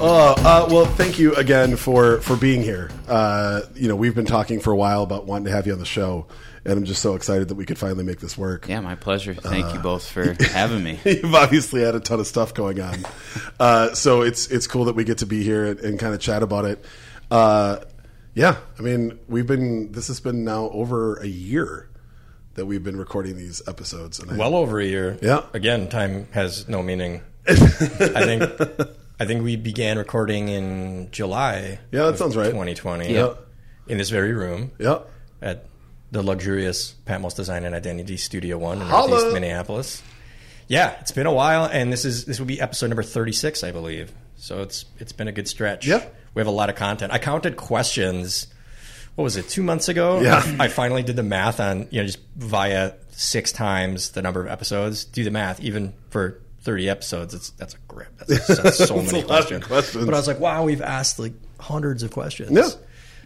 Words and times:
Oh, 0.00 0.34
uh, 0.38 0.68
well, 0.70 0.84
thank 0.86 1.18
you 1.18 1.34
again 1.34 1.74
for 1.76 2.20
for 2.20 2.36
being 2.36 2.62
here. 2.62 2.88
Uh, 3.08 3.62
you 3.74 3.88
know, 3.88 3.96
we've 3.96 4.14
been 4.14 4.26
talking 4.26 4.60
for 4.60 4.72
a 4.72 4.76
while 4.76 5.02
about 5.02 5.26
wanting 5.26 5.46
to 5.46 5.50
have 5.50 5.66
you 5.66 5.72
on 5.72 5.80
the 5.80 5.84
show, 5.84 6.26
and 6.64 6.74
I'm 6.74 6.84
just 6.84 7.02
so 7.02 7.16
excited 7.16 7.48
that 7.48 7.56
we 7.56 7.66
could 7.66 7.78
finally 7.78 8.04
make 8.04 8.20
this 8.20 8.38
work. 8.38 8.68
Yeah, 8.68 8.78
my 8.78 8.94
pleasure. 8.94 9.34
Thank 9.34 9.74
you 9.74 9.80
both 9.80 10.08
for 10.08 10.36
having 10.52 10.84
me. 10.84 11.00
You've 11.04 11.34
obviously 11.34 11.82
had 11.82 11.96
a 11.96 12.00
ton 12.00 12.20
of 12.20 12.28
stuff 12.28 12.54
going 12.54 12.80
on, 12.80 13.04
uh, 13.58 13.94
so 13.94 14.22
it's 14.22 14.46
it's 14.46 14.68
cool 14.68 14.84
that 14.84 14.94
we 14.94 15.02
get 15.02 15.18
to 15.18 15.26
be 15.26 15.42
here 15.42 15.66
and, 15.66 15.80
and 15.80 15.98
kind 15.98 16.14
of 16.14 16.20
chat 16.20 16.44
about 16.44 16.64
it. 16.64 16.84
Uh, 17.28 17.78
yeah, 18.34 18.56
I 18.78 18.82
mean, 18.82 19.18
we've 19.26 19.48
been 19.48 19.90
this 19.90 20.06
has 20.06 20.20
been 20.20 20.44
now 20.44 20.70
over 20.70 21.16
a 21.16 21.26
year 21.26 21.88
that 22.54 22.66
we've 22.66 22.84
been 22.84 22.98
recording 22.98 23.36
these 23.36 23.62
episodes, 23.66 24.20
and 24.20 24.30
I, 24.30 24.36
Well 24.36 24.54
over 24.54 24.78
a 24.78 24.86
year. 24.86 25.18
Yeah. 25.20 25.46
Again, 25.52 25.88
time 25.88 26.28
has 26.30 26.68
no 26.68 26.84
meaning. 26.84 27.22
I 27.48 27.54
think 27.54 28.42
I 29.20 29.24
think 29.24 29.42
we 29.42 29.56
began 29.56 29.98
recording 29.98 30.48
in 30.48 31.10
July. 31.10 31.80
Yeah, 31.90 32.04
that 32.04 32.08
of 32.10 32.18
sounds 32.18 32.36
right. 32.36 32.50
2020. 32.50 33.12
Yeah. 33.12 33.34
In 33.88 33.98
this 33.98 34.10
very 34.10 34.32
room 34.32 34.72
yeah, 34.78 35.00
at 35.40 35.64
the 36.10 36.22
luxurious 36.22 36.92
Patmos 37.06 37.34
Design 37.34 37.64
and 37.64 37.74
Identity 37.74 38.18
Studio 38.18 38.58
One 38.58 38.82
in 38.82 38.86
Holla. 38.86 39.10
Northeast 39.10 39.32
Minneapolis. 39.32 40.02
Yeah, 40.68 40.94
it's 41.00 41.12
been 41.12 41.26
a 41.26 41.32
while, 41.32 41.64
and 41.64 41.90
this 41.90 42.04
is 42.04 42.26
this 42.26 42.38
will 42.38 42.46
be 42.46 42.60
episode 42.60 42.88
number 42.88 43.02
36, 43.02 43.64
I 43.64 43.72
believe. 43.72 44.12
So 44.36 44.60
it's 44.60 44.84
it's 44.98 45.12
been 45.12 45.26
a 45.26 45.32
good 45.32 45.48
stretch. 45.48 45.86
Yeah. 45.86 46.04
We 46.34 46.40
have 46.40 46.46
a 46.46 46.52
lot 46.52 46.68
of 46.68 46.76
content. 46.76 47.12
I 47.12 47.18
counted 47.18 47.56
questions. 47.56 48.46
What 49.14 49.24
was 49.24 49.36
it? 49.36 49.48
Two 49.48 49.62
months 49.62 49.88
ago. 49.88 50.20
Yeah. 50.20 50.42
I 50.60 50.68
finally 50.68 51.02
did 51.02 51.16
the 51.16 51.22
math 51.22 51.58
on 51.58 51.88
you 51.90 52.00
know 52.00 52.06
just 52.06 52.20
via 52.36 52.92
six 53.10 53.50
times 53.50 54.10
the 54.10 54.22
number 54.22 54.40
of 54.40 54.48
episodes. 54.48 55.04
Do 55.04 55.24
the 55.24 55.30
math, 55.30 55.60
even 55.60 55.94
for 56.10 56.40
thirty 56.68 56.90
episodes. 56.90 57.32
It's 57.32 57.48
that's 57.50 57.72
a 57.72 57.78
grip. 57.88 58.14
That's, 58.18 58.46
that's 58.46 58.76
so 58.76 58.96
many 59.02 59.08
a 59.08 59.12
lot 59.12 59.22
of 59.22 59.26
questions. 59.26 59.64
questions. 59.64 60.04
But 60.04 60.12
I 60.12 60.18
was 60.18 60.26
like, 60.28 60.38
wow, 60.38 60.64
we've 60.64 60.82
asked 60.82 61.18
like 61.18 61.32
hundreds 61.58 62.02
of 62.02 62.10
questions. 62.10 62.50
Yeah. 62.50 62.68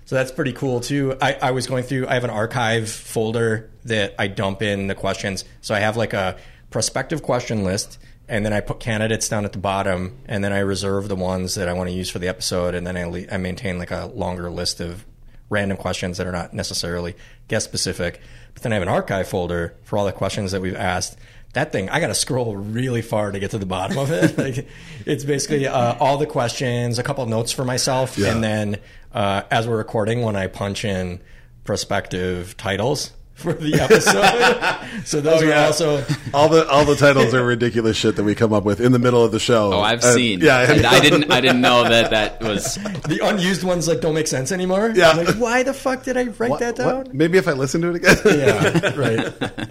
So 0.04 0.14
that's 0.14 0.30
pretty 0.30 0.52
cool 0.52 0.78
too. 0.78 1.16
I, 1.20 1.34
I 1.42 1.50
was 1.50 1.66
going 1.66 1.82
through. 1.82 2.06
I 2.06 2.14
have 2.14 2.22
an 2.22 2.30
archive 2.30 2.88
folder 2.88 3.68
that 3.84 4.14
I 4.16 4.28
dump 4.28 4.62
in 4.62 4.86
the 4.86 4.94
questions. 4.94 5.44
So 5.60 5.74
I 5.74 5.80
have 5.80 5.96
like 5.96 6.12
a 6.12 6.36
prospective 6.70 7.24
question 7.24 7.64
list, 7.64 7.98
and 8.28 8.46
then 8.46 8.52
I 8.52 8.60
put 8.60 8.78
candidates 8.78 9.28
down 9.28 9.44
at 9.44 9.50
the 9.50 9.58
bottom, 9.58 10.18
and 10.26 10.44
then 10.44 10.52
I 10.52 10.60
reserve 10.60 11.08
the 11.08 11.16
ones 11.16 11.56
that 11.56 11.68
I 11.68 11.72
want 11.72 11.90
to 11.90 11.94
use 11.94 12.10
for 12.10 12.20
the 12.20 12.28
episode, 12.28 12.76
and 12.76 12.86
then 12.86 12.96
I, 12.96 13.04
le- 13.06 13.26
I 13.32 13.38
maintain 13.38 13.76
like 13.76 13.90
a 13.90 14.06
longer 14.06 14.50
list 14.50 14.78
of 14.80 15.04
random 15.50 15.76
questions 15.76 16.18
that 16.18 16.28
are 16.28 16.32
not 16.32 16.54
necessarily 16.54 17.16
guest 17.48 17.64
specific. 17.64 18.20
But 18.54 18.62
then 18.62 18.72
I 18.72 18.76
have 18.76 18.82
an 18.82 18.88
archive 18.88 19.28
folder 19.28 19.74
for 19.82 19.98
all 19.98 20.06
the 20.06 20.12
questions 20.12 20.52
that 20.52 20.60
we've 20.60 20.76
asked. 20.76 21.18
That 21.54 21.70
thing, 21.72 21.90
I 21.90 22.00
got 22.00 22.06
to 22.06 22.14
scroll 22.14 22.56
really 22.56 23.02
far 23.02 23.30
to 23.30 23.38
get 23.38 23.50
to 23.50 23.58
the 23.58 23.66
bottom 23.66 23.98
of 23.98 24.10
it. 24.10 24.38
like, 24.38 24.66
it's 25.04 25.24
basically 25.24 25.66
uh, 25.66 25.94
all 26.00 26.16
the 26.16 26.26
questions, 26.26 26.98
a 26.98 27.02
couple 27.02 27.26
notes 27.26 27.52
for 27.52 27.64
myself, 27.64 28.16
Yeah. 28.16 28.32
and 28.32 28.42
then 28.42 28.78
uh, 29.12 29.42
as 29.50 29.68
we're 29.68 29.76
recording, 29.76 30.22
when 30.22 30.34
I 30.36 30.46
punch 30.46 30.84
in 30.84 31.20
prospective 31.64 32.56
titles 32.56 33.12
for 33.42 33.52
the 33.52 33.74
episode, 33.74 35.02
so 35.06 35.20
those 35.20 35.42
Oh, 35.42 35.46
are 35.46 35.48
yeah. 35.48 35.66
also 35.66 36.04
all 36.32 36.48
the 36.48 36.66
all 36.68 36.84
the 36.84 36.94
titles 36.96 37.34
are 37.34 37.44
ridiculous 37.44 37.96
shit 37.96 38.16
that 38.16 38.24
we 38.24 38.34
come 38.34 38.52
up 38.52 38.64
with 38.64 38.80
in 38.80 38.92
the 38.92 38.98
middle 38.98 39.24
of 39.24 39.32
the 39.32 39.40
show. 39.40 39.72
Oh, 39.74 39.80
I've 39.80 40.02
And- 40.04 40.14
seen. 40.14 40.40
Yeah, 40.40 40.56
I, 40.58 40.96
I 40.96 41.00
didn't. 41.00 41.30
I 41.30 41.40
didn't 41.40 41.60
know 41.60 41.82
that 41.84 42.10
that 42.10 42.40
was. 42.42 42.74
the 43.08 43.20
unused 43.22 43.64
ones. 43.64 43.88
Like 43.88 44.00
don't 44.00 44.14
make 44.14 44.28
sense 44.28 44.52
anymore. 44.52 44.92
Yeah. 44.94 45.12
like 45.12 45.36
why 45.36 45.62
the 45.62 45.74
fuck 45.74 46.04
did 46.04 46.16
I 46.16 46.24
write 46.24 46.50
What- 46.50 46.60
that 46.60 46.78
what? 46.78 47.06
down? 47.06 47.16
Maybe 47.16 47.36
if 47.38 47.48
I 47.48 47.52
listen 47.52 47.80
to 47.82 47.88
it 47.90 47.96
again. 47.96 48.16
Yeah, 48.24 48.94
right. 48.96 49.70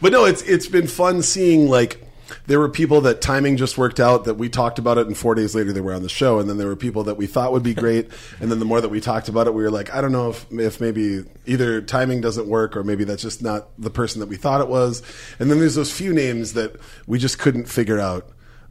But 0.00 0.12
no, 0.12 0.24
it's 0.24 0.42
it's 0.42 0.66
been 0.66 0.86
fun 0.86 1.22
seeing 1.22 1.68
like 1.68 2.02
there 2.46 2.58
were 2.58 2.68
people 2.68 3.00
that 3.02 3.20
timing 3.20 3.56
just 3.56 3.76
worked 3.78 4.00
out 4.00 4.24
that 4.24 4.34
we 4.34 4.48
talked 4.48 4.78
about 4.78 4.98
it 4.98 5.06
and 5.06 5.16
four 5.16 5.34
days 5.34 5.54
later 5.54 5.72
they 5.72 5.80
were 5.80 5.92
on 5.92 6.02
the 6.02 6.08
show. 6.08 6.38
And 6.38 6.48
then 6.48 6.58
there 6.58 6.66
were 6.68 6.76
people 6.76 7.04
that 7.04 7.16
we 7.16 7.26
thought 7.26 7.52
would 7.52 7.62
be 7.62 7.74
great. 7.74 8.08
And 8.40 8.50
then 8.50 8.58
the 8.58 8.64
more 8.64 8.80
that 8.80 8.88
we 8.88 9.00
talked 9.00 9.28
about 9.28 9.46
it 9.46 9.54
we 9.54 9.62
were 9.62 9.70
like 9.70 9.94
I 9.94 10.00
don't 10.00 10.12
know 10.12 10.30
if 10.30 10.50
if 10.52 10.80
maybe 10.80 11.24
either 11.46 11.80
timing 11.80 12.20
doesn't 12.20 12.46
work 12.46 12.76
or 12.76 12.82
maybe 12.82 13.04
that's 13.04 13.22
just 13.22 13.42
not 13.42 13.68
the 13.78 13.90
person 13.90 14.20
that 14.20 14.28
we 14.28 14.36
thought 14.36 14.60
it 14.60 14.68
was. 14.68 15.02
And 15.38 15.50
then 15.50 15.58
there's 15.58 15.74
those 15.74 15.92
few 15.92 16.12
names 16.12 16.54
that 16.54 16.76
we 17.06 17.18
just 17.18 17.38
couldn't 17.38 17.66
figure 17.66 18.00
out 18.00 18.28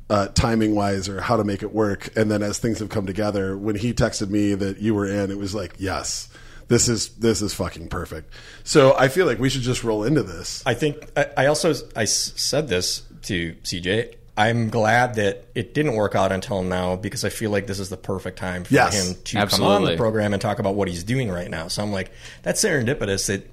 uh, 0.10 0.28
timing 0.30 0.76
wise 0.76 1.08
or 1.08 1.22
how 1.22 1.38
to 1.38 1.44
make 1.44 1.64
it 1.64 1.74
work. 1.74 2.10
And 2.18 2.30
then 2.30 2.44
as 2.44 2.60
things 2.60 2.80
have 2.80 2.90
come 2.90 3.06
together 3.06 3.58
when 3.58 3.76
he 3.76 3.94
texted 3.94 4.30
me 4.30 4.56
that 4.56 4.80
you 4.80 4.94
were 4.94 5.08
in 5.08 5.32
it 5.32 5.38
was 5.38 5.56
like 5.56 5.76
yes 5.78 6.28
this 6.68 6.88
is 6.88 7.10
this 7.16 7.42
is 7.42 7.54
fucking 7.54 7.90
perfect. 7.90 8.34
So 8.64 8.96
I 8.98 9.10
feel 9.10 9.26
like 9.26 9.40
we 9.40 9.50
should 9.50 9.62
just 9.62 9.84
roll 9.84 10.06
into 10.06 10.24
this. 10.24 10.64
I 10.66 10.74
think 10.74 11.06
I, 11.18 11.28
I 11.38 11.46
also 11.48 11.74
I 11.98 12.04
s- 12.04 12.32
said 12.38 12.70
this 12.70 13.04
to 13.24 13.54
CJ. 13.64 14.16
I'm 14.38 14.70
glad 14.70 15.16
that 15.16 15.46
it 15.54 15.74
didn't 15.74 15.94
work 15.94 16.16
out 16.16 16.32
until 16.32 16.64
now 16.64 16.96
because 16.96 17.26
I 17.26 17.30
feel 17.30 17.52
like 17.52 17.68
this 17.68 17.80
is 17.80 17.90
the 17.90 17.98
perfect 17.98 18.40
time 18.40 18.64
for 18.64 18.74
Yes, 18.74 19.10
him 19.10 19.22
to 19.26 19.46
come 19.48 19.64
on 19.64 19.84
the 19.84 19.98
program 19.98 20.34
and 20.34 20.42
talk 20.42 20.60
about 20.60 20.76
what 20.76 20.88
he's 20.88 21.04
doing 21.04 21.30
right 21.30 21.50
now. 21.50 21.68
So 21.68 21.84
I'm 21.84 21.92
like, 21.92 22.12
that's 22.42 22.64
serendipitous 22.64 23.28
that 23.28 23.46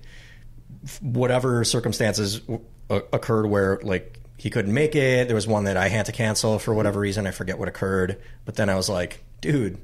whatever 1.03 1.65
circumstances 1.65 2.41
occurred 2.89 3.47
where 3.47 3.81
like 3.83 4.19
he 4.37 4.51
couldn't 4.51 4.73
make 4.73 4.95
it. 4.95 5.27
There 5.27 5.35
was 5.35 5.49
one 5.49 5.65
that 5.65 5.77
I 5.77 5.89
had 5.89 6.07
to 6.07 6.13
cancel 6.13 6.59
for 6.61 6.73
whatever 6.73 7.01
reason. 7.01 7.27
I 7.27 7.33
forget 7.33 7.59
what 7.59 7.67
occurred. 7.69 8.21
But 8.45 8.55
then 8.55 8.69
I 8.71 8.77
was 8.77 8.89
like, 8.89 9.23
dude, 9.41 9.79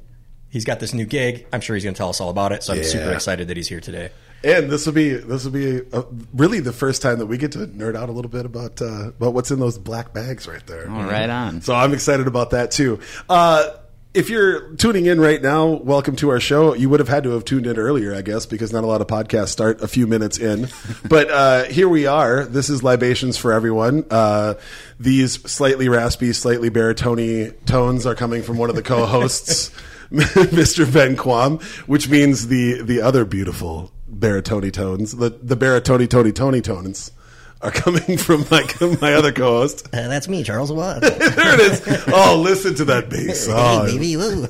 he's 0.48 0.64
got 0.64 0.78
this 0.78 0.94
new 0.94 1.04
gig. 1.06 1.44
I'm 1.52 1.60
sure 1.60 1.74
he's 1.74 1.82
going 1.82 1.94
to 1.94 1.98
tell 1.98 2.08
us 2.10 2.20
all 2.20 2.30
about 2.30 2.52
it. 2.52 2.62
So 2.62 2.72
I'm 2.72 2.78
Yeah. 2.78 2.84
super 2.84 3.12
excited 3.12 3.48
that 3.48 3.56
he's 3.56 3.68
here 3.68 3.80
today. 3.80 4.10
And 4.44 4.70
this 4.70 4.84
will 4.86 4.92
be 4.92 5.14
this 5.14 5.44
will 5.44 5.52
be 5.52 5.80
uh 5.92 6.02
really 6.34 6.60
the 6.60 6.72
first 6.72 7.00
time 7.00 7.18
that 7.18 7.26
we 7.26 7.38
get 7.38 7.52
to 7.52 7.60
nerd 7.60 7.96
out 7.96 8.08
a 8.08 8.12
little 8.12 8.30
bit 8.30 8.44
about 8.44 8.82
uh, 8.82 9.08
about 9.08 9.32
what's 9.32 9.50
in 9.50 9.58
those 9.58 9.78
black 9.78 10.12
bags 10.12 10.46
right 10.46 10.64
there. 10.66 10.86
Oh, 10.88 11.04
right 11.04 11.30
on. 11.30 11.62
So 11.62 11.74
I'm 11.74 11.94
excited 11.94 12.26
about 12.26 12.50
that 12.50 12.70
too. 12.70 13.00
Uh, 13.28 13.70
if 14.14 14.30
you're 14.30 14.74
tuning 14.76 15.06
in 15.06 15.20
right 15.20 15.42
now, 15.42 15.66
welcome 15.66 16.14
to 16.16 16.28
our 16.28 16.38
show. 16.38 16.72
You 16.72 16.88
would 16.88 17.00
have 17.00 17.08
had 17.08 17.24
to 17.24 17.30
have 17.30 17.44
tuned 17.44 17.66
in 17.66 17.76
earlier, 17.76 18.14
I 18.14 18.22
guess, 18.22 18.46
because 18.46 18.72
not 18.72 18.84
a 18.84 18.86
lot 18.86 19.00
of 19.00 19.08
podcasts 19.08 19.48
start 19.48 19.82
a 19.82 19.88
few 19.88 20.06
minutes 20.06 20.38
in. 20.38 20.68
but 21.08 21.30
uh, 21.30 21.64
here 21.64 21.88
we 21.88 22.06
are. 22.06 22.44
This 22.44 22.70
is 22.70 22.84
libations 22.84 23.36
for 23.36 23.52
everyone. 23.52 24.04
Uh, 24.08 24.54
these 25.00 25.42
slightly 25.50 25.88
raspy, 25.88 26.32
slightly 26.32 26.68
baritone 26.68 27.50
tones 27.66 28.06
are 28.06 28.14
coming 28.14 28.44
from 28.44 28.56
one 28.56 28.70
of 28.70 28.76
the 28.76 28.82
co-hosts. 28.82 29.72
Mr. 30.12 30.90
Ben 30.92 31.16
Quam, 31.16 31.58
which 31.86 32.08
means 32.08 32.46
the 32.46 32.82
the 32.82 33.00
other 33.00 33.24
beautiful 33.24 33.90
baritone 34.14 34.70
tones, 34.70 35.16
the 35.16 35.30
the 35.42 35.56
baritone 35.56 36.06
Tony 36.06 36.32
Tony 36.32 36.60
tones, 36.60 37.10
are 37.64 37.70
coming 37.70 38.18
from 38.18 38.44
my 38.50 38.62
my 39.00 39.14
other 39.14 39.32
co-host. 39.32 39.86
Uh, 39.86 40.08
that's 40.08 40.28
me, 40.28 40.44
Charles 40.44 40.70
Watt. 40.70 41.00
there 41.00 41.14
it 41.16 41.60
is. 41.60 42.04
Oh, 42.08 42.38
listen 42.40 42.74
to 42.76 42.84
that 42.84 43.08
bass. 43.08 43.46
Oh. 43.48 43.86
Hey, 43.86 43.92
baby, 43.92 44.16
woo. 44.16 44.46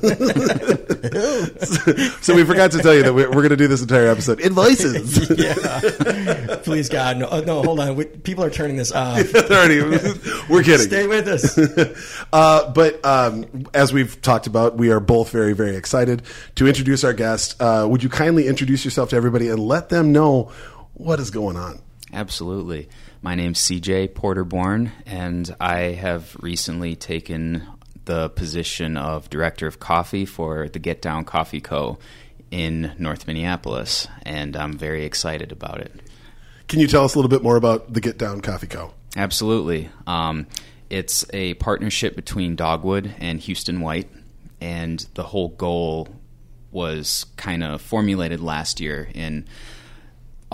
so 2.21 2.35
we 2.35 2.43
forgot 2.43 2.71
to 2.71 2.79
tell 2.79 2.93
you 2.93 3.03
that 3.03 3.13
we're, 3.13 3.29
we're 3.29 3.41
going 3.41 3.49
to 3.49 3.55
do 3.55 3.67
this 3.67 3.81
entire 3.81 4.07
episode 4.07 4.41
in 4.41 4.53
voices. 4.53 5.29
yeah. 5.39 6.57
Please, 6.63 6.89
God, 6.89 7.17
no, 7.17 7.29
oh, 7.29 7.39
no 7.41 7.63
hold 7.63 7.79
on. 7.79 7.95
We, 7.95 8.05
people 8.05 8.43
are 8.43 8.49
turning 8.49 8.75
this 8.75 8.91
off. 8.91 9.33
Already, 9.33 9.81
we're 10.49 10.63
kidding. 10.63 10.87
Stay 10.87 11.07
with 11.07 11.27
us. 11.27 11.57
Uh, 12.33 12.71
but 12.71 13.03
um, 13.05 13.65
as 13.73 13.93
we've 13.93 14.21
talked 14.21 14.47
about, 14.47 14.75
we 14.75 14.91
are 14.91 14.99
both 14.99 15.29
very, 15.29 15.53
very 15.53 15.77
excited 15.77 16.23
to 16.55 16.67
introduce 16.67 17.05
our 17.05 17.13
guest. 17.13 17.61
Uh, 17.61 17.87
would 17.89 18.03
you 18.03 18.09
kindly 18.09 18.47
introduce 18.47 18.83
yourself 18.83 19.11
to 19.11 19.15
everybody 19.15 19.47
and 19.47 19.59
let 19.59 19.87
them 19.89 20.11
know 20.11 20.51
what 20.93 21.19
is 21.21 21.31
going 21.31 21.55
on? 21.55 21.79
Absolutely. 22.11 22.89
My 23.25 23.33
name's 23.33 23.59
CJ 23.59 24.09
Porterborn, 24.09 24.91
and 25.07 25.55
I 25.59 25.93
have 25.93 26.37
recently 26.41 26.95
taken 26.95 27.63
the 28.05 28.29
position 28.29 28.97
of 28.97 29.31
director 29.31 29.65
of 29.65 29.79
coffee 29.79 30.25
for 30.25 30.69
the 30.69 30.77
Get 30.77 31.01
Down 31.01 31.25
Coffee 31.25 31.59
Co. 31.59 31.97
in 32.51 32.93
North 32.99 33.25
Minneapolis, 33.25 34.07
and 34.21 34.55
I'm 34.55 34.77
very 34.77 35.05
excited 35.05 35.51
about 35.51 35.81
it. 35.81 35.91
Can 36.67 36.79
you 36.79 36.85
tell 36.85 37.03
us 37.03 37.15
a 37.15 37.17
little 37.17 37.29
bit 37.29 37.41
more 37.41 37.55
about 37.55 37.91
the 37.91 37.99
Get 37.99 38.19
Down 38.19 38.41
Coffee 38.41 38.67
Co? 38.67 38.93
Absolutely. 39.17 39.89
Um, 40.05 40.45
it's 40.91 41.25
a 41.33 41.55
partnership 41.55 42.15
between 42.15 42.55
Dogwood 42.55 43.11
and 43.17 43.39
Houston 43.39 43.81
White, 43.81 44.11
and 44.61 44.99
the 45.15 45.23
whole 45.23 45.49
goal 45.49 46.09
was 46.69 47.25
kind 47.37 47.63
of 47.63 47.81
formulated 47.81 48.39
last 48.39 48.79
year 48.79 49.09
in 49.15 49.47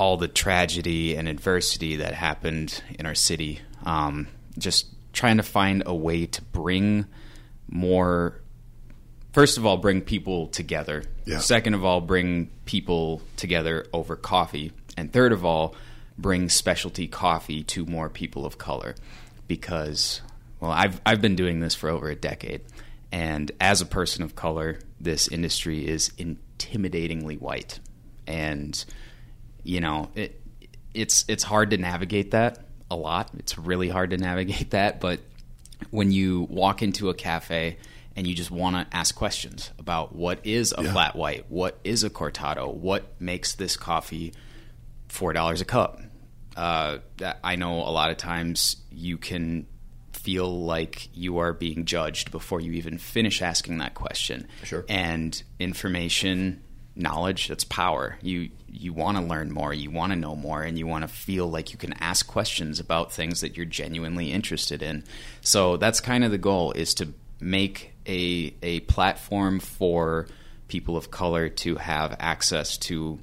all 0.01 0.17
the 0.17 0.27
tragedy 0.27 1.15
and 1.15 1.27
adversity 1.27 1.97
that 1.97 2.15
happened 2.15 2.81
in 2.97 3.05
our 3.05 3.13
city. 3.13 3.59
Um, 3.85 4.27
just 4.57 4.87
trying 5.13 5.37
to 5.37 5.43
find 5.43 5.83
a 5.85 5.93
way 5.93 6.25
to 6.25 6.41
bring 6.41 7.05
more. 7.69 8.41
First 9.31 9.59
of 9.59 9.65
all, 9.67 9.77
bring 9.77 10.01
people 10.01 10.47
together. 10.47 11.03
Yeah. 11.25 11.37
Second 11.37 11.75
of 11.75 11.85
all, 11.85 12.01
bring 12.01 12.49
people 12.65 13.21
together 13.37 13.85
over 13.93 14.15
coffee. 14.15 14.71
And 14.97 15.13
third 15.13 15.33
of 15.33 15.45
all, 15.45 15.75
bring 16.17 16.49
specialty 16.49 17.07
coffee 17.07 17.61
to 17.65 17.85
more 17.85 18.09
people 18.09 18.43
of 18.43 18.57
color. 18.57 18.95
Because, 19.47 20.21
well, 20.59 20.71
I've, 20.71 20.99
I've 21.05 21.21
been 21.21 21.35
doing 21.35 21.59
this 21.59 21.75
for 21.75 21.89
over 21.89 22.09
a 22.09 22.15
decade. 22.15 22.61
And 23.11 23.51
as 23.61 23.81
a 23.81 23.85
person 23.85 24.23
of 24.23 24.35
color, 24.35 24.79
this 24.99 25.27
industry 25.27 25.87
is 25.87 26.09
intimidatingly 26.17 27.39
white. 27.39 27.79
And, 28.25 28.83
you 29.63 29.79
know, 29.81 30.09
it, 30.15 30.41
it's, 30.93 31.25
it's 31.27 31.43
hard 31.43 31.69
to 31.71 31.77
navigate 31.77 32.31
that 32.31 32.65
a 32.89 32.95
lot. 32.95 33.29
It's 33.37 33.57
really 33.57 33.89
hard 33.89 34.09
to 34.11 34.17
navigate 34.17 34.69
that. 34.71 34.99
But 34.99 35.19
when 35.89 36.11
you 36.11 36.41
walk 36.49 36.81
into 36.81 37.09
a 37.09 37.13
cafe 37.13 37.77
and 38.15 38.27
you 38.27 38.35
just 38.35 38.51
want 38.51 38.75
to 38.75 38.95
ask 38.95 39.15
questions 39.15 39.71
about 39.79 40.13
what 40.15 40.45
is 40.45 40.73
a 40.77 40.83
Yeah. 40.83 40.91
flat 40.91 41.15
white, 41.15 41.45
what 41.49 41.79
is 41.83 42.03
a 42.03 42.09
cortado, 42.09 42.73
what 42.73 43.19
makes 43.21 43.55
this 43.55 43.77
coffee 43.77 44.33
four 45.07 45.33
dollars 45.33 45.61
a 45.61 45.65
cup. 45.65 45.99
Uh, 46.55 46.97
I 47.43 47.55
know 47.55 47.75
a 47.79 47.91
lot 47.91 48.11
of 48.11 48.17
times 48.17 48.75
you 48.91 49.17
can 49.17 49.65
feel 50.11 50.65
like 50.65 51.07
you 51.15 51.37
are 51.37 51.53
being 51.53 51.85
judged 51.85 52.29
before 52.31 52.59
you 52.59 52.73
even 52.73 52.97
finish 52.97 53.41
asking 53.41 53.77
that 53.79 53.93
question. 53.95 54.47
Sure. 54.63 54.85
And 54.89 55.41
information, 55.59 56.61
knowledge, 57.01 57.47
that's 57.47 57.63
power. 57.63 58.17
You 58.21 58.49
you 58.67 58.93
want 58.93 59.17
to 59.17 59.23
learn 59.23 59.51
more, 59.51 59.73
you 59.73 59.91
want 59.91 60.13
to 60.13 60.15
know 60.19 60.35
more, 60.35 60.63
and 60.63 60.77
you 60.79 60.87
want 60.87 61.03
to 61.03 61.07
feel 61.07 61.49
like 61.49 61.71
you 61.73 61.77
can 61.77 61.93
ask 61.93 62.25
questions 62.27 62.79
about 62.79 63.11
things 63.11 63.41
that 63.41 63.57
you're 63.57 63.65
genuinely 63.65 64.31
interested 64.31 64.81
in. 64.81 65.03
So 65.41 65.77
that's 65.77 65.99
kind 65.99 66.23
of 66.23 66.31
the 66.31 66.37
goal 66.37 66.71
is 66.71 66.93
to 66.95 67.13
make 67.39 67.93
a 68.07 68.53
a 68.61 68.79
platform 68.81 69.59
for 69.59 70.27
people 70.67 70.95
of 70.95 71.11
color 71.11 71.49
to 71.49 71.75
have 71.75 72.15
access 72.19 72.77
to 72.77 73.19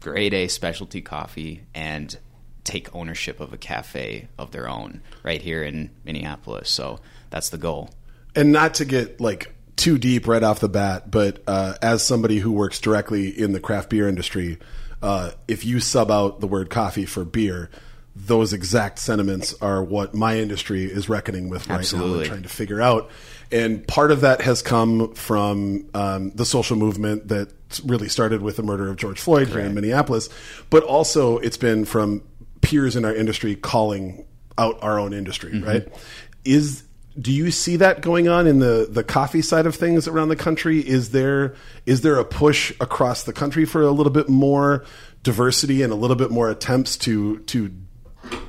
grade 0.00 0.32
A 0.34 0.48
specialty 0.48 1.02
coffee 1.02 1.62
and 1.74 2.16
take 2.64 2.94
ownership 2.94 3.40
of 3.40 3.52
a 3.52 3.58
cafe 3.58 4.28
of 4.38 4.52
their 4.52 4.68
own 4.68 5.02
right 5.22 5.42
here 5.42 5.62
in 5.62 5.90
Minneapolis. 6.04 6.70
So 6.70 7.00
that's 7.30 7.50
the 7.50 7.58
goal. 7.58 7.90
and 8.34 8.52
not 8.52 8.74
to 8.74 8.84
get 8.84 9.20
like 9.20 9.52
too 9.76 9.98
deep 9.98 10.26
right 10.26 10.42
off 10.42 10.60
the 10.60 10.68
bat, 10.68 11.10
but 11.10 11.42
uh, 11.46 11.74
as 11.82 12.04
somebody 12.04 12.38
who 12.38 12.52
works 12.52 12.80
directly 12.80 13.28
in 13.28 13.52
the 13.52 13.60
craft 13.60 13.90
beer 13.90 14.08
industry, 14.08 14.58
uh, 15.02 15.32
if 15.48 15.64
you 15.64 15.80
sub 15.80 16.10
out 16.10 16.40
the 16.40 16.46
word 16.46 16.70
coffee 16.70 17.06
for 17.06 17.24
beer, 17.24 17.70
those 18.14 18.52
exact 18.52 18.98
sentiments 18.98 19.54
are 19.62 19.82
what 19.82 20.14
my 20.14 20.38
industry 20.38 20.84
is 20.84 21.08
reckoning 21.08 21.48
with 21.48 21.62
right 21.68 21.76
now 21.76 21.80
Absolutely. 21.80 22.18
and 22.20 22.28
trying 22.28 22.42
to 22.42 22.48
figure 22.48 22.80
out. 22.80 23.10
And 23.50 23.86
part 23.86 24.10
of 24.10 24.20
that 24.20 24.42
has 24.42 24.62
come 24.62 25.14
from 25.14 25.88
um, 25.94 26.30
the 26.30 26.44
social 26.44 26.76
movement 26.76 27.28
that 27.28 27.52
really 27.84 28.08
started 28.08 28.42
with 28.42 28.56
the 28.56 28.62
murder 28.62 28.88
of 28.88 28.96
George 28.96 29.20
Floyd 29.20 29.48
here 29.48 29.60
in 29.60 29.74
Minneapolis, 29.74 30.28
but 30.70 30.82
also 30.82 31.38
it's 31.38 31.56
been 31.56 31.84
from 31.84 32.22
peers 32.60 32.96
in 32.96 33.04
our 33.04 33.14
industry 33.14 33.56
calling 33.56 34.26
out 34.58 34.78
our 34.82 34.98
own 34.98 35.12
industry, 35.12 35.60
right? 35.60 35.88
Is 36.44 36.84
do 37.20 37.32
you 37.32 37.50
see 37.50 37.76
that 37.76 38.00
going 38.00 38.28
on 38.28 38.46
in 38.46 38.58
the 38.58 38.86
the 38.88 39.04
coffee 39.04 39.42
side 39.42 39.66
of 39.66 39.74
things 39.74 40.08
around 40.08 40.28
the 40.28 40.36
country? 40.36 40.80
Is 40.80 41.10
there 41.10 41.54
is 41.86 42.00
there 42.00 42.18
a 42.18 42.24
push 42.24 42.72
across 42.80 43.24
the 43.24 43.32
country 43.32 43.64
for 43.64 43.82
a 43.82 43.90
little 43.90 44.12
bit 44.12 44.28
more 44.28 44.84
diversity 45.22 45.82
and 45.82 45.92
a 45.92 45.96
little 45.96 46.16
bit 46.16 46.30
more 46.30 46.50
attempts 46.50 46.96
to 46.98 47.38
to 47.40 47.70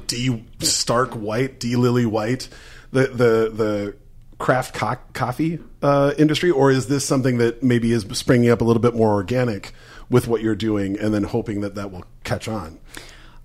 de 0.08 0.44
stark 0.60 1.12
white, 1.14 1.60
de 1.60 1.76
lily 1.76 2.06
white, 2.06 2.48
the 2.92 3.08
the 3.08 3.52
the 3.54 3.96
craft 4.38 4.74
co- 4.74 4.98
coffee 5.14 5.60
uh, 5.82 6.14
industry, 6.18 6.52
or 6.52 6.72
is 6.72 6.88
this 6.88 7.06
something 7.06 7.38
that 7.38 7.64
maybe 7.64 7.92
is 7.92 8.06
springing 8.14 8.50
up 8.50 8.62
a 8.62 8.64
little 8.64 8.82
bit 8.82 8.96
more 8.96 9.14
organic 9.14 9.74
with 10.10 10.28
what 10.28 10.42
you're 10.42 10.56
doing, 10.56 10.98
and 11.00 11.14
then 11.14 11.24
hoping 11.24 11.62
that 11.62 11.76
that 11.76 11.92
will 11.92 12.06
catch 12.24 12.48
on? 12.48 12.80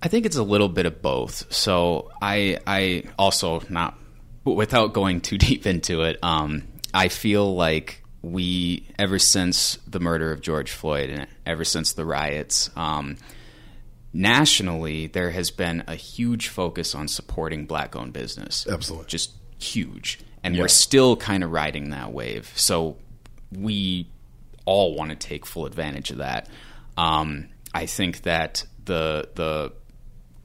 I 0.01 0.07
think 0.07 0.25
it's 0.25 0.37
a 0.37 0.43
little 0.43 0.69
bit 0.69 0.85
of 0.85 1.01
both. 1.01 1.51
So 1.53 2.09
I 2.21 2.59
I 2.65 3.03
also 3.17 3.61
not 3.69 3.97
without 4.45 4.93
going 4.93 5.21
too 5.21 5.37
deep 5.49 5.65
into 5.65 6.01
it. 6.03 6.17
Um, 6.23 6.63
I 6.93 7.07
feel 7.09 7.55
like 7.55 8.03
we 8.21 8.87
ever 8.97 9.19
since 9.19 9.77
the 9.87 9.99
murder 9.99 10.31
of 10.31 10.41
George 10.41 10.71
Floyd 10.71 11.09
and 11.09 11.27
ever 11.45 11.63
since 11.63 11.93
the 11.93 12.03
riots. 12.05 12.69
Um, 12.75 13.17
nationally, 14.13 15.07
there 15.07 15.31
has 15.31 15.51
been 15.51 15.83
a 15.87 15.95
huge 15.95 16.47
focus 16.47 16.95
on 16.95 17.07
supporting 17.07 17.65
black-owned 17.65 18.13
business. 18.13 18.65
Absolutely. 18.69 19.07
just 19.07 19.31
huge, 19.59 20.19
and 20.43 20.55
Yeah. 20.55 20.61
we're 20.63 20.67
still 20.67 21.15
kind 21.15 21.43
of 21.43 21.51
riding 21.51 21.89
that 21.91 22.11
wave. 22.11 22.51
So 22.55 22.97
we 23.51 24.07
all 24.65 24.95
want 24.95 25.09
to 25.11 25.15
take 25.15 25.45
full 25.45 25.65
advantage 25.65 26.11
of 26.11 26.17
that. 26.17 26.47
Um, 26.97 27.49
I 27.73 27.85
think 27.85 28.23
that 28.23 28.65
the 28.85 29.29
the 29.35 29.73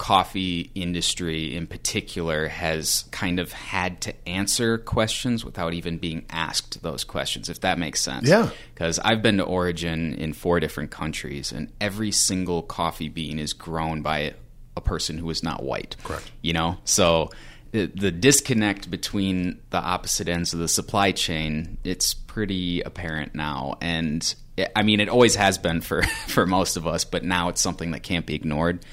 coffee 0.04 0.70
industry 0.74 1.56
in 1.56 1.66
particular 1.66 2.46
has 2.46 3.06
kind 3.10 3.40
of 3.40 3.50
had 3.52 4.02
to 4.02 4.12
answer 4.28 4.76
questions 4.76 5.46
without 5.46 5.72
even 5.72 5.96
being 5.96 6.26
asked 6.28 6.82
those 6.82 7.04
questions, 7.04 7.48
if 7.48 7.60
that 7.60 7.78
makes 7.78 8.02
sense. 8.02 8.28
Yeah. 8.28 8.50
Because 8.74 8.98
I've 8.98 9.22
been 9.22 9.38
to 9.38 9.44
Origin 9.44 10.12
in 10.12 10.34
four 10.34 10.60
different 10.60 10.90
countries, 10.90 11.52
and 11.52 11.72
every 11.80 12.10
single 12.12 12.60
coffee 12.60 13.08
bean 13.08 13.38
is 13.38 13.54
grown 13.54 14.02
by 14.02 14.34
a 14.76 14.80
person 14.82 15.16
who 15.16 15.30
is 15.30 15.42
not 15.42 15.62
white. 15.62 15.96
Correct. 16.04 16.30
You 16.42 16.52
know? 16.52 16.76
So 16.84 17.30
the, 17.72 17.86
disconnect 17.86 18.90
between 18.90 19.58
the 19.70 19.80
opposite 19.80 20.28
ends 20.28 20.52
of 20.52 20.58
the 20.58 20.68
supply 20.68 21.12
chain, 21.12 21.78
it's 21.82 22.12
pretty 22.12 22.82
apparent 22.82 23.34
now. 23.34 23.78
And 23.80 24.34
I 24.76 24.82
mean, 24.82 25.00
it 25.00 25.08
always 25.08 25.34
has 25.34 25.58
been 25.58 25.80
for, 25.80 26.02
for 26.28 26.46
most 26.46 26.76
of 26.76 26.86
us, 26.86 27.04
but 27.04 27.24
now 27.24 27.48
it's 27.48 27.60
something 27.60 27.90
that 27.92 28.02
can't 28.02 28.26
be 28.26 28.34
ignored. 28.34 28.84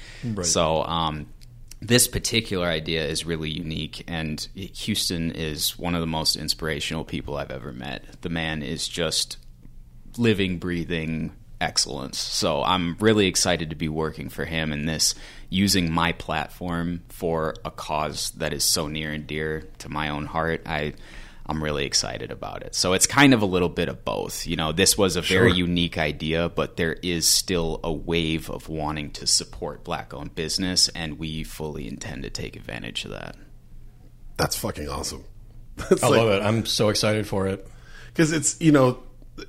So, 0.44 0.82
um, 0.84 1.26
this 1.80 2.06
particular 2.06 2.68
idea 2.68 3.04
is 3.04 3.26
really 3.26 3.50
unique, 3.50 4.04
and 4.06 4.40
Houston 4.54 5.32
is 5.32 5.76
one 5.76 5.96
of 5.96 6.00
the 6.00 6.06
most 6.06 6.36
inspirational 6.36 7.04
people 7.04 7.36
I've 7.36 7.50
ever 7.50 7.72
met. 7.72 8.22
The 8.22 8.28
man 8.28 8.62
is 8.62 8.86
just 8.86 9.36
living, 10.16 10.58
breathing 10.58 11.32
excellence. 11.60 12.18
So 12.18 12.62
I'm 12.62 12.96
really 12.98 13.26
excited 13.26 13.70
to 13.70 13.76
be 13.76 13.88
working 13.88 14.28
for 14.28 14.44
him 14.44 14.72
in 14.72 14.86
this, 14.86 15.14
using 15.48 15.92
my 15.92 16.12
platform 16.12 17.02
for 17.08 17.54
a 17.64 17.70
cause 17.70 18.30
that 18.32 18.52
is 18.52 18.64
so 18.64 18.88
near 18.88 19.12
and 19.12 19.26
dear 19.26 19.68
to 19.78 19.88
my 19.88 20.08
own 20.08 20.26
heart. 20.26 20.62
I 20.66 20.94
I'm 21.52 21.62
really 21.62 21.84
excited 21.84 22.30
about 22.32 22.62
it. 22.62 22.74
So 22.74 22.94
it's 22.94 23.06
kind 23.06 23.34
of 23.34 23.42
a 23.42 23.46
little 23.46 23.68
bit 23.68 23.88
of 23.88 24.04
both. 24.04 24.46
You 24.46 24.56
know, 24.56 24.72
this 24.72 24.96
was 24.96 25.16
a 25.16 25.20
very 25.22 25.50
Sure. 25.50 25.58
unique 25.58 25.98
idea, 25.98 26.48
but 26.48 26.76
there 26.76 26.94
is 27.02 27.28
still 27.28 27.78
a 27.84 27.92
wave 27.92 28.48
of 28.50 28.68
wanting 28.68 29.10
to 29.12 29.26
support 29.26 29.84
black 29.84 30.14
owned 30.14 30.34
business 30.34 30.88
and 30.88 31.18
we 31.18 31.44
fully 31.44 31.86
intend 31.86 32.22
to 32.22 32.30
take 32.30 32.56
advantage 32.56 33.04
of 33.04 33.10
that. 33.12 33.36
That's 34.36 34.56
fucking 34.56 34.88
awesome. 34.88 35.24
It's 35.90 36.02
I 36.02 36.08
like- 36.08 36.18
love 36.18 36.28
it. 36.30 36.42
I'm 36.42 36.64
so 36.66 36.88
excited 36.88 37.26
for 37.26 37.46
it. 37.46 37.66
because 38.08 38.32
it's 38.32 38.60
you 38.60 38.72
know 38.72 39.02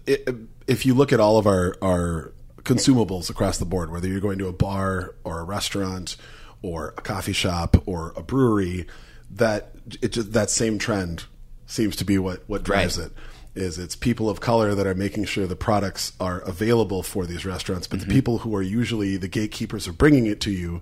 it, 0.05 0.27
if 0.67 0.85
you 0.85 0.93
look 0.93 1.11
at 1.13 1.19
all 1.19 1.37
of 1.37 1.47
our 1.47 1.75
our 1.81 2.33
consumables 2.63 3.29
across 3.29 3.57
the 3.57 3.65
board 3.65 3.91
whether 3.91 4.07
you're 4.07 4.21
going 4.21 4.37
to 4.39 4.47
a 4.47 4.53
bar 4.53 5.15
or 5.25 5.39
a 5.39 5.43
restaurant 5.43 6.15
or 6.61 6.93
a 6.97 7.01
coffee 7.01 7.33
shop 7.33 7.75
or 7.85 8.13
a 8.15 8.23
brewery 8.23 8.87
that 9.29 9.71
it 10.01 10.13
just 10.13 10.31
that 10.31 10.49
same 10.49 10.77
trend 10.79 11.25
seems 11.73 11.95
to 11.97 12.05
be 12.05 12.17
what 12.17 12.43
what 12.47 12.63
drives 12.63 12.97
Right. 12.97 13.07
it 13.07 13.13
is 13.55 13.77
it's 13.77 13.95
people 13.95 14.29
of 14.29 14.39
color 14.39 14.73
that 14.75 14.87
are 14.87 14.95
making 14.95 15.25
sure 15.25 15.45
the 15.47 15.55
products 15.55 16.13
are 16.19 16.39
available 16.41 17.03
for 17.03 17.25
these 17.25 17.45
restaurants 17.45 17.87
but 17.87 17.99
the 17.99 18.05
people 18.07 18.39
who 18.39 18.55
are 18.55 18.61
usually 18.61 19.17
the 19.17 19.27
gatekeepers 19.27 19.87
of 19.87 19.97
bringing 19.97 20.25
it 20.25 20.39
to 20.41 20.51
you 20.51 20.81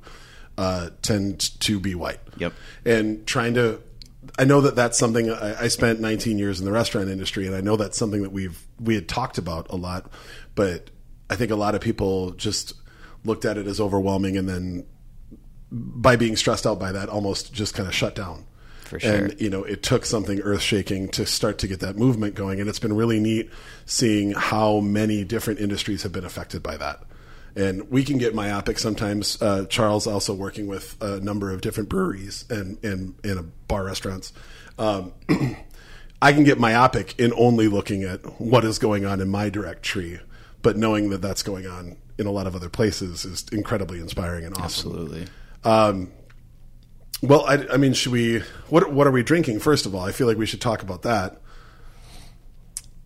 uh, 0.58 0.90
tend 1.02 1.40
to 1.62 1.80
be 1.80 1.96
white 1.96 2.20
Yep. 2.38 2.54
and 2.86 3.26
trying 3.28 3.54
to 3.56 3.82
I 4.38 4.44
know 4.46 4.62
that 4.62 4.76
that's 4.76 4.98
something 5.00 5.30
I, 5.32 5.64
I 5.64 5.68
spent 5.68 6.00
19 6.00 6.38
years 6.38 6.60
in 6.60 6.66
the 6.66 6.72
restaurant 6.72 7.10
industry, 7.10 7.48
and 7.48 7.56
I 7.56 7.62
know 7.62 7.76
that's 7.76 7.98
something 7.98 8.22
that 8.22 8.32
we've 8.32 8.68
we 8.80 8.94
had 8.94 9.10
talked 9.10 9.40
about 9.40 9.66
a 9.72 9.76
lot. 9.76 10.12
But 10.54 10.92
I 11.28 11.36
think 11.36 11.50
a 11.50 11.56
lot 11.56 11.74
of 11.74 11.82
people 11.82 12.32
just 12.32 12.74
looked 13.26 13.46
at 13.46 13.58
it 13.58 13.66
as 13.66 13.82
overwhelming, 13.82 14.38
and 14.38 14.48
then 14.48 14.86
by 15.72 16.16
being 16.18 16.36
stressed 16.36 16.68
out 16.68 16.80
by 16.80 16.92
that, 16.92 17.10
almost 17.10 17.52
just 17.52 17.74
kind 17.74 17.88
of 17.90 17.96
shut 17.96 18.14
down. 18.14 18.46
For 18.92 19.00
sure. 19.00 19.16
And 19.16 19.40
you 19.40 19.50
know, 19.50 19.64
it 19.64 19.84
took 19.84 20.06
something 20.06 20.42
earth 20.42 20.62
shaking 20.62 21.08
to 21.12 21.26
start 21.26 21.60
to 21.60 21.68
get 21.70 21.80
that 21.80 21.96
movement 21.96 22.36
going, 22.36 22.60
and 22.60 22.68
it's 22.68 22.78
been 22.78 22.92
really 22.92 23.22
neat 23.22 23.50
seeing 23.86 24.32
how 24.32 24.82
many 24.82 25.24
different 25.24 25.62
industries 25.62 26.04
have 26.04 26.12
been 26.12 26.26
affected 26.26 26.62
by 26.62 26.76
that. 26.76 27.02
And 27.56 27.90
we 27.90 28.04
can 28.04 28.18
get 28.18 28.36
myopic 28.36 28.78
sometimes. 28.78 29.42
Uh, 29.42 29.66
Charles 29.68 30.08
also 30.08 30.34
working 30.34 30.68
with 30.68 31.02
a 31.02 31.22
number 31.22 31.52
of 31.52 31.62
different 31.62 31.88
breweries 31.88 32.44
and 32.50 32.84
and 32.84 33.16
and 33.24 33.54
bar 33.70 33.86
restaurants. 33.86 34.34
Um, 34.78 35.14
I 36.22 36.34
can 36.34 36.44
get 36.44 36.60
myopic 36.60 37.18
in 37.18 37.32
only 37.38 37.70
looking 37.70 38.04
at 38.04 38.42
what 38.42 38.66
is 38.66 38.78
going 38.78 39.06
on 39.06 39.22
in 39.22 39.30
my 39.30 39.50
direct 39.50 39.84
tree, 39.84 40.20
but 40.62 40.76
knowing 40.76 41.12
that 41.12 41.22
that's 41.22 41.44
going 41.44 41.66
on 41.66 41.96
in 42.18 42.28
a 42.28 42.32
lot 42.32 42.46
of 42.46 42.58
other 42.58 42.68
places 42.68 43.24
is 43.24 43.46
incredibly 43.54 44.02
inspiring 44.02 44.44
and 44.44 44.54
awesome. 44.56 44.66
Absolutely. 44.66 45.28
Well, 47.22 47.46
I, 47.46 47.66
I 47.74 47.78
mean, 47.78 47.94
should 47.94 48.12
we? 48.12 48.40
What 48.70 48.92
what 48.92 49.06
are 49.06 49.12
we 49.12 49.24
drinking? 49.24 49.60
First 49.60 49.86
of 49.86 49.94
all, 49.94 50.02
I 50.02 50.12
feel 50.12 50.28
like 50.28 50.38
we 50.38 50.46
should 50.46 50.62
talk 50.62 50.82
about 50.82 51.04
that. 51.04 51.40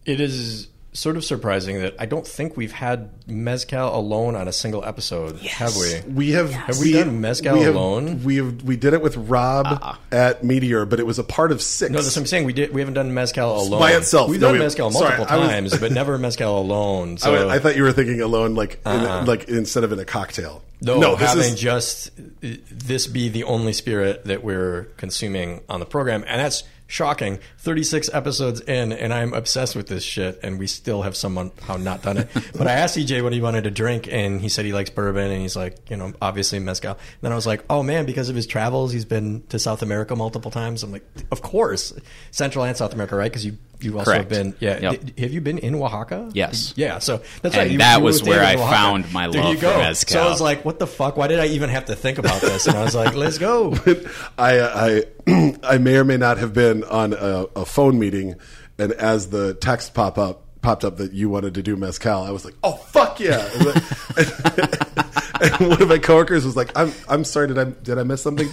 It 0.05 0.21
is 0.21 0.69
sort 0.95 1.17
of 1.17 1.23
surprising 1.25 1.79
that 1.81 1.93
I 1.99 2.05
don't 2.05 2.25
think 2.25 2.57
we've 2.57 2.71
had 2.71 3.09
mezcal 3.27 3.95
alone 3.95 4.35
on 4.35 4.47
a 4.47 4.51
single 4.53 4.83
episode, 4.85 5.37
have 5.41 5.75
we? 5.75 6.01
We 6.11 6.31
have 6.31 6.51
Have 6.51 6.79
we 6.79 6.93
done 6.93 7.21
Mezcal 7.21 7.57
we 7.57 7.63
have- 7.63 7.75
alone? 7.75 8.23
We 8.23 8.37
have, 8.37 8.63
we 8.63 8.77
did 8.77 8.93
it 8.93 9.01
with 9.01 9.15
Rob 9.17 9.97
at 10.11 10.43
Meteor, 10.43 10.85
but 10.85 10.99
it 10.99 11.05
was 11.05 11.19
a 11.19 11.23
part 11.23 11.51
of 11.51 11.61
six. 11.61 11.91
No, 11.91 11.97
that's 12.01 12.15
what 12.15 12.21
I'm 12.21 12.25
saying. 12.27 12.45
We 12.45 12.53
did. 12.53 12.73
We 12.73 12.81
haven't 12.81 12.93
done 12.95 13.13
mezcal 13.13 13.59
alone 13.61 13.79
By 13.81 13.91
itself. 13.93 14.29
We've 14.29 14.39
No, 14.39 14.47
done 14.47 14.53
we- 14.53 14.59
mezcal 14.59 14.89
sorry, 14.91 15.17
multiple 15.17 15.39
was- 15.39 15.49
times, 15.49 15.77
but 15.77 15.91
never 15.91 16.17
mezcal 16.17 16.57
alone. 16.59 17.13
I, 17.13 17.17
So 17.17 17.49
I 17.49 17.59
thought 17.59 17.75
you 17.75 17.83
were 17.83 17.91
thinking 17.91 18.21
alone, 18.21 18.55
like 18.55 18.79
in, 18.85 18.91
Uh-uh. 18.91 19.25
like 19.27 19.49
instead 19.49 19.83
of 19.83 19.91
in 19.91 19.99
a 19.99 20.05
cocktail. 20.05 20.63
no, 20.81 21.15
this 21.15 21.29
having 21.29 21.53
is 21.53 21.59
just 21.59 22.11
uh, 22.43 22.47
this 22.71 23.07
be 23.07 23.27
the 23.29 23.43
only 23.43 23.73
spirit 23.73 24.23
that 24.25 24.43
we're 24.43 24.83
consuming 24.97 25.61
on 25.69 25.79
the 25.79 25.85
program, 25.85 26.23
and 26.27 26.39
that's 26.39 26.63
shocking. 26.87 27.39
36 27.59 28.09
episodes 28.13 28.61
in, 28.61 28.91
and 28.91 29.13
I'm 29.13 29.33
obsessed 29.33 29.75
with 29.75 29.87
this 29.87 30.03
shit, 30.03 30.39
and 30.43 30.59
we 30.59 30.67
still 30.67 31.01
have 31.01 31.15
someone 31.15 31.51
how 31.63 31.77
not 31.77 32.01
done 32.01 32.17
it. 32.17 32.29
but 32.57 32.67
I 32.67 32.73
asked 32.73 32.97
EJ 32.97 33.23
what 33.23 33.33
he 33.33 33.41
wanted 33.41 33.63
to 33.63 33.71
drink, 33.71 34.07
and 34.11 34.39
he 34.41 34.49
said 34.49 34.65
he 34.65 34.73
likes 34.73 34.89
bourbon, 34.89 35.31
and 35.31 35.41
he's 35.41 35.55
like, 35.55 35.89
you 35.89 35.97
know, 35.97 36.13
obviously 36.21 36.59
mezcal. 36.59 36.91
And 36.91 37.21
then 37.21 37.31
I 37.31 37.35
was 37.35 37.47
like, 37.47 37.63
oh 37.69 37.83
man, 37.83 38.05
because 38.05 38.29
of 38.29 38.35
his 38.35 38.47
travels, 38.47 38.91
he's 38.91 39.05
been 39.05 39.43
to 39.49 39.59
South 39.59 39.81
America 39.81 40.15
multiple 40.15 40.51
times. 40.51 40.83
I'm 40.83 40.91
like, 40.91 41.05
of 41.31 41.41
course, 41.41 41.93
Central 42.31 42.65
and 42.65 42.77
South 42.77 42.93
America, 42.93 43.15
right? 43.15 43.31
Because 43.31 43.45
you 43.45 43.57
you 43.81 43.97
also 43.97 44.11
Correct. 44.11 44.31
have 44.31 44.43
been, 44.43 44.55
yeah. 44.59 44.79
Yep. 44.91 45.03
D- 45.15 45.21
have 45.21 45.31
you 45.33 45.41
been 45.41 45.57
in 45.57 45.75
Oaxaca? 45.75 46.29
Yes. 46.33 46.73
Yeah. 46.75 46.99
So 46.99 47.17
that's 47.41 47.55
And 47.55 47.63
right. 47.63 47.71
You- 47.71 47.77
that 47.79 47.97
you 47.99 48.03
was 48.03 48.23
where 48.23 48.43
I 48.43 48.53
Oaxaca. 48.55 48.71
found 48.71 49.13
my 49.13 49.27
There 49.27 49.41
love 49.43 49.53
you 49.53 49.59
for 49.59 49.65
mezcal. 49.77 50.13
So 50.13 50.21
I 50.25 50.29
was 50.29 50.41
like, 50.41 50.63
what 50.65 50.79
the 50.79 50.87
fuck? 50.87 51.17
Why 51.17 51.27
did 51.27 51.39
I 51.39 51.47
even 51.47 51.69
have 51.69 51.85
to 51.85 51.95
think 51.95 52.17
about 52.17 52.41
this? 52.41 52.67
And 52.67 52.77
I 52.77 52.83
was 52.83 52.95
like, 52.95 53.15
let's 53.15 53.37
go. 53.37 53.73
I 54.37 55.03
I 55.27 55.57
I 55.63 55.77
may 55.77 55.97
or 55.97 56.03
may 56.03 56.17
not 56.17 56.37
have 56.37 56.53
been 56.53 56.83
on 56.85 57.13
a, 57.13 57.47
a 57.55 57.65
phone 57.65 57.97
meeting, 57.99 58.35
and 58.77 58.91
as 58.93 59.29
the 59.29 59.53
text 59.55 59.93
pop 59.93 60.17
up 60.17 60.41
popped 60.61 60.83
up 60.83 60.97
that 60.97 61.13
you 61.13 61.29
wanted 61.29 61.53
to 61.55 61.61
do 61.61 61.75
mezcal, 61.75 62.23
I 62.23 62.31
was 62.31 62.43
like, 62.45 62.55
oh 62.63 62.73
fuck 62.73 63.19
yeah! 63.19 63.39
And, 63.53 63.61
the- 63.61 65.35
and 65.59 65.69
one 65.69 65.81
of 65.81 65.87
my 65.87 65.97
coworkers 65.97 66.45
was 66.45 66.55
like, 66.55 66.71
I'm 66.75 66.91
I'm 67.07 67.23
sorry, 67.23 67.47
did 67.47 67.57
I 67.59 67.65
did 67.65 67.97
I 67.99 68.03
miss 68.03 68.21
something? 68.21 68.47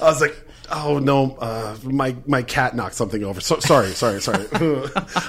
I 0.00 0.04
was 0.04 0.20
like. 0.20 0.36
Oh 0.70 0.98
no! 0.98 1.36
Uh, 1.40 1.76
my 1.82 2.14
my 2.26 2.42
cat 2.42 2.74
knocked 2.76 2.94
something 2.94 3.24
over. 3.24 3.40
So, 3.40 3.58
sorry, 3.60 3.88
sorry, 3.92 4.20
sorry. 4.20 4.46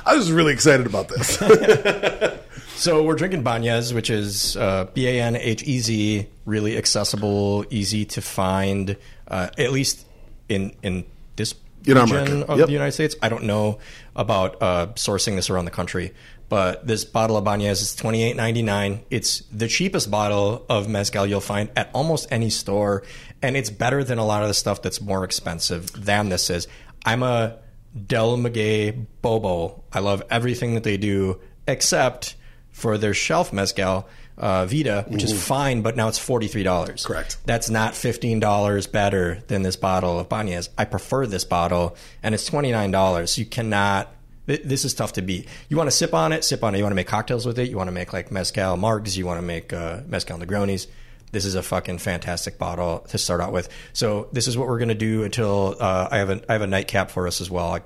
I 0.06 0.16
was 0.16 0.32
really 0.32 0.54
excited 0.54 0.86
about 0.86 1.08
this. 1.10 1.38
So 2.76 3.04
we're 3.04 3.16
drinking 3.16 3.44
Banhez, 3.44 3.94
which 3.94 4.10
is 4.10 4.56
uh, 4.56 4.86
B 4.94 5.06
A 5.06 5.22
N 5.22 5.36
H 5.36 5.64
E 5.64 5.80
Z, 5.80 6.28
really 6.46 6.78
accessible, 6.78 7.66
easy 7.70 8.06
to 8.06 8.22
find, 8.22 8.96
uh, 9.28 9.50
at 9.58 9.74
least 9.74 10.06
in 10.48 10.74
in 10.82 11.04
this 11.36 11.56
In 11.86 11.98
region 11.98 12.44
of 12.44 12.58
Yep. 12.58 12.68
the 12.68 12.72
United 12.72 12.94
States. 12.94 13.18
I 13.22 13.28
don't 13.28 13.44
know 13.44 13.80
about 14.16 14.62
uh, 14.62 14.88
sourcing 14.96 15.36
this 15.36 15.50
around 15.50 15.66
the 15.66 15.72
country, 15.72 16.14
but 16.48 16.88
this 16.88 17.04
bottle 17.04 17.36
of 17.36 17.44
Banhez 17.44 17.82
is 17.82 17.94
twenty 17.96 18.24
eight 18.24 18.38
ninety 18.38 18.62
nine. 18.62 19.02
It's 19.10 19.40
the 19.52 19.68
cheapest 19.68 20.10
bottle 20.10 20.66
of 20.70 20.88
mezcal 20.88 21.26
you'll 21.26 21.42
find 21.42 21.70
at 21.76 21.90
almost 21.94 22.28
any 22.32 22.50
store, 22.50 23.04
and 23.42 23.56
it's 23.56 23.70
better 23.70 24.04
than 24.04 24.18
a 24.18 24.26
lot 24.26 24.42
of 24.42 24.48
the 24.48 24.54
stuff 24.54 24.82
that's 24.82 25.02
more 25.02 25.24
expensive 25.24 25.92
than 25.94 26.30
this 26.30 26.50
is. 26.50 26.68
I'm 27.06 27.24
a 27.24 27.58
Del 28.06 28.38
Maguey 28.38 29.06
Bobo. 29.22 29.84
I 29.92 30.00
love 30.00 30.24
everything 30.30 30.76
that 30.76 30.84
they 30.84 30.98
do 30.98 31.40
except 31.68 32.36
for 32.72 32.98
their 32.98 33.14
shelf 33.14 33.52
mezcal 33.52 34.08
uh, 34.38 34.66
Vida, 34.66 35.06
which 35.10 35.24
is 35.24 35.44
fine, 35.46 35.82
but 35.82 35.98
now 35.98 36.08
it's 36.08 36.18
forty 36.18 36.48
three 36.48 36.64
dollars. 36.64 37.06
Correct. 37.06 37.38
That's 37.46 37.70
not 37.70 37.94
fifteen 37.94 38.40
dollars 38.40 38.88
better 38.88 39.44
than 39.48 39.64
this 39.64 39.76
bottle 39.76 40.18
of 40.18 40.30
Banhez. 40.30 40.70
I 40.78 40.86
prefer 40.86 41.28
this 41.28 41.44
bottle, 41.44 41.98
and 42.24 42.34
it's 42.34 42.46
twenty 42.46 42.72
nine 42.72 42.92
dollars. 42.92 43.38
You 43.38 43.46
cannot. 43.46 44.14
This 44.46 44.84
is 44.84 44.96
tough 44.96 45.14
to 45.14 45.22
beat. 45.22 45.48
You 45.68 45.78
want 45.78 45.92
to 45.92 45.96
sip 45.96 46.14
on 46.14 46.32
it, 46.32 46.44
sip 46.44 46.64
on 46.64 46.74
it. 46.74 46.80
You 46.80 46.84
want 46.84 46.94
to 46.94 46.96
make 46.96 47.06
cocktails 47.06 47.46
with 47.46 47.60
it. 47.60 47.70
You 47.70 47.78
want 47.78 47.90
to 47.90 47.92
make 47.92 48.14
like 48.14 48.32
mezcal 48.32 48.78
margs. 48.78 49.16
You 49.16 49.26
want 49.26 49.38
to 49.40 49.46
make 49.46 49.74
uh, 49.74 50.02
mezcal 50.08 50.40
Negronis. 50.40 50.88
This 51.32 51.46
is 51.46 51.56
a 51.56 51.64
fucking 51.64 52.00
fantastic 52.00 52.58
bottle 52.58 53.00
to 53.10 53.18
start 53.18 53.42
out 53.42 53.52
with. 53.52 53.70
So 53.94 54.30
this 54.32 54.48
is 54.48 54.58
what 54.58 54.68
we're 54.68 54.80
gonna 54.80 54.96
do 54.96 55.24
until 55.24 55.76
uh, 55.80 56.08
I 56.12 56.18
have 56.18 56.30
a 56.30 56.42
I 56.50 56.54
have 56.54 56.62
a 56.62 56.68
nightcap 56.68 57.12
for 57.12 57.28
us 57.28 57.42
as 57.42 57.50
well. 57.50 57.74
I 57.74 57.82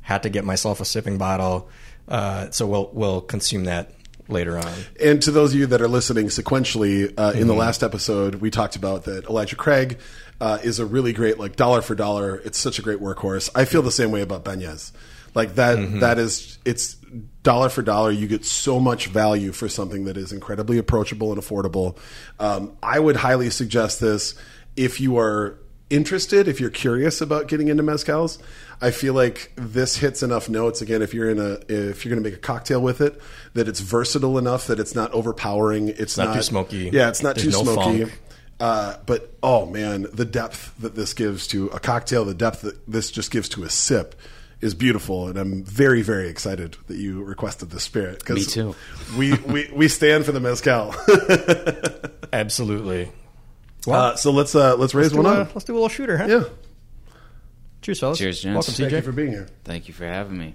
had 0.00 0.22
to 0.24 0.30
get 0.30 0.44
myself 0.44 0.80
a 0.80 0.84
sipping 0.84 1.18
bottle, 1.18 1.68
uh, 2.08 2.50
so 2.50 2.66
we'll 2.66 2.90
we'll 2.92 3.20
consume 3.20 3.64
that 3.64 3.92
later 4.28 4.56
on. 4.58 4.72
And 5.02 5.20
to 5.22 5.30
those 5.30 5.52
of 5.52 5.58
you 5.58 5.66
that 5.66 5.82
are 5.82 5.88
listening 5.88 6.26
sequentially, 6.26 7.12
uh, 7.18 7.32
in 7.32 7.46
the 7.46 7.54
last 7.54 7.82
episode, 7.82 8.36
we 8.36 8.50
talked 8.50 8.76
about 8.76 9.04
that 9.04 9.24
Elijah 9.26 9.56
Craig 9.56 9.98
uh, 10.40 10.58
is 10.62 10.78
a 10.78 10.86
really 10.86 11.12
great, 11.12 11.38
like 11.38 11.56
dollar 11.56 11.82
for 11.82 11.94
dollar. 11.94 12.36
It's 12.36 12.58
such 12.58 12.78
a 12.78 12.82
great 12.82 13.00
workhorse. 13.00 13.50
I 13.54 13.64
feel 13.64 13.82
the 13.82 13.90
same 13.90 14.10
way 14.10 14.22
about 14.22 14.44
Banhez. 14.44 14.92
Like 15.34 15.56
that, 15.56 16.00
that 16.00 16.18
is, 16.18 16.58
it's 16.64 16.96
dollar 17.42 17.68
for 17.68 17.82
dollar. 17.82 18.10
You 18.10 18.26
get 18.26 18.44
so 18.44 18.80
much 18.80 19.06
value 19.06 19.52
for 19.52 19.68
something 19.68 20.04
that 20.04 20.16
is 20.16 20.32
incredibly 20.32 20.78
approachable 20.78 21.32
and 21.32 21.40
affordable. 21.40 21.96
Um, 22.38 22.76
I 22.82 22.98
would 22.98 23.16
highly 23.16 23.50
suggest 23.50 24.00
this 24.00 24.34
if 24.76 25.00
you 25.00 25.18
are 25.18 25.58
interested, 25.90 26.46
if 26.46 26.60
you're 26.60 26.70
curious 26.70 27.20
about 27.20 27.48
getting 27.48 27.68
into 27.68 27.82
mezcals, 27.82 28.38
I 28.80 28.92
feel 28.92 29.12
like 29.12 29.52
this 29.56 29.96
hits 29.96 30.22
enough 30.22 30.48
notes. 30.48 30.80
Again, 30.80 31.02
if 31.02 31.12
you're 31.12 31.28
in 31.28 31.38
a 31.38 31.58
if 31.68 32.04
you're 32.04 32.14
going 32.14 32.22
to 32.22 32.30
make 32.30 32.38
a 32.38 32.40
cocktail 32.42 32.80
with 32.80 33.00
it, 33.00 33.20
that 33.54 33.68
it's 33.68 33.80
versatile 33.80 34.38
enough 34.38 34.68
that 34.68 34.78
it's 34.78 34.94
not 34.94 35.12
overpowering. 35.12 35.88
It's 35.88 36.16
not 36.16 36.34
too 36.34 36.42
smoky. 36.42 36.90
Yeah, 36.92 37.08
it's 37.08 37.22
not 37.22 37.36
There's 37.36 37.56
too 37.58 37.64
no 37.64 37.72
smoky. 37.72 38.12
Uh, 38.58 38.96
but 39.06 39.34
oh 39.42 39.66
man, 39.66 40.06
the 40.12 40.24
depth 40.24 40.74
that 40.78 40.94
this 40.94 41.12
gives 41.14 41.46
to 41.48 41.68
a 41.68 41.80
cocktail, 41.80 42.24
the 42.24 42.34
depth 42.34 42.62
that 42.62 42.86
this 42.86 43.10
just 43.10 43.30
gives 43.30 43.48
to 43.50 43.64
a 43.64 43.70
sip. 43.70 44.14
Is 44.60 44.74
beautiful, 44.74 45.28
and 45.28 45.38
I'm 45.38 45.64
very, 45.64 46.02
very 46.02 46.28
excited 46.28 46.76
that 46.88 46.98
you 46.98 47.22
requested 47.22 47.70
the 47.70 47.80
spirit. 47.80 48.22
'cause 48.22 48.36
Me 48.36 48.44
too. 48.44 48.74
We, 49.16 49.32
we 49.34 49.70
we 49.74 49.88
stand 49.88 50.26
for 50.26 50.32
the 50.32 50.40
mezcal. 50.40 50.94
Absolutely. 52.32 53.10
uh, 53.88 54.16
so 54.16 54.30
let's 54.30 54.54
uh, 54.54 54.76
let's 54.76 54.94
raise 54.94 55.14
Let's 55.14 55.24
one 55.24 55.34
a, 55.34 55.40
up. 55.40 55.54
let's 55.54 55.64
do 55.64 55.72
a 55.72 55.76
little 55.76 55.88
shooter, 55.88 56.18
huh? 56.18 56.26
Yeah. 56.26 56.44
Cheers, 57.80 58.00
fellas. 58.00 58.18
Cheers, 58.18 58.42
gents. 58.42 58.54
Welcome, 58.54 58.74
Thank 58.74 58.90
CJ. 58.92 58.96
you 58.96 59.02
for 59.02 59.12
being 59.12 59.30
here. 59.30 59.48
Thank 59.64 59.88
you 59.88 59.94
for 59.94 60.04
having 60.04 60.36
me. 60.36 60.54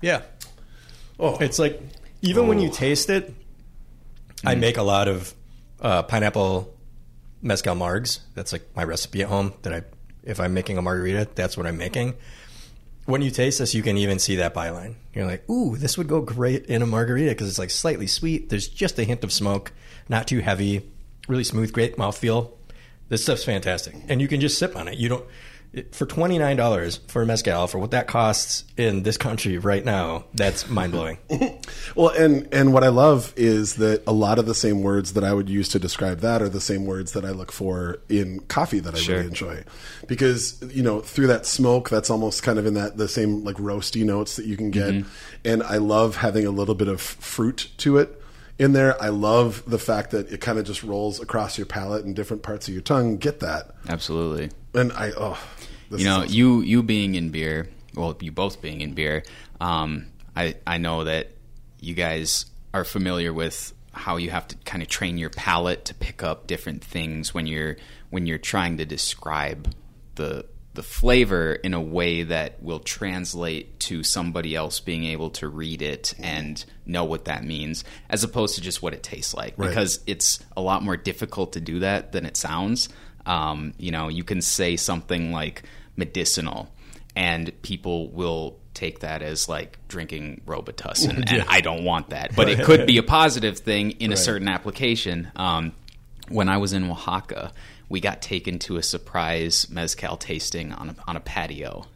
yeah. 0.00 0.22
Oh, 1.20 1.36
It's 1.38 1.58
like 1.58 1.80
even 2.22 2.48
when 2.48 2.58
you 2.58 2.70
taste 2.70 3.10
it, 3.10 3.32
I 4.44 4.54
make 4.54 4.76
a 4.78 4.82
lot 4.82 5.08
of 5.08 5.34
uh, 5.80 6.02
pineapple 6.04 6.74
mezcal 7.42 7.74
margs. 7.76 8.20
That's 8.34 8.52
like 8.52 8.62
my 8.74 8.84
recipe 8.84 9.22
at 9.22 9.28
home. 9.28 9.52
That 9.62 9.72
I, 9.74 9.82
if 10.24 10.40
I'm 10.40 10.54
making 10.54 10.78
a 10.78 10.82
margarita, 10.82 11.28
that's 11.34 11.56
what 11.56 11.66
I'm 11.66 11.76
making. 11.76 12.14
When 13.06 13.20
you 13.20 13.30
taste 13.30 13.58
this, 13.58 13.74
you 13.74 13.82
can 13.82 13.98
even 13.98 14.18
see 14.18 14.36
that 14.36 14.54
byline. 14.54 14.94
You're 15.12 15.26
like, 15.26 15.48
"Ooh, 15.48 15.76
this 15.76 15.98
would 15.98 16.08
go 16.08 16.22
great 16.22 16.66
in 16.66 16.80
a 16.80 16.86
margarita 16.86 17.30
because 17.32 17.48
it's 17.48 17.58
like 17.58 17.70
slightly 17.70 18.06
sweet. 18.06 18.48
There's 18.48 18.66
just 18.66 18.98
a 18.98 19.04
hint 19.04 19.24
of 19.24 19.32
smoke, 19.32 19.72
not 20.08 20.26
too 20.26 20.40
heavy, 20.40 20.90
really 21.28 21.44
smooth, 21.44 21.72
great 21.72 21.96
mouthfeel. 21.96 22.52
This 23.10 23.22
stuff's 23.22 23.44
fantastic, 23.44 23.94
and 24.08 24.22
you 24.22 24.28
can 24.28 24.40
just 24.40 24.58
sip 24.58 24.74
on 24.74 24.88
it. 24.88 24.96
You 24.96 25.10
don't." 25.10 25.24
For 25.92 26.06
twenty 26.06 26.38
nine 26.38 26.56
dollars 26.56 27.00
for 27.08 27.22
a 27.22 27.26
mezcal, 27.26 27.66
for 27.66 27.78
what 27.78 27.90
that 27.92 28.06
costs 28.06 28.64
in 28.76 29.02
this 29.02 29.16
country 29.16 29.58
right 29.58 29.84
now, 29.84 30.24
that's 30.34 30.68
mind 30.68 30.92
blowing. 30.92 31.18
Well, 31.96 32.08
and 32.10 32.48
and 32.52 32.72
what 32.72 32.82
I 32.82 32.88
love 32.88 33.32
is 33.36 33.76
that 33.76 34.02
a 34.06 34.12
lot 34.12 34.38
of 34.38 34.46
the 34.46 34.54
same 34.54 34.82
words 34.82 35.12
that 35.12 35.22
I 35.22 35.32
would 35.32 35.48
use 35.48 35.68
to 35.70 35.78
describe 35.78 36.20
that 36.20 36.42
are 36.42 36.48
the 36.48 36.60
same 36.60 36.86
words 36.86 37.12
that 37.12 37.24
I 37.24 37.30
look 37.30 37.52
for 37.52 37.98
in 38.08 38.40
coffee 38.40 38.80
that 38.80 38.94
I 38.94 38.98
Sure. 38.98 39.16
really 39.16 39.28
enjoy, 39.28 39.64
because 40.08 40.62
you 40.74 40.82
know 40.82 41.00
through 41.00 41.28
that 41.28 41.46
smoke, 41.46 41.90
that's 41.90 42.10
almost 42.10 42.42
kind 42.42 42.58
of 42.58 42.66
in 42.66 42.74
that 42.74 42.96
the 42.96 43.08
same 43.08 43.44
like 43.44 43.56
roasty 43.56 44.04
notes 44.04 44.36
that 44.36 44.46
you 44.46 44.56
can 44.56 44.70
get, 44.70 44.90
mm-hmm. 44.92 45.08
and 45.44 45.62
I 45.62 45.76
love 45.76 46.16
having 46.16 46.46
a 46.46 46.50
little 46.50 46.74
bit 46.74 46.88
of 46.88 47.00
fruit 47.00 47.70
to 47.78 47.98
it 47.98 48.20
in 48.58 48.72
there. 48.72 49.00
I 49.02 49.08
love 49.08 49.62
the 49.66 49.78
fact 49.78 50.10
that 50.12 50.32
it 50.32 50.40
kind 50.40 50.58
of 50.58 50.64
just 50.64 50.82
rolls 50.82 51.20
across 51.20 51.56
your 51.58 51.66
palate 51.66 52.04
and 52.04 52.14
different 52.16 52.42
parts 52.42 52.66
of 52.68 52.74
your 52.74 52.82
tongue 52.82 53.18
get 53.18 53.40
that, 53.40 53.74
Absolutely. 53.88 54.50
and 54.74 54.92
I 54.92 55.12
oh, 55.16 55.38
this 55.94 56.02
you 56.02 56.08
know, 56.08 56.20
awesome. 56.22 56.34
you 56.34 56.60
you 56.62 56.82
being 56.82 57.14
in 57.14 57.30
beer, 57.30 57.68
well, 57.94 58.16
you 58.20 58.32
both 58.32 58.60
being 58.60 58.80
in 58.80 58.94
beer, 58.94 59.22
um, 59.60 60.06
I 60.36 60.56
I 60.66 60.78
know 60.78 61.04
that 61.04 61.30
you 61.80 61.94
guys 61.94 62.46
are 62.72 62.84
familiar 62.84 63.32
with 63.32 63.72
how 63.92 64.16
you 64.16 64.30
have 64.30 64.48
to 64.48 64.56
kind 64.64 64.82
of 64.82 64.88
train 64.88 65.18
your 65.18 65.30
palate 65.30 65.84
to 65.86 65.94
pick 65.94 66.22
up 66.22 66.46
different 66.46 66.82
things 66.84 67.32
when 67.32 67.46
you're 67.46 67.76
when 68.10 68.26
you're 68.26 68.38
trying 68.38 68.78
to 68.78 68.84
describe 68.84 69.72
the 70.16 70.44
the 70.74 70.82
flavor 70.82 71.52
in 71.54 71.72
a 71.72 71.80
way 71.80 72.24
that 72.24 72.60
will 72.60 72.80
translate 72.80 73.78
to 73.78 74.02
somebody 74.02 74.56
else 74.56 74.80
being 74.80 75.04
able 75.04 75.30
to 75.30 75.46
read 75.48 75.80
it 75.80 76.14
and 76.18 76.64
know 76.84 77.04
what 77.04 77.26
that 77.26 77.44
means 77.44 77.84
as 78.10 78.24
opposed 78.24 78.56
to 78.56 78.60
just 78.60 78.82
what 78.82 78.92
it 78.92 79.00
tastes 79.00 79.32
like 79.34 79.54
Right. 79.56 79.68
because 79.68 80.00
it's 80.08 80.40
a 80.56 80.60
lot 80.60 80.82
more 80.82 80.96
difficult 80.96 81.52
to 81.52 81.60
do 81.60 81.78
that 81.78 82.10
than 82.10 82.26
it 82.26 82.36
sounds. 82.36 82.88
Um, 83.24 83.72
you 83.78 83.92
know, 83.92 84.08
you 84.08 84.24
can 84.24 84.42
say 84.42 84.74
something 84.76 85.30
like 85.30 85.62
medicinal, 85.96 86.72
and 87.16 87.52
people 87.62 88.10
will 88.10 88.58
take 88.74 89.00
that 89.00 89.22
as 89.22 89.48
like 89.48 89.78
drinking 89.88 90.42
Robitussin, 90.46 91.24
and 91.26 91.44
I 91.48 91.60
don't 91.60 91.84
want 91.84 92.10
that. 92.10 92.34
But 92.34 92.48
it 92.48 92.64
could 92.64 92.86
be 92.86 92.98
a 92.98 93.02
positive 93.02 93.58
thing 93.58 93.92
in 93.92 94.12
a 94.12 94.16
certain 94.16 94.48
application. 94.48 95.30
Um, 95.36 95.72
when 96.28 96.48
I 96.48 96.56
was 96.56 96.72
in 96.72 96.90
Oaxaca, 96.90 97.52
we 97.94 98.00
got 98.00 98.20
taken 98.20 98.58
to 98.58 98.76
a 98.76 98.82
surprise 98.82 99.70
mezcal 99.70 100.16
tasting 100.16 100.72
on 100.72 100.90
a, 100.90 100.96
on 101.06 101.14
a 101.16 101.20
patio, 101.20 101.86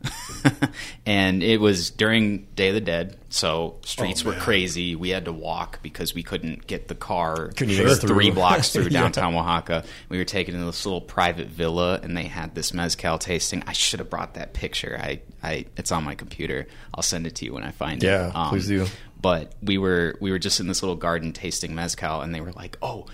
and 1.07 1.43
it 1.43 1.61
was 1.61 1.91
during 1.91 2.47
Day 2.55 2.69
of 2.69 2.75
the 2.75 2.81
Dead, 2.81 3.17
so 3.31 3.79
streets 3.85 4.25
were 4.25 4.35
crazy. 4.35 4.95
We 4.95 5.09
had 5.09 5.25
to 5.25 5.33
walk 5.33 5.81
because 5.83 6.15
we 6.15 6.23
couldn't 6.23 6.69
get 6.69 6.87
the 6.87 6.95
car 6.95 7.51
three 7.53 8.31
blocks 8.31 8.73
through 8.73 8.85
Yeah. 8.91 9.01
downtown 9.03 9.35
Oaxaca. 9.35 9.83
We 10.09 10.19
were 10.19 10.25
taken 10.25 10.55
to 10.57 10.65
this 10.65 10.87
little 10.87 11.01
private 11.01 11.49
villa, 11.49 11.99
and 12.01 12.17
they 12.17 12.25
had 12.27 12.55
this 12.55 12.73
mezcal 12.73 13.19
tasting. 13.19 13.65
I 13.67 13.73
should 13.73 13.99
have 13.99 14.09
brought 14.09 14.35
that 14.35 14.53
picture. 14.53 14.97
I, 15.03 15.21
I, 15.43 15.67
it's 15.77 15.91
on 15.91 16.05
my 16.05 16.15
computer. 16.15 16.69
I'll 16.95 17.03
send 17.03 17.27
it 17.27 17.35
to 17.37 17.45
you 17.45 17.55
when 17.55 17.65
I 17.65 17.73
find 17.73 18.01
Yeah, 18.05 18.29
it. 18.29 18.37
Um, 18.37 18.51
please 18.51 18.69
do. 18.69 18.87
But 19.21 19.53
we 19.61 19.79
were 19.79 20.15
we 20.21 20.31
were 20.31 20.39
just 20.39 20.61
in 20.61 20.69
this 20.69 20.81
little 20.81 20.95
garden 20.95 21.33
tasting 21.33 21.75
mezcal, 21.75 22.21
and 22.21 22.33
they 22.33 22.41
were 22.41 22.53
like, 22.53 22.79
"Oh, 22.81 23.07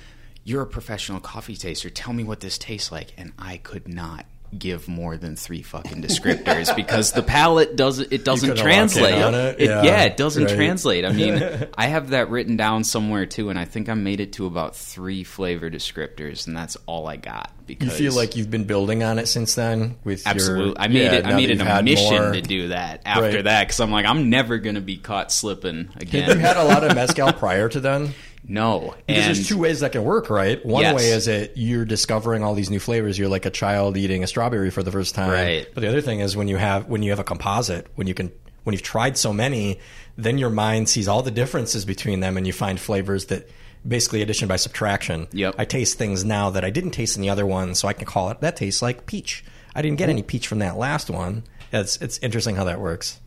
you're 0.45 0.63
a 0.63 0.67
professional 0.67 1.21
coffee 1.21 1.57
taster. 1.57 1.91
Tell 1.91 2.13
me 2.13 2.23
what 2.25 2.41
this 2.41 2.59
tastes 2.59 2.93
like." 2.93 3.13
And 3.19 3.33
I 3.39 3.57
could 3.59 3.89
not 3.89 4.27
give 4.57 4.87
more 4.87 5.17
than 5.17 5.35
three 5.35 5.63
fucking 5.63 6.01
descriptors 6.01 6.75
because 6.77 7.11
the 7.11 7.25
palate 7.25 7.75
doesn't 7.75 8.13
it 8.13 8.25
doesn't 8.25 8.51
couldn't 8.51 8.65
lock 8.65 8.73
in 8.73 8.89
translate. 8.93 9.15
it? 9.15 9.61
It- 9.63 9.67
Yeah, 9.69 9.83
yeah, 9.83 10.03
it 10.05 10.17
doesn't 10.17 10.45
right. 10.45 10.55
translate. 10.55 11.05
I 11.05 11.11
mean, 11.13 11.67
I 11.77 11.87
have 11.87 12.11
that 12.11 12.31
written 12.31 12.57
down 12.57 12.85
somewhere 12.85 13.27
too, 13.27 13.51
and 13.51 13.59
I 13.59 13.65
think 13.65 13.89
I 13.89 13.95
made 13.95 14.21
it 14.21 14.35
to 14.35 14.47
about 14.47 14.77
three 14.77 15.25
flavor 15.25 15.69
descriptors, 15.71 16.47
and 16.47 16.57
that's 16.57 16.77
all 16.87 17.09
I 17.09 17.17
got. 17.17 17.51
Because 17.67 17.99
You 17.99 18.11
feel 18.11 18.17
like 18.17 18.37
you've 18.37 18.51
been 18.51 18.63
building 18.65 19.03
on 19.03 19.19
it 19.19 19.27
since 19.27 19.57
then 19.57 19.97
with 20.05 20.25
Absolutely, 20.25 20.67
your 20.67 20.75
I 20.79 20.87
made 20.87 21.03
yeah, 21.03 21.13
it. 21.15 21.27
I 21.27 21.35
made 21.35 21.49
that 21.59 21.67
it 21.67 21.81
a 21.81 21.83
mission 21.83 22.23
more- 22.23 22.33
to 22.33 22.41
do 22.43 22.69
that 22.69 23.01
after 23.07 23.23
Right. 23.23 23.45
that 23.45 23.63
because 23.67 23.81
I'm 23.81 23.91
like, 23.91 24.07
I'm 24.07 24.31
never 24.31 24.59
gonna 24.59 24.81
be 24.83 24.99
caught 24.99 25.33
slipping 25.33 25.87
Had 25.95 26.03
again. 26.03 26.29
you 26.31 26.37
had 26.39 26.59
a 26.59 26.65
lot 26.65 26.85
of 26.85 26.95
mezcal 26.95 27.33
prior 27.33 27.69
to 27.71 27.81
then? 27.81 28.15
No, 28.47 28.95
Because 29.07 29.25
and 29.27 29.37
there's 29.37 29.49
two 29.49 29.59
ways 29.59 29.81
that 29.81 29.93
can 29.93 30.05
work, 30.05 30.29
right? 30.31 30.65
One 30.65 30.83
Yes. 30.83 30.95
way 30.95 31.09
is 31.11 31.25
that 31.27 31.57
you're 31.57 31.85
discovering 31.85 32.43
all 32.45 32.55
these 32.55 32.71
new 32.71 32.79
flavors. 32.79 33.19
You're 33.19 33.29
like 33.29 33.47
a 33.47 33.51
child 33.51 33.97
eating 33.97 34.23
a 34.23 34.27
strawberry 34.27 34.71
for 34.71 34.83
the 34.83 34.93
first 34.93 35.15
time. 35.15 35.31
Right. 35.31 35.67
But 35.73 35.81
the 35.81 35.89
other 35.89 36.01
thing 36.03 36.21
is 36.21 36.37
when 36.37 36.49
you 36.49 36.57
have 36.59 36.89
when 36.89 37.03
you 37.03 37.11
have 37.11 37.19
a 37.19 37.25
composite, 37.25 37.87
when 37.95 38.07
you 38.07 38.15
can 38.15 38.31
when 38.65 38.73
you've 38.75 38.83
tried 38.83 39.17
so 39.19 39.33
many, 39.33 39.79
then 40.17 40.39
your 40.39 40.51
mind 40.51 40.89
sees 40.89 41.09
all 41.09 41.23
the 41.23 41.31
differences 41.31 41.85
between 41.85 42.21
them, 42.21 42.37
and 42.37 42.47
you 42.47 42.53
find 42.53 42.79
flavors 42.81 43.27
that 43.27 43.49
basically 43.87 44.23
addition 44.23 44.49
by 44.49 44.57
subtraction. 44.57 45.27
Yep. 45.33 45.55
I 45.59 45.65
taste 45.67 45.99
things 45.99 46.25
now 46.25 46.51
that 46.51 46.65
I 46.65 46.71
didn't 46.71 46.93
taste 46.93 47.17
in 47.17 47.23
the 47.23 47.31
other 47.31 47.45
one, 47.47 47.75
so 47.75 47.89
I 47.89 47.93
can 47.93 48.07
call 48.07 48.31
it 48.31 48.41
that 48.41 48.57
tastes 48.57 48.81
like 48.83 49.07
peach. 49.07 49.45
I 49.75 49.83
didn't 49.83 49.99
get 49.99 50.09
any 50.09 50.23
peach 50.23 50.47
from 50.49 50.61
that 50.61 50.77
last 50.77 51.11
one. 51.11 51.45
It's 51.73 51.97
it's 52.03 52.19
interesting 52.19 52.57
how 52.57 52.65
that 52.65 52.81
works. 52.81 53.21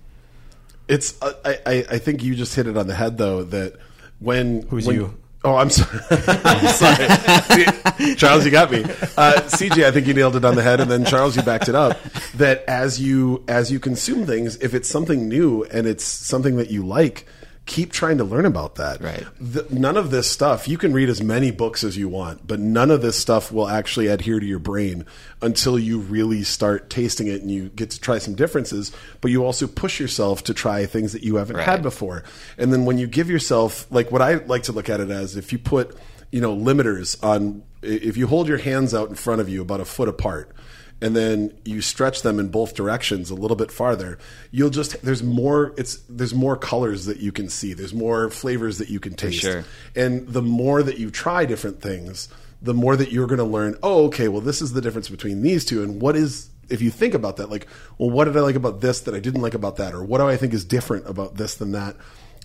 It's 0.87 1.21
uh, 1.21 1.33
I, 1.43 1.57
I 1.65 1.85
I 1.91 1.97
think 1.97 2.23
you 2.23 2.33
just 2.35 2.55
hit 2.55 2.67
it 2.67 2.77
on 2.77 2.87
the 2.87 2.95
head 2.95 3.17
though 3.17 3.43
that 3.43 3.75
when 4.19 4.63
Who's 4.63 4.87
when- 4.87 4.95
you? 4.95 5.13
Oh, 5.43 5.55
I'm 5.55 5.69
sorry. 5.69 5.99
I'm 6.09 6.67
sorry. 6.73 7.65
See, 7.97 8.15
Charles, 8.15 8.43
you 8.43 8.51
got 8.51 8.69
me. 8.71 8.83
Uh, 8.83 9.39
CJ, 9.45 9.85
I 9.85 9.91
think 9.91 10.07
you 10.07 10.13
nailed 10.13 10.35
it 10.35 10.43
on 10.43 10.55
the 10.55 10.63
head, 10.63 10.81
and 10.81 10.89
then 10.91 11.05
Charles, 11.05 11.37
you 11.37 11.43
backed 11.43 11.69
it 11.69 11.75
up. 11.75 11.97
That 12.33 12.65
as 12.67 12.99
you 12.99 13.43
as 13.47 13.71
you 13.71 13.79
consume 13.79 14.25
things, 14.25 14.57
if 14.57 14.73
it's 14.73 14.89
something 14.89 15.29
new 15.29 15.63
and 15.65 15.87
it's 15.87 16.03
something 16.03 16.57
that 16.57 16.69
you 16.71 16.85
like, 16.85 17.27
keep 17.67 17.91
trying 17.91 18.17
to 18.17 18.23
learn 18.23 18.45
about 18.45 18.75
that. 18.75 19.01
Right. 19.01 19.23
The, 19.39 19.67
none 19.69 19.97
of 19.97 20.09
this 20.09 20.27
stuff 20.31 20.67
you 20.67 20.77
can 20.77 20.93
read 20.93 21.09
as 21.09 21.21
many 21.21 21.51
books 21.51 21.83
as 21.83 21.95
you 21.95 22.09
want, 22.09 22.47
but 22.47 22.59
none 22.59 22.89
of 22.89 23.01
this 23.03 23.15
stuff 23.19 23.51
will 23.51 23.67
actually 23.67 24.07
adhere 24.07 24.39
to 24.39 24.45
your 24.45 24.57
brain 24.57 25.05
until 25.41 25.77
you 25.77 25.99
really 25.99 26.43
start 26.43 26.89
tasting 26.89 27.27
it 27.27 27.41
and 27.41 27.51
you 27.51 27.69
get 27.69 27.91
to 27.91 27.99
try 27.99 28.17
some 28.17 28.33
differences. 28.33 28.91
But 29.21 29.29
you 29.31 29.45
also 29.45 29.67
push 29.67 29.99
yourself 29.99 30.43
to 30.45 30.53
try 30.55 30.85
things 30.87 31.13
that 31.13 31.23
you 31.23 31.35
haven't 31.35 31.57
Right. 31.57 31.65
had 31.65 31.83
before. 31.83 32.23
And 32.57 32.73
then 32.73 32.85
when 32.85 32.97
you 32.97 33.05
give 33.05 33.29
yourself, 33.29 33.85
like 33.91 34.11
what 34.11 34.21
I 34.23 34.35
like 34.35 34.63
to 34.63 34.71
look 34.71 34.89
at 34.89 34.99
it 34.99 35.11
as, 35.11 35.35
if 35.35 35.51
you 35.51 35.59
put, 35.59 35.95
you 36.31 36.41
know, 36.41 36.55
limiters 36.55 37.21
on, 37.23 37.63
if 37.83 38.17
you 38.17 38.27
hold 38.27 38.47
your 38.47 38.57
hands 38.57 38.93
out 38.93 39.09
in 39.09 39.15
front 39.15 39.41
of 39.41 39.49
you 39.49 39.61
about 39.61 39.81
a 39.81 39.85
foot 39.85 40.07
apart, 40.07 40.51
and 41.01 41.15
then 41.15 41.55
you 41.63 41.81
stretch 41.81 42.21
them 42.21 42.39
in 42.39 42.49
both 42.49 42.73
directions 42.73 43.29
a 43.29 43.35
little 43.35 43.57
bit 43.57 43.71
farther, 43.71 44.17
you'll 44.51 44.69
just 44.69 45.01
there's 45.03 45.23
more 45.23 45.73
it's 45.77 45.97
there's 46.09 46.33
more 46.33 46.57
colors 46.57 47.05
that 47.05 47.17
you 47.17 47.31
can 47.31 47.49
see. 47.49 47.73
There's 47.73 47.93
more 47.93 48.29
flavors 48.29 48.77
that 48.79 48.89
you 48.89 48.99
can 48.99 49.13
taste. 49.13 49.41
sure. 49.41 49.63
And 49.95 50.27
the 50.27 50.41
more 50.41 50.81
that 50.83 50.97
you 50.97 51.11
try 51.11 51.45
different 51.45 51.81
things, 51.81 52.29
the 52.61 52.73
more 52.73 52.95
that 52.95 53.11
you're 53.11 53.27
going 53.27 53.37
to 53.37 53.43
learn, 53.43 53.77
oh, 53.83 54.05
okay, 54.05 54.27
well, 54.27 54.41
this 54.41 54.61
is 54.61 54.73
the 54.73 54.81
difference 54.81 55.09
between 55.09 55.41
these 55.41 55.65
two. 55.65 55.83
And 55.83 56.01
what 56.01 56.15
is, 56.15 56.49
if 56.69 56.81
you 56.81 56.89
think 56.89 57.13
about 57.13 57.37
that, 57.37 57.49
like, 57.49 57.67
well, 57.97 58.09
what 58.09 58.25
did 58.25 58.35
I 58.35 58.41
like 58.41 58.55
about 58.55 58.81
this 58.81 59.01
that 59.01 59.13
I 59.13 59.19
didn't 59.19 59.41
like 59.41 59.53
about 59.53 59.77
that? 59.77 59.93
Or 59.93 60.03
what 60.03 60.17
do 60.17 60.27
I 60.27 60.37
think 60.37 60.53
is 60.53 60.65
different 60.65 61.07
about 61.07 61.35
this 61.35 61.55
than 61.55 61.71
that? 61.73 61.95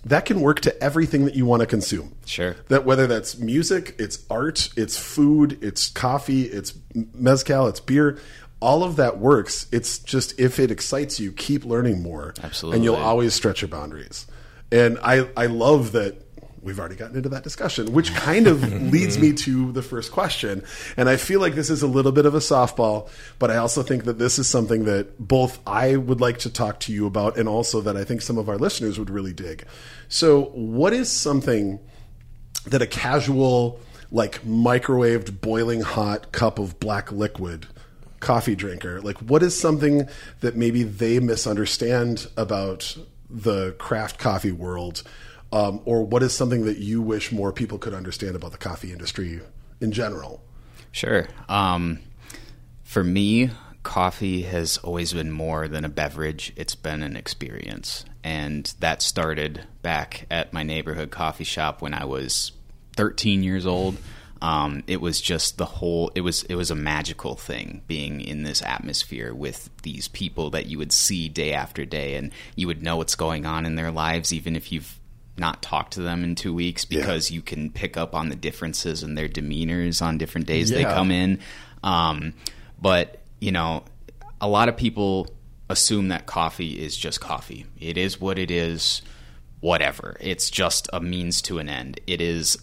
That 0.05 0.25
can 0.25 0.41
work 0.41 0.59
to 0.61 0.83
everything 0.83 1.25
that 1.25 1.33
you 1.33 1.45
want 1.45 1.61
to 1.61 1.65
consume. 1.65 2.13
Sure. 2.25 2.57
That 2.67 2.85
whether 2.85 3.07
that's 3.07 3.37
music, 3.37 3.95
it's 3.97 4.19
art, 4.29 4.69
it's 4.75 4.97
food, 4.97 5.57
it's 5.63 5.89
coffee, 5.89 6.43
it's 6.43 6.73
mezcal, 6.93 7.67
it's 7.67 7.79
beer, 7.79 8.19
all 8.63 8.83
of 8.83 8.95
that 8.95 9.17
works. 9.17 9.67
It's 9.73 9.99
just 9.99 10.39
if 10.39 10.57
it 10.57 10.71
excites 10.71 11.19
you, 11.19 11.33
keep 11.33 11.65
learning 11.65 12.01
more. 12.01 12.33
Absolutely. 12.41 12.77
And 12.77 12.85
you'll 12.85 12.95
always 12.95 13.33
stretch 13.33 13.61
your 13.61 13.67
boundaries. 13.67 14.25
And 14.71 14.97
I, 15.03 15.27
I 15.35 15.47
love 15.47 15.91
that 15.91 16.15
we've 16.61 16.79
already 16.79 16.95
gotten 16.95 17.17
into 17.17 17.27
that 17.29 17.43
discussion, 17.43 17.91
which 17.91 18.13
kind 18.13 18.47
of 18.47 18.63
leads 18.91 19.19
me 19.19 19.33
to 19.33 19.73
the 19.73 19.81
first 19.81 20.13
question. 20.13 20.63
And 20.95 21.09
I 21.09 21.17
feel 21.17 21.41
like 21.41 21.55
this 21.55 21.69
is 21.69 21.83
a 21.83 21.87
little 21.87 22.13
bit 22.13 22.25
of 22.25 22.35
a 22.35 22.39
softball, 22.39 23.09
but 23.37 23.51
I 23.51 23.57
also 23.57 23.83
think 23.83 24.05
that 24.05 24.17
this 24.17 24.39
is 24.39 24.47
something 24.47 24.85
that 24.85 25.19
both 25.19 25.59
I 25.67 25.97
would 25.97 26.21
like 26.21 26.39
to 26.39 26.49
talk 26.49 26.79
to 26.81 26.93
you 26.93 27.05
about 27.05 27.37
and 27.37 27.49
also 27.49 27.81
that 27.81 27.97
I 27.97 28.05
think 28.05 28.21
some 28.21 28.37
of 28.37 28.47
our 28.47 28.57
listeners 28.57 28.97
would 28.97 29.09
really 29.09 29.33
dig. 29.33 29.65
So, 30.07 30.45
what 30.53 30.93
is 30.93 31.11
something 31.11 31.79
that 32.67 32.81
a 32.81 32.87
casual, 32.87 33.81
like 34.09 34.41
microwaved, 34.43 35.41
boiling 35.41 35.81
hot 35.81 36.31
cup 36.31 36.59
of 36.59 36.79
black 36.79 37.11
liquid 37.11 37.67
coffee 38.23 38.55
drinker, 38.55 39.01
like 39.01 39.17
what 39.19 39.43
is 39.43 39.59
something 39.59 40.07
that 40.39 40.55
maybe 40.55 40.83
they 40.83 41.19
misunderstand 41.19 42.27
about 42.35 42.97
the 43.29 43.73
craft 43.73 44.17
coffee 44.17 44.51
world? 44.51 45.03
Um, 45.51 45.81
or 45.85 46.03
what 46.03 46.23
is 46.23 46.33
something 46.33 46.65
that 46.65 46.77
you 46.77 46.99
wish 47.01 47.31
more 47.31 47.51
people 47.51 47.77
could 47.77 47.93
understand 47.93 48.35
about 48.35 48.53
the 48.53 48.57
coffee 48.57 48.91
industry 48.91 49.41
in 49.81 49.91
general? 49.91 50.41
Sure. 50.91 51.27
Um, 51.47 51.99
for 52.83 53.03
me, 53.03 53.51
coffee 53.83 54.43
has 54.43 54.77
always 54.77 55.13
been 55.13 55.31
more 55.31 55.67
than 55.67 55.85
a 55.85 55.89
beverage. 55.89 56.53
It's 56.55 56.75
been 56.75 57.03
an 57.03 57.15
experience. 57.15 58.05
And 58.23 58.73
that 58.79 59.01
started 59.01 59.67
back 59.81 60.25
at 60.31 60.53
my 60.53 60.63
neighborhood 60.63 61.11
coffee 61.11 61.43
shop 61.43 61.81
when 61.81 61.93
I 61.93 62.05
was 62.05 62.53
13 62.95 63.43
years 63.43 63.65
old. 63.65 63.97
Um, 64.43 64.83
it 64.87 64.99
was 64.99 65.21
just 65.21 65.57
the 65.57 65.63
whole. 65.65 66.11
It 66.15 66.21
was 66.21 66.43
it 66.43 66.55
was 66.55 66.69
a 66.69 66.75
magical 66.75 67.35
thing 67.35 67.81
being 67.87 68.19
in 68.19 68.43
this 68.43 68.61
atmosphere 68.61 69.33
with 69.33 69.69
these 69.83 70.09
people 70.09 70.49
that 70.49 70.65
you 70.65 70.77
would 70.79 70.91
see 70.91 71.29
day 71.29 71.53
after 71.53 71.85
day, 71.85 72.15
and 72.15 72.29
you 72.57 72.67
would 72.67 72.83
know 72.83 72.97
what's 72.97 73.15
going 73.15 73.45
on 73.45 73.65
in 73.65 73.75
their 73.75 73.89
lives, 73.89 74.33
even 74.33 74.57
if 74.57 74.69
you've 74.69 74.99
not 75.37 75.61
talked 75.61 75.93
to 75.93 76.01
them 76.01 76.25
in 76.25 76.35
two 76.35 76.53
weeks, 76.53 76.83
because 76.83 77.31
you 77.31 77.41
can 77.41 77.71
pick 77.71 77.95
up 77.95 78.13
on 78.13 78.27
the 78.27 78.35
differences 78.35 79.01
in 79.01 79.15
their 79.15 79.29
demeanors 79.29 80.01
on 80.01 80.17
different 80.17 80.45
days 80.45 80.69
they 80.69 80.83
come 80.83 81.09
in. 81.09 81.39
Um, 81.81 82.33
but 82.81 83.21
you 83.39 83.53
know, 83.53 83.85
a 84.41 84.47
lot 84.49 84.67
of 84.67 84.75
people 84.75 85.29
assume 85.69 86.09
that 86.09 86.25
coffee 86.25 86.83
is 86.83 86.97
just 86.97 87.21
coffee. 87.21 87.65
It 87.79 87.97
is 87.97 88.19
what 88.19 88.37
it 88.37 88.51
is. 88.51 89.03
Whatever. 89.61 90.17
It's 90.19 90.49
just 90.49 90.89
a 90.91 90.99
means 90.99 91.41
to 91.43 91.59
an 91.59 91.69
end. 91.69 92.01
It 92.05 92.19
is 92.19 92.57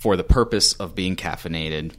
for 0.00 0.16
the 0.16 0.24
purpose 0.24 0.72
of 0.72 0.94
being 0.94 1.14
caffeinated. 1.14 1.92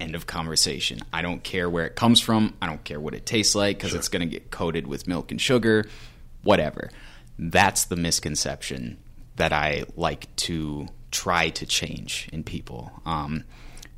End 0.00 0.16
of 0.16 0.26
conversation. 0.26 0.98
I 1.12 1.22
don't 1.22 1.44
care 1.44 1.70
where 1.70 1.86
it 1.86 1.94
comes 1.94 2.20
from. 2.20 2.54
I 2.60 2.66
don't 2.66 2.82
care 2.82 2.98
what 2.98 3.14
it 3.14 3.24
tastes 3.24 3.54
like 3.54 3.78
because 3.78 3.94
it's 3.94 4.08
going 4.08 4.28
to 4.28 4.28
get 4.28 4.50
coated 4.50 4.88
with 4.88 5.06
milk 5.06 5.30
and 5.30 5.40
sugar. 5.40 5.84
Whatever. 6.42 6.90
That's 7.38 7.84
the 7.84 7.94
misconception 7.94 8.98
that 9.36 9.52
I 9.52 9.84
like 9.94 10.34
to 10.36 10.88
try 11.12 11.50
to 11.50 11.64
change 11.64 12.28
in 12.32 12.42
people. 12.42 12.90
Um, 13.06 13.44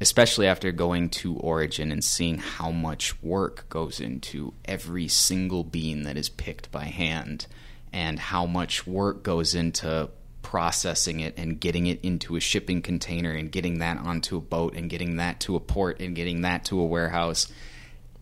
especially 0.03 0.47
after 0.47 0.71
going 0.71 1.09
to 1.09 1.37
Origin 1.37 1.91
and 1.91 2.05
seeing 2.05 2.37
how 2.37 2.71
much 2.71 3.23
work 3.23 3.67
goes 3.71 4.01
into 4.01 4.53
every 4.67 5.09
single 5.09 5.65
bean 5.65 6.03
that 6.03 6.19
is 6.19 6.29
picked 6.29 6.71
by 6.71 6.85
hand 6.85 7.47
and 7.91 8.19
how 8.19 8.45
much 8.45 8.87
work 8.87 9.23
goes 9.23 9.55
into 9.55 10.11
processing 10.47 11.19
it 11.19 11.37
and 11.37 11.59
getting 11.59 11.89
it 11.89 11.99
into 12.05 12.37
a 12.37 12.41
shipping 12.41 12.81
container 12.81 13.33
and 13.33 13.51
getting 13.51 13.81
that 13.81 13.99
onto 13.99 14.37
a 14.37 14.41
boat 14.41 14.77
and 14.77 14.89
getting 14.89 15.17
that 15.17 15.41
to 15.41 15.57
a 15.57 15.61
port 15.61 16.01
and 16.01 16.15
getting 16.15 16.43
that 16.43 16.65
to 16.65 16.79
a 16.79 16.87
warehouse. 16.87 17.53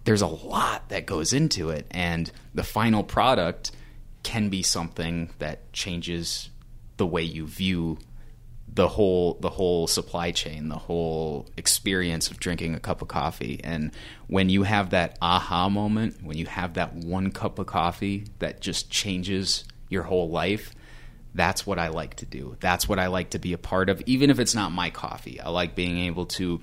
There's 0.05 0.23
a 0.23 0.27
lot 0.27 0.89
that 0.89 1.05
goes 1.05 1.35
into 1.35 1.69
it, 1.69 1.87
and 1.91 2.33
the 2.55 2.63
final 2.63 3.05
product 3.05 3.73
can 4.23 4.49
be 4.49 4.63
something 4.63 5.29
that 5.39 5.71
changes 5.75 6.49
the 6.97 7.07
way 7.07 7.23
you 7.23 7.47
view 7.47 7.99
the 8.73 8.89
whole 8.89 9.35
the 9.35 9.51
whole 9.51 9.87
supply 9.87 10.31
chain, 10.31 10.71
the 10.71 10.79
whole 10.79 11.47
experience 11.59 12.31
of 12.31 12.41
drinking 12.41 12.75
a 12.75 12.81
cup 12.81 13.03
of 13.03 13.09
coffee. 13.09 13.61
And 13.63 13.93
when 14.29 14.49
you 14.49 14.63
have 14.63 14.91
that 14.91 15.19
aha 15.21 15.69
moment, 15.69 16.23
when 16.23 16.39
you 16.39 16.47
have 16.47 16.73
that 16.75 16.95
one 16.95 17.33
cup 17.33 17.59
of 17.59 17.67
coffee 17.67 18.25
that 18.39 18.63
just 18.63 18.91
changes 18.91 19.65
your 19.91 20.05
whole 20.05 20.31
life, 20.31 20.75
that's 21.35 21.67
what 21.67 21.79
I 21.79 21.89
like 21.89 22.17
to 22.17 22.27
do. 22.27 22.57
That's 22.61 22.89
what 22.89 22.99
I 22.99 23.09
like 23.09 23.31
to 23.31 23.39
be 23.39 23.53
a 23.53 23.59
part 23.59 23.89
of, 23.89 24.01
even 24.07 24.31
if 24.31 24.39
it's 24.39 24.55
not 24.55 24.73
my 24.73 24.91
coffee. 24.91 25.41
I 25.41 25.49
like 25.51 25.75
being 25.75 25.99
able 25.99 26.27
to 26.27 26.61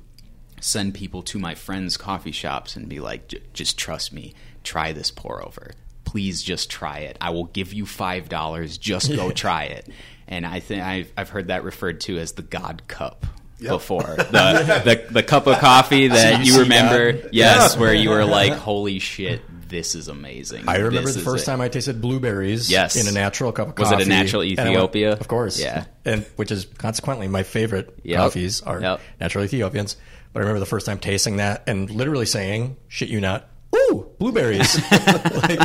send 0.62 0.94
people 0.94 1.24
to 1.24 1.40
my 1.40 1.56
friends' 1.56 1.98
coffee 1.98 2.32
shops 2.32 2.76
and 2.76 2.88
be 2.88 3.00
like, 3.00 3.34
just 3.54 3.78
trust 3.78 4.14
me, 4.14 4.34
try 4.64 4.94
this 4.94 5.12
pour 5.12 5.46
over. 5.46 5.72
Please 6.06 6.42
just 6.42 6.70
try 6.70 7.00
it. 7.00 7.18
I 7.20 7.32
will 7.32 7.46
give 7.46 7.74
you 7.74 7.86
five 7.86 8.30
dollars. 8.30 8.78
Just 8.78 9.14
go 9.14 9.32
try 9.32 9.66
it. 9.66 9.88
And 10.28 10.46
I 10.46 10.60
think 10.60 10.84
I've, 10.84 11.12
I've 11.18 11.30
heard 11.30 11.48
that 11.48 11.64
referred 11.64 12.02
to 12.02 12.18
as 12.18 12.34
the 12.34 12.42
God 12.42 12.84
Cup 12.88 13.26
before. 13.60 14.18
The, 14.32 14.82
the 15.08 15.14
the 15.14 15.24
cup 15.24 15.48
of 15.48 15.60
coffee 15.60 16.08
that 16.08 16.46
you 16.46 16.62
remember, 16.62 17.30
yes, 17.32 17.78
where 17.78 17.94
you 17.94 18.10
were 18.10 18.26
like, 18.26 18.54
"Holy 18.54 19.00
shit, 19.00 19.42
this 19.72 19.96
is 19.96 20.08
amazing." 20.08 20.66
I 20.68 20.76
remember 20.76 21.08
This 21.08 21.16
the 21.16 21.22
first 21.22 21.44
it." 21.44 21.46
time 21.48 21.60
I 21.62 21.70
tasted 21.70 22.00
blueberries 22.02 22.70
Yes. 22.70 22.96
in 22.96 23.08
a 23.08 23.12
natural 23.12 23.52
cup 23.52 23.70
of 23.70 23.76
coffee. 23.76 23.96
Was 23.96 24.02
it 24.04 24.06
a 24.06 24.10
natural 24.10 24.44
I 24.44 24.46
went- 24.46 24.60
Ethiopia? 24.60 25.14
of 25.14 25.28
course. 25.28 25.60
Yeah. 25.60 25.86
And 26.06 26.24
which 26.36 26.52
is 26.52 26.68
consequently 26.78 27.28
my 27.28 27.42
favorite 27.42 27.98
Yep. 28.04 28.18
coffees 28.20 28.62
are 28.62 28.80
Yep. 28.80 29.00
natural 29.20 29.44
Ethiopians. 29.44 29.96
But 30.34 30.40
I 30.40 30.44
remember 30.44 30.60
the 30.60 30.66
first 30.68 30.86
time 30.86 31.00
tasting 31.00 31.38
that 31.38 31.64
and 31.66 31.90
literally 31.90 32.26
saying, 32.28 32.78
shit 32.88 33.10
you 33.10 33.20
not, 33.20 33.50
ooh, 33.76 34.06
blueberries. 34.20 34.80
like, 34.92 35.60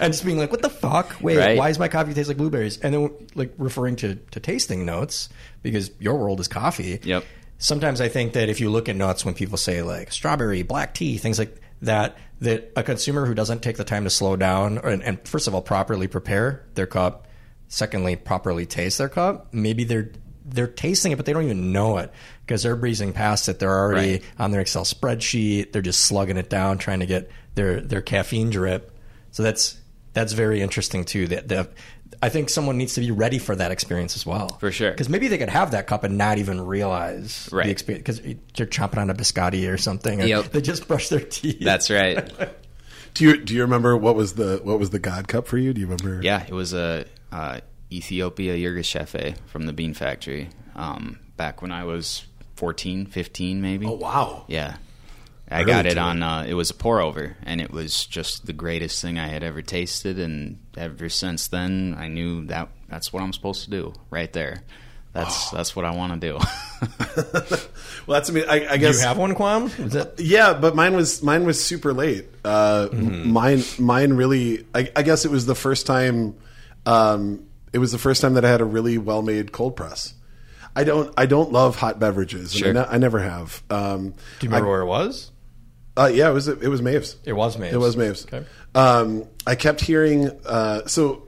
and 0.00 0.12
just 0.12 0.24
being 0.24 0.38
like, 0.38 0.50
what 0.50 0.62
the 0.62 0.68
fuck? 0.70 1.16
Wait, 1.20 1.36
Right. 1.38 1.56
why 1.58 1.68
is 1.70 1.78
my 1.78 1.88
coffee 1.88 2.12
taste 2.14 2.28
like 2.28 2.36
blueberries? 2.36 2.78
And 2.82 2.92
then 2.94 3.10
like 3.34 3.52
referring 3.58 3.96
to, 3.96 4.16
to 4.32 4.40
tasting 4.40 4.84
notes 4.84 5.28
because 5.62 5.90
your 6.00 6.16
world 6.16 6.40
is 6.40 6.48
coffee. 6.48 7.00
Yep. 7.02 7.24
Sometimes 7.58 8.00
I 8.00 8.08
think 8.08 8.32
that 8.34 8.48
if 8.48 8.60
you 8.60 8.70
look 8.70 8.88
at 8.88 8.96
notes 8.96 9.24
when 9.24 9.34
people 9.34 9.58
say 9.58 9.82
like 9.82 10.12
strawberry, 10.12 10.62
black 10.62 10.94
tea, 10.94 11.18
things 11.18 11.38
like 11.38 11.54
that, 11.82 12.16
that 12.40 12.72
a 12.76 12.82
consumer 12.82 13.26
who 13.26 13.34
doesn't 13.34 13.62
take 13.62 13.76
the 13.76 13.84
time 13.84 14.04
to 14.04 14.10
slow 14.10 14.36
down 14.36 14.78
and, 14.78 15.02
and 15.02 15.28
first 15.28 15.46
of 15.46 15.54
all 15.54 15.62
properly 15.62 16.06
prepare 16.08 16.64
their 16.74 16.86
cup, 16.86 17.26
secondly 17.68 18.16
properly 18.16 18.66
taste 18.66 18.98
their 18.98 19.08
cup, 19.08 19.52
maybe 19.52 19.84
they're 19.84 20.10
they're 20.44 20.66
tasting 20.66 21.12
it 21.12 21.16
but 21.16 21.26
they 21.26 21.32
don't 21.32 21.44
even 21.44 21.70
know 21.70 21.98
it 21.98 22.10
because 22.44 22.62
they're 22.62 22.74
breezing 22.76 23.12
past 23.12 23.48
it. 23.48 23.58
They're 23.58 23.70
already 23.78 24.12
Right. 24.12 24.22
on 24.38 24.50
their 24.50 24.60
Excel 24.62 24.84
spreadsheet. 24.84 25.72
They're 25.72 25.82
just 25.82 26.00
slugging 26.00 26.36
it 26.38 26.50
down, 26.50 26.78
trying 26.78 27.00
to 27.00 27.06
get 27.06 27.30
their 27.54 27.80
their 27.80 28.00
caffeine 28.02 28.50
drip. 28.50 28.90
So 29.30 29.42
that's 29.42 29.76
that's 30.12 30.32
very 30.32 30.60
interesting 30.60 31.04
too. 31.04 31.28
That 31.28 31.48
the, 31.48 31.68
I 32.22 32.28
think 32.28 32.50
someone 32.50 32.76
needs 32.76 32.94
to 32.94 33.00
be 33.00 33.10
ready 33.10 33.38
for 33.38 33.56
that 33.56 33.70
experience 33.70 34.14
as 34.16 34.26
well. 34.26 34.48
For 34.60 34.70
sure. 34.70 34.90
because 34.90 35.08
maybe 35.08 35.28
they 35.28 35.38
could 35.38 35.48
have 35.48 35.70
that 35.70 35.86
cup 35.86 36.04
and 36.04 36.18
not 36.18 36.38
even 36.38 36.60
realize 36.60 37.48
Right. 37.52 37.64
the 37.66 37.70
experience 37.72 38.18
because 38.20 38.36
they're 38.56 38.66
chomping 38.66 38.98
on 38.98 39.08
a 39.10 39.14
biscotti 39.14 39.72
or 39.72 39.78
something. 39.78 40.20
Or 40.22 40.26
Yep. 40.26 40.52
They 40.52 40.60
just 40.60 40.86
brush 40.88 41.08
their 41.08 41.20
teeth. 41.20 41.60
That's 41.60 41.88
right. 41.90 42.30
Do 43.14 43.24
you 43.24 43.42
do 43.44 43.54
you 43.54 43.62
remember 43.62 43.96
what 43.96 44.14
was 44.14 44.34
the 44.34 44.60
what 44.62 44.78
was 44.78 44.90
the 44.90 45.00
God 45.00 45.26
Cup 45.26 45.48
for 45.48 45.58
you? 45.58 45.72
Do 45.72 45.80
you 45.80 45.88
remember? 45.88 46.20
Yeah, 46.22 46.44
it 46.46 46.52
was 46.52 46.72
a 46.72 47.06
uh, 47.32 47.58
Ethiopia 47.90 48.54
Yirgacheffe 48.56 49.36
from 49.46 49.66
the 49.66 49.72
Bean 49.72 49.94
Factory. 49.94 50.48
Um, 50.76 51.18
back 51.36 51.60
when 51.60 51.72
I 51.72 51.82
was 51.84 52.24
14, 52.54 53.06
15 53.06 53.60
maybe. 53.60 53.84
Oh 53.86 53.94
wow. 53.94 54.44
Yeah. 54.46 54.76
I 55.50 55.64
got 55.64 55.86
it 55.86 55.98
on. 55.98 56.22
Uh, 56.22 56.44
it 56.48 56.54
was 56.54 56.70
a 56.70 56.74
pour 56.74 57.00
over, 57.00 57.36
and 57.42 57.60
it 57.60 57.70
was 57.72 58.06
just 58.06 58.46
the 58.46 58.52
greatest 58.52 59.02
thing 59.02 59.18
I 59.18 59.26
had 59.26 59.42
ever 59.42 59.62
tasted. 59.62 60.18
And 60.18 60.58
ever 60.76 61.08
since 61.08 61.48
then, 61.48 61.96
I 61.98 62.08
knew 62.08 62.46
that 62.46 62.68
that's 62.88 63.12
what 63.12 63.22
I'm 63.22 63.32
supposed 63.32 63.64
to 63.64 63.70
do. 63.70 63.92
Right 64.10 64.32
there, 64.32 64.62
that's 65.12 65.50
that's 65.50 65.74
what 65.74 65.84
I 65.84 65.90
want 65.94 66.20
to 66.20 66.32
do. 66.32 66.38
Well, 68.06 68.18
that's 68.18 68.30
I 68.30 68.32
mean, 68.32 68.44
I, 68.48 68.66
I 68.72 68.76
guess 68.78 69.00
you 69.00 69.06
have 69.06 69.18
one, 69.18 69.34
Quam? 69.34 69.66
Is 69.66 69.92
that 69.92 70.14
Yeah, 70.18 70.54
but 70.54 70.74
mine 70.74 70.94
was 70.96 71.22
mine 71.22 71.44
was 71.44 71.62
super 71.62 71.92
late. 71.92 72.26
Uh, 72.44 72.88
Mine 72.92 73.62
mine 73.78 74.14
really. 74.14 74.66
I, 74.74 74.90
I 74.96 75.02
guess 75.02 75.24
it 75.24 75.30
was 75.30 75.46
the 75.46 75.54
first 75.54 75.86
time. 75.86 76.34
Um, 76.86 77.46
it 77.72 77.78
was 77.78 77.92
the 77.92 77.98
first 77.98 78.22
time 78.22 78.34
that 78.34 78.44
I 78.44 78.50
had 78.50 78.60
a 78.60 78.64
really 78.64 78.98
well 78.98 79.22
made 79.22 79.52
cold 79.52 79.76
press. 79.76 80.14
I 80.74 80.84
don't 80.84 81.12
I 81.16 81.26
don't 81.26 81.52
love 81.52 81.76
hot 81.76 82.00
beverages. 82.00 82.54
Sure. 82.54 82.70
I, 82.70 82.72
ne- 82.72 82.86
I 82.88 82.98
never 82.98 83.18
have. 83.20 83.62
Um, 83.70 84.10
Do 84.10 84.46
you 84.46 84.48
remember 84.48 84.68
where 84.70 84.80
it 84.80 84.86
was? 84.86 85.29
Uh, 86.00 86.06
yeah, 86.06 86.30
it 86.30 86.32
was 86.32 86.48
it 86.48 86.68
was 86.68 86.80
Maeve's. 86.82 87.16
It 87.24 87.32
was 87.34 87.58
Maeve's. 87.58 87.74
It 87.74 87.78
was 87.78 87.96
Maeve's. 87.96 88.26
Okay. 88.26 88.44
Um, 88.74 89.24
I 89.46 89.54
kept 89.54 89.80
hearing. 89.80 90.30
Uh, 90.46 90.86
so 90.86 91.24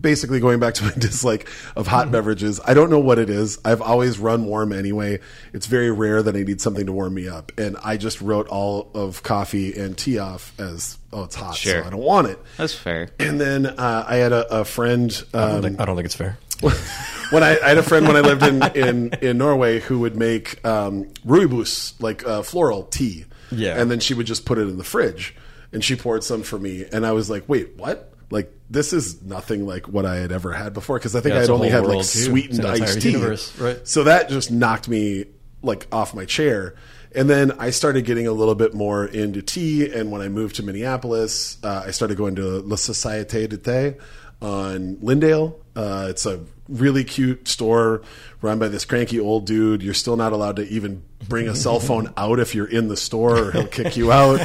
basically, 0.00 0.40
going 0.40 0.58
back 0.58 0.74
to 0.74 0.84
my 0.84 0.92
dislike 0.98 1.48
of 1.76 1.86
hot 1.86 2.10
beverages, 2.10 2.60
I 2.64 2.74
don't 2.74 2.90
know 2.90 2.98
what 3.00 3.18
it 3.18 3.28
is. 3.30 3.58
I've 3.64 3.82
always 3.82 4.18
run 4.18 4.46
warm 4.46 4.72
anyway. 4.72 5.20
It's 5.52 5.66
very 5.66 5.90
rare 5.90 6.22
that 6.22 6.34
I 6.34 6.42
need 6.42 6.60
something 6.60 6.86
to 6.86 6.92
warm 6.92 7.14
me 7.14 7.28
up, 7.28 7.52
and 7.58 7.76
I 7.84 7.96
just 7.96 8.20
wrote 8.20 8.48
all 8.48 8.90
of 8.94 9.22
coffee 9.22 9.78
and 9.78 9.96
tea 9.98 10.18
off 10.18 10.58
as 10.58 10.98
oh, 11.12 11.24
it's 11.24 11.34
hot, 11.34 11.56
Sure. 11.56 11.82
so 11.82 11.86
I 11.86 11.90
don't 11.90 12.00
want 12.00 12.28
it. 12.28 12.38
that's 12.56 12.74
fair. 12.74 13.10
And 13.18 13.40
then 13.40 13.66
uh, 13.66 14.04
I 14.08 14.16
had 14.16 14.32
a, 14.32 14.60
a 14.60 14.64
friend. 14.64 15.10
I 15.34 15.38
don't, 15.38 15.54
Um, 15.56 15.62
think, 15.62 15.80
I 15.80 15.84
don't 15.84 15.96
think 15.96 16.06
it's 16.06 16.16
fair. 16.16 16.38
when 17.30 17.42
I, 17.42 17.58
I 17.62 17.68
had 17.68 17.78
a 17.78 17.82
friend 17.82 18.06
when 18.06 18.16
I 18.16 18.20
lived 18.20 18.42
in, 18.42 18.62
in, 18.76 19.12
in 19.20 19.38
Norway 19.38 19.80
who 19.80 19.98
would 19.98 20.16
make 20.16 20.64
um, 20.64 21.06
rooibos, 21.26 21.92
like 22.00 22.24
uh, 22.26 22.42
floral 22.42 22.84
tea. 22.84 23.26
Yeah. 23.56 23.80
And 23.80 23.90
then 23.90 24.00
she 24.00 24.14
would 24.14 24.26
just 24.26 24.44
put 24.44 24.58
it 24.58 24.62
in 24.62 24.76
the 24.78 24.84
fridge. 24.84 25.34
And 25.72 25.82
she 25.84 25.96
poured 25.96 26.22
some 26.22 26.42
for 26.42 26.58
me. 26.58 26.84
And 26.92 27.04
I 27.04 27.12
was 27.12 27.28
like, 27.28 27.48
wait, 27.48 27.76
what? 27.76 28.12
Like, 28.30 28.52
this 28.70 28.92
is 28.92 29.22
nothing 29.22 29.66
like 29.66 29.88
what 29.88 30.06
I 30.06 30.16
had 30.16 30.30
ever 30.32 30.52
had 30.52 30.72
before. 30.72 30.98
Because 30.98 31.16
I 31.16 31.20
think 31.20 31.32
Yeah, 31.32 31.38
I 31.38 31.42
had 31.42 31.50
only 31.50 31.68
had 31.68 31.84
like 31.84 31.98
too. 31.98 32.04
sweetened 32.04 32.64
iced 32.64 33.02
tea. 33.02 33.10
universe, 33.12 33.58
right. 33.58 33.86
So 33.86 34.04
that 34.04 34.28
just 34.28 34.50
knocked 34.50 34.88
me 34.88 35.26
like 35.62 35.86
off 35.92 36.14
my 36.14 36.24
chair. 36.24 36.74
And 37.14 37.30
then 37.30 37.52
I 37.58 37.70
started 37.70 38.04
getting 38.04 38.26
a 38.26 38.32
little 38.32 38.54
bit 38.56 38.74
more 38.74 39.04
into 39.06 39.40
tea. 39.42 39.92
And 39.92 40.10
when 40.10 40.20
I 40.20 40.28
moved 40.28 40.56
to 40.56 40.62
Minneapolis, 40.64 41.58
uh, 41.62 41.84
I 41.86 41.90
started 41.92 42.16
going 42.16 42.34
to 42.36 42.60
La 42.60 42.76
Société 42.76 43.48
de 43.48 43.56
Thé 43.56 44.00
on 44.42 44.98
Lyndale. 45.00 45.58
Uh, 45.76 46.06
it's 46.10 46.26
a 46.26 46.40
really 46.68 47.04
cute 47.04 47.46
store 47.46 48.02
run 48.42 48.58
by 48.58 48.68
this 48.68 48.84
cranky 48.84 49.20
old 49.20 49.46
dude. 49.46 49.82
You're 49.82 49.94
still 49.94 50.16
not 50.16 50.32
allowed 50.32 50.56
to 50.56 50.66
even 50.68 51.02
bring 51.28 51.48
a 51.48 51.54
cell 51.54 51.80
phone 51.80 52.12
out 52.16 52.38
if 52.38 52.54
you're 52.54 52.66
in 52.66 52.88
the 52.88 52.96
store, 52.96 53.38
or 53.38 53.52
he'll 53.52 53.66
kick 53.66 53.96
you 53.96 54.12
out. 54.12 54.40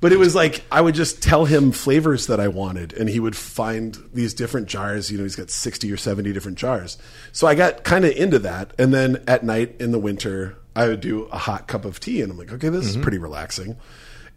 But 0.00 0.12
it 0.12 0.18
was 0.18 0.34
like 0.34 0.62
I 0.70 0.80
would 0.80 0.94
just 0.94 1.22
tell 1.22 1.44
him 1.44 1.72
flavors 1.72 2.28
that 2.28 2.38
I 2.38 2.48
wanted, 2.48 2.92
and 2.92 3.08
he 3.08 3.18
would 3.18 3.34
find 3.36 3.98
these 4.14 4.32
different 4.32 4.68
jars. 4.68 5.10
You 5.10 5.18
know, 5.18 5.24
he's 5.24 5.34
got 5.34 5.50
sixty 5.50 5.90
or 5.90 5.96
seventy 5.96 6.32
different 6.32 6.56
jars. 6.56 6.98
So 7.32 7.46
I 7.48 7.54
got 7.56 7.82
kind 7.82 8.04
of 8.04 8.12
into 8.12 8.38
that. 8.40 8.72
And 8.78 8.94
then 8.94 9.24
at 9.26 9.42
night 9.42 9.74
in 9.80 9.90
the 9.90 9.98
winter, 9.98 10.56
I 10.76 10.86
would 10.86 11.00
do 11.00 11.24
a 11.24 11.38
hot 11.38 11.66
cup 11.66 11.84
of 11.84 11.98
tea, 11.98 12.22
and 12.22 12.30
I'm 12.30 12.38
like, 12.38 12.52
okay, 12.52 12.68
this 12.68 12.86
is 12.86 12.92
mm-hmm. 12.92 13.02
pretty 13.02 13.18
relaxing. 13.18 13.76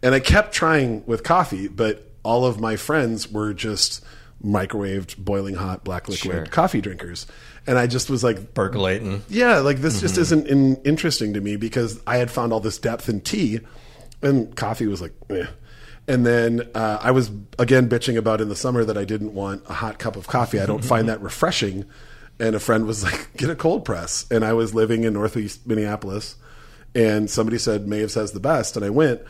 And 0.02 0.16
I 0.16 0.20
kept 0.20 0.52
trying 0.52 1.06
with 1.06 1.22
coffee, 1.22 1.68
but 1.68 2.10
all 2.24 2.44
of 2.44 2.58
my 2.58 2.74
friends 2.74 3.30
were 3.30 3.54
just 3.54 4.04
microwaved, 4.44 5.16
boiling 5.16 5.54
hot 5.54 5.84
black 5.84 6.08
liquid 6.08 6.32
Sure. 6.32 6.46
coffee 6.46 6.80
drinkers, 6.80 7.26
and 7.66 7.78
I 7.78 7.86
just 7.86 8.10
was 8.10 8.22
like, 8.24 8.54
Percolating. 8.54 9.22
yeah, 9.28 9.58
like 9.58 9.78
this 9.78 10.00
just 10.00 10.14
Mm-hmm. 10.14 10.20
isn't 10.22 10.46
in, 10.48 10.76
interesting 10.84 11.34
to 11.34 11.40
me 11.40 11.56
because 11.56 12.00
I 12.06 12.16
had 12.16 12.30
found 12.30 12.52
all 12.52 12.60
this 12.60 12.78
depth 12.78 13.08
in 13.08 13.20
tea, 13.20 13.60
and 14.22 14.54
coffee 14.56 14.86
was 14.86 15.00
like, 15.02 15.12
eh. 15.30 15.46
And 16.08 16.26
then 16.26 16.68
uh, 16.74 16.98
I 17.00 17.12
was 17.12 17.30
again 17.60 17.88
bitching 17.88 18.16
about 18.16 18.40
in 18.40 18.48
the 18.48 18.56
summer 18.56 18.84
that 18.84 18.98
I 18.98 19.04
didn't 19.04 19.34
want 19.34 19.62
a 19.68 19.72
hot 19.74 19.98
cup 20.00 20.16
of 20.16 20.26
coffee. 20.26 20.58
I 20.60 20.66
don't 20.66 20.84
find 20.84 21.08
that 21.10 21.20
refreshing. 21.22 21.84
And 22.40 22.56
a 22.56 22.60
friend 22.60 22.86
was 22.86 23.04
like, 23.04 23.28
"Get 23.36 23.50
a 23.50 23.54
cold 23.54 23.84
press." 23.84 24.26
And 24.30 24.44
I 24.44 24.52
was 24.54 24.74
living 24.74 25.04
in 25.04 25.12
Northeast 25.12 25.64
Minneapolis, 25.66 26.34
and 26.94 27.30
somebody 27.30 27.56
said 27.58 27.86
Maeve's 27.86 28.14
has 28.14 28.32
the 28.32 28.40
best, 28.40 28.74
and 28.76 28.84
I 28.84 28.90
went. 28.90 29.20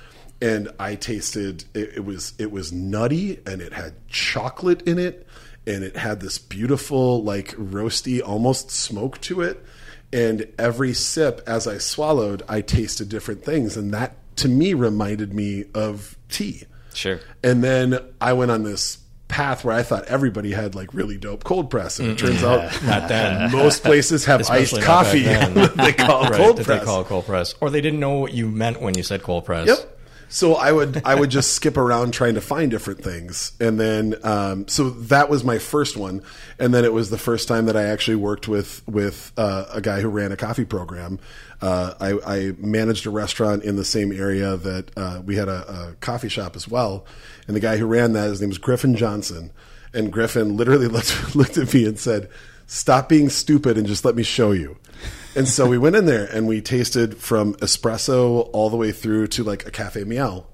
And 0.41 0.71
I 0.81 0.95
tasted 0.97 1.65
it, 1.75 1.91
it 1.99 2.05
was 2.05 2.33
it 2.39 2.51
was 2.51 2.73
nutty 2.73 3.39
and 3.47 3.61
it 3.63 3.73
had 3.73 3.95
chocolate 4.09 4.83
in 4.83 4.99
it 4.99 5.25
and 5.67 5.85
it 5.85 5.97
had 5.97 6.21
this 6.21 6.39
beautiful 6.39 7.23
like 7.23 7.49
roasty 7.57 8.21
almost 8.25 8.71
smoke 8.71 9.21
to 9.23 9.41
it. 9.43 9.65
And 10.13 10.47
every 10.59 10.93
sip 10.93 11.41
as 11.47 11.67
i 11.67 11.79
swallowed 11.79 12.43
i 12.49 12.61
tasted 12.61 13.09
different 13.09 13.45
things. 13.45 13.77
And 13.77 13.95
that 13.95 14.17
to 14.37 14.49
me 14.49 14.75
reminded 14.75 15.33
me 15.33 15.65
of 15.75 16.17
tea. 16.29 16.65
Sure. 16.95 17.21
and 17.43 17.65
then 17.65 17.99
i 18.21 18.35
went 18.35 18.51
on 18.51 18.65
this 18.65 18.99
path 19.29 19.65
where 19.65 19.75
i 19.75 19.83
thought 19.83 20.05
everybody 20.05 20.53
had 20.53 20.75
like 20.75 20.93
really 20.93 21.17
dope 21.17 21.43
cold 21.45 21.71
press. 21.71 21.99
And 21.99 22.11
it 22.11 22.19
turns 22.19 22.43
out 22.45 22.83
Not 22.85 23.09
then. 23.09 23.51
most 23.63 23.83
places 23.83 24.27
have 24.27 24.41
iced 24.41 24.51
Especially 24.75 24.81
not 24.81 24.87
coffee. 24.87 25.23
they 25.83 25.93
call 25.95 26.25
Right, 26.25 26.35
cold 26.35 26.57
press 26.63 26.81
they 26.81 26.85
call 26.85 27.05
cold 27.05 27.25
press, 27.25 27.55
or 27.61 27.71
they 27.71 27.81
didn't 27.81 28.01
know 28.01 28.19
what 28.19 28.35
you 28.35 28.49
meant 28.49 28.83
when 28.83 28.95
you 28.95 29.03
said 29.03 29.23
cold 29.23 29.47
press. 29.47 29.69
Yep. 29.69 29.99
So 30.33 30.55
I 30.55 30.73
would 30.73 31.03
I 31.05 31.15
would 31.15 31.29
just 31.29 31.53
skip 31.53 31.77
around 31.77 32.15
trying 32.15 32.37
to 32.37 32.41
find 32.41 32.71
different 32.71 33.05
things, 33.05 33.53
and 33.61 33.79
then 33.79 34.15
um, 34.25 34.67
so 34.67 34.89
that 34.89 35.29
was 35.29 35.45
my 35.45 35.59
first 35.59 35.95
one, 35.95 36.23
and 36.59 36.73
then 36.73 36.87
it 36.87 36.93
was 36.95 37.11
the 37.11 37.19
first 37.19 37.49
time 37.49 37.67
that 37.67 37.77
I 37.77 37.83
actually 37.83 38.17
worked 38.17 38.49
with 38.49 38.83
with 38.89 39.31
uh, 39.37 39.67
a 39.71 39.83
guy 39.83 40.01
who 40.01 40.09
ran 40.09 40.33
a 40.33 40.37
coffee 40.37 40.65
program. 40.65 41.19
Uh, 41.61 41.93
I, 42.01 42.37
I 42.37 42.53
managed 42.57 43.05
a 43.05 43.11
restaurant 43.11 43.63
in 43.63 43.77
the 43.77 43.85
same 43.85 44.11
area 44.11 44.57
that 44.57 44.91
uh, 44.97 45.21
we 45.23 45.37
had 45.37 45.51
a, 45.51 45.71
a 45.71 45.97
coffee 46.01 46.31
shop 46.31 46.57
as 46.57 46.67
well, 46.67 47.05
and 47.47 47.55
the 47.55 47.61
guy 47.61 47.77
who 47.77 47.85
ran 47.85 48.15
that 48.15 48.31
his 48.31 48.41
name 48.41 48.49
was 48.49 48.57
Griffin 48.57 48.97
Johnson, 48.97 49.53
and 49.93 50.11
Griffin 50.11 50.57
literally 50.57 50.87
looked 50.89 51.37
looked 51.37 51.59
at 51.59 51.75
me 51.75 51.85
and 51.85 51.99
said, 51.99 52.31
"Stop 52.67 53.11
being 53.11 53.29
stupid 53.29 53.77
and 53.77 53.87
just 53.87 54.03
let 54.03 54.17
me 54.17 54.23
show 54.23 54.53
you." 54.53 54.79
And 55.35 55.49
so 55.49 55.67
we 55.67 55.79
went 55.79 55.97
in 55.97 56.05
there 56.05 56.27
and 56.27 56.47
we 56.47 56.61
tasted 56.61 57.17
from 57.17 57.55
espresso 57.55 58.51
all 58.53 58.69
the 58.69 58.77
way 58.77 58.93
through 58.93 59.29
to 59.29 59.45
like 59.45 59.67
a 59.67 59.71
cafe 59.71 60.05
miel. 60.05 60.51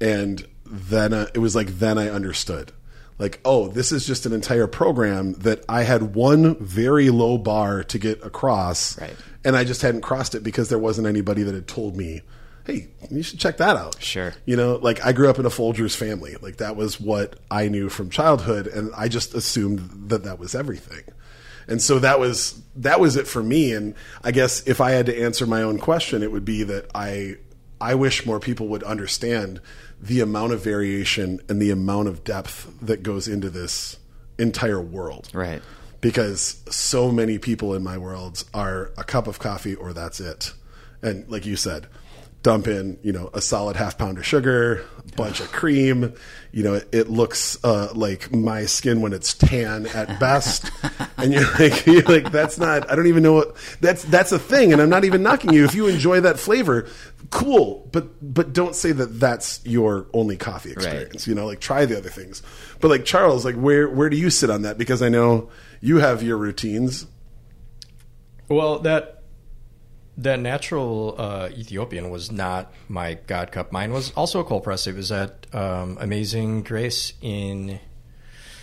And 0.00 0.46
then 0.64 1.12
uh, 1.12 1.28
it 1.34 1.38
was 1.38 1.56
like, 1.56 1.68
then 1.78 1.98
I 1.98 2.08
understood. 2.08 2.72
Like, 3.18 3.40
oh, 3.44 3.68
this 3.68 3.92
is 3.92 4.06
just 4.06 4.24
an 4.24 4.32
entire 4.32 4.66
program 4.66 5.34
that 5.34 5.64
I 5.68 5.82
had 5.82 6.14
one 6.14 6.56
very 6.56 7.10
low 7.10 7.36
bar 7.38 7.84
to 7.84 7.98
get 7.98 8.24
across. 8.24 8.98
Right. 8.98 9.14
And 9.44 9.56
I 9.56 9.64
just 9.64 9.82
hadn't 9.82 10.00
crossed 10.00 10.34
it 10.34 10.42
because 10.42 10.68
there 10.70 10.78
wasn't 10.78 11.06
anybody 11.06 11.42
that 11.42 11.54
had 11.54 11.68
told 11.68 11.96
me, 11.96 12.22
hey, 12.64 12.88
you 13.10 13.22
should 13.22 13.38
check 13.38 13.58
that 13.58 13.76
out. 13.76 14.02
Sure. 14.02 14.32
You 14.46 14.56
know, 14.56 14.76
like 14.76 15.04
I 15.04 15.12
grew 15.12 15.28
up 15.28 15.38
in 15.38 15.46
a 15.46 15.50
Folgers 15.50 15.94
family. 15.96 16.36
Like 16.40 16.56
that 16.58 16.76
was 16.76 17.00
what 17.00 17.36
I 17.50 17.68
knew 17.68 17.88
from 17.88 18.10
childhood. 18.10 18.66
And 18.66 18.90
I 18.96 19.08
just 19.08 19.34
assumed 19.34 20.08
that 20.08 20.24
that 20.24 20.38
was 20.38 20.54
everything. 20.54 21.04
And 21.70 21.80
so 21.80 22.00
that 22.00 22.18
was 22.18 22.60
that 22.76 23.00
was 23.00 23.16
it 23.16 23.26
for 23.26 23.42
me. 23.42 23.72
And 23.72 23.94
I 24.22 24.32
guess 24.32 24.66
if 24.66 24.80
I 24.80 24.90
had 24.90 25.06
to 25.06 25.18
answer 25.18 25.46
my 25.46 25.62
own 25.62 25.78
question, 25.78 26.22
it 26.22 26.32
would 26.32 26.44
be 26.44 26.64
that 26.64 26.90
I 26.94 27.36
I 27.80 27.94
wish 27.94 28.26
more 28.26 28.40
people 28.40 28.68
would 28.68 28.82
understand 28.82 29.60
the 30.02 30.20
amount 30.20 30.52
of 30.52 30.62
variation 30.62 31.40
and 31.48 31.62
the 31.62 31.70
amount 31.70 32.08
of 32.08 32.24
depth 32.24 32.70
that 32.82 33.02
goes 33.02 33.28
into 33.28 33.48
this 33.48 33.98
entire 34.38 34.80
world. 34.80 35.30
Right. 35.32 35.62
Because 36.00 36.62
so 36.70 37.12
many 37.12 37.38
people 37.38 37.74
in 37.74 37.82
my 37.82 37.98
world 37.98 38.44
are 38.52 38.90
a 38.98 39.04
cup 39.04 39.26
of 39.26 39.38
coffee 39.38 39.74
or 39.74 39.92
that's 39.92 40.18
it. 40.18 40.52
And 41.02 41.30
like 41.30 41.46
you 41.46 41.56
said, 41.56 41.86
dump 42.42 42.66
in, 42.66 42.98
you 43.02 43.12
know, 43.12 43.30
a 43.34 43.40
solid 43.40 43.76
half 43.76 43.98
pound 43.98 44.18
of 44.18 44.26
sugar, 44.26 44.84
a 44.98 45.16
bunch 45.16 45.40
of 45.40 45.52
cream. 45.52 46.14
You 46.52 46.62
know, 46.62 46.74
it, 46.74 46.88
it 46.92 47.08
looks 47.10 47.62
uh, 47.64 47.92
like 47.94 48.32
my 48.32 48.66
skin 48.66 49.00
when 49.00 49.12
it's 49.12 49.34
tan 49.34 49.86
at 49.88 50.18
best, 50.20 50.70
and 51.16 51.32
you're 51.32 51.50
like, 51.58 51.86
you're 51.86 52.02
like, 52.02 52.32
that's 52.32 52.58
not. 52.58 52.90
I 52.90 52.96
don't 52.96 53.06
even 53.06 53.22
know 53.22 53.34
what 53.34 53.56
that's. 53.80 54.04
That's 54.04 54.32
a 54.32 54.38
thing, 54.38 54.72
and 54.72 54.80
I'm 54.80 54.88
not 54.88 55.04
even 55.04 55.22
knocking 55.22 55.52
you 55.52 55.64
if 55.64 55.74
you 55.74 55.86
enjoy 55.86 56.20
that 56.20 56.38
flavor. 56.38 56.86
Cool, 57.30 57.88
but 57.92 58.08
but 58.34 58.52
don't 58.52 58.74
say 58.74 58.90
that 58.92 59.20
that's 59.20 59.60
your 59.64 60.06
only 60.12 60.36
coffee 60.36 60.72
experience. 60.72 61.26
You 61.26 61.34
know, 61.34 61.46
like 61.46 61.60
try 61.60 61.84
the 61.84 61.96
other 61.96 62.10
things. 62.10 62.42
But 62.80 62.88
like 62.88 63.04
Charles, 63.04 63.44
like 63.44 63.54
where 63.54 63.88
where 63.88 64.10
do 64.10 64.16
you 64.16 64.30
sit 64.30 64.50
on 64.50 64.62
that? 64.62 64.78
Because 64.78 65.02
I 65.02 65.08
know 65.10 65.50
you 65.80 65.98
have 65.98 66.22
your 66.22 66.36
routines. 66.36 67.06
Well, 68.48 68.80
that 68.80 69.19
that 70.20 70.38
natural 70.38 71.14
uh, 71.18 71.48
Ethiopian 71.52 72.10
was 72.10 72.30
not 72.30 72.72
my 72.88 73.14
God 73.26 73.52
cup. 73.52 73.72
Mine 73.72 73.92
was 73.92 74.12
also 74.12 74.40
a 74.40 74.44
cold 74.44 74.64
press. 74.64 74.86
It 74.86 74.94
was 74.94 75.10
at 75.10 75.46
um, 75.54 75.96
Amazing 76.00 76.62
Grace 76.62 77.14
in 77.22 77.80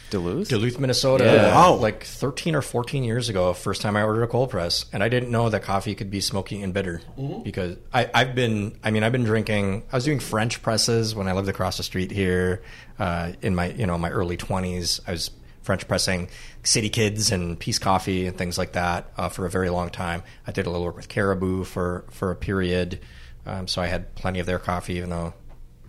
Duluth. 0.09 0.49
Duluth, 0.49 0.79
Minnesota. 0.79 1.25
Yeah. 1.25 1.53
Wow. 1.53 1.73
Like 1.75 2.03
13 2.03 2.55
or 2.55 2.61
14 2.61 3.03
years 3.03 3.27
ago, 3.27 3.53
first 3.53 3.81
time 3.81 3.97
I 3.97 4.03
ordered 4.03 4.23
a 4.23 4.27
cold 4.27 4.51
press. 4.51 4.85
And 4.93 5.03
I 5.03 5.09
didn't 5.09 5.31
know 5.31 5.49
that 5.49 5.63
coffee 5.63 5.95
could 5.95 6.11
be 6.11 6.21
smoky 6.21 6.61
and 6.61 6.73
bitter 6.73 7.01
because 7.43 7.77
I, 7.93 8.09
I've 8.13 8.35
been, 8.35 8.77
I 8.83 8.91
mean, 8.91 9.03
I've 9.03 9.11
been 9.11 9.25
drinking, 9.25 9.83
I 9.91 9.97
was 9.97 10.05
doing 10.05 10.19
French 10.19 10.61
presses 10.61 11.15
when 11.15 11.27
I 11.27 11.33
lived 11.33 11.49
across 11.49 11.77
the 11.77 11.83
street 11.83 12.11
here 12.11 12.61
uh, 12.99 13.33
in 13.41 13.55
my, 13.55 13.71
you 13.71 13.85
know, 13.85 13.97
my 13.97 14.11
early 14.11 14.37
20s. 14.37 15.01
I 15.07 15.11
was 15.11 15.31
French 15.63 15.87
pressing 15.87 16.29
City 16.67 16.89
Kids 16.89 17.31
and 17.31 17.57
Peace 17.57 17.79
Coffee 17.79 18.27
and 18.27 18.37
things 18.37 18.57
like 18.57 18.73
that 18.73 19.09
uh, 19.17 19.29
for 19.29 19.45
a 19.45 19.49
very 19.49 19.69
long 19.69 19.89
time. 19.89 20.21
I 20.45 20.51
did 20.51 20.65
a 20.65 20.69
little 20.69 20.85
work 20.85 20.97
with 20.97 21.07
Caribou 21.07 21.63
for, 21.63 22.05
for 22.11 22.29
a 22.29 22.35
period. 22.35 22.99
Um, 23.45 23.69
so 23.69 23.81
I 23.81 23.87
had 23.87 24.13
plenty 24.15 24.39
of 24.39 24.45
their 24.45 24.59
coffee, 24.59 24.95
even 24.95 25.09
though, 25.09 25.33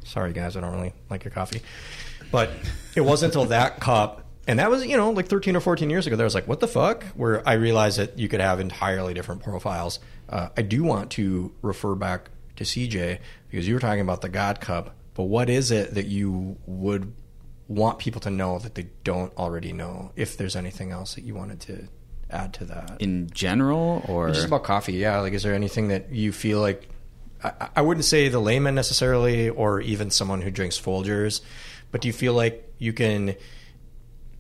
sorry 0.05 0.33
guys, 0.33 0.57
I 0.57 0.61
don't 0.61 0.73
really 0.73 0.95
like 1.11 1.25
your 1.25 1.33
coffee. 1.33 1.63
But 2.31 2.51
it 2.95 3.01
wasn't 3.01 3.35
until 3.35 3.47
that 3.47 3.81
cup, 3.81 4.25
and 4.47 4.61
that 4.61 4.71
was, 4.71 4.87
you 4.87 4.97
know, 4.97 5.11
like 5.11 5.27
13 5.27 5.57
or 5.57 5.61
14 5.61 5.91
years 5.91 6.07
ago, 6.07 6.15
that 6.15 6.23
I 6.23 6.25
was 6.25 6.35
like, 6.37 6.47
what 6.47 6.61
the 6.61 6.69
fuck? 6.69 7.03
Where 7.17 7.47
I 7.47 7.55
realized 7.55 7.99
that 7.99 8.17
you 8.17 8.29
could 8.29 8.41
have 8.41 8.61
entirely 8.61 9.15
different 9.15 9.43
profiles. 9.43 9.99
Uh, 10.29 10.51
I 10.57 10.63
do 10.63 10.85
want 10.85 11.11
to 11.13 11.53
refer 11.61 11.97
back 11.97 12.31
to 12.55 12.63
CJ 12.63 13.19
because 13.51 13.67
you 13.67 13.75
were 13.75 13.81
talking 13.81 14.01
about 14.01 14.21
the 14.21 14.29
God 14.29 14.61
Cup, 14.61 14.95
but 15.15 15.25
what 15.25 15.51
is 15.51 15.73
it 15.73 15.95
that 15.95 16.07
you 16.07 16.57
would 16.67 17.13
want 17.69 17.99
people 17.99 18.21
to 18.23 18.31
know 18.31 18.59
that 18.59 18.75
they 18.75 18.89
don't 19.05 19.37
already 19.37 19.73
know? 19.73 20.13
If 20.17 20.37
there's 20.37 20.57
anything 20.57 20.91
else 20.91 21.15
that 21.15 21.25
you 21.25 21.35
wanted 21.35 21.61
to 21.61 21.89
add 22.31 22.55
to 22.55 22.65
that. 22.67 22.97
in 23.01 23.31
general, 23.31 24.03
or 24.09 24.31
Just 24.31 24.47
about 24.47 24.65
coffee, 24.65 24.95
yeah. 24.95 25.21
Like, 25.21 25.33
is 25.33 25.43
there 25.43 25.55
anything 25.55 25.89
that 25.89 26.11
you 26.11 26.33
feel 26.33 26.61
like? 26.61 26.89
I, 27.43 27.69
I 27.77 27.83
wouldn't 27.83 28.05
say 28.05 28.29
the 28.29 28.41
layman 28.41 28.75
necessarily, 28.75 29.49
or 29.49 29.81
even 29.81 30.11
someone 30.11 30.43
who 30.43 30.51
drinks 30.51 30.81
Folgers, 30.81 31.41
but 31.91 32.01
do 32.01 32.09
you 32.09 32.13
feel 32.13 32.35
like 32.35 32.73
you 32.79 32.93
can 32.93 33.37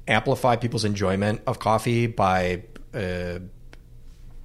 amplify 0.06 0.56
people's 0.56 0.84
enjoyment 0.84 1.42
of 1.46 1.58
coffee 1.58 2.06
by 2.06 2.62
uh, 2.94 3.38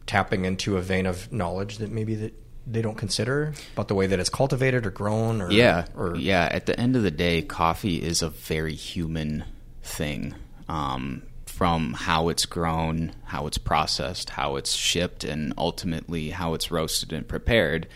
tapping 0.06 0.46
into 0.46 0.78
a 0.78 0.82
vein 0.82 1.06
of 1.06 1.32
knowledge 1.32 1.78
that 1.78 1.90
maybe 1.90 2.16
that 2.16 2.34
they 2.66 2.82
don't 2.82 2.98
consider 2.98 3.54
about 3.74 3.88
the 3.88 3.96
way 3.96 4.08
that 4.08 4.20
it's 4.20 4.30
cultivated 4.30 4.86
or 4.86 4.92
grown, 4.92 5.42
or 5.42 5.52
yeah, 5.52 5.86
or 5.96 6.16
yeah. 6.16 6.48
At 6.52 6.66
the 6.66 6.80
end 6.80 6.96
of 6.96 7.04
the 7.04 7.12
day, 7.12 7.42
coffee 7.42 8.02
is 8.02 8.22
a 8.22 8.30
very 8.30 8.76
human 8.76 9.44
thing. 9.82 10.36
Um, 10.68 11.24
from 11.46 11.94
how 11.94 12.30
it's 12.30 12.48
grown, 12.48 13.12
how 13.26 13.46
it's 13.46 13.60
processed, 13.60 14.32
how 14.32 14.56
it's 14.56 14.74
shipped, 14.74 15.24
and 15.24 15.54
ultimately 15.56 16.32
how 16.32 16.56
it's 16.56 16.72
roasted 16.72 17.14
and 17.14 17.28
prepared, 17.28 17.88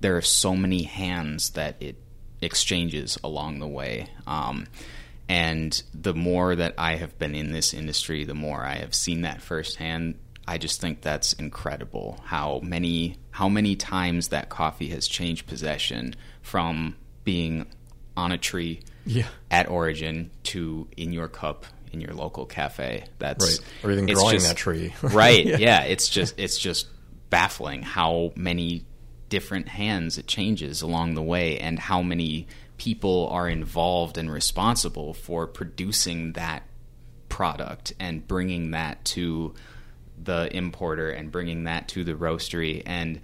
there 0.00 0.16
are 0.16 0.22
so 0.22 0.54
many 0.54 0.82
hands 0.82 1.50
that 1.50 1.76
it 1.80 1.96
exchanges 2.42 3.18
along 3.24 3.60
the 3.60 3.66
way. 3.66 4.08
Um, 4.26 4.66
and 5.28 5.82
the 5.94 6.14
more 6.14 6.54
that 6.54 6.74
I 6.78 6.96
have 6.96 7.18
been 7.18 7.34
in 7.34 7.52
this 7.52 7.74
industry, 7.74 8.24
the 8.24 8.34
more 8.34 8.62
I 8.62 8.76
have 8.76 8.94
seen 8.94 9.22
that 9.22 9.42
firsthand. 9.42 10.18
I 10.48 10.56
just 10.58 10.80
think 10.80 11.02
that's 11.02 11.34
incredible 11.34 12.18
how 12.24 12.60
many 12.64 13.18
how 13.30 13.48
many 13.48 13.76
times 13.76 14.28
that 14.28 14.48
coffee 14.48 14.88
has 14.88 15.06
changed 15.06 15.46
possession 15.46 16.14
from 16.40 16.96
being 17.24 17.66
on 18.16 18.32
a 18.32 18.38
tree 18.38 18.80
Yeah. 19.04 19.26
at 19.50 19.68
origin 19.68 20.30
to 20.44 20.88
in 20.96 21.12
your 21.12 21.28
cup 21.28 21.66
in 21.92 22.00
your 22.00 22.14
local 22.14 22.46
cafe. 22.46 23.04
That's 23.18 23.60
Right. 23.60 23.68
Or 23.84 23.92
even 23.92 24.06
growing 24.06 24.40
that 24.40 24.56
tree. 24.56 24.94
right. 25.02 25.44
Yeah. 25.44 25.56
yeah. 25.58 25.80
It's 25.82 26.08
just 26.08 26.38
it's 26.38 26.58
just 26.58 26.86
baffling 27.30 27.82
how 27.82 28.32
many 28.34 28.84
different 29.28 29.68
hands 29.68 30.16
it 30.16 30.26
changes 30.26 30.80
along 30.80 31.14
the 31.14 31.22
way 31.22 31.58
and 31.58 31.78
how 31.78 32.00
many 32.02 32.46
people 32.78 33.28
are 33.28 33.48
involved 33.48 34.16
and 34.16 34.30
responsible 34.30 35.12
for 35.12 35.46
producing 35.46 36.32
that 36.32 36.62
product 37.28 37.92
and 38.00 38.26
bringing 38.26 38.70
that 38.70 39.04
to 39.04 39.54
the 40.28 40.54
importer 40.54 41.10
and 41.10 41.32
bringing 41.32 41.64
that 41.64 41.88
to 41.88 42.04
the 42.04 42.12
roastery 42.12 42.82
and 42.86 43.20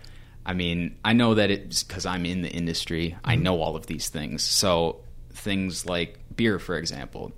I 0.47 0.53
mean, 0.53 0.99
I 1.05 1.15
know 1.15 1.35
that 1.35 1.51
it's 1.51 1.83
because 1.83 2.05
I'm 2.05 2.27
in 2.27 2.43
the 2.43 2.51
industry. 2.51 3.17
I 3.25 3.37
know 3.37 3.63
all 3.63 3.77
of 3.77 3.87
these 3.87 4.11
things. 4.11 4.43
So 4.43 5.01
things 5.31 5.87
like 5.87 6.19
beer, 6.37 6.59
for 6.59 6.77
example, 6.77 7.33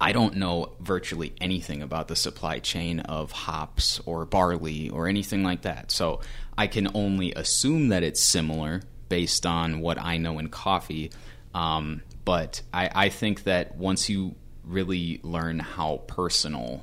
I 0.00 0.12
don't 0.12 0.36
know 0.36 0.72
virtually 0.80 1.34
anything 1.40 1.82
about 1.82 2.08
the 2.08 2.16
supply 2.16 2.58
chain 2.58 3.00
of 3.00 3.30
hops 3.30 4.00
or 4.06 4.24
barley 4.24 4.90
or 4.90 5.06
anything 5.06 5.44
like 5.44 5.62
that. 5.62 5.92
So 5.92 6.20
I 6.58 6.66
can 6.66 6.88
only 6.94 7.32
assume 7.32 7.88
that 7.88 8.02
it's 8.02 8.20
similar 8.20 8.82
based 9.08 9.46
on 9.46 9.80
what 9.80 9.98
I 9.98 10.16
know 10.16 10.40
in 10.40 10.48
coffee. 10.48 11.12
Um, 11.54 12.02
but 12.24 12.62
I, 12.74 12.90
I 12.92 13.08
think 13.08 13.44
that 13.44 13.76
once 13.76 14.08
you 14.08 14.34
really 14.64 15.20
learn 15.22 15.60
how 15.60 15.98
personal 16.08 16.82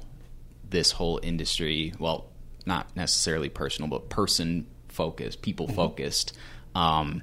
this 0.69 0.91
whole 0.91 1.19
industry, 1.23 1.93
well, 1.99 2.27
not 2.65 2.95
necessarily 2.95 3.49
personal, 3.49 3.89
but 3.89 4.09
person 4.09 4.67
focused, 4.89 5.41
people 5.41 5.67
focused, 5.67 6.37
um, 6.75 7.21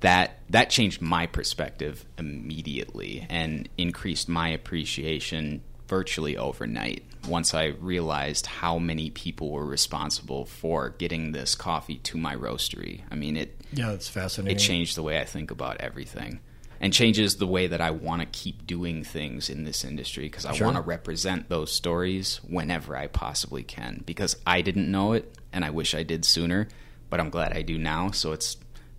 that 0.00 0.38
that 0.48 0.70
changed 0.70 1.02
my 1.02 1.26
perspective 1.26 2.04
immediately 2.18 3.26
and 3.28 3.68
increased 3.76 4.28
my 4.28 4.48
appreciation 4.48 5.62
virtually 5.88 6.36
overnight 6.36 7.04
once 7.28 7.52
I 7.52 7.66
realized 7.66 8.46
how 8.46 8.78
many 8.78 9.10
people 9.10 9.50
were 9.50 9.66
responsible 9.66 10.46
for 10.46 10.90
getting 10.90 11.32
this 11.32 11.54
coffee 11.54 11.98
to 11.98 12.16
my 12.16 12.34
roastery. 12.34 13.02
I 13.10 13.14
mean, 13.16 13.36
it 13.36 13.60
Yeah, 13.72 13.92
it's 13.92 14.08
fascinating. 14.08 14.56
it 14.56 14.60
changed 14.60 14.96
the 14.96 15.02
way 15.02 15.20
I 15.20 15.24
think 15.24 15.50
about 15.50 15.78
everything 15.80 16.40
and 16.80 16.92
changes 16.92 17.36
the 17.36 17.46
way 17.46 17.66
that 17.66 17.80
I 17.80 17.90
want 17.90 18.22
to 18.22 18.26
keep 18.26 18.66
doing 18.66 19.04
things 19.04 19.50
in 19.50 19.64
this 19.64 19.84
industry 19.84 20.24
because 20.24 20.46
I 20.46 20.54
Sure. 20.54 20.66
want 20.66 20.76
to 20.76 20.82
represent 20.82 21.48
those 21.48 21.70
stories 21.72 22.40
whenever 22.48 22.96
I 22.96 23.06
possibly 23.06 23.62
can 23.62 24.02
because 24.06 24.36
I 24.46 24.62
didn't 24.62 24.90
know 24.90 25.12
it 25.12 25.34
and 25.52 25.64
I 25.64 25.70
wish 25.70 25.94
I 25.94 26.02
did 26.02 26.24
sooner, 26.24 26.68
but 27.10 27.20
I'm 27.20 27.28
glad 27.30 27.52
I 27.52 27.62
do 27.62 27.76
now. 27.76 28.10
So 28.12 28.32
it's 28.32 28.56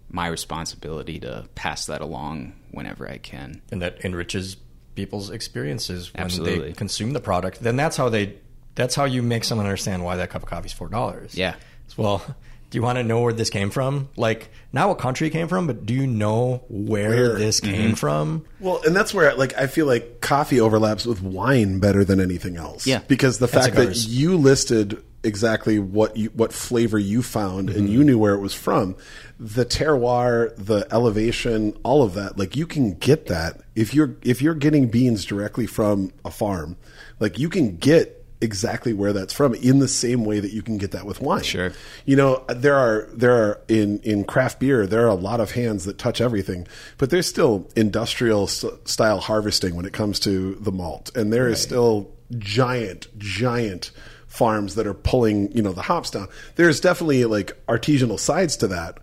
my 0.09 0.27
responsibility 0.27 1.19
to 1.21 1.47
pass 1.55 1.85
that 1.87 2.01
along 2.01 2.53
whenever 2.71 3.09
I 3.09 3.17
can. 3.17 3.61
and 3.71 3.81
that 3.81 4.03
enriches 4.05 4.57
people's 4.93 5.29
experiences 5.31 6.13
when 6.13 6.23
Absolutely. 6.25 6.67
they 6.67 6.73
consume 6.73 7.11
the 7.13 7.21
product. 7.21 7.61
Then 7.63 7.77
that's 7.77 7.95
how 7.97 8.09
they 8.09 8.35
that's 8.75 8.93
how 8.95 9.05
you 9.05 9.21
make 9.23 9.43
someone 9.43 9.65
understand 9.65 10.03
why 10.03 10.17
that 10.17 10.29
cup 10.29 10.43
of 10.43 10.49
coffee 10.49 10.67
is 10.67 10.73
four 10.73 10.87
dollars. 10.89 11.33
Yeah. 11.35 11.55
Well, 11.97 12.23
do 12.71 12.77
you 12.77 12.81
want 12.81 12.97
to 12.97 13.03
know 13.03 13.21
where 13.21 13.33
this 13.33 13.49
came 13.51 13.69
from? 13.69 14.09
Like 14.15 14.49
not 14.73 14.87
what 14.89 14.97
country 14.97 15.27
it 15.27 15.31
came 15.31 15.47
from, 15.47 15.67
but 15.67 15.85
do 15.85 15.93
you 15.93 16.07
know 16.07 16.63
where, 16.69 17.09
Where? 17.09 17.35
this 17.37 17.59
Mm-hmm. 17.61 17.73
came 17.75 17.95
from? 17.95 18.45
Well, 18.59 18.81
and 18.85 18.95
that's 18.95 19.13
where 19.13 19.35
like 19.35 19.55
I 19.57 19.67
feel 19.67 19.85
like 19.85 20.21
coffee 20.21 20.59
overlaps 20.59 21.05
with 21.05 21.21
wine 21.21 21.79
better 21.79 22.03
than 22.03 22.19
anything 22.19 22.57
else. 22.57 22.87
Yeah. 22.87 23.01
because 23.07 23.37
the 23.39 23.47
fact 23.47 23.75
that 23.75 24.07
you 24.07 24.37
listed 24.37 25.03
exactly 25.23 25.77
what 25.77 26.17
you, 26.17 26.29
what 26.29 26.51
flavor 26.51 26.97
you 26.97 27.21
found 27.21 27.69
and 27.69 27.87
you 27.87 28.03
knew 28.03 28.17
where 28.17 28.33
it 28.33 28.39
was 28.39 28.55
from, 28.55 28.95
the 29.39 29.63
terroir, 29.65 30.55
the 30.55 30.87
elevation, 30.91 31.77
all 31.83 32.01
of 32.01 32.15
that. 32.15 32.37
Like 32.39 32.55
you 32.55 32.65
can 32.65 32.93
get 32.95 33.27
that 33.27 33.61
if 33.75 33.93
you're 33.93 34.15
if 34.23 34.41
you're 34.41 34.55
getting 34.55 34.87
beans 34.87 35.25
directly 35.25 35.67
from 35.67 36.11
a 36.25 36.31
farm, 36.31 36.77
like 37.19 37.37
you 37.37 37.49
can 37.49 37.75
get 37.77 38.20
exactly 38.41 38.91
where 38.93 39.13
that's 39.13 39.33
from 39.33 39.53
in 39.55 39.79
the 39.79 39.87
same 39.87 40.25
way 40.25 40.39
that 40.39 40.51
you 40.51 40.61
can 40.61 40.77
get 40.77 40.91
that 40.91 41.05
with 41.05 41.21
wine. 41.21 41.43
Sure. 41.43 41.71
You 42.05 42.15
know, 42.15 42.43
there 42.49 42.75
are 42.75 43.07
there 43.13 43.33
are 43.33 43.61
in 43.67 43.99
in 43.99 44.23
craft 44.23 44.59
beer 44.59 44.87
there 44.87 45.03
are 45.05 45.09
a 45.09 45.15
lot 45.15 45.39
of 45.39 45.51
hands 45.51 45.85
that 45.85 45.97
touch 45.97 46.19
everything, 46.19 46.67
but 46.97 47.09
there's 47.09 47.27
still 47.27 47.69
industrial 47.75 48.43
s- 48.43 48.65
style 48.85 49.19
harvesting 49.19 49.75
when 49.75 49.85
it 49.85 49.93
comes 49.93 50.19
to 50.21 50.55
the 50.55 50.71
malt, 50.71 51.11
and 51.15 51.31
there 51.31 51.47
is 51.47 51.61
still 51.61 52.11
giant 52.37 53.07
giant 53.17 53.91
farms 54.27 54.75
that 54.75 54.87
are 54.87 54.93
pulling 54.93 55.51
you 55.55 55.61
know 55.61 55.73
the 55.73 55.83
hops 55.83 56.09
down. 56.09 56.27
There's 56.55 56.79
definitely 56.79 57.25
like 57.25 57.57
artisanal 57.67 58.19
sides 58.19 58.57
to 58.57 58.67
that, 58.67 58.97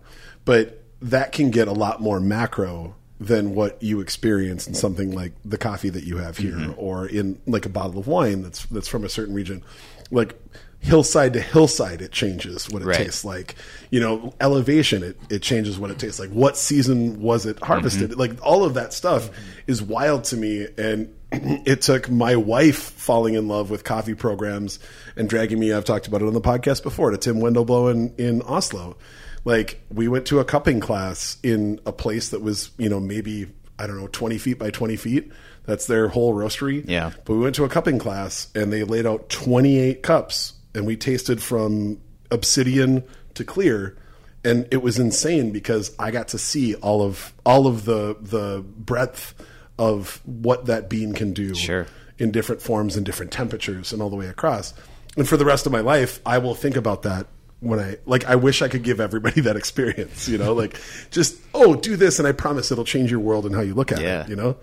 but 0.45 0.83
that 1.01 1.31
can 1.31 1.49
get 1.49 1.67
a 1.67 1.73
lot 1.73 2.01
more 2.01 2.19
macro 2.19 2.95
than 3.19 3.53
what 3.53 3.81
you 3.83 3.99
experience 3.99 4.65
in 4.67 4.73
something 4.73 5.11
like 5.11 5.33
the 5.43 5.57
coffee 5.57 5.89
that 5.89 6.03
you 6.05 6.17
have 6.17 6.37
here 6.37 6.73
or 6.77 7.05
in 7.05 7.39
like 7.45 7.65
a 7.65 7.69
bottle 7.69 7.99
of 7.99 8.07
wine 8.07 8.41
that's 8.41 8.65
that's 8.67 8.87
from 8.87 9.03
a 9.03 9.09
certain 9.09 9.33
region 9.33 9.61
like 10.09 10.39
hillside 10.81 11.33
to 11.33 11.41
hillside, 11.41 12.01
it 12.01 12.11
changes 12.11 12.69
what 12.69 12.81
it 12.81 12.85
Right. 12.85 12.95
tastes 12.97 13.25
like. 13.25 13.55
You 13.89 13.99
know, 13.99 14.33
elevation, 14.39 15.03
it, 15.03 15.17
it 15.29 15.41
changes 15.41 15.77
what 15.77 15.91
it 15.91 15.99
tastes 15.99 16.19
like. 16.21 16.29
What 16.29 16.55
season 16.55 17.21
was 17.21 17.45
it 17.45 17.59
harvested? 17.59 18.11
Mm-hmm. 18.11 18.19
Like 18.19 18.31
all 18.41 18.63
of 18.63 18.75
that 18.75 18.93
stuff 18.93 19.29
is 19.67 19.81
wild 19.81 20.23
to 20.25 20.37
me. 20.37 20.67
And 20.77 21.13
it 21.33 21.81
took 21.81 22.09
my 22.09 22.37
wife 22.37 22.77
falling 22.79 23.33
in 23.33 23.49
love 23.49 23.69
with 23.69 23.83
coffee 23.83 24.15
programs 24.15 24.79
and 25.17 25.27
dragging 25.29 25.59
me. 25.59 25.73
I've 25.73 25.83
talked 25.83 26.07
about 26.07 26.21
it 26.21 26.27
on 26.27 26.33
the 26.33 26.39
podcast 26.41 26.81
before 26.81 27.11
to 27.11 27.17
Tim 27.17 27.39
Wendelboe 27.39 27.91
in, 27.91 28.15
in 28.17 28.41
Oslo. 28.43 28.95
Like 29.45 29.81
we 29.91 30.07
went 30.07 30.25
to 30.27 30.39
a 30.39 30.45
cupping 30.45 30.79
class 30.79 31.37
in 31.43 31.79
a 31.85 31.91
place 31.91 32.29
that 32.29 32.41
was, 32.41 32.71
you 32.77 32.89
know, 32.89 32.99
maybe 32.99 33.47
I 33.77 33.87
don't 33.87 33.97
know, 33.97 34.07
20 34.07 34.37
feet 34.37 34.59
by 34.59 34.71
20 34.71 34.95
feet. 34.97 35.31
That's 35.65 35.87
their 35.87 36.07
whole 36.09 36.33
roastery. 36.33 36.83
Yeah. 36.87 37.11
But 37.25 37.33
we 37.33 37.39
went 37.39 37.55
to 37.55 37.63
a 37.63 37.69
cupping 37.69 37.99
class 37.99 38.47
and 38.55 38.73
they 38.73 38.83
laid 38.83 39.05
out 39.05 39.29
28 39.29 40.03
cups 40.03 40.53
and 40.75 40.85
we 40.85 40.97
tasted 40.97 41.41
from 41.41 41.99
obsidian 42.31 43.03
to 43.35 43.43
clear 43.43 43.97
and 44.43 44.67
it 44.71 44.81
was 44.83 44.99
insane 44.99 45.51
because 45.51 45.93
I 45.97 46.11
got 46.11 46.29
to 46.29 46.37
see 46.37 46.75
all 46.75 47.01
of 47.01 47.33
all 47.45 47.67
of 47.67 47.85
the 47.85 48.15
the 48.21 48.63
breadth 48.77 49.33
of 49.77 50.21
what 50.25 50.65
that 50.67 50.89
bean 50.89 51.13
can 51.13 51.33
do 51.33 51.55
Sure. 51.55 51.87
in 52.17 52.31
different 52.31 52.61
forms 52.61 52.95
and 52.97 53.05
different 53.05 53.31
temperatures 53.31 53.91
and 53.93 54.01
all 54.01 54.09
the 54.09 54.15
way 54.15 54.27
across. 54.27 54.73
And 55.17 55.27
for 55.27 55.37
the 55.37 55.45
rest 55.45 55.65
of 55.65 55.71
my 55.71 55.79
life, 55.81 56.19
I 56.25 56.37
will 56.37 56.55
think 56.55 56.75
about 56.75 57.01
that 57.03 57.27
when 57.61 57.79
I 57.79 57.97
like 58.05 58.25
I 58.25 58.35
wish 58.35 58.61
I 58.61 58.67
could 58.69 58.83
give 58.83 58.99
everybody 58.99 59.41
that 59.41 59.55
experience, 59.55 60.27
you 60.27 60.37
know, 60.37 60.53
like 60.53 60.79
just 61.11 61.37
oh, 61.53 61.75
do 61.75 61.95
this 61.95 62.19
and 62.19 62.27
I 62.27 62.31
promise 62.31 62.71
it'll 62.71 62.85
change 62.85 63.11
your 63.11 63.19
world 63.19 63.45
and 63.45 63.55
how 63.55 63.61
you 63.61 63.73
look 63.73 63.91
at 63.91 64.01
Yeah. 64.01 64.23
it, 64.23 64.29
you 64.29 64.35
know? 64.35 64.57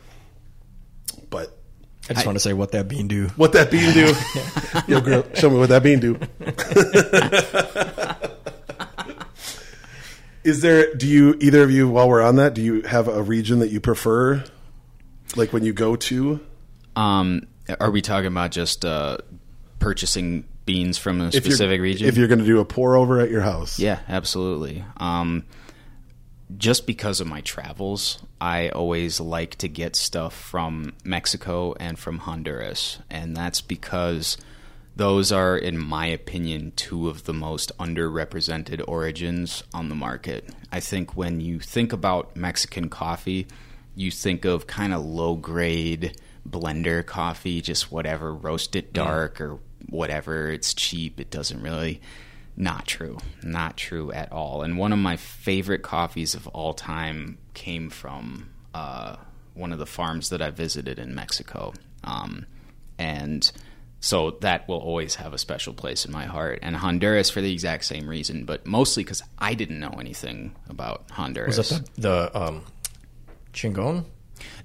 But 1.30 1.56
I 2.08 2.14
just 2.14 2.26
want 2.26 2.36
to 2.36 2.40
say 2.40 2.52
what 2.52 2.72
that 2.72 2.88
bean 2.88 3.08
do. 3.08 3.26
what 3.36 3.52
that 3.54 3.70
bean 3.70 3.92
do? 3.92 4.14
Yo, 4.92 5.00
girl, 5.00 5.24
show 5.34 5.50
me 5.50 5.58
what 5.58 5.68
that 5.70 5.82
bean 5.82 6.00
do. 6.00 6.18
Is 10.44 10.60
there? 10.60 10.94
Do 10.94 11.08
you 11.08 11.36
either 11.40 11.64
of 11.64 11.72
you, 11.72 11.88
while 11.88 12.08
we're 12.08 12.22
on 12.22 12.36
that, 12.36 12.54
do 12.54 12.62
you 12.62 12.82
have 12.82 13.08
a 13.08 13.20
region 13.20 13.58
that 13.58 13.70
you 13.70 13.80
prefer? 13.80 14.44
Like 15.34 15.52
when 15.52 15.64
you 15.64 15.72
go 15.72 15.96
to, 15.96 16.38
Um, 16.94 17.48
are 17.80 17.90
we 17.90 18.00
talking 18.00 18.28
about 18.28 18.52
just 18.52 18.84
uh, 18.84 19.18
purchasing 19.80 20.44
beans 20.66 20.98
from 20.98 21.20
a 21.20 21.28
if 21.28 21.36
specific 21.36 21.80
region? 21.80 22.06
if 22.06 22.16
you're 22.16 22.28
going 22.28 22.40
to 22.40 22.44
do 22.44 22.60
a 22.60 22.64
pour 22.64 22.96
over 22.96 23.20
at 23.20 23.30
your 23.30 23.40
house, 23.40 23.78
Yeah, 23.78 24.00
absolutely. 24.08 24.84
Um, 24.98 25.44
just 26.56 26.86
because 26.86 27.20
of 27.20 27.26
my 27.26 27.40
travels, 27.40 28.22
I 28.40 28.68
always 28.68 29.20
like 29.20 29.56
to 29.56 29.68
get 29.68 29.96
stuff 29.96 30.34
from 30.34 30.94
Mexico 31.04 31.74
and 31.80 31.98
from 31.98 32.18
Honduras. 32.18 32.98
And 33.10 33.36
that's 33.36 33.60
because 33.60 34.36
those 34.94 35.32
are, 35.32 35.56
in 35.56 35.76
my 35.76 36.06
opinion, 36.06 36.72
two 36.76 37.08
of 37.08 37.24
the 37.24 37.34
most 37.34 37.76
underrepresented 37.78 38.82
origins 38.86 39.64
on 39.74 39.88
the 39.88 39.94
market. 39.94 40.48
I 40.70 40.80
think 40.80 41.16
when 41.16 41.40
you 41.40 41.58
think 41.58 41.92
about 41.92 42.36
Mexican 42.36 42.88
coffee, 42.88 43.46
you 43.94 44.10
think 44.10 44.44
of 44.44 44.66
kind 44.66 44.94
of 44.94 45.04
low 45.04 45.34
grade 45.34 46.20
blender 46.48 47.04
coffee, 47.04 47.60
just 47.60 47.90
whatever, 47.90 48.32
roast 48.32 48.76
it 48.76 48.92
dark 48.92 49.40
or 49.40 49.58
whatever. 49.90 50.50
It's 50.50 50.74
cheap. 50.74 51.20
It 51.20 51.30
doesn't 51.30 51.60
really. 51.62 52.00
Not 52.56 52.86
true. 52.86 53.18
Not 53.42 53.76
true 53.76 54.12
at 54.12 54.32
all. 54.32 54.62
And 54.62 54.78
one 54.78 54.92
of 54.92 54.98
my 54.98 55.16
favorite 55.16 55.82
coffees 55.82 56.34
of 56.34 56.46
all 56.48 56.72
time 56.72 57.38
came 57.52 57.90
from 57.90 58.48
uh, 58.72 59.16
one 59.54 59.72
of 59.72 59.78
the 59.78 59.86
farms 59.86 60.30
that 60.30 60.40
I 60.40 60.50
visited 60.50 60.98
in 60.98 61.14
Mexico. 61.14 61.74
Um, 62.02 62.46
and 62.98 63.50
so 64.00 64.32
that 64.40 64.68
will 64.68 64.78
always 64.78 65.16
have 65.16 65.34
a 65.34 65.38
special 65.38 65.74
place 65.74 66.06
in 66.06 66.12
my 66.12 66.24
heart. 66.24 66.60
And 66.62 66.76
Honduras 66.76 67.28
for 67.28 67.40
the 67.40 67.52
exact 67.52 67.84
same 67.84 68.08
reason, 68.08 68.44
but 68.44 68.66
mostly 68.66 69.02
because 69.02 69.22
I 69.38 69.54
didn't 69.54 69.80
know 69.80 69.96
anything 70.00 70.54
about 70.68 71.04
Honduras. 71.10 71.58
Was 71.58 71.70
that 71.70 71.94
the, 71.96 72.00
the 72.00 72.42
um, 72.42 72.64
Chingon? 73.52 74.04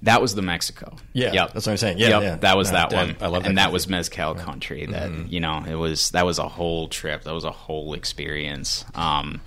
That 0.02 0.20
was 0.20 0.34
the 0.34 0.42
Mexico. 0.42 0.96
Yeah, 1.12 1.32
Yep. 1.32 1.52
that's 1.54 1.66
what 1.66 1.72
I'm 1.72 1.76
saying. 1.78 1.98
Yeah, 1.98 2.08
Yep, 2.08 2.22
yeah. 2.22 2.36
that 2.36 2.56
was 2.56 2.68
No, 2.70 2.78
that 2.78 2.90
damn, 2.90 3.06
one. 3.08 3.16
I 3.20 3.26
love 3.28 3.42
that 3.42 3.48
and 3.48 3.58
that 3.58 3.64
coffee. 3.64 3.72
was 3.74 3.88
mezcal 3.88 4.34
country. 4.34 4.86
That 4.86 5.30
you 5.30 5.40
know, 5.40 5.64
it 5.68 5.74
was 5.76 6.10
that 6.10 6.26
was 6.26 6.38
a 6.38 6.48
whole 6.48 6.88
trip. 6.88 7.22
That 7.24 7.34
was 7.34 7.44
a 7.44 7.50
whole 7.52 7.94
experience. 7.94 8.84
Um, 8.94 9.40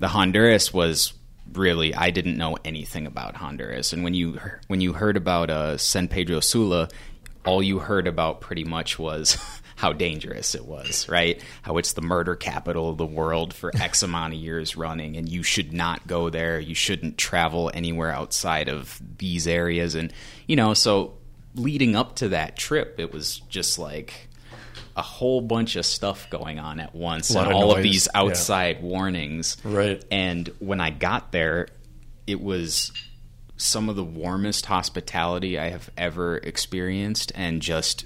the 0.00 0.08
Honduras 0.08 0.72
was 0.72 1.12
really 1.52 1.94
I 1.94 2.10
didn't 2.10 2.36
know 2.36 2.56
anything 2.64 3.06
about 3.06 3.36
Honduras, 3.36 3.92
and 3.92 4.02
when 4.04 4.14
you 4.14 4.40
when 4.68 4.80
you 4.80 4.92
heard 4.94 5.16
about 5.16 5.50
uh, 5.50 5.76
San 5.76 6.08
Pedro 6.08 6.40
Sula, 6.40 6.88
all 7.44 7.62
you 7.62 7.78
heard 7.78 8.06
about 8.06 8.40
pretty 8.40 8.64
much 8.64 8.98
was. 8.98 9.36
How 9.82 9.92
dangerous 9.92 10.54
it 10.54 10.64
was, 10.64 11.08
right? 11.08 11.42
How 11.62 11.76
it's 11.76 11.94
the 11.94 12.02
murder 12.02 12.36
capital 12.36 12.90
of 12.90 12.98
the 12.98 13.04
world 13.04 13.52
for 13.52 13.72
X 13.80 14.04
amount 14.04 14.32
of 14.32 14.38
years 14.38 14.76
running, 14.76 15.16
and 15.16 15.28
you 15.28 15.42
should 15.42 15.72
not 15.72 16.06
go 16.06 16.30
there. 16.30 16.60
You 16.60 16.76
shouldn't 16.76 17.18
travel 17.18 17.68
anywhere 17.74 18.12
outside 18.12 18.68
of 18.68 19.02
these 19.18 19.48
areas. 19.48 19.96
And, 19.96 20.12
you 20.46 20.54
know, 20.54 20.72
so 20.72 21.14
leading 21.56 21.96
up 21.96 22.14
to 22.14 22.28
that 22.28 22.56
trip, 22.56 23.00
it 23.00 23.12
was 23.12 23.40
just 23.48 23.76
like 23.76 24.28
a 24.96 25.02
whole 25.02 25.40
bunch 25.40 25.74
of 25.74 25.84
stuff 25.84 26.30
going 26.30 26.60
on 26.60 26.78
at 26.78 26.94
once, 26.94 27.34
and 27.34 27.48
of 27.48 27.52
all 27.52 27.72
of 27.72 27.78
noise, 27.78 27.82
these 27.82 28.08
yeah. 28.14 28.20
outside 28.20 28.84
warnings. 28.84 29.56
Right. 29.64 30.00
And 30.12 30.46
when 30.60 30.80
I 30.80 30.90
got 30.90 31.32
there, 31.32 31.66
it 32.28 32.40
was 32.40 32.92
some 33.56 33.88
of 33.88 33.96
the 33.96 34.04
warmest 34.04 34.66
hospitality 34.66 35.58
I 35.58 35.70
have 35.70 35.90
ever 35.96 36.36
experienced, 36.36 37.32
and 37.34 37.60
just 37.60 38.04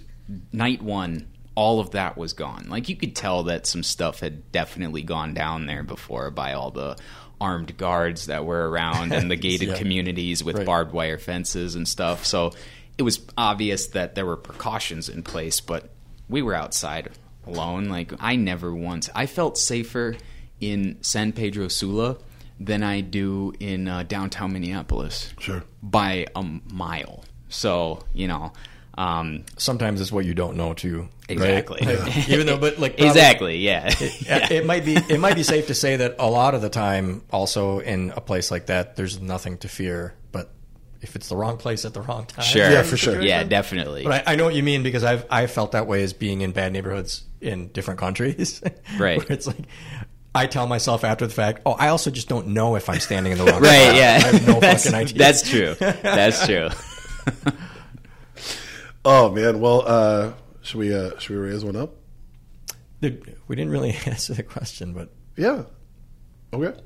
night 0.55 0.81
one. 0.81 1.27
All 1.57 1.81
of 1.81 1.91
that 1.91 2.17
was 2.17 2.33
gone. 2.35 2.67
Like 2.69 2.89
you 2.89 2.95
could 2.95 3.17
tell 3.17 3.43
that 3.45 3.67
some 3.67 3.83
stuff 3.83 4.21
had 4.21 4.53
definitely 4.53 5.03
gone 5.03 5.35
down 5.35 5.67
there 5.67 5.83
before 5.83 6.31
by 6.31 6.53
all 6.53 6.71
the 6.71 6.97
armed 7.41 7.77
guards 7.77 8.27
that 8.27 8.45
were 8.45 8.71
around 8.71 9.13
and 9.13 9.29
the 9.31 9.37
gated 9.49 9.69
Yeah. 9.71 9.77
communities 9.79 10.45
with 10.45 10.57
Right. 10.59 10.67
barbed 10.67 10.93
wire 10.93 11.19
fences 11.19 11.75
and 11.75 11.89
stuff. 11.89 12.25
So 12.25 12.53
it 12.99 13.03
was 13.03 13.21
obvious 13.37 13.89
that 13.89 14.15
there 14.15 14.25
were 14.25 14.37
precautions 14.37 15.09
in 15.09 15.23
place, 15.23 15.61
but 15.61 15.91
we 16.29 16.41
were 16.43 16.55
outside 16.55 17.11
alone. 17.47 17.89
Like 17.89 18.13
I 18.21 18.37
never 18.37 18.73
once 18.75 19.11
I 19.15 19.27
felt 19.27 19.59
safer 19.59 20.15
in 20.61 20.99
San 21.03 21.33
Pedro 21.33 21.69
Sula 21.69 22.17
than 22.59 22.83
I 22.83 23.01
do 23.03 23.53
in 23.61 23.87
uh, 23.89 24.03
downtown 24.03 24.53
Minneapolis 24.55 25.33
sure. 25.39 25.63
by 25.83 26.27
a 26.35 26.43
mile. 26.71 27.25
So 27.51 28.03
you 28.15 28.29
know, 28.29 28.53
um, 28.97 29.45
Sometimes 29.59 30.01
it's 30.01 30.11
what 30.13 30.25
you 30.25 30.33
don't 30.35 30.57
know 30.57 30.73
too. 30.73 31.09
Right? 31.29 31.59
exactly. 31.59 31.83
Even 32.35 32.47
though, 32.47 32.59
but 32.59 32.79
like 32.79 32.97
probably- 32.97 33.09
exactly, 33.09 33.57
yeah. 33.59 33.93
Yeah, 34.27 34.53
it 34.53 34.65
might 34.67 34.85
be 34.85 34.95
it 34.97 35.19
might 35.21 35.35
be 35.35 35.43
safe 35.43 35.67
to 35.69 35.75
say 35.75 35.97
that 35.97 36.17
a 36.19 36.29
lot 36.31 36.55
of 36.55 36.63
the 36.63 36.69
time 36.71 37.23
also 37.31 37.79
in 37.81 38.11
a 38.17 38.21
place 38.21 38.51
like 38.51 38.67
that 38.67 38.97
there's 38.97 39.21
nothing 39.21 39.59
to 39.59 39.69
fear 39.69 40.15
but 40.33 40.51
if 41.03 41.15
it's 41.17 41.29
the 41.29 41.37
wrong 41.37 41.57
place 41.57 41.85
at 41.85 41.95
the 41.95 42.01
wrong 42.01 42.27
time 42.27 42.45
Sure. 42.45 42.71
Yeah, 42.71 42.83
for 42.83 42.97
sure. 42.97 43.21
Yeah, 43.21 43.45
definitely. 43.45 44.05
but 44.05 44.27
I, 44.29 44.33
I 44.33 44.37
know 44.37 44.45
what 44.45 44.55
you 44.55 44.63
mean 44.63 44.83
because 44.83 45.05
I've 45.05 45.27
I 45.31 45.47
felt 45.47 45.73
that 45.73 45.87
way 45.87 46.03
as 46.03 46.13
being 46.13 46.41
in 46.41 46.53
bad 46.53 46.73
neighborhoods 46.73 47.25
in 47.41 47.69
different 47.69 48.01
countries 48.01 48.63
Right. 48.99 49.19
where 49.19 49.33
it's 49.33 49.47
like 49.47 49.59
I 50.35 50.47
tell 50.47 50.67
myself 50.67 51.03
after 51.05 51.27
the 51.27 51.33
fact 51.35 51.63
oh 51.67 51.73
I 51.73 51.89
also 51.89 52.11
just 52.11 52.29
don't 52.29 52.49
know 52.49 52.77
if 52.77 52.89
I'm 52.89 53.01
standing 53.01 53.33
in 53.33 53.39
the 53.39 53.45
wrong 53.45 53.63
right, 53.63 53.83
spot. 53.83 53.97
yeah. 53.97 54.21
I 54.23 54.27
have 54.29 54.47
no 54.47 54.61
that's, 54.61 54.85
fucking 54.85 54.99
idea 54.99 55.19
that's 55.19 55.49
true. 55.49 55.75
That's 55.81 56.47
true. 56.47 56.69
Oh 59.05 59.31
man, 59.31 59.61
well, 59.61 59.85
uh, 59.87 60.33
should 60.67 60.79
we 60.79 60.95
uh, 60.95 61.17
should 61.19 61.37
we 61.37 61.43
raise 61.43 61.65
one 61.65 61.77
up? 61.77 61.95
Dude, 63.01 63.37
we 63.47 63.55
didn't 63.55 63.71
really 63.71 63.93
answer 64.07 64.35
the 64.35 64.43
question 64.43 64.93
but 64.93 65.11
Yeah. 65.37 65.63
Okay. 66.53 66.79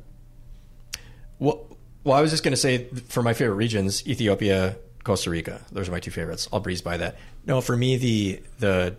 Well, 1.39 1.77
well, 2.05 2.17
I 2.17 2.21
was 2.21 2.31
just 2.31 2.43
going 2.43 2.53
to 2.53 2.59
say 2.59 2.85
for 3.09 3.23
my 3.23 3.33
favorite 3.33 3.57
regions, 3.57 4.07
Ethiopia, 4.07 4.77
Costa 5.05 5.31
Rica. 5.31 5.63
Those 5.73 5.89
are 5.89 5.93
my 5.93 6.01
two 6.01 6.11
favorites. 6.11 6.49
I'll 6.53 6.61
breeze 6.61 6.83
by 6.83 6.99
that. 6.99 7.17
No, 7.47 7.61
for 7.61 7.77
me, 7.77 7.97
the 7.97 8.43
the 8.59 8.97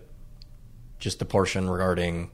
just 0.98 1.18
the 1.18 1.24
portion 1.24 1.70
regarding 1.70 2.30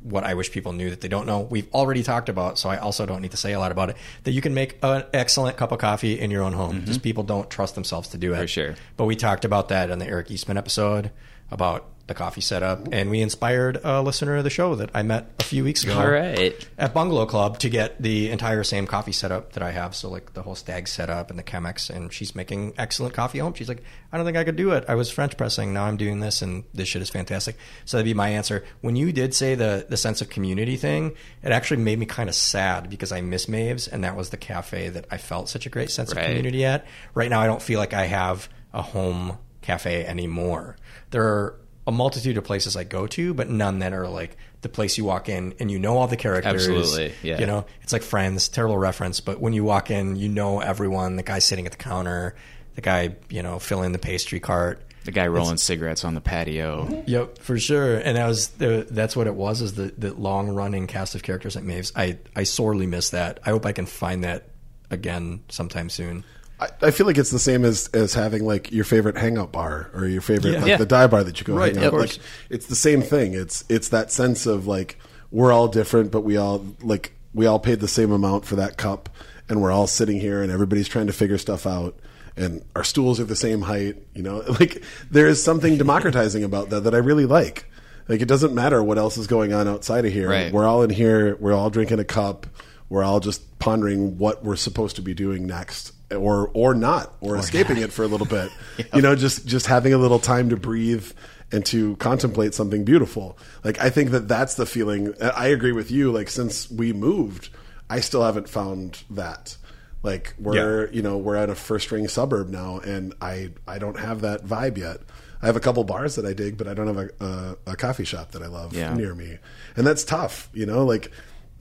what 0.00 0.24
I 0.24 0.34
wish 0.34 0.50
people 0.50 0.72
knew 0.72 0.90
that 0.90 1.00
they 1.00 1.08
don't 1.08 1.26
know. 1.26 1.40
We've 1.40 1.72
already 1.72 2.02
talked 2.02 2.28
about, 2.28 2.58
so 2.58 2.68
I 2.68 2.78
also 2.78 3.06
don't 3.06 3.22
need 3.22 3.30
to 3.30 3.36
say 3.36 3.52
a 3.52 3.58
lot 3.58 3.70
about 3.70 3.90
it. 3.90 3.96
That 4.24 4.32
you 4.32 4.40
can 4.40 4.54
make 4.54 4.78
an 4.82 5.04
excellent 5.12 5.56
cup 5.56 5.72
of 5.72 5.78
coffee 5.78 6.18
in 6.18 6.30
your 6.30 6.42
own 6.42 6.52
home. 6.54 6.84
Just 6.84 7.02
people 7.02 7.22
don't 7.22 7.48
trust 7.50 7.74
themselves 7.74 8.08
to 8.08 8.18
do 8.18 8.32
it. 8.34 8.38
For 8.38 8.48
sure. 8.48 8.74
But 8.96 9.04
we 9.04 9.16
talked 9.16 9.44
about 9.44 9.68
that 9.68 9.90
on 9.90 9.98
the 9.98 10.06
Eric 10.06 10.30
Eastman 10.30 10.56
episode 10.56 11.10
about 11.50 11.91
the 12.08 12.14
coffee 12.14 12.40
setup, 12.40 12.88
and 12.92 13.10
we 13.10 13.20
inspired 13.20 13.78
a 13.84 14.02
listener 14.02 14.36
of 14.36 14.44
the 14.44 14.50
show 14.50 14.74
that 14.74 14.90
I 14.92 15.02
met 15.02 15.30
a 15.38 15.44
few 15.44 15.62
weeks 15.62 15.84
ago 15.84 15.98
All 15.98 16.10
right. 16.10 16.68
at 16.76 16.92
Bungalow 16.92 17.26
Club 17.26 17.58
to 17.60 17.68
get 17.70 18.02
the 18.02 18.28
entire 18.30 18.64
same 18.64 18.86
coffee 18.88 19.12
setup 19.12 19.52
that 19.52 19.62
I 19.62 19.70
have. 19.70 19.94
So 19.94 20.10
like 20.10 20.34
the 20.34 20.42
whole 20.42 20.56
Stagg 20.56 20.88
setup 20.88 21.30
and 21.30 21.38
the 21.38 21.44
Chemex, 21.44 21.88
and 21.94 22.12
she's 22.12 22.34
making 22.34 22.74
excellent 22.76 23.14
coffee 23.14 23.38
at 23.38 23.42
home. 23.44 23.54
She's 23.54 23.68
like, 23.68 23.82
I 24.12 24.16
don't 24.16 24.26
think 24.26 24.36
I 24.36 24.42
could 24.44 24.56
do 24.56 24.72
it. 24.72 24.84
I 24.88 24.96
was 24.96 25.10
French 25.10 25.36
pressing. 25.36 25.72
Now 25.72 25.84
I'm 25.84 25.96
doing 25.96 26.18
this, 26.20 26.42
and 26.42 26.64
this 26.74 26.88
shit 26.88 27.02
is 27.02 27.08
fantastic. 27.08 27.56
So 27.84 27.96
that'd 27.96 28.04
be 28.04 28.14
my 28.14 28.30
answer. 28.30 28.64
When 28.80 28.96
you 28.96 29.12
did 29.12 29.32
say 29.32 29.54
the 29.54 29.86
the 29.88 29.96
sense 29.96 30.20
of 30.20 30.28
community 30.28 30.76
thing, 30.76 31.12
it 31.42 31.52
actually 31.52 31.82
made 31.82 31.98
me 32.00 32.06
kind 32.06 32.28
of 32.28 32.34
sad 32.34 32.90
because 32.90 33.12
I 33.12 33.20
miss 33.20 33.48
Maeve's, 33.48 33.86
and 33.86 34.02
that 34.02 34.16
was 34.16 34.30
the 34.30 34.36
cafe 34.36 34.88
that 34.88 35.06
I 35.10 35.18
felt 35.18 35.48
such 35.48 35.66
a 35.66 35.70
great 35.70 35.90
sense 35.90 36.12
Right. 36.14 36.22
of 36.24 36.28
community 36.28 36.64
at. 36.64 36.84
Right 37.14 37.30
now, 37.30 37.40
I 37.40 37.46
don't 37.46 37.62
feel 37.62 37.78
like 37.78 37.94
I 37.94 38.06
have 38.06 38.48
a 38.74 38.82
home 38.82 39.38
cafe 39.60 40.04
anymore. 40.04 40.76
There 41.10 41.22
are 41.22 41.54
a 41.86 41.92
multitude 41.92 42.36
of 42.36 42.44
places 42.44 42.76
I 42.76 42.84
go 42.84 43.06
to, 43.08 43.34
but 43.34 43.48
none 43.48 43.80
that 43.80 43.92
are 43.92 44.08
like 44.08 44.36
the 44.60 44.68
place 44.68 44.96
you 44.96 45.04
walk 45.04 45.28
in 45.28 45.54
and 45.58 45.70
you 45.70 45.78
know 45.78 45.98
all 45.98 46.06
the 46.06 46.16
characters. 46.16 46.68
Absolutely, 46.68 47.12
yeah. 47.22 47.40
You 47.40 47.46
know, 47.46 47.66
it's 47.82 47.92
like 47.92 48.02
Friends, 48.02 48.48
terrible 48.48 48.78
reference, 48.78 49.20
but 49.20 49.40
when 49.40 49.52
you 49.52 49.64
walk 49.64 49.90
in, 49.90 50.16
you 50.16 50.28
know 50.28 50.60
everyone. 50.60 51.16
The 51.16 51.22
guy 51.22 51.40
sitting 51.40 51.66
at 51.66 51.72
the 51.72 51.78
counter, 51.78 52.36
the 52.74 52.80
guy 52.80 53.16
you 53.28 53.42
know 53.42 53.58
filling 53.58 53.92
the 53.92 53.98
pastry 53.98 54.40
cart. 54.40 54.82
The 55.04 55.10
guy 55.10 55.26
rolling 55.26 55.56
cigarettes 55.56 56.04
on 56.04 56.14
the 56.14 56.20
patio. 56.20 57.02
Yep, 57.06 57.38
for 57.38 57.58
sure. 57.58 57.96
And 57.96 58.16
that 58.16 58.26
was 58.28 58.48
the, 58.48 58.86
that's 58.88 59.16
what 59.16 59.26
it 59.26 59.34
was 59.34 59.60
is 59.60 59.74
the, 59.74 59.92
the 59.98 60.14
long 60.14 60.48
running 60.50 60.86
cast 60.86 61.16
of 61.16 61.24
characters 61.24 61.56
at 61.56 61.64
Maeve's. 61.64 61.92
I 61.96 62.18
I 62.36 62.44
sorely 62.44 62.86
miss 62.86 63.10
that. 63.10 63.40
I 63.44 63.50
hope 63.50 63.66
I 63.66 63.72
can 63.72 63.86
find 63.86 64.22
that 64.22 64.50
again 64.92 65.42
sometime 65.48 65.90
soon. 65.90 66.24
I, 66.62 66.86
I 66.88 66.90
feel 66.90 67.06
like 67.06 67.18
it's 67.18 67.30
the 67.30 67.38
same 67.38 67.64
as 67.64 67.88
as 67.88 68.14
having 68.14 68.44
like 68.44 68.70
your 68.72 68.84
favorite 68.84 69.16
hangout 69.16 69.52
bar 69.52 69.90
or 69.94 70.06
your 70.06 70.20
favorite 70.22 70.52
Yeah. 70.52 70.58
like 70.60 70.68
Yeah. 70.68 70.76
the 70.78 70.86
dive 70.86 71.10
bar 71.10 71.24
that 71.24 71.38
you 71.40 71.44
go 71.46 71.54
Right, 71.54 71.74
hang 71.74 71.84
of 71.84 71.94
out. 71.94 71.98
course. 71.98 72.18
Like 72.18 72.26
it's 72.50 72.66
the 72.66 72.74
same 72.76 73.02
thing. 73.02 73.34
It's 73.34 73.64
it's 73.68 73.88
that 73.90 74.10
sense 74.12 74.46
of 74.46 74.66
like 74.66 74.98
we're 75.30 75.52
all 75.52 75.68
different, 75.68 76.10
but 76.10 76.22
we 76.22 76.36
all 76.36 76.64
like 76.82 77.12
we 77.34 77.46
all 77.46 77.58
paid 77.58 77.80
the 77.80 77.88
same 77.88 78.12
amount 78.12 78.44
for 78.44 78.56
that 78.56 78.76
cup, 78.76 79.08
and 79.48 79.62
we're 79.62 79.72
all 79.72 79.86
sitting 79.86 80.20
here, 80.20 80.42
and 80.42 80.52
everybody's 80.52 80.88
trying 80.88 81.06
to 81.06 81.12
figure 81.14 81.38
stuff 81.38 81.66
out. 81.66 81.98
And 82.36 82.62
our 82.76 82.84
stools 82.84 83.20
are 83.20 83.24
the 83.24 83.36
same 83.36 83.62
height, 83.62 83.96
you 84.14 84.22
know. 84.22 84.42
Like 84.60 84.82
there 85.10 85.26
is 85.26 85.42
something 85.42 85.76
democratizing 85.78 86.44
about 86.44 86.70
that 86.70 86.84
that 86.84 86.94
I 86.94 86.98
really 86.98 87.26
like. 87.26 87.64
Like 88.08 88.20
it 88.20 88.28
doesn't 88.28 88.54
matter 88.54 88.82
what 88.82 88.98
else 88.98 89.16
is 89.16 89.26
going 89.26 89.52
on 89.52 89.68
outside 89.68 90.04
of 90.04 90.12
here. 90.12 90.28
Right. 90.28 90.52
We're 90.52 90.66
all 90.66 90.82
in 90.82 90.90
here. 90.90 91.36
We're 91.36 91.54
all 91.54 91.70
drinking 91.70 91.98
a 92.00 92.04
cup. 92.04 92.46
We're 92.88 93.04
all 93.04 93.20
just 93.20 93.58
pondering 93.58 94.18
what 94.18 94.44
we're 94.44 94.56
supposed 94.56 94.96
to 94.96 95.02
be 95.02 95.14
doing 95.14 95.46
next, 95.46 95.92
or 96.14 96.50
or 96.54 96.74
not, 96.74 97.14
or, 97.20 97.36
escaping 97.36 97.76
it 97.78 97.92
for 97.92 98.02
a 98.02 98.06
little 98.08 98.26
bit. 98.26 98.50
You 98.94 99.02
know, 99.02 99.14
just 99.14 99.46
just 99.46 99.66
having 99.66 99.92
a 99.92 99.98
little 99.98 100.18
time 100.18 100.48
to 100.50 100.56
breathe 100.56 101.10
and 101.50 101.64
to 101.66 101.96
contemplate 101.96 102.54
something 102.54 102.84
beautiful. 102.84 103.38
Like 103.64 103.78
I 103.80 103.90
think 103.90 104.10
that 104.10 104.28
that's 104.28 104.54
the 104.54 104.66
feeling. 104.66 105.14
I 105.20 105.48
agree 105.48 105.72
with 105.72 105.90
you. 105.90 106.10
Like 106.12 106.28
since 106.30 106.70
we 106.70 106.92
moved, 106.92 107.50
I 107.90 108.00
still 108.00 108.22
haven't 108.22 108.48
found 108.48 109.02
that. 109.10 109.56
Like 110.02 110.34
we're 110.38 110.90
you 110.90 111.02
know 111.02 111.18
we're 111.18 111.36
at 111.36 111.48
a 111.50 111.54
first 111.54 111.92
ring 111.92 112.08
suburb 112.08 112.48
now, 112.48 112.78
and 112.78 113.14
I 113.20 113.50
I 113.68 113.78
don't 113.78 113.98
have 113.98 114.22
that 114.22 114.44
vibe 114.44 114.78
yet. 114.78 114.98
I 115.42 115.46
have 115.46 115.56
a 115.56 115.60
couple 115.60 115.82
bars 115.84 116.14
that 116.16 116.24
I 116.24 116.32
dig, 116.32 116.56
but 116.56 116.66
I 116.68 116.74
don't 116.74 116.86
have 116.86 116.96
a, 116.98 117.08
a, 117.24 117.72
a 117.72 117.76
coffee 117.76 118.04
shop 118.04 118.30
that 118.32 118.42
I 118.42 118.46
love 118.46 118.74
Yeah. 118.74 118.94
near 118.94 119.14
me, 119.14 119.38
and 119.76 119.86
that's 119.86 120.02
tough. 120.04 120.48
You 120.52 120.66
know, 120.66 120.84
like 120.84 121.10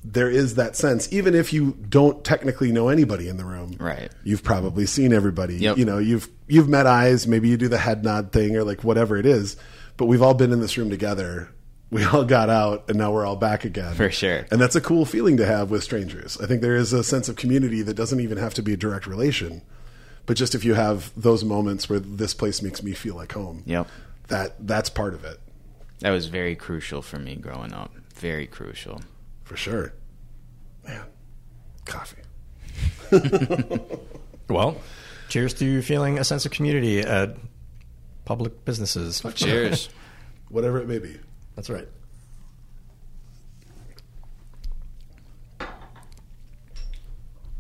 there 0.04 0.30
is 0.30 0.56
that 0.56 0.76
sense, 0.76 1.12
even 1.14 1.36
if 1.36 1.54
you 1.54 1.78
don't 1.90 2.24
technically 2.24 2.72
know 2.72 2.90
anybody 2.90 3.28
in 3.28 3.38
the 3.38 3.46
room, 3.46 3.76
Right. 3.80 4.12
You've 4.24 4.44
probably 4.44 4.86
seen 4.86 5.14
everybody. 5.14 5.56
Yep. 5.58 5.78
You 5.78 5.86
know, 5.86 5.98
you've 6.00 6.28
you've 6.48 6.68
met 6.70 6.88
eyes. 6.88 7.28
Maybe 7.28 7.50
you 7.50 7.58
do 7.58 7.68
the 7.68 7.78
head 7.78 8.04
nod 8.04 8.32
thing 8.32 8.56
or 8.56 8.64
like 8.64 8.84
whatever 8.84 9.18
it 9.18 9.26
is. 9.26 9.58
But 9.98 10.06
we've 10.06 10.22
all 10.22 10.34
been 10.34 10.52
in 10.52 10.60
this 10.60 10.78
room 10.78 10.90
together. 10.90 11.50
We 11.92 12.06
all 12.06 12.24
got 12.24 12.50
out, 12.50 12.86
and 12.88 12.98
now 12.98 13.12
we're 13.12 13.26
all 13.26 13.36
back 13.36 13.66
again. 13.66 13.96
For 13.96 14.10
sure. 14.10 14.46
And 14.50 14.62
that's 14.62 14.78
a 14.78 14.80
cool 14.82 15.04
feeling 15.04 15.36
to 15.36 15.46
have 15.46 15.70
with 15.70 15.84
strangers. 15.84 16.38
I 16.40 16.46
think 16.46 16.62
there 16.62 16.78
is 16.78 16.94
a 16.94 17.04
sense 17.04 17.28
of 17.28 17.36
community 17.36 17.82
that 17.82 17.96
doesn't 17.96 18.22
even 18.22 18.38
have 18.38 18.54
to 18.54 18.64
be 18.64 18.72
a 18.72 18.78
direct 18.78 19.06
relation, 19.08 19.62
but 20.26 20.38
just 20.38 20.56
if 20.56 20.64
you 20.64 20.74
have 20.76 21.12
those 21.18 21.44
moments 21.44 21.90
where 21.90 22.00
this 22.00 22.34
place 22.34 22.62
makes 22.62 22.82
me 22.82 22.94
feel 22.94 23.16
like 23.16 23.34
home. 23.34 23.64
Yep. 23.66 23.90
That 24.30 24.66
that's 24.66 24.90
part 24.90 25.14
of 25.14 25.26
it 25.26 25.42
That 26.00 26.12
was 26.12 26.28
very 26.28 26.56
crucial 26.56 27.02
for 27.02 27.20
me 27.20 27.36
growing 27.36 27.74
up. 27.74 27.92
Very 28.16 28.48
crucial. 28.48 29.02
For 29.52 29.58
sure. 29.58 29.94
Man, 30.88 31.04
coffee. 31.86 32.22
Well, 34.50 34.76
cheers 35.30 35.54
to 35.56 35.66
you 35.66 35.82
feeling 35.82 36.20
a 36.20 36.26
sense 36.26 36.46
of 36.46 36.52
community 36.52 37.00
at 37.00 37.38
public 38.26 38.66
businesses. 38.66 39.22
Cheers. 39.34 39.88
Whatever 40.50 40.80
it 40.82 40.90
may 40.90 41.00
be. 41.00 41.16
That's 41.56 41.70
right. 41.70 41.88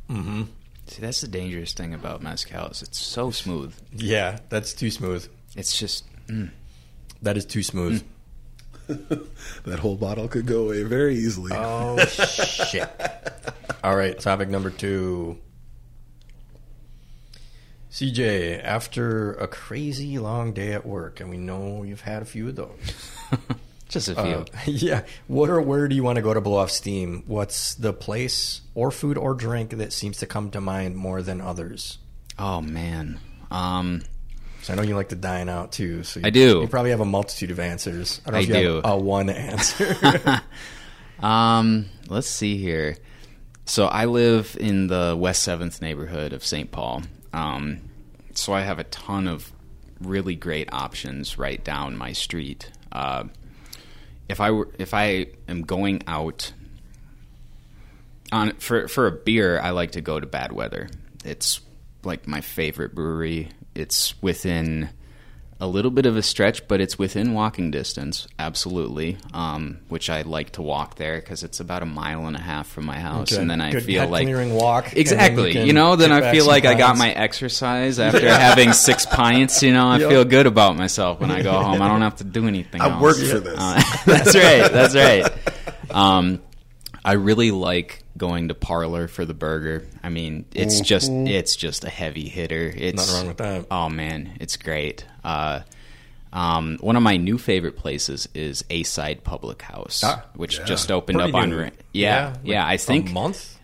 Mm-hmm. 0.10 0.44
See, 0.88 1.02
that's 1.02 1.22
the 1.22 1.30
dangerous 1.30 1.72
thing 1.74 1.94
about 1.94 2.22
mezcal 2.22 2.68
is 2.68 2.82
it's 2.82 3.00
so 3.00 3.32
smooth. 3.32 3.74
Yeah, 3.94 4.40
that's 4.50 4.74
too 4.74 4.92
smooth. 4.92 5.26
It's 5.56 5.80
just 5.80 6.04
mm, 6.28 6.50
That 7.22 7.38
is 7.38 7.46
too 7.46 7.64
smooth. 7.64 8.04
That 9.66 9.80
whole 9.80 9.96
bottle 9.96 10.28
could 10.28 10.46
go 10.46 10.66
away 10.66 10.84
very 10.84 11.16
easily. 11.16 11.52
Oh 11.54 11.98
shit! 12.06 12.90
All 13.84 13.96
right, 13.96 14.20
topic 14.20 14.50
number 14.50 14.70
two. 14.70 15.38
CJ, 17.92 18.64
after 18.64 19.34
a 19.34 19.48
crazy 19.48 20.18
long 20.18 20.54
day 20.54 20.74
at 20.74 20.86
work, 20.86 21.20
and 21.20 21.30
we 21.30 21.38
know 21.38 21.84
you've 21.84 22.02
had 22.02 22.22
a 22.22 22.26
few 22.26 22.50
of 22.50 22.56
those. 22.56 23.12
just 23.90 24.08
a 24.08 24.16
few. 24.16 24.24
Uh, 24.24 24.46
yeah, 24.66 25.04
what 25.28 25.50
or 25.50 25.62
where 25.62 25.88
do 25.88 25.96
you 25.96 26.04
want 26.04 26.16
to 26.16 26.22
go 26.22 26.34
to 26.34 26.42
blow 26.42 26.58
off 26.58 26.72
steam? 26.72 27.24
What's 27.28 27.76
the 27.76 27.94
place 27.94 28.62
or 28.74 28.92
food 28.92 29.18
or 29.18 29.34
drink 29.34 29.72
that 29.72 29.94
seems 29.94 30.18
to 30.18 30.26
come 30.26 30.52
to 30.52 30.62
mind 30.62 30.96
more 30.96 31.22
than 31.22 31.42
others? 31.42 31.98
oh 32.40 32.62
man. 32.62 33.20
Um, 33.52 34.04
So 34.62 34.74
I 34.74 34.76
know 34.76 34.84
you 34.84 34.96
like 34.96 35.10
to 35.10 35.16
dine 35.16 35.50
out 35.50 35.72
too. 35.72 36.04
So 36.04 36.20
you, 36.20 36.28
I 36.28 36.30
do. 36.30 36.62
You 36.62 36.68
probably 36.68 36.92
have 36.92 37.00
a 37.00 37.06
multitude 37.06 37.52
of 37.52 37.60
answers. 37.60 38.22
I 38.26 38.32
don't 38.32 38.34
know 38.34 38.40
I 38.40 38.42
if 38.42 38.48
you 38.48 38.54
do. 38.54 38.76
have 38.76 38.86
a 38.86 38.98
one 38.98 39.30
answer. 39.30 40.42
um, 41.20 41.88
let's 42.10 42.30
see 42.30 42.58
here. 42.58 42.98
So 43.66 43.86
I 43.86 44.06
live 44.06 44.58
in 44.60 44.88
the 44.88 45.16
West 45.18 45.44
Seventh 45.44 45.82
neighborhood 45.82 46.34
of 46.34 46.46
St. 46.46 46.72
Paul. 46.72 47.04
Um, 47.34 47.82
so 48.34 48.54
I 48.54 48.62
have 48.62 48.80
a 48.80 48.84
ton 48.86 49.28
of 49.28 49.52
really 50.00 50.36
great 50.36 50.72
options 50.74 51.38
right 51.38 51.64
down 51.64 51.98
my 51.98 52.12
street. 52.12 52.72
Uh, 52.92 53.26
if 54.30 54.40
I 54.42 54.52
were, 54.52 54.70
if 54.78 54.94
I 54.94 55.28
am 55.48 55.64
going 55.64 56.04
out 56.08 56.54
on 58.32 58.54
for 58.58 58.88
for 58.88 59.08
a 59.08 59.12
beer, 59.12 59.60
I 59.60 59.72
like 59.72 59.92
to 59.92 60.02
go 60.02 60.20
to 60.20 60.26
Bad 60.26 60.52
Weather. 60.52 60.90
It's 61.24 61.62
like 62.04 62.28
my 62.28 62.42
favorite 62.42 62.96
brewery. 62.96 63.50
It's 63.76 64.22
within 64.22 64.90
a 65.60 65.68
little 65.68 65.92
bit 65.92 66.08
of 66.08 66.18
a 66.18 66.24
stretch, 66.24 66.68
but 66.68 66.82
it's 66.82 66.98
within 66.98 67.34
walking 67.36 67.70
distance, 67.70 68.28
absolutely. 68.40 69.18
Um, 69.32 69.78
which 69.90 70.10
I 70.10 70.24
like 70.24 70.54
to 70.54 70.64
walk 70.64 70.96
there 70.96 71.18
because 71.20 71.44
it's 71.44 71.60
about 71.60 71.84
a 71.84 71.86
mile 71.86 72.26
and 72.26 72.36
a 72.36 72.40
half 72.42 72.68
from 72.68 72.86
my 72.86 72.98
house, 73.00 73.32
Okay. 73.32 73.40
and 73.40 73.48
then 73.50 73.62
I 73.62 73.72
Good 73.72 73.84
feel 73.84 74.08
like 74.08 74.24
clearing 74.26 74.56
walk, 74.56 74.90
and 74.90 74.98
Exactly, 74.98 75.56
you 75.60 75.66
you, 75.66 75.74
know. 75.74 75.96
Then 75.96 76.12
I 76.12 76.32
feel 76.32 76.46
some 76.46 76.52
like 76.52 76.66
I 76.66 76.74
got 76.74 76.98
my 76.98 77.12
exercise 77.12 78.00
after 78.08 78.28
having 78.28 78.74
six 78.74 79.06
pints. 79.06 79.62
You 79.62 79.72
know, 79.72 79.88
I 79.88 80.00
Yep. 80.00 80.10
feel 80.10 80.26
good 80.26 80.48
about 80.48 80.78
myself 80.78 81.20
when 81.20 81.30
I 81.30 81.44
go 81.44 81.54
home. 81.62 81.80
I 81.82 81.88
don't 81.88 82.02
have 82.02 82.16
to 82.18 82.24
do 82.24 82.48
anything. 82.48 82.82
I 82.82 82.90
else. 82.90 83.02
worked 83.02 83.20
for 83.20 83.40
this. 83.40 83.56
Uh, 83.60 83.82
that's 84.08 84.36
right. 84.36 84.72
That's 84.72 84.96
right. 84.96 85.32
Um, 85.92 86.42
I 87.04 87.14
really 87.14 87.52
like 87.52 88.04
going 88.18 88.50
to 88.50 88.54
Parlour 88.54 89.08
for 89.08 89.26
the 89.26 89.34
burger. 89.34 89.86
I 90.04 90.10
mean, 90.10 90.46
it's 90.54 90.82
just 90.82 91.10
it's 91.12 91.56
just 91.56 91.84
a 91.84 91.90
heavy 91.90 92.28
hitter. 92.30 92.72
It's 92.76 92.98
Nothing 92.98 93.16
wrong 93.16 93.28
with 93.28 93.38
that. 93.38 93.66
Oh 93.72 93.90
man, 93.90 94.38
it's 94.40 94.58
great. 94.58 95.06
Uh, 95.24 95.62
um, 96.34 96.78
one 96.80 96.96
of 96.96 97.04
my 97.04 97.18
new 97.18 97.38
favorite 97.38 97.76
places 97.78 98.28
is 98.34 98.64
A 98.70 98.84
Side 98.84 99.24
Public 99.24 99.62
House, 99.64 100.02
Ah, 100.06 100.24
which 100.36 100.60
yeah. 100.60 100.66
just 100.66 100.92
opened 100.92 101.18
Pretty 101.18 101.34
up 101.34 101.42
on. 101.42 101.50
new. 101.50 101.60
Ra- 101.64 101.70
yeah, 101.92 102.36
yeah. 102.44 102.64
like 102.64 102.74
I 102.74 102.78
think 102.78 103.10
a 103.10 103.14
month. 103.14 103.58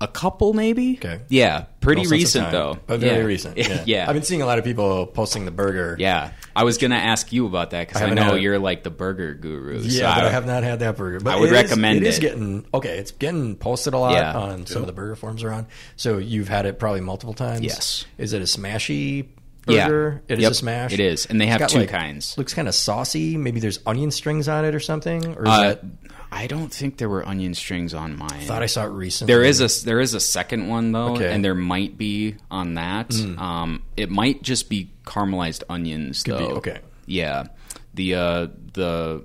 A 0.00 0.08
couple 0.08 0.54
maybe. 0.54 0.94
Okay. 0.96 1.20
Yeah, 1.28 1.66
pretty 1.80 2.04
No 2.04 2.10
recent 2.10 2.50
though. 2.52 2.78
but 2.86 3.00
very 3.00 3.18
yeah. 3.18 3.24
recent. 3.24 3.56
Yeah. 3.58 3.82
yeah. 3.86 4.06
I've 4.08 4.14
been 4.14 4.22
seeing 4.22 4.40
a 4.42 4.46
lot 4.46 4.58
of 4.58 4.64
people 4.64 5.06
posting 5.06 5.44
the 5.44 5.50
burger. 5.50 5.96
yeah. 5.98 6.32
I 6.56 6.64
was 6.64 6.78
gonna 6.78 6.96
ask 6.96 7.32
you 7.32 7.46
about 7.46 7.70
that 7.70 7.86
because 7.86 8.02
I 8.02 8.06
I, 8.06 8.14
know 8.14 8.34
you're 8.34 8.58
like 8.58 8.82
the 8.82 8.90
burger 8.90 9.34
guru. 9.34 9.78
Yeah, 9.80 9.90
so 10.12 10.20
but 10.20 10.24
I 10.26 10.30
have 10.30 10.46
not 10.46 10.62
had 10.64 10.80
that 10.80 10.96
burger. 10.96 11.20
But 11.20 11.34
I 11.34 11.36
would 11.40 11.50
it 11.50 11.54
is- 11.54 11.62
recommend 11.62 11.98
It 11.98 12.02
is 12.04 12.18
it. 12.18 12.22
getting 12.22 12.66
okay. 12.74 12.98
It's 12.98 13.12
getting 13.12 13.56
posted 13.56 13.94
a 13.94 13.98
lot 13.98 14.12
Yeah. 14.14 14.36
on 14.36 14.66
some 14.66 14.82
of 14.82 14.86
the 14.86 14.92
burger 14.92 15.16
forums 15.16 15.44
around. 15.44 15.66
So 15.96 16.18
you've 16.18 16.48
had 16.48 16.66
it 16.66 16.78
probably 16.78 17.02
multiple 17.02 17.34
times. 17.34 17.60
Yes. 17.60 18.04
Is 18.18 18.32
it 18.32 18.40
a 18.42 18.46
smashy 18.46 19.28
burger. 19.66 19.76
Yeah. 19.76 19.88
burger? 19.88 20.22
It 20.28 20.38
is 20.38 20.42
Yep, 20.42 20.50
a 20.50 20.54
smash. 20.54 20.92
it 20.92 21.00
is. 21.00 21.26
And 21.26 21.40
they 21.40 21.44
It's 21.44 21.50
have 21.52 21.60
got, 21.60 21.68
two 21.70 21.78
like- 21.80 21.88
kinds. 21.90 22.36
Looks 22.38 22.52
kind 22.54 22.66
of 22.68 22.74
saucy. 22.74 23.36
Maybe 23.36 23.60
there's 23.60 23.78
onion 23.86 24.10
strings 24.10 24.48
on 24.48 24.64
it 24.64 24.74
or 24.74 24.80
something. 24.80 25.24
Or 25.36 25.42
is 25.44 25.48
Uh, 25.48 25.60
that? 25.62 25.84
I 26.32 26.46
don't 26.46 26.72
think 26.72 26.98
there 26.98 27.08
were 27.08 27.26
onion 27.26 27.54
strings 27.54 27.92
on 27.92 28.16
mine. 28.16 28.30
I 28.32 28.44
thought 28.44 28.62
I 28.62 28.66
saw 28.66 28.84
it 28.84 28.90
recently. 28.90 29.32
There 29.34 29.42
is 29.42 29.60
a 29.60 29.84
there 29.84 30.00
is 30.00 30.14
a 30.14 30.20
second 30.20 30.68
one 30.68 30.92
though, 30.92 31.14
Okay. 31.14 31.32
And 31.32 31.44
there 31.44 31.54
might 31.54 31.98
be 31.98 32.36
on 32.50 32.74
that. 32.74 33.12
Um, 33.38 33.82
it 33.96 34.10
might 34.10 34.42
just 34.42 34.68
be 34.68 34.90
caramelized 35.04 35.64
onions 35.68 36.22
Could 36.22 36.38
be, 36.38 36.44
though. 36.44 36.50
okay. 36.56 36.78
Yeah, 37.06 37.48
the 37.94 38.14
uh, 38.14 38.46
the 38.74 39.24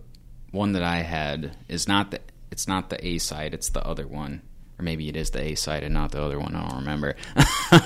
one 0.51 0.72
that 0.74 0.84
I 0.84 0.97
had 0.97 1.56
is 1.68 1.88
not 1.88 2.12
the 2.12 2.20
it's 2.51 2.68
not 2.68 2.89
the 2.89 3.06
A 3.06 3.18
side. 3.20 3.53
It's 3.53 3.70
the 3.70 3.86
other 3.86 4.08
one, 4.08 4.41
or 4.78 4.84
maybe 4.84 5.07
it 5.07 5.15
is 5.15 5.30
the 5.30 5.41
A 5.41 5.55
side 5.55 5.84
and 5.84 5.93
not 5.93 6.11
the 6.11 6.21
other 6.21 6.39
one. 6.39 6.55
I 6.55 6.67
don't 6.67 6.80
remember. 6.80 7.15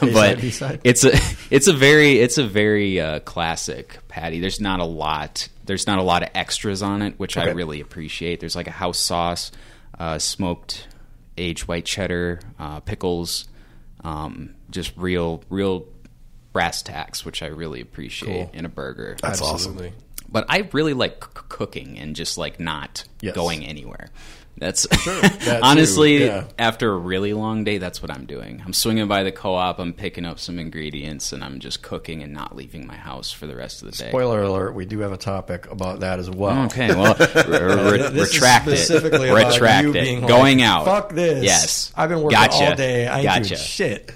but 0.01 0.41
B-side? 0.41 0.81
it's 0.83 1.03
a 1.03 1.11
it's 1.51 1.67
a 1.67 1.73
very 1.73 2.19
it's 2.19 2.37
a 2.37 2.45
very 2.47 2.99
uh, 2.99 3.19
classic 3.19 3.99
patty. 4.07 4.39
There's 4.39 4.59
not 4.59 4.79
a 4.79 4.85
lot. 4.85 5.49
There's 5.65 5.85
not 5.85 5.99
a 5.99 6.03
lot 6.03 6.23
of 6.23 6.29
extras 6.33 6.81
on 6.81 7.01
it, 7.03 7.19
which 7.19 7.37
I 7.37 7.51
really 7.51 7.79
appreciate. 7.79 8.39
There's 8.39 8.55
like 8.55 8.67
a 8.67 8.71
house 8.71 8.97
sauce, 8.99 9.51
uh, 9.99 10.17
smoked 10.17 10.87
aged 11.37 11.67
white 11.67 11.85
cheddar, 11.85 12.39
uh, 12.57 12.79
pickles, 12.81 13.47
um, 14.03 14.55
just 14.71 14.91
real 14.97 15.43
real 15.49 15.85
brass 16.53 16.81
tacks, 16.81 17.23
which 17.23 17.43
I 17.43 17.47
really 17.47 17.81
appreciate 17.81 18.47
Cool. 18.47 18.49
in 18.53 18.65
a 18.65 18.69
burger. 18.69 19.15
That's 19.21 19.41
Absolutely. 19.41 19.93
but 20.27 20.45
I 20.49 20.67
really 20.73 20.93
like 20.95 21.23
c- 21.23 21.29
cooking 21.49 21.99
and 21.99 22.15
just 22.15 22.37
like 22.39 22.59
not 22.59 23.03
Yes. 23.21 23.35
going 23.35 23.63
anywhere. 23.63 24.09
That's 24.59 24.83
that 25.05 25.59
honestly 25.63 26.25
yeah. 26.25 26.43
after 26.59 26.91
a 26.91 26.97
really 26.97 27.33
long 27.33 27.63
day. 27.63 27.77
That's 27.77 28.01
what 28.01 28.11
I'm 28.11 28.25
doing. 28.25 28.61
I'm 28.65 28.73
swinging 28.73 29.07
by 29.07 29.23
the 29.23 29.31
co-op. 29.31 29.79
I'm 29.79 29.93
picking 29.93 30.25
up 30.25 30.37
some 30.37 30.59
ingredients, 30.59 31.31
and 31.31 31.43
I'm 31.43 31.59
just 31.59 31.81
cooking 31.81 32.21
and 32.23 32.33
not 32.33 32.55
leaving 32.55 32.85
my 32.85 32.95
house 32.95 33.31
for 33.31 33.47
the 33.47 33.55
rest 33.55 33.81
of 33.81 33.89
the 33.91 33.97
day. 33.97 34.09
Spoiler 34.09 34.41
alert: 34.41 34.75
We 34.75 34.85
do 34.85 34.99
have 34.99 35.13
a 35.13 35.17
topic 35.17 35.71
about 35.71 36.01
that 36.01 36.19
as 36.19 36.29
well. 36.29 36.65
Okay, 36.65 36.89
well, 36.93 37.15
re- 37.47 38.09
re- 38.09 38.19
retract 38.19 38.67
it. 38.67 38.77
specifically 38.77 39.29
about 39.29 39.53
Retract 39.53 39.95
it. 39.95 40.27
Going 40.27 40.59
like, 40.59 40.67
out. 40.67 40.85
Fuck 40.85 41.13
this. 41.13 41.43
Yes. 41.43 41.93
I've 41.95 42.09
been 42.09 42.21
working 42.21 42.37
Gotcha. 42.37 42.69
all 42.69 42.75
day. 42.75 43.07
I 43.07 43.23
Gotcha. 43.23 43.55
shit. 43.55 44.11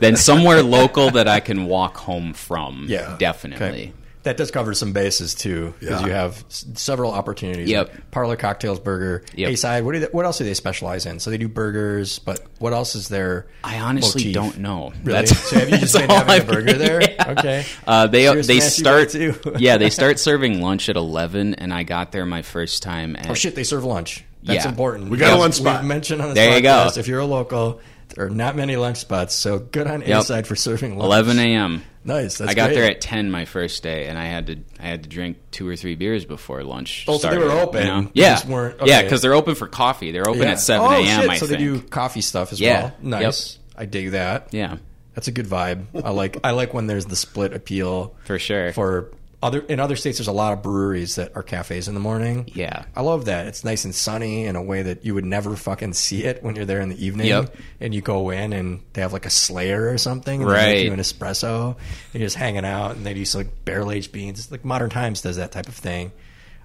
then 0.00 0.16
somewhere 0.16 0.62
local 0.70 1.10
that 1.10 1.26
I 1.26 1.40
can 1.40 1.66
walk 1.66 1.96
home 1.96 2.32
from. 2.32 2.86
Yeah, 2.88 3.16
definitely. 3.18 3.66
Okay. 3.66 3.92
That 4.22 4.36
does 4.36 4.50
cover 4.50 4.74
some 4.74 4.92
bases 4.92 5.34
too, 5.34 5.72
because 5.80 6.00
Yeah. 6.02 6.06
you 6.06 6.12
have 6.12 6.44
s- 6.50 6.66
several 6.74 7.10
opportunities. 7.12 7.70
Yep. 7.70 7.88
Like 7.90 8.10
Parlour 8.10 8.36
Cocktails 8.36 8.78
Burger. 8.78 9.24
Yep. 9.34 9.50
A 9.52 9.56
side. 9.56 9.84
What 9.84 9.92
do 9.94 10.00
they, 10.00 10.06
what 10.06 10.26
else 10.26 10.36
do 10.38 10.44
they 10.44 10.52
specialize 10.52 11.06
in? 11.06 11.20
So 11.20 11.30
they 11.30 11.38
do 11.38 11.48
burgers, 11.48 12.18
but 12.18 12.40
what 12.58 12.74
else 12.74 12.94
is 12.94 13.08
there? 13.08 13.46
I 13.64 13.78
honestly 13.78 14.24
motif? 14.24 14.34
don't 14.34 14.58
know. 14.58 14.92
Really? 15.04 15.24
so 15.26 15.58
have 15.58 15.70
you 15.70 15.78
just 15.78 15.94
been 15.98 16.10
all 16.10 16.16
having 16.18 16.30
a 16.32 16.36
I've- 16.36 16.46
burger 16.52 16.72
there? 16.74 17.00
Yeah. 17.02 17.30
Okay. 17.38 17.64
Uh, 17.86 18.06
they 18.08 18.26
So 18.26 18.42
they 18.42 18.60
start 18.60 19.08
too. 19.10 19.34
yeah 19.58 19.78
they 19.78 19.88
start 19.90 20.18
serving 20.18 20.60
lunch 20.60 20.88
at 20.90 20.96
eleven 20.96 21.54
and 21.54 21.72
I 21.72 21.82
got 21.84 22.12
there 22.12 22.26
my 22.26 22.42
first 22.42 22.82
time 22.82 23.16
at 23.16 23.30
Oh 23.30 23.34
shit! 23.34 23.54
They 23.54 23.64
serve 23.64 23.84
lunch. 23.84 24.24
That's 24.42 24.64
Yeah. 24.64 24.70
important. 24.70 25.08
We 25.10 25.16
got 25.18 25.28
a 25.28 25.30
Yes, 25.32 25.38
lunch 25.40 25.54
spot. 25.54 25.80
We've 25.80 25.88
mentioned 25.88 26.20
on 26.22 26.28
this 26.28 26.34
There 26.34 26.56
you 26.56 26.62
go. 26.62 26.68
podcast, 26.70 26.98
if 26.98 27.08
you're 27.08 27.20
a 27.20 27.26
local, 27.26 27.80
there 28.20 28.26
are 28.26 28.30
not 28.30 28.54
many 28.54 28.76
lunch 28.76 28.98
spots. 28.98 29.34
So 29.34 29.58
good 29.58 29.86
on 29.86 30.02
Yep. 30.02 30.20
A 30.20 30.24
side 30.24 30.46
for 30.46 30.54
serving 30.56 30.98
lunch. 30.98 31.06
eleven 31.06 31.38
a.m. 31.38 31.82
Nice. 32.04 32.38
That's 32.38 32.50
I 32.50 32.54
got 32.54 32.66
great. 32.68 32.74
there 32.74 32.90
at 32.90 33.00
ten 33.00 33.30
my 33.30 33.44
first 33.46 33.82
day 33.82 34.06
and 34.08 34.18
I 34.18 34.26
had 34.26 34.46
to 34.48 34.58
I 34.78 34.86
had 34.86 35.02
to 35.04 35.08
drink 35.08 35.38
two 35.50 35.66
or 35.68 35.76
three 35.76 35.94
beers 35.94 36.24
before 36.26 36.62
lunch. 36.62 37.06
Oh, 37.08 37.16
so 37.18 37.30
they 37.30 37.38
were 37.38 37.50
open. 37.50 37.86
you 37.86 37.92
know? 37.92 38.10
Yeah, 38.14 38.46
weren't- 38.46 38.76
yeah, 38.84 39.02
because 39.02 39.22
they're 39.22 39.34
open 39.34 39.54
for 39.54 39.66
coffee. 39.68 40.12
They're 40.12 40.28
open 40.28 40.42
Yeah. 40.42 40.50
at 40.52 40.60
seven 40.60 40.86
oh, 40.86 40.90
a.m. 40.92 41.20
shit. 41.22 41.30
I 41.30 41.36
so 41.36 41.46
think. 41.46 41.58
they 41.58 41.64
do 41.64 41.80
coffee 41.80 42.20
stuff 42.20 42.52
as 42.52 42.60
Yeah. 42.60 42.82
well. 42.82 42.92
Nice. 43.22 43.58
I 43.76 43.86
dig 43.86 44.10
that. 44.10 44.48
yeah, 44.52 44.76
That's 45.14 45.28
a 45.28 45.32
good 45.32 45.46
vibe. 45.46 45.86
I 46.04 46.10
like 46.10 46.36
I 46.44 46.50
like 46.50 46.74
when 46.74 46.86
there's 46.86 47.06
the 47.06 47.16
split 47.16 47.54
appeal 47.54 48.14
for 48.24 48.38
sure. 48.38 48.72
for 48.74 49.12
other 49.42 49.60
in 49.60 49.80
other 49.80 49.96
states. 49.96 50.18
There's 50.18 50.28
a 50.28 50.32
lot 50.32 50.52
of 50.52 50.62
breweries 50.62 51.14
that 51.16 51.34
are 51.34 51.42
cafes 51.42 51.88
in 51.88 51.94
the 51.94 52.00
morning. 52.00 52.50
yeah, 52.54 52.84
I 52.94 53.00
love 53.00 53.24
that. 53.24 53.46
It's 53.46 53.64
nice 53.64 53.84
and 53.84 53.94
sunny 53.94 54.44
in 54.44 54.54
a 54.56 54.62
way 54.62 54.82
that 54.82 55.04
you 55.04 55.14
would 55.14 55.24
never 55.24 55.56
fucking 55.56 55.94
see 55.94 56.24
it 56.24 56.42
when 56.42 56.56
you're 56.56 56.66
there 56.66 56.80
in 56.80 56.90
the 56.90 57.04
evening. 57.04 57.28
Yep. 57.28 57.56
And 57.80 57.94
you 57.94 58.00
go 58.02 58.30
in 58.30 58.52
and 58.52 58.82
they 58.92 59.00
have 59.00 59.12
like 59.14 59.24
a 59.26 59.30
Slayer 59.30 59.88
or 59.88 59.96
something. 59.98 60.42
And 60.42 60.50
Right. 60.50 60.84
you 60.84 60.92
an 60.92 61.00
espresso. 61.00 61.68
And 62.12 62.20
you're 62.20 62.26
just 62.26 62.36
hanging 62.36 62.64
out 62.66 62.96
and 62.96 63.06
they 63.06 63.14
do 63.14 63.24
some 63.24 63.40
like 63.42 63.64
barrel 63.64 63.90
aged 63.92 64.12
beans. 64.12 64.50
Like 64.50 64.64
Modern 64.64 64.90
Times 64.90 65.22
does 65.22 65.36
that 65.36 65.52
type 65.52 65.68
of 65.68 65.74
thing. 65.74 66.12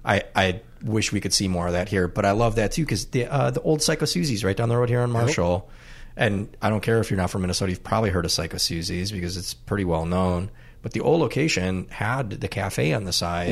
I, 0.04 0.22
I 0.36 0.60
wish 0.82 1.10
we 1.12 1.20
could 1.20 1.32
see 1.32 1.48
more 1.48 1.66
of 1.66 1.72
that 1.72 1.88
here, 1.88 2.06
but 2.08 2.24
I 2.24 2.30
love 2.32 2.56
that 2.56 2.72
too 2.72 2.82
because 2.82 3.06
the 3.06 3.24
uh, 3.26 3.50
the 3.50 3.60
old 3.62 3.82
Psycho 3.82 4.04
Suzi's 4.04 4.44
right 4.44 4.56
down 4.56 4.68
the 4.68 4.76
road 4.76 4.88
here 4.88 5.00
on 5.00 5.10
Marshall, 5.10 5.68
and 6.16 6.54
I 6.62 6.70
don't 6.70 6.80
care 6.80 7.00
if 7.00 7.10
you're 7.10 7.16
not 7.16 7.30
from 7.30 7.40
Minnesota, 7.40 7.72
you've 7.72 7.82
probably 7.82 8.10
heard 8.10 8.24
of 8.24 8.30
Psycho 8.30 8.56
Suzi's 8.58 9.10
because 9.10 9.36
it's 9.36 9.52
pretty 9.52 9.84
well 9.84 10.06
known. 10.06 10.50
But 10.86 10.92
the 10.92 11.00
old 11.00 11.20
location 11.20 11.88
had 11.90 12.30
the 12.30 12.46
cafe 12.46 12.92
on 12.94 13.02
the 13.02 13.12
side, 13.12 13.48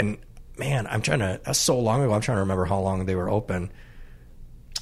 and 0.00 0.18
man, 0.58 0.88
I'm 0.88 1.00
trying 1.00 1.20
to. 1.20 1.40
That's 1.44 1.56
so 1.60 1.78
long 1.78 2.02
ago. 2.02 2.12
I'm 2.12 2.20
trying 2.20 2.34
to 2.34 2.40
remember 2.40 2.64
how 2.64 2.80
long 2.80 3.06
they 3.06 3.14
were 3.14 3.30
open. 3.30 3.70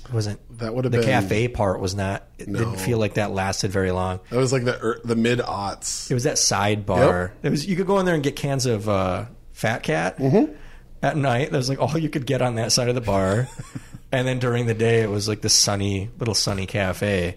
It 0.07 0.11
wasn't 0.15 0.41
That 0.59 0.75
would 0.75 0.87
have 0.87 0.93
the 0.93 1.01
been 1.01 1.07
cafe 1.07 1.49
part 1.49 1.79
was 1.79 1.95
not. 1.95 2.27
It 2.39 2.49
No. 2.49 2.61
didn't 2.61 2.77
feel 2.77 2.97
like 2.97 3.13
that 3.15 3.33
lasted 3.33 3.71
very 3.73 3.91
long. 3.91 4.21
That 4.31 4.39
was 4.39 4.55
like 4.55 4.65
the 4.65 4.83
er, 4.83 5.01
the 5.05 5.17
mid 5.17 5.41
aughts. 5.41 6.11
It 6.11 6.15
was 6.15 6.25
that 6.25 6.37
sidebar. 6.37 7.33
It 7.43 7.51
was 7.51 7.67
you 7.67 7.77
could 7.77 7.87
go 7.87 7.99
in 7.99 8.07
there 8.07 8.15
and 8.15 8.25
get 8.25 8.37
cans 8.37 8.65
of 8.65 8.89
uh, 8.89 9.27
Fat 9.53 9.83
Cat 9.83 10.17
Mm-hmm. 10.17 10.55
at 11.03 11.19
night. 11.19 11.51
That 11.51 11.59
was 11.59 11.69
like 11.69 11.79
all 11.79 11.99
you 11.99 12.09
could 12.09 12.25
get 12.25 12.41
on 12.41 12.55
that 12.55 12.73
side 12.73 12.89
of 12.89 12.95
the 12.95 13.03
bar. 13.03 13.49
and 14.13 14.27
then 14.27 14.39
during 14.39 14.65
the 14.65 14.73
day, 14.73 15.03
it 15.03 15.11
was 15.11 15.29
like 15.29 15.43
the 15.43 15.51
sunny 15.51 16.09
little 16.19 16.33
sunny 16.35 16.65
cafe. 16.65 17.37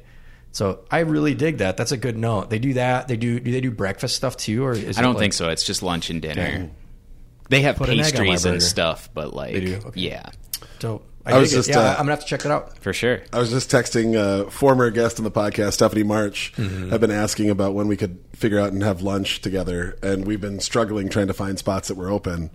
So 0.53 0.85
I 0.89 0.99
really 0.99 1.33
dig 1.33 1.57
that. 1.57 1.75
That's 1.77 1.91
a 1.91 1.97
good 1.97 2.15
note. 2.17 2.49
They 2.49 2.59
do 2.59 2.73
that. 2.75 3.07
They 3.09 3.17
do. 3.17 3.39
Do 3.39 3.51
they 3.51 3.59
do 3.59 3.71
breakfast 3.71 4.15
stuff 4.15 4.37
too, 4.37 4.63
or 4.63 4.71
is 4.73 4.97
I 4.97 5.01
don't 5.01 5.15
like- 5.15 5.19
think 5.21 5.33
so. 5.33 5.49
It's 5.49 5.63
just 5.63 5.83
lunch 5.83 6.09
and 6.09 6.21
dinner. 6.21 6.69
They 7.49 7.61
have 7.63 7.75
Put 7.75 7.89
an 7.89 7.99
egg 7.99 8.15
on 8.15 8.21
my 8.25 8.31
pastries 8.31 8.45
and 8.45 8.63
stuff, 8.63 9.09
but 9.13 9.33
like, 9.33 9.53
They 9.53 9.59
do? 9.61 9.75
Okay. 9.87 9.99
yeah, 9.99 10.29
Dope. 10.79 11.05
I 11.25 11.37
was 11.39 11.51
just, 11.51 11.69
yeah. 11.69 11.79
uh, 11.79 11.91
I'm 11.91 11.97
gonna 11.99 12.11
have 12.11 12.19
to 12.21 12.25
check 12.25 12.41
that 12.41 12.51
out. 12.51 12.77
for 12.79 12.91
sure. 12.93 13.21
I 13.31 13.39
was 13.39 13.49
just 13.49 13.69
texting 13.71 14.15
a 14.15 14.49
former 14.51 14.89
guest 14.91 15.19
on 15.19 15.23
the 15.23 15.31
podcast, 15.31 15.73
Stephanie 15.73 16.03
March. 16.03 16.53
Mm-hmm. 16.57 16.93
I've 16.93 16.99
been 17.01 17.11
asking 17.11 17.49
about 17.49 17.73
when 17.73 17.87
we 17.87 17.95
could 17.97 18.19
figure 18.33 18.59
out 18.59 18.73
and 18.73 18.83
have 18.83 19.01
lunch 19.01 19.39
together, 19.41 19.97
and 20.03 20.25
we've 20.27 20.41
been 20.41 20.59
struggling 20.59 21.07
trying 21.09 21.27
to 21.27 21.33
find 21.33 21.57
spots 21.57 21.87
that 21.87 21.95
were 21.95 22.09
open. 22.09 22.49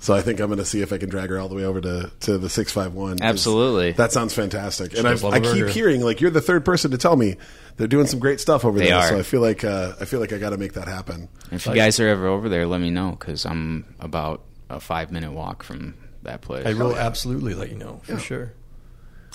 So 0.00 0.14
I 0.14 0.22
think 0.22 0.38
I'm 0.38 0.46
going 0.46 0.58
to 0.58 0.64
see 0.64 0.80
if 0.80 0.92
I 0.92 0.98
can 0.98 1.08
drag 1.08 1.30
her 1.30 1.38
all 1.40 1.48
the 1.48 1.56
way 1.56 1.64
over 1.64 1.80
to, 1.80 2.10
to 2.20 2.38
the 2.38 2.48
six 2.48 2.70
five 2.70 2.94
one. 2.94 3.20
Absolutely. 3.20 3.92
that 3.92 4.12
sounds 4.12 4.32
fantastic. 4.32 4.92
And 4.94 5.02
does 5.02 5.24
I've, 5.24 5.24
love 5.24 5.34
I 5.34 5.36
a 5.38 5.40
keep 5.54 5.66
hearing 5.68 6.00
like 6.02 6.20
you're 6.20 6.30
the 6.30 6.40
third 6.40 6.64
person 6.64 6.92
to 6.92 6.98
tell 6.98 7.16
me 7.16 7.36
they're 7.76 7.88
doing 7.88 8.06
some 8.06 8.20
great 8.20 8.38
stuff 8.40 8.64
over 8.64 8.78
They 8.78 8.86
there. 8.86 8.96
are. 8.96 9.08
So 9.08 9.18
I 9.18 9.22
feel 9.22 9.40
like 9.40 9.64
uh, 9.64 9.94
I 10.00 10.04
feel 10.04 10.20
like 10.20 10.32
I 10.32 10.38
got 10.38 10.50
to 10.50 10.56
make 10.56 10.74
that 10.74 10.86
happen. 10.86 11.28
If 11.50 11.66
you 11.66 11.74
guys 11.74 11.98
are 11.98 12.06
ever 12.08 12.28
over 12.28 12.48
there, 12.48 12.66
let 12.66 12.80
me 12.80 12.90
know 12.90 13.10
because 13.18 13.44
I'm 13.44 13.92
about 13.98 14.44
a 14.70 14.78
five 14.78 15.10
minute 15.10 15.32
walk 15.32 15.62
from 15.64 15.94
that 16.22 16.42
place. 16.42 16.64
I 16.66 16.74
will 16.74 16.96
absolutely 16.96 17.54
let 17.54 17.70
you 17.70 17.76
know 17.76 18.00
for 18.04 18.18
sure. 18.18 18.52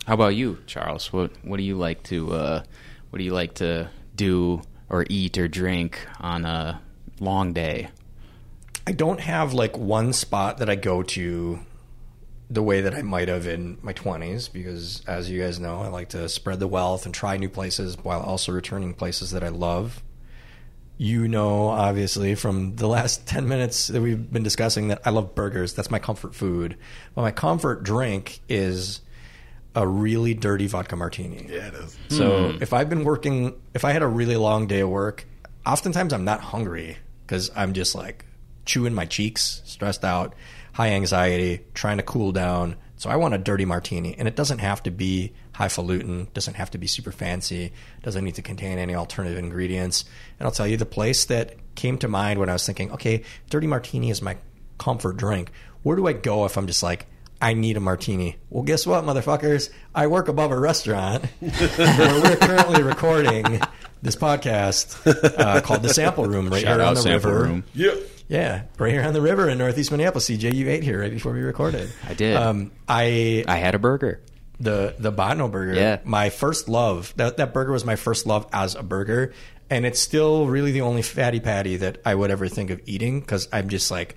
How 0.06 0.14
about 0.14 0.36
you, 0.36 0.60
Charles? 0.66 1.12
What 1.12 1.32
What 1.44 1.58
do 1.58 1.64
you 1.64 1.76
like 1.76 2.04
to 2.04 2.32
uh, 2.34 2.64
What 3.10 3.20
do 3.20 3.26
you 3.26 3.34
like 3.34 3.56
to 3.56 3.90
do 4.16 4.62
or 4.90 5.06
eat 5.10 5.38
or 5.38 5.48
drink 5.50 6.00
on 6.22 6.46
a 6.46 6.82
long 7.20 7.52
day? 7.54 7.90
I 8.86 8.92
don't 8.92 9.20
have 9.20 9.54
like 9.54 9.78
one 9.78 10.14
spot 10.14 10.58
that 10.58 10.70
I 10.70 10.76
go 10.76 11.04
to 11.04 11.60
the 12.50 12.62
way 12.62 12.82
that 12.82 12.94
I 12.94 13.02
might 13.02 13.30
have 13.30 13.48
in 13.48 13.78
my 13.82 13.94
20s 13.94 14.52
because 14.52 15.02
as 15.08 15.30
you 15.30 15.42
guys 15.42 15.60
know, 15.60 15.82
I 15.82 15.88
like 15.88 16.10
to 16.10 16.28
spread 16.30 16.60
the 16.60 16.68
wealth 16.68 17.06
and 17.06 17.14
try 17.14 17.38
new 17.38 17.50
places 17.50 17.98
while 17.98 18.22
also 18.22 18.52
returning 18.52 18.94
places 18.94 19.32
that 19.32 19.44
I 19.44 19.50
love. 19.50 20.04
You 20.98 21.28
know, 21.28 21.70
obviously, 21.70 22.36
from 22.36 22.76
the 22.76 22.88
last 22.88 23.26
10 23.28 23.48
minutes 23.48 23.88
that 23.88 24.02
we've 24.02 24.32
been 24.32 24.44
discussing, 24.44 24.90
that 24.90 25.02
I 25.06 25.10
love 25.10 25.34
burgers. 25.34 25.74
That's 25.74 25.90
my 25.90 26.00
comfort 26.00 26.36
food. 26.36 26.78
But 27.16 27.24
my 27.24 27.32
comfort 27.32 27.84
drink 27.84 28.42
is 28.48 29.02
a 29.76 29.88
really 29.88 30.36
dirty 30.36 30.68
vodka 30.68 30.96
martini. 30.96 31.48
Yeah, 31.50 31.70
it 31.70 31.74
is. 31.74 31.98
So 32.10 32.52
hmm. 32.52 32.62
if 32.62 32.74
I've 32.74 32.90
been 32.90 33.04
working, 33.04 33.60
if 33.74 33.86
I 33.86 33.92
had 33.92 34.04
a 34.04 34.08
really 34.08 34.36
long 34.36 34.68
day 34.68 34.82
of 34.82 34.90
work, 34.90 35.26
oftentimes 35.66 36.14
I'm 36.14 36.26
not 36.26 36.42
hungry 36.42 36.98
because 37.26 37.50
I'm 37.56 37.74
just 37.74 37.96
like 37.96 38.26
chewing 38.66 38.94
my 38.94 39.06
cheeks, 39.06 39.62
stressed 39.66 40.04
out, 40.04 40.34
high 40.74 40.90
anxiety, 40.90 41.62
trying 41.74 41.98
to 41.98 42.04
cool 42.04 42.32
down. 42.32 42.76
So 42.98 43.10
I 43.10 43.16
want 43.18 43.34
a 43.34 43.38
dirty 43.38 43.66
martini, 43.66 44.16
and 44.18 44.28
it 44.28 44.36
doesn't 44.36 44.60
have 44.60 44.84
to 44.84 44.92
be 44.92 45.34
highfalutin, 45.54 46.28
doesn't 46.34 46.56
have 46.56 46.72
to 46.72 46.78
be 46.78 46.88
super 46.88 47.12
fancy, 47.12 47.74
doesn't 48.02 48.24
need 48.24 48.36
to 48.36 48.42
contain 48.42 48.78
any 48.78 48.96
alternative 48.96 49.38
ingredients. 49.38 50.06
And 50.40 50.46
I'll 50.46 50.54
tell 50.54 50.68
you, 50.68 50.78
the 50.78 50.86
place 50.86 51.26
that 51.26 51.56
came 51.76 51.98
to 52.00 52.08
mind 52.08 52.40
when 52.40 52.50
I 52.50 52.54
was 52.54 52.66
thinking, 52.66 52.92
okay, 52.94 53.24
dirty 53.50 53.68
martini 53.68 54.10
is 54.10 54.22
my 54.22 54.38
comfort 54.78 55.18
drink. 55.18 55.52
Where 55.84 55.96
do 55.96 56.08
I 56.08 56.14
go 56.14 56.46
if 56.46 56.58
I'm 56.58 56.68
just 56.68 56.82
like, 56.82 57.08
I 57.42 57.54
need 57.56 57.76
a 57.76 57.82
martini. 57.82 58.38
Well, 58.50 58.64
guess 58.64 58.88
what, 58.88 59.04
motherfuckers? 59.04 59.70
I 59.94 60.08
work 60.08 60.30
above 60.30 60.52
a 60.52 60.58
restaurant 60.58 61.26
where 61.40 62.22
we're 62.22 62.38
currently 62.38 62.84
recording 62.84 63.60
this 64.02 64.16
podcast 64.16 65.06
uh, 65.38 65.60
called 65.60 65.84
the 65.84 65.94
Sample 65.94 66.26
Room 66.26 66.50
right 66.50 66.62
Shout 66.62 66.80
here 66.80 66.88
on 66.88 66.94
the 66.94 67.02
Sample 67.02 67.32
river. 67.32 67.44
Room. 67.44 67.64
Yeah. 67.74 67.96
Yeah, 68.28 68.64
right 68.80 68.92
here 68.92 69.04
on 69.04 69.14
the 69.14 69.22
river 69.22 69.50
in 69.50 69.58
Northeast 69.58 69.92
Minneapolis. 69.92 70.30
CJ, 70.30 70.54
you 70.54 70.70
ate 70.70 70.84
here 70.84 71.00
right 71.02 71.12
before 71.12 71.34
we 71.34 71.42
recorded. 71.42 71.92
I 72.08 72.14
did. 72.14 72.36
Um, 72.36 72.72
I 72.88 73.44
I 73.48 73.58
had 73.58 73.76
a 73.76 73.80
burger. 73.80 74.22
the 74.60 74.96
the 74.98 75.12
Botno 75.12 75.52
burger. 75.52 75.74
Yeah. 75.74 76.00
my 76.04 76.30
first 76.30 76.70
love. 76.70 77.14
That 77.18 77.38
that 77.38 77.54
burger 77.54 77.72
was 77.72 77.86
my 77.86 77.96
first 77.96 78.26
love 78.26 78.48
as 78.54 78.76
a 78.76 78.84
burger, 78.84 79.34
and 79.70 79.86
it's 79.86 80.00
still 80.00 80.48
really 80.48 80.72
the 80.72 80.82
only 80.82 81.02
fatty 81.02 81.40
patty 81.42 81.78
that 81.78 82.00
I 82.06 82.16
would 82.16 82.32
ever 82.32 82.48
think 82.48 82.70
of 82.70 82.82
eating 82.86 83.20
because 83.20 83.48
I'm 83.52 83.70
just 83.70 83.92
like 83.92 84.16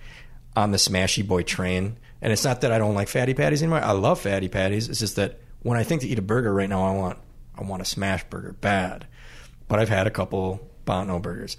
on 0.55 0.71
the 0.71 0.79
smashy 0.79 1.27
boy 1.27 1.43
train. 1.43 1.99
And 2.23 2.33
it's 2.33 2.45
not 2.45 2.63
that 2.63 2.73
I 2.73 2.79
don't 2.79 2.95
like 2.95 3.09
fatty 3.09 3.35
patties 3.35 3.63
anymore. 3.63 3.81
I 3.83 3.93
love 3.93 4.21
fatty 4.21 4.49
patties. 4.49 4.89
It's 4.89 5.01
just 5.01 5.17
that 5.17 5.39
when 5.63 5.77
I 5.79 5.83
think 5.83 6.01
to 6.01 6.09
eat 6.09 6.19
a 6.19 6.23
burger 6.23 6.53
right 6.55 6.69
now, 6.69 6.83
I 6.87 6.93
want 6.97 7.19
I 7.59 7.63
want 7.63 7.83
a 7.83 7.85
smash 7.85 8.25
burger 8.25 8.53
bad. 8.53 9.07
But 9.69 9.81
I've 9.81 9.89
had 9.89 10.07
a 10.07 10.11
couple 10.11 10.67
Botno 10.87 11.21
burgers 11.21 11.57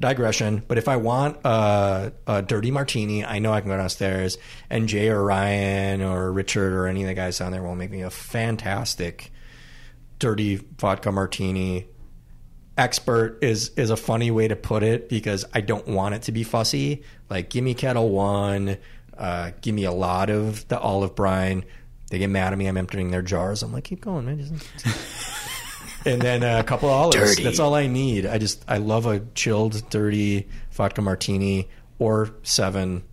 digression. 0.00 0.62
But 0.66 0.78
if 0.78 0.88
I 0.88 0.96
want 0.96 1.38
a, 1.44 2.12
a 2.26 2.42
dirty 2.42 2.70
martini, 2.70 3.24
I 3.24 3.38
know 3.38 3.52
I 3.52 3.60
can 3.60 3.70
go 3.70 3.76
downstairs, 3.76 4.38
and 4.68 4.88
Jay 4.88 5.08
or 5.08 5.22
Ryan 5.22 6.02
or 6.02 6.32
Richard 6.32 6.72
or 6.72 6.86
any 6.86 7.02
of 7.02 7.08
the 7.08 7.14
guys 7.14 7.38
down 7.38 7.52
there 7.52 7.62
will 7.62 7.76
make 7.76 7.90
me 7.90 8.02
a 8.02 8.10
fantastic 8.10 9.30
dirty 10.18 10.56
vodka 10.56 11.12
martini. 11.12 11.86
Expert 12.76 13.38
is 13.42 13.70
is 13.76 13.90
a 13.90 13.96
funny 13.96 14.30
way 14.30 14.48
to 14.48 14.56
put 14.56 14.82
it 14.82 15.08
because 15.08 15.44
I 15.52 15.60
don't 15.60 15.86
want 15.86 16.14
it 16.14 16.22
to 16.22 16.32
be 16.32 16.44
fussy. 16.44 17.02
Like, 17.28 17.50
give 17.50 17.62
me 17.62 17.74
Ketel 17.74 18.08
One, 18.08 18.78
uh, 19.18 19.50
give 19.60 19.74
me 19.74 19.84
a 19.84 19.92
lot 19.92 20.30
of 20.30 20.66
the 20.68 20.78
olive 20.80 21.14
brine. 21.14 21.64
They 22.10 22.18
get 22.18 22.28
mad 22.28 22.52
at 22.52 22.58
me. 22.58 22.66
I'm 22.66 22.76
emptying 22.76 23.10
their 23.10 23.22
jars. 23.22 23.62
I'm 23.62 23.72
like, 23.72 23.84
keep 23.84 24.00
going, 24.00 24.26
man. 24.26 24.38
And 26.06 26.20
then 26.20 26.42
uh, 26.42 26.58
a 26.58 26.64
couple 26.64 26.88
of 26.88 26.94
olives. 26.94 27.16
Dirty. 27.16 27.42
That's 27.44 27.58
all 27.58 27.74
I 27.74 27.86
need. 27.86 28.26
I 28.26 28.38
just 28.38 28.64
I 28.68 28.78
love 28.78 29.06
a 29.06 29.20
chilled, 29.34 29.88
dirty 29.90 30.48
vodka 30.72 31.02
martini. 31.02 31.68
or 32.00 32.30
seven 32.42 33.04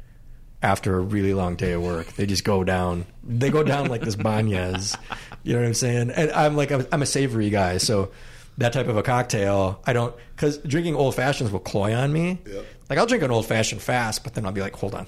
after 0.63 0.97
a 0.97 1.01
really 1.01 1.33
long 1.35 1.55
day 1.55 1.73
of 1.73 1.83
work. 1.83 2.07
They 2.13 2.25
just 2.25 2.43
go 2.43 2.63
down. 2.63 3.05
They 3.23 3.51
go 3.51 3.61
down 3.63 3.88
like 3.89 4.01
this 4.01 4.15
Banhez. 4.15 4.97
You 5.43 5.53
know 5.53 5.59
what 5.59 5.67
I'm 5.67 5.73
saying? 5.75 6.09
And 6.09 6.31
I'm 6.31 6.55
like 6.55 6.71
I'm, 6.71 6.88
I'm 6.91 7.01
a 7.03 7.05
savory 7.05 7.49
guy, 7.51 7.77
so 7.77 8.11
that 8.57 8.73
type 8.73 8.88
of 8.88 8.97
a 8.97 9.03
cocktail, 9.03 9.81
I 9.85 9.93
don't 9.93 10.15
because 10.35 10.57
drinking 10.59 10.95
old 10.95 11.13
fashions 11.13 11.51
will 11.51 11.59
cloy 11.59 11.93
on 11.93 12.11
me. 12.11 12.39
Yep. 12.45 12.65
Like 12.89 12.97
I'll 12.99 13.05
drink 13.05 13.23
an 13.23 13.29
old 13.31 13.45
fashioned 13.45 13.81
fast, 13.81 14.23
but 14.23 14.33
then 14.33 14.45
I'll 14.45 14.51
be 14.51 14.61
like, 14.61 14.75
hold 14.75 14.95
on. 14.95 15.05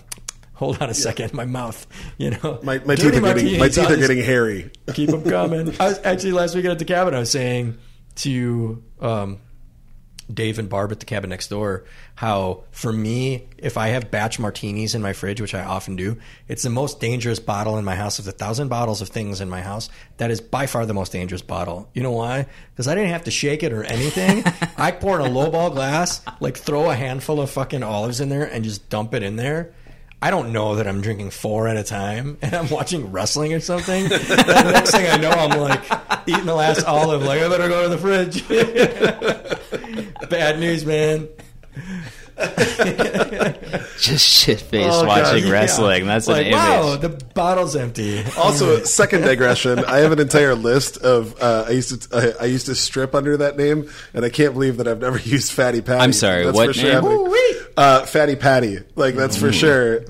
Hold 0.59 0.81
on 0.81 0.89
a 0.89 0.93
second, 0.93 1.33
my 1.33 1.45
mouth. 1.45 1.87
You 2.17 2.31
know, 2.31 2.59
My, 2.63 2.79
my 2.79 2.95
teeth 2.95 3.15
are 3.15 3.21
getting 3.21 3.59
my 3.59 3.69
teeth 3.69 3.89
are 3.89 3.95
getting 3.95 4.21
hairy. 4.21 4.69
keep 4.93 5.09
them 5.09 5.23
coming. 5.23 5.73
I 5.79 5.87
was 5.87 5.99
actually 6.03 6.33
last 6.33 6.53
week 6.53 6.65
at 6.65 6.77
the 6.77 6.83
cabin. 6.85 7.13
I 7.13 7.19
was 7.19 7.31
saying 7.31 7.77
to 8.15 8.83
um, 8.99 9.39
Dave 10.31 10.59
and 10.59 10.67
Barb 10.67 10.91
at 10.91 10.99
the 10.99 11.05
cabin 11.05 11.29
next 11.29 11.47
door 11.47 11.85
how 12.15 12.65
for 12.71 12.91
me, 12.91 13.47
if 13.57 13.77
I 13.77 13.87
have 13.87 14.11
batch 14.11 14.37
martinis 14.37 14.95
in 14.95 15.01
my 15.01 15.13
fridge, 15.13 15.39
which 15.39 15.55
I 15.55 15.63
often 15.63 15.95
do, 15.95 16.17
it's 16.49 16.63
the 16.63 16.69
most 16.69 16.99
dangerous 16.99 17.39
bottle 17.39 17.77
in 17.77 17.85
my 17.85 17.95
house. 17.95 18.19
Of 18.19 18.25
the 18.25 18.33
thousand 18.33 18.67
bottles 18.67 19.01
of 19.01 19.07
things 19.07 19.39
in 19.39 19.49
my 19.49 19.61
house, 19.61 19.89
that 20.17 20.29
is 20.29 20.41
by 20.41 20.65
far 20.65 20.85
the 20.85 20.93
most 20.93 21.13
dangerous 21.13 21.41
bottle. 21.41 21.89
You 21.93 22.03
know 22.03 22.11
why? 22.11 22.47
Because 22.71 22.89
I 22.89 22.95
didn't 22.95 23.11
have 23.11 23.23
to 23.23 23.31
shake 23.31 23.63
it 23.63 23.71
or 23.71 23.85
anything. 23.85 24.43
I 24.77 24.91
pour 24.91 25.17
in 25.21 25.25
a 25.25 25.29
lowball 25.29 25.71
glass, 25.71 26.21
like 26.41 26.57
throw 26.57 26.89
a 26.89 26.95
handful 26.95 27.39
of 27.39 27.49
fucking 27.49 27.81
olives 27.81 28.19
in 28.19 28.27
there, 28.27 28.43
and 28.43 28.65
just 28.65 28.89
dump 28.89 29.13
it 29.13 29.23
in 29.23 29.37
there. 29.37 29.73
I 30.21 30.31
don't 30.31 30.51
know 30.51 30.75
that 30.75 30.87
I'm 30.87 30.99
drinking 31.01 31.29
four 31.29 31.67
at 31.67 31.77
a 31.77 31.83
time 31.83 32.37
and 32.41 32.53
I'm 32.53 32.69
watching 32.69 33.11
wrestling 33.11 33.53
or 33.53 33.61
something. 33.61 34.03
the 34.09 34.71
next 34.73 34.91
thing 34.91 35.07
I 35.09 35.15
know, 35.17 35.29
I'm 35.29 35.59
like 35.59 35.81
eating 36.27 36.45
the 36.45 36.55
last 36.55 36.83
olive. 36.83 37.23
Like 37.23 37.41
I 37.41 37.47
better 37.47 37.69
go 37.69 37.83
to 37.83 37.89
the 37.89 37.97
fridge. 37.97 38.47
Bad 40.29 40.59
news, 40.59 40.85
man. 40.85 41.29
Just 43.99 44.25
shit 44.27 44.61
faced 44.61 44.87
Oh, 44.89 45.03
God. 45.05 45.07
watching 45.07 45.45
Yeah. 45.45 45.51
wrestling. 45.51 46.07
That's 46.07 46.27
like, 46.27 46.47
an 46.47 46.53
image. 46.53 46.55
wow, 46.55 46.95
the 46.95 47.09
bottle's 47.09 47.75
empty. 47.75 48.23
Also, 48.37 48.83
second 48.83 49.21
digression. 49.21 49.79
I 49.85 49.97
have 49.99 50.11
an 50.13 50.19
entire 50.19 50.55
list 50.55 50.97
of. 50.97 51.35
Uh, 51.41 51.65
I 51.67 51.71
used 51.71 52.09
to. 52.09 52.35
I, 52.39 52.43
I 52.43 52.45
used 52.47 52.67
to 52.67 52.75
strip 52.75 53.13
under 53.13 53.35
that 53.37 53.57
name, 53.57 53.89
and 54.13 54.23
I 54.23 54.29
can't 54.29 54.53
believe 54.53 54.77
that 54.77 54.87
I've 54.87 55.01
never 55.01 55.17
used 55.23 55.51
Fatty 55.51 55.81
Patty. 55.81 55.99
I'm 56.01 56.13
sorry, 56.13 56.45
That's 56.45 56.55
what 56.55 56.67
for 56.67 56.73
sure 56.73 56.83
name? 56.85 56.93
happening. 56.93 57.17
Woo-wee. 57.17 57.55
Uh, 57.75 58.05
Fatty 58.05 58.35
Patty. 58.35 58.79
Like 58.95 59.15
that's 59.15 59.37
for 59.37 59.51
sure. 59.51 60.01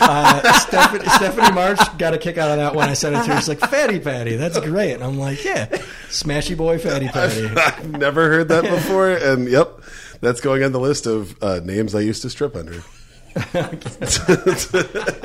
Uh, 0.00 0.52
Stephanie, 0.60 1.04
Stephanie 1.08 1.52
March 1.52 1.78
got 1.98 2.14
a 2.14 2.18
kick 2.18 2.38
out 2.38 2.50
of 2.52 2.56
that 2.56 2.74
when 2.74 2.88
I 2.88 2.92
said 2.94 3.12
it 3.14 3.24
to 3.24 3.32
her. 3.32 3.36
She's 3.38 3.48
like, 3.48 3.58
Fatty 3.58 3.98
Patty, 3.98 4.36
that's 4.36 4.58
great. 4.60 4.92
And 4.92 5.02
I'm 5.02 5.18
like, 5.18 5.44
yeah, 5.44 5.66
Smashy 6.08 6.56
Boy 6.56 6.78
Fatty 6.78 7.08
Patty. 7.08 7.46
I've 7.48 7.90
never 7.90 8.28
heard 8.28 8.48
that 8.48 8.62
before, 8.62 9.10
and 9.10 9.48
yep, 9.50 9.81
that's 10.22 10.40
going 10.40 10.62
on 10.62 10.72
the 10.72 10.80
list 10.80 11.04
of 11.06 11.36
uh, 11.42 11.60
names 11.62 11.94
I 11.94 12.00
used 12.00 12.22
to 12.22 12.30
strip 12.30 12.56
under. 12.56 12.82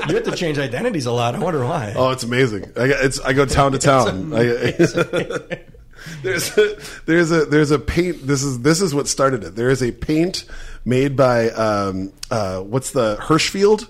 You 0.07 0.15
have 0.15 0.23
to 0.23 0.33
change 0.33 0.57
identities 0.57 1.05
a 1.05 1.11
lot. 1.11 1.35
I 1.35 1.39
wonder 1.39 1.65
why. 1.65 1.93
Oh, 1.97 2.11
it's 2.11 2.23
amazing. 2.23 2.71
I, 2.77 2.85
it's, 2.85 3.19
I 3.19 3.33
go 3.33 3.45
town 3.45 3.73
to 3.73 3.77
town. 3.79 4.33
I, 4.33 4.43
there's 6.23 6.57
a, 6.57 6.77
there's 7.05 7.31
a 7.31 7.45
there's 7.45 7.71
a 7.71 7.79
paint. 7.79 8.25
This 8.25 8.43
is 8.43 8.61
this 8.61 8.81
is 8.81 8.95
what 8.95 9.09
started 9.09 9.43
it. 9.43 9.55
There 9.57 9.69
is 9.69 9.83
a 9.83 9.91
paint 9.91 10.45
made 10.85 11.17
by 11.17 11.49
um, 11.49 12.13
uh, 12.31 12.61
what's 12.61 12.91
the 12.91 13.17
Hirshfield. 13.17 13.89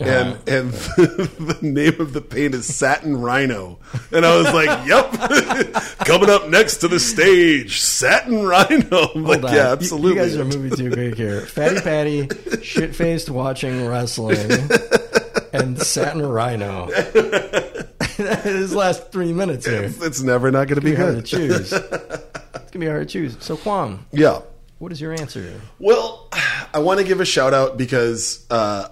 And 0.00 0.36
and 0.48 0.72
the 0.96 1.58
name 1.62 2.00
of 2.00 2.12
the 2.12 2.20
paint 2.20 2.54
is 2.54 2.66
Satin 2.74 3.16
Rhino, 3.16 3.78
and 4.10 4.26
I 4.26 4.36
was 4.36 4.52
like, 4.52 4.86
"Yep, 4.88 5.12
coming 6.04 6.28
up 6.28 6.48
next 6.48 6.78
to 6.78 6.88
the 6.88 6.98
stage, 6.98 7.80
Satin 7.80 8.44
Rhino." 8.44 9.10
I'm 9.14 9.22
like, 9.24 9.44
on. 9.44 9.52
yeah, 9.54 9.66
You- 9.66 9.72
absolutely. 9.72 10.10
You, 10.10 10.16
guys 10.16 10.36
are 10.36 10.44
moving 10.44 10.76
too 10.76 10.90
quick 10.90 11.14
here. 11.14 11.42
Fatty 11.42 11.80
Patty, 11.80 12.28
shit 12.60 12.96
faced 12.96 13.30
watching 13.30 13.86
wrestling, 13.86 14.50
and 15.52 15.80
Satin 15.80 16.22
Rhino. 16.26 16.86
His 18.42 18.74
last 18.74 19.12
three 19.12 19.32
minutes 19.32 19.64
here. 19.66 19.84
It's 19.84 20.02
it's 20.02 20.22
never 20.22 20.50
not 20.50 20.66
going 20.68 20.80
to 20.80 20.84
be 20.84 20.90
be 20.90 20.96
hard 20.96 21.16
to 21.16 21.22
choose. 21.22 21.72
It's 21.72 22.70
gonna 22.70 22.78
be 22.78 22.86
hard 22.86 23.08
to 23.08 23.12
choose. 23.12 23.36
So, 23.40 23.56
Quam, 23.56 24.06
Yeah. 24.12 24.40
what 24.78 24.90
is 24.92 25.00
your 25.00 25.12
answer? 25.12 25.60
Well, 25.78 26.28
I 26.72 26.78
want 26.80 26.98
to 27.00 27.06
give 27.06 27.20
a 27.20 27.24
shout 27.24 27.54
out 27.54 27.76
because 27.78 28.44
uh, 28.50 28.88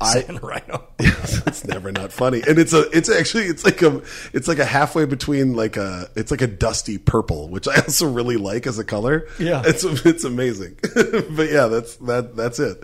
I 0.00 0.24
Rhino. 0.42 0.88
it's 0.98 1.64
never 1.64 1.92
not 1.92 2.10
funny, 2.12 2.42
and 2.46 2.58
it's 2.58 2.72
a 2.72 2.88
it's 2.90 3.10
actually 3.10 3.44
it's 3.44 3.64
like 3.64 3.82
a 3.82 4.00
it's 4.32 4.48
like 4.48 4.58
a 4.58 4.64
halfway 4.64 5.04
between 5.04 5.54
like 5.54 5.76
a 5.76 6.08
it's 6.16 6.30
like 6.30 6.40
a 6.40 6.46
dusty 6.46 6.96
purple, 6.96 7.48
which 7.48 7.68
I 7.68 7.74
also 7.80 8.10
really 8.10 8.36
like 8.36 8.66
as 8.66 8.78
a 8.78 8.84
color. 8.84 9.28
Yeah. 9.38 9.62
it's 9.64 9.84
it's 9.84 10.24
amazing. 10.24 10.78
but 10.94 11.50
yeah, 11.50 11.66
that's 11.66 11.96
that 11.96 12.34
that's 12.36 12.58
it. 12.58 12.82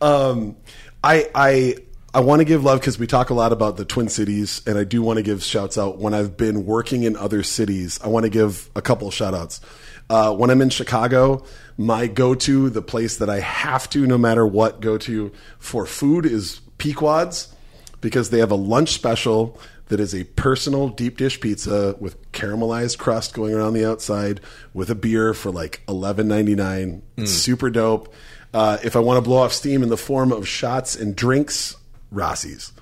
Um, 0.00 0.56
I 1.02 1.30
I. 1.34 1.76
I 2.14 2.20
want 2.20 2.40
to 2.40 2.46
give 2.46 2.64
love 2.64 2.80
because 2.80 2.98
we 2.98 3.06
talk 3.06 3.28
a 3.28 3.34
lot 3.34 3.52
about 3.52 3.76
the 3.76 3.84
Twin 3.84 4.08
Cities, 4.08 4.62
and 4.66 4.78
I 4.78 4.84
do 4.84 5.02
want 5.02 5.18
to 5.18 5.22
give 5.22 5.44
shouts 5.44 5.76
out 5.76 5.98
when 5.98 6.14
I've 6.14 6.38
been 6.38 6.64
working 6.64 7.02
in 7.02 7.16
other 7.16 7.42
cities. 7.42 8.00
I 8.02 8.08
want 8.08 8.24
to 8.24 8.30
give 8.30 8.70
a 8.74 8.80
couple 8.80 9.10
shout 9.10 9.34
outs. 9.34 9.60
Uh, 10.08 10.34
when 10.34 10.48
I'm 10.48 10.62
in 10.62 10.70
Chicago, 10.70 11.44
my 11.78 12.08
go 12.08 12.34
to, 12.34 12.68
the 12.68 12.82
place 12.82 13.16
that 13.16 13.30
I 13.30 13.40
have 13.40 13.88
to, 13.90 14.06
no 14.06 14.18
matter 14.18 14.46
what, 14.46 14.80
go 14.80 14.98
to 14.98 15.32
for 15.58 15.86
food 15.86 16.26
is 16.26 16.60
Pequod's 16.76 17.54
because 18.00 18.28
they 18.30 18.40
have 18.40 18.50
a 18.50 18.56
lunch 18.56 18.90
special 18.90 19.58
that 19.86 20.00
is 20.00 20.14
a 20.14 20.24
personal 20.24 20.88
deep 20.88 21.16
dish 21.16 21.40
pizza 21.40 21.96
with 21.98 22.30
caramelized 22.32 22.98
crust 22.98 23.32
going 23.32 23.54
around 23.54 23.72
the 23.72 23.88
outside 23.88 24.40
with 24.74 24.90
a 24.90 24.94
beer 24.94 25.32
for 25.32 25.50
like 25.50 25.80
eleven 25.88 26.28
ninety 26.28 26.54
nine. 26.54 27.02
It's 27.16 27.32
super 27.32 27.70
dope. 27.70 28.12
Uh, 28.52 28.78
if 28.82 28.96
I 28.96 28.98
want 28.98 29.16
to 29.16 29.22
blow 29.22 29.38
off 29.38 29.52
steam 29.52 29.82
in 29.82 29.88
the 29.88 29.96
form 29.96 30.32
of 30.32 30.46
shots 30.46 30.94
and 30.96 31.16
drinks, 31.16 31.76
Rossi's 32.10 32.72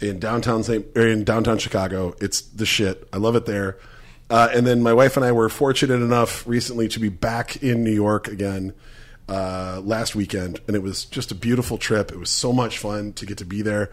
in 0.00 0.18
downtown. 0.18 0.64
Or 0.96 1.06
in 1.06 1.24
downtown 1.24 1.58
Chicago. 1.58 2.14
It's 2.20 2.40
the 2.40 2.66
shit. 2.66 3.08
I 3.12 3.18
love 3.18 3.36
it 3.36 3.46
there. 3.46 3.78
Uh, 4.28 4.48
and 4.52 4.66
then 4.66 4.82
my 4.82 4.92
wife 4.92 5.16
and 5.16 5.24
I 5.24 5.32
were 5.32 5.48
fortunate 5.48 6.02
enough 6.02 6.46
recently 6.46 6.88
to 6.88 6.98
be 6.98 7.08
back 7.08 7.62
in 7.62 7.84
New 7.84 7.92
York 7.92 8.26
again 8.26 8.74
uh, 9.28 9.80
last 9.84 10.14
weekend, 10.14 10.60
and 10.66 10.76
it 10.76 10.82
was 10.82 11.04
just 11.04 11.30
a 11.30 11.34
beautiful 11.34 11.78
trip. 11.78 12.10
It 12.10 12.18
was 12.18 12.30
so 12.30 12.52
much 12.52 12.78
fun 12.78 13.12
to 13.14 13.26
get 13.26 13.38
to 13.38 13.44
be 13.44 13.62
there. 13.62 13.90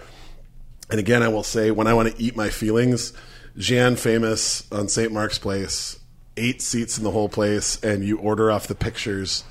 And 0.89 0.99
again, 0.99 1.23
I 1.23 1.27
will 1.27 1.43
say, 1.43 1.71
when 1.71 1.88
I 1.88 1.93
want 1.93 2.15
to 2.15 2.21
eat 2.21 2.36
my 2.36 2.49
feelings, 2.49 3.13
Xi'an 3.57 3.97
Famous 3.97 4.71
on 4.71 4.88
St. 4.88 5.11
Mark's 5.11 5.38
Place, 5.38 5.99
eight 6.38 6.61
seats 6.61 6.97
in 6.97 7.03
the 7.03 7.11
whole 7.11 7.29
place, 7.29 7.81
and 7.84 8.03
you 8.03 8.17
order 8.17 8.51
off 8.51 8.67
the 8.67 8.75
pictures. 8.75 9.43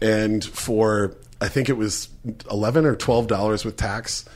And 0.00 0.44
for, 0.44 1.16
I 1.40 1.48
think 1.48 1.68
it 1.68 1.76
was 1.76 2.08
11 2.50 2.84
or 2.84 2.94
$12 2.94 3.64
with 3.64 3.76
tax 3.76 4.26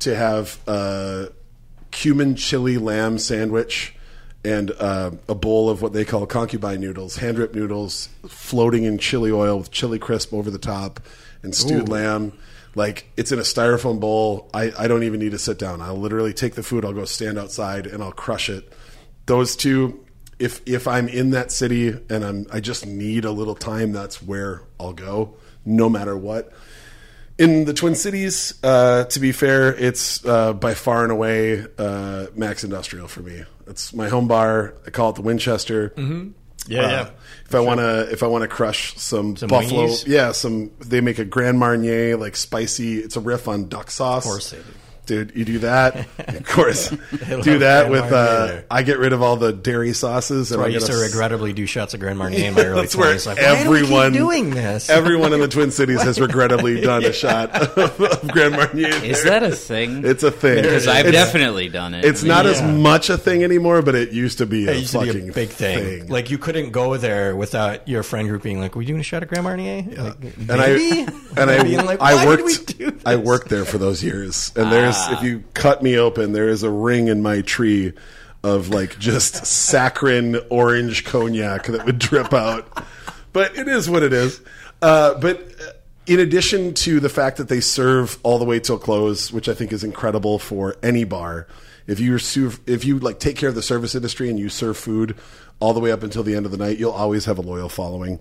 to 0.00 0.14
have 0.14 0.58
a 0.68 1.28
cumin 1.90 2.36
chili 2.36 2.78
lamb 2.78 3.18
sandwich 3.18 3.94
and 4.44 4.70
uh, 4.70 5.10
a 5.28 5.34
bowl 5.34 5.68
of 5.68 5.82
what 5.82 5.92
they 5.92 6.04
call 6.04 6.26
concubine 6.26 6.80
noodles, 6.80 7.16
hand 7.16 7.38
ripped 7.38 7.54
noodles 7.54 8.08
floating 8.28 8.84
in 8.84 8.98
chili 8.98 9.32
oil 9.32 9.58
with 9.58 9.70
chili 9.70 9.98
crisp 9.98 10.32
over 10.32 10.50
the 10.50 10.58
top 10.58 11.00
and 11.42 11.54
stewed 11.54 11.88
lamb. 11.88 12.32
Like 12.74 13.10
it's 13.16 13.32
in 13.32 13.38
a 13.38 13.42
styrofoam 13.42 13.98
bowl. 13.98 14.48
I, 14.54 14.72
I 14.78 14.86
don't 14.86 15.02
even 15.02 15.18
need 15.18 15.32
to 15.32 15.38
sit 15.38 15.58
down. 15.58 15.80
I'll 15.80 15.98
literally 15.98 16.32
take 16.32 16.54
the 16.54 16.62
food. 16.62 16.84
I'll 16.84 16.92
go 16.92 17.04
stand 17.04 17.38
outside 17.38 17.86
and 17.86 18.02
I'll 18.02 18.12
crush 18.12 18.48
it. 18.48 18.72
Those 19.26 19.56
two, 19.56 20.04
if 20.38 20.60
if 20.66 20.86
I'm 20.86 21.08
in 21.08 21.30
that 21.30 21.50
city 21.50 21.88
and 21.88 22.24
I'm 22.24 22.46
I 22.52 22.60
just 22.60 22.86
need 22.86 23.24
a 23.24 23.32
little 23.32 23.56
time, 23.56 23.92
that's 23.92 24.22
where 24.22 24.62
I'll 24.78 24.92
go, 24.92 25.34
no 25.64 25.88
matter 25.88 26.16
what. 26.16 26.52
In 27.38 27.64
the 27.64 27.74
Twin 27.74 27.94
Cities, 27.94 28.54
uh, 28.64 29.04
to 29.04 29.20
be 29.20 29.30
fair, 29.30 29.72
it's 29.74 30.24
uh, 30.24 30.52
by 30.52 30.74
far 30.74 31.04
and 31.04 31.12
away 31.12 31.64
uh, 31.78 32.26
Mac's 32.34 32.64
Industrial 32.64 33.06
for 33.06 33.20
me. 33.20 33.44
It's 33.68 33.92
my 33.94 34.08
home 34.08 34.28
bar. 34.28 34.74
I 34.86 34.90
call 34.90 35.10
it 35.10 35.16
the 35.16 35.22
Winchester. 35.22 35.90
Mm-hmm. 35.90 36.30
Yeah, 36.70 36.80
yeah. 36.90 37.10
If 37.46 37.54
I 37.54 37.60
want 37.60 37.80
to, 37.80 38.10
if 38.12 38.22
I 38.22 38.26
want 38.26 38.42
to 38.42 38.48
crush 38.48 38.94
some, 38.96 39.36
Some 39.36 39.48
buffalo, 39.48 39.86
wingies? 39.86 40.06
yeah, 40.06 40.32
some. 40.32 40.70
They 40.80 41.00
make 41.00 41.18
a 41.18 41.24
Grand 41.24 41.58
Marnier 41.58 42.16
like 42.16 42.36
spicy. 42.36 42.98
It's 42.98 43.16
a 43.16 43.20
riff 43.20 43.48
on 43.48 43.68
duck 43.68 43.90
sauce. 43.90 44.24
Of 44.26 44.30
course 44.30 44.50
they 44.50 44.58
do. 44.58 44.64
Dude, 45.08 45.32
you 45.34 45.44
do 45.46 45.58
that. 45.60 46.06
of 46.28 46.44
course, 46.46 46.90
do 46.90 47.58
that 47.60 47.90
with. 47.90 48.12
Uh. 48.12 48.60
I 48.70 48.82
get 48.82 48.98
rid 48.98 49.14
of 49.14 49.22
all 49.22 49.36
the 49.36 49.52
dairy 49.54 49.94
sauces. 49.94 50.52
and 50.52 50.60
I 50.60 50.66
I 50.66 50.68
used 50.68 50.86
to 50.86 50.92
a- 50.92 51.00
regrettably 51.00 51.54
do 51.54 51.64
shots 51.64 51.94
of 51.94 52.00
Grand 52.00 52.18
Marnier 52.20 52.48
in 52.48 52.54
my 52.54 52.62
early 52.64 52.82
That's 52.82 52.94
where 52.94 53.14
20s. 53.14 53.26
Like, 53.26 53.38
why 53.38 53.64
do 53.64 53.70
we 53.70 53.78
keep 53.78 53.84
everyone 53.86 54.12
doing 54.12 54.50
this? 54.50 54.90
Everyone 54.98 55.32
in 55.32 55.40
the 55.40 55.48
Twin 55.48 55.70
Cities 55.70 56.02
has 56.02 56.20
regrettably 56.20 56.82
done 56.82 57.04
a 57.04 57.12
shot 57.14 57.50
of, 57.56 57.98
of 58.00 58.28
Grand 58.30 58.52
Marnier. 58.54 58.88
Is 59.02 59.24
that 59.24 59.42
a 59.42 59.50
thing? 59.52 60.04
It's 60.04 60.22
a 60.22 60.30
thing. 60.30 60.56
because 60.62 60.86
I've 60.86 61.06
It's- 61.06 61.24
definitely 61.24 61.70
done 61.70 61.94
it. 61.94 62.04
It's 62.04 62.20
I 62.20 62.24
mean, 62.24 62.28
not 62.28 62.44
as 62.46 62.60
much 62.60 63.08
a 63.08 63.16
thing 63.16 63.42
anymore, 63.44 63.80
but 63.80 63.94
it 63.94 64.12
used 64.12 64.38
to 64.38 64.46
be 64.46 64.68
a 64.68 64.72
It 64.72 64.76
used 64.80 64.92
to 64.92 64.98
fucking 65.06 65.24
be 65.24 65.30
a 65.30 65.32
big 65.32 65.48
thing. 65.48 66.08
Like 66.08 66.30
you 66.30 66.36
couldn't 66.36 66.70
go 66.72 66.98
there 66.98 67.34
without 67.34 67.88
your 67.88 68.02
friend 68.02 68.28
group 68.28 68.42
being 68.42 68.60
like, 68.60 68.76
"We 68.76 68.84
doing 68.84 69.00
a 69.00 69.02
shot 69.02 69.22
of 69.22 69.30
Grand 69.30 69.44
Marnier?" 69.44 69.82
Like, 69.82 70.16
and 70.38 70.50
I 70.52 70.66
maybe? 70.66 71.12
and 71.38 71.50
I 71.50 71.62
Being 71.62 71.86
like, 71.86 72.02
I 72.02 72.14
"Why 72.14 72.26
worked 72.26 72.44
we 72.44 72.54
do 72.56 72.90
this? 72.90 73.02
I 73.06 73.16
worked 73.16 73.48
there 73.48 73.64
for 73.64 73.78
those 73.78 74.04
years, 74.04 74.52
and 74.56 74.70
there's 74.70 74.97
Ah. 74.98 75.18
if 75.18 75.22
you 75.22 75.44
cut 75.54 75.82
me 75.82 75.98
open, 75.98 76.32
there 76.32 76.48
is 76.48 76.62
a 76.62 76.70
ring 76.70 77.08
in 77.08 77.22
my 77.22 77.42
tree 77.42 77.92
of 78.42 78.70
like 78.70 78.98
just 78.98 79.34
saccharine 79.46 80.36
orange 80.50 81.04
cognac 81.04 81.66
that 81.66 81.86
would 81.86 81.98
drip 81.98 82.32
out. 82.32 82.86
But 83.32 83.56
it 83.56 83.68
is 83.68 83.88
what 83.88 84.02
it 84.02 84.12
is. 84.12 84.40
Uh, 84.80 85.14
but 85.14 85.40
uh, 85.40 85.72
in 86.06 86.20
addition 86.20 86.72
to 86.72 87.00
the 87.00 87.08
fact 87.08 87.36
that 87.36 87.48
they 87.48 87.60
serve 87.60 88.18
all 88.22 88.38
the 88.38 88.44
way 88.44 88.58
till 88.60 88.78
close, 88.78 89.32
which 89.32 89.48
I 89.48 89.54
think 89.54 89.72
is 89.72 89.84
incredible 89.84 90.38
for 90.38 90.76
any 90.82 91.04
bar. 91.04 91.46
If 91.86 92.00
you 92.00 92.18
serve, 92.18 92.60
if 92.66 92.84
you 92.84 92.98
like 92.98 93.18
take 93.18 93.36
care 93.36 93.48
of 93.48 93.54
the 93.54 93.62
service 93.62 93.94
industry 93.94 94.28
and 94.28 94.38
you 94.38 94.48
serve 94.48 94.76
food 94.76 95.16
all 95.60 95.72
the 95.72 95.80
way 95.80 95.90
up 95.90 96.02
until 96.02 96.22
the 96.22 96.34
end 96.34 96.46
of 96.46 96.52
the 96.52 96.58
night, 96.58 96.78
you'll 96.78 96.92
always 96.92 97.24
have 97.24 97.38
a 97.38 97.42
loyal 97.42 97.68
following. 97.68 98.20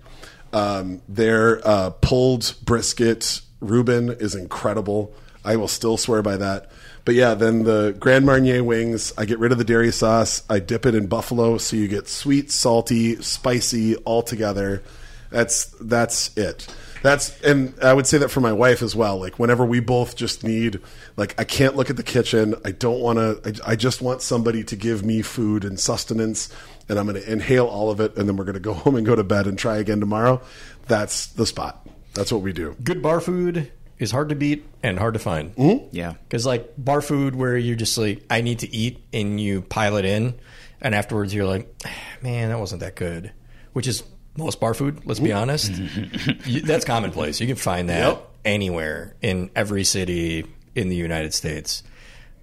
Um, 0.53 1.01
their 1.07 1.65
uh, 1.67 1.91
pulled 2.01 2.55
brisket 2.63 3.41
Reuben 3.59 4.09
is 4.09 4.36
incredible. 4.36 5.13
I 5.47 5.55
will 5.55 5.69
still 5.69 5.95
swear 5.95 6.21
by 6.21 6.35
that. 6.37 6.69
But 7.05 7.15
yeah, 7.15 7.33
then 7.33 7.63
the 7.63 7.95
Grand 7.97 8.25
Marnier 8.25 8.65
wings, 8.65 9.13
I 9.17 9.23
get 9.23 9.39
rid 9.39 9.53
of 9.53 9.57
the 9.57 9.63
dairy 9.63 9.93
sauce. 9.93 10.43
I 10.49 10.59
dip 10.59 10.85
it 10.85 10.93
in 10.93 11.07
buffalo, 11.07 11.57
so 11.57 11.77
you 11.77 11.87
get 11.87 12.09
sweet, 12.09 12.51
salty, 12.51 13.21
spicy 13.21 13.95
all 13.95 14.21
together. 14.21 14.83
That's 15.29 15.67
that's 15.79 16.37
it. 16.37 16.67
That's 17.03 17.39
and 17.41 17.73
I 17.81 17.93
would 17.93 18.07
say 18.07 18.17
that 18.17 18.27
for 18.27 18.41
my 18.41 18.51
wife 18.51 18.81
as 18.81 18.93
well. 18.93 19.17
Like 19.19 19.39
whenever 19.39 19.65
we 19.65 19.79
both 19.79 20.17
just 20.17 20.43
need, 20.43 20.81
like 21.15 21.33
I 21.39 21.45
can't 21.45 21.77
look 21.77 21.89
at 21.89 21.95
the 21.95 22.03
kitchen. 22.03 22.55
I 22.65 22.71
don't 22.71 22.99
want 22.99 23.17
to. 23.17 23.61
I, 23.65 23.71
I 23.71 23.75
just 23.77 24.01
want 24.01 24.21
somebody 24.21 24.65
to 24.65 24.75
give 24.75 25.05
me 25.05 25.21
food 25.21 25.63
and 25.63 25.79
sustenance, 25.79 26.53
and 26.89 26.99
I'm 26.99 27.07
going 27.07 27.21
to 27.21 27.31
inhale 27.31 27.67
all 27.67 27.89
of 27.89 28.01
it, 28.01 28.17
and 28.17 28.27
then 28.27 28.35
we're 28.35 28.43
going 28.43 28.55
to 28.55 28.59
go 28.59 28.73
home 28.83 28.97
and 28.97 29.05
go 29.05 29.15
to 29.15 29.23
bed 29.23 29.47
and 29.47 29.57
try 29.57 29.77
again 29.77 30.01
tomorrow. 30.01 30.41
That's 30.87 31.27
the 31.27 31.45
spot. 31.45 31.87
That's 32.15 32.33
what 32.33 32.41
we 32.41 32.51
do. 32.51 32.75
Good 32.83 33.01
bar 33.01 33.21
food 33.21 33.71
is 33.99 34.11
hard 34.11 34.29
to 34.29 34.35
beat 34.35 34.65
and 34.83 34.99
hard 34.99 35.13
to 35.15 35.19
find. 35.19 35.55
Mm-hmm. 35.55 35.87
Yeah. 35.95 36.13
Because 36.23 36.45
like 36.45 36.73
bar 36.77 37.01
food, 37.01 37.35
where 37.35 37.57
you're 37.57 37.75
just 37.75 37.97
like, 37.97 38.23
I 38.29 38.41
need 38.41 38.59
to 38.59 38.75
eat, 38.75 39.03
and 39.13 39.39
you 39.39 39.61
pile 39.61 39.97
it 39.97 40.05
in, 40.05 40.35
and 40.81 40.93
afterwards 40.95 41.33
you're 41.33 41.45
like, 41.47 41.73
ah, 41.85 41.91
man, 42.21 42.49
that 42.49 42.59
wasn't 42.59 42.81
that 42.81 42.95
good. 42.95 43.31
Which 43.73 43.87
is 43.87 44.03
most 44.37 44.59
bar 44.59 44.73
food. 44.73 45.01
Let's 45.05 45.19
be 45.19 45.29
mm-hmm. 45.29 45.37
honest. 45.37 45.71
You- 46.47 46.61
That's 46.61 46.85
commonplace. 46.85 47.39
You 47.41 47.47
can 47.47 47.55
find 47.55 47.89
that 47.89 48.07
Yep. 48.07 48.29
anywhere 48.45 49.15
in 49.21 49.49
every 49.55 49.83
city 49.83 50.45
in 50.75 50.89
the 50.89 50.95
United 50.95 51.33
States. 51.33 51.81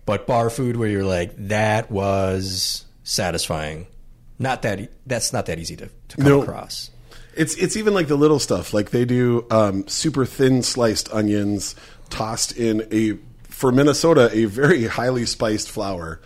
But 0.07 0.26
bar 0.26 0.50
food, 0.50 0.76
where 0.76 0.88
you're 0.88 1.05
like, 1.05 1.34
that 1.48 1.90
was 1.90 2.84
satisfying. 3.05 3.86
Not 4.38 4.62
that. 4.62 4.80
e- 4.80 4.88
That's 5.07 5.32
not 5.32 5.46
that 5.46 5.59
easy 5.61 5.76
to, 5.76 5.88
to 6.09 6.16
come 6.16 6.26
No. 6.26 6.42
across. 6.42 6.90
It's 7.37 7.55
it's 7.57 7.76
even 7.76 7.95
like 7.95 8.09
the 8.09 8.16
little 8.16 8.39
stuff. 8.39 8.72
Like 8.72 8.91
they 8.91 9.05
do 9.05 9.47
um, 9.51 9.87
super 9.89 10.24
thin 10.24 10.62
sliced 10.62 11.12
onions 11.12 11.74
tossed 12.11 12.57
in 12.57 12.87
a 12.93 13.18
for 13.49 13.72
Minnesota 13.72 14.30
a 14.32 14.47
very 14.47 14.87
highly 14.87 15.26
spiced 15.26 15.70
flour. 15.70 16.20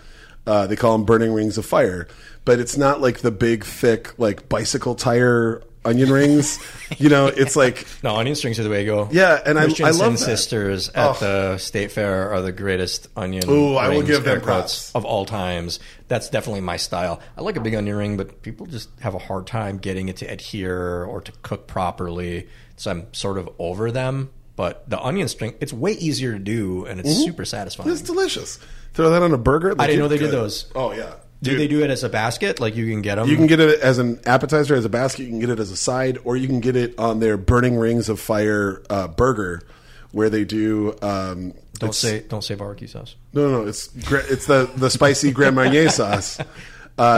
Uh, 0.47 0.67
they 0.67 0.77
call 0.77 0.93
them 0.93 1.05
burning 1.05 1.33
rings 1.33 1.59
of 1.59 1.67
fire, 1.67 2.09
but 2.45 2.59
it's 2.59 2.77
not 2.77 3.01
like 3.01 3.19
the 3.19 3.31
big 3.31 3.65
thick 3.65 4.19
like 4.19 4.49
bicycle 4.49 4.95
tire 4.95 5.63
onion 5.89 6.11
rings. 6.13 6.59
you 6.99 7.09
know, 7.09 7.27
it's 7.27 7.57
like 7.57 7.87
No, 8.03 8.17
onion 8.17 8.37
strings 8.37 8.59
are 8.61 8.63
the 8.63 8.71
way 8.71 8.79
to 8.81 8.85
go. 8.85 9.09
Yeah, 9.11 9.41
and 9.45 9.59
I- 9.59 9.63
I 9.65 9.91
love 9.91 10.13
that. 10.13 10.19
sisters 10.19 10.89
at 10.91 11.09
Oh. 11.11 11.13
the 11.21 11.59
state 11.59 11.91
fair 11.93 12.31
are 12.33 12.41
the 12.43 12.53
greatest 12.53 13.09
onion. 13.17 13.49
Ooh, 13.49 13.75
I 13.77 13.89
will 13.89 13.97
rings, 13.97 14.09
give 14.09 14.25
them 14.25 14.41
props. 14.41 14.93
of 14.95 15.05
all 15.05 15.25
times. 15.27 15.81
That's 16.09 16.29
definitely 16.31 16.61
my 16.63 16.77
style. 16.77 17.21
I 17.37 17.43
like 17.43 17.57
a 17.57 17.61
big 17.61 17.75
onion 17.75 17.97
ring, 17.97 18.17
but 18.17 18.43
people 18.43 18.67
just 18.67 18.89
have 19.01 19.15
a 19.15 19.19
hard 19.19 19.47
time 19.47 19.79
getting 19.79 20.09
it 20.09 20.17
to 20.19 20.27
adhere 20.27 21.05
or 21.05 21.21
to 21.21 21.33
cook 21.43 21.67
properly. 21.67 22.49
So 22.77 22.91
I'm 22.91 23.13
sort 23.13 23.39
of 23.39 23.49
over 23.59 23.91
them. 23.91 24.31
But 24.57 24.91
the 24.91 25.01
onion 25.01 25.29
string, 25.29 25.55
it's 25.61 25.73
way 25.73 25.93
easier 25.93 26.33
to 26.33 26.39
do, 26.41 26.85
and 26.85 26.99
it's 26.99 27.25
super 27.25 27.45
satisfying. 27.45 27.91
it's 27.91 28.01
delicious. 28.03 28.59
Throw 28.93 29.11
that 29.11 29.23
on 29.23 29.33
a 29.33 29.39
burger. 29.39 29.75
I 29.79 29.87
didn't 29.87 30.01
know 30.01 30.09
they 30.09 30.19
Good. 30.19 30.27
did 30.27 30.35
those. 30.35 30.67
Oh 30.75 30.93
yeah. 30.93 31.15
Do 31.41 31.53
Dude. 31.53 31.61
they 31.61 31.69
do 31.69 31.85
it 31.85 31.91
as 31.91 32.03
a 32.03 32.09
basket? 32.09 32.59
Like 32.59 32.75
you 32.75 32.89
can 32.91 33.01
get 33.01 33.15
them. 33.15 33.29
You 33.29 33.37
can 33.37 33.47
get 33.47 33.61
it 33.61 33.81
as 33.81 33.99
an 33.99 34.19
appetizer, 34.27 34.75
as 34.75 34.85
a 34.85 34.89
basket. 34.89 35.23
You 35.23 35.29
can 35.29 35.39
get 35.39 35.51
it 35.51 35.61
as 35.61 35.71
a 35.71 35.77
side, 35.77 36.19
or 36.25 36.37
you 36.37 36.49
can 36.49 36.59
get 36.59 36.75
it 36.75 36.99
on 36.99 37.21
their 37.21 37.37
Burning 37.37 37.77
Rings 37.77 38.09
of 38.09 38.19
Fire 38.19 38.83
uh, 38.91 39.07
burger, 39.07 39.63
where 40.11 40.31
they 40.31 40.45
do. 40.45 40.97
Um, 41.01 41.55
don't 41.75 41.95
say 41.95 42.21
don't 42.21 42.43
say 42.43 42.57
barbecue 42.57 42.89
sauce. 42.89 43.15
no, 43.33 43.49
no, 43.49 43.63
no. 43.63 43.69
It's 43.69 43.89
it's 43.95 44.47
the 44.47 44.69
the 44.77 44.91
spicy 44.91 45.31
Grand 45.31 45.55
Marnier 45.55 45.89
sauce, 45.91 46.41
uh, 46.41 46.43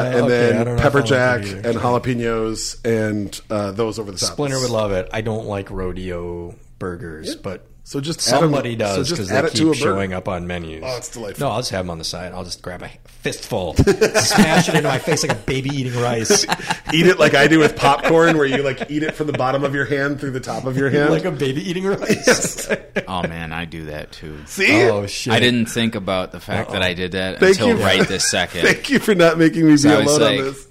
and 0.07 0.25
okay, 0.25 0.29
then 0.29 0.57
don't 0.57 0.65
know 0.67 0.75
if 0.75 0.81
I 0.81 0.83
pepper 0.83 1.03
jack 1.03 1.43
and 1.45 1.79
jalapenos 1.79 2.85
and 2.85 3.41
uh, 3.49 3.73
those 3.73 3.99
over 3.99 4.13
the 4.13 4.19
top. 4.19 4.33
Splinter 4.33 4.61
would 4.61 4.71
love 4.71 4.93
it. 4.93 5.09
I 5.15 5.23
don't 5.23 5.47
like 5.47 5.71
rodeo 5.71 6.57
burgers, 6.79 7.37
but 7.37 7.67
So 7.83 8.01
just 8.01 8.27
add 8.29 8.35
'em- 8.35 8.41
somebody 8.43 8.73
so 8.75 8.79
does 8.79 9.11
because 9.11 9.31
add 9.33 9.45
they 9.45 9.49
it 9.49 9.55
to 9.57 9.65
keep 9.73 9.75
showing 9.75 10.13
up 10.13 10.29
on 10.29 10.47
menus. 10.47 10.83
Oh, 10.87 10.97
it's 10.97 11.09
delightful. 11.09 11.47
No, 11.47 11.53
I'll 11.53 11.59
just 11.61 11.71
have 11.71 11.85
them 11.87 11.91
on 11.91 11.99
the 11.99 12.05
side. 12.05 12.33
I'll 12.33 12.45
just 12.45 12.63
grab 12.63 12.83
a 12.83 12.91
fistful, 13.07 13.75
smash 14.15 14.69
it 14.69 14.75
into 14.77 14.89
my 14.89 14.99
face 14.99 15.23
like 15.27 15.33
a 15.37 15.41
baby 15.43 15.71
eating 15.71 16.01
rice, 16.01 16.45
Eat 16.93 17.07
it 17.07 17.19
like 17.19 17.35
I 17.35 17.47
do 17.49 17.59
with 17.59 17.75
popcorn, 17.77 18.37
where 18.37 18.47
you 18.47 18.63
like 18.63 18.91
eat 18.91 19.03
it 19.03 19.15
from 19.15 19.27
the 19.27 19.33
bottom 19.33 19.65
of 19.65 19.75
your 19.75 19.85
hand 19.87 20.21
through 20.21 20.31
the 20.33 20.41
top 20.41 20.65
of 20.67 20.77
your 20.77 20.91
hand. 20.91 21.11
like 21.11 21.25
a 21.25 21.31
baby 21.31 21.69
eating 21.69 21.85
rice. 21.85 22.69
Oh 23.09 23.23
man, 23.23 23.53
I 23.53 23.65
do 23.65 23.87
that 23.87 24.13
too. 24.13 24.37
See, 24.47 24.89
Oh 24.89 25.07
shit! 25.07 25.33
I 25.33 25.41
didn't 25.41 25.67
think 25.67 25.95
about 25.97 26.31
the 26.33 26.39
fact 26.41 26.71
that 26.73 26.83
I 26.83 26.95
did 26.95 27.13
that 27.13 27.41
Thank 27.41 27.57
until 27.57 27.77
you. 27.79 27.83
right 27.83 28.07
this 28.07 28.25
second. 28.31 28.63
thank 28.63 28.89
you 28.91 28.99
for 29.01 29.15
not 29.17 29.37
making 29.39 29.67
me 29.67 29.77
be 29.77 29.89
I 29.89 30.01
was 30.01 30.17
alone 30.17 30.21
like- 30.21 30.39
on 30.41 30.45
this. 30.47 30.67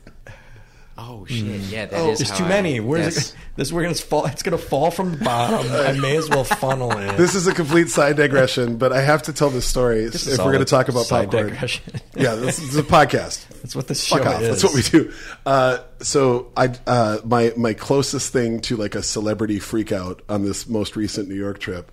Oh 1.12 1.26
shit! 1.26 1.43
Yeah, 1.72 1.88
that 1.88 2.10
is. 2.10 2.20
There's 2.20 2.30
how 2.30 2.38
too 2.38 2.43
I- 2.45 2.49
many. 2.49 2.80
Where's 2.80 3.16
that's- 3.16 3.30
it? 3.32 3.36
This 3.55 3.72
we're 3.72 3.82
gonna 3.82 3.95
fall. 3.95 4.26
It's 4.28 4.43
gonna 4.43 4.60
fall 4.60 4.91
from 4.91 5.18
the 5.18 5.26
bottom. 5.26 5.66
I 5.72 5.93
may 5.99 6.16
as 6.16 6.30
well 6.30 6.43
funnel 6.43 6.95
it. 6.95 7.18
This 7.18 7.34
is 7.34 7.47
a 7.47 7.53
complete 7.53 7.89
side 7.89 8.16
digression, 8.16 8.78
but 8.78 8.93
I 8.93 9.01
have 9.01 9.24
to 9.24 9.34
tell 9.34 9.49
this 9.49 9.66
story 9.66 10.05
This 10.05 10.28
if 10.28 10.34
is 10.34 10.38
we're 10.38 10.45
going 10.53 10.60
to 10.60 10.66
talk 10.66 10.88
about 10.88 11.05
side 11.07 11.26
popcorn. 11.32 11.47
digression. 11.49 11.93
yeah, 12.16 12.36
this 12.36 12.60
is 12.60 12.78
a 12.78 12.84
podcast. 12.84 13.47
That's 13.62 13.76
what 13.76 13.88
this 13.88 14.03
show 14.03 14.18
Fuck 14.20 14.28
off. 14.28 14.41
is. 14.43 14.62
That's 14.62 14.64
what 14.64 14.74
we 14.76 14.82
do. 14.84 15.12
Uh, 15.47 15.80
so 15.99 16.51
I, 16.55 16.74
uh, 16.86 17.18
my 17.26 17.53
my 17.57 17.74
closest 17.74 18.32
thing 18.32 18.60
to 18.62 18.78
like 18.78 18.93
a 18.93 19.01
celebrity 19.01 19.57
freak 19.60 19.91
out 19.91 20.22
on 20.30 20.45
this 20.45 20.70
most 20.70 20.95
recent 20.95 21.28
New 21.28 21.36
York 21.36 21.60
trip 21.60 21.91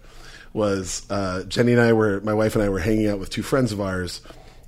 was 0.53 1.07
uh, 1.11 1.45
Jenny 1.45 1.73
and 1.73 1.81
I 1.81 1.95
were 1.95 2.21
my 2.21 2.35
wife 2.35 2.55
and 2.55 2.63
I 2.63 2.69
were 2.69 2.81
hanging 2.81 3.09
out 3.09 3.19
with 3.19 3.31
two 3.31 3.43
friends 3.43 3.73
of 3.73 3.81
ours, 3.81 4.21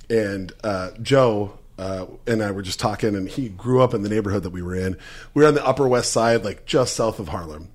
and 0.09 0.51
uh, 0.63 0.89
Joe. 1.03 1.53
Uh, 1.79 2.05
and 2.27 2.43
I 2.43 2.51
were 2.51 2.61
just 2.61 2.79
talking, 2.79 3.15
and 3.15 3.27
he 3.29 3.49
grew 3.49 3.81
up 3.81 3.93
in 3.93 4.01
the 4.01 4.09
neighborhood 4.09 4.43
that 4.43 4.49
we 4.51 4.61
were 4.61 4.75
in. 4.75 4.97
We 5.33 5.43
were 5.43 5.47
on 5.47 5.53
the 5.55 5.65
Upper 5.65 5.87
West 5.87 6.11
Side, 6.11 6.43
like 6.43 6.65
just 6.65 6.95
south 6.95 7.19
of 7.19 7.29
Harlem 7.29 7.69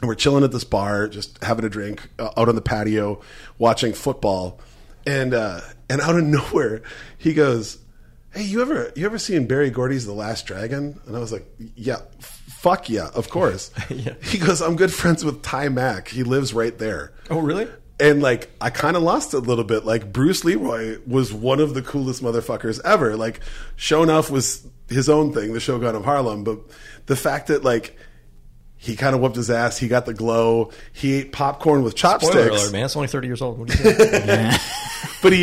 and 0.00 0.08
we're 0.08 0.14
chilling 0.14 0.44
at 0.44 0.52
this 0.52 0.64
bar, 0.64 1.08
just 1.08 1.42
having 1.44 1.64
a 1.64 1.68
drink 1.68 2.08
uh, 2.18 2.30
out 2.36 2.48
on 2.48 2.54
the 2.54 2.62
patio, 2.62 3.20
watching 3.58 3.92
football, 3.92 4.58
and 5.06 5.34
uh, 5.34 5.60
and 5.88 6.00
out 6.00 6.16
of 6.16 6.24
nowhere, 6.24 6.82
he 7.18 7.34
goes, 7.34 7.78
"Hey, 8.32 8.42
you 8.42 8.62
ever 8.62 8.92
you 8.96 9.06
ever 9.06 9.18
seen 9.18 9.46
Berry 9.46 9.70
Gordy's 9.70 10.06
The 10.06 10.12
Last 10.12 10.46
Dragon?" 10.46 10.98
And 11.06 11.16
I 11.16 11.18
was 11.18 11.32
like, 11.32 11.46
"Yeah, 11.76 11.98
fuck 12.18 12.88
yeah, 12.88 13.10
of 13.14 13.28
course." 13.30 13.70
Yeah. 13.90 14.14
He 14.22 14.38
goes, 14.38 14.62
"I'm 14.62 14.76
good 14.76 14.92
friends 14.92 15.24
with 15.24 15.42
Taimak. 15.42 16.08
He 16.08 16.22
lives 16.22 16.54
right 16.54 16.76
there." 16.78 17.12
Oh 17.28 17.40
really? 17.40 17.68
And 18.00 18.22
like, 18.22 18.50
I 18.60 18.70
kind 18.70 18.96
of 18.96 19.02
lost 19.02 19.34
a 19.34 19.38
little 19.38 19.64
bit. 19.64 19.84
Like, 19.84 20.12
Bruce 20.12 20.44
Leroy 20.44 20.98
was 21.06 21.32
one 21.32 21.60
of 21.60 21.74
the 21.74 21.82
coolest 21.82 22.22
motherfuckers 22.22 22.80
ever. 22.84 23.16
Like, 23.16 23.40
Sho'nuff 23.76 24.30
was 24.30 24.66
his 24.88 25.08
own 25.08 25.32
thing, 25.32 25.52
the 25.52 25.60
Shogun 25.60 25.94
of 25.94 26.04
Harlem. 26.04 26.42
But 26.42 26.60
the 27.06 27.16
fact 27.16 27.48
that, 27.48 27.62
like, 27.62 27.96
he 28.82 28.96
kind 28.96 29.14
of 29.14 29.20
whooped 29.20 29.36
his 29.36 29.50
ass, 29.50 29.76
he 29.76 29.88
got 29.88 30.06
the 30.06 30.14
glow, 30.14 30.70
he 30.92 31.12
ate 31.12 31.32
popcorn 31.32 31.82
with 31.82 31.94
chopsticks. 31.94 32.32
Spoiler 32.32 32.48
alert, 32.48 32.72
man. 32.72 32.84
It's 32.86 32.96
only 32.96 33.08
thirty 33.08 33.26
years 33.26 33.42
old. 33.42 33.58
What 33.58 33.68
do 33.68 33.76
you 33.76 33.92
think? 33.92 34.60
But 35.22 35.32
he, 35.32 35.42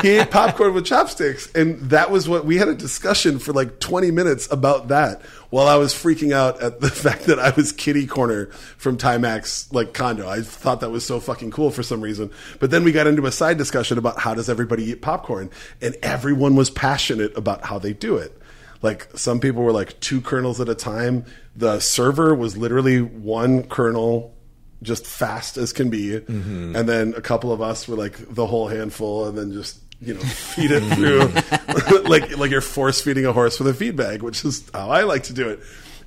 he 0.00 0.18
ate 0.18 0.30
popcorn 0.30 0.74
with 0.74 0.86
chopsticks. 0.86 1.50
And 1.52 1.78
that 1.90 2.10
was 2.10 2.28
what 2.28 2.44
we 2.44 2.56
had 2.56 2.68
a 2.68 2.74
discussion 2.74 3.38
for 3.38 3.52
like 3.52 3.80
20 3.80 4.10
minutes 4.10 4.50
about 4.50 4.88
that 4.88 5.22
while 5.50 5.66
I 5.66 5.76
was 5.76 5.92
freaking 5.92 6.32
out 6.32 6.62
at 6.62 6.80
the 6.80 6.90
fact 7.04 7.24
that 7.24 7.38
I 7.38 7.50
was 7.50 7.72
kitty 7.72 8.06
corner 8.06 8.46
from 8.76 8.96
Taimak's 8.96 9.72
like 9.72 9.92
condo. 9.92 10.28
I 10.28 10.42
thought 10.42 10.80
that 10.80 10.90
was 10.90 11.04
so 11.04 11.20
fucking 11.20 11.50
cool 11.50 11.70
for 11.70 11.82
some 11.82 12.00
reason. 12.00 12.30
But 12.60 12.70
then 12.70 12.84
we 12.84 12.92
got 12.92 13.06
into 13.06 13.26
a 13.26 13.32
side 13.32 13.58
discussion 13.58 13.98
about 13.98 14.20
how 14.20 14.34
does 14.34 14.48
everybody 14.48 14.84
eat 14.84 15.02
popcorn 15.02 15.50
and 15.80 15.96
everyone 16.02 16.54
was 16.54 16.70
passionate 16.70 17.36
about 17.36 17.64
how 17.64 17.78
they 17.78 17.92
do 17.92 18.16
it. 18.16 18.36
Like 18.82 19.08
some 19.16 19.40
people 19.40 19.62
were 19.62 19.72
like 19.72 19.98
two 20.00 20.20
kernels 20.20 20.60
at 20.60 20.68
a 20.68 20.74
time. 20.74 21.24
The 21.56 21.80
server 21.80 22.34
was 22.34 22.56
literally 22.56 23.00
one 23.00 23.64
kernel 23.64 24.34
just 24.82 25.06
fast 25.06 25.56
as 25.56 25.72
can 25.72 25.90
be. 25.90 26.10
Mm-hmm. 26.10 26.76
And 26.76 26.88
then 26.88 27.14
a 27.16 27.20
couple 27.20 27.52
of 27.52 27.60
us 27.60 27.88
were 27.88 27.96
like 27.96 28.16
the 28.34 28.46
whole 28.46 28.68
handful 28.68 29.26
and 29.26 29.36
then 29.36 29.52
just, 29.52 29.80
you 30.00 30.14
know, 30.14 30.20
feed 30.54 30.70
it 30.70 30.82
through 30.94 32.02
like 32.08 32.36
like 32.36 32.50
you're 32.50 32.60
force 32.60 33.00
feeding 33.00 33.26
a 33.26 33.32
horse 33.32 33.58
with 33.58 33.68
a 33.68 33.74
feed 33.74 33.96
bag, 33.96 34.22
which 34.22 34.44
is 34.44 34.68
how 34.72 34.90
I 34.90 35.02
like 35.02 35.24
to 35.24 35.32
do 35.32 35.48
it. 35.48 35.60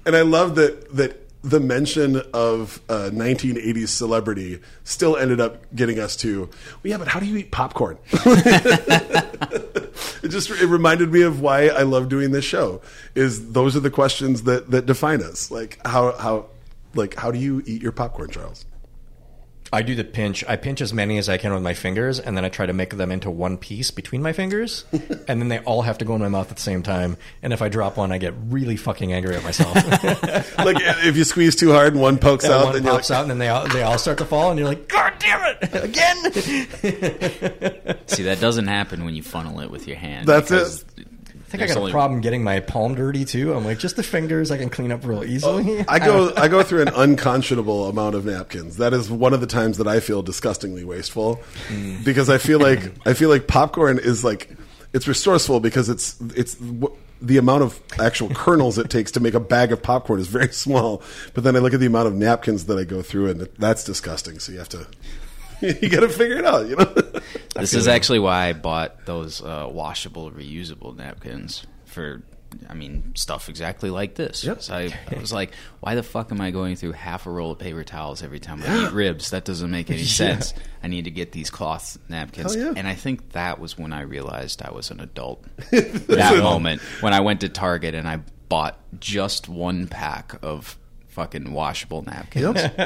And 0.05 0.15
I 0.15 0.21
love 0.21 0.55
that 0.55 0.95
that 0.95 1.20
the 1.43 1.59
mention 1.59 2.21
of 2.33 2.81
uh, 2.89 3.07
a 3.07 3.11
1980s 3.11 3.89
celebrity 3.89 4.59
still 4.83 5.17
ended 5.17 5.41
up 5.41 5.73
getting 5.75 5.99
us 5.99 6.15
to, 6.17 6.41
well, 6.41 6.49
yeah, 6.83 6.97
but 6.97 7.07
how 7.07 7.19
do 7.19 7.25
you 7.25 7.37
eat 7.37 7.51
popcorn? 7.51 7.97
it 8.11 10.29
just 10.29 10.51
it 10.51 10.67
reminded 10.67 11.11
me 11.11 11.21
of 11.21 11.41
why 11.41 11.67
I 11.67 11.83
love 11.83 12.09
doing 12.09 12.31
this 12.31 12.45
show. 12.45 12.81
Is 13.15 13.53
those 13.53 13.75
are 13.75 13.79
the 13.79 13.89
questions 13.89 14.43
that 14.43 14.69
that 14.71 14.85
define 14.85 15.23
us. 15.23 15.49
Like 15.49 15.79
how 15.85 16.11
how 16.13 16.45
like 16.93 17.15
how 17.15 17.31
do 17.31 17.39
you 17.39 17.63
eat 17.65 17.81
your 17.81 17.91
popcorn, 17.91 18.29
Charles? 18.29 18.65
I 19.73 19.83
do 19.83 19.95
the 19.95 20.03
pinch. 20.03 20.43
I 20.47 20.57
pinch 20.57 20.81
as 20.81 20.93
many 20.93 21.17
as 21.17 21.29
I 21.29 21.37
can 21.37 21.53
with 21.53 21.63
my 21.63 21.73
fingers, 21.73 22.19
and 22.19 22.35
then 22.35 22.43
I 22.43 22.49
try 22.49 22.65
to 22.65 22.73
make 22.73 22.97
them 22.97 23.09
into 23.11 23.31
one 23.31 23.57
piece 23.57 23.89
between 23.89 24.21
my 24.21 24.33
fingers, 24.33 24.83
and 24.91 25.39
then 25.41 25.47
they 25.47 25.59
all 25.59 25.83
have 25.83 25.97
to 25.99 26.05
go 26.05 26.13
in 26.15 26.21
my 26.21 26.27
mouth 26.27 26.51
at 26.51 26.57
the 26.57 26.61
same 26.61 26.83
time. 26.83 27.15
And 27.41 27.53
if 27.53 27.61
I 27.61 27.69
drop 27.69 27.95
one, 27.95 28.11
I 28.11 28.17
get 28.17 28.33
really 28.49 28.75
fucking 28.75 29.13
angry 29.13 29.33
at 29.35 29.43
myself. 29.43 29.73
like 30.57 30.75
if 30.79 31.15
you 31.15 31.23
squeeze 31.23 31.55
too 31.55 31.71
hard 31.71 31.93
and 31.93 32.01
one 32.01 32.17
pokes 32.17 32.43
And 32.43 32.53
out, 32.53 32.65
one 32.65 32.73
then 32.73 32.83
pops 32.83 33.09
like, 33.09 33.17
out, 33.17 33.21
and 33.23 33.31
then 33.31 33.39
they 33.39 33.47
all 33.47 33.65
they 33.69 33.83
all 33.83 33.97
start 33.97 34.17
to 34.17 34.25
fall, 34.25 34.51
and 34.51 34.59
you're 34.59 34.67
like, 34.67 34.89
God 34.89 35.13
damn 35.19 35.55
it, 35.61 35.61
again! 35.83 36.17
See, 38.07 38.23
that 38.23 38.39
doesn't 38.41 38.67
happen 38.67 39.05
when 39.05 39.15
you 39.15 39.23
funnel 39.23 39.61
it 39.61 39.71
with 39.71 39.87
your 39.87 39.97
hand. 39.97 40.27
That's 40.27 40.51
it. 40.51 40.83
I 41.53 41.57
think 41.57 41.69
I 41.69 41.73
got 41.73 41.89
a 41.89 41.91
problem 41.91 42.21
getting 42.21 42.45
my 42.45 42.61
palm 42.61 42.95
dirty 42.95 43.25
too. 43.25 43.53
I'm 43.53 43.65
like, 43.65 43.77
just 43.77 43.97
the 43.97 44.03
fingers 44.03 44.51
I 44.51 44.57
can 44.57 44.69
clean 44.69 44.89
up 44.89 45.05
real 45.05 45.19
oh, 45.19 45.23
easily. 45.23 45.83
I 45.85 45.99
go 45.99 46.31
I 46.37 46.47
go 46.47 46.63
through 46.63 46.83
an 46.83 46.93
unconscionable 46.95 47.89
amount 47.89 48.15
of 48.15 48.23
napkins. 48.23 48.77
That 48.77 48.93
is 48.93 49.11
one 49.11 49.33
of 49.33 49.41
the 49.41 49.47
times 49.47 49.77
that 49.77 49.87
I 49.87 49.99
feel 49.99 50.21
disgustingly 50.21 50.85
wasteful 50.85 51.41
mm. 51.67 52.05
because 52.05 52.29
I 52.29 52.37
feel 52.37 52.59
like 52.59 52.93
I 53.05 53.13
feel 53.13 53.27
like 53.27 53.47
popcorn 53.47 53.99
is 53.99 54.23
like 54.23 54.49
it's 54.93 55.09
resourceful 55.09 55.59
because 55.59 55.89
it's 55.89 56.15
it's 56.35 56.55
w- 56.55 56.95
the 57.21 57.37
amount 57.37 57.63
of 57.63 57.81
actual 57.99 58.29
kernels 58.29 58.77
it 58.77 58.89
takes 58.89 59.11
to 59.11 59.19
make 59.19 59.33
a 59.33 59.39
bag 59.41 59.73
of 59.73 59.83
popcorn 59.83 60.21
is 60.21 60.27
very 60.27 60.47
small. 60.53 61.03
But 61.33 61.43
then 61.43 61.57
I 61.57 61.59
look 61.59 61.73
at 61.73 61.81
the 61.81 61.85
amount 61.85 62.07
of 62.07 62.13
napkins 62.13 62.67
that 62.67 62.77
I 62.77 62.85
go 62.85 63.01
through 63.01 63.29
and 63.29 63.41
that's 63.59 63.83
disgusting. 63.83 64.39
So 64.39 64.53
you 64.53 64.57
have 64.59 64.69
to 64.69 64.87
you 65.81 65.89
got 65.89 66.01
to 66.01 66.09
figure 66.09 66.37
it 66.37 66.45
out, 66.45 66.67
you 66.67 66.75
know. 66.75 66.93
This 67.55 67.73
is 67.73 67.87
actually 67.87 68.19
why 68.19 68.47
I 68.47 68.53
bought 68.53 69.05
those 69.05 69.41
uh, 69.41 69.67
washable, 69.69 70.31
reusable 70.31 70.95
napkins 70.95 71.65
for. 71.85 72.23
I 72.67 72.73
mean, 72.73 73.13
stuff 73.15 73.47
exactly 73.47 73.89
like 73.89 74.15
this. 74.15 74.43
Yep. 74.43 74.61
So 74.61 74.73
I, 74.73 74.93
I 75.09 75.19
was 75.19 75.31
like, 75.31 75.53
why 75.79 75.95
the 75.95 76.03
fuck 76.03 76.33
am 76.33 76.41
I 76.41 76.51
going 76.51 76.75
through 76.75 76.91
half 76.93 77.25
a 77.25 77.29
roll 77.29 77.51
of 77.51 77.59
paper 77.59 77.85
towels 77.85 78.21
every 78.21 78.39
time 78.39 78.61
I 78.61 78.87
eat 78.87 78.91
ribs? 78.93 79.29
That 79.29 79.45
doesn't 79.45 79.71
make 79.71 79.89
any 79.89 80.03
sense. 80.03 80.53
I 80.83 80.87
need 80.87 81.05
to 81.05 81.11
get 81.11 81.31
these 81.31 81.49
cloth 81.49 81.97
napkins. 82.09 82.55
Yeah. 82.55 82.73
And 82.75 82.89
I 82.89 82.95
think 82.95 83.31
that 83.31 83.59
was 83.59 83.77
when 83.77 83.93
I 83.93 84.01
realized 84.01 84.61
I 84.61 84.71
was 84.71 84.91
an 84.91 84.99
adult. 84.99 85.45
that 85.71 86.39
moment 86.41 86.81
when 86.99 87.13
I 87.13 87.21
went 87.21 87.41
to 87.41 87.49
Target 87.49 87.95
and 87.95 88.05
I 88.05 88.19
bought 88.49 88.77
just 88.99 89.47
one 89.47 89.87
pack 89.87 90.35
of 90.41 90.77
fucking 91.11 91.53
washable 91.53 92.01
napkins. 92.01 92.59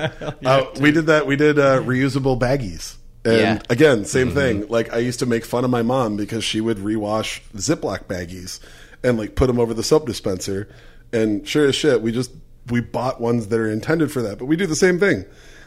Uh, 0.46 0.66
we 0.80 0.92
did 0.92 1.06
that. 1.08 1.26
We 1.26 1.36
did 1.36 1.58
uh, 1.58 1.80
reusable 1.82 2.40
baggies. 2.40 2.98
And 3.24 3.40
Yeah. 3.40 3.62
again, 3.70 4.06
same 4.06 4.32
thing. 4.32 4.68
Like 4.68 4.94
I 4.94 4.98
used 5.00 5.20
to 5.20 5.26
make 5.26 5.46
fun 5.46 5.64
of 5.64 5.72
my 5.72 5.82
mom 5.82 6.18
because 6.18 6.44
she 6.44 6.62
would 6.62 6.78
rewash 6.78 7.42
Ziploc 7.56 8.06
baggies 8.06 8.60
and 9.04 9.18
like 9.18 9.36
put 9.36 9.48
them 9.48 9.60
over 9.60 9.74
the 9.74 9.84
soap 9.84 10.06
dispenser. 10.06 10.68
And 11.14 11.48
sure 11.48 11.66
as 11.68 11.76
shit, 11.76 12.02
we 12.02 12.12
just 12.12 12.32
we 12.70 12.82
bought 12.82 13.22
ones 13.22 13.48
that 13.48 13.60
are 13.60 13.70
intended 13.72 14.12
for 14.12 14.22
that. 14.24 14.38
But 14.38 14.46
we 14.46 14.56
do 14.56 14.68
the 14.68 14.76
same 14.76 15.00
thing. 15.00 15.26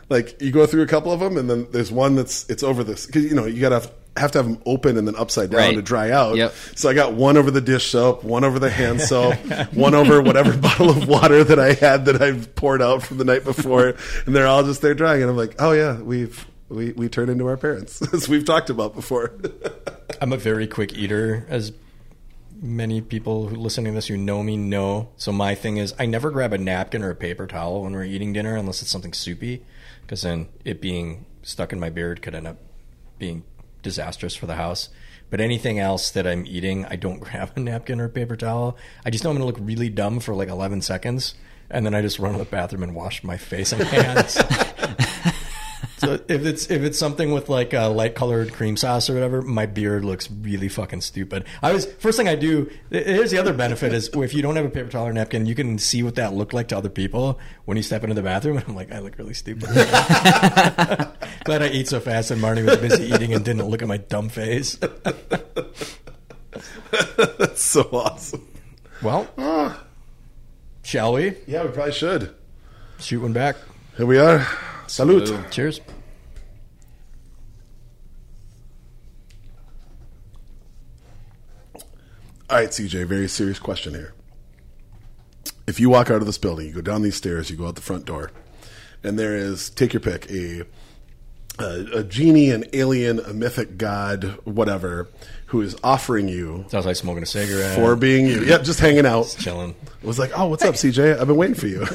Like 0.09 0.41
you 0.41 0.51
go 0.53 0.67
through 0.67 0.83
a 0.83 0.87
couple 0.87 1.13
of 1.13 1.21
them, 1.21 1.37
and 1.37 1.51
then 1.51 1.67
there's 1.73 1.91
one 1.93 2.15
that's 2.15 2.49
it's 2.49 2.63
over 2.63 2.83
this 2.85 3.07
because 3.07 3.25
you 3.25 3.35
know 3.35 3.47
you 3.47 3.61
gotta 3.61 3.77
have, 3.81 3.93
have 4.19 4.33
to 4.33 4.39
have 4.39 4.47
them 4.47 4.61
open 4.67 4.97
and 4.99 5.07
then 5.09 5.17
upside 5.17 5.51
down 5.51 5.59
Right. 5.61 5.75
to 5.75 5.83
dry 5.83 6.11
out. 6.11 6.37
Yep. 6.37 6.55
So 6.77 6.89
I 6.89 6.95
got 6.95 7.13
one 7.15 7.37
over 7.37 7.51
the 7.51 7.61
dish 7.61 7.91
soap, 7.91 8.25
one 8.25 8.45
over 8.45 8.59
the 8.59 8.71
hand 8.71 9.01
soap, 9.11 9.35
one 9.73 9.95
over 9.95 10.21
whatever 10.23 10.57
bottle 10.57 10.91
of 10.91 11.09
water 11.09 11.45
that 11.45 11.59
I 11.59 11.73
had 11.75 12.05
that 12.07 12.21
I 12.23 12.33
poured 12.33 12.83
out 12.83 13.03
from 13.03 13.19
the 13.19 13.25
night 13.25 13.45
before, 13.45 13.95
and 14.27 14.35
they're 14.37 14.47
all 14.47 14.63
just 14.63 14.83
there 14.83 14.95
drying. 14.95 15.23
And 15.23 15.31
I'm 15.31 15.37
like, 15.37 15.57
oh 15.59 15.73
yeah, 15.73 16.01
we've 16.01 16.47
we 16.69 16.93
we 16.93 17.09
turn 17.09 17.29
into 17.31 17.47
our 17.47 17.57
parents 17.57 18.03
as 18.13 18.29
we've 18.29 18.45
talked 18.45 18.69
about 18.71 18.95
before. 18.95 19.33
I'm 20.21 20.33
a 20.33 20.37
very 20.37 20.67
quick 20.67 20.93
eater, 20.95 21.47
as 21.49 21.73
many 22.61 23.01
people 23.01 23.47
who 23.47 23.57
listening 23.57 23.93
to 23.93 23.97
this 23.97 24.09
who 24.09 24.17
know 24.17 24.43
me 24.43 24.57
know. 24.57 25.09
So 25.17 25.31
my 25.33 25.55
thing 25.55 25.77
is, 25.77 25.95
I 25.99 26.07
never 26.07 26.31
grab 26.31 26.53
a 26.53 26.59
napkin 26.59 27.03
or 27.03 27.11
a 27.11 27.15
paper 27.15 27.47
towel 27.47 27.83
when 27.85 27.93
we're 27.93 28.05
eating 28.05 28.33
dinner 28.33 28.57
unless 28.57 28.83
it's 28.83 28.91
something 28.91 29.13
soupy, 29.13 29.65
because 30.03 30.23
then 30.23 30.49
it 30.65 30.81
being 30.81 31.25
stuck 31.43 31.73
in 31.73 31.79
my 31.79 31.89
beard 31.89 32.21
could 32.21 32.35
end 32.35 32.47
up 32.49 32.57
being 33.19 33.45
disastrous 33.83 34.35
for 34.35 34.47
the 34.47 34.57
house. 34.57 34.89
But 35.31 35.41
anything 35.41 35.79
else 35.79 36.11
that 36.13 36.27
I'm 36.27 36.47
eating, 36.47 36.87
I 36.87 36.97
don't 36.97 37.21
grab 37.21 37.53
a 37.57 37.61
napkin 37.61 38.01
or 38.01 38.07
a 38.07 38.11
paper 38.11 38.37
towel. 38.37 38.77
I 39.05 39.11
just 39.11 39.25
know 39.25 39.31
I'm 39.31 39.37
going 39.39 39.51
to 39.51 39.59
look 39.59 39.67
really 39.67 39.89
dumb 39.89 40.21
for 40.21 40.35
like 40.35 40.49
11 40.49 40.83
seconds, 40.83 41.35
and 41.71 41.85
then 41.85 41.95
I 41.95 42.03
just 42.03 42.19
run 42.19 42.33
to 42.33 42.39
the 42.39 42.45
bathroom 42.45 42.83
and 42.83 42.95
wash 42.95 43.23
my 43.23 43.37
face 43.37 43.73
and 43.73 43.83
hands. 43.85 44.39
So 45.99 46.15
if 46.29 46.47
it's 46.47 46.71
if 46.71 46.83
it's 46.83 46.99
something 46.99 47.33
with 47.33 47.49
like 47.49 47.73
a 47.73 47.87
light 47.89 48.15
colored 48.15 48.53
cream 48.53 48.77
sauce 48.77 49.11
or 49.11 49.15
whatever, 49.15 49.43
my 49.43 49.67
beard 49.67 50.05
looks 50.05 50.31
really 50.31 50.69
fucking 50.69 51.01
stupid. 51.01 51.45
I 51.61 51.73
was 51.73 51.87
first 51.95 52.17
thing 52.17 52.29
I 52.29 52.37
do. 52.37 52.71
Here's 52.91 53.33
the 53.33 53.39
other 53.39 53.53
benefit 53.53 53.93
is 53.93 54.09
if 54.15 54.33
you 54.33 54.41
don't 54.41 54.55
have 54.55 54.65
a 54.65 54.71
paper 54.71 54.89
towel 54.91 55.09
or 55.09 55.13
napkin, 55.13 55.47
you 55.47 55.57
can 55.57 55.77
see 55.79 56.05
what 56.05 56.15
that 56.15 56.35
looked 56.35 56.55
like 56.55 56.69
to 56.69 56.77
other 56.79 56.89
people 56.89 57.41
when 57.65 57.77
you 57.77 57.83
step 57.83 58.05
into 58.05 58.15
the 58.15 58.23
bathroom. 58.23 58.59
And 58.59 58.67
I'm 58.69 58.77
like, 58.77 58.93
I 58.93 59.01
look 59.01 59.19
really 59.19 59.35
stupid. 59.35 59.69
Glad 61.45 61.63
I 61.63 61.69
eat 61.73 61.89
so 61.89 61.99
fast 61.99 62.31
and 62.31 62.41
Marnie 62.41 62.65
was 62.65 62.77
busy 62.77 63.13
eating 63.13 63.35
and 63.35 63.45
didn't 63.45 63.67
look 63.69 63.83
at 63.83 63.89
my 63.89 63.97
dumb 63.97 64.29
face. 64.29 64.77
That's 67.17 67.63
so 67.63 67.89
awesome. 67.93 68.47
Well, 69.03 69.29
ah. 69.37 69.83
shall 70.83 71.15
we 71.15 71.35
Yeah, 71.47 71.65
we 71.65 71.71
probably 71.71 71.93
should. 71.93 72.35
shoot 73.01 73.21
one 73.21 73.33
back? 73.33 73.57
Here 73.97 74.07
we 74.07 74.19
are. 74.19 74.47
Salute. 74.89 75.29
Salute. 75.29 75.51
Cheers. 75.51 75.81
All 82.51 82.57
right, 82.57 82.71
CJ, 82.71 83.07
very 83.07 83.29
serious 83.29 83.59
question 83.59 83.93
here. 83.95 84.15
If 85.67 85.79
you 85.79 85.91
walk 85.91 86.11
out 86.11 86.17
of 86.17 86.27
this 86.27 86.39
building, 86.39 86.67
you 86.67 86.73
go 86.73 86.81
down 86.81 87.03
these 87.03 87.15
stairs, 87.17 87.51
you 87.51 87.57
go 87.57 87.67
out 87.67 87.75
the 87.75 87.83
front 87.83 88.07
door, 88.07 88.33
and 89.05 89.19
there 89.19 89.37
is, 89.37 89.69
take 89.69 89.93
your 89.93 90.01
pick, 90.01 90.31
a, 90.31 90.63
a, 91.59 91.99
a 91.99 92.05
genie, 92.05 92.51
an 92.51 92.65
alien, 92.73 93.21
a 93.21 93.35
mythic 93.35 93.77
god, 93.77 94.39
whatever, 94.45 95.09
who 95.47 95.61
is 95.61 95.77
offering 95.85 96.27
you 96.29 96.65
Sounds 96.69 96.87
like 96.87 96.97
smoking 96.97 97.23
a 97.23 97.27
cigarette. 97.27 97.75
for 97.75 97.97
being 97.97 98.25
you. 98.25 98.43
Yep, 98.45 98.63
just 98.63 98.81
hanging 98.81 99.05
out. 99.05 99.37
chilling. 99.39 99.75
It 100.03 100.07
was 100.07 100.19
like, 100.19 100.31
oh, 100.35 100.47
what's 100.47 100.65
up, 100.65 100.75
CJ? 100.75 101.21
I've 101.21 101.27
been 101.27 101.37
waiting 101.37 101.55
for 101.55 101.67
you. 101.67 101.87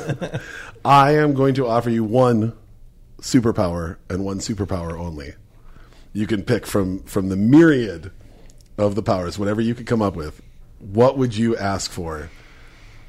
I 0.85 1.15
am 1.15 1.33
going 1.33 1.55
to 1.55 1.65
offer 1.65 1.89
you 1.89 2.03
one 2.03 2.53
superpower 3.23 3.95
and 4.09 4.23
one 4.23 4.39
superpower 4.39 4.99
only. 4.99 5.33
You 6.11 6.27
can 6.27 6.43
pick 6.43 6.67
from 6.67 6.99
from 7.03 7.29
the 7.29 7.35
myriad 7.35 8.11
of 8.77 8.93
the 8.93 9.01
powers, 9.01 9.39
whatever 9.39 9.61
you 9.61 9.73
could 9.73 9.87
come 9.87 10.01
up 10.01 10.15
with. 10.15 10.41
What 10.79 11.17
would 11.17 11.35
you 11.35 11.57
ask 11.57 11.89
for? 11.89 12.29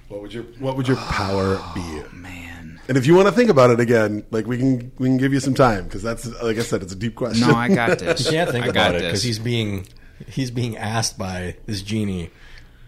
What 0.09 0.23
would 0.23 0.33
your 0.33 0.45
What 0.61 0.77
would 0.77 0.89
your 0.89 0.97
ah, 0.99 1.13
power 1.13 1.61
be? 1.75 2.17
Man. 2.17 2.81
And 2.89 2.97
if 2.97 3.07
you 3.07 3.15
want 3.15 3.27
to 3.29 3.33
think 3.33 3.51
about 3.51 3.71
it 3.71 3.81
again, 3.81 4.25
like 4.31 4.47
we 4.47 4.57
can 4.57 4.93
we 4.99 5.09
can 5.09 5.17
give 5.19 5.33
you 5.33 5.41
some 5.41 5.55
time 5.55 5.85
because 5.85 6.03
that's 6.03 6.27
like 6.43 6.57
I 6.57 6.63
said, 6.63 6.83
it's 6.83 6.93
a 6.93 6.97
deep 6.97 7.15
question. 7.17 7.49
No, 7.49 7.55
I 7.55 7.69
got 7.69 7.99
this. 7.99 8.25
You 8.27 8.31
can't 8.31 8.51
think 8.51 8.65
I 8.65 8.69
about 8.69 8.93
got 8.93 8.95
it 8.95 9.03
because 9.03 9.23
he's 9.23 9.39
being 9.39 9.87
he's 10.29 10.51
being 10.51 10.77
asked 10.77 11.19
by 11.19 11.57
this 11.67 11.83
genie. 11.83 12.31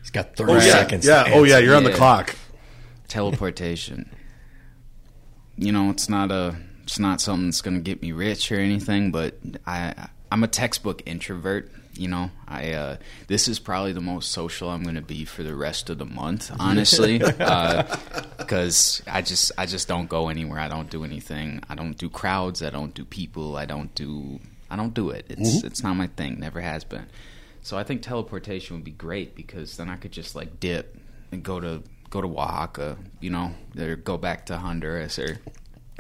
He's 0.03 0.11
got 0.11 0.37
thirty 0.37 0.53
oh 0.53 0.57
yeah, 0.57 0.61
seconds. 0.61 1.05
to 1.05 1.11
yeah. 1.11 1.25
Oh 1.35 1.43
yeah, 1.45 1.59
you're 1.59 1.75
on 1.75 1.83
the 1.85 1.91
Yeah. 1.91 1.97
clock. 1.97 2.37
teleportation. 3.09 4.15
You 5.57 5.73
know, 5.73 5.91
it's 5.91 6.09
not 6.09 6.31
a 6.31 6.57
it's 6.87 7.01
not 7.01 7.21
something 7.21 7.49
that's 7.49 7.63
going 7.63 7.77
to 7.77 7.83
get 7.83 8.01
me 8.01 8.13
rich 8.13 8.53
or 8.53 8.61
anything, 8.61 9.11
but 9.11 9.35
I 9.67 10.09
I'm 10.31 10.45
a 10.45 10.49
textbook 10.49 11.03
introvert. 11.05 11.71
You 11.95 12.07
know, 12.09 12.31
I 12.47 12.73
uh, 12.75 12.97
this 13.27 13.49
is 13.49 13.59
probably 13.59 13.93
the 13.93 14.01
most 14.01 14.31
social 14.31 14.71
I'm 14.71 14.85
going 14.85 14.95
to 14.95 15.03
be 15.03 15.25
for 15.25 15.43
the 15.43 15.57
rest 15.57 15.91
of 15.91 15.99
the 15.99 16.05
month, 16.05 16.53
honestly, 16.61 17.19
because 18.39 19.03
I 19.07 19.21
just 19.23 19.51
I 19.59 19.67
just 19.67 19.89
don't 19.89 20.09
go 20.09 20.29
anywhere. 20.29 20.61
I 20.61 20.69
don't 20.69 20.89
do 20.89 21.03
anything. 21.03 21.61
I 21.69 21.75
don't 21.75 21.99
do 21.99 22.09
crowds. 22.09 22.63
I 22.63 22.71
don't 22.71 22.95
do 22.95 23.05
people. 23.05 23.57
I 23.57 23.67
don't 23.67 23.93
do 23.97 24.39
I 24.71 24.77
don't 24.77 24.95
do 24.95 25.11
it. 25.11 25.27
It's 25.29 25.65
it's 25.65 25.83
not 25.83 25.95
my 25.95 26.07
thing. 26.07 26.39
Never 26.39 26.61
has 26.61 26.85
been. 26.85 27.07
So 27.63 27.77
I 27.77 27.83
think 27.83 28.03
teleportation 28.03 28.77
would 28.77 28.85
be 28.85 28.93
great 28.93 29.35
because 29.35 29.77
then 29.77 29.91
I 29.91 29.97
could 29.97 30.13
just 30.13 30.37
like 30.37 30.61
dip 30.61 30.97
and 31.33 31.43
go 31.43 31.59
to 31.59 31.83
go 32.11 32.21
to 32.21 32.29
Oaxaca, 32.29 32.97
you 33.21 33.31
know, 33.31 33.55
or 33.77 33.97
go 33.97 34.17
back 34.17 34.47
to 34.47 34.59
Honduras 34.59 35.19
or 35.19 35.41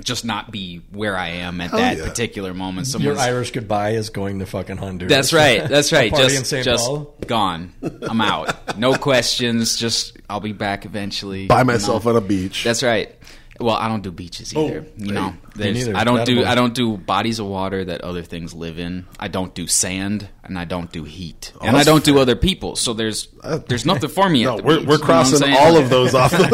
just 0.05 0.25
not 0.25 0.51
be 0.51 0.83
where 0.93 1.17
I 1.17 1.29
am 1.29 1.61
at 1.61 1.71
Hell 1.71 1.79
that 1.79 1.99
yeah. 1.99 2.05
particular 2.05 2.53
moment. 2.53 2.93
Your 2.99 3.19
Irish 3.19 3.51
goodbye 3.53 3.91
is 3.91 4.11
going 4.11 4.41
to 4.41 4.47
fucking 4.47 4.77
Honduras. 4.77 5.11
that's 5.11 5.33
right. 5.33 5.67
That's 5.67 5.93
right. 5.93 6.15
just 6.15 6.37
in 6.37 6.45
St. 6.45 6.65
just 6.65 6.87
Paul? 6.87 7.15
gone. 7.27 7.73
I'm 8.03 8.21
out. 8.21 8.79
No 8.79 8.95
questions. 8.99 9.77
Just 9.77 10.17
I'll 10.29 10.41
be 10.41 10.53
back 10.53 10.85
eventually. 10.85 11.47
By 11.47 11.61
you 11.61 11.65
know. 11.65 11.73
myself 11.73 12.07
on 12.07 12.17
a 12.17 12.21
beach. 12.21 12.63
That's 12.65 12.83
right. 12.83 13.15
Well, 13.59 13.75
I 13.75 13.89
don't 13.89 14.03
do 14.03 14.11
beaches 14.11 14.53
oh, 14.55 14.67
either. 14.67 14.85
Oh, 14.87 14.93
you 14.99 15.13
know, 15.13 15.31
hey. 15.31 15.73
There's- 15.73 15.89
I 15.89 16.05
don't 16.05 16.17
That 16.17 16.27
do 16.27 16.37
one. 16.41 16.45
I 16.47 16.55
don't 16.55 16.75
do 16.75 16.99
bodies 16.99 17.39
of 17.39 17.47
water 17.47 17.87
that 17.87 18.03
other 18.03 18.23
things 18.23 18.53
live 18.53 18.79
in. 18.79 19.07
I 19.19 19.29
don't 19.29 19.55
do 19.55 19.67
sand, 19.67 20.29
and 20.45 20.59
I 20.59 20.67
don't 20.67 20.93
do 20.93 21.05
heat, 21.05 21.55
and 21.63 21.75
I 21.75 21.83
don't 21.83 22.05
do 22.05 22.19
other 22.19 22.37
people. 22.37 22.77
So 22.77 22.93
there's 22.93 23.29
uh, 23.43 23.61
there's 23.67 23.87
nothing 23.87 24.11
for 24.11 24.29
me. 24.29 24.45
no, 24.45 24.53
at 24.53 24.57
the 24.59 24.63
we're 24.63 24.79
beach, 24.81 24.89
we're 24.89 24.95
you 24.97 24.99
know 24.99 25.05
crossing 25.07 25.55
all 25.55 25.79
of 25.79 25.89
those 25.89 26.15
off 26.15 26.33
the 26.33 26.49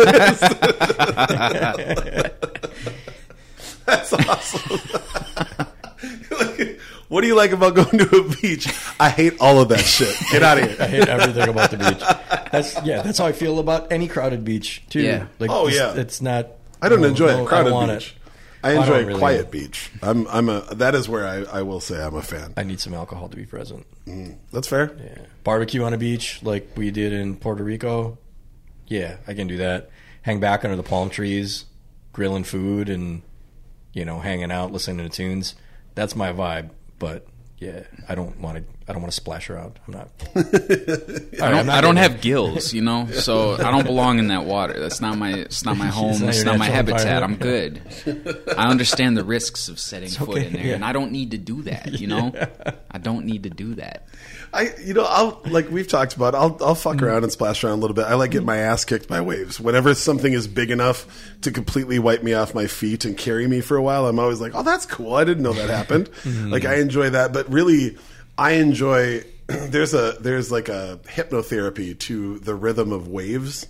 list. 2.79 3.12
That's 3.87 4.13
awesome. 4.13 4.81
Like, 6.31 6.81
what 7.09 7.21
do 7.21 7.27
you 7.27 7.35
like 7.35 7.53
about 7.53 7.75
going 7.75 7.99
to 7.99 8.17
a 8.17 8.29
beach? 8.41 8.69
I 8.99 9.09
hate 9.11 9.35
all 9.41 9.61
of 9.61 9.69
that 9.69 9.81
shit. 9.81 10.15
Get 10.31 10.43
out 10.43 10.59
of 10.59 10.65
here. 10.69 10.77
I 10.81 10.87
hate 10.87 11.09
everything 11.09 11.49
about 11.49 11.71
the 11.71 11.77
beach. 11.79 12.03
That's 12.51 12.83
yeah. 12.85 13.03
That's 13.03 13.19
how 13.19 13.27
I 13.27 13.33
feel 13.33 13.59
about 13.59 13.93
any 13.93 14.09
crowded 14.09 14.45
beach 14.45 14.83
too. 14.89 15.01
Yeah. 15.03 15.27
Like, 15.39 15.51
Oh, 15.51 15.67
it's, 15.69 15.77
yeah. 15.77 15.95
It's 15.95 16.21
not. 16.23 16.49
I 16.81 16.89
don't 16.89 17.01
no, 17.01 17.09
enjoy 17.09 17.29
no, 17.29 17.45
a 17.45 17.49
crowded 17.49 17.69
I 17.73 17.87
don't 17.87 17.89
beach. 17.99 18.17
It. 18.17 18.23
I 18.65 18.71
I 18.71 18.75
don't 18.75 18.83
enjoy 18.85 19.07
really- 19.07 19.19
quiet 19.19 19.51
beach. 19.51 19.91
I'm 20.03 20.27
I'm 20.29 20.49
a 20.49 20.61
that 20.75 20.95
is 20.95 21.09
where 21.09 21.27
I, 21.27 21.59
I 21.59 21.63
will 21.63 21.81
say 21.81 22.03
I'm 22.03 22.15
a 22.15 22.23
fan. 22.23 22.55
I 22.57 22.63
need 22.63 22.81
some 22.81 22.95
alcohol 22.95 23.29
to 23.29 23.37
be 23.37 23.45
present. 23.47 23.87
Mm, 24.07 24.37
that's 24.53 24.69
fair. 24.69 24.97
Yeah. 25.03 25.23
Barbecue 25.45 25.83
on 25.83 25.93
a 25.93 25.99
beach 25.99 26.41
like 26.43 26.71
we 26.77 26.91
did 26.91 27.13
in 27.13 27.37
Puerto 27.37 27.63
Rico. 27.65 28.19
Yeah, 28.87 29.17
I 29.27 29.35
can 29.35 29.47
do 29.49 29.57
that. 29.59 29.91
Hang 30.23 30.39
back 30.39 30.65
under 30.65 30.77
the 30.77 30.83
palm 30.85 31.11
trees, 31.11 31.65
grilling 32.13 32.45
food 32.45 32.89
and 32.89 33.23
you 33.93 34.05
know, 34.05 34.21
hanging 34.21 34.51
out, 34.51 34.73
listening 34.73 35.09
to 35.09 35.15
tunes. 35.15 35.55
That's 35.95 36.17
my 36.17 36.33
vibe. 36.33 36.71
But 36.99 37.27
yeah, 37.59 37.85
I 38.09 38.15
don't 38.15 38.39
want 38.41 38.59
to. 38.59 38.65
I 38.89 38.93
don't 38.93 39.01
want 39.03 39.13
to 39.13 39.17
splash 39.17 39.49
around. 39.49 39.79
I'm 39.87 39.95
not. 39.95 40.09
I 41.41 41.51
don't, 41.51 41.69
I 41.69 41.81
don't 41.81 41.97
have 41.97 42.21
gills, 42.21 42.73
you 42.73 42.83
know, 42.83 43.07
so 43.13 43.55
I 43.55 43.71
don't 43.71 43.85
belong 43.85 44.19
in 44.19 44.29
that 44.29 44.45
water. 44.45 44.79
That's 44.79 45.01
not 45.01 45.17
my. 45.19 45.33
It's 45.33 45.65
not 45.65 45.77
my 45.77 45.87
home. 45.99 46.21
not 46.21 46.31
It's 46.31 46.39
your 46.39 46.47
not 46.47 46.59
my 46.59 46.67
habitat. 46.69 47.23
I'm 47.23 47.37
good. 47.37 47.81
I 48.57 48.69
understand 48.69 49.17
the 49.17 49.25
risks 49.25 49.69
of 49.69 49.79
setting 49.79 50.09
foot 50.11 50.43
in 50.43 50.53
there, 50.53 50.67
yeah. 50.67 50.75
and 50.75 50.85
I 50.85 50.93
don't 50.93 51.13
need 51.13 51.31
to 51.33 51.39
do 51.39 51.63
that. 51.63 51.93
You 52.01 52.07
know, 52.09 52.33
I 52.91 52.99
don't 52.99 53.25
need 53.27 53.45
to 53.45 53.51
do 53.51 53.75
that. 53.77 54.07
I 54.55 54.71
you 54.85 54.93
know 54.93 55.07
I'll 55.09 55.41
like 55.47 55.71
we've 55.71 55.89
talked 55.89 56.15
about. 56.15 56.35
I'll 56.35 56.57
I'll 56.61 56.75
fuck 56.75 56.93
Mm-hmm. 56.97 57.05
around 57.07 57.23
and 57.23 57.33
splash 57.33 57.65
around 57.65 57.79
a 57.79 57.81
little 57.81 57.95
bit. 57.95 58.05
I 58.05 58.15
like 58.15 58.33
get 58.33 58.45
my 58.45 58.59
ass 58.59 58.85
kicked 58.85 59.09
by 59.09 59.21
waves. 59.23 59.59
Whenever 59.59 59.95
something 59.95 60.33
is 60.33 60.47
big 60.47 60.71
enough 60.71 61.07
to 61.41 61.51
completely 61.51 61.99
wipe 61.99 62.23
me 62.23 62.35
off 62.35 62.55
my 62.55 62.67
feet 62.67 63.05
and 63.07 63.17
carry 63.17 63.47
me 63.49 63.61
for 63.63 63.77
a 63.79 63.83
while, 63.83 64.07
I'm 64.07 64.19
always 64.19 64.41
like, 64.43 64.55
oh, 64.55 64.63
that's 64.63 64.85
cool. 64.85 65.15
I 65.15 65.25
didn't 65.25 65.43
know 65.43 65.55
that 65.55 65.71
happened. 65.71 66.11
Mm-hmm. 66.23 66.51
Like 66.51 66.65
I 66.67 66.75
enjoy 66.77 67.09
that, 67.11 67.33
but 67.33 67.51
really, 67.51 67.97
I 68.43 68.53
enjoy. 68.55 69.25
There's 69.47 69.95
a 69.95 70.17
there's 70.19 70.51
like 70.51 70.69
a 70.69 70.99
hypnotherapy 71.05 71.99
to 72.01 72.39
the 72.41 72.55
rhythm 72.55 72.91
of 72.91 73.07
waves, 73.07 73.67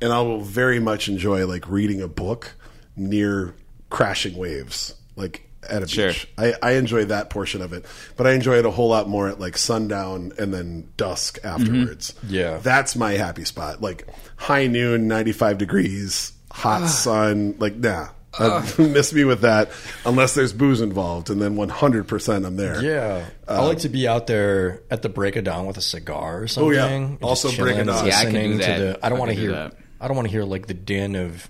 and 0.00 0.12
I 0.12 0.20
will 0.20 0.40
very 0.40 0.78
much 0.78 1.08
enjoy 1.08 1.46
like 1.46 1.68
reading 1.68 2.02
a 2.02 2.08
book 2.08 2.52
near 2.96 3.54
crashing 3.88 4.36
waves, 4.36 4.94
like 5.16 5.48
at 5.68 5.82
a 5.82 5.88
Sure. 5.88 6.08
beach. 6.08 6.28
I, 6.36 6.54
I 6.62 6.72
enjoy 6.72 7.06
that 7.06 7.30
portion 7.30 7.62
of 7.62 7.72
it, 7.72 7.86
but 8.16 8.26
I 8.26 8.32
enjoy 8.32 8.58
it 8.58 8.66
a 8.66 8.70
whole 8.70 8.88
lot 8.88 9.08
more 9.08 9.28
at 9.28 9.40
like 9.40 9.56
sundown 9.56 10.32
and 10.38 10.52
then 10.52 10.88
dusk 10.98 11.40
mm-hmm. 11.40 11.62
afterwards. 11.62 12.14
Yeah. 12.28 12.58
that's 12.58 12.96
my 12.96 13.12
happy 13.12 13.44
spot. 13.44 13.80
Like 13.80 14.06
high 14.36 14.66
noon, 14.66 15.08
ninety 15.08 15.32
five 15.32 15.56
degrees, 15.58 16.32
hot 16.50 16.82
ah. 16.82 16.86
sun. 16.86 17.54
Like 17.58 17.76
nah, 17.76 18.08
Uh, 18.38 18.66
miss 18.78 19.12
me 19.12 19.24
with 19.24 19.42
that 19.42 19.70
unless 20.04 20.34
there's 20.34 20.52
booze 20.52 20.80
involved, 20.80 21.30
and 21.30 21.40
then 21.40 21.56
one 21.56 21.68
hundred 21.68 22.08
percent 22.08 22.44
I'm 22.44 22.56
there. 22.56 22.82
Yeah, 22.82 23.24
I 23.46 23.64
like 23.64 23.78
to 23.78 23.88
be 23.88 24.08
out 24.08 24.26
there 24.26 24.82
at 24.90 25.02
the 25.02 25.08
break 25.08 25.36
of 25.36 25.44
dawn 25.44 25.66
with 25.66 25.76
a 25.76 25.82
cigar 25.82 26.42
or 26.42 26.46
something. 26.48 26.68
Oh, 26.78 27.08
yeah. 27.20 27.26
Also 27.26 27.48
break 27.48 27.58
of 27.60 27.66
chilling, 27.66 27.86
dawn. 27.86 28.06
Yeah, 28.06 28.18
I 28.18 28.24
can 28.24 28.32
do 28.34 28.52
to 28.52 28.58
that. 28.58 28.78
the- 28.78 29.06
I 29.06 29.08
don't 29.08 29.18
want 29.18 29.30
to 29.30 29.36
hear. 29.36 29.52
that. 29.52 29.74
I 30.00 30.08
don't 30.08 30.16
want 30.16 30.26
to 30.28 30.32
hear 30.32 30.44
like 30.44 30.66
the 30.66 30.74
din 30.74 31.14
of 31.16 31.48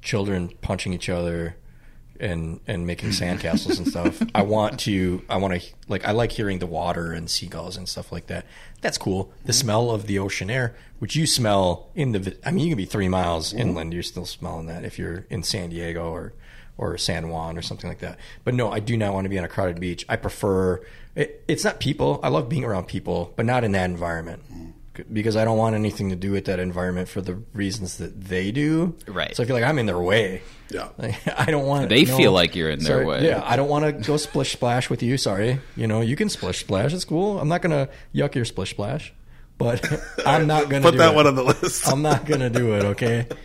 children 0.00 0.50
punching 0.62 0.92
each 0.92 1.08
other 1.08 1.56
and 2.22 2.60
and 2.66 2.86
making 2.86 3.10
sandcastles 3.10 3.78
and 3.78 3.86
stuff. 3.86 4.22
I 4.34 4.42
want 4.42 4.80
to. 4.80 5.22
I 5.28 5.36
want 5.36 5.60
to 5.60 5.68
like. 5.88 6.06
I 6.06 6.12
like 6.12 6.32
hearing 6.32 6.60
the 6.60 6.66
water 6.66 7.12
and 7.12 7.28
seagulls 7.28 7.76
and 7.76 7.88
stuff 7.88 8.12
like 8.12 8.28
that. 8.28 8.46
That's 8.80 8.96
cool. 8.96 9.32
The 9.44 9.52
mm-hmm. 9.52 9.60
smell 9.60 9.90
of 9.90 10.06
the 10.06 10.18
ocean 10.18 10.48
air, 10.48 10.74
which 11.00 11.16
you 11.16 11.26
smell 11.26 11.90
in 11.94 12.12
the. 12.12 12.36
I 12.44 12.52
mean, 12.52 12.64
you 12.64 12.70
can 12.70 12.78
be 12.78 12.86
three 12.86 13.08
miles 13.08 13.50
mm-hmm. 13.50 13.58
inland. 13.58 13.92
You're 13.92 14.02
still 14.02 14.26
smelling 14.26 14.66
that 14.66 14.84
if 14.84 14.98
you're 14.98 15.26
in 15.28 15.42
San 15.42 15.70
Diego 15.70 16.10
or 16.10 16.32
or 16.78 16.96
San 16.96 17.28
Juan 17.28 17.58
or 17.58 17.62
something 17.62 17.88
like 17.88 17.98
that. 17.98 18.18
But 18.44 18.54
no, 18.54 18.70
I 18.70 18.80
do 18.80 18.96
not 18.96 19.12
want 19.12 19.24
to 19.24 19.28
be 19.28 19.38
on 19.38 19.44
a 19.44 19.48
crowded 19.48 19.80
beach. 19.80 20.06
I 20.08 20.16
prefer. 20.16 20.80
It, 21.14 21.44
it's 21.46 21.64
not 21.64 21.80
people. 21.80 22.20
I 22.22 22.28
love 22.28 22.48
being 22.48 22.64
around 22.64 22.86
people, 22.86 23.34
but 23.36 23.44
not 23.44 23.64
in 23.64 23.72
that 23.72 23.90
environment. 23.90 24.42
Mm-hmm. 24.44 24.70
Because 25.12 25.36
I 25.36 25.44
don't 25.46 25.56
want 25.56 25.74
anything 25.74 26.10
to 26.10 26.16
do 26.16 26.32
with 26.32 26.44
that 26.46 26.58
environment 26.60 27.08
for 27.08 27.20
the 27.22 27.34
reasons 27.54 27.96
that 27.96 28.24
they 28.24 28.52
do. 28.52 28.94
Right. 29.06 29.34
So 29.34 29.42
I 29.42 29.46
feel 29.46 29.56
like 29.56 29.64
I'm 29.64 29.78
in 29.78 29.86
their 29.86 29.98
way. 30.00 30.42
Yeah. 30.70 30.88
Like, 30.98 31.16
I 31.38 31.46
don't 31.50 31.66
want. 31.66 31.88
They 31.88 32.04
no- 32.04 32.16
feel 32.16 32.32
like 32.32 32.54
you're 32.56 32.70
in 32.70 32.80
their 32.84 33.06
way. 33.06 33.24
Yeah, 33.26 33.42
I 33.44 33.56
don't 33.56 33.68
want 33.68 33.84
to 33.84 33.92
go 33.92 34.16
splish 34.16 34.52
splash 34.52 34.90
with 34.90 35.02
you. 35.02 35.16
Sorry, 35.16 35.60
you 35.76 35.86
know 35.86 36.00
you 36.02 36.16
can 36.16 36.28
splish 36.28 36.60
splash. 36.60 36.92
It's 36.92 37.04
cool. 37.04 37.38
I'm 37.40 37.48
not 37.48 37.62
gonna 37.62 37.88
yuck 38.14 38.34
your 38.34 38.44
splish 38.44 38.70
splash, 38.70 39.12
but 39.58 39.84
I'm 40.26 40.46
not 40.46 40.68
gonna 40.70 40.82
Put 40.82 40.92
do 40.92 40.98
that 40.98 41.12
it. 41.12 41.16
one 41.16 41.26
on 41.26 41.34
the 41.34 41.44
list. 41.44 41.86
I'm 41.88 42.02
not 42.02 42.24
gonna 42.26 42.50
do 42.50 42.74
it. 42.74 42.84
Okay. 42.84 43.26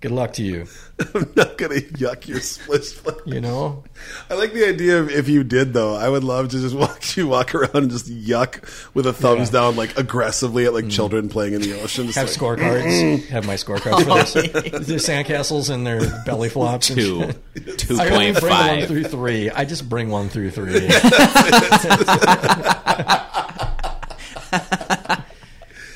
Good 0.00 0.12
luck 0.12 0.32
to 0.34 0.42
you. 0.42 0.66
I'm 1.14 1.30
not 1.36 1.58
gonna 1.58 1.74
yuck 1.74 2.26
your 2.26 2.40
split 2.40 2.84
split. 2.84 3.18
You 3.26 3.42
know. 3.42 3.84
I 4.30 4.34
like 4.34 4.54
the 4.54 4.66
idea 4.66 4.98
of 4.98 5.10
if 5.10 5.28
you 5.28 5.44
did 5.44 5.74
though. 5.74 5.94
I 5.94 6.08
would 6.08 6.24
love 6.24 6.48
to 6.50 6.58
just 6.58 6.74
watch 6.76 7.18
you 7.18 7.28
walk 7.28 7.54
around 7.54 7.76
and 7.76 7.90
just 7.90 8.10
yuck 8.10 8.64
with 8.94 9.06
a 9.06 9.12
thumbs 9.12 9.52
Yeah. 9.52 9.60
down, 9.60 9.76
like 9.76 9.98
aggressively 9.98 10.64
at 10.64 10.72
like 10.72 10.86
mm. 10.86 10.90
children 10.90 11.28
playing 11.28 11.52
in 11.52 11.60
the 11.60 11.78
ocean. 11.82 12.06
Just 12.06 12.16
Have 12.16 12.28
like, 12.28 12.38
scorecards. 12.38 12.84
Mm. 12.84 13.26
Have 13.28 13.46
my 13.46 13.56
scorecards 13.56 14.32
for 14.32 14.40
this. 14.40 14.86
Their 14.86 14.98
sandcastles 14.98 15.68
and 15.68 15.86
their 15.86 16.00
belly 16.24 16.48
flops. 16.48 16.88
Two, 16.88 17.20
shit. 17.54 17.78
two 17.78 17.98
I 18.00 18.08
only 18.08 18.32
bring 18.32 18.50
one 18.50 18.86
through 18.86 19.04
three. 19.04 19.50
I 19.50 19.66
just 19.66 19.86
bring 19.86 20.08
one 20.08 20.30
through 20.30 20.50
three. 20.50 20.88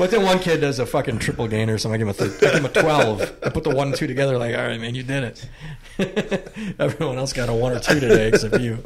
But 0.05 0.11
then 0.11 0.23
one 0.23 0.39
kid 0.39 0.61
does 0.61 0.79
a 0.81 0.85
fucking 0.85 1.19
triple 1.19 1.49
gainer, 1.49 1.79
so. 1.79 1.91
I 1.91 1.97
give 1.97 2.07
him 2.07 2.11
a, 2.11 2.13
th- 2.13 2.43
I 2.43 2.47
give 2.53 2.55
him 2.57 2.67
a 2.67 2.69
twelve. 2.69 3.23
I 3.43 3.49
put 3.49 3.65
the 3.65 3.71
one 3.71 3.89
and 3.89 3.97
two 3.97 4.07
together. 4.07 4.37
Like, 4.37 4.55
all 4.55 4.61
right, 4.61 4.79
man, 4.79 4.95
you 4.95 5.03
did 5.03 5.49
it. 5.99 6.75
Everyone 6.79 7.17
else 7.17 7.33
got 7.33 7.49
a 7.49 7.55
one 7.55 7.73
or 7.73 7.81
two 7.81 8.01
today 8.01 8.29
except 8.29 8.61
you. 8.61 8.85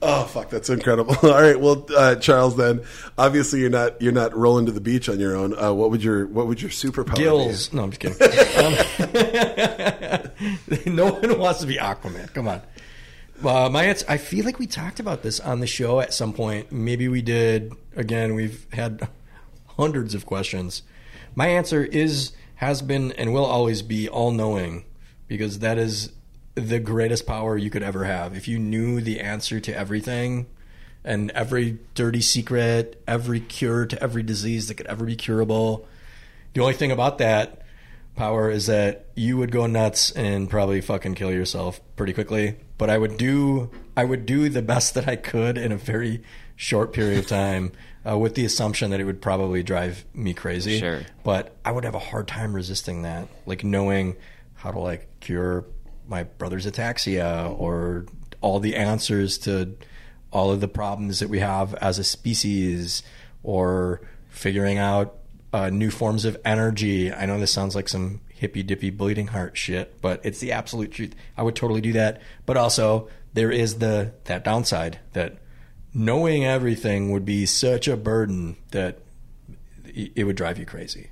Oh 0.00 0.24
fuck, 0.24 0.48
that's 0.48 0.70
incredible. 0.70 1.14
All 1.22 1.38
right, 1.38 1.60
well, 1.60 1.86
uh, 1.94 2.14
Charles, 2.16 2.56
then 2.56 2.82
obviously 3.18 3.60
you're 3.60 3.68
not 3.68 4.00
you're 4.00 4.10
not 4.10 4.34
rolling 4.34 4.64
to 4.66 4.72
the 4.72 4.80
beach 4.80 5.10
on 5.10 5.20
your 5.20 5.36
own. 5.36 5.52
Uh, 5.58 5.74
what 5.74 5.90
would 5.90 6.02
your 6.02 6.26
what 6.26 6.46
would 6.46 6.62
your 6.62 6.70
superpower 6.70 7.14
Gills. 7.14 7.70
No, 7.74 7.82
I'm 7.82 7.90
just 7.90 8.00
kidding. 8.00 8.16
Um, 10.86 10.94
no 10.96 11.12
one 11.12 11.38
wants 11.38 11.60
to 11.60 11.66
be 11.66 11.76
Aquaman. 11.76 12.32
Come 12.32 12.48
on. 12.48 12.62
Uh, 13.44 13.68
my 13.68 13.84
answer, 13.84 14.06
I 14.08 14.16
feel 14.16 14.46
like 14.46 14.58
we 14.58 14.66
talked 14.66 14.98
about 14.98 15.22
this 15.22 15.40
on 15.40 15.60
the 15.60 15.66
show 15.66 16.00
at 16.00 16.14
some 16.14 16.32
point. 16.32 16.72
Maybe 16.72 17.08
we 17.08 17.20
did. 17.20 17.74
Again, 17.96 18.34
we've 18.34 18.66
had 18.72 19.06
hundreds 19.76 20.14
of 20.14 20.26
questions. 20.26 20.82
My 21.34 21.48
answer 21.48 21.84
is, 21.84 22.32
has 22.56 22.82
been, 22.82 23.12
and 23.12 23.32
will 23.32 23.44
always 23.44 23.82
be 23.82 24.08
all 24.08 24.30
knowing 24.30 24.84
because 25.28 25.58
that 25.58 25.78
is 25.78 26.12
the 26.54 26.78
greatest 26.78 27.26
power 27.26 27.56
you 27.56 27.70
could 27.70 27.82
ever 27.82 28.04
have. 28.04 28.36
If 28.36 28.48
you 28.48 28.58
knew 28.58 29.00
the 29.00 29.20
answer 29.20 29.60
to 29.60 29.76
everything 29.76 30.46
and 31.04 31.30
every 31.32 31.78
dirty 31.94 32.22
secret, 32.22 33.02
every 33.06 33.40
cure 33.40 33.86
to 33.86 34.02
every 34.02 34.22
disease 34.22 34.68
that 34.68 34.74
could 34.74 34.86
ever 34.86 35.04
be 35.04 35.16
curable, 35.16 35.86
the 36.54 36.62
only 36.62 36.74
thing 36.74 36.90
about 36.90 37.18
that 37.18 37.62
power 38.16 38.50
is 38.50 38.66
that 38.66 39.04
you 39.14 39.36
would 39.36 39.52
go 39.52 39.66
nuts 39.66 40.10
and 40.12 40.48
probably 40.48 40.80
fucking 40.80 41.14
kill 41.14 41.30
yourself 41.30 41.80
pretty 41.96 42.14
quickly. 42.14 42.56
But 42.78 42.88
I 42.90 42.96
would 42.98 43.18
do 43.18 43.70
I 43.96 44.04
would 44.04 44.26
do 44.26 44.48
the 44.48 44.62
best 44.62 44.94
that 44.94 45.08
I 45.08 45.16
could 45.16 45.56
in 45.56 45.72
a 45.72 45.76
very 45.76 46.22
short 46.56 46.92
period 46.92 47.18
of 47.18 47.26
time, 47.26 47.72
uh, 48.08 48.16
with 48.16 48.34
the 48.34 48.44
assumption 48.44 48.90
that 48.90 49.00
it 49.00 49.04
would 49.04 49.20
probably 49.20 49.62
drive 49.62 50.04
me 50.14 50.34
crazy. 50.34 50.78
Sure. 50.78 51.02
But 51.24 51.56
I 51.64 51.72
would 51.72 51.84
have 51.84 51.94
a 51.94 52.00
hard 52.00 52.28
time 52.28 52.54
resisting 52.54 53.02
that, 53.02 53.28
like 53.46 53.64
knowing 53.64 54.16
how 54.54 54.70
to 54.70 54.78
like 54.78 55.08
cure 55.20 55.64
my 56.08 56.22
brother's 56.22 56.66
ataxia 56.66 57.58
or 57.58 58.06
all 58.40 58.60
the 58.60 58.76
answers 58.76 59.38
to 59.38 59.76
all 60.30 60.52
of 60.52 60.60
the 60.60 60.68
problems 60.68 61.20
that 61.20 61.28
we 61.28 61.40
have 61.40 61.74
as 61.74 61.98
a 61.98 62.04
species 62.04 63.02
or 63.42 64.00
figuring 64.28 64.78
out 64.78 65.16
uh, 65.52 65.70
new 65.70 65.90
forms 65.90 66.24
of 66.24 66.36
energy. 66.44 67.12
I 67.12 67.26
know 67.26 67.40
this 67.40 67.52
sounds 67.52 67.74
like 67.74 67.88
some 67.88 68.20
hippy 68.28 68.62
dippy 68.62 68.90
bleeding 68.90 69.28
heart 69.28 69.56
shit, 69.56 70.00
but 70.00 70.20
it's 70.24 70.40
the 70.40 70.52
absolute 70.52 70.92
truth. 70.92 71.14
I 71.36 71.42
would 71.42 71.56
totally 71.56 71.80
do 71.80 71.92
that. 71.94 72.20
But 72.44 72.56
also, 72.56 73.08
there 73.32 73.50
is 73.50 73.78
the 73.78 74.12
that 74.24 74.44
downside 74.44 75.00
that 75.14 75.38
knowing 75.96 76.44
everything 76.44 77.10
would 77.10 77.24
be 77.24 77.46
such 77.46 77.88
a 77.88 77.96
burden 77.96 78.56
that 78.72 78.98
it 79.86 80.12
it 80.14 80.24
would 80.24 80.36
drive 80.36 80.58
you 80.58 80.66
crazy. 80.66 81.10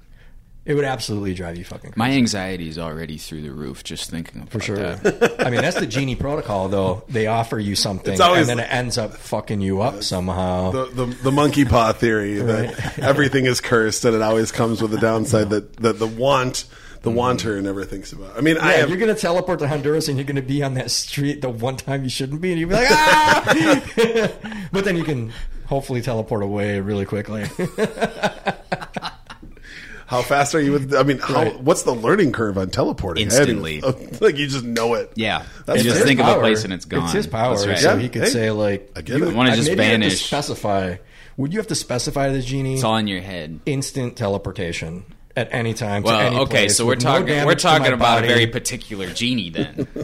It 0.67 0.73
would 0.75 0.85
absolutely 0.87 1.35
drive 1.35 1.59
you 1.59 1.65
fucking 1.65 1.91
crazy. 1.93 1.99
My 1.99 2.13
anxiety 2.13 2.69
is 2.71 2.79
already 2.79 3.19
through 3.19 3.43
the 3.43 3.51
roof 3.53 3.85
just 3.85 4.09
thinking 4.09 4.41
about 4.41 4.51
For 4.51 4.61
sure. 4.61 4.77
that. 4.77 5.37
I 5.47 5.51
mean, 5.51 5.61
that's 5.61 5.79
the 5.79 5.87
genie 5.87 6.17
protocol, 6.17 6.71
though. 6.71 7.05
They 7.07 7.27
offer 7.27 7.59
you 7.59 7.77
something, 7.77 8.19
always- 8.19 8.49
and 8.49 8.59
then 8.59 8.67
it 8.67 8.73
ends 8.73 8.97
up 8.97 9.13
fucking 9.15 9.61
you 9.61 9.83
up 9.83 10.03
somehow. 10.03 10.71
The, 10.71 10.87
the 10.87 11.07
the 11.07 11.33
monkey 11.33 11.65
paw 11.67 11.93
theory 11.93 12.37
that 12.37 12.99
everything 12.99 13.45
is 13.47 13.61
cursed 13.61 14.05
and 14.07 14.15
it 14.15 14.23
always 14.23 14.53
comes 14.53 14.81
with 14.81 14.91
the 14.91 14.99
downside 14.99 15.51
that, 15.51 15.77
that 15.79 15.99
the 15.99 16.07
want 16.07 16.65
the 17.05 17.11
wanter 17.11 17.63
never 17.63 17.85
thinks 17.85 18.13
about. 18.13 18.37
I 18.37 18.41
mean, 18.41 18.59
I 18.59 18.73
have 18.73 18.89
you're 18.89 18.99
gonna 18.99 19.15
teleport 19.15 19.61
to 19.61 19.69
Honduras, 19.69 20.09
and 20.09 20.19
you're 20.19 20.27
gonna 20.27 20.43
be 20.43 20.63
on 20.63 20.75
that 20.75 20.91
street 20.91 21.41
the 21.43 21.49
one 21.51 21.77
time 21.77 22.03
you 22.03 22.11
shouldn't 22.11 22.41
be, 22.41 22.51
and 22.51 22.59
you'll 22.61 22.71
be 22.71 22.75
like, 22.75 22.89
ah! 22.91 24.31
but 24.73 24.85
then 24.85 24.97
you 24.97 25.05
can 25.05 25.33
hopefully 25.67 26.03
teleport 26.03 26.43
away 26.43 26.81
really 26.81 27.05
quickly. 27.07 27.45
how 30.07 30.21
fast 30.23 30.55
are 30.55 30.61
you 30.61 30.73
with? 30.73 30.95
I 30.95 31.03
mean, 31.03 31.19
how 31.19 31.35
Right. 31.35 31.61
what's 31.61 31.83
the 31.85 31.95
learning 31.95 32.33
curve 32.33 32.59
on 32.59 32.69
teleporting? 32.71 33.25
Instantly. 33.25 33.77
even- 33.79 34.09
like 34.21 34.37
you 34.37 34.47
just 34.47 34.65
know 34.65 34.95
it. 34.95 35.13
Yeah, 35.15 35.45
That's 35.67 35.79
you 35.79 35.85
just 35.85 35.99
fair. 35.99 36.07
think 36.07 36.21
of 36.21 36.27
a 36.27 36.33
power. 36.33 36.41
place 36.41 36.65
and 36.65 36.73
it's 36.73 36.85
gone. 36.85 37.05
It's 37.05 37.13
his 37.13 37.27
power. 37.27 37.55
Right. 37.57 37.79
So 37.79 37.95
Yeah, 37.95 37.99
he 37.99 38.09
could 38.09 38.23
hey, 38.25 38.29
say 38.29 38.51
like, 38.51 38.91
I 38.97 39.01
get 39.03 39.19
you 39.19 39.31
Wanna 39.35 39.53
uh, 39.53 39.57
just 39.57 39.69
maybe 39.69 39.83
you 39.83 39.91
have 39.91 40.01
vanish. 40.01 40.25
specify. 40.27 40.97
Would 41.37 41.53
you 41.53 41.59
have 41.59 41.67
to 41.69 41.75
specify 41.75 42.29
the 42.31 42.41
genie 42.41 42.75
It's 42.75 42.85
all 42.85 42.97
in 42.97 43.09
your 43.09 43.21
head. 43.21 43.59
instant 43.67 44.17
teleportation? 44.17 45.05
At 45.37 45.49
any 45.53 45.75
time. 45.75 46.03
to 46.03 46.07
Well, 46.07 46.21
any 46.21 46.37
okay, 46.41 46.51
place 46.51 46.77
so 46.77 46.85
we're 46.87 46.91
with 46.95 47.05
no 47.05 47.11
talking 47.21 47.45
we're 47.45 47.55
talking 47.55 47.93
about 47.93 48.25
a 48.25 48.27
very 48.27 48.47
particular 48.47 49.07
genie. 49.09 49.51
Then 49.51 49.87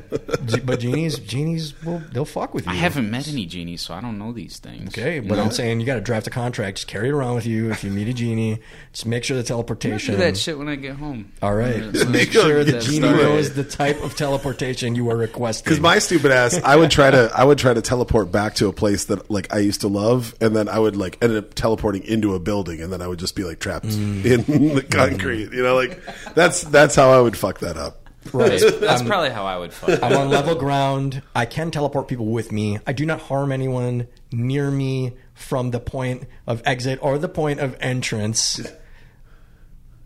but 0.64 0.80
genies, 0.80 1.18
genies 1.18 1.74
will 1.84 2.02
they'll 2.12 2.24
fuck 2.24 2.54
with 2.54 2.66
you. 2.66 2.72
I 2.72 2.76
haven't 2.76 3.10
met 3.10 3.28
any 3.28 3.46
genies, 3.46 3.82
so 3.82 3.94
I 3.94 4.00
don't 4.00 4.18
know 4.18 4.32
these 4.32 4.58
things. 4.58 4.88
Okay, 4.96 5.20
but 5.20 5.38
I'm 5.38 5.50
saying 5.50 5.80
you 5.80 5.86
got 5.86 5.94
to 5.94 6.00
draft 6.00 6.26
a 6.26 6.30
contract. 6.30 6.78
Just 6.78 6.88
carry 6.88 7.08
it 7.08 7.12
around 7.12 7.34
with 7.36 7.46
you. 7.46 7.70
If 7.70 7.84
you 7.84 7.90
meet 7.90 8.08
a 8.08 8.12
genie, 8.12 8.60
just 8.92 9.06
make 9.06 9.24
sure 9.24 9.36
the 9.36 9.42
teleportation. 9.42 10.14
do 10.14 10.20
teleportation. 10.20 10.34
that 10.34 10.38
shit 10.38 10.58
when 10.58 10.68
I 10.68 10.76
get 10.76 10.96
home. 10.96 11.32
All 11.42 11.54
right, 11.54 11.92
just 11.92 12.08
make 12.08 12.32
sure 12.32 12.42
sure 12.42 12.64
the 12.64 12.80
genie 12.80 12.98
started. 12.98 13.22
knows 13.22 13.54
the 13.54 13.64
type 13.64 14.02
of 14.02 14.16
teleportation 14.16 14.94
you 14.94 15.10
are 15.10 15.16
requesting. 15.16 15.64
Because 15.64 15.80
my 15.80 15.98
stupid 15.98 16.32
ass, 16.32 16.60
I 16.62 16.76
would 16.76 16.90
try 16.90 17.10
to, 17.10 17.30
I 17.34 17.44
would 17.44 17.58
try 17.58 17.72
to 17.74 17.82
teleport 17.82 18.32
back 18.32 18.54
to 18.56 18.68
a 18.68 18.72
place 18.72 19.04
that 19.06 19.30
like 19.30 19.52
I 19.54 19.58
used 19.58 19.82
to 19.82 19.88
love, 19.88 20.34
and 20.40 20.56
then 20.56 20.68
I 20.68 20.78
would 20.78 20.96
like 20.96 21.18
end 21.22 21.36
up 21.36 21.54
teleporting 21.54 22.02
into 22.04 22.34
a 22.34 22.40
building, 22.40 22.80
and 22.82 22.92
then 22.92 23.00
I 23.02 23.06
would 23.06 23.18
just 23.18 23.36
be 23.36 23.44
like 23.44 23.58
trapped 23.60 23.86
Mm. 23.86 24.24
in 24.24 24.74
the 24.74 24.82
concrete. 25.20 25.52
You 25.52 25.62
know, 25.62 25.74
like 25.74 26.00
that's 26.34 26.62
that's 26.64 26.94
how 26.94 27.10
I 27.10 27.20
would 27.20 27.36
fuck 27.36 27.60
that 27.60 27.76
up. 27.76 28.08
right. 28.32 28.60
That's 28.80 29.02
probably 29.02 29.30
how 29.30 29.46
I 29.46 29.58
would 29.58 29.72
fuck. 29.72 30.02
I'm 30.02 30.16
on 30.16 30.28
level 30.28 30.54
ground. 30.54 31.22
I 31.34 31.46
can 31.46 31.70
teleport 31.70 32.08
people 32.08 32.26
with 32.26 32.52
me. 32.52 32.78
I 32.86 32.92
do 32.92 33.06
not 33.06 33.20
harm 33.20 33.52
anyone 33.52 34.08
near 34.32 34.70
me 34.70 35.12
from 35.34 35.70
the 35.70 35.80
point 35.80 36.24
of 36.46 36.62
exit 36.64 36.98
or 37.02 37.18
the 37.18 37.28
point 37.28 37.60
of 37.60 37.76
entrance. 37.80 38.60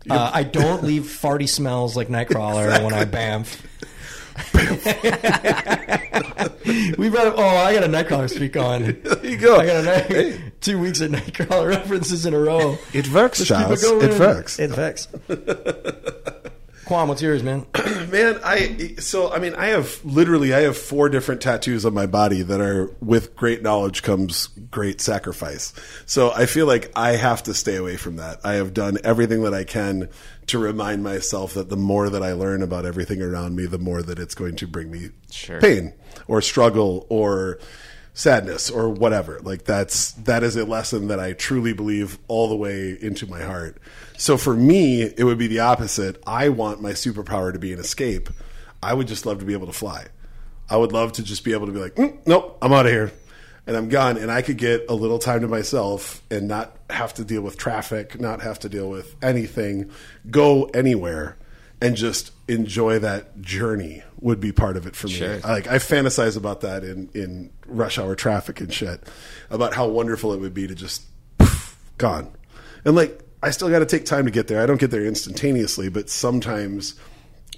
Uh, 0.09 0.31
I 0.33 0.43
don't 0.43 0.83
leave 0.83 1.03
farty 1.03 1.49
smells 1.49 1.97
like 1.97 2.09
Nightcrawler 2.09 2.83
when 2.83 2.93
I 2.93 3.05
bamf. 3.05 3.59
We've 6.97 7.13
got 7.13 7.35
oh, 7.37 7.43
I 7.43 7.73
got 7.73 7.83
a 7.83 7.87
Nightcrawler 7.87 8.29
speak 8.29 8.57
on. 8.57 8.83
There 9.03 9.25
you 9.25 9.37
go. 9.37 9.57
I 9.57 9.65
got 9.65 9.75
a 9.77 9.83
night, 9.83 10.39
two 10.65 10.79
weeks 10.79 10.99
of 11.01 11.11
Nightcrawler 11.11 11.69
references 11.75 12.25
in 12.25 12.33
a 12.33 12.39
row. 12.39 12.77
It 12.93 13.11
works, 13.11 13.39
Let's 13.39 13.47
Charles. 13.49 13.83
it. 13.83 14.11
It 14.11 14.19
works. 14.19 14.59
It 14.59 14.75
works. 14.75 15.07
Quan, 16.85 17.07
what's 17.07 17.19
yours, 17.21 17.41
man? 17.41 17.65
Man, 18.11 18.39
I 18.43 18.93
so 18.99 19.33
I 19.33 19.39
mean 19.39 19.55
I 19.55 19.67
have 19.69 19.99
literally 20.05 20.53
I 20.53 20.59
have 20.61 20.77
four 20.77 21.09
different 21.09 21.41
tattoos 21.41 21.83
on 21.83 21.95
my 21.95 22.05
body 22.05 22.43
that 22.43 22.61
are 22.61 22.91
with 23.01 23.35
great 23.35 23.63
knowledge 23.63 24.03
comes 24.03 24.47
great 24.69 25.01
sacrifice. 25.01 25.73
So 26.05 26.31
I 26.31 26.45
feel 26.45 26.67
like 26.67 26.91
I 26.95 27.13
have 27.15 27.41
to 27.43 27.55
stay 27.55 27.75
away 27.75 27.97
from 27.97 28.17
that. 28.17 28.39
I 28.43 28.53
have 28.53 28.75
done 28.75 28.99
everything 29.03 29.41
that 29.43 29.53
I 29.55 29.63
can 29.63 30.09
to 30.45 30.59
remind 30.59 31.03
myself 31.03 31.55
that 31.55 31.69
the 31.69 31.75
more 31.75 32.07
that 32.11 32.21
I 32.21 32.33
learn 32.33 32.61
about 32.61 32.85
everything 32.85 33.19
around 33.19 33.55
me, 33.55 33.65
the 33.65 33.79
more 33.79 34.03
that 34.03 34.19
it's 34.19 34.35
going 34.35 34.55
to 34.57 34.67
bring 34.67 34.91
me 34.91 35.09
Sure. 35.31 35.59
pain 35.59 35.91
or 36.27 36.39
struggle 36.39 37.07
or 37.09 37.57
sadness 38.15 38.71
or 38.71 38.89
whatever. 38.89 39.39
Like 39.41 39.65
that's 39.65 40.13
that 40.13 40.41
is 40.41 40.55
a 40.55 40.65
lesson 40.65 41.09
that 41.09 41.19
I 41.19 41.33
truly 41.33 41.73
believe 41.73 42.17
all 42.27 42.49
the 42.49 42.55
way 42.55 42.97
into 42.99 43.27
my 43.27 43.43
heart. 43.43 43.77
So 44.17 44.37
for 44.37 44.55
me, 44.55 45.03
it 45.03 45.23
would 45.23 45.37
be 45.37 45.47
the 45.47 45.59
opposite. 45.59 46.23
I 46.25 46.49
want 46.49 46.81
my 46.81 46.91
superpower 46.91 47.53
to 47.53 47.59
be 47.59 47.73
an 47.73 47.79
escape. 47.79 48.29
I 48.81 48.93
would 48.93 49.07
just 49.07 49.25
love 49.25 49.39
to 49.39 49.45
be 49.45 49.53
able 49.53 49.67
to 49.67 49.73
fly. 49.73 50.07
I 50.69 50.77
would 50.77 50.91
love 50.91 51.11
to 51.13 51.23
just 51.23 51.43
be 51.43 51.51
able 51.51 51.67
to 51.67 51.73
be 51.73 51.79
like, 51.79 51.95
"Mm, 51.95 52.17
nope, 52.25 52.57
I'm 52.61 52.73
out 52.73 52.87
of 52.87 52.91
here. 52.91 53.11
And 53.67 53.75
I'm 53.75 53.89
gone. 53.89 54.17
And 54.17 54.31
I 54.31 54.41
could 54.41 54.57
get 54.57 54.85
a 54.89 54.93
little 54.93 55.19
time 55.19 55.41
to 55.41 55.47
myself 55.47 56.21
and 56.31 56.47
not 56.47 56.77
have 56.89 57.13
to 57.15 57.25
deal 57.25 57.41
with 57.41 57.57
traffic, 57.57 58.19
not 58.19 58.41
have 58.41 58.59
to 58.59 58.69
deal 58.69 58.89
with 58.89 59.15
anything, 59.21 59.89
go 60.29 60.65
anywhere 60.65 61.35
and 61.81 61.95
just 61.95 62.31
enjoy 62.47 62.99
that 62.99 63.41
journey 63.41 64.03
would 64.19 64.39
be 64.39 64.51
part 64.51 64.77
of 64.77 64.87
it 64.87 64.95
for 64.95 65.07
me. 65.07 65.13
Sure. 65.13 65.39
Like 65.39 65.67
I 65.67 65.75
fantasize 65.75 66.37
about 66.37 66.61
that 66.61 66.83
in, 66.83 67.09
in 67.13 67.51
rush 67.67 67.97
hour 67.97 68.15
traffic 68.15 68.61
and 68.61 68.73
shit, 68.73 69.03
about 69.49 69.73
how 69.73 69.87
wonderful 69.87 70.33
it 70.33 70.39
would 70.39 70.53
be 70.53 70.67
to 70.67 70.75
just 70.75 71.03
poof, 71.37 71.77
gone. 71.97 72.31
And 72.85 72.95
like 72.95 73.21
I 73.43 73.51
still 73.51 73.69
got 73.69 73.79
to 73.79 73.85
take 73.85 74.05
time 74.05 74.25
to 74.25 74.31
get 74.31 74.47
there. 74.47 74.61
I 74.61 74.65
don't 74.65 74.79
get 74.79 74.91
there 74.91 75.05
instantaneously, 75.05 75.89
but 75.89 76.09
sometimes 76.09 76.95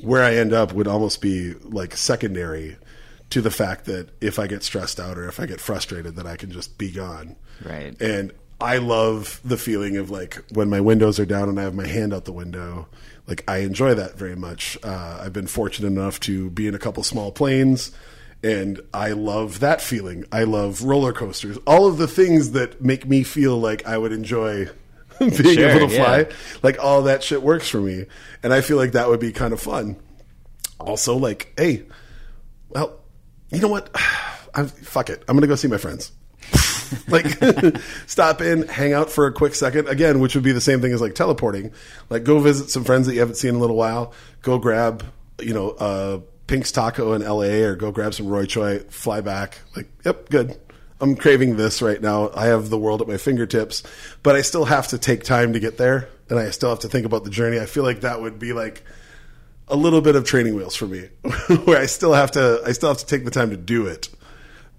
where 0.01 0.23
I 0.23 0.35
end 0.35 0.53
up 0.53 0.73
would 0.73 0.87
almost 0.87 1.21
be 1.21 1.53
like 1.53 1.95
secondary 1.95 2.77
to 3.29 3.41
the 3.41 3.51
fact 3.51 3.85
that 3.85 4.09
if 4.21 4.39
I 4.39 4.47
get 4.47 4.63
stressed 4.63 4.99
out 4.99 5.17
or 5.17 5.27
if 5.27 5.39
I 5.39 5.45
get 5.45 5.59
frustrated, 5.59 6.15
that 6.15 6.25
I 6.25 6.35
can 6.37 6.51
just 6.51 6.77
be 6.77 6.91
gone. 6.91 7.35
Right. 7.63 7.99
And 8.01 8.31
I 8.59 8.77
love 8.77 9.39
the 9.43 9.57
feeling 9.57 9.97
of 9.97 10.09
like 10.09 10.43
when 10.51 10.69
my 10.69 10.81
windows 10.81 11.19
are 11.19 11.25
down 11.25 11.49
and 11.49 11.59
I 11.59 11.63
have 11.63 11.75
my 11.75 11.87
hand 11.87 12.13
out 12.13 12.25
the 12.25 12.33
window. 12.33 12.87
Like 13.27 13.43
I 13.47 13.57
enjoy 13.57 13.93
that 13.95 14.17
very 14.17 14.35
much. 14.35 14.77
Uh, 14.83 15.19
I've 15.21 15.33
been 15.33 15.47
fortunate 15.47 15.87
enough 15.87 16.19
to 16.21 16.49
be 16.49 16.67
in 16.67 16.73
a 16.75 16.79
couple 16.79 17.03
small 17.03 17.31
planes, 17.31 17.91
and 18.41 18.79
I 18.93 19.11
love 19.11 19.59
that 19.59 19.81
feeling. 19.81 20.23
I 20.31 20.43
love 20.43 20.83
roller 20.83 21.11
coasters. 21.11 21.57
All 21.67 21.87
of 21.87 21.97
the 21.97 22.07
things 22.07 22.51
that 22.51 22.81
make 22.81 23.05
me 23.07 23.23
feel 23.23 23.57
like 23.57 23.85
I 23.85 23.97
would 23.97 24.13
enjoy 24.13 24.69
being 25.19 25.31
Sure, 25.33 25.69
able 25.69 25.89
to 25.89 25.95
fly. 25.95 26.17
yeah. 26.19 26.31
Like 26.63 26.79
all 26.81 27.01
that 27.03 27.21
shit 27.23 27.41
works 27.43 27.67
for 27.67 27.81
me, 27.81 28.05
and 28.43 28.53
I 28.53 28.61
feel 28.61 28.77
like 28.77 28.93
that 28.93 29.09
would 29.09 29.19
be 29.19 29.33
kind 29.33 29.51
of 29.53 29.59
fun. 29.59 29.97
Also, 30.79 31.17
like, 31.17 31.51
hey, 31.57 31.83
well, 32.69 32.99
you 33.51 33.59
know 33.59 33.67
what? 33.67 33.89
I'm, 34.55 34.67
fuck 34.67 35.09
it. 35.09 35.23
I'm 35.27 35.35
gonna 35.35 35.47
go 35.47 35.55
see 35.55 35.67
my 35.67 35.77
friends. 35.77 36.11
like 37.07 37.27
stop 38.07 38.41
in, 38.41 38.67
hang 38.67 38.93
out 38.93 39.09
for 39.09 39.27
a 39.27 39.31
quick 39.31 39.55
second 39.55 39.87
again, 39.87 40.19
which 40.19 40.35
would 40.35 40.43
be 40.43 40.51
the 40.51 40.61
same 40.61 40.81
thing 40.81 40.93
as 40.93 41.01
like 41.01 41.15
teleporting. 41.15 41.71
Like 42.09 42.23
go 42.23 42.39
visit 42.39 42.69
some 42.69 42.83
friends 42.83 43.07
that 43.07 43.13
you 43.13 43.19
haven't 43.19 43.35
seen 43.35 43.51
in 43.51 43.55
a 43.55 43.59
little 43.59 43.75
while. 43.75 44.13
Go 44.41 44.57
grab, 44.57 45.03
you 45.39 45.53
know, 45.53 45.71
uh, 45.71 46.19
Pink's 46.47 46.71
Taco 46.71 47.13
in 47.13 47.21
L.A. 47.21 47.63
or 47.63 47.75
go 47.75 47.91
grab 47.91 48.13
some 48.13 48.27
Roy 48.27 48.45
Choi. 48.45 48.79
Fly 48.89 49.21
back. 49.21 49.59
Like, 49.75 49.87
yep, 50.05 50.29
good. 50.29 50.57
I'm 50.99 51.15
craving 51.15 51.57
this 51.57 51.81
right 51.81 52.01
now. 52.01 52.31
I 52.33 52.45
have 52.47 52.69
the 52.69 52.77
world 52.77 53.01
at 53.01 53.07
my 53.07 53.17
fingertips, 53.17 53.83
but 54.23 54.35
I 54.35 54.41
still 54.41 54.65
have 54.65 54.87
to 54.89 54.97
take 54.97 55.23
time 55.23 55.53
to 55.53 55.59
get 55.59 55.77
there, 55.77 56.09
and 56.29 56.39
I 56.39 56.49
still 56.49 56.69
have 56.69 56.79
to 56.79 56.87
think 56.87 57.05
about 57.05 57.23
the 57.23 57.29
journey. 57.29 57.59
I 57.59 57.65
feel 57.65 57.83
like 57.83 58.01
that 58.01 58.21
would 58.21 58.39
be 58.39 58.53
like 58.53 58.83
a 59.67 59.75
little 59.75 60.01
bit 60.01 60.15
of 60.15 60.23
training 60.23 60.55
wheels 60.55 60.75
for 60.75 60.87
me, 60.87 61.09
where 61.65 61.79
I 61.79 61.85
still 61.85 62.13
have 62.13 62.31
to 62.31 62.63
I 62.65 62.71
still 62.71 62.89
have 62.89 62.97
to 62.99 63.05
take 63.05 63.25
the 63.25 63.31
time 63.31 63.51
to 63.51 63.57
do 63.57 63.85
it, 63.85 64.09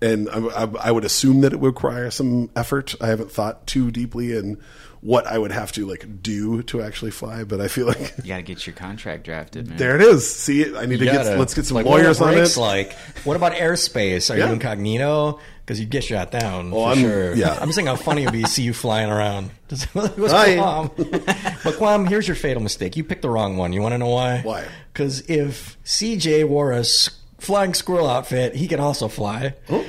and 0.00 0.28
I, 0.30 0.38
I, 0.64 0.68
I 0.84 0.90
would 0.90 1.04
assume 1.04 1.40
that 1.42 1.52
it 1.52 1.60
would 1.60 1.66
require 1.68 2.10
some 2.10 2.50
effort. 2.56 2.94
I 3.00 3.08
haven't 3.08 3.30
thought 3.32 3.66
too 3.66 3.90
deeply 3.90 4.36
in 4.36 4.58
what 5.00 5.28
I 5.28 5.38
would 5.38 5.52
have 5.52 5.70
to 5.72 5.86
like 5.86 6.22
do 6.22 6.62
to 6.64 6.82
actually 6.82 7.12
fly, 7.12 7.44
but 7.44 7.60
I 7.60 7.68
feel 7.68 7.86
like 7.86 8.14
You 8.22 8.28
gotta 8.28 8.42
get 8.42 8.66
your 8.66 8.74
contract 8.74 9.24
drafted, 9.24 9.68
man. 9.68 9.76
there 9.78 9.94
it 9.94 10.02
is. 10.02 10.28
See, 10.28 10.64
I 10.76 10.86
need 10.86 10.98
to 10.98 11.04
You 11.04 11.12
get 11.12 11.24
gotta- 11.24 11.38
let's 11.38 11.54
get 11.54 11.66
some 11.66 11.76
like, 11.76 11.86
lawyers 11.86 12.20
on 12.20 12.32
brakes 12.34 12.56
it. 12.56 12.60
Like, 12.60 12.92
what 13.24 13.36
about 13.36 13.52
airspace? 13.52 14.32
Are 14.34 14.36
Yeah. 14.36 14.48
you 14.48 14.54
incognito? 14.54 15.38
Because 15.64 15.78
you 15.78 15.86
get 15.86 16.02
shot 16.02 16.30
down 16.32 16.68
oh, 16.72 16.76
for 16.82 16.88
I'm- 16.88 16.98
sure. 16.98 17.34
yeah. 17.34 17.52
I'm 17.60 17.68
just 17.68 17.74
saying 17.76 17.86
how 17.86 17.94
funny 17.94 18.22
it 18.22 18.26
would 18.26 18.32
be 18.32 18.42
to 18.42 18.48
see 18.48 18.62
you 18.62 18.72
flying 18.72 19.08
around. 19.10 19.50
What's 19.92 20.32
Hi. 20.32 20.56
Quam? 20.56 20.90
but 20.96 21.76
Quam, 21.76 22.06
here's 22.06 22.26
your 22.26 22.34
fatal 22.36 22.62
mistake. 22.62 22.96
You 22.96 23.04
picked 23.04 23.22
the 23.22 23.30
wrong 23.30 23.56
one. 23.56 23.72
You 23.72 23.82
want 23.82 23.92
to 23.92 23.98
know 23.98 24.08
why? 24.08 24.40
Why? 24.40 24.64
Because 24.92 25.20
if 25.28 25.76
CJ 25.84 26.48
wore 26.48 26.72
a 26.72 26.78
s- 26.80 27.10
flying 27.38 27.74
squirrel 27.74 28.08
outfit, 28.08 28.54
he 28.54 28.68
can 28.68 28.80
also 28.80 29.08
fly. 29.08 29.54
Oh. 29.70 29.84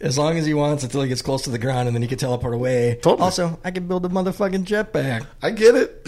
As 0.00 0.18
long 0.18 0.36
as 0.36 0.44
he 0.44 0.52
wants 0.52 0.82
until 0.84 1.00
he 1.02 1.08
gets 1.08 1.22
close 1.22 1.42
to 1.42 1.50
the 1.50 1.58
ground 1.58 1.86
and 1.88 1.94
then 1.96 2.02
he 2.02 2.08
can 2.08 2.18
teleport 2.18 2.52
away. 2.52 2.98
Totally. 3.00 3.22
Also, 3.24 3.58
I 3.64 3.70
can 3.70 3.86
build 3.88 4.04
a 4.04 4.08
motherfucking 4.08 4.64
jetpack. 4.64 5.26
I 5.40 5.50
get 5.50 5.74
it. 5.76 6.02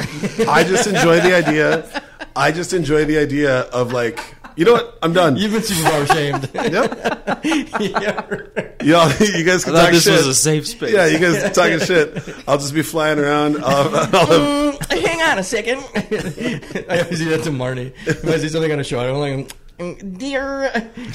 I 0.47 0.65
just 0.65 0.87
enjoy 0.87 1.21
the 1.21 1.35
idea. 1.35 2.03
I 2.35 2.53
just 2.53 2.75
enjoy 2.75 3.07
the 3.07 3.17
idea 3.17 3.61
of 3.61 3.93
like, 3.93 4.21
you 4.57 4.67
know 4.67 4.73
what? 4.75 4.99
I'm 5.03 5.15
done. 5.15 5.37
You've 5.37 5.53
been 5.53 5.63
superpower 5.63 6.07
shamed. 6.13 6.51
Yep. 6.55 7.81
yeah. 7.81 8.73
Y'all, 8.83 9.11
you 9.21 9.45
guys 9.45 9.65
can 9.65 9.75
I 9.75 9.79
thought 9.79 9.85
talk 9.85 9.93
this 9.93 10.05
shit. 10.05 10.13
was 10.17 10.27
a 10.27 10.35
safe 10.35 10.67
space. 10.67 10.93
Yeah, 10.93 11.07
you 11.07 11.19
guys 11.19 11.53
talking 11.55 11.79
shit. 11.81 12.23
I'll 12.47 12.59
just 12.59 12.75
be 12.75 12.83
flying 12.83 13.19
around. 13.19 13.57
I'll, 13.65 13.97
I'll 13.97 14.27
have, 14.27 14.77
Mm, 14.77 15.07
hang 15.07 15.23
on 15.23 15.39
a 15.39 15.43
second. 15.43 15.79
I 16.91 17.01
always 17.03 17.19
do 17.19 17.31
that 17.31 17.43
to 17.45 17.51
Marnie. 17.51 17.93
If 18.07 18.25
I 18.27 18.37
see 18.39 18.49
something 18.49 18.71
on 18.73 18.81
a 18.81 18.85
show, 18.85 19.01
I'm 19.01 19.17
like, 19.17 19.33
mm, 19.49 19.53
dear, 19.79 20.65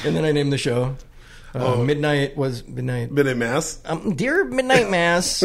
and 0.06 0.16
then 0.16 0.24
I 0.26 0.32
named 0.32 0.52
the 0.54 0.58
show. 0.58 0.96
Uh, 1.54 1.76
Midnight 1.78 2.38
was 2.38 2.66
midnight. 2.68 3.14
been 3.14 3.28
in 3.28 3.38
mass. 3.40 3.82
Um, 3.86 4.16
dear 4.16 4.46
Midnight 4.46 4.90
Mass. 4.90 5.44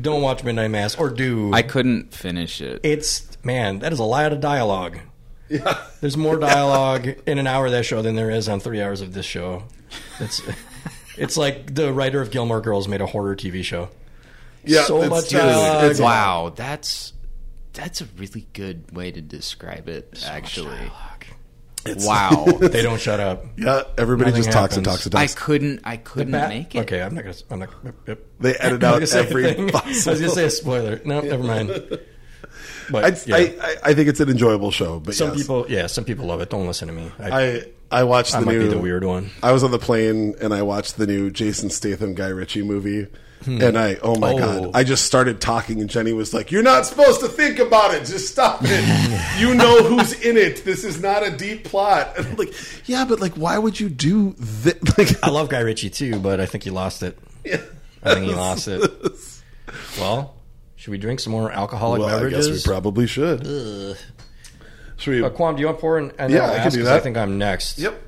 Don't 0.00 0.22
watch 0.22 0.42
Midnight 0.42 0.70
Mass, 0.70 0.94
or 0.96 1.10
do. 1.10 1.52
I 1.52 1.60
couldn't 1.60 2.14
finish 2.14 2.62
it. 2.62 2.80
it's 2.82 3.36
man, 3.44 3.80
that 3.80 3.92
is 3.92 3.98
a 3.98 4.04
lot 4.04 4.32
of 4.32 4.40
dialogue. 4.40 4.98
Yeah. 5.50 5.84
There's 6.00 6.16
more 6.16 6.38
dialogue 6.38 7.06
in 7.26 7.36
an 7.36 7.46
hour 7.46 7.66
of 7.66 7.72
that 7.72 7.84
show 7.84 8.00
than 8.00 8.14
there 8.14 8.30
is 8.30 8.48
on 8.48 8.58
three 8.60 8.80
hours 8.80 9.02
of 9.02 9.12
this 9.12 9.26
show. 9.26 9.64
It's 10.18 10.40
it's 11.18 11.36
like 11.36 11.74
the 11.74 11.92
writer 11.92 12.22
of 12.22 12.30
Gilmore 12.30 12.62
Girls 12.62 12.88
made 12.88 13.02
a 13.02 13.06
horror 13.06 13.36
TV 13.36 13.62
show. 13.62 13.90
Yeah, 14.64 14.84
So 14.84 14.96
it's- 15.02 15.10
much 15.10 15.28
dialogue. 15.28 15.84
It's- 15.84 16.00
wow, 16.00 16.52
that's 16.56 17.12
that's 17.74 18.00
a 18.00 18.06
really 18.16 18.46
good 18.54 18.92
way 18.96 19.10
to 19.10 19.20
describe 19.20 19.88
it. 19.90 20.24
actually, 20.26 20.90
It's- 21.84 22.06
wow. 22.06 22.46
They 22.60 22.82
don't 22.82 23.00
shut 23.00 23.18
up. 23.20 23.44
Yeah, 23.56 23.82
everybody 23.98 24.30
Nothing 24.30 24.44
just 24.44 24.56
talks 24.56 24.76
and 24.76 24.84
talks 24.84 25.04
and 25.04 25.12
talks. 25.12 25.22
I 25.22 25.26
talks. 25.26 25.34
couldn't. 25.44 25.80
I 25.84 25.96
couldn't 25.96 26.32
Bat- 26.32 26.48
make 26.48 26.74
it. 26.74 26.80
Okay, 26.80 27.02
I'm 27.02 27.14
not 27.14 27.24
gonna. 27.24 27.36
I'm 27.50 27.58
not. 27.60 27.70
Yep, 27.84 27.94
yep. 28.06 28.18
They 28.40 28.54
edit 28.54 28.64
I'm 28.64 28.78
not 28.78 28.84
out 28.84 28.92
gonna 28.94 29.06
say 29.06 29.20
every 29.20 29.44
anything. 29.46 29.60
I 29.74 29.88
was 29.88 30.04
possible. 30.04 30.14
gonna 30.20 30.28
say 30.30 30.44
a 30.44 30.50
spoiler. 30.50 31.00
No, 31.04 31.20
never 31.20 31.42
mind. 31.42 31.98
But 32.90 33.04
I, 33.04 33.16
yeah. 33.26 33.36
I, 33.36 33.66
I, 33.66 33.76
I 33.90 33.94
think 33.94 34.08
it's 34.08 34.20
an 34.20 34.28
enjoyable 34.28 34.70
show, 34.70 35.00
but 35.00 35.14
some 35.14 35.28
yes. 35.30 35.38
people, 35.38 35.66
yeah, 35.68 35.86
some 35.86 36.04
people 36.04 36.26
love 36.26 36.40
it. 36.40 36.50
Don't 36.50 36.66
listen 36.66 36.88
to 36.88 36.94
me. 36.94 37.10
I, 37.18 37.30
I 37.42 37.64
I 38.00 38.04
watched 38.04 38.34
I 38.34 38.40
the 38.40 38.46
might 38.46 38.52
new. 38.58 38.62
be 38.64 38.68
the 38.68 38.78
weird 38.78 39.04
one. 39.04 39.30
I 39.42 39.52
was 39.52 39.62
on 39.64 39.70
the 39.70 39.78
plane 39.78 40.34
and 40.40 40.52
I 40.52 40.62
watched 40.62 40.96
the 40.98 41.06
new 41.06 41.30
Jason 41.30 41.70
Statham 41.70 42.14
Guy 42.14 42.28
Ritchie 42.28 42.62
movie. 42.62 43.06
And 43.46 43.76
I, 43.78 43.96
oh 44.02 44.18
my 44.18 44.32
Oh. 44.32 44.38
god, 44.38 44.70
I 44.74 44.84
just 44.84 45.04
started 45.04 45.40
talking, 45.40 45.80
and 45.80 45.90
Jenny 45.90 46.12
was 46.12 46.32
like, 46.32 46.52
"You're 46.52 46.62
not 46.62 46.86
supposed 46.86 47.20
to 47.20 47.28
think 47.28 47.58
about 47.58 47.92
it. 47.94 48.04
Just 48.04 48.28
stop 48.28 48.60
it. 48.62 49.40
you 49.40 49.54
know 49.54 49.82
who's 49.82 50.12
in 50.20 50.36
it. 50.36 50.64
This 50.64 50.84
is 50.84 51.00
not 51.02 51.26
a 51.26 51.30
deep 51.30 51.64
plot." 51.64 52.16
And 52.16 52.26
I'm 52.26 52.36
like, 52.36 52.54
"Yeah, 52.88 53.04
but 53.04 53.20
like, 53.20 53.34
why 53.34 53.58
would 53.58 53.78
you 53.80 53.88
do 53.88 54.32
that?" 54.38 54.78
Like, 54.98 55.22
I 55.24 55.30
love 55.30 55.48
Guy 55.48 55.60
Ritchie 55.60 55.90
too, 55.90 56.18
but 56.20 56.38
I 56.40 56.46
think 56.46 56.64
he 56.64 56.70
lost 56.70 57.02
it. 57.02 57.18
I 58.04 58.14
think 58.14 58.26
he 58.26 58.34
lost 58.34 58.68
it. 58.68 58.82
Well, 59.98 60.34
should 60.76 60.90
we 60.90 60.98
drink 60.98 61.20
some 61.20 61.32
more 61.32 61.50
alcoholic 61.50 62.00
well, 62.00 62.08
I 62.08 62.12
beverages? 62.14 62.48
guess 62.48 62.66
we 62.66 62.70
probably 62.72 63.06
should. 63.06 63.46
Should 64.98 65.10
we? 65.14 65.22
Uh, 65.22 65.30
Quam, 65.30 65.54
do 65.56 65.60
you 65.60 65.66
want 65.66 65.78
to 65.78 65.80
pour 65.80 65.98
in? 65.98 66.12
And 66.18 66.32
Yeah, 66.32 66.44
I'll 66.50 66.62
can 66.62 66.72
do 66.72 66.82
that. 66.82 66.96
I 66.96 67.00
think 67.00 67.16
I'm 67.16 67.38
next. 67.38 67.78
yep. 67.78 68.00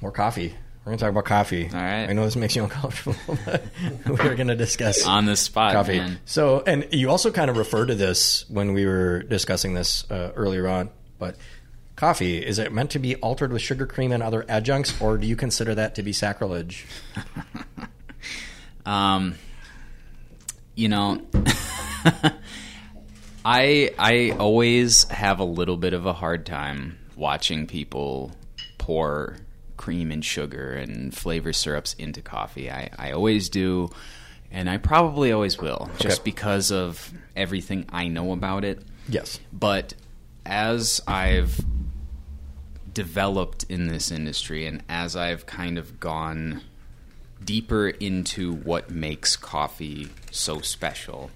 More 0.00 0.10
coffee. 0.12 0.54
We're 0.84 0.90
going 0.90 0.98
to 0.98 1.04
talk 1.04 1.10
about 1.12 1.24
coffee. 1.24 1.70
All 1.72 1.80
right. 1.80 2.08
I 2.10 2.12
know 2.12 2.24
this 2.26 2.36
makes 2.36 2.54
you 2.54 2.62
uncomfortable, 2.64 3.16
but 3.46 3.64
we're 4.06 4.34
going 4.34 4.48
to 4.48 4.54
discuss 4.56 5.06
On 5.06 5.24
the 5.24 5.34
spot, 5.34 5.72
coffee. 5.72 5.96
man. 5.98 6.18
So, 6.26 6.62
and 6.66 6.86
you 6.92 7.08
also 7.08 7.30
kind 7.30 7.48
of 7.50 7.56
referred 7.56 7.86
to 7.86 7.94
this 7.94 8.44
when 8.50 8.74
we 8.74 8.84
were 8.84 9.22
discussing 9.22 9.72
this 9.72 10.04
uh, 10.10 10.32
earlier 10.36 10.68
on, 10.68 10.90
but 11.18 11.36
coffee, 11.96 12.44
is 12.44 12.58
it 12.58 12.70
meant 12.70 12.90
to 12.90 12.98
be 12.98 13.16
altered 13.16 13.50
with 13.50 13.62
sugar 13.62 13.86
cream 13.86 14.12
and 14.12 14.22
other 14.22 14.44
adjuncts, 14.46 15.00
or 15.00 15.16
do 15.16 15.26
you 15.26 15.36
consider 15.36 15.74
that 15.74 15.94
to 15.94 16.02
be 16.02 16.12
sacrilege? 16.12 16.84
Um, 18.86 19.36
you 20.74 20.90
know, 20.90 21.22
I 23.44 23.90
I 23.98 24.36
always 24.38 25.04
have 25.04 25.40
a 25.40 25.44
little 25.44 25.76
bit 25.76 25.94
of 25.94 26.04
a 26.06 26.12
hard 26.12 26.44
time 26.46 26.98
watching 27.16 27.66
people 27.66 28.32
pour 28.76 29.36
cream 29.76 30.10
and 30.10 30.24
sugar 30.24 30.72
and 30.72 31.14
flavor 31.14 31.52
syrups 31.52 31.94
into 31.94 32.22
coffee. 32.22 32.70
I, 32.70 32.90
I 32.98 33.12
always 33.12 33.48
do, 33.48 33.90
and 34.50 34.70
I 34.70 34.78
probably 34.78 35.32
always 35.32 35.58
will, 35.58 35.90
just 35.98 36.24
because 36.24 36.70
of 36.70 37.12
everything 37.36 37.86
I 37.90 38.08
know 38.08 38.32
about 38.32 38.64
it. 38.64 38.82
Yes. 39.08 39.40
But 39.52 39.94
as 40.46 41.00
I've 41.06 41.60
developed 42.92 43.64
in 43.68 43.88
this 43.88 44.10
industry 44.10 44.66
and 44.66 44.82
as 44.88 45.16
I've 45.16 45.46
kind 45.46 45.78
of 45.78 45.98
gone 45.98 46.62
deeper 47.44 47.88
into 47.88 48.54
what 48.54 48.90
makes 48.90 49.36
coffee 49.36 50.08
so 50.30 50.60
special, 50.60 51.30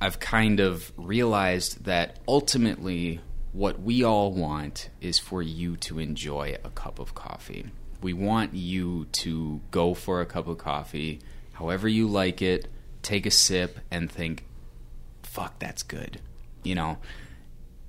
I've 0.00 0.20
kind 0.20 0.60
of 0.60 0.92
realized 0.96 1.84
that 1.84 2.18
ultimately 2.28 3.20
what 3.56 3.80
we 3.80 4.04
all 4.04 4.30
want 4.32 4.90
is 5.00 5.18
for 5.18 5.40
you 5.40 5.78
to 5.78 5.98
enjoy 5.98 6.54
a 6.62 6.68
cup 6.68 6.98
of 6.98 7.14
coffee. 7.14 7.64
We 8.02 8.12
want 8.12 8.52
you 8.52 9.06
to 9.12 9.62
go 9.70 9.94
for 9.94 10.20
a 10.20 10.26
cup 10.26 10.46
of 10.46 10.58
coffee, 10.58 11.20
however 11.54 11.88
you 11.88 12.06
like 12.06 12.42
it, 12.42 12.68
take 13.00 13.24
a 13.24 13.30
sip, 13.30 13.78
and 13.90 14.12
think, 14.12 14.44
fuck, 15.22 15.58
that's 15.58 15.82
good. 15.82 16.20
You 16.64 16.74
know? 16.74 16.98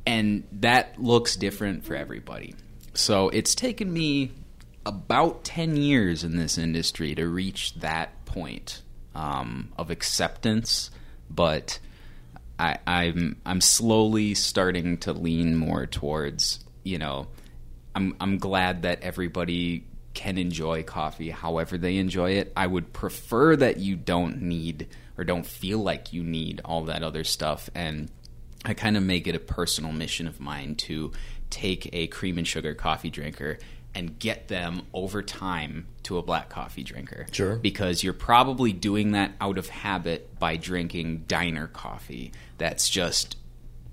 And 0.06 0.48
that 0.54 1.04
looks 1.04 1.36
different 1.36 1.84
for 1.84 1.96
everybody. 1.96 2.56
So 2.94 3.28
it's 3.28 3.54
taken 3.54 3.92
me 3.92 4.32
about 4.86 5.44
10 5.44 5.76
years 5.76 6.24
in 6.24 6.38
this 6.38 6.58
industry 6.58 7.14
to 7.16 7.28
reach 7.28 7.74
that 7.76 8.24
point 8.24 8.84
um, 9.14 9.74
of 9.78 9.92
acceptance, 9.92 10.92
but 11.30 11.80
I, 12.60 12.78
I'm 12.88 13.40
I'm 13.46 13.62
slowly 13.62 14.34
starting 14.34 14.98
to 15.00 15.14
lean 15.14 15.56
more 15.56 15.86
towards 15.86 16.60
you 16.84 16.98
know 16.98 17.28
I'm 17.96 18.16
I'm 18.20 18.38
glad 18.38 18.84
that 18.84 19.02
everybody 19.04 19.86
can 20.14 20.38
enjoy 20.38 20.82
coffee 20.84 21.30
however 21.30 21.78
they 21.78 21.98
enjoy 21.98 22.32
it. 22.32 22.52
I 22.56 22.66
would 22.66 22.92
prefer 22.94 23.56
that 23.56 23.78
you 23.78 23.96
don't 23.96 24.42
need 24.42 24.88
or 25.18 25.24
don't 25.24 25.46
feel 25.46 25.80
like 25.80 26.14
you 26.14 26.24
need 26.24 26.62
all 26.66 26.86
that 26.86 27.04
other 27.04 27.24
stuff 27.24 27.70
and 27.76 28.10
I 28.66 28.74
kind 28.74 28.98
of 28.98 29.04
make 29.04 29.28
it 29.28 29.36
a 29.36 29.40
personal 29.40 29.92
mission 29.92 30.28
of 30.28 30.40
mine 30.40 30.76
to 30.76 31.12
take 31.50 31.90
a 31.94 32.08
cream 32.08 32.38
and 32.38 32.48
sugar 32.48 32.74
coffee 32.74 33.10
drinker 33.10 33.60
and 33.98 34.20
get 34.20 34.48
them 34.48 34.84
over 34.94 35.24
time 35.24 35.88
to 36.04 36.20
a 36.20 36.22
black 36.22 36.50
coffee 36.50 36.84
drinker. 36.84 37.26
Sure. 37.32 37.56
Because 37.56 38.04
you're 38.04 38.14
probably 38.14 38.72
doing 38.72 39.14
that 39.14 39.32
out 39.42 39.58
of 39.58 39.70
habit 39.70 40.38
by 40.38 40.56
drinking 40.56 41.26
diner 41.28 41.66
coffee 41.66 42.32
that's 42.60 42.92
just 42.92 43.38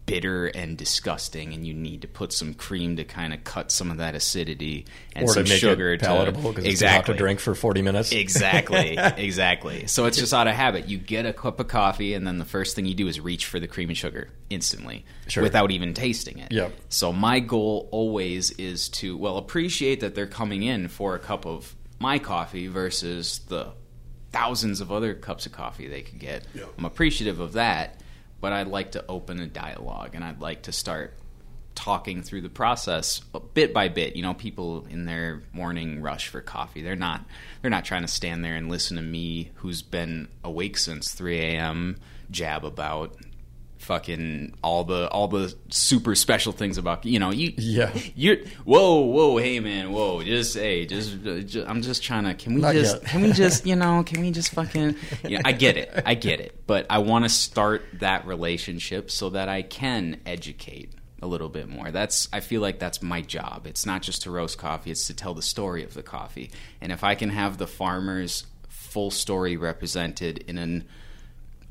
bitter 0.06 0.46
and 0.48 0.76
disgusting 0.76 1.54
and 1.54 1.66
you 1.66 1.72
need 1.72 2.02
to 2.02 2.08
put 2.08 2.32
some 2.32 2.52
cream 2.52 2.96
to 2.96 3.04
kind 3.04 3.32
of 3.32 3.42
cut 3.42 3.72
some 3.72 3.90
of 3.90 3.96
that 3.98 4.14
acidity 4.14 4.84
and 5.16 5.24
or 5.24 5.32
some 5.32 5.44
to 5.44 5.50
make 5.50 5.58
sugar 5.60 5.92
it 5.92 6.00
palatable 6.00 6.52
because 6.52 6.64
it's 6.82 7.06
to 7.06 7.14
drink 7.14 7.40
for 7.40 7.54
40 7.54 7.80
minutes. 7.82 8.12
Exactly, 8.12 8.98
exactly. 9.16 9.86
So 9.86 10.04
it's 10.04 10.18
just 10.18 10.34
out 10.34 10.46
of 10.46 10.54
habit. 10.54 10.88
You 10.88 10.98
get 10.98 11.24
a 11.26 11.32
cup 11.32 11.58
of 11.58 11.68
coffee, 11.68 12.14
and 12.14 12.26
then 12.26 12.38
the 12.38 12.44
first 12.44 12.76
thing 12.76 12.84
you 12.86 12.94
do 12.94 13.08
is 13.08 13.18
reach 13.18 13.46
for 13.46 13.58
the 13.58 13.66
cream 13.66 13.88
and 13.88 13.96
sugar 13.96 14.28
instantly, 14.50 15.04
Sure. 15.28 15.42
without 15.42 15.70
even 15.70 15.94
tasting 15.94 16.38
it. 16.38 16.52
Yep. 16.52 16.72
So 16.90 17.12
my 17.12 17.40
goal 17.40 17.88
always 17.90 18.50
is 18.52 18.88
to 18.90 19.16
well 19.16 19.38
appreciate 19.38 20.00
that 20.00 20.14
they're 20.14 20.26
coming 20.26 20.62
in 20.62 20.88
for 20.88 21.14
a 21.14 21.18
cup 21.18 21.46
of 21.46 21.74
my 21.98 22.18
coffee 22.18 22.66
versus 22.66 23.40
the 23.48 23.72
thousands 24.32 24.80
of 24.80 24.90
other 24.92 25.14
cups 25.14 25.46
of 25.46 25.52
coffee 25.52 25.86
they 25.88 26.02
could 26.02 26.18
get. 26.18 26.44
Yep. 26.54 26.74
I'm 26.78 26.84
appreciative 26.84 27.40
of 27.40 27.52
that, 27.54 28.00
but 28.44 28.52
I'd 28.52 28.68
like 28.68 28.92
to 28.92 29.02
open 29.08 29.40
a 29.40 29.46
dialogue, 29.46 30.10
and 30.12 30.22
I'd 30.22 30.42
like 30.42 30.64
to 30.64 30.72
start 30.72 31.14
talking 31.74 32.22
through 32.22 32.42
the 32.42 32.50
process 32.50 33.20
bit 33.54 33.72
by 33.72 33.88
bit. 33.88 34.16
You 34.16 34.22
know, 34.22 34.34
people 34.34 34.84
in 34.90 35.06
their 35.06 35.42
morning 35.54 36.02
rush 36.02 36.28
for 36.28 36.42
coffee, 36.42 36.82
they're 36.82 36.94
not 36.94 37.24
they're 37.62 37.70
not 37.70 37.86
trying 37.86 38.02
to 38.02 38.08
stand 38.08 38.44
there 38.44 38.54
and 38.54 38.68
listen 38.68 38.98
to 38.98 39.02
me 39.02 39.50
who's 39.54 39.80
been 39.80 40.28
awake 40.44 40.76
since 40.76 41.14
3 41.14 41.40
a.m. 41.40 41.96
jab 42.30 42.66
about 42.66 43.16
fucking 43.84 44.54
all 44.62 44.82
the 44.84 45.08
all 45.10 45.28
the 45.28 45.54
super 45.68 46.14
special 46.14 46.52
things 46.52 46.78
about 46.78 47.04
you 47.04 47.18
know 47.18 47.30
you 47.30 47.52
Yeah. 47.58 47.92
you're 48.14 48.38
whoa 48.64 49.00
whoa 49.00 49.36
hey 49.36 49.60
man 49.60 49.92
whoa 49.92 50.22
just 50.22 50.56
hey 50.56 50.86
just, 50.86 51.14
uh, 51.26 51.40
ju- 51.40 51.64
I'm 51.68 51.82
just 51.82 52.02
trying 52.02 52.24
to 52.24 52.34
can 52.34 52.54
we 52.54 52.62
Not 52.62 52.72
just 52.74 53.02
yet. 53.02 53.04
can 53.10 53.22
we 53.22 53.32
just 53.44 53.66
you 53.66 53.76
know 53.76 54.02
can 54.02 54.20
we 54.22 54.30
just 54.30 54.50
fucking 54.52 54.96
you 55.24 55.36
know, 55.36 55.42
I 55.44 55.52
get 55.52 55.76
it 55.76 56.02
I 56.06 56.14
get 56.14 56.40
it 56.40 56.62
but 56.66 56.86
I 56.88 56.98
want 56.98 57.24
to 57.26 57.28
start 57.28 57.84
that 58.00 58.26
relationship 58.26 59.10
so 59.10 59.30
that 59.30 59.48
I 59.48 59.62
can 59.62 60.20
educate 60.24 60.92
a 61.20 61.26
little 61.26 61.48
bit 61.50 61.68
more 61.68 61.90
that's 61.90 62.28
I 62.32 62.40
feel 62.40 62.62
like 62.62 62.78
that's 62.78 63.02
my 63.02 63.20
job 63.20 63.66
it's 63.66 63.84
not 63.86 64.00
just 64.02 64.22
to 64.22 64.30
roast 64.30 64.56
coffee 64.58 64.90
it's 64.90 65.06
to 65.08 65.14
tell 65.14 65.34
the 65.34 65.42
story 65.42 65.84
of 65.84 65.92
the 65.94 66.02
coffee 66.02 66.50
and 66.80 66.90
if 66.90 67.04
I 67.04 67.14
can 67.14 67.28
have 67.30 67.58
the 67.58 67.66
farmers 67.66 68.46
full 68.68 69.10
story 69.10 69.56
represented 69.56 70.38
in 70.46 70.56
an 70.56 70.86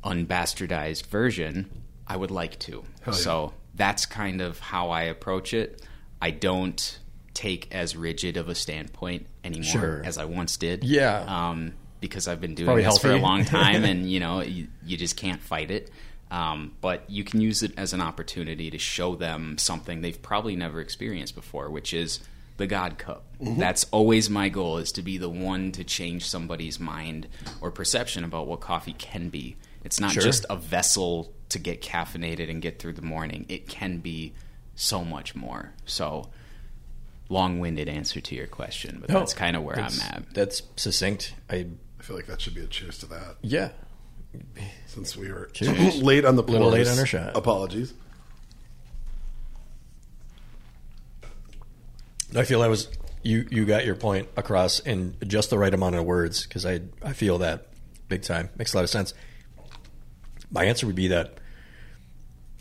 unbastardized 0.04 1.06
version, 1.08 1.70
I 2.08 2.18
would 2.18 2.32
like 2.32 2.60
to. 2.60 2.84
yeah. 3.06 3.14
So 3.14 3.54
that's 3.76 4.06
kind 4.06 4.42
of 4.42 4.60
how 4.60 4.90
I 4.90 5.04
approach 5.04 5.54
it. 5.54 5.82
I 6.22 6.32
don't 6.32 7.00
take 7.34 7.74
as 7.74 7.96
rigid 7.96 8.38
of 8.38 8.48
a 8.50 8.56
standpoint 8.56 9.26
anymore 9.44 9.64
Sure. 9.72 10.02
as 10.06 10.18
I 10.18 10.26
once 10.26 10.58
did. 10.58 10.84
Yeah. 10.84 11.24
Um, 11.28 11.74
because 12.00 12.28
I've 12.28 12.42
been 12.42 12.54
doing 12.54 12.68
Probably 12.68 12.84
this 12.84 12.98
for 12.98 13.12
a 13.12 13.18
long 13.18 13.46
time, 13.46 13.84
and 13.90 14.10
you 14.12 14.20
know, 14.20 14.42
you, 14.42 14.68
you 14.86 14.98
just 14.98 15.16
can't 15.18 15.42
fight 15.42 15.72
it. 15.72 15.90
Um, 16.32 16.74
but 16.82 17.10
you 17.10 17.24
can 17.24 17.42
use 17.42 17.62
it 17.64 17.74
as 17.78 17.94
an 17.94 18.02
opportunity 18.02 18.72
to 18.72 18.78
show 18.80 19.16
them 19.16 19.58
something 19.58 20.02
they've 20.02 20.20
probably 20.22 20.56
never 20.56 20.82
experienced 20.82 21.36
before, 21.36 21.70
which 21.70 21.94
is 21.94 22.20
the 22.58 22.66
God 22.68 22.98
Cup. 22.98 23.24
Mm-hmm. 23.42 23.60
That's 23.60 23.86
always 23.92 24.30
my 24.30 24.50
goal: 24.50 24.78
is 24.80 24.92
to 24.94 25.02
be 25.02 25.18
the 25.18 25.30
one 25.30 25.72
to 25.74 25.84
change 25.84 26.26
somebody's 26.28 26.80
mind 26.80 27.28
or 27.62 27.72
perception 27.72 28.24
about 28.24 28.48
what 28.48 28.60
coffee 28.62 28.94
can 28.94 29.30
be. 29.30 29.56
It's 29.84 30.00
not 30.00 30.12
Sure. 30.14 30.24
just 30.24 30.46
a 30.50 30.56
vessel 30.56 31.34
to 31.50 31.60
get 31.60 31.82
caffeinated 31.82 32.50
and 32.50 32.62
get 32.62 32.80
through 32.80 32.94
the 32.94 33.02
morning. 33.02 33.46
It 33.50 33.68
can 33.68 33.98
be 34.00 34.34
so 34.76 35.04
much 35.04 35.36
more. 35.36 35.74
So, 35.86 36.30
long-winded 37.30 37.88
answer 37.90 38.22
to 38.22 38.36
your 38.36 38.48
question, 38.48 38.98
but 39.02 39.10
that's 39.10 39.34
kind 39.34 39.56
of 39.56 39.64
where 39.64 39.76
I'm 39.76 39.84
That's- 39.92 40.02
at. 40.02 40.34
That's 40.34 40.62
succinct. 40.76 41.34
I 41.50 41.68
I 42.00 42.04
feel 42.06 42.16
like 42.18 42.28
that 42.28 42.42
should 42.42 42.54
be 42.56 42.62
a 42.62 42.68
cheers 42.68 42.98
to 43.00 43.06
that. 43.08 43.38
yeah. 43.42 43.70
Since 44.88 45.16
we 45.16 45.32
were 45.32 45.46
Cheers. 45.54 45.98
late 46.02 46.26
on 46.26 46.36
the 46.36 46.44
Little 46.44 46.70
late 46.70 46.88
on 46.88 46.98
our 46.98 47.06
shot. 47.06 47.38
Apologies. 47.38 47.94
I 52.36 52.44
feel 52.44 52.62
I 52.64 52.68
was 52.68 52.88
you. 53.22 53.48
You 53.52 53.66
got 53.66 53.86
your 53.86 53.96
point 53.96 54.28
across 54.36 54.80
in 54.80 55.16
just 55.28 55.50
the 55.52 55.58
right 55.58 55.74
amount 55.74 55.96
of 55.96 56.06
words 56.06 56.44
because 56.48 56.66
I 56.66 56.82
I 57.04 57.14
feel 57.14 57.38
that 57.40 57.68
big 58.10 58.24
time 58.24 58.50
makes 58.58 58.74
a 58.74 58.78
lot 58.78 58.84
of 58.84 58.90
sense. 58.90 59.14
My 60.54 60.66
answer 60.66 60.86
would 60.88 60.96
be 60.96 61.10
that 61.10 61.40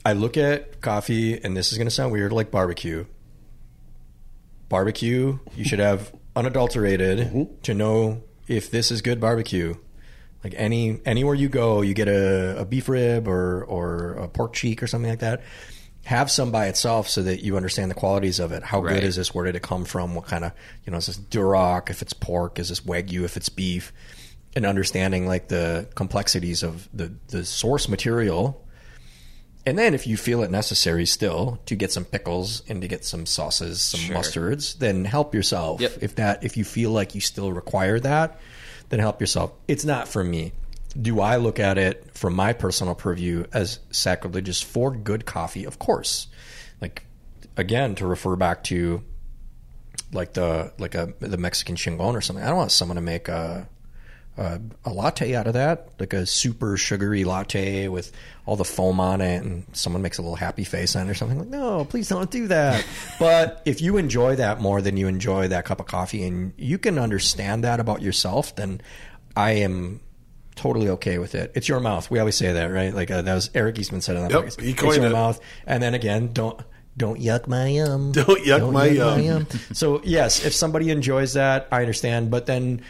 I 0.05 0.15
look 0.15 0.37
at 0.37 0.81
coffee, 0.81 1.41
and 1.41 1.57
this 1.57 1.71
is 1.71 1.79
going 1.79 1.87
to 1.87 1.93
sound 1.93 2.11
weird, 2.11 2.33
like 2.33 2.51
barbecue. 2.51 3.05
Barbecue, 4.69 5.39
you 5.55 5.65
should 5.65 5.79
have 5.79 6.13
unadulterated 6.35 7.19
mm-hmm. 7.19 7.61
to 7.63 7.75
know 7.75 8.23
if 8.49 8.71
this 8.71 8.91
is 8.91 9.03
good 9.03 9.21
barbecue. 9.21 9.75
Like 10.43 10.55
any 10.57 11.01
anywhere 11.05 11.35
you 11.35 11.49
go, 11.49 11.83
you 11.83 11.95
get 11.95 12.09
a, 12.09 12.59
a 12.59 12.65
beef 12.65 12.89
rib 12.89 13.29
or 13.29 13.63
or 13.65 14.15
a 14.15 14.29
pork 14.29 14.55
cheek 14.55 14.83
or 14.83 14.87
something 14.89 15.11
like 15.11 15.21
that. 15.21 15.43
have 16.05 16.31
some 16.31 16.51
by 16.51 16.67
itself 16.67 17.09
so 17.09 17.23
that 17.23 17.45
you 17.45 17.57
understand 17.57 17.91
the 17.91 17.95
qualities 17.95 18.41
of 18.41 18.51
it. 18.51 18.65
How 18.65 18.81
Right. 18.81 18.95
good 18.95 19.05
is 19.05 19.15
this? 19.17 19.33
Where 19.33 19.45
did 19.45 19.55
it 19.55 19.63
come 19.63 19.85
from? 19.85 20.15
What 20.17 20.27
kind 20.27 20.45
of, 20.45 20.53
you 20.85 20.91
know, 20.91 20.99
is 20.99 21.07
this 21.07 21.19
Duroc? 21.19 21.91
If 21.91 22.03
it's 22.03 22.13
pork, 22.13 22.59
is 22.59 22.71
this 22.71 22.81
Wagyu? 22.81 23.23
If 23.25 23.37
it's 23.37 23.49
beef? 23.49 23.93
And 24.55 24.67
understanding 24.67 25.27
like 25.27 25.49
the 25.49 25.89
complexities 25.95 26.63
of 26.63 26.89
the, 26.93 27.13
the 27.29 27.45
source 27.45 27.89
material. 27.89 28.67
And 29.65 29.79
then 29.79 29.95
if 29.95 30.07
you 30.07 30.17
feel 30.17 30.43
it 30.43 30.51
necessary 30.51 31.07
still 31.07 31.61
to 31.67 31.75
get 31.77 31.93
some 31.93 32.05
pickles 32.05 32.63
and 32.69 32.83
to 32.83 32.89
get 32.89 33.05
some 33.05 33.25
sauces, 33.27 33.81
some 33.81 34.01
Sure. 34.01 34.17
mustards, 34.17 34.77
then 34.79 35.05
help 35.05 35.35
yourself. 35.35 35.81
Yep. 35.81 35.99
If 36.03 36.17
that, 36.17 36.45
if 36.45 36.57
you 36.57 36.65
feel 36.65 36.91
like 36.91 37.15
you 37.15 37.21
still 37.21 37.53
require 37.53 37.99
that, 38.01 38.41
then 38.89 38.99
help 39.01 39.21
yourself. 39.21 39.53
It's 39.69 39.85
not 39.85 40.09
for 40.09 40.23
me. 40.25 40.53
Do 41.01 41.21
I 41.21 41.37
look 41.37 41.59
at 41.59 41.79
it 41.79 42.11
from 42.13 42.35
my 42.35 42.53
personal 42.53 42.95
purview 42.95 43.47
as 43.55 43.79
sacrilegious 43.91 44.61
for 44.61 44.91
good 44.95 45.25
coffee? 45.25 45.65
Of 45.65 45.79
course. 45.79 46.27
Like 46.83 47.07
again, 47.57 47.95
to 47.95 48.07
refer 48.07 48.37
back 48.37 48.65
to 48.65 49.03
like 50.13 50.35
the 50.35 50.73
like 50.79 50.95
a 50.95 51.15
the 51.21 51.39
Mexican 51.39 51.77
chingon 51.77 52.15
or 52.15 52.21
something. 52.21 52.45
I 52.45 52.49
don't 52.49 52.59
want 52.59 52.73
someone 52.73 52.97
to 52.97 53.01
make 53.03 53.29
a 53.29 53.67
a, 54.37 54.61
a 54.85 54.91
latte 54.91 55.35
out 55.35 55.47
of 55.47 55.55
that, 55.55 55.91
like 55.99 56.13
a 56.13 56.25
super 56.25 56.77
sugary 56.77 57.25
latte 57.25 57.89
with 57.89 58.13
all 58.47 58.57
the 58.57 58.65
foam 58.65 58.99
on 58.99 59.21
it, 59.21 59.43
and 59.43 59.65
someone 59.73 60.03
makes 60.03 60.19
a 60.19 60.23
little 60.23 60.37
happy 60.37 60.65
face 60.65 60.97
on 60.97 61.07
it 61.07 61.11
or 61.11 61.15
something. 61.15 61.39
Like, 61.39 61.49
no, 61.49 61.85
please 61.85 62.09
don't 62.09 62.31
do 62.31 62.49
that. 62.49 62.85
but 63.19 63.63
if 63.65 63.83
you 63.83 63.99
enjoy 63.99 64.37
that 64.37 64.61
more 64.61 64.81
than 64.81 64.97
you 64.97 65.07
enjoy 65.07 65.49
that 65.49 65.65
cup 65.65 65.81
of 65.81 65.87
coffee, 65.87 66.25
and 66.25 66.53
you 66.57 66.79
can 66.79 66.99
understand 66.99 67.65
that 67.65 67.79
about 67.79 68.01
yourself, 68.01 68.57
then 68.57 68.81
I 69.37 69.53
am 69.53 70.01
totally 70.55 70.89
okay 70.89 71.19
with 71.19 71.35
it. 71.35 71.53
It's 71.55 71.69
your 71.69 71.81
mouth. 71.81 72.11
We 72.11 72.19
always 72.19 72.37
say 72.37 72.53
that, 72.53 72.67
right? 72.67 72.95
Like 72.95 73.11
uh, 73.11 73.23
that 73.23 73.35
was 73.35 73.51
Eric 73.55 73.79
Eastman 73.79 74.01
said 74.01 74.17
on 74.17 74.29
that. 74.29 74.33
Yep, 74.33 74.45
podcast. 74.45 74.61
he 74.61 74.71
it's 74.71 74.81
coined 74.81 75.03
your 75.03 75.07
it. 75.07 75.13
mouth, 75.13 75.41
and 75.67 75.83
then 75.83 75.95
again, 75.95 76.33
don't. 76.33 76.61
Don't 76.95 77.19
yuck 77.19 77.47
my 77.47 77.69
yum. 77.69 78.13
Don't 78.13 78.45
yuck 78.45 78.71
my 78.71 78.85
yum. 78.85 79.47
So 79.73 80.03
yes, 80.05 80.45
if 80.45 80.53
somebody 80.53 80.91
enjoys 80.91 81.33
that, 81.33 81.67
I 81.73 81.81
understand. 81.81 82.31
But 82.31 82.45
then 82.45 82.83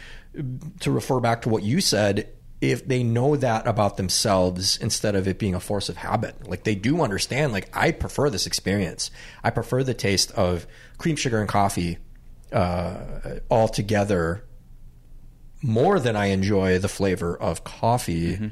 to 0.79 0.91
refer 0.91 1.19
back 1.19 1.43
to 1.43 1.49
what 1.49 1.63
you 1.63 1.81
said, 1.81 2.29
if 2.61 2.87
they 2.87 3.03
know 3.03 3.35
that 3.35 3.67
about 3.67 3.97
themselves 3.97 4.77
instead 4.77 5.15
of 5.15 5.27
it 5.27 5.37
being 5.37 5.53
a 5.53 5.59
force 5.59 5.89
of 5.89 5.97
habit, 5.97 6.47
like 6.47 6.63
they 6.63 6.75
do 6.75 7.01
understand, 7.01 7.51
like 7.51 7.69
I 7.73 7.91
prefer 7.91 8.29
this 8.29 8.47
experience. 8.47 9.11
I 9.43 9.49
prefer 9.49 9.83
the 9.83 9.93
taste 9.93 10.31
of 10.31 10.65
cream, 10.97 11.15
sugar, 11.15 11.39
and 11.39 11.49
coffee 11.49 11.97
uh, 12.53 13.39
all 13.49 13.67
together 13.67 14.45
more 15.61 15.99
than 15.99 16.15
I 16.15 16.27
enjoy 16.27 16.79
the 16.79 16.87
flavor 16.87 17.35
of 17.35 17.63
coffee. 17.63 18.51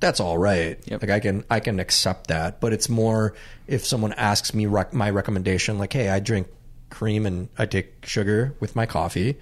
That's 0.00 0.20
all 0.20 0.38
right. 0.38 0.78
Yep. 0.84 1.02
Like 1.02 1.10
I 1.10 1.20
can 1.20 1.44
I 1.50 1.60
can 1.60 1.80
accept 1.80 2.28
that, 2.28 2.60
but 2.60 2.72
it's 2.72 2.88
more 2.88 3.34
if 3.66 3.86
someone 3.86 4.12
asks 4.12 4.52
me 4.52 4.66
rec- 4.66 4.92
my 4.92 5.10
recommendation, 5.10 5.78
like, 5.78 5.92
"Hey, 5.92 6.08
I 6.08 6.20
drink 6.20 6.48
cream 6.90 7.26
and 7.26 7.48
I 7.58 7.66
take 7.66 8.06
sugar 8.06 8.54
with 8.60 8.76
my 8.76 8.86
coffee. 8.86 9.38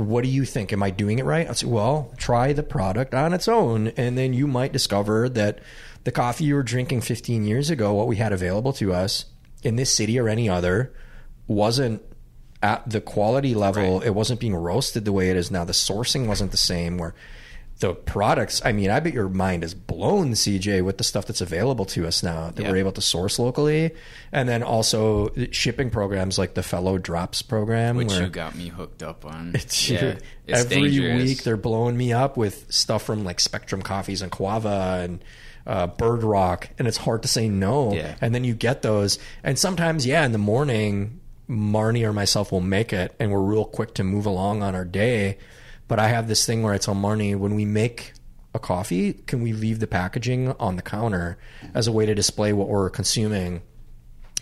What 0.00 0.24
do 0.24 0.30
you 0.30 0.44
think? 0.44 0.72
Am 0.72 0.82
I 0.82 0.90
doing 0.90 1.18
it 1.18 1.24
right?" 1.24 1.48
I 1.48 1.52
say, 1.52 1.66
"Well, 1.66 2.12
try 2.16 2.52
the 2.52 2.62
product 2.62 3.14
on 3.14 3.32
its 3.32 3.48
own, 3.48 3.88
and 3.96 4.16
then 4.16 4.32
you 4.32 4.46
might 4.46 4.72
discover 4.72 5.28
that 5.28 5.58
the 6.04 6.12
coffee 6.12 6.44
you 6.44 6.54
were 6.54 6.62
drinking 6.62 7.02
15 7.02 7.44
years 7.44 7.70
ago, 7.70 7.92
what 7.92 8.08
we 8.08 8.16
had 8.16 8.32
available 8.32 8.72
to 8.74 8.92
us 8.92 9.26
in 9.62 9.76
this 9.76 9.94
city 9.94 10.18
or 10.18 10.28
any 10.28 10.48
other, 10.48 10.92
wasn't 11.46 12.02
at 12.62 12.88
the 12.88 13.00
quality 13.00 13.54
level. 13.54 14.00
It 14.00 14.10
wasn't 14.10 14.40
being 14.40 14.54
roasted 14.54 15.04
the 15.04 15.12
way 15.12 15.30
it 15.30 15.36
is 15.36 15.50
now. 15.50 15.64
The 15.64 15.72
sourcing 15.72 16.26
wasn't 16.26 16.50
the 16.50 16.56
same. 16.56 16.98
Where 16.98 17.14
the 17.80 17.94
products, 17.94 18.60
I 18.64 18.72
mean, 18.72 18.90
I 18.90 19.00
bet 19.00 19.12
your 19.14 19.28
mind 19.28 19.64
is 19.64 19.74
blown, 19.74 20.32
CJ, 20.32 20.82
with 20.84 20.98
the 20.98 21.04
stuff 21.04 21.26
that's 21.26 21.40
available 21.40 21.84
to 21.86 22.06
us 22.06 22.22
now 22.22 22.50
that 22.50 22.62
Yeah. 22.62 22.70
we're 22.70 22.76
able 22.76 22.92
to 22.92 23.00
source 23.00 23.38
locally, 23.38 23.90
and 24.32 24.48
then 24.48 24.62
also 24.62 25.30
shipping 25.50 25.90
programs 25.90 26.38
like 26.38 26.54
the 26.54 26.62
Fellow 26.62 26.98
Drops 26.98 27.40
program, 27.42 27.96
which 27.96 28.08
where 28.08 28.22
you 28.22 28.28
got 28.28 28.54
me 28.54 28.68
hooked 28.68 29.02
up 29.02 29.24
on. 29.24 29.50
it's 29.54 29.88
yeah, 29.90 30.16
it's 30.46 30.60
every 30.60 30.90
dangerous. 30.90 31.22
week 31.24 31.42
they're 31.42 31.56
blowing 31.56 31.96
me 31.96 32.12
up 32.12 32.36
with 32.36 32.66
stuff 32.72 33.02
from 33.02 33.24
like 33.24 33.40
Spectrum 33.40 33.82
Coffees 33.82 34.20
and 34.22 34.30
Quava 34.30 35.02
and 35.04 35.24
uh, 35.66 35.86
Bird 35.86 36.22
Rock, 36.22 36.68
and 36.78 36.86
it's 36.86 36.98
hard 36.98 37.22
to 37.22 37.28
say 37.28 37.48
no. 37.48 37.94
Yeah. 37.94 38.14
And 38.20 38.34
then 38.34 38.44
you 38.44 38.54
get 38.54 38.82
those, 38.82 39.18
and 39.42 39.58
sometimes, 39.58 40.04
yeah, 40.06 40.24
in 40.26 40.32
the 40.32 40.38
morning, 40.38 41.20
Marnie 41.48 42.04
or 42.06 42.12
myself 42.12 42.52
will 42.52 42.60
make 42.60 42.92
it, 42.92 43.14
and 43.18 43.30
we're 43.32 43.40
real 43.40 43.64
quick 43.64 43.94
to 43.94 44.04
move 44.04 44.26
along 44.26 44.62
on 44.62 44.74
our 44.74 44.84
day. 44.84 45.38
But 45.90 45.98
I 45.98 46.08
have 46.08 46.28
this 46.28 46.46
thing 46.46 46.62
where 46.62 46.72
I 46.72 46.78
tell 46.78 46.94
Marnie 46.94 47.36
when 47.36 47.54
we 47.54 47.66
make 47.66 48.12
a 48.54 48.58
coffee, 48.58 49.12
can 49.12 49.42
we 49.42 49.52
leave 49.52 49.80
the 49.80 49.86
packaging 49.86 50.52
on 50.58 50.76
the 50.76 50.82
counter 50.82 51.36
as 51.74 51.86
a 51.86 51.92
way 51.92 52.06
to 52.06 52.14
display 52.14 52.52
what 52.52 52.68
we're 52.68 52.88
consuming? 52.88 53.60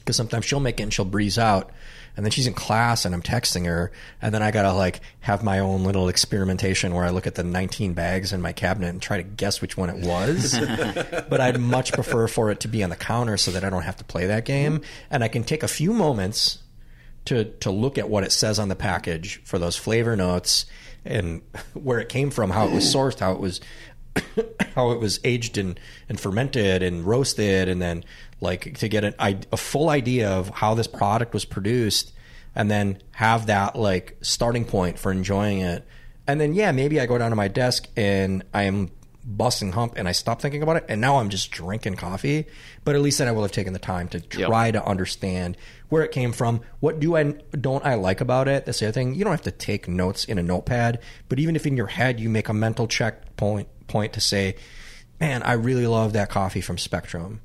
because 0.09 0.17
sometimes 0.17 0.47
she'll 0.47 0.59
make 0.59 0.81
it 0.81 0.85
and 0.85 0.95
she'll 0.95 1.05
breeze 1.05 1.37
out 1.37 1.71
and 2.17 2.25
then 2.25 2.31
she's 2.31 2.47
in 2.47 2.55
class 2.55 3.05
and 3.05 3.15
i'm 3.15 3.21
texting 3.21 3.67
her 3.67 3.93
and 4.23 4.33
then 4.33 4.43
i 4.43 4.51
gotta 4.51 4.73
like 4.73 5.01
have 5.21 5.45
my 5.45 5.59
own 5.59 5.85
little 5.85 6.09
experimentation 6.09 6.95
where 6.95 7.05
i 7.05 7.11
look 7.11 7.27
at 7.27 7.35
the 7.35 7.45
19 7.45 7.93
bags 7.93 8.33
in 8.33 8.41
my 8.41 8.51
cabinet 8.51 8.89
and 8.89 9.03
try 9.03 9.19
to 9.19 9.23
guess 9.23 9.61
which 9.61 9.77
one 9.77 9.91
it 9.91 10.07
was 10.07 10.59
but 11.29 11.43
i'd 11.43 11.61
much 11.61 11.93
prefer 11.93 12.27
for 12.27 12.51
it 12.51 12.59
to 12.61 12.69
be 12.69 12.83
on 12.83 12.89
the 12.89 12.97
counter 12.97 13.37
so 13.37 13.51
that 13.51 13.65
i 13.65 13.69
don't 13.69 13.83
have 13.83 13.99
to 13.99 14.05
play 14.05 14.27
that 14.27 14.47
game 14.47 14.81
and 15.11 15.23
i 15.23 15.29
can 15.29 15.45
take 15.45 15.63
a 15.63 15.69
few 15.69 15.93
moments 15.93 16.61
to 17.27 17.45
to 17.45 17.71
look 17.71 17.99
at 17.99 18.09
what 18.09 18.25
it 18.25 18.33
says 18.33 18.59
on 18.59 18.71
the 18.71 18.77
package 18.77 19.43
for 19.45 19.59
those 19.59 19.77
flavor 19.77 20.17
notes 20.17 20.65
and 21.09 21.43
where 21.75 21.99
it 21.99 22.09
came 22.09 22.31
from 22.31 22.51
how 22.51 22.67
it 22.67 22.73
was 22.73 22.85
sourced 22.85 23.19
how 23.19 23.33
it 23.33 23.41
was 23.41 23.61
how 24.75 24.91
it 24.91 25.01
was 25.01 25.21
aged 25.25 25.59
and, 25.59 25.79
and 26.09 26.19
fermented 26.21 26.83
and 26.83 27.05
roasted 27.05 27.69
and 27.69 27.81
then 27.81 28.05
like 28.41 28.79
to 28.79 28.89
get 28.89 29.05
an, 29.05 29.15
a 29.53 29.57
full 29.57 29.89
idea 29.89 30.31
of 30.31 30.49
how 30.49 30.75
this 30.75 30.87
product 30.87 31.35
was 31.35 31.45
produced 31.45 32.13
and 32.55 32.71
then 32.71 32.99
have 33.13 33.47
that 33.47 33.77
like 33.77 34.17
starting 34.21 34.65
point 34.65 34.99
for 34.99 35.13
enjoying 35.13 35.61
it. 35.61 35.87
And 36.27 36.41
then 36.41 36.55
yeah 36.55 36.73
maybe 36.73 37.01
i 37.01 37.07
go 37.07 37.17
down 37.17 37.31
to 37.31 37.37
my 37.37 37.49
desk 37.49 37.89
and 37.97 38.45
i 38.53 38.65
am 38.65 38.91
busting 39.31 39.73
hump 39.73 39.93
and 39.97 40.09
i 40.09 40.13
stop 40.13 40.41
thinking 40.41 40.63
about 40.63 40.77
it 40.79 40.87
and 40.89 41.03
now 41.03 41.19
i'm 41.19 41.29
just 41.29 41.51
drinking 41.51 41.95
coffee. 41.97 42.47
But 42.85 42.95
at 42.95 43.03
least 43.03 43.19
then 43.19 43.29
i 43.29 43.33
will 43.33 43.43
have 43.43 43.53
taken 43.53 43.75
the 43.75 43.79
time 43.79 44.09
to 44.09 44.21
try 44.21 44.71
to 44.71 44.83
understand 44.83 45.59
where 45.91 46.03
it 46.03 46.13
came 46.13 46.33
from. 46.33 46.63
What 46.81 46.99
do 46.99 47.15
i 47.15 47.25
don't 47.25 47.85
i 47.85 47.95
like 47.95 48.23
about 48.23 48.49
it? 48.49 48.65
That's 48.65 48.81
the 48.81 48.87
other 48.87 48.93
thing. 48.93 49.15
You 49.15 49.25
don't 49.25 49.33
have 49.35 49.43
to 49.43 49.51
take 49.51 49.87
notes 49.87 50.25
in 50.25 50.39
a 50.39 50.43
notepad 50.43 51.01
but 51.29 51.39
even 51.39 51.57
if 51.57 51.67
in 51.67 51.77
your 51.77 51.89
head 51.89 52.19
you 52.19 52.31
make 52.31 52.49
a 52.49 52.55
mental 52.55 52.89
check 52.89 53.37
point 53.37 53.69
point 53.87 54.15
to 54.15 54.21
say 54.21 54.57
man 55.21 55.43
i 55.43 55.53
really 55.53 55.87
love 55.87 56.15
that 56.15 56.31
coffee 56.31 56.63
from 56.63 56.79
spectrum. 56.79 57.41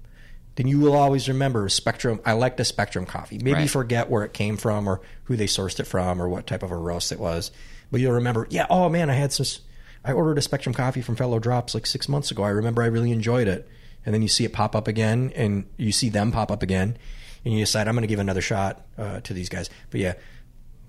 Then 0.56 0.68
you 0.68 0.80
will 0.80 0.94
always 0.94 1.28
remember 1.28 1.68
spectrum 1.68 2.22
i 2.26 2.32
like 2.32 2.56
the 2.56 2.64
spectrum 2.64 3.06
coffee. 3.06 3.40
Maybe 3.40 3.54
Right. 3.62 3.70
forget 3.70 4.10
where 4.10 4.24
it 4.24 4.32
came 4.34 4.56
from 4.56 4.88
or 4.88 5.02
who 5.26 5.36
they 5.36 5.48
sourced 5.48 5.80
it 5.82 5.88
from 5.88 6.22
or 6.22 6.30
what 6.30 6.48
type 6.48 6.64
of 6.64 6.72
a 6.72 6.78
roast 6.78 7.12
it 7.12 7.20
was 7.20 7.52
but 7.92 8.00
you'll 8.00 8.14
remember 8.14 8.48
yeah 8.50 8.68
oh 8.70 8.88
man 8.88 9.10
i 9.10 9.14
had 9.14 9.32
this 9.32 9.60
i 10.04 10.12
ordered 10.12 10.38
a 10.38 10.42
spectrum 10.42 10.74
coffee 10.74 11.02
from 11.02 11.16
fellow 11.16 11.40
drops 11.40 11.74
like 11.74 11.86
six 11.86 12.08
months 12.10 12.32
ago 12.32 12.44
i 12.44 12.50
remember 12.50 12.82
i 12.82 12.86
really 12.86 13.12
enjoyed 13.12 13.48
it 13.48 13.68
and 14.06 14.14
then 14.14 14.22
you 14.22 14.28
see 14.28 14.44
it 14.46 14.54
pop 14.54 14.76
up 14.76 14.88
again 14.88 15.32
and 15.36 15.66
you 15.78 15.92
see 15.92 16.10
them 16.10 16.32
pop 16.32 16.52
up 16.52 16.64
again 16.64 16.98
and 17.46 17.54
you 17.54 17.60
decide 17.60 17.88
i'm 17.88 17.96
going 17.96 18.02
to 18.02 18.08
give 18.08 18.20
another 18.20 18.42
shot 18.42 18.86
uh, 18.98 19.20
to 19.22 19.34
these 19.34 19.50
guys 19.50 19.70
but 19.90 20.00
yeah 20.00 20.14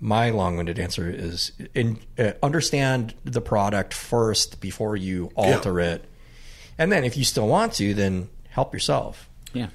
my 0.01 0.29
long-winded 0.29 0.77
answer 0.77 1.09
is 1.09 1.53
in, 1.73 1.97
uh, 2.19 2.33
understand 2.43 3.13
the 3.23 3.39
product 3.41 3.93
first 3.93 4.59
before 4.59 4.95
you 4.95 5.31
alter 5.35 5.79
it 5.79 6.05
and 6.77 6.91
then 6.91 7.03
if 7.05 7.15
you 7.15 7.23
still 7.23 7.47
want 7.47 7.73
to 7.73 7.93
then 7.93 8.29
help 8.49 8.73
yourself 8.73 9.29
Yeah. 9.53 9.67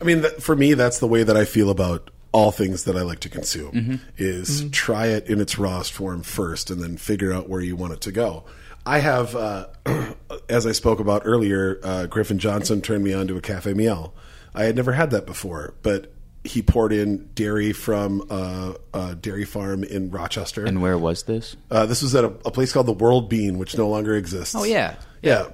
I 0.00 0.04
mean, 0.04 0.20
that, 0.22 0.40
for 0.42 0.54
me, 0.54 0.74
that's 0.74 1.00
the 1.00 1.08
way 1.08 1.24
that 1.24 1.36
I 1.36 1.44
feel 1.44 1.70
about 1.70 2.10
all 2.30 2.52
things 2.52 2.84
that 2.84 2.96
I 2.96 3.02
like 3.02 3.18
to 3.20 3.28
consume. 3.28 3.72
Mm-hmm. 3.72 3.94
Is 4.16 4.70
try 4.70 5.06
it 5.08 5.26
in 5.26 5.40
its 5.40 5.58
rawest 5.58 5.92
form 5.92 6.22
first, 6.22 6.70
and 6.70 6.80
then 6.80 6.96
figure 6.96 7.32
out 7.32 7.48
where 7.48 7.60
you 7.60 7.74
want 7.74 7.94
it 7.94 8.00
to 8.02 8.12
go. 8.12 8.44
I 8.88 9.00
have, 9.00 9.36
uh, 9.36 9.66
as 10.48 10.66
I 10.66 10.72
spoke 10.72 10.98
about 10.98 11.22
earlier, 11.26 11.78
uh, 11.82 12.06
Griffin 12.06 12.38
Johnson 12.38 12.80
turned 12.80 13.04
me 13.04 13.12
on 13.12 13.26
to 13.28 13.36
a 13.36 13.40
Cafe 13.42 13.74
Miel. 13.74 14.14
I 14.54 14.64
had 14.64 14.76
never 14.76 14.92
had 14.92 15.10
that 15.10 15.26
before, 15.26 15.74
but 15.82 16.10
he 16.42 16.62
poured 16.62 16.94
in 16.94 17.28
dairy 17.34 17.74
from 17.74 18.24
uh, 18.30 18.72
a 18.94 19.14
dairy 19.14 19.44
farm 19.44 19.84
in 19.84 20.10
Rochester. 20.10 20.64
And 20.64 20.80
where 20.80 20.96
was 20.96 21.24
this? 21.24 21.54
Uh, 21.70 21.84
this 21.84 22.00
was 22.00 22.14
at 22.14 22.24
a, 22.24 22.28
a 22.46 22.50
place 22.50 22.72
called 22.72 22.86
the 22.86 22.94
World 22.94 23.28
Bean, 23.28 23.58
which 23.58 23.76
no 23.76 23.90
longer 23.90 24.16
exists. 24.16 24.54
Oh 24.54 24.64
yeah. 24.64 24.94
Yeah. 25.20 25.48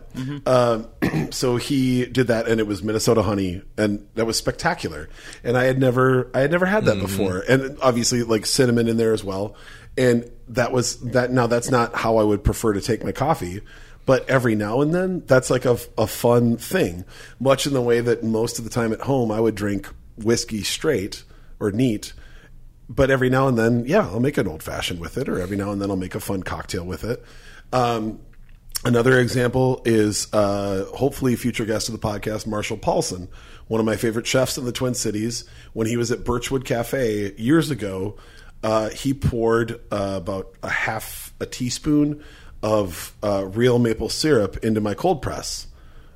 Um, 0.46 0.86
so 1.30 1.56
he 1.56 2.06
did 2.06 2.28
that, 2.28 2.46
and 2.46 2.60
it 2.60 2.68
was 2.68 2.84
Minnesota 2.84 3.22
honey, 3.22 3.62
and 3.76 4.06
that 4.14 4.26
was 4.26 4.36
spectacular. 4.36 5.08
And 5.42 5.56
I 5.56 5.64
had 5.64 5.80
never, 5.80 6.30
I 6.34 6.40
had 6.40 6.52
never 6.52 6.66
had 6.66 6.84
that 6.84 7.00
before, 7.00 7.42
and 7.48 7.78
obviously 7.82 8.22
like 8.22 8.46
cinnamon 8.46 8.86
in 8.86 8.96
there 8.96 9.12
as 9.12 9.24
well. 9.24 9.56
And 9.96 10.30
that 10.48 10.72
was 10.72 11.00
that. 11.00 11.30
Now 11.30 11.46
that's 11.46 11.70
not 11.70 11.94
how 11.94 12.16
I 12.16 12.22
would 12.22 12.44
prefer 12.44 12.72
to 12.72 12.80
take 12.80 13.04
my 13.04 13.12
coffee, 13.12 13.60
but 14.06 14.28
every 14.28 14.54
now 14.54 14.80
and 14.80 14.94
then 14.94 15.22
that's 15.26 15.50
like 15.50 15.64
a, 15.64 15.78
a 15.96 16.06
fun 16.06 16.56
thing. 16.56 17.04
Much 17.40 17.66
in 17.66 17.72
the 17.72 17.80
way 17.82 18.00
that 18.00 18.22
most 18.22 18.58
of 18.58 18.64
the 18.64 18.70
time 18.70 18.92
at 18.92 19.02
home 19.02 19.30
I 19.30 19.40
would 19.40 19.54
drink 19.54 19.88
whiskey 20.16 20.62
straight 20.62 21.24
or 21.60 21.70
neat. 21.70 22.12
But 22.88 23.10
every 23.10 23.30
now 23.30 23.48
and 23.48 23.56
then, 23.56 23.84
yeah, 23.86 24.06
I'll 24.08 24.20
make 24.20 24.36
an 24.36 24.46
old 24.46 24.62
fashioned 24.62 25.00
with 25.00 25.16
it, 25.16 25.28
or 25.28 25.40
every 25.40 25.56
now 25.56 25.72
and 25.72 25.80
then 25.80 25.90
I'll 25.90 25.96
make 25.96 26.14
a 26.14 26.20
fun 26.20 26.42
cocktail 26.42 26.84
with 26.84 27.02
it. 27.02 27.24
Um, 27.72 28.20
Another 28.84 29.18
example 29.18 29.80
is 29.86 30.28
uh, 30.34 30.84
hopefully 30.94 31.36
future 31.36 31.64
guest 31.64 31.88
of 31.88 31.98
the 31.98 32.06
podcast, 32.06 32.46
Marshall 32.46 32.76
Paulsen, 32.76 33.28
one 33.66 33.80
of 33.80 33.86
my 33.86 33.96
favorite 33.96 34.26
chefs 34.26 34.58
in 34.58 34.66
the 34.66 34.72
Twin 34.72 34.92
Cities. 34.92 35.44
When 35.72 35.86
he 35.86 35.96
was 35.96 36.10
at 36.10 36.22
Birchwood 36.22 36.66
Cafe 36.66 37.32
years 37.38 37.70
ago, 37.70 38.16
uh, 38.64 38.88
he 38.88 39.12
poured 39.12 39.78
uh, 39.92 40.14
about 40.16 40.54
a 40.62 40.70
half 40.70 41.34
a 41.38 41.44
teaspoon 41.44 42.24
of 42.62 43.14
uh, 43.22 43.44
real 43.44 43.78
maple 43.78 44.08
syrup 44.08 44.56
into 44.64 44.80
my 44.80 44.94
cold 44.94 45.20
press 45.20 45.66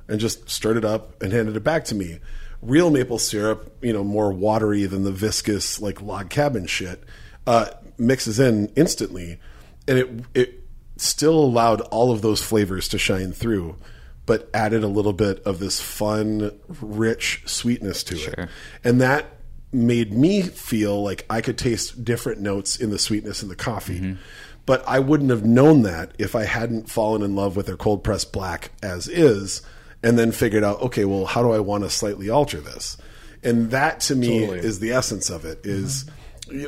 and 0.07 0.19
just 0.19 0.49
stirred 0.49 0.75
it 0.75 0.83
up 0.83 1.21
and 1.21 1.31
handed 1.31 1.55
it 1.55 1.63
back 1.63 1.85
to 1.85 1.93
me. 1.93 2.19
Real 2.63 2.89
maple 2.89 3.19
syrup, 3.19 3.77
you 3.83 3.93
know, 3.93 4.03
more 4.03 4.33
watery 4.33 4.85
than 4.87 5.03
the 5.03 5.11
viscous 5.11 5.79
like 5.79 6.01
log 6.01 6.31
cabin 6.31 6.65
shit, 6.65 7.03
uh, 7.45 7.67
mixes 7.99 8.39
in 8.39 8.71
instantly, 8.75 9.39
and 9.87 9.99
it 9.99 10.09
it 10.33 10.63
still 10.97 11.39
allowed 11.39 11.81
all 11.81 12.11
of 12.11 12.23
those 12.23 12.41
flavors 12.41 12.87
to 12.89 12.97
shine 12.97 13.31
through, 13.31 13.77
but 14.25 14.49
added 14.55 14.83
a 14.83 14.87
little 14.87 15.13
bit 15.13 15.39
of 15.43 15.59
this 15.59 15.79
fun, 15.79 16.51
rich 16.81 17.43
sweetness 17.45 18.03
to 18.05 18.15
it. 18.15 18.49
And 18.83 18.99
that 19.01 19.38
made 19.71 20.13
me 20.13 20.41
feel 20.41 21.01
like 21.03 21.25
I 21.29 21.41
could 21.41 21.57
taste 21.57 22.03
different 22.03 22.41
notes 22.41 22.75
in 22.75 22.89
the 22.89 22.99
sweetness 22.99 23.43
in 23.43 23.49
the 23.49 23.55
coffee. 23.55 24.17
But 24.65 24.83
I 24.87 24.99
wouldn't 24.99 25.29
have 25.31 25.45
known 25.45 25.81
that 25.83 26.11
if 26.19 26.35
I 26.35 26.43
hadn't 26.43 26.89
fallen 26.89 27.21
in 27.21 27.35
love 27.35 27.55
with 27.55 27.65
their 27.65 27.77
cold 27.77 28.03
pressed 28.03 28.31
black 28.31 28.71
as 28.83 29.07
is 29.07 29.61
and 30.03 30.17
then 30.17 30.31
figured 30.31 30.63
out, 30.63 30.81
okay, 30.81 31.05
well, 31.05 31.25
how 31.25 31.41
do 31.43 31.51
I 31.51 31.59
want 31.59 31.83
to 31.83 31.89
slightly 31.89 32.29
alter 32.29 32.59
this? 32.61 32.97
And 33.43 33.71
that 33.71 33.99
to 34.01 34.15
me 34.15 34.41
Totally. 34.41 34.59
is 34.59 34.79
the 34.79 34.91
essence 34.91 35.29
of 35.29 35.45
it 35.45 35.61
is 35.63 36.05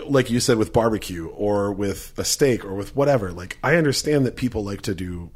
like 0.05 0.29
you 0.29 0.39
said 0.39 0.57
with 0.57 0.73
barbecue 0.73 1.27
or 1.29 1.71
with 1.71 2.13
a 2.17 2.23
steak 2.23 2.63
or 2.63 2.73
with 2.75 2.95
whatever 2.95 3.31
like 3.31 3.57
i 3.63 3.75
understand 3.75 4.27
that 4.27 4.35
people 4.35 4.63
like 4.63 4.81
to 4.81 4.93
do 4.93 5.31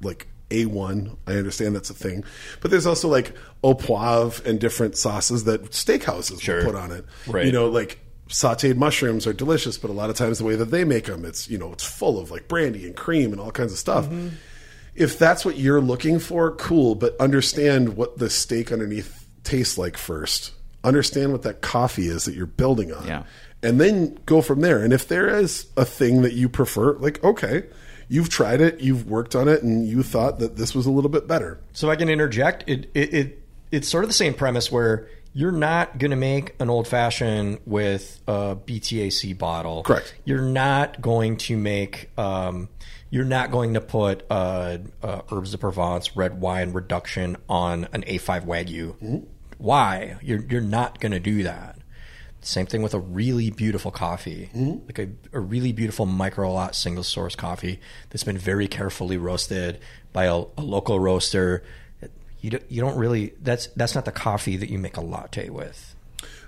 like 0.00 0.26
a1 0.52 1.16
i 1.26 1.32
understand 1.32 1.74
that's 1.74 1.90
a 1.90 1.94
thing 1.94 2.22
but 2.60 2.70
there's 2.70 2.86
also 2.86 3.08
like 3.08 3.34
au 3.64 3.74
poivre 3.74 4.44
and 4.46 4.60
different 4.60 4.96
sauces 4.96 5.44
that 5.44 5.62
steakhouses 5.70 6.40
Sure. 6.40 6.58
will 6.58 6.64
put 6.66 6.74
on 6.74 6.92
it 6.92 7.04
Right. 7.26 7.46
you 7.46 7.52
know 7.52 7.68
like 7.68 7.98
sauteed 8.28 8.76
mushrooms 8.76 9.26
are 9.26 9.32
delicious 9.32 9.76
but 9.78 9.90
a 9.90 9.92
lot 9.92 10.08
of 10.10 10.16
times 10.16 10.38
the 10.38 10.44
way 10.44 10.56
that 10.56 10.70
they 10.70 10.84
make 10.84 11.04
them 11.06 11.24
it's 11.24 11.48
you 11.50 11.58
know 11.58 11.72
it's 11.72 11.84
full 11.84 12.18
of 12.18 12.30
like 12.30 12.48
brandy 12.48 12.86
and 12.86 12.96
cream 12.96 13.32
and 13.32 13.40
all 13.40 13.50
kinds 13.50 13.72
of 13.72 13.78
stuff 13.78 14.06
mm-hmm. 14.06 14.28
if 14.94 15.18
that's 15.18 15.44
what 15.44 15.56
you're 15.56 15.80
looking 15.80 16.18
for, 16.18 16.50
cool, 16.56 16.94
but 16.94 17.16
understand 17.18 17.96
what 17.96 18.18
the 18.18 18.28
steak 18.28 18.70
underneath 18.70 19.26
tastes 19.42 19.78
like 19.78 19.96
first. 19.96 20.52
Understand 20.84 21.32
what 21.32 21.42
that 21.42 21.62
coffee 21.62 22.08
is 22.08 22.26
that 22.26 22.34
you're 22.34 22.44
building 22.46 22.92
on. 22.92 23.06
Yeah. 23.06 23.22
And 23.62 23.80
then 23.80 24.18
go 24.26 24.42
from 24.42 24.60
there. 24.60 24.82
And 24.84 24.92
if 24.92 25.08
there 25.08 25.28
is 25.38 25.66
a 25.78 25.84
thing 25.86 26.20
that 26.22 26.34
you 26.34 26.48
prefer, 26.48 26.92
like, 26.98 27.24
okay, 27.24 27.64
you've 28.08 28.28
tried 28.28 28.60
it, 28.60 28.80
you've 28.80 29.08
worked 29.08 29.34
on 29.34 29.48
it, 29.48 29.62
and 29.62 29.86
you 29.86 30.02
thought 30.02 30.38
that 30.40 30.56
this 30.56 30.74
was 30.74 30.86
a 30.86 30.90
little 30.90 31.10
bit 31.10 31.26
better. 31.26 31.60
So 31.72 31.90
I 31.90 31.96
can 31.96 32.08
interject. 32.08 32.64
It, 32.66 32.90
it, 32.94 33.14
it 33.14 33.42
it's 33.70 33.88
sort 33.88 34.04
of 34.04 34.10
the 34.10 34.14
same 34.14 34.34
premise 34.34 34.70
where 34.70 35.08
you're 35.34 35.52
not 35.52 35.98
going 35.98 36.10
to 36.10 36.16
make 36.16 36.54
an 36.60 36.68
old 36.68 36.86
fashioned 36.86 37.60
with 37.64 38.20
a 38.28 38.56
BTAC 38.56 39.36
bottle. 39.38 39.82
Correct. 39.82 40.14
You're 40.24 40.42
not 40.42 41.00
going 41.00 41.38
to 41.38 41.56
make. 41.56 42.10
Um, 42.18 42.68
you're 43.10 43.24
not 43.24 43.50
going 43.50 43.74
to 43.74 43.80
put 43.80 44.24
uh, 44.30 44.78
uh, 45.02 45.20
herbes 45.30 45.52
de 45.52 45.58
Provence 45.58 46.16
red 46.16 46.40
wine 46.40 46.72
reduction 46.72 47.36
on 47.48 47.86
an 47.92 48.02
A5 48.04 48.46
Wagyu. 48.46 49.26
Why? 49.58 50.16
You're 50.22 50.42
you're 50.42 50.60
not 50.60 50.98
going 51.00 51.12
to 51.12 51.20
do 51.20 51.42
that. 51.42 51.78
Same 52.44 52.66
thing 52.66 52.82
with 52.82 52.92
a 52.92 52.98
really 52.98 53.50
beautiful 53.50 53.92
coffee, 53.92 54.50
like 54.86 54.98
a, 54.98 55.08
a 55.32 55.40
really 55.40 55.72
beautiful 55.72 56.06
micro 56.06 56.52
lot 56.52 56.74
single 56.74 57.04
source 57.04 57.36
coffee 57.36 57.78
that's 58.10 58.24
been 58.24 58.36
very 58.38 58.66
carefully 58.66 59.16
roasted 59.16 59.78
by 60.12 60.24
a, 60.24 60.44
a 60.58 60.62
local 60.62 60.98
roaster. 60.98 61.62
You 62.40 62.50
don't, 62.50 62.64
you 62.68 62.80
don't 62.80 62.96
really 62.96 63.34
that's 63.40 63.68
that's 63.68 63.94
not 63.94 64.04
the 64.04 64.12
coffee 64.12 64.56
that 64.56 64.68
you 64.68 64.78
make 64.78 64.96
a 64.96 65.00
latte 65.00 65.50
with. 65.50 65.94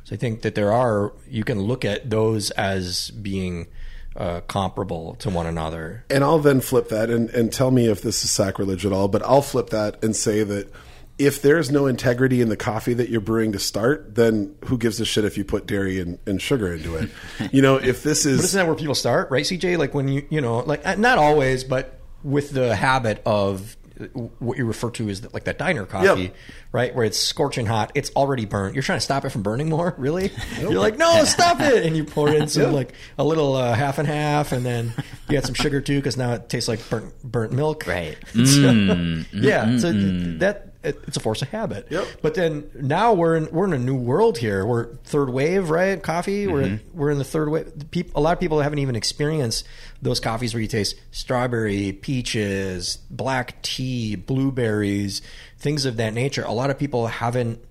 So 0.02 0.14
I 0.14 0.16
think 0.16 0.42
that 0.42 0.56
there 0.56 0.72
are 0.72 1.12
you 1.28 1.44
can 1.44 1.60
look 1.60 1.84
at 1.84 2.10
those 2.10 2.50
as 2.50 3.10
being 3.10 3.68
uh, 4.16 4.40
comparable 4.42 5.14
to 5.16 5.30
one 5.30 5.46
another. 5.46 6.04
And 6.10 6.24
I'll 6.24 6.38
then 6.38 6.60
flip 6.60 6.88
that 6.88 7.10
and, 7.10 7.30
and 7.30 7.52
tell 7.52 7.70
me 7.70 7.88
if 7.88 8.02
this 8.02 8.24
is 8.24 8.30
sacrilege 8.30 8.84
at 8.86 8.92
all, 8.92 9.08
but 9.08 9.22
I'll 9.22 9.42
flip 9.42 9.70
that 9.70 10.02
and 10.02 10.14
say 10.14 10.42
that 10.44 10.72
if 11.18 11.42
there's 11.42 11.70
no 11.70 11.86
integrity 11.86 12.40
in 12.40 12.48
the 12.48 12.56
coffee 12.56 12.94
that 12.94 13.08
you're 13.08 13.20
brewing 13.20 13.52
to 13.52 13.58
start, 13.58 14.14
then 14.16 14.54
who 14.64 14.76
gives 14.78 15.00
a 15.00 15.04
shit 15.04 15.24
if 15.24 15.38
you 15.38 15.44
put 15.44 15.66
dairy 15.66 16.00
and, 16.00 16.18
and 16.26 16.42
sugar 16.42 16.72
into 16.74 16.96
it? 16.96 17.10
You 17.52 17.62
know, 17.62 17.76
if 17.76 18.02
this 18.02 18.26
is 18.26 18.38
But 18.38 18.44
isn't 18.46 18.58
that 18.58 18.66
where 18.66 18.74
people 18.76 18.94
start, 18.96 19.30
right, 19.30 19.44
CJ? 19.44 19.78
Like 19.78 19.94
when 19.94 20.08
you, 20.08 20.26
you 20.30 20.40
know, 20.40 20.58
like 20.60 20.84
uh, 20.86 20.94
not 20.96 21.18
always, 21.18 21.62
but 21.64 22.00
with 22.24 22.50
the 22.50 22.74
habit 22.74 23.22
of 23.26 23.76
uh, 24.00 24.04
what 24.40 24.58
you 24.58 24.64
refer 24.64 24.90
to 24.90 25.08
as 25.08 25.20
the, 25.20 25.28
like 25.32 25.44
that 25.44 25.56
diner 25.58 25.86
coffee, 25.86 26.22
Yep. 26.22 26.34
right, 26.72 26.94
where 26.96 27.04
it's 27.04 27.18
scorching 27.18 27.66
hot, 27.66 27.92
it's 27.94 28.10
already 28.16 28.44
burnt. 28.44 28.74
You're 28.74 28.82
trying 28.82 28.96
to 28.98 29.04
stop 29.04 29.24
it 29.24 29.30
from 29.30 29.42
burning 29.42 29.68
more, 29.68 29.94
really? 29.98 30.32
You're 30.58 30.72
like, 30.72 30.96
no, 30.98 31.22
stop 31.26 31.60
it, 31.60 31.86
and 31.86 31.96
you 31.96 32.02
pour 32.04 32.28
in 32.28 32.48
some 32.48 32.72
like 32.72 32.92
a 33.18 33.24
little 33.24 33.54
uh, 33.54 33.72
half 33.74 33.98
and 33.98 34.08
half, 34.08 34.50
and 34.50 34.66
then 34.66 34.92
you 35.28 35.36
add 35.38 35.44
some 35.46 35.54
sugar 35.54 35.80
too, 35.80 35.98
because 35.98 36.16
now 36.16 36.32
it 36.32 36.48
tastes 36.48 36.68
like 36.68 36.80
burnt 36.90 37.22
burnt 37.22 37.52
milk, 37.52 37.86
Right. 37.86 38.16
So- 38.32 39.22
yeah, 39.32 39.78
so 39.78 39.92
that 39.92 40.56
it, 40.56 40.73
it's 40.84 41.16
a 41.16 41.20
force 41.20 41.42
of 41.42 41.48
habit. 41.48 41.86
Yep. 41.90 42.06
But 42.22 42.34
then 42.34 42.70
now 42.74 43.12
we're 43.12 43.36
in 43.36 43.50
we're 43.50 43.64
in 43.66 43.72
a 43.72 43.78
new 43.78 43.96
world 43.96 44.38
here. 44.38 44.64
We're 44.64 44.94
third 45.04 45.30
wave, 45.30 45.70
right? 45.70 46.02
Coffee. 46.02 46.46
We're 46.46 46.62
mm-hmm. 46.62 46.98
we're 46.98 47.10
in 47.10 47.18
the 47.18 47.24
third 47.24 47.48
wave. 47.48 47.72
A 48.14 48.20
lot 48.20 48.32
of 48.32 48.40
people 48.40 48.60
haven't 48.60 48.78
even 48.78 48.96
experienced 48.96 49.66
those 50.02 50.20
coffees 50.20 50.54
where 50.54 50.60
you 50.60 50.68
taste 50.68 50.96
strawberry, 51.10 51.92
peaches, 51.92 52.98
black 53.10 53.60
tea, 53.62 54.16
blueberries, 54.16 55.22
things 55.58 55.84
of 55.86 55.96
that 55.96 56.14
nature. 56.14 56.42
A 56.42 56.52
lot 56.52 56.70
of 56.70 56.78
people 56.78 57.06
haven't 57.06 57.64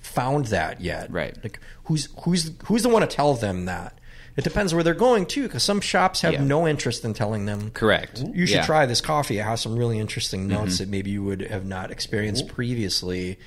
found 0.00 0.46
that 0.46 0.80
yet. 0.80 1.10
Right. 1.10 1.36
Like 1.42 1.60
who's 1.84 2.08
who's 2.24 2.52
who's 2.64 2.82
the 2.82 2.88
one 2.88 3.02
to 3.02 3.08
tell 3.08 3.34
them 3.34 3.66
that? 3.66 3.99
It 4.40 4.44
depends 4.44 4.72
where 4.72 4.82
they're 4.82 4.94
going 4.94 5.26
too, 5.26 5.42
because 5.42 5.62
some 5.62 5.82
shops 5.82 6.22
have 6.22 6.32
Yeah. 6.32 6.42
no 6.42 6.66
interest 6.66 7.04
in 7.04 7.12
telling 7.12 7.44
them. 7.44 7.72
Correct. 7.72 8.24
You 8.32 8.46
should 8.46 8.56
Yeah. 8.56 8.64
try 8.64 8.86
this 8.86 9.02
coffee. 9.02 9.38
It 9.38 9.42
has 9.42 9.60
some 9.60 9.76
really 9.76 9.98
interesting 9.98 10.48
mm-hmm. 10.48 10.64
notes 10.64 10.78
that 10.78 10.88
maybe 10.88 11.10
you 11.10 11.22
would 11.22 11.42
have 11.42 11.66
not 11.66 11.90
experienced 11.90 12.48
previously. 12.48 13.38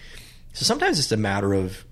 So 0.54 0.66
sometimes 0.66 1.00
it's 1.00 1.12
a 1.12 1.18
matter 1.18 1.52
of 1.56 1.84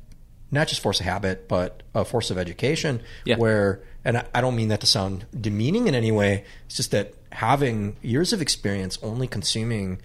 not 0.51 0.67
just 0.67 0.81
force 0.81 0.99
of 0.99 1.07
habit, 1.07 1.47
but 1.47 1.81
a 1.95 2.05
force 2.05 2.29
of 2.29 2.37
education. 2.37 3.01
Yeah. 3.25 3.37
Where, 3.37 3.79
and 4.05 4.23
I 4.35 4.39
don't 4.39 4.55
mean 4.55 4.67
that 4.67 4.81
to 4.81 4.87
sound 4.87 5.25
demeaning 5.39 5.87
in 5.87 5.95
any 5.95 6.11
way. 6.11 6.45
It's 6.67 6.75
just 6.75 6.91
that 6.91 7.15
having 7.31 7.95
years 8.03 8.33
of 8.33 8.39
experience 8.39 8.99
only 9.01 9.25
consuming 9.25 9.99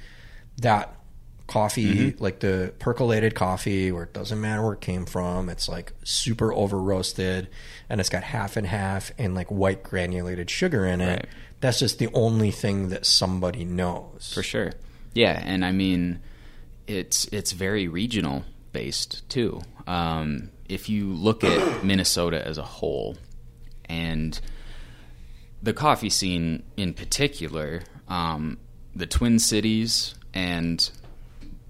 that 0.57 0.96
coffee, 1.47 2.13
like 2.19 2.41
the 2.41 2.73
percolated 2.79 3.35
coffee, 3.35 3.93
where 3.93 4.05
it 4.05 4.13
doesn't 4.13 4.41
matter 4.41 4.63
where 4.63 4.73
it 4.73 4.81
came 4.81 5.07
from, 5.07 5.49
it's 5.49 5.69
like 5.69 5.93
super 6.05 6.53
over 6.53 6.79
roasted, 6.79 7.49
and 7.89 8.01
it's 8.01 8.11
got 8.11 8.25
half 8.25 8.57
and 8.57 8.67
half 8.67 9.13
and 9.19 9.35
like 9.35 9.49
white 9.51 9.83
granulated 9.83 10.51
sugar 10.51 10.85
in 10.87 11.01
it. 11.01 11.07
Right. 11.07 11.27
That's 11.61 11.79
just 11.79 11.99
the 11.99 12.09
only 12.13 12.51
thing 12.51 12.91
that 12.91 13.07
somebody 13.07 13.65
knows. 13.65 14.33
For 14.35 14.43
sure. 14.43 14.73
Yeah, 15.15 15.41
and 15.45 15.65
I 15.65 15.73
mean, 15.73 16.21
it's 16.87 17.27
it's 17.27 17.53
very 17.53 17.89
regional 17.89 18.45
based 18.73 19.29
too. 19.29 19.63
Um, 19.87 20.51
if 20.69 20.89
you 20.89 21.07
look 21.07 21.45
at 21.45 21.85
Minnesota 21.85 22.47
as 22.47 22.59
a 22.59 22.63
whole, 22.63 23.17
and 23.87 24.39
the 25.63 25.73
coffee 25.73 26.11
scene 26.11 26.65
in 26.77 26.93
particular, 26.93 27.83
um, 28.09 28.59
the 28.95 29.07
Twin 29.07 29.39
Cities 29.39 30.15
and 30.35 30.91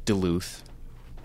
Duluth 0.06 0.62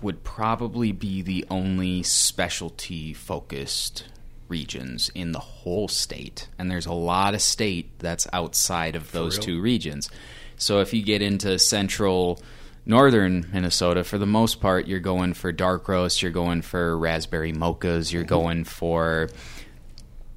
would 0.01 0.23
probably 0.23 0.91
be 0.91 1.21
the 1.21 1.45
only 1.49 2.03
specialty 2.03 3.13
focused 3.13 4.05
regions 4.49 5.09
in 5.15 5.31
the 5.31 5.39
whole 5.39 5.87
state. 5.87 6.49
And 6.59 6.69
there's 6.69 6.85
a 6.85 6.93
lot 6.93 7.33
of 7.33 7.41
state 7.41 7.97
that's 7.99 8.27
outside 8.33 8.95
of 8.95 9.11
those 9.11 9.39
two 9.39 9.61
regions. 9.61 10.09
So 10.57 10.81
if 10.81 10.93
you 10.93 11.01
get 11.01 11.21
into 11.21 11.57
central 11.57 12.39
northern 12.85 13.49
Minnesota, 13.53 14.03
for 14.03 14.17
the 14.17 14.25
most 14.25 14.59
part, 14.59 14.87
you're 14.87 14.99
going 14.99 15.33
for 15.33 15.51
dark 15.51 15.87
roast, 15.87 16.21
you're 16.21 16.31
going 16.31 16.61
for 16.61 16.97
raspberry 16.97 17.53
mochas, 17.53 18.11
you're 18.11 18.23
going 18.23 18.65
for 18.65 19.29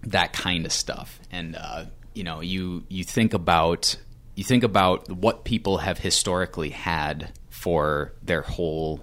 that 0.04 0.32
kind 0.32 0.64
of 0.64 0.72
stuff. 0.72 1.18
And 1.32 1.56
uh, 1.56 1.86
you 2.14 2.24
know, 2.24 2.40
you 2.40 2.84
you 2.88 3.04
think 3.04 3.34
about 3.34 3.96
you 4.34 4.44
think 4.44 4.64
about 4.64 5.10
what 5.10 5.44
people 5.44 5.78
have 5.78 5.98
historically 5.98 6.70
had 6.70 7.32
for 7.55 8.12
their 8.20 8.43
whole 8.43 9.01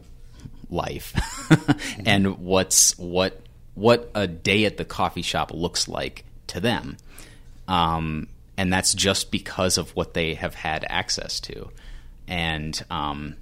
life, 0.69 1.13
and 2.05 2.37
what's 2.37 2.97
what 2.97 3.39
what 3.75 4.11
a 4.13 4.27
day 4.27 4.65
at 4.65 4.75
the 4.75 4.83
coffee 4.83 5.21
shop 5.21 5.51
looks 5.53 5.87
like 5.87 6.25
to 6.47 6.59
them. 6.59 6.97
Um, 7.69 8.27
and 8.57 8.71
that's 8.71 8.93
just 8.93 9.31
because 9.31 9.77
of 9.77 9.95
what 9.95 10.13
they 10.13 10.33
have 10.33 10.53
had 10.53 10.85
access 10.89 11.39
to, 11.39 11.71
and 12.27 12.79
um, 12.91 13.37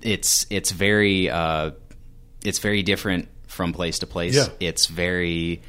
it's 0.00 0.46
it's 0.50 0.70
very 0.70 1.28
uh, 1.28 1.72
it's 2.44 2.60
very 2.60 2.84
different 2.84 3.28
from 3.48 3.72
place 3.72 3.98
to 3.98 4.06
place. 4.06 4.36
Yeah. 4.36 4.46
It's 4.60 4.86
very 4.86 5.62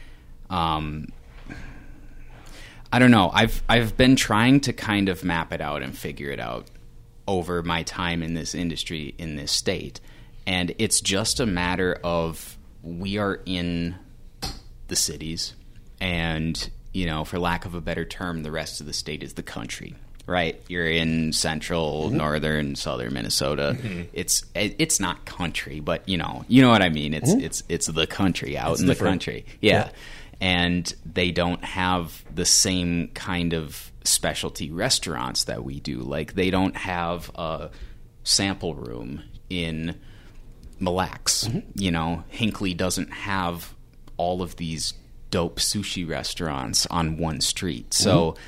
um, 0.51 1.07
I 2.93 2.99
don't 2.99 3.11
know. 3.11 3.31
I've 3.33 3.63
I've 3.67 3.97
been 3.97 4.15
trying 4.15 4.61
to 4.61 4.73
kind 4.73 5.09
of 5.09 5.23
map 5.23 5.51
it 5.51 5.59
out 5.59 5.81
and 5.81 5.97
figure 5.97 6.29
it 6.29 6.39
out. 6.39 6.67
Over 7.27 7.61
my 7.63 7.83
time 7.83 8.23
in 8.23 8.33
this 8.33 8.55
industry 8.55 9.13
in 9.17 9.35
this 9.35 9.51
state. 9.51 9.99
And 10.45 10.73
it's 10.77 11.01
just 11.01 11.39
a 11.39 11.45
matter 11.45 11.99
of 12.03 12.57
we 12.81 13.17
are 13.17 13.41
in 13.45 13.95
the 14.87 14.95
cities, 14.95 15.53
and, 15.99 16.69
you 16.93 17.05
know, 17.05 17.25
for 17.25 17.37
lack 17.37 17.65
of 17.65 17.75
a 17.75 17.81
better 17.81 18.05
term, 18.05 18.43
the 18.43 18.51
rest 18.51 18.79
of 18.79 18.87
the 18.87 18.93
state 18.93 19.23
is 19.23 19.33
the 19.33 19.43
country. 19.43 19.95
Right, 20.25 20.61
you're 20.67 20.89
in 20.89 21.31
central, 21.31 22.07
mm-hmm. 22.07 22.17
northern, 22.17 22.75
southern 22.75 23.13
Minnesota. 23.13 23.77
Mm-hmm. 23.79 24.01
It's 24.11 24.43
it, 24.53 24.75
it's 24.77 24.99
not 24.99 25.25
country, 25.25 25.79
but 25.79 26.07
you 26.07 26.17
know, 26.17 26.43
you 26.49 26.61
know 26.61 26.69
what 26.69 26.81
I 26.81 26.89
mean. 26.89 27.13
It's 27.13 27.31
mm-hmm. 27.31 27.45
it's 27.45 27.63
it's 27.69 27.87
the 27.87 28.05
country 28.05 28.57
out 28.57 28.77
in 28.77 28.87
the 28.87 28.93
different. 28.93 29.23
country. 29.23 29.45
yeah 29.61 29.89
and 30.39 30.93
they 31.05 31.31
don't 31.31 31.63
have 31.63 32.23
the 32.33 32.45
same 32.45 33.07
kind 33.09 33.53
of 33.53 33.91
specialty 34.07 34.71
restaurants 34.71 35.43
that 35.45 35.63
we 35.63 35.79
do. 35.79 35.99
Like 35.99 36.33
they 36.33 36.49
don't 36.49 36.75
have 36.75 37.31
a 37.35 37.69
sample 38.23 38.75
room 38.75 39.23
in 39.49 39.99
Mille 40.79 40.93
Lacs. 40.93 41.47
Mm-hmm. 41.47 41.59
You 41.75 41.91
know, 41.91 42.23
Hinckley 42.29 42.73
doesn't 42.73 43.11
have 43.11 43.73
all 44.17 44.41
of 44.41 44.55
these 44.57 44.93
dope 45.29 45.59
sushi 45.59 46.07
restaurants 46.07 46.85
on 46.87 47.17
one 47.17 47.41
street. 47.41 47.93
So 47.93 48.31
mm-hmm. 48.31 48.41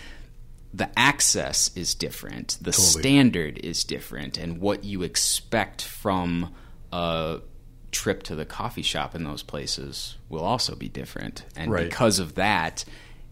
the 0.73 0.99
access 0.99 1.75
is 1.75 1.93
different, 1.93 2.57
the 2.61 2.73
standard 2.73 3.57
is 3.59 3.83
different, 3.83 4.37
and 4.37 4.59
what 4.59 4.83
you 4.83 5.03
expect 5.03 5.81
from 5.81 6.53
a 6.91 7.39
trip 7.91 8.23
to 8.23 8.35
the 8.35 8.45
coffee 8.45 8.81
shop 8.81 9.15
in 9.15 9.23
those 9.23 9.43
places 9.43 10.15
will 10.29 10.43
also 10.43 10.75
be 10.75 10.89
different. 10.89 11.43
And 11.55 11.71
Right. 11.71 11.89
because 11.89 12.19
of 12.19 12.35
that, 12.35 12.85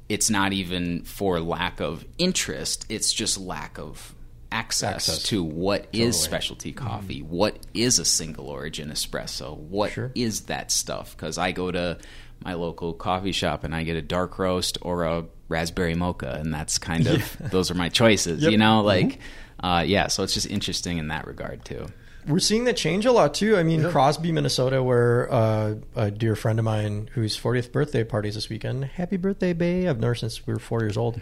it's 0.09 0.29
not 0.29 0.53
even 0.53 1.03
for 1.03 1.39
lack 1.39 1.79
of 1.81 2.05
interest, 2.17 2.85
it's 2.89 3.11
just 3.13 3.37
lack 3.39 3.77
of 3.77 4.13
access, 4.51 5.09
Access. 5.09 5.23
to 5.23 5.43
what 5.43 5.87
is 5.91 6.15
Totally. 6.15 6.23
specialty 6.23 6.71
coffee, 6.71 7.21
what 7.21 7.57
is 7.73 7.99
a 7.99 8.05
single 8.05 8.47
origin 8.47 8.89
espresso, 8.89 9.57
what 9.57 9.89
is 10.15 10.37
Sure. 10.37 10.45
that 10.47 10.71
stuff. 10.71 11.15
Because 11.15 11.37
I 11.37 11.51
go 11.51 11.69
to 11.71 11.97
my 12.43 12.53
local 12.53 12.93
coffee 12.93 13.33
shop 13.33 13.63
and 13.65 13.75
I 13.75 13.83
get 13.83 13.97
a 13.97 14.01
dark 14.01 14.39
roast 14.39 14.77
or 14.81 15.03
a 15.03 15.25
raspberry 15.49 15.95
mocha, 15.95 16.37
and 16.39 16.53
that's 16.53 16.77
kind 16.77 17.07
of 17.07 17.35
those 17.51 17.69
are 17.71 17.75
my 17.75 17.89
choices. 17.89 18.41
Yep. 18.43 18.51
You 18.51 18.57
know, 18.57 18.81
like 18.81 19.19
uh, 19.61 19.83
yeah. 19.85 20.07
So 20.07 20.23
it's 20.23 20.33
just 20.33 20.47
interesting 20.49 20.97
in 20.97 21.09
that 21.09 21.27
regard 21.27 21.65
too. 21.65 21.87
We're 22.27 22.39
seeing 22.39 22.65
that 22.65 22.75
change 22.77 23.05
a 23.05 23.11
lot 23.11 23.33
too. 23.33 23.55
I 23.57 23.63
mean, 23.63 23.89
Crosby, 23.89 24.31
Minnesota, 24.31 24.83
where 24.83 25.31
uh, 25.31 25.75
a 25.95 26.11
dear 26.11 26.35
friend 26.35 26.59
of 26.59 26.65
mine 26.65 27.09
whose 27.13 27.39
40th 27.39 27.71
birthday 27.71 28.03
party 28.03 28.29
is 28.29 28.35
this 28.35 28.49
weekend. 28.49 28.83
Happy 28.85 29.17
birthday, 29.17 29.53
Bay! 29.53 29.87
I've 29.87 29.99
known 29.99 30.09
her 30.09 30.15
since 30.15 30.45
we 30.45 30.53
were 30.53 30.59
four 30.59 30.81
years 30.81 30.97
old. 30.97 31.21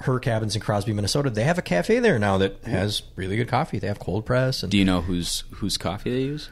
Her 0.00 0.18
cabin's 0.18 0.54
in 0.54 0.62
Crosby, 0.62 0.92
Minnesota. 0.92 1.28
They 1.30 1.44
have 1.44 1.58
a 1.58 1.62
cafe 1.62 1.98
there 1.98 2.18
now 2.18 2.38
that 2.38 2.64
has 2.64 3.02
really 3.16 3.36
good 3.36 3.48
coffee. 3.48 3.78
They 3.78 3.86
have 3.88 3.98
cold 3.98 4.24
press. 4.24 4.62
And 4.62 4.70
Do 4.72 4.78
you 4.78 4.84
know 4.84 5.02
whose 5.02 5.44
whose 5.56 5.76
coffee 5.76 6.10
they 6.10 6.22
use? 6.22 6.48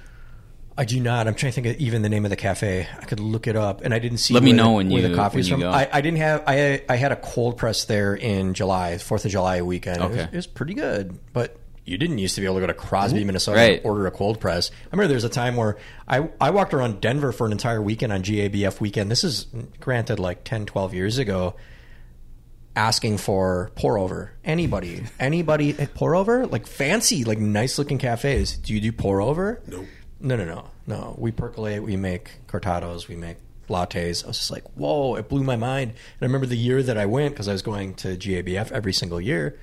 I 0.76 0.84
do 0.84 1.00
not. 1.00 1.26
I'm 1.26 1.34
trying 1.34 1.50
to 1.52 1.54
think 1.60 1.66
of 1.74 1.80
even 1.80 2.02
the 2.02 2.08
name 2.08 2.24
of 2.24 2.30
the 2.30 2.36
cafe. 2.36 2.86
I 3.00 3.04
could 3.04 3.18
look 3.20 3.46
it 3.48 3.56
up, 3.56 3.80
and 3.82 3.92
I 3.94 3.98
didn't 3.98 4.18
see. 4.18 4.32
Let 4.34 4.42
me 4.44 4.52
know 4.52 4.72
when 4.74 4.88
where 4.90 5.02
you- 5.02 5.08
the 5.08 5.14
coffee's 5.14 5.50
when 5.50 5.60
from. 5.60 5.70
I, 5.74 5.88
I 5.92 6.00
didn't 6.00 6.18
have. 6.18 6.44
I 6.46 6.82
I 6.88 6.96
had 6.96 7.10
a 7.10 7.16
cold 7.16 7.56
press 7.56 7.84
there 7.84 8.14
in 8.14 8.54
July, 8.54 8.98
Fourth 8.98 9.24
of 9.24 9.30
July 9.30 9.62
weekend. 9.62 10.02
It, 10.02 10.08
was, 10.08 10.18
Okay. 10.18 10.28
it 10.32 10.36
was 10.36 10.46
pretty 10.46 10.74
good, 10.74 11.18
but 11.32 11.56
you 11.88 11.98
didn't 11.98 12.18
used 12.18 12.34
to 12.34 12.40
be 12.40 12.46
able 12.46 12.56
to 12.56 12.60
go 12.60 12.66
to 12.68 12.74
Crosby, 12.74 13.24
Minnesota, 13.24 13.58
Right. 13.58 13.76
and 13.78 13.86
order 13.86 14.06
a 14.06 14.10
cold 14.10 14.38
press. 14.40 14.70
I 14.70 14.74
remember 14.96 15.08
there 15.08 15.14
was 15.16 15.24
a 15.24 15.28
time 15.28 15.56
where 15.56 15.76
I 16.06 16.28
I 16.40 16.50
walked 16.50 16.74
around 16.74 17.00
Denver 17.00 17.32
for 17.32 17.46
an 17.46 17.52
entire 17.52 17.80
weekend 17.82 18.12
on 18.12 18.22
GABF 18.22 18.80
weekend. 18.80 19.10
This 19.10 19.24
is 19.24 19.46
granted 19.80 20.18
like 20.18 20.44
10, 20.44 20.66
12 20.66 20.94
years 20.94 21.18
ago. 21.18 21.54
Asking 22.76 23.18
for 23.18 23.72
pour 23.74 23.98
over. 23.98 24.32
Anybody, 24.44 25.02
anybody 25.18 25.76
at 25.80 25.94
pour 25.94 26.14
over? 26.14 26.46
Like 26.46 26.66
fancy, 26.66 27.24
like 27.24 27.38
nice 27.38 27.76
looking 27.76 27.98
cafes. 27.98 28.56
Do 28.56 28.72
you 28.72 28.80
do 28.80 28.92
pour 28.92 29.20
over? 29.20 29.60
Nope. 29.66 29.86
No, 30.20 30.36
no, 30.36 30.44
no, 30.44 30.70
no. 30.86 31.14
We 31.18 31.32
percolate. 31.32 31.82
We 31.82 31.96
make 31.96 32.30
cortados. 32.46 33.08
We 33.08 33.16
make 33.16 33.38
lattes. 33.68 34.24
I 34.24 34.28
was 34.28 34.38
just 34.38 34.50
like, 34.52 34.64
whoa! 34.76 35.16
It 35.16 35.28
blew 35.28 35.42
my 35.42 35.56
mind. 35.56 35.90
And 35.90 36.22
I 36.22 36.24
remember 36.26 36.46
the 36.46 36.56
year 36.56 36.80
that 36.84 36.96
I 36.96 37.06
went 37.06 37.34
because 37.34 37.48
I 37.48 37.52
was 37.52 37.62
going 37.62 37.94
to 37.94 38.16
GABF 38.16 38.70
every 38.70 38.92
single 38.92 39.20
year. 39.20 39.58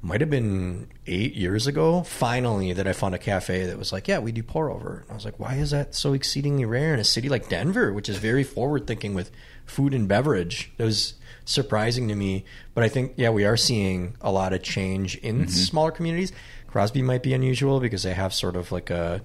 Might 0.00 0.20
have 0.20 0.30
been 0.30 0.88
eight 1.06 1.34
years 1.34 1.66
ago. 1.66 2.02
Finally, 2.02 2.72
that 2.74 2.86
I 2.86 2.92
found 2.92 3.16
a 3.16 3.18
cafe 3.18 3.66
that 3.66 3.76
was 3.76 3.92
like, 3.92 4.06
yeah, 4.06 4.20
we 4.20 4.30
do 4.30 4.44
pour 4.44 4.70
over. 4.70 5.00
And 5.02 5.10
I 5.10 5.14
was 5.14 5.24
like, 5.24 5.40
why 5.40 5.54
is 5.54 5.72
that 5.72 5.94
so 5.94 6.12
exceedingly 6.12 6.64
rare 6.64 6.94
in 6.94 7.00
a 7.00 7.04
city 7.04 7.28
like 7.28 7.48
Denver, 7.48 7.92
which 7.92 8.08
is 8.08 8.16
very 8.16 8.44
forward 8.44 8.86
thinking 8.86 9.12
with 9.14 9.32
food 9.66 9.92
and 9.92 10.06
beverage? 10.06 10.70
It 10.78 10.84
was 10.84 11.14
surprising 11.44 12.06
to 12.08 12.14
me. 12.14 12.44
But 12.74 12.84
I 12.84 12.88
think, 12.88 13.14
yeah, 13.16 13.30
we 13.30 13.44
are 13.44 13.56
seeing 13.56 14.16
a 14.20 14.30
lot 14.30 14.52
of 14.52 14.62
change 14.62 15.16
in 15.16 15.48
smaller 15.48 15.90
communities. 15.90 16.32
Crosby 16.68 17.02
might 17.02 17.24
be 17.24 17.34
unusual 17.34 17.80
because 17.80 18.04
they 18.04 18.14
have 18.14 18.32
sort 18.32 18.54
of 18.54 18.70
like 18.70 18.90
a 18.90 19.22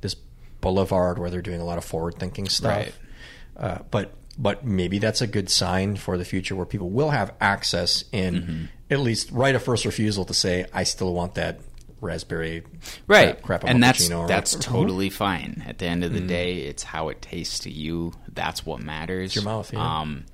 this 0.00 0.16
boulevard 0.60 1.18
where 1.18 1.28
they're 1.28 1.42
doing 1.42 1.60
a 1.60 1.64
lot 1.64 1.76
of 1.76 1.84
forward 1.84 2.14
thinking 2.18 2.48
stuff. 2.48 2.76
Right. 2.76 2.94
Uh, 3.56 3.78
but 3.90 4.14
but 4.38 4.64
maybe 4.64 4.98
that's 4.98 5.20
a 5.20 5.26
good 5.26 5.48
sign 5.50 5.96
for 5.96 6.18
the 6.18 6.24
future 6.24 6.56
where 6.56 6.66
people 6.66 6.90
will 6.90 7.10
have 7.10 7.32
access 7.40 8.04
in 8.12 8.34
Mm-hmm. 8.34 8.64
at 8.90 9.00
least 9.00 9.30
right 9.30 9.54
of 9.54 9.62
first 9.62 9.84
refusal 9.84 10.24
to 10.24 10.34
say 10.34 10.66
I 10.72 10.82
still 10.84 11.14
want 11.14 11.34
that 11.36 11.60
raspberry 12.00 12.62
right. 13.06 13.40
crap, 13.42 13.62
crap 13.62 13.64
and 13.70 13.82
that's 13.82 14.08
that's 14.08 14.54
whatever. 14.56 14.76
totally 14.76 15.08
fine. 15.10 15.62
At 15.66 15.78
the 15.78 15.86
end 15.86 16.04
of 16.04 16.12
the 16.12 16.20
day 16.20 16.58
it's 16.62 16.82
how 16.82 17.08
it 17.08 17.22
tastes 17.22 17.60
to 17.60 17.70
you. 17.70 18.12
That's 18.32 18.66
what 18.66 18.80
matters. 18.82 19.34
Your 19.34 19.44
mouth, 19.44 19.72
yeah. 19.72 20.00
um 20.00 20.24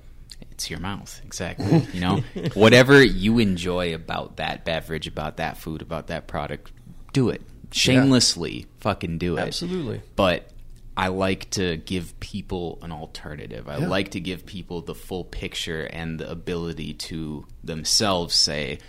it's 0.51 0.69
your 0.69 0.79
mouth. 0.79 1.21
Exactly. 1.25 1.87
You 1.93 2.01
know? 2.01 2.23
Whatever 2.55 3.01
you 3.01 3.39
enjoy 3.39 3.95
about 3.95 4.37
that 4.37 4.65
beverage 4.65 5.07
about 5.07 5.37
that 5.37 5.57
food 5.57 5.81
about 5.81 6.07
that 6.07 6.27
product 6.27 6.71
do 7.13 7.29
it. 7.29 7.41
Shamelessly 7.71 8.65
fucking 8.79 9.17
do 9.17 9.37
it. 9.37 9.41
Absolutely. 9.41 10.01
but 10.15 10.50
I 10.97 11.07
like 11.07 11.49
to 11.51 11.77
give 11.77 12.19
people 12.19 12.79
an 12.81 12.91
alternative. 12.91 13.67
I 13.67 13.77
like 13.77 14.11
to 14.11 14.19
give 14.19 14.45
people 14.45 14.81
the 14.81 14.95
full 14.95 15.23
picture 15.23 15.83
and 15.85 16.19
the 16.19 16.29
ability 16.29 16.93
to 16.95 17.45
themselves 17.63 18.35
say, 18.35 18.79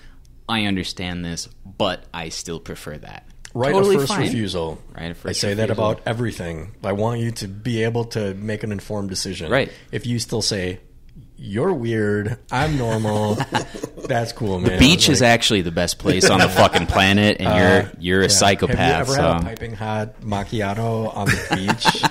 I 0.49 0.65
understand 0.65 1.25
this, 1.25 1.49
but 1.65 2.05
I 2.13 2.29
still 2.31 2.59
prefer 2.61 2.99
that. 2.99 3.27
right 3.55 3.73
Totally 3.73 3.97
first 3.97 4.09
fine. 4.09 4.23
refusal. 4.23 4.83
Right 4.95 5.11
of 5.11 5.17
I 5.19 5.21
first 5.21 5.41
say 5.41 5.55
that 5.55 5.71
about 5.71 6.03
everything. 6.05 6.75
I 6.83 6.93
want 6.93 7.21
you 7.21 7.31
to 7.33 7.49
be 7.49 7.85
able 7.85 8.05
to 8.07 8.35
make 8.35 8.63
an 8.65 8.73
informed 8.73 9.09
decision. 9.09 9.51
Right. 9.51 9.73
If 9.93 10.05
you 10.05 10.19
still 10.19 10.43
say 10.43 10.81
you're 11.43 11.75
weird, 11.75 12.39
I'm 12.51 12.79
normal, 12.79 13.35
that's 14.07 14.33
cool, 14.33 14.61
man. 14.61 14.79
Beach 14.79 15.09
is 15.09 15.23
actually 15.23 15.63
the 15.63 15.73
best 15.73 15.99
place 15.99 16.31
on 16.31 16.39
the 16.39 16.49
fucking 16.51 16.87
planet, 16.87 17.39
and 17.41 17.59
you're 17.59 17.93
you're 17.99 18.21
a 18.21 18.25
yeah. 18.25 18.29
psychopath. 18.29 18.79
Have 18.79 19.09
you 19.09 19.15
ever 19.15 19.23
had 19.23 19.43
a 19.43 19.45
piping 19.45 19.75
hot 19.75 20.21
macchiato 20.21 21.15
on 21.15 21.27
the 21.27 21.57
beach? 21.57 22.03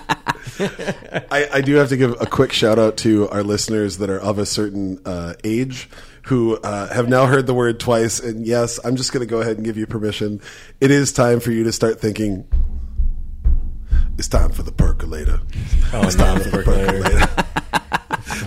I, 1.31 1.47
I 1.53 1.61
do 1.61 1.75
have 1.75 1.89
to 1.89 1.97
give 1.97 2.19
a 2.21 2.25
quick 2.25 2.51
shout 2.51 2.77
out 2.77 2.97
to 2.97 3.29
our 3.29 3.41
listeners 3.41 3.97
that 3.97 4.09
are 4.09 4.19
of 4.19 4.37
a 4.37 4.45
certain 4.45 4.99
uh, 5.05 5.33
age 5.43 5.89
who 6.23 6.57
uh, 6.57 6.93
have 6.93 7.09
now 7.09 7.25
heard 7.25 7.47
the 7.47 7.53
word 7.53 7.79
twice. 7.79 8.19
And 8.19 8.45
yes, 8.45 8.79
I'm 8.83 8.95
just 8.95 9.11
going 9.11 9.25
to 9.25 9.29
go 9.29 9.41
ahead 9.41 9.57
and 9.57 9.65
give 9.65 9.77
you 9.77 9.87
permission. 9.87 10.41
It 10.79 10.91
is 10.91 11.11
time 11.11 11.39
for 11.39 11.51
you 11.51 11.63
to 11.63 11.71
start 11.71 11.99
thinking. 11.99 12.47
It's 14.17 14.27
time 14.27 14.51
for 14.51 14.63
the 14.63 14.71
percolator. 14.71 15.39
Oh, 15.93 16.01
it's 16.03 16.15
time 16.15 16.37
for 16.37 16.43
the 16.43 16.57
the 16.57 16.63
percolator. 16.63 17.01
percolator. 17.01 17.50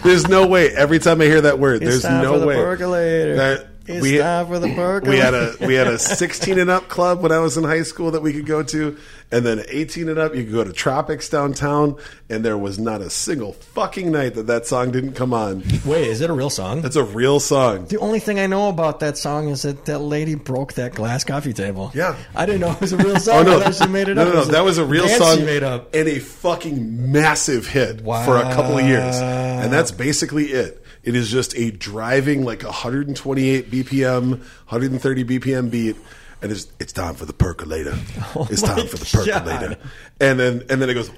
There's 0.05 0.29
no 0.29 0.47
way. 0.47 0.71
Every 0.75 0.99
time 1.01 1.21
I 1.21 1.25
hear 1.25 1.41
that 1.43 1.59
word, 1.59 1.83
It's 1.83 2.03
there's 2.03 2.23
no 2.23 2.35
for 2.35 2.39
the 2.39 2.47
way. 2.47 2.57
percolator. 2.57 3.37
That- 3.37 3.67
It's 3.87 4.03
we- 4.03 4.19
time 4.19 4.47
for 4.47 4.59
the 4.59 4.75
percolator. 4.75 5.11
we 5.11 5.19
had 5.19 5.35
a 5.35 5.55
we 5.67 5.75
had 5.75 5.87
a 5.87 5.99
16 5.99 6.59
and 6.59 6.71
up 6.71 6.89
club 6.89 7.21
when 7.23 7.33
I 7.33 7.39
was 7.39 7.57
in 7.57 7.65
high 7.65 7.83
school 7.83 8.11
that 8.13 8.23
we 8.23 8.33
could 8.33 8.47
go 8.47 8.63
to, 8.63 8.97
and 9.31 9.45
then 9.45 9.63
18 9.69 10.09
and 10.09 10.19
up 10.19 10.35
you 10.35 10.45
could 10.45 10.53
go 10.53 10.65
to 10.65 10.73
Tropics 10.73 11.29
downtown, 11.29 11.97
and 12.31 12.45
there 12.45 12.57
was 12.57 12.79
not 12.79 13.01
a 13.01 13.11
single 13.11 13.53
fucking 13.53 14.11
night 14.11 14.35
that 14.37 14.47
that 14.47 14.67
song 14.67 14.91
didn't 14.91 15.13
come 15.13 15.35
on. 15.35 15.63
Wait, 15.85 16.07
is 16.09 16.21
it 16.21 16.31
a 16.31 16.33
real 16.33 16.51
song? 16.51 16.81
That's 16.83 16.97
a 16.97 17.05
real 17.05 17.41
song. 17.41 17.87
the 17.87 17.99
only 17.99 18.21
thing 18.21 18.39
I 18.41 18.47
know 18.47 18.69
about 18.69 19.01
that 19.01 19.19
song 19.19 19.49
is 19.49 19.63
that 19.63 19.85
that 19.87 19.99
lady 19.99 20.35
broke 20.35 20.75
that 20.75 20.95
glass 20.95 21.25
coffee 21.25 21.53
table. 21.53 21.91
Yeah. 21.95 22.17
I 22.35 22.47
didn't 22.47 22.63
know 22.63 22.71
it 22.73 22.81
was 22.81 22.93
a 22.93 22.97
real 22.97 23.17
song. 23.21 23.47
Oh 23.47 23.59
no, 23.59 23.71
she 23.71 23.87
made 23.87 24.09
it 24.09 24.15
no, 24.15 24.23
up. 24.23 24.29
no, 24.29 24.31
It 24.31 24.35
no, 24.35 24.39
was 24.41 24.49
that 24.49 24.65
was 24.65 24.79
a 24.79 24.85
real 24.85 25.09
song 25.09 25.39
she 25.39 25.45
made 25.45 25.63
up. 25.63 25.95
and 25.95 26.09
a 26.09 26.19
fucking 26.21 27.13
massive 27.13 27.67
hit 27.67 28.01
for 28.01 28.37
a 28.39 28.43
couple 28.55 28.79
of 28.79 28.87
years, 28.87 29.17
and 29.17 29.73
that's 29.73 29.91
basically 29.91 30.47
it. 30.47 30.81
It 31.05 31.15
is 31.15 31.31
just 31.31 31.55
a 31.57 31.71
driving 31.71 32.45
like 32.45 32.63
128 32.63 33.71
BPM, 33.71 34.31
130 34.31 35.25
BPM 35.25 35.71
beat, 35.71 35.97
and 36.43 36.51
it's 36.51 36.67
it's 36.81 36.93
time 36.93 37.15
for 37.15 37.27
the 37.27 37.33
percolator. 37.33 37.95
Oh 38.37 38.47
it's 38.51 38.63
Oh 38.65 38.67
my 38.69 38.75
time 38.77 38.87
for 38.89 38.97
the 38.97 39.05
percolator, 39.05 39.69
God. 39.69 39.79
and 40.21 40.39
then 40.41 40.63
and 40.71 40.81
then 40.83 40.91
it 40.91 40.95
goes. 40.95 41.11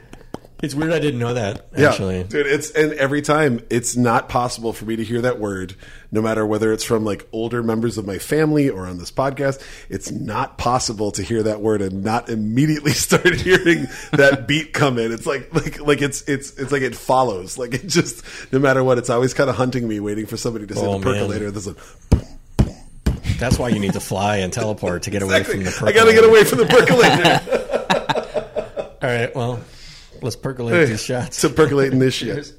It's 0.63 0.75
weird. 0.75 0.93
I 0.93 0.99
didn't 0.99 1.21
know 1.21 1.35
that. 1.35 1.67
Yeah, 1.77 1.91
Actually, 1.91 2.25
dude, 2.25 2.47
it's 2.47 2.71
and 2.71 2.95
every 2.95 3.21
time 3.21 3.61
it's 3.69 3.95
not 3.95 4.31
possible 4.31 4.73
for 4.73 4.87
me 4.87 4.97
to 4.97 5.05
hear 5.05 5.21
that 5.21 5.39
word, 5.39 5.75
no 6.11 6.23
matter 6.23 6.47
whether 6.47 6.73
it's 6.73 6.83
from 6.83 7.05
like 7.05 7.29
older 7.31 7.63
members 7.63 7.99
of 7.99 8.07
my 8.07 8.17
family 8.17 8.71
or 8.71 8.87
on 8.87 8.97
this 8.97 9.11
podcast. 9.13 9.63
It's 9.91 10.11
not 10.11 10.57
possible 10.57 11.11
to 11.13 11.23
hear 11.23 11.43
that 11.43 11.61
word 11.61 11.83
and 11.83 12.03
not 12.03 12.31
immediately 12.31 12.93
start 12.95 13.35
hearing 13.35 13.87
that 14.13 14.47
beat 14.49 14.73
come 14.73 14.99
in. 14.99 15.13
It's 15.13 15.27
like 15.27 15.53
like 15.55 15.79
like 15.81 16.01
it's 16.01 16.23
it's 16.23 16.53
it's 16.59 16.73
like 16.73 16.81
it 16.83 16.97
follows. 16.97 17.59
Like 17.59 17.75
it 17.75 17.87
just 17.87 18.25
no 18.51 18.59
matter 18.59 18.83
what, 18.83 18.97
it's 18.97 19.11
always 19.11 19.35
kind 19.35 19.51
of 19.51 19.57
hunting 19.57 19.87
me, 19.87 20.01
waiting 20.01 20.25
for 20.25 20.39
somebody 20.39 20.67
to 20.69 20.75
say 20.75 20.81
Oh, 20.87 20.99
the 20.99 21.05
man. 21.05 21.15
percolator. 21.21 21.51
There's 21.51 21.67
a 21.69 21.77
That's 23.39 23.59
why 23.59 23.69
you 23.69 23.79
need 23.79 23.93
to 23.93 24.01
fly 24.01 24.39
and 24.39 24.51
teleport 24.51 25.03
to 25.03 25.11
get 25.11 25.21
away 25.23 25.43
from 25.45 25.63
the. 25.65 25.71
Percolator. 25.71 25.87
I 25.87 25.93
gotta 25.93 26.15
get 26.15 26.25
away 26.25 26.45
from 26.45 26.59
the 26.61 26.67
percolator 26.67 27.53
All 29.03 29.11
right, 29.13 29.37
well, 29.37 29.61
let's 30.23 30.37
percolate 30.37 30.89
these 30.89 31.03
shots. 31.05 31.41
to 31.43 31.49
percolating 31.49 31.99
this 31.99 32.15
shit. 32.15 32.53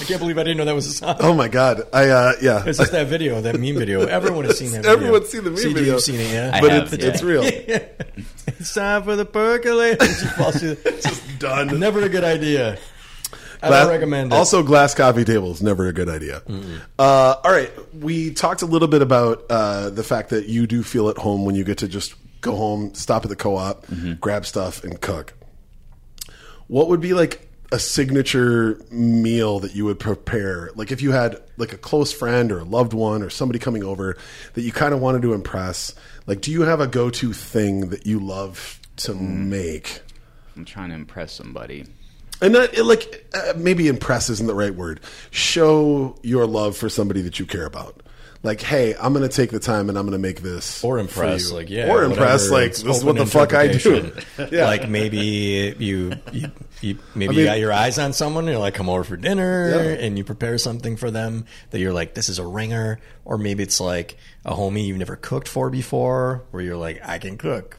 I 0.00 0.04
can't 0.04 0.20
believe 0.20 0.38
I 0.38 0.42
didn't 0.42 0.56
know 0.56 0.64
that 0.64 0.74
was 0.74 0.86
a 0.86 0.92
song. 0.92 1.16
Oh 1.20 1.32
my 1.34 1.48
god! 1.48 1.82
I 1.92 2.08
uh, 2.08 2.32
yeah. 2.40 2.64
It's 2.66 2.78
just 2.78 2.92
that 2.92 3.06
video, 3.06 3.40
that 3.40 3.58
meme 3.60 3.76
video. 3.76 4.04
Everyone 4.06 4.44
has 4.46 4.58
seen 4.58 4.70
that 4.72 4.82
video. 4.82 4.92
Everyone's 4.92 5.28
seen 5.28 5.44
the 5.44 5.50
meme 5.50 5.60
CJ, 5.60 5.74
video. 5.74 5.92
You've 5.94 6.02
seen 6.02 6.20
it, 6.20 6.32
yeah? 6.32 6.50
I 6.54 6.60
but 6.60 6.70
have, 6.72 6.92
it's, 6.92 7.04
yeah. 7.04 7.10
it's 7.10 7.22
real. 7.22 7.42
it's 8.46 8.74
time 8.74 9.04
for 9.04 9.14
the 9.14 9.24
percolator. 9.24 10.04
She 10.04 10.26
falls 10.26 10.56
through 10.56 10.74
the- 10.76 11.22
Done. 11.38 11.78
Never 11.78 12.02
a 12.02 12.08
good 12.08 12.24
idea. 12.24 12.78
I 13.62 13.70
don't 13.70 13.88
recommend 13.88 14.32
it. 14.32 14.36
Also, 14.36 14.62
glass 14.62 14.94
coffee 14.94 15.24
table 15.24 15.50
is 15.52 15.62
never 15.62 15.86
a 15.86 15.92
good 15.92 16.08
idea. 16.08 16.42
Uh, 16.98 17.36
all 17.44 17.50
right, 17.50 17.70
we 17.94 18.32
talked 18.32 18.62
a 18.62 18.66
little 18.66 18.88
bit 18.88 19.02
about 19.02 19.44
uh, 19.50 19.90
the 19.90 20.02
fact 20.02 20.30
that 20.30 20.46
you 20.46 20.66
do 20.66 20.82
feel 20.82 21.08
at 21.08 21.18
home 21.18 21.44
when 21.44 21.54
you 21.54 21.64
get 21.64 21.78
to 21.78 21.88
just 21.88 22.14
go 22.40 22.56
home, 22.56 22.94
stop 22.94 23.24
at 23.24 23.28
the 23.28 23.36
co-op, 23.36 23.86
grab 24.20 24.44
stuff, 24.46 24.82
and 24.84 25.00
cook. 25.00 25.34
What 26.66 26.88
would 26.88 27.00
be 27.00 27.14
like 27.14 27.48
a 27.70 27.78
signature 27.78 28.80
meal 28.90 29.60
that 29.60 29.74
you 29.74 29.84
would 29.84 29.98
prepare? 29.98 30.70
Like 30.74 30.90
if 30.90 31.00
you 31.02 31.12
had 31.12 31.40
like 31.56 31.72
a 31.72 31.78
close 31.78 32.12
friend 32.12 32.50
or 32.50 32.58
a 32.60 32.64
loved 32.64 32.92
one 32.92 33.22
or 33.22 33.30
somebody 33.30 33.58
coming 33.58 33.84
over 33.84 34.16
that 34.54 34.62
you 34.62 34.72
kind 34.72 34.92
of 34.92 35.00
wanted 35.00 35.22
to 35.22 35.32
impress. 35.34 35.94
Like, 36.26 36.40
do 36.40 36.50
you 36.50 36.62
have 36.62 36.80
a 36.80 36.86
go-to 36.86 37.32
thing 37.32 37.90
that 37.90 38.06
you 38.06 38.18
love 38.20 38.80
to 38.96 39.14
make? 39.14 40.00
I'm 40.56 40.64
trying 40.64 40.90
to 40.90 40.94
impress 40.94 41.32
somebody. 41.32 41.86
And 42.42 42.52
not 42.52 42.74
it, 42.74 42.84
like 42.84 43.24
uh, 43.34 43.54
maybe 43.56 43.88
impress 43.88 44.28
isn't 44.28 44.46
the 44.46 44.54
right 44.54 44.74
word. 44.74 45.00
Show 45.30 46.16
your 46.22 46.46
love 46.46 46.76
for 46.76 46.88
somebody 46.88 47.22
that 47.22 47.38
you 47.38 47.46
care 47.46 47.64
about. 47.66 48.02
Like, 48.44 48.60
hey, 48.60 48.96
I'm 49.00 49.12
going 49.12 49.22
to 49.28 49.32
take 49.34 49.50
the 49.52 49.60
time 49.60 49.88
and 49.88 49.96
I'm 49.96 50.04
going 50.04 50.18
to 50.18 50.18
make 50.18 50.40
this 50.42 50.82
or 50.82 50.96
for 50.96 50.98
impress, 50.98 51.50
you. 51.50 51.54
like 51.56 51.70
yeah, 51.70 51.88
or 51.88 52.02
impress, 52.02 52.50
whatever. 52.50 52.54
like 52.62 52.70
It's 52.70 52.82
this 52.82 52.96
is 52.96 53.04
what 53.04 53.14
the 53.16 53.24
fuck 53.26 53.54
I 53.54 53.68
do. 53.68 54.12
Yeah. 54.50 54.66
Like 54.66 54.88
maybe 54.88 55.74
you, 55.78 56.16
you, 56.32 56.50
you 56.80 56.98
maybe 57.14 57.36
I 57.36 57.38
you 57.38 57.44
got 57.44 57.58
your 57.60 57.72
eyes 57.72 58.00
on 58.00 58.12
someone. 58.12 58.46
You're 58.48 58.58
like, 58.58 58.74
come 58.74 58.88
over 58.88 59.04
for 59.04 59.16
dinner, 59.16 59.70
Yeah. 59.94 60.04
and 60.04 60.18
you 60.18 60.24
prepare 60.24 60.58
something 60.58 60.96
for 60.96 61.12
them 61.12 61.46
that 61.70 61.78
you're 61.78 61.92
like, 61.92 62.14
this 62.14 62.28
is 62.28 62.40
a 62.40 62.44
ringer. 62.46 62.98
Or 63.24 63.38
maybe 63.38 63.62
it's 63.62 63.78
like 63.78 64.16
a 64.44 64.52
homie 64.52 64.86
you've 64.86 64.98
never 64.98 65.14
cooked 65.14 65.46
for 65.46 65.70
before, 65.70 66.42
where 66.50 66.64
you're 66.64 66.76
like, 66.76 67.00
I 67.08 67.18
can 67.18 67.38
cook. 67.38 67.78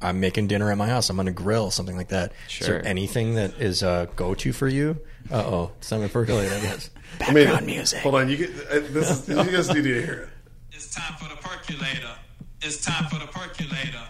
I'm 0.00 0.20
making 0.20 0.46
dinner 0.46 0.70
at 0.70 0.78
my 0.78 0.86
house. 0.86 1.10
I'm 1.10 1.18
on 1.18 1.28
a 1.28 1.32
grill, 1.32 1.70
something 1.70 1.96
like 1.96 2.08
that. 2.08 2.32
Is 2.46 2.52
Sure. 2.52 2.62
Is 2.62 2.68
there 2.68 2.86
anything 2.86 3.34
that 3.34 3.60
is 3.60 3.82
a 3.82 4.08
go 4.16 4.34
to 4.34 4.52
for 4.52 4.68
you? 4.68 4.98
Uh 5.30 5.42
oh, 5.44 5.72
it's 5.78 5.88
time 5.90 6.02
to 6.02 6.08
percolate, 6.08 6.50
I 6.50 6.60
guess. 6.60 6.90
I 7.20 7.32
mean, 7.32 7.66
music. 7.66 8.00
Hold 8.00 8.14
on, 8.14 8.28
you 8.28 8.36
get 8.36 8.50
uh, 8.50 8.80
this. 8.90 9.10
Is, 9.10 9.28
you 9.28 9.34
guys 9.36 9.68
need 9.68 9.84
to 9.84 10.02
hear 10.02 10.12
it. 10.22 10.28
It's 10.72 10.94
time 10.94 11.16
for 11.18 11.28
the 11.28 11.36
percolator. 11.36 12.14
It's 12.62 12.84
time 12.84 13.08
for 13.08 13.18
the 13.18 13.26
percolator. 13.26 14.02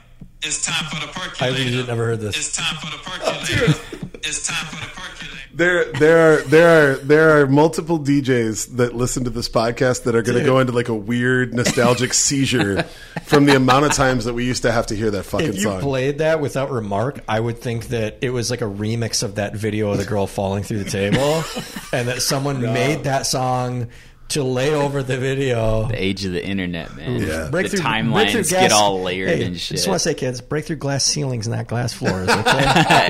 It's 0.43 0.65
time 0.65 0.89
for 0.89 0.97
the 1.05 1.09
I 1.09 1.13
percolator. 1.13 1.65
legit 1.65 1.89
never 1.89 2.05
heard 2.07 2.21
this. 2.21 2.37
It's 2.37 2.57
time 2.57 2.77
for 2.77 2.87
the 2.87 2.97
oh, 2.97 3.43
percolator. 3.43 4.19
it's 4.23 4.47
time 4.47 4.67
for 4.67 4.77
the 4.77 4.91
percolator. 4.93 5.35
There, 5.53 5.91
there 5.95 6.35
are 6.35 6.43
there 6.43 6.93
are 6.93 6.95
there 6.99 7.41
are 7.41 7.47
multiple 7.49 7.99
DJs 7.99 8.77
that 8.77 8.95
listen 8.95 9.25
to 9.25 9.31
this 9.31 9.49
podcast 9.49 10.05
that 10.05 10.15
are 10.15 10.23
going 10.23 10.39
to 10.39 10.45
go 10.45 10.61
into 10.61 10.73
like 10.73 10.89
a 10.89 10.95
weird 10.95 11.53
nostalgic 11.53 12.15
seizure 12.15 12.85
from 13.25 13.47
the 13.47 13.57
amount 13.57 13.87
of 13.87 13.93
times 13.93 14.27
that 14.27 14.35
we 14.35 14.45
used 14.45 14.63
to 14.63 14.71
have 14.71 14.87
to 14.87 14.95
hear 14.95 15.11
that 15.11 15.25
fucking 15.25 15.49
If 15.49 15.55
you 15.57 15.63
song. 15.63 15.81
played 15.81 16.19
that 16.19 16.41
without 16.41 16.71
remark, 16.71 17.25
I 17.29 17.41
would 17.41 17.59
think 17.59 17.89
that 17.89 18.19
it 18.21 18.31
was 18.31 18.53
like 18.53 18.61
a 18.61 18.67
remix 18.67 19.25
of 19.25 19.35
that 19.35 19.57
video 19.57 19.91
of 19.91 19.99
the 19.99 20.05
girl 20.05 20.29
falling 20.29 20.63
through 20.63 20.85
the 20.85 20.91
table, 20.91 21.43
and 21.93 22.07
that 22.07 22.23
someone 22.23 22.61
made 22.61 23.03
that 23.05 23.27
song 23.27 23.89
to 24.29 24.43
lay 24.43 24.75
over 24.75 25.03
the 25.03 25.17
video. 25.17 25.89
The 25.89 26.03
age 26.03 26.25
of 26.25 26.33
the 26.33 26.45
internet, 26.45 26.95
man. 26.95 27.21
Yeah. 27.21 27.49
The 27.49 27.63
timelines 27.65 28.51
get 28.51 28.73
all 28.73 29.03
layered 29.03 29.29
hey, 29.29 29.45
and 29.45 29.59
shit. 29.59 29.77
Just 29.77 29.89
want 29.89 30.01
to 30.01 30.05
say, 30.05 30.15
kids, 30.15 30.41
break 30.41 30.67
through 30.67 30.77
glass 30.77 31.05
ceilings, 31.05 31.49
not 31.49 31.67
glass 31.67 31.93
floors. 31.95 32.29
Okay? 32.29 32.65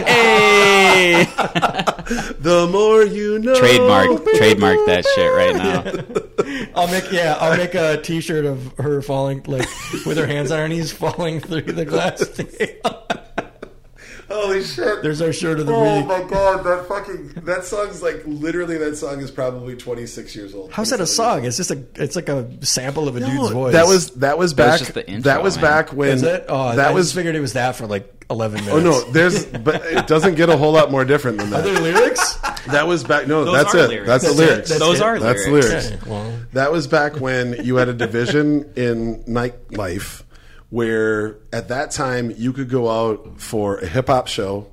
hey! 0.06 1.24
the 2.38 2.68
more 2.70 3.04
you 3.04 3.38
know. 3.38 3.54
trademark, 3.54 4.24
trademark 4.36 4.78
that 4.86 5.04
shit 5.14 5.32
right 5.32 5.56
now. 5.56 6.72
I'll 6.80 6.88
make 6.88 7.10
yeah, 7.10 7.36
I'll 7.38 7.56
make 7.56 7.74
a 7.74 8.00
T-shirt 8.00 8.44
of 8.44 8.72
her 8.78 9.02
falling 9.02 9.42
like 9.46 9.68
with 10.06 10.16
her 10.16 10.26
hands 10.26 10.50
on 10.50 10.58
her 10.58 10.68
knees, 10.68 10.92
falling 10.92 11.40
through 11.40 11.62
the 11.62 11.84
glass. 11.84 12.24
Holy 14.28 14.62
shit! 14.62 15.02
There's 15.02 15.22
our 15.22 15.32
shirt 15.32 15.58
of 15.58 15.66
the 15.66 15.72
Oh 15.74 15.98
week. 15.98 16.06
my 16.06 16.22
god, 16.22 16.62
that 16.64 16.86
fucking 16.86 17.28
that 17.44 17.64
song's 17.64 18.02
like 18.02 18.22
literally 18.26 18.76
that 18.78 18.96
song 18.96 19.20
is 19.20 19.30
probably 19.30 19.74
26 19.74 20.36
years 20.36 20.54
old. 20.54 20.70
How's 20.70 20.90
that 20.90 21.00
a 21.00 21.06
song? 21.06 21.44
It's 21.46 21.56
just 21.56 21.70
a 21.70 21.82
it's 21.94 22.14
like 22.14 22.28
a 22.28 22.46
sample 22.64 23.08
of 23.08 23.16
a 23.16 23.20
dude's 23.20 23.50
voice. 23.50 23.72
That 23.72 23.86
was 23.86 24.10
that 24.16 24.36
was 24.38 24.54
That 24.54 24.64
was 24.66 24.70
back. 24.72 24.78
just 24.80 24.94
the 24.94 25.08
intro, 25.08 25.30
that 25.32 25.42
was 25.42 25.56
back 25.56 25.92
when 25.94 26.10
Is 26.10 26.22
it? 26.22 26.44
Oh, 26.48 26.76
that 26.76 26.90
I 26.90 26.92
was 26.92 27.06
just 27.06 27.14
figured 27.14 27.36
it 27.36 27.40
was 27.40 27.54
that 27.54 27.74
for 27.76 27.86
like 27.86 28.26
11 28.30 28.64
minutes. 28.66 28.74
Oh 28.76 28.80
no, 28.80 29.00
there's 29.12 29.46
but 29.46 29.76
it 29.86 30.06
doesn't 30.06 30.34
get 30.34 30.50
a 30.50 30.56
whole 30.58 30.72
lot 30.72 30.90
more 30.90 31.06
different 31.06 31.38
than 31.38 31.54
Are 31.54 31.62
there 31.62 31.80
lyrics? 31.80 32.34
That 32.66 32.86
was 32.86 33.02
back. 33.04 33.26
No, 33.28 33.46
Those 33.46 33.62
that's 33.62 33.74
are 33.74 33.78
it. 33.78 33.88
lyrics. 33.88 34.06
That's 34.08 34.24
the 34.24 34.28
That's 34.34 34.40
it? 34.40 34.44
lyrics. 34.50 34.68
That's 34.68 34.80
Those 34.80 35.00
it? 35.00 35.02
are 35.02 35.18
That's 35.18 35.46
lyrics. 35.46 35.68
lyrics. 35.70 35.86
Okay, 36.02 36.10
well, 36.10 36.38
That 36.52 36.70
was 36.70 36.86
back 36.86 37.18
when 37.18 37.64
you 37.64 37.76
had 37.76 37.88
a 37.88 37.94
division 37.94 38.70
in 38.76 39.24
nightlife 39.24 40.22
where 40.70 41.38
at 41.52 41.68
that 41.68 41.90
time 41.90 42.32
you 42.36 42.52
could 42.52 42.68
go 42.68 42.88
out 42.88 43.40
for 43.40 43.78
a 43.78 43.86
hip 43.86 44.08
hop 44.08 44.28
show 44.28 44.68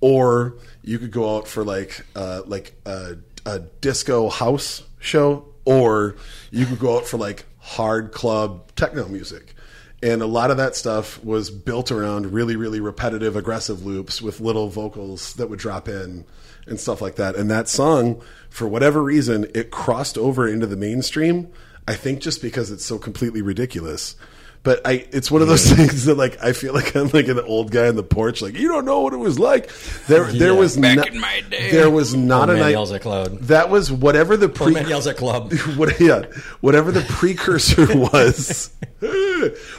or 0.00 0.54
you 0.82 0.98
could 0.98 1.10
go 1.10 1.36
out 1.36 1.48
for 1.48 1.64
like 1.64 2.04
uh, 2.14 2.42
like 2.46 2.74
a, 2.86 3.16
a 3.46 3.58
disco 3.80 4.28
house 4.28 4.82
show 5.00 5.46
or 5.64 6.16
you 6.50 6.66
could 6.66 6.78
go 6.78 6.96
out 6.96 7.06
for 7.06 7.18
like 7.18 7.44
hard 7.58 8.12
club 8.12 8.74
techno 8.76 9.08
music. 9.08 9.54
And 10.02 10.20
a 10.20 10.26
lot 10.26 10.50
of 10.50 10.56
that 10.56 10.74
stuff 10.74 11.22
was 11.24 11.48
built 11.48 11.92
around 11.92 12.32
really, 12.32 12.56
really 12.56 12.80
repetitive, 12.80 13.36
aggressive 13.36 13.86
loops 13.86 14.20
with 14.20 14.40
little 14.40 14.68
vocals 14.68 15.34
that 15.34 15.48
would 15.48 15.60
drop 15.60 15.88
in 15.88 16.24
and 16.66 16.80
stuff 16.80 17.00
like 17.00 17.16
that. 17.16 17.36
And 17.36 17.48
that 17.52 17.68
song, 17.68 18.20
for 18.50 18.66
whatever 18.66 19.00
reason, 19.00 19.46
it 19.54 19.70
crossed 19.70 20.18
over 20.18 20.48
into 20.48 20.66
the 20.66 20.76
mainstream. 20.76 21.52
I 21.86 21.94
think 21.94 22.20
just 22.20 22.42
because 22.42 22.72
it's 22.72 22.84
so 22.84 22.98
completely 22.98 23.42
ridiculous. 23.42 24.16
But 24.64 24.86
I, 24.86 25.06
it's 25.10 25.28
one 25.28 25.42
of 25.42 25.48
those 25.48 25.68
things 25.72 26.04
that 26.04 26.14
like 26.16 26.42
I 26.42 26.52
feel 26.52 26.72
like 26.72 26.94
I'm 26.94 27.08
like 27.08 27.26
an 27.26 27.40
old 27.40 27.72
guy 27.72 27.88
on 27.88 27.96
the 27.96 28.04
porch, 28.04 28.40
like 28.42 28.54
you 28.54 28.68
don't 28.68 28.84
know 28.84 29.00
what 29.00 29.12
it 29.12 29.16
was 29.16 29.38
like. 29.38 29.70
There, 30.06 30.24
there 30.32 30.54
was 30.54 30.76
Back 30.76 30.98
not, 30.98 31.08
in 31.08 31.20
my 31.20 31.40
day. 31.50 31.72
there 31.72 31.90
was 31.90 32.14
not 32.14 32.42
Old 32.42 32.50
a 32.50 32.52
man 32.52 32.62
night. 32.62 32.70
yells 32.70 32.92
at 32.92 33.00
cloud. 33.02 33.38
That 33.40 33.70
was 33.70 33.90
whatever 33.90 34.36
the 34.36 34.48
pre 34.48 34.72
man 34.74 34.88
yells 34.88 35.06
at 35.08 35.16
club. 35.16 35.52
what, 35.76 35.98
yeah, 35.98 36.22
whatever 36.60 36.92
the 36.92 37.00
precursor 37.02 37.86
was, 37.98 38.70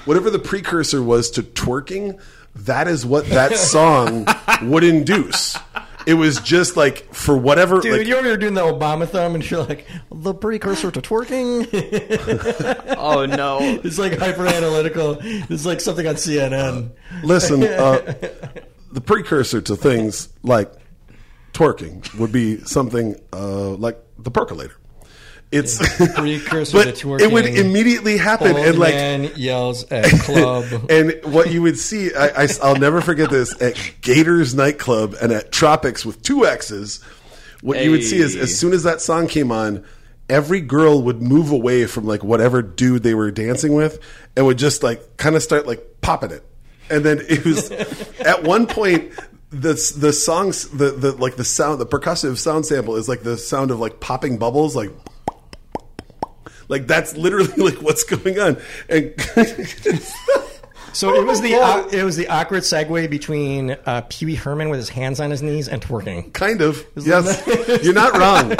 whatever 0.03 0.29
the 0.29 0.39
precursor 0.39 1.01
was 1.01 1.31
to 1.31 1.43
twerking, 1.43 2.19
that 2.55 2.87
is 2.89 3.05
what 3.05 3.25
that 3.27 3.55
song 3.55 4.27
would 4.63 4.83
induce. 4.83 5.57
It 6.05 6.15
was 6.15 6.39
just 6.41 6.75
like 6.77 7.13
for 7.13 7.37
whatever. 7.37 7.79
Dude, 7.79 7.99
like, 7.99 8.07
you 8.07 8.15
over 8.15 8.25
here 8.25 8.37
doing 8.37 8.53
the 8.53 8.61
Obama 8.61 9.07
thumb, 9.07 9.35
and 9.35 9.49
you're 9.49 9.63
like 9.63 9.87
the 10.11 10.33
precursor 10.33 10.91
to 10.91 11.01
twerking. 11.01 11.67
Oh 13.03 13.25
no! 13.25 13.59
it's 13.83 13.97
like 13.97 14.17
hyper 14.17 14.47
analytical. 14.47 15.17
It's 15.21 15.65
like 15.65 15.81
something 15.81 16.07
on 16.07 16.15
CNN. 16.15 16.91
listen, 17.23 17.63
uh, 17.63 18.13
the 18.91 19.01
precursor 19.01 19.61
to 19.61 19.75
things 19.75 20.29
like 20.41 20.71
twerking 21.53 22.13
would 22.17 22.31
be 22.31 22.59
something 22.65 23.15
uh, 23.33 23.71
like 23.71 23.99
the 24.17 24.31
percolator. 24.31 24.75
It's 25.53 25.77
Precursor 26.15 26.77
but 26.77 26.95
to 26.95 27.17
it 27.17 27.31
would 27.31 27.45
immediately 27.45 28.17
happen, 28.17 28.55
Old 28.55 28.65
and 28.65 28.79
like 28.79 28.95
man 28.95 29.31
yells 29.35 29.89
at 29.91 30.05
club. 30.21 30.65
and 30.89 31.19
what 31.25 31.51
you 31.51 31.61
would 31.61 31.77
see, 31.77 32.09
I, 32.15 32.47
will 32.63 32.77
never 32.77 33.01
forget 33.01 33.29
this 33.29 33.61
at 33.61 33.77
Gators 34.01 34.55
nightclub 34.55 35.15
and 35.21 35.31
at 35.31 35.51
Tropics 35.51 36.03
with 36.03 36.23
two 36.23 36.47
X's. 36.47 37.03
What 37.61 37.83
you 37.83 37.91
would 37.91 38.03
see 38.03 38.17
is 38.17 38.35
as 38.35 38.57
soon 38.57 38.73
as 38.73 38.81
that 38.83 38.99
song 38.99 39.27
came 39.27 39.51
on, 39.51 39.85
every 40.27 40.59
girl 40.59 41.03
would 41.03 41.21
move 41.21 41.51
away 41.51 41.85
from 41.85 42.05
like 42.05 42.23
whatever 42.23 42.63
dude 42.63 43.03
they 43.03 43.13
were 43.13 43.29
dancing 43.29 43.73
with 43.73 43.99
and 44.35 44.47
would 44.47 44.57
just 44.57 44.81
like 44.81 45.17
kind 45.17 45.35
of 45.35 45.43
start 45.43 45.67
like 45.67 46.01
popping 46.01 46.31
it. 46.31 46.43
And 46.89 47.05
then 47.05 47.21
it 47.29 47.45
was 47.45 47.69
at 48.19 48.43
one 48.43 48.65
point 48.65 49.11
the 49.51 49.73
the 49.97 50.11
songs 50.11 50.67
the 50.69 50.89
the 50.91 51.11
like 51.11 51.35
the 51.35 51.43
sound 51.45 51.79
the 51.79 51.85
percussive 51.85 52.37
sound 52.37 52.65
sample 52.65 52.95
is 52.95 53.07
like 53.07 53.21
the 53.21 53.37
sound 53.37 53.69
of 53.69 53.79
like 53.79 53.99
popping 53.99 54.39
bubbles 54.39 54.75
like 54.75 54.89
like 56.67 56.87
that's 56.87 57.15
literally 57.17 57.53
like 57.57 57.81
what's 57.81 58.03
going 58.03 58.39
on. 58.39 58.57
And 58.89 59.13
So 60.93 61.15
it 61.15 61.25
was 61.25 61.41
the 61.41 61.55
uh, 61.55 61.87
it 61.87 62.03
was 62.03 62.15
the 62.15 62.27
awkward 62.27 62.61
segue 62.61 63.09
between 63.09 63.71
uh, 63.85 64.01
Pee 64.09 64.25
Wee 64.25 64.35
Herman 64.35 64.69
with 64.69 64.79
his 64.79 64.89
hands 64.89 65.19
on 65.19 65.31
his 65.31 65.41
knees 65.41 65.67
and 65.67 65.81
twerking. 65.81 66.31
Kind 66.33 66.61
of. 66.61 66.85
Yes. 66.95 67.43
You're 67.83 67.93
not 67.93 68.15
wrong. 68.15 68.55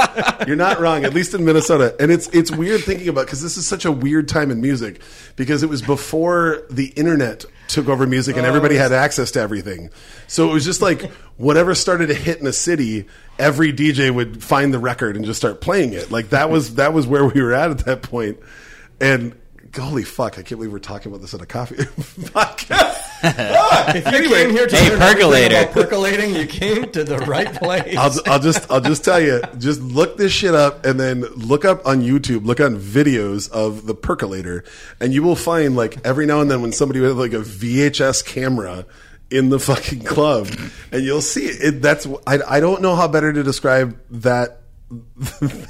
You're 0.47 0.55
not 0.55 0.79
wrong, 0.79 1.05
at 1.05 1.13
least 1.13 1.33
in 1.33 1.45
Minnesota. 1.45 1.95
And 1.99 2.11
it's 2.11 2.27
it's 2.29 2.51
weird 2.51 2.81
thinking 2.81 3.07
about 3.07 3.27
because 3.27 3.41
this 3.41 3.55
is 3.55 3.67
such 3.67 3.85
a 3.85 3.91
weird 3.91 4.27
time 4.27 4.49
in 4.49 4.61
music 4.61 5.01
because 5.35 5.61
it 5.61 5.69
was 5.69 5.81
before 5.81 6.63
the 6.69 6.87
internet 6.87 7.45
took 7.67 7.87
over 7.87 8.05
music 8.07 8.35
and 8.35 8.45
everybody 8.45 8.75
had 8.75 8.91
access 8.91 9.31
to 9.31 9.39
everything. 9.39 9.89
So 10.27 10.49
it 10.49 10.53
was 10.53 10.65
just 10.65 10.81
like 10.81 11.11
whatever 11.37 11.75
started 11.75 12.07
to 12.07 12.13
hit 12.15 12.39
in 12.39 12.47
a 12.47 12.53
city, 12.53 13.05
every 13.37 13.71
DJ 13.71 14.13
would 14.13 14.43
find 14.43 14.73
the 14.73 14.79
record 14.79 15.15
and 15.15 15.23
just 15.23 15.37
start 15.39 15.61
playing 15.61 15.93
it. 15.93 16.11
Like 16.11 16.29
that 16.29 16.49
was 16.49 16.75
that 16.75 16.93
was 16.93 17.05
where 17.05 17.25
we 17.25 17.41
were 17.41 17.53
at 17.53 17.69
at 17.69 17.85
that 17.85 18.01
point. 18.01 18.39
And 18.99 19.35
holy 19.81 20.03
fuck, 20.03 20.33
I 20.33 20.43
can't 20.43 20.49
believe 20.59 20.71
we're 20.71 20.79
talking 20.79 21.11
about 21.11 21.21
this 21.21 21.33
at 21.33 21.41
a 21.41 21.45
coffee 21.45 21.75
podcast. 21.75 22.99
Ah, 23.25 23.93
If 23.95 24.05
you 24.05 24.17
anyway, 24.17 24.43
came 24.43 24.49
here 24.51 24.67
to 24.67 24.75
Hey, 24.75 24.89
percolator. 24.97 25.55
about 25.61 25.71
percolating, 25.73 26.35
you 26.35 26.45
came 26.45 26.91
to 26.91 27.03
the 27.03 27.17
right 27.19 27.53
place. 27.55 27.95
I'll, 27.97 28.11
I'll 28.25 28.39
just 28.39 28.69
I'll 28.69 28.81
just 28.81 29.03
tell 29.05 29.19
you, 29.21 29.41
just 29.57 29.81
look 29.81 30.17
this 30.17 30.31
shit 30.31 30.53
up 30.53 30.85
and 30.85 30.99
then 30.99 31.21
look 31.21 31.63
up 31.65 31.85
on 31.87 32.01
YouTube, 32.01 32.45
look 32.45 32.59
on 32.59 32.77
videos 32.77 33.49
of 33.51 33.85
the 33.85 33.95
percolator, 33.95 34.63
and 34.99 35.13
you 35.13 35.23
will 35.23 35.35
find 35.37 35.75
like 35.75 36.05
every 36.05 36.25
now 36.25 36.41
and 36.41 36.51
then 36.51 36.61
when 36.61 36.71
somebody 36.73 36.99
with 36.99 37.17
like 37.17 37.33
a 37.33 37.37
VHS 37.41 38.25
camera 38.25 38.85
in 39.31 39.49
the 39.49 39.59
fucking 39.59 40.03
club, 40.03 40.49
and 40.91 41.03
you'll 41.03 41.21
see 41.21 41.45
it. 41.45 41.81
That's 41.81 42.05
I 42.27 42.39
I 42.47 42.59
don't 42.59 42.81
know 42.81 42.95
how 42.95 43.07
better 43.07 43.31
to 43.33 43.41
describe 43.41 43.97
that 44.11 44.59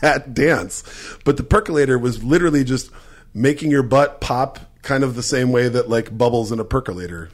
that 0.01 0.34
dance, 0.34 0.84
but 1.23 1.38
the 1.38 1.43
percolator 1.43 1.97
was 1.97 2.23
literally 2.23 2.63
just 2.63 2.89
making 3.34 3.72
your 3.72 3.84
butt 3.84 4.22
pop 4.22 4.60
kind 4.81 5.03
of 5.03 5.15
the 5.15 5.23
same 5.23 5.51
way 5.51 5.68
that 5.69 5.89
like 5.89 6.15
bubbles 6.15 6.51
in 6.51 6.60
a 6.60 6.65
percolator 6.65 7.30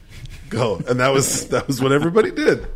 go, 0.50 0.82
and 0.88 1.00
that 1.00 1.12
was 1.12 1.48
that 1.48 1.66
was 1.66 1.80
what 1.80 1.92
everybody 1.92 2.30
did. 2.30 2.66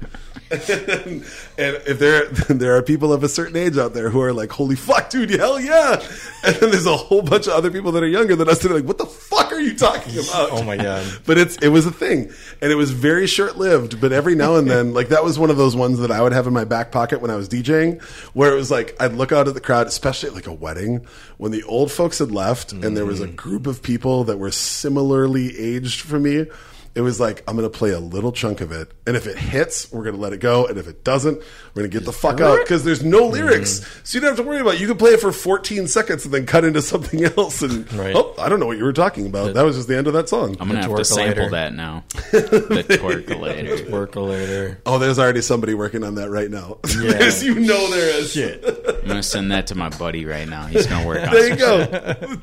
and 0.51 1.25
if 1.59 1.99
there 1.99 2.27
there 2.49 2.77
are 2.77 2.83
people 2.83 3.13
of 3.13 3.25
a 3.25 3.29
certain 3.29 3.57
age 3.57 3.79
out 3.79 3.95
there 3.95 4.11
who 4.11 4.21
are 4.21 4.33
like, 4.33 4.53
"Holy 4.53 4.77
fuck, 4.77 5.11
dude, 5.11 5.31
hell 5.31 5.59
yeah!" 5.59 6.01
and 6.45 6.55
then 6.57 6.71
there's 6.71 6.87
a 6.87 6.97
whole 6.97 7.23
bunch 7.23 7.47
of 7.47 7.55
other 7.55 7.71
people 7.71 7.93
that 7.93 8.03
are 8.03 8.09
younger 8.09 8.37
than 8.37 8.49
us 8.49 8.61
that 8.61 8.71
are 8.71 8.75
like, 8.75 8.85
"What 8.85 8.99
the 8.99 9.07
fuck 9.07 9.53
are 9.53 9.61
you 9.61 9.75
talking 9.77 10.13
about?" 10.29 10.51
Oh 10.53 10.63
my 10.63 10.77
God. 10.77 11.21
But 11.27 11.39
it's 11.39 11.57
it 11.57 11.69
was 11.69 11.87
a 11.87 11.91
thing, 11.91 12.31
and 12.61 12.71
it 12.71 12.75
was 12.75 12.91
very 12.91 13.27
short 13.27 13.57
lived. 13.57 14.01
But 14.01 14.13
every 14.13 14.35
now 14.35 14.57
and 14.57 14.71
then, 14.71 14.93
like 14.93 15.09
that 15.09 15.25
was 15.25 15.39
one 15.39 15.51
of 15.51 15.57
those 15.57 15.75
ones 15.75 15.99
that 15.99 16.11
I 16.11 16.21
would 16.21 16.33
have 16.33 16.47
in 16.47 16.53
my 16.53 16.65
back 16.65 16.93
pocket 16.93 17.21
when 17.21 17.31
I 17.31 17.37
was 17.37 17.49
DJing, 17.49 18.03
where 18.35 18.53
it 18.53 18.57
was 18.57 18.71
like 18.71 18.95
I'd 19.01 19.15
look 19.15 19.33
out 19.33 19.49
at 19.49 19.55
the 19.55 19.61
crowd, 19.61 19.87
especially 19.87 20.29
at 20.29 20.35
like 20.35 20.47
a 20.47 20.53
wedding, 20.53 21.07
when 21.39 21.53
the 21.53 21.63
old 21.65 21.91
folks 21.91 22.19
had 22.19 22.31
left, 22.31 22.73
and 22.73 22.97
there 22.97 23.07
was 23.07 23.21
a 23.21 23.29
mm. 23.29 23.35
group 23.35 23.67
of 23.67 23.83
people 23.83 24.25
that 24.25 24.39
were 24.39 24.53
similarly 24.53 25.59
aged 25.59 26.03
for 26.03 26.21
me. 26.21 26.47
It 26.95 27.01
was 27.01 27.19
like 27.19 27.43
I'm 27.49 27.57
going 27.57 27.71
to 27.71 27.77
play 27.77 27.91
a 27.91 27.99
little 27.99 28.31
chunk 28.31 28.61
of 28.61 28.71
it, 28.71 28.93
and 29.07 29.17
if 29.17 29.27
it 29.27 29.37
hits, 29.37 29.91
we're 29.93 30.05
going 30.05 30.15
to 30.15 30.21
let 30.21 30.33
it 30.33 30.39
go, 30.41 30.67
and 30.67 30.79
if 30.79 30.87
it 30.87 31.03
doesn't, 31.03 31.39
we're 31.39 31.83
going 31.83 31.91
to 31.91 31.99
get 31.99 32.05
the 32.05 32.13
fuck 32.13 32.41
out 32.41 32.61
because 32.61 32.85
there's 32.85 33.03
no 33.03 33.29
mm. 33.29 33.33
lyrics, 33.33 33.85
so 34.05 34.17
you 34.17 34.21
don't 34.21 34.29
have 34.31 34.37
to 34.37 34.43
worry 34.49 34.61
about. 34.61 34.75
It. 34.75 34.81
You 34.81 34.87
can 34.87 34.97
play 34.97 35.11
it 35.11 35.21
for 35.21 35.33
14 35.33 35.89
seconds 35.89 36.25
and 36.25 36.33
then 36.33 36.47
cut 36.47 36.65
into 36.65 36.81
something 36.83 37.25
else, 37.25 37.63
and 37.63 37.93
Right. 37.95 38.15
oh, 38.15 38.35
I 38.39 38.49
don't 38.49 38.61
know 38.61 38.67
what 38.67 38.79
you 38.79 38.85
were 38.85 38.93
talking 38.93 39.27
about. 39.27 39.55
that 39.55 39.65
was 39.65 39.77
just 39.77 39.89
the 39.89 39.97
end 39.97 40.07
of 40.07 40.13
that 40.13 40.29
song. 40.29 40.57
I'm 40.61 40.69
gonna 40.69 40.83
have 40.83 40.97
to 40.97 41.05
sample 41.05 41.51
that 41.51 41.75
now. 41.75 42.05
the 42.31 42.85
twerkulator. 42.89 43.91
Percolator. 43.91 44.81
Oh, 44.87 44.99
there's 44.99 45.19
already 45.19 45.43
somebody 45.43 45.75
working 45.75 46.05
on 46.05 46.15
that 46.17 46.31
right 46.31 46.51
now. 46.51 46.79
Yeah. 47.05 47.29
You 47.41 47.57
know 47.57 47.91
there 47.91 48.19
is. 48.21 48.33
Shit. 48.33 48.65
I'm 48.65 49.09
gonna 49.09 49.23
send 49.23 49.51
that 49.53 49.67
to 49.67 49.75
my 49.75 49.89
buddy 49.91 50.25
right 50.25 50.49
now. 50.49 50.67
He's 50.67 50.87
gonna 50.87 51.07
work 51.07 51.19
on. 51.27 51.35
There 51.35 51.49
you 51.51 51.57
go. 51.57 51.87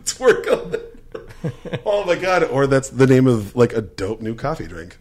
Twerk 0.03 0.65
on 0.65 0.73
it. 0.75 0.90
Oh 1.85 2.05
my 2.05 2.15
god! 2.15 2.43
Or 2.43 2.67
that's 2.67 2.89
the 2.89 3.07
name 3.07 3.27
of 3.27 3.55
like 3.55 3.73
a 3.73 3.81
dope 3.81 4.21
new 4.21 4.35
coffee 4.35 4.67
drink. 4.67 4.97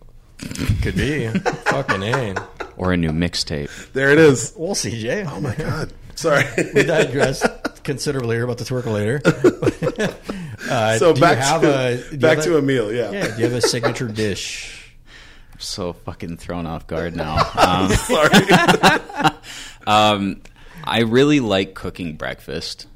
Could 0.83 0.97
be. 0.97 1.29
Fucking 1.29 2.03
A. 2.03 2.35
or 2.77 2.93
a 2.93 2.97
new 2.97 3.11
mixtape. 3.11 3.93
There 3.93 4.11
it 4.11 4.19
is. 4.19 4.55
Well, 4.57 4.75
CJ. 4.75 5.31
Oh 5.31 5.41
my 5.41 5.55
god! 5.55 5.93
Sorry. 6.15 6.45
we 6.75 6.83
digressed 6.83 7.47
considerably 7.85 8.37
here 8.37 8.45
about 8.45 8.59
the 8.59 8.65
twerkulator. 8.65 9.25
uh, 10.71 10.99
so 10.99 11.15
back 11.15 11.61
to 11.61 11.69
a, 11.69 12.17
back 12.17 12.37
have 12.37 12.45
to 12.45 12.57
a, 12.57 12.59
a 12.59 12.63
meal. 12.63 12.93
Yeah. 12.93 13.11
Yeah, 13.11 13.35
do 13.35 13.43
you 13.43 13.49
have 13.49 13.55
a 13.55 13.61
signature 13.61 14.09
dish? 14.09 14.95
So 15.59 15.93
fucking 15.93 16.39
thrown 16.39 16.67
off 16.67 16.87
guard 16.87 17.17
now. 17.17 17.37
Um, 17.57 17.91
Sorry. 17.91 18.31
um, 19.87 20.43
I 20.85 21.01
really 21.01 21.41
like 21.41 21.75
cooking 21.75 22.17
breakfast. 22.17 22.87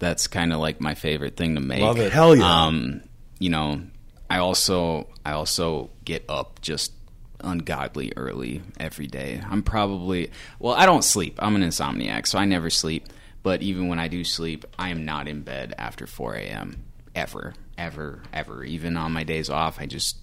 That's 0.00 0.26
kind 0.26 0.52
of 0.52 0.58
like 0.58 0.80
my 0.80 0.94
favorite 0.94 1.36
thing 1.36 1.54
to 1.54 1.60
make. 1.60 1.80
Love 1.80 1.98
it. 2.00 2.12
Hell 2.12 2.34
yeah. 2.34 2.64
Um, 2.64 3.02
you 3.38 3.50
know, 3.50 3.82
I 4.28 4.38
also 4.38 5.08
I 5.24 5.32
also 5.32 5.90
get 6.04 6.24
up 6.28 6.60
just 6.60 6.92
ungodly 7.40 8.12
early 8.16 8.62
every 8.78 9.06
day. 9.06 9.40
I'm 9.48 9.62
probably 9.62 10.30
well, 10.58 10.74
I 10.74 10.86
don't 10.86 11.04
sleep. 11.04 11.38
I'm 11.40 11.54
an 11.56 11.62
insomniac, 11.62 12.26
so 12.26 12.38
I 12.38 12.44
never 12.44 12.70
sleep. 12.70 13.06
But 13.42 13.62
even 13.62 13.88
when 13.88 13.98
I 13.98 14.08
do 14.08 14.24
sleep, 14.24 14.66
I 14.78 14.90
am 14.90 15.04
not 15.06 15.26
in 15.28 15.40
bed 15.42 15.74
after 15.78 16.06
4 16.06 16.34
a.m. 16.34 16.84
ever, 17.14 17.54
ever, 17.78 18.22
ever. 18.34 18.64
Even 18.64 18.96
on 18.98 19.12
my 19.12 19.24
days 19.24 19.48
off, 19.48 19.80
I 19.80 19.86
just 19.86 20.18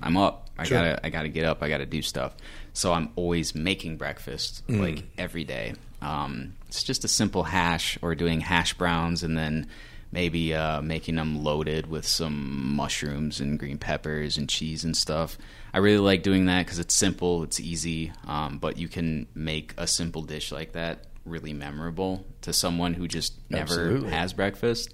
I'm 0.00 0.16
up. 0.16 0.50
I 0.58 0.64
Sure. 0.64 0.78
gotta 0.78 1.06
I 1.06 1.10
gotta 1.10 1.28
get 1.28 1.44
up. 1.44 1.62
I 1.62 1.68
gotta 1.68 1.86
do 1.86 2.02
stuff. 2.02 2.36
So 2.76 2.92
I'm 2.92 3.08
always 3.16 3.54
making 3.54 3.96
breakfast 3.96 4.62
like 4.68 5.02
every 5.16 5.44
day. 5.44 5.72
Um, 6.02 6.56
it's 6.68 6.82
just 6.82 7.04
a 7.04 7.08
simple 7.08 7.42
hash 7.42 7.98
or 8.02 8.14
doing 8.14 8.42
hash 8.42 8.74
browns 8.74 9.22
and 9.22 9.36
then 9.36 9.68
maybe 10.12 10.52
uh, 10.52 10.82
making 10.82 11.14
them 11.16 11.42
loaded 11.42 11.86
with 11.86 12.06
some 12.06 12.76
mushrooms 12.76 13.40
and 13.40 13.58
green 13.58 13.78
peppers 13.78 14.36
and 14.36 14.46
cheese 14.46 14.84
and 14.84 14.94
stuff. 14.94 15.38
I 15.72 15.78
really 15.78 16.00
like 16.00 16.22
doing 16.22 16.44
that 16.46 16.66
because 16.66 16.78
it's 16.78 16.94
simple, 16.94 17.42
it's 17.44 17.58
easy, 17.58 18.12
um, 18.26 18.58
but 18.58 18.76
you 18.76 18.88
can 18.88 19.26
make 19.34 19.72
a 19.78 19.86
simple 19.86 20.20
dish 20.20 20.52
like 20.52 20.72
that 20.72 21.06
really 21.24 21.54
memorable 21.54 22.26
to 22.42 22.52
someone 22.52 22.92
who 22.92 23.08
just 23.08 23.32
never 23.48 23.62
Absolutely. 23.62 24.10
has 24.10 24.34
breakfast. 24.34 24.92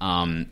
Um, 0.00 0.50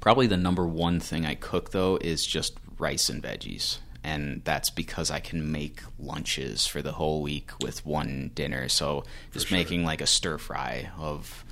probably 0.00 0.26
the 0.26 0.36
number 0.36 0.66
one 0.66 1.00
thing 1.00 1.24
I 1.24 1.34
cook 1.34 1.70
though 1.70 1.96
is 1.98 2.26
just 2.26 2.58
rice 2.78 3.08
and 3.08 3.22
veggies. 3.22 3.78
And 4.02 4.42
that's 4.44 4.70
because 4.70 5.10
I 5.10 5.20
can 5.20 5.52
make 5.52 5.82
lunches 5.98 6.66
for 6.66 6.80
the 6.82 6.92
whole 6.92 7.20
week 7.22 7.50
with 7.60 7.84
one 7.84 8.30
dinner. 8.34 8.68
So 8.68 9.04
just 9.32 9.52
making 9.52 9.84
like 9.84 10.00
a 10.00 10.06
stir 10.06 10.38
fry 10.38 10.88
of 10.98 11.44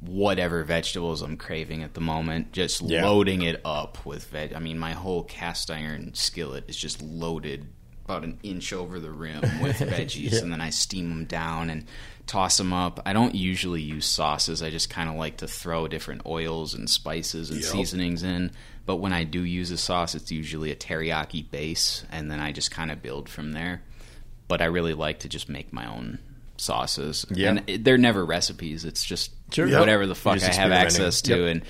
whatever 0.00 0.64
vegetables 0.64 1.22
I'm 1.22 1.36
craving 1.36 1.82
at 1.82 1.94
the 1.94 2.00
moment, 2.00 2.52
just 2.52 2.82
Yeah. 2.82 3.04
loading 3.06 3.42
it 3.42 3.60
up 3.64 4.04
with 4.04 4.26
veg. 4.26 4.52
I 4.52 4.58
mean, 4.58 4.78
my 4.78 4.92
whole 4.92 5.22
cast 5.22 5.70
iron 5.70 6.12
skillet 6.14 6.64
is 6.68 6.76
just 6.76 7.00
loaded 7.00 7.68
about 8.04 8.22
an 8.24 8.38
inch 8.42 8.72
over 8.74 9.00
the 9.00 9.10
rim 9.10 9.40
with 9.62 9.78
veggies, 9.78 10.42
and 10.42 10.52
then 10.52 10.60
I 10.60 10.68
steam 10.70 11.08
them 11.08 11.24
down 11.24 11.70
and 11.70 11.86
toss 12.26 12.56
them 12.56 12.72
up. 12.72 13.00
I 13.04 13.12
don't 13.12 13.34
usually 13.34 13.82
use 13.82 14.06
sauces. 14.06 14.62
I 14.62 14.70
just 14.70 14.88
kind 14.90 15.08
of 15.10 15.16
like 15.16 15.38
to 15.38 15.46
throw 15.48 15.88
different 15.88 16.22
oils 16.26 16.74
and 16.74 16.88
spices 16.88 17.50
and 17.50 17.60
Yep. 17.60 17.70
seasonings 17.70 18.22
in. 18.22 18.50
But 18.86 18.96
when 18.96 19.12
I 19.12 19.24
do 19.24 19.42
use 19.42 19.70
a 19.70 19.78
sauce, 19.78 20.14
it's 20.14 20.30
usually 20.30 20.70
a 20.70 20.76
teriyaki 20.76 21.50
base, 21.50 22.04
and 22.12 22.30
then 22.30 22.40
I 22.40 22.52
just 22.52 22.70
kind 22.70 22.90
of 22.90 23.02
build 23.02 23.28
from 23.28 23.52
there. 23.52 23.82
But 24.48 24.60
I 24.60 24.66
really 24.66 24.94
like 24.94 25.20
to 25.20 25.28
just 25.28 25.48
make 25.48 25.72
my 25.72 25.86
own 25.86 26.18
sauces. 26.56 27.24
Yeah. 27.30 27.50
And 27.50 27.62
it- 27.66 27.84
they're 27.84 27.98
never 27.98 28.24
recipes. 28.24 28.84
It's 28.84 29.04
just 29.04 29.30
Sure. 29.52 29.66
whatever 29.78 30.06
the 30.06 30.14
fuck 30.14 30.42
I 30.42 30.52
have 30.52 30.70
access 30.72 31.20
to. 31.22 31.36
Yep. 31.36 31.50
And 31.50 31.62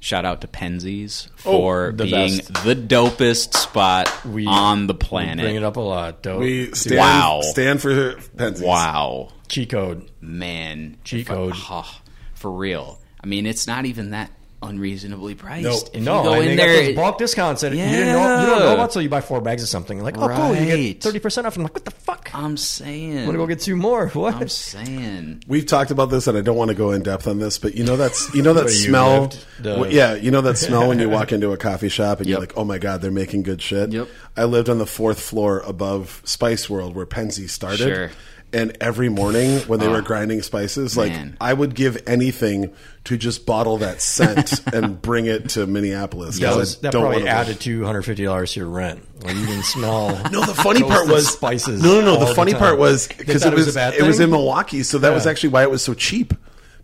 shout 0.00 0.24
out 0.24 0.40
to 0.42 0.46
Penzeys 0.46 1.28
Oh, 1.44 1.52
for 1.58 1.92
the 1.96 2.04
being 2.04 2.36
best. 2.38 2.64
the 2.64 2.74
dopest 2.76 3.54
spot 3.56 4.10
We- 4.26 4.46
on 4.46 4.86
the 4.86 4.94
planet. 4.94 5.44
Bring 5.44 5.56
it 5.56 5.64
up 5.64 5.76
a 5.76 5.80
lot. 5.80 6.22
Dope. 6.22 6.40
We 6.40 6.72
stand, 6.74 6.98
Wow. 6.98 7.40
stand 7.42 7.80
for 7.82 8.14
Penzeys. 8.36 8.62
Wow. 8.62 9.28
Cheat 9.48 9.70
code. 9.70 10.10
Man. 10.20 10.96
Cheat 11.04 11.22
If 11.22 11.30
I- 11.30 11.34
code. 11.34 11.52
oh, 11.70 12.00
for 12.34 12.50
real. 12.50 12.98
I 13.22 13.26
mean, 13.26 13.46
it's 13.46 13.66
not 13.66 13.84
even 13.86 14.10
that 14.10 14.30
unreasonably 14.60 15.36
priced. 15.36 15.62
No. 15.94 15.98
If 15.98 16.02
no, 16.02 16.18
you 16.18 16.28
go 16.28 16.34
and 16.34 16.42
in 16.42 16.48
they 16.50 16.56
got 16.56 16.62
there, 16.66 16.86
those 16.86 16.94
bulk 16.96 17.18
discounts 17.18 17.60
that 17.62 17.70
you 17.70 17.78
didn't 17.78 18.12
know 18.12 18.40
you 18.40 18.46
don't 18.46 18.58
know 18.60 18.74
about 18.74 18.90
till 18.90 19.02
you 19.02 19.08
buy 19.08 19.20
four 19.20 19.40
bags 19.40 19.62
of 19.62 19.68
something. 19.68 20.02
Like, 20.02 20.18
oh, 20.18 20.28
cool, 20.28 20.54
you 20.56 20.66
get 20.92 21.00
thirty 21.02 21.20
percent 21.20 21.46
off. 21.46 21.56
I'm 21.56 21.62
like, 21.62 21.74
what 21.74 21.84
the 21.84 21.92
fuck? 21.92 22.28
I'm 22.34 22.44
I'm 22.44 22.56
saying. 22.56 23.24
gonna 23.26 23.38
go 23.38 23.46
get 23.46 23.60
two 23.60 23.76
more. 23.76 24.08
What? 24.14 24.34
I'm 24.34 24.48
saying. 24.48 25.44
We've 25.46 25.64
talked 25.66 25.90
about 25.92 26.06
this, 26.06 26.26
and 26.26 26.36
I 26.36 26.40
don't 26.40 26.56
want 26.56 26.70
to 26.70 26.74
go 26.76 26.90
in 26.90 27.02
depth 27.04 27.28
on 27.28 27.38
this, 27.38 27.58
but 27.58 27.74
you 27.76 27.84
know 27.84 27.96
that's 27.96 28.34
you 28.34 28.42
know 28.42 28.52
that 28.54 28.64
Where 28.66 28.72
you 28.74 28.88
smell. 28.88 29.20
lived, 29.22 29.46
the- 29.60 29.74
w- 29.76 29.96
yeah, 29.96 30.14
you 30.14 30.30
know 30.32 30.40
that 30.40 30.58
smell 30.58 30.88
when 30.88 30.98
you 30.98 31.08
walk 31.08 31.30
into 31.32 31.52
a 31.52 31.56
coffee 31.56 31.88
shop 31.88 32.18
and 32.18 32.28
you're 32.28 32.40
like, 32.40 32.56
"Oh 32.56 32.64
my 32.64 32.78
god, 32.78 33.00
they're 33.00 33.10
making 33.12 33.44
good 33.44 33.62
shit." 33.62 33.92
Yep. 33.92 34.08
I 34.36 34.44
lived 34.44 34.68
on 34.68 34.78
the 34.78 34.86
fourth 34.86 35.20
floor 35.20 35.60
above 35.60 36.20
Spice 36.24 36.68
World, 36.68 36.96
where 36.96 37.06
Penzey 37.06 37.48
started. 37.48 37.78
Sure. 37.78 38.10
And 38.50 38.76
every 38.80 39.10
morning 39.10 39.58
when 39.66 39.78
they 39.78 39.86
Oh, 39.86 39.90
were 39.90 39.98
ah, 39.98 40.00
grinding 40.00 40.40
spices, 40.40 40.96
like 40.96 41.12
man. 41.12 41.36
I 41.38 41.52
would 41.52 41.74
give 41.74 42.02
anything 42.06 42.72
to 43.04 43.18
just 43.18 43.44
bottle 43.44 43.76
that 43.78 44.00
scent 44.00 44.62
and 44.72 45.00
bring 45.02 45.26
it 45.26 45.50
to 45.50 45.66
Minneapolis. 45.66 46.38
'cause 46.38 46.40
that 46.40 46.52
I 46.52 46.56
was, 46.56 46.76
that 46.78 46.92
don't 46.92 47.02
probably 47.02 47.24
wanna- 47.24 47.30
added 47.34 47.60
two 47.60 47.84
hundred 47.84 48.02
fifty 48.02 48.24
dollars 48.24 48.52
to 48.54 48.60
your 48.60 48.68
rent. 48.70 49.00
Like 49.22 49.36
you 49.36 49.44
can 49.44 49.62
smell. 49.62 50.18
No, 50.32 50.44
the 50.46 50.54
funny 50.62 50.82
part 50.82 51.08
was 51.08 51.28
spices. 51.28 51.82
No, 51.82 52.00
no, 52.00 52.14
no. 52.14 52.24
The 52.24 52.34
funny 52.34 52.52
time. 52.52 52.60
part 52.60 52.78
was 52.78 53.06
because 53.08 53.44
it 53.44 53.52
was 53.52 53.68
a 53.68 53.72
bad 53.74 53.94
it 53.94 54.02
was 54.04 54.18
in 54.18 54.30
Milwaukee, 54.30 54.82
so 54.82 54.96
that 54.98 55.12
was 55.12 55.26
actually 55.26 55.50
why 55.50 55.62
it 55.62 55.70
was 55.70 55.82
so 55.82 55.92
cheap. 55.92 56.32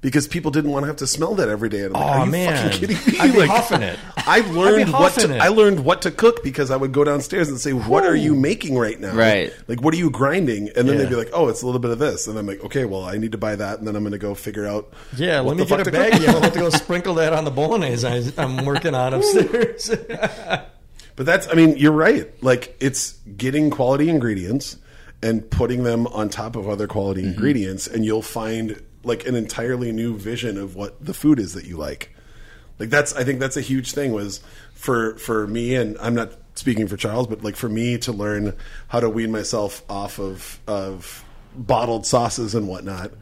Because 0.05 0.29
people 0.29 0.51
didn't 0.51 0.71
want 0.71 0.83
to 0.85 0.87
have 0.89 0.97
to 0.97 1.07
smell 1.07 1.35
that 1.37 1.49
every 1.49 1.71
day. 1.71 1.85
And 1.85 1.97
I'm 1.97 2.03
like, 2.03 2.11
Aw, 2.11 2.21
are 2.21 2.25
you 2.27 2.31
man. 2.31 2.71
fucking 2.73 2.89
kidding 2.89 3.13
me? 3.15 3.19
I'd 3.21 3.33
be 3.33 3.39
Like, 3.45 3.49
huffing 3.51 3.83
it. 3.83 3.99
I 4.19 4.41
learned 4.41 4.93
what 4.93 5.15
to, 5.15 5.35
it. 5.35 5.41
I 5.41 5.49
learned 5.49 5.83
what 5.85 6.03
to 6.03 6.11
cook 6.11 6.45
because 6.45 6.71
I 6.71 6.77
would 6.77 6.93
go 6.93 7.05
downstairs 7.05 7.49
and 7.49 7.59
say, 7.59 7.73
"What 7.73 8.05
are 8.05 8.15
you 8.15 8.35
making 8.35 8.77
right 8.79 9.01
now? 9.01 9.15
Right. 9.15 9.53
Like, 9.67 9.81
what 9.83 9.95
are 9.95 9.97
you 9.97 10.11
grinding?" 10.11 10.69
And 10.77 10.87
then 10.89 10.97
Yeah. 10.99 11.05
they'd 11.05 11.09
be 11.09 11.17
like, 11.17 11.31
"Oh, 11.33 11.49
it's 11.49 11.63
a 11.63 11.67
little 11.67 11.81
bit 11.81 11.91
of 11.91 11.99
this." 11.99 12.27
And 12.27 12.39
I'm 12.39 12.47
like, 12.47 12.63
"Okay, 12.65 12.85
well, 12.85 13.03
I 13.05 13.17
need 13.17 13.33
to 13.33 13.39
buy 13.39 13.57
that." 13.57 13.79
And 13.79 13.89
then 13.89 13.97
I'm 13.97 14.03
going 14.03 14.13
to 14.13 14.19
go 14.19 14.35
figure 14.35 14.67
out. 14.67 14.93
Yeah, 15.17 15.41
what 15.41 15.57
let 15.57 15.57
me 15.57 15.63
the 15.65 15.69
fuck 15.69 15.79
get 15.79 15.87
a 15.89 15.91
to 15.91 16.11
cook. 16.19 16.29
I'm 16.29 16.41
going 16.41 16.53
to 16.53 16.59
go 16.59 16.71
sprinkle 16.85 17.15
that 17.15 17.33
on 17.33 17.45
the 17.45 17.51
bolognese 17.51 18.07
I, 18.07 18.23
I'm 18.43 18.65
working 18.67 18.95
on 18.95 19.15
upstairs. 19.15 19.91
But 21.17 21.27
that's, 21.27 21.47
I 21.49 21.55
mean, 21.55 21.77
you're 21.77 21.93
right. 21.93 22.27
Like, 22.43 22.77
it's 22.81 23.13
getting 23.37 23.71
quality 23.71 24.09
ingredients 24.09 24.77
and 25.23 25.49
putting 25.49 25.85
them 25.85 26.09
on 26.09 26.29
top 26.29 26.57
of 26.57 26.69
other 26.69 26.89
quality 26.89 27.21
Mm-hmm. 27.23 27.31
ingredients, 27.35 27.87
and 27.87 28.05
you'll 28.05 28.21
find 28.21 28.83
like 29.05 29.27
an 29.27 29.35
entirely 29.35 29.93
new 29.93 30.17
vision 30.17 30.59
of 30.59 30.75
what 30.77 31.05
the 31.05 31.15
food 31.15 31.39
is 31.39 31.55
that 31.55 31.65
you 31.65 31.77
like. 31.77 32.11
Like 32.79 32.91
that's, 32.91 33.15
I 33.15 33.23
think 33.25 33.39
that's 33.41 33.57
a 33.57 33.61
huge 33.61 33.93
thing. 33.93 34.13
Was 34.13 34.41
for 34.75 35.17
for 35.19 35.47
me, 35.47 35.75
and 35.77 35.97
I'm 36.01 36.15
not 36.15 36.33
speaking 36.57 36.89
for 36.89 36.97
Charles, 36.97 37.27
but 37.27 37.43
like 37.45 37.57
for 37.57 37.69
me 37.69 37.99
to 37.99 38.13
learn 38.13 38.55
how 38.89 39.01
to 39.01 39.09
wean 39.09 39.31
myself 39.31 39.83
off 39.89 40.19
of 40.19 40.59
of 40.67 41.25
bottled 41.57 42.05
sauces 42.07 42.55
and 42.55 42.67
whatnot. 42.69 43.13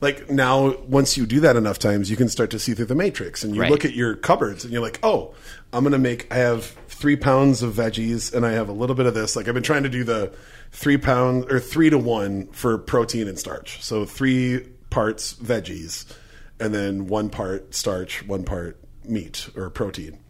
Like 0.00 0.28
now, 0.30 0.76
once 0.88 1.16
you 1.16 1.24
do 1.26 1.40
that 1.40 1.54
enough 1.56 1.78
times, 1.78 2.10
you 2.10 2.16
can 2.16 2.28
start 2.28 2.50
to 2.50 2.58
see 2.58 2.74
through 2.74 2.86
the 2.86 2.94
matrix, 2.94 3.44
and 3.44 3.54
you 3.54 3.60
Right. 3.62 3.70
look 3.70 3.84
at 3.84 3.94
your 3.94 4.14
cupboards, 4.16 4.64
and 4.64 4.72
you're 4.72 4.82
like, 4.82 4.98
"Oh, 5.02 5.34
I'm 5.72 5.84
gonna 5.84 5.98
make. 5.98 6.26
I 6.32 6.36
have 6.36 6.74
three 6.88 7.16
pounds 7.16 7.62
of 7.62 7.74
veggies, 7.74 8.32
and 8.32 8.44
I 8.46 8.52
have 8.52 8.68
a 8.68 8.72
little 8.72 8.96
bit 8.96 9.06
of 9.06 9.14
this. 9.14 9.36
Like 9.36 9.48
I've 9.48 9.54
been 9.54 9.62
trying 9.62 9.82
to 9.84 9.88
do 9.90 10.02
the 10.04 10.32
three 10.72 10.96
pound 10.96 11.50
or 11.50 11.60
three 11.60 11.90
to 11.90 11.98
one 11.98 12.48
for 12.52 12.76
protein 12.78 13.28
and 13.28 13.38
starch. 13.38 13.82
So 13.84 14.04
three 14.04 14.66
parts 14.94 15.34
veggies, 15.34 16.06
and 16.60 16.72
then 16.72 17.08
one 17.08 17.28
part 17.28 17.74
starch, 17.74 18.24
one 18.28 18.44
part 18.44 18.78
meat 19.04 19.50
or 19.56 19.68
protein. 19.68 20.20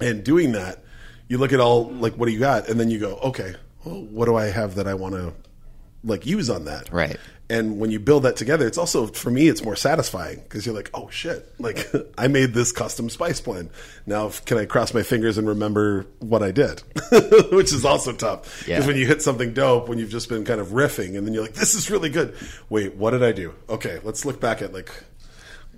And 0.00 0.24
doing 0.24 0.52
that, 0.52 0.82
you 1.28 1.36
look 1.36 1.52
at 1.52 1.60
all 1.60 1.90
like 1.90 2.14
what 2.14 2.24
do 2.24 2.32
you 2.32 2.38
got, 2.38 2.70
and 2.70 2.80
then 2.80 2.90
you 2.90 2.98
go, 2.98 3.16
okay, 3.16 3.54
well, 3.84 4.02
what 4.02 4.24
do 4.24 4.36
I 4.36 4.46
have 4.46 4.76
that 4.76 4.88
I 4.88 4.94
want 4.94 5.16
to 5.16 5.34
like 6.02 6.24
use 6.24 6.48
on 6.48 6.64
that? 6.64 6.90
Right. 6.90 7.18
And 7.50 7.78
when 7.80 7.90
you 7.90 7.98
build 7.98 8.22
that 8.22 8.36
together, 8.36 8.66
it's 8.66 8.78
also 8.78 9.08
for 9.08 9.30
me, 9.30 9.48
it's 9.48 9.62
more 9.64 9.74
satisfying 9.76 10.38
because 10.40 10.64
you're 10.64 10.74
like, 10.74 10.88
oh 10.94 11.10
shit, 11.10 11.52
like 11.58 11.86
I 12.18 12.28
made 12.28 12.54
this 12.54 12.70
custom 12.72 13.10
spice 13.10 13.40
blend. 13.40 13.70
Now, 14.06 14.30
can 14.46 14.56
I 14.56 14.64
cross 14.66 14.94
my 14.94 15.02
fingers 15.02 15.36
and 15.36 15.48
remember 15.48 16.06
what 16.20 16.42
I 16.42 16.52
did? 16.52 16.80
Which 17.52 17.72
is 17.72 17.84
also 17.84 18.12
tough 18.12 18.44
because 18.60 18.68
Yeah. 18.68 18.86
when 18.86 18.96
you 18.96 19.06
hit 19.06 19.20
something 19.20 19.52
dope, 19.52 19.88
when 19.88 19.98
you've 19.98 20.10
just 20.10 20.28
been 20.28 20.44
kind 20.44 20.60
of 20.60 20.68
riffing, 20.68 21.18
and 21.18 21.26
then 21.26 21.34
you're 21.34 21.42
like, 21.42 21.54
this 21.54 21.74
is 21.74 21.90
really 21.90 22.08
good. 22.08 22.36
Wait, 22.68 22.94
what 22.94 23.10
did 23.10 23.22
I 23.24 23.32
do? 23.32 23.52
Okay, 23.68 23.98
let's 24.04 24.24
look 24.24 24.40
back 24.40 24.62
at 24.62 24.72
like. 24.72 24.90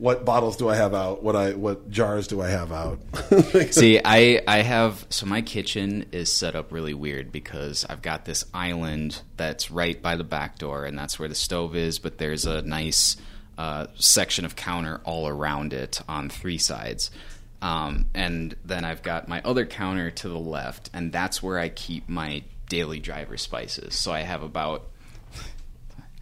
What 0.03 0.25
bottles 0.25 0.57
do 0.57 0.69
I 0.69 0.75
have 0.75 0.95
out? 0.95 1.23
What 1.23 1.37
I 1.37 1.53
what 1.53 1.89
jars 1.89 2.27
do 2.27 2.43
I 2.43 2.49
have 2.49 2.73
out? 2.73 2.99
See, 3.71 4.01
I 4.05 4.43
I 4.49 4.63
have 4.63 5.07
so 5.11 5.27
my 5.27 5.43
kitchen 5.43 6.07
is 6.11 6.29
set 6.29 6.57
up 6.57 6.73
really 6.73 6.93
weird 6.93 7.31
because 7.31 7.87
I've 7.89 8.03
got 8.03 8.25
this 8.25 8.45
island 8.53 9.23
that's 9.37 9.71
right 9.71 10.03
by 10.03 10.17
the 10.17 10.25
back 10.25 10.59
door, 10.59 10.87
and 10.87 10.99
that's 10.99 11.21
where 11.21 11.29
the 11.29 11.37
stove 11.37 11.77
is. 11.77 12.01
But 12.01 12.19
there's 12.19 12.47
a 12.47 12.63
nice 12.63 13.17
uh, 13.57 13.87
section 13.95 14.45
of 14.45 14.57
counter 14.57 15.01
all 15.05 15.29
around 15.29 15.73
it 15.73 16.01
on 16.09 16.29
three 16.29 16.59
sides, 16.59 17.13
um, 17.61 18.07
and 18.13 18.57
then 18.65 18.85
I've 18.85 19.05
got 19.05 19.29
my 19.29 19.41
other 19.43 19.67
counter 19.67 20.11
to 20.11 20.29
the 20.29 20.37
left, 20.37 20.91
and 20.93 21.13
that's 21.13 21.45
where 21.45 21.61
I 21.61 21.69
keep 21.69 22.09
my 22.09 22.43
daily 22.69 22.99
driver 22.99 23.37
spices. 23.37 23.95
So 23.95 24.11
I 24.11 24.23
have 24.23 24.43
about 24.43 24.89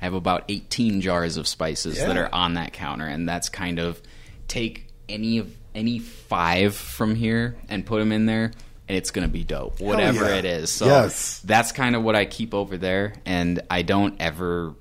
I 0.00 0.04
have 0.04 0.14
about 0.14 0.44
18 0.48 1.00
jars 1.00 1.36
of 1.36 1.46
spices 1.46 1.98
that 1.98 2.16
are 2.16 2.32
on 2.34 2.54
that 2.54 2.72
counter, 2.72 3.06
and 3.06 3.28
that's 3.28 3.48
kind 3.48 3.78
of 3.78 4.00
take 4.48 4.86
any 5.08 5.38
of 5.38 5.54
any 5.74 5.98
five 5.98 6.74
from 6.74 7.14
here 7.14 7.56
and 7.68 7.84
put 7.84 7.98
them 8.00 8.10
in 8.12 8.26
there, 8.26 8.44
and 8.88 8.96
it's 8.96 9.10
going 9.10 9.26
to 9.26 9.32
be 9.32 9.44
dope, 9.44 9.80
whatever 9.80 10.28
yeah. 10.30 10.36
it 10.36 10.44
is. 10.44 10.70
So 10.70 10.86
Yes. 10.86 11.40
that's 11.44 11.72
kind 11.72 11.94
of 11.94 12.02
what 12.02 12.16
I 12.16 12.24
keep 12.24 12.54
over 12.54 12.76
there, 12.76 13.14
and 13.26 13.60
I 13.70 13.82
don't 13.82 14.20
ever 14.20 14.74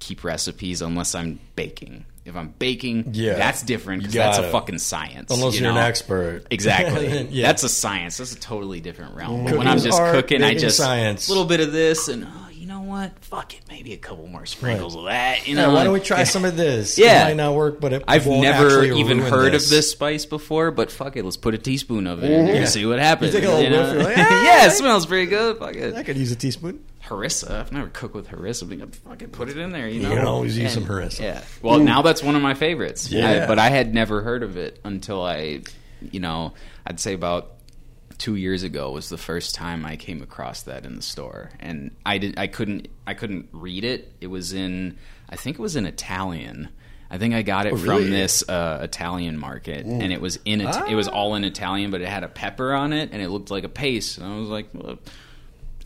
keep 0.00 0.24
recipes 0.24 0.82
unless 0.82 1.14
I'm 1.14 1.38
baking. 1.56 2.04
If 2.24 2.36
I'm 2.36 2.48
baking, 2.58 3.12
Yeah. 3.14 3.34
that's 3.36 3.62
different 3.62 4.02
because 4.02 4.14
that's 4.14 4.38
a 4.38 4.50
fucking 4.50 4.78
science. 4.78 5.30
Unless 5.32 5.54
you 5.54 5.62
you're 5.62 5.70
an 5.70 5.78
expert. 5.78 6.46
Exactly. 6.50 7.28
Yeah. 7.30 7.46
That's 7.46 7.62
a 7.62 7.68
science. 7.70 8.18
That's 8.18 8.34
a 8.34 8.38
totally 8.40 8.80
different 8.80 9.14
realm. 9.14 9.44
But 9.44 9.56
when 9.56 9.66
I'm 9.66 9.78
just 9.78 9.98
art, 9.98 10.14
cooking, 10.14 10.42
I 10.42 10.54
just 10.54 10.76
science. 10.76 11.28
a 11.28 11.30
little 11.30 11.46
bit 11.46 11.60
of 11.60 11.72
this 11.72 12.08
and 12.08 12.22
know 12.22 12.47
what? 12.88 13.18
Fuck 13.24 13.54
it, 13.54 13.60
maybe 13.68 13.92
a 13.92 13.96
couple 13.96 14.26
more 14.26 14.46
sprinkles 14.46 14.96
of 14.96 15.04
that. 15.04 15.46
You 15.46 15.54
Yeah, 15.56 15.66
know, 15.66 15.74
why 15.74 15.84
don't 15.84 15.92
we 15.92 16.00
try 16.00 16.24
some 16.24 16.44
of 16.44 16.56
this? 16.56 16.98
Yeah. 16.98 17.22
It 17.22 17.24
might 17.30 17.36
not 17.36 17.54
work, 17.54 17.80
but 17.80 17.92
it 17.92 18.04
I've 18.08 18.26
won't 18.26 18.42
never 18.42 18.82
even 18.84 19.18
ruin 19.20 19.30
heard 19.30 19.52
this. 19.52 19.66
of 19.66 19.70
this 19.70 19.90
spice 19.92 20.26
before, 20.26 20.70
but 20.70 20.90
fuck 20.90 21.16
it, 21.16 21.24
let's 21.24 21.36
put 21.36 21.54
a 21.54 21.58
teaspoon 21.58 22.06
of 22.06 22.24
it 22.24 22.30
in 22.30 22.46
there 22.46 22.54
and 22.56 22.68
see 22.68 22.84
what 22.86 22.98
happens. 22.98 23.32
take 23.32 23.44
a 23.44 23.48
little 23.48 23.70
know? 23.70 23.82
whiff, 23.82 23.94
you're 23.94 24.02
like, 24.04 24.18
ah, 24.18 24.44
yeah, 24.44 24.66
it 24.66 24.70
smells 24.72 25.06
pretty 25.06 25.26
good. 25.30 25.58
Fuck 25.58 25.76
it, 25.76 25.94
I 25.94 26.02
could 26.02 26.16
use 26.16 26.32
a 26.32 26.36
teaspoon. 26.36 26.84
Harissa. 27.04 27.50
I've 27.60 27.72
never 27.72 27.88
cooked 27.88 28.14
with 28.14 28.28
harissa. 28.28 28.68
But 28.78 28.94
fucking 28.96 29.30
put 29.30 29.48
it 29.48 29.56
in 29.56 29.70
there. 29.70 29.88
You 29.88 30.00
You 30.02 30.08
know, 30.08 30.14
can 30.16 30.26
always 30.26 30.58
use 30.58 30.74
some 30.74 30.84
harissa. 30.84 31.20
Yeah. 31.20 31.42
Well, 31.62 31.78
now 31.78 32.00
mm. 32.00 32.04
that's 32.04 32.22
one 32.22 32.36
of 32.36 32.42
my 32.42 32.54
favorites. 32.54 33.10
Yeah. 33.10 33.44
I- 33.44 33.46
but 33.46 33.58
I 33.58 33.70
had 33.70 33.94
never 33.94 34.20
heard 34.20 34.42
of 34.42 34.56
it 34.56 34.78
until 34.84 35.22
I, 35.22 35.62
you 36.02 36.20
know, 36.20 36.52
I'd 36.86 37.00
say 37.00 37.14
about 37.14 37.52
two 38.18 38.34
years 38.36 38.62
ago 38.64 38.90
was 38.90 39.08
the 39.08 39.16
first 39.18 39.54
time 39.54 39.86
I 39.86 39.96
came 39.96 40.22
across 40.22 40.62
that 40.62 40.84
in 40.84 40.96
the 40.96 41.02
store, 41.02 41.50
and 41.60 41.90
I 42.04 42.18
did. 42.18 42.38
I 42.38 42.46
couldn't. 42.48 42.88
I 43.06 43.14
couldn't 43.14 43.48
read 43.52 43.84
it. 43.84 44.12
It 44.20 44.26
was 44.26 44.52
in. 44.52 44.96
I 45.30 45.36
think 45.36 45.58
it 45.58 45.62
was 45.62 45.76
in 45.76 45.86
Italian. 45.86 46.68
I 47.10 47.16
think 47.16 47.32
I 47.34 47.40
got 47.42 47.66
it 47.66 47.72
Oh, 47.72 47.76
really? 47.76 48.02
from 48.04 48.10
this 48.10 48.46
uh, 48.48 48.80
Italian 48.82 49.38
market, 49.38 49.86
and 49.86 50.12
it 50.12 50.20
was 50.20 50.38
in. 50.44 50.60
It, 50.60 50.76
it 50.90 50.94
was 50.94 51.08
all 51.08 51.34
in 51.36 51.44
Italian, 51.44 51.90
but 51.90 52.00
it 52.02 52.08
had 52.08 52.22
a 52.24 52.28
pepper 52.28 52.74
on 52.74 52.92
it, 52.92 53.10
and 53.12 53.22
it 53.22 53.30
looked 53.30 53.50
like 53.50 53.64
a 53.64 53.68
paste. 53.70 54.18
And 54.18 54.26
I 54.30 54.36
was 54.38 54.48
like, 54.48 54.68
well, 54.74 54.98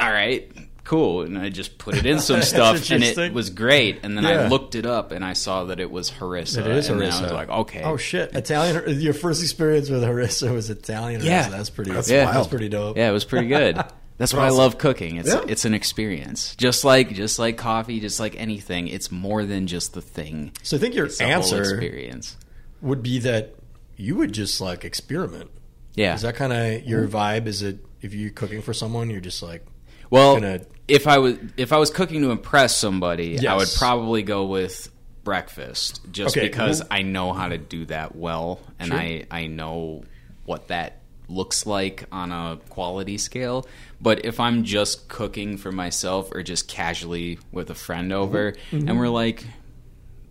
"All 0.00 0.10
right, 0.10 0.50
cool." 0.84 1.22
And 1.22 1.38
I 1.38 1.48
just 1.48 1.78
put 1.78 1.96
it 1.96 2.06
in 2.06 2.18
some 2.28 2.42
stuff, 2.42 2.90
and 2.90 3.02
it 3.02 3.32
was 3.32 3.50
great. 3.50 4.00
And 4.02 4.16
then 4.16 4.26
I 4.26 4.48
looked 4.48 4.74
it 4.74 4.86
up, 4.86 5.12
and 5.12 5.24
I 5.24 5.32
saw 5.32 5.64
that 5.64 5.80
it 5.80 5.90
was 5.90 6.10
harissa. 6.10 6.59
It 6.59 6.66
is 6.68 6.88
and 6.88 7.00
harissa. 7.00 7.10
then 7.10 7.12
I 7.12 7.22
was 7.22 7.32
like, 7.32 7.48
"Okay, 7.48 7.82
Oh 7.82 7.96
shit! 7.96 8.34
Italian. 8.34 9.00
Your 9.00 9.14
first 9.14 9.42
experience 9.42 9.90
with 9.90 10.02
harissa 10.02 10.52
was 10.54 10.70
Italian. 10.70 11.20
harissa. 11.20 11.24
Yeah. 11.26 11.48
that's 11.48 11.70
pretty. 11.70 11.92
That's 11.92 12.10
Yeah. 12.10 12.24
wild. 12.24 12.36
that's 12.36 12.48
pretty 12.48 12.68
dope. 12.68 12.96
Yeah, 12.96 13.09
it 13.09 13.12
was 13.12 13.24
pretty 13.24 13.48
good. 13.48 13.82
That's 14.18 14.34
why 14.34 14.44
I 14.46 14.50
love 14.50 14.78
cooking. 14.78 15.16
It's 15.16 15.28
Yeah. 15.30 15.42
it's 15.48 15.64
an 15.64 15.74
experience. 15.74 16.54
Just 16.56 16.84
like 16.84 17.12
just 17.12 17.40
like 17.40 17.56
coffee, 17.56 17.98
just 17.98 18.20
like 18.20 18.36
anything, 18.38 18.86
it's 18.86 19.10
more 19.10 19.44
than 19.44 19.66
just 19.66 19.94
the 19.94 20.02
thing. 20.02 20.52
So 20.62 20.76
I 20.76 20.80
think 20.80 20.94
your 20.94 21.06
It's 21.06 21.20
answer 21.20 21.62
experience. 21.62 22.36
would 22.82 23.02
be 23.02 23.18
that 23.20 23.54
you 23.96 24.14
would 24.16 24.32
just 24.32 24.60
like 24.60 24.84
experiment. 24.84 25.50
Yeah. 25.96 26.14
Is 26.14 26.22
that 26.22 26.36
kind 26.36 26.52
of 26.52 26.84
your 26.84 27.06
mm-hmm. 27.09 27.16
vibe? 27.16 27.46
Is 27.46 27.62
it 27.62 27.84
if 28.00 28.14
you're 28.14 28.30
cooking 28.30 28.62
for 28.62 28.72
someone, 28.72 29.10
you're 29.10 29.20
just 29.20 29.42
like, 29.42 29.64
well, 30.10 30.34
gonna- 30.34 30.60
if 30.88 31.06
I 31.06 31.18
was 31.18 31.36
if 31.56 31.72
I 31.72 31.78
was 31.78 31.90
cooking 31.90 32.22
to 32.22 32.30
impress 32.30 32.76
somebody, 32.76 33.46
I 33.46 33.56
would 33.56 33.68
probably 33.76 34.22
go 34.22 34.46
with 34.46 34.88
breakfast 35.24 36.00
just 36.10 36.36
Okay, 36.36 36.48
because 36.48 36.80
well- 36.80 36.88
I 36.90 37.02
know 37.02 37.32
how 37.32 37.48
to 37.48 37.59
do 37.59 37.84
that 37.86 38.16
well 38.16 38.60
and 38.78 38.88
Sure. 38.88 38.98
I 38.98 39.24
I 39.30 39.46
know 39.46 40.04
what 40.44 40.68
that 40.68 40.98
looks 41.28 41.64
like 41.66 42.04
on 42.12 42.32
a 42.32 42.59
quality 42.68 43.16
scale. 43.18 43.66
But 44.00 44.24
if 44.24 44.40
I'm 44.40 44.64
just 44.64 45.09
cooking 45.09 45.56
for 45.56 45.70
myself 45.70 46.30
or 46.32 46.42
just 46.42 46.66
casually 46.68 47.38
with 47.52 47.70
a 47.70 47.74
friend 47.74 48.12
over 48.12 48.52
Mm-hmm. 48.72 48.88
and 48.88 48.98
we're 48.98 49.09
like 49.09 49.44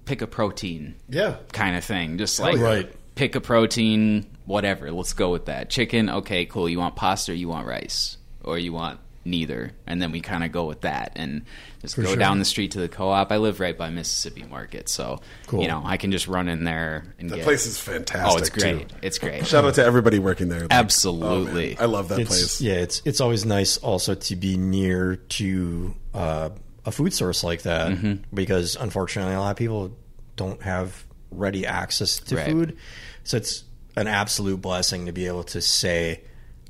pick 0.05 0.21
a 0.21 0.27
protein 0.27 0.95
yeah. 1.09 1.37
kind 1.53 1.77
of 1.77 1.83
thing. 1.85 2.17
Just 2.17 2.39
like 2.39 2.57
Right. 2.57 2.91
pick 3.15 3.35
a 3.35 3.41
protein, 3.41 4.25
whatever. 4.45 4.91
Let's 4.91 5.13
go 5.13 5.31
with 5.31 5.45
that. 5.45 5.69
Chicken, 5.69 6.09
okay, 6.09 6.45
cool. 6.45 6.67
You 6.67 6.79
want 6.79 6.95
pasta 6.97 7.31
or 7.31 7.35
you 7.35 7.47
want 7.47 7.65
rice? 7.65 8.17
Or 8.43 8.57
you 8.57 8.73
want 8.73 8.99
neither? 9.23 9.71
And 9.85 10.01
then 10.01 10.11
we 10.11 10.21
kind 10.21 10.43
of 10.43 10.51
go 10.51 10.65
with 10.65 10.81
that 10.81 11.11
and 11.15 11.43
just 11.81 11.95
For 11.95 12.01
go 12.01 12.07
sure. 12.09 12.17
down 12.17 12.39
the 12.39 12.45
street 12.45 12.71
to 12.71 12.79
the 12.79 12.87
co-op. 12.89 13.31
I 13.31 13.37
live 13.37 13.59
right 13.59 13.77
by 13.77 13.89
Mississippi 13.89 14.43
Market, 14.43 14.89
so 14.89 15.19
Cool. 15.47 15.61
you 15.61 15.67
know, 15.67 15.81
I 15.85 15.97
can 15.97 16.11
just 16.11 16.27
run 16.27 16.47
in 16.47 16.63
there 16.63 17.03
and 17.19 17.29
That 17.29 17.37
get 17.37 17.43
place 17.45 17.65
is 17.65 17.77
fantastic. 17.79 18.33
Oh, 18.33 18.37
it's 18.37 18.49
great. 18.49 18.89
Too. 18.89 18.95
It's 19.01 19.19
great. 19.19 19.45
Shout 19.47 19.65
out 19.65 19.75
to 19.75 19.83
everybody 19.83 20.19
working 20.19 20.49
there. 20.49 20.61
Like, 20.61 20.71
Absolutely. 20.73 21.77
oh, 21.77 21.83
I 21.83 21.85
love 21.85 22.09
that 22.09 22.19
it's, 22.19 22.29
place. 22.29 22.61
yeah, 22.61 22.73
it's 22.75 23.01
it's 23.05 23.21
always 23.21 23.45
nice 23.45 23.77
also 23.77 24.15
to 24.15 24.35
be 24.35 24.57
near 24.57 25.15
to 25.15 25.95
uh, 26.13 26.49
a 26.85 26.91
food 26.91 27.13
source 27.13 27.43
like 27.43 27.61
that 27.63 27.91
Mm-hmm. 27.91 28.23
because 28.35 28.75
unfortunately 28.75 29.33
a 29.35 29.39
lot 29.39 29.51
of 29.51 29.57
people 29.57 29.95
don't 30.35 30.61
have 30.63 31.05
ready 31.29 31.65
access 31.65 32.17
to 32.17 32.35
Right. 32.37 32.47
food, 32.47 32.77
so 33.23 33.37
it's 33.37 33.63
an 33.95 34.07
absolute 34.07 34.61
blessing 34.61 35.05
to 35.05 35.11
be 35.11 35.27
able 35.27 35.43
to 35.43 35.61
say. 35.61 36.21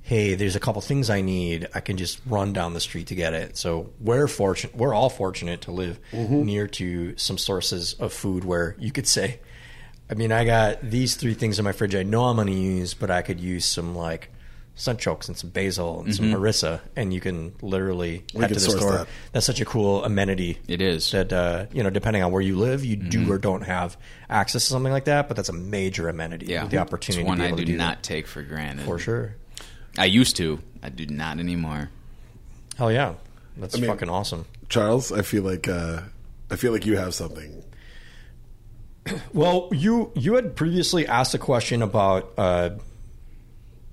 Hey, 0.03 0.35
there's 0.35 0.55
a 0.55 0.59
couple 0.59 0.81
things 0.81 1.09
I 1.09 1.21
need. 1.21 1.67
I 1.75 1.79
can 1.79 1.95
just 1.97 2.19
run 2.25 2.53
down 2.53 2.73
the 2.73 2.79
street 2.81 3.07
to 3.07 3.15
get 3.15 3.33
it. 3.33 3.55
So 3.55 3.91
we're 3.99 4.27
fortunate. 4.27 4.75
We're 4.75 4.93
all 4.93 5.09
fortunate 5.09 5.61
to 5.61 5.71
live 5.71 5.99
Mm-hmm. 6.11 6.43
near 6.43 6.67
to 6.67 7.15
some 7.17 7.37
sources 7.37 7.93
of 7.93 8.11
food 8.11 8.43
where 8.43 8.75
you 8.79 8.91
could 8.91 9.07
say, 9.07 9.39
I 10.09 10.15
mean, 10.15 10.31
I 10.31 10.43
got 10.43 10.81
these 10.81 11.15
three 11.15 11.35
things 11.35 11.59
in 11.59 11.63
my 11.65 11.71
fridge 11.71 11.95
I 11.95 12.03
know 12.03 12.25
I'm 12.25 12.35
going 12.35 12.47
to 12.47 12.53
use, 12.53 12.93
but 12.93 13.09
I 13.11 13.21
could 13.21 13.39
use 13.39 13.63
some 13.63 13.95
like 13.95 14.29
sunchokes 14.75 15.27
and 15.27 15.37
some 15.37 15.49
basil 15.51 16.01
and 16.01 16.15
some 16.15 16.25
harissa, 16.33 16.79
and 16.95 17.13
you 17.13 17.19
can 17.21 17.53
literally 17.61 18.23
head 18.33 18.39
can 18.39 18.47
to 18.49 18.53
the 18.55 18.59
store. 18.59 18.91
that. 18.99 19.07
That's 19.31 19.45
such 19.45 19.61
a 19.61 19.65
cool 19.65 20.03
amenity. 20.03 20.57
It 20.67 20.81
is. 20.81 21.11
that 21.11 21.31
uh, 21.31 21.65
you 21.71 21.83
know, 21.83 21.89
depending 21.91 22.23
on 22.23 22.31
where 22.31 22.41
you 22.41 22.57
live, 22.57 22.83
you 22.83 22.95
do 22.95 23.31
or 23.31 23.37
don't 23.37 23.61
have 23.61 23.95
access 24.29 24.63
to 24.65 24.69
something 24.71 24.91
like 24.91 25.05
that. 25.05 25.27
But 25.27 25.37
that's 25.37 25.49
a 25.49 25.53
major 25.53 26.09
amenity. 26.09 26.47
Yeah, 26.47 26.65
the 26.65 26.79
opportunity 26.79 27.21
It's 27.21 27.27
one 27.27 27.37
to 27.37 27.43
be 27.47 27.53
I 27.53 27.55
do 27.55 27.65
do 27.65 27.77
not 27.77 27.97
that. 27.97 28.03
take 28.03 28.27
for 28.27 28.41
granted. 28.41 28.85
for 28.85 28.97
sure. 28.97 29.35
I 29.97 30.05
used 30.05 30.35
to. 30.37 30.59
I 30.83 30.89
do 30.89 31.05
not 31.05 31.39
anymore. 31.39 31.89
Hell 32.77 32.91
yeah, 32.91 33.13
that's 33.57 33.77
mean- 33.77 33.89
fucking 33.89 34.09
awesome. 34.09 34.45
Charles, 34.69 35.11
I 35.11 35.21
feel 35.21 35.43
like 35.43 35.67
uh, 35.67 36.01
I 36.49 36.55
feel 36.55 36.71
like 36.71 36.85
you 36.85 36.97
have 36.97 37.13
something. 37.13 37.63
Well, 39.33 39.69
you 39.71 40.11
you 40.13 40.35
had 40.35 40.55
previously 40.55 41.07
asked 41.07 41.33
a 41.33 41.39
question 41.39 41.81
about 41.81 42.33
uh, 42.37 42.69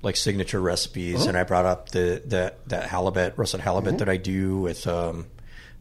like 0.03 0.17
signature 0.17 0.61
recipes, 0.61 1.25
and 1.25 1.35
I 1.37 1.45
brought 1.45 1.65
up 1.65 1.89
the 1.89 2.23
that 2.27 2.69
that 2.69 2.89
halibut 2.89 3.39
roasted 3.39 3.61
halibut 3.61 3.99
that 3.99 4.09
I 4.11 4.19
do 4.19 4.59
with. 4.59 4.87
Um, 4.87 5.27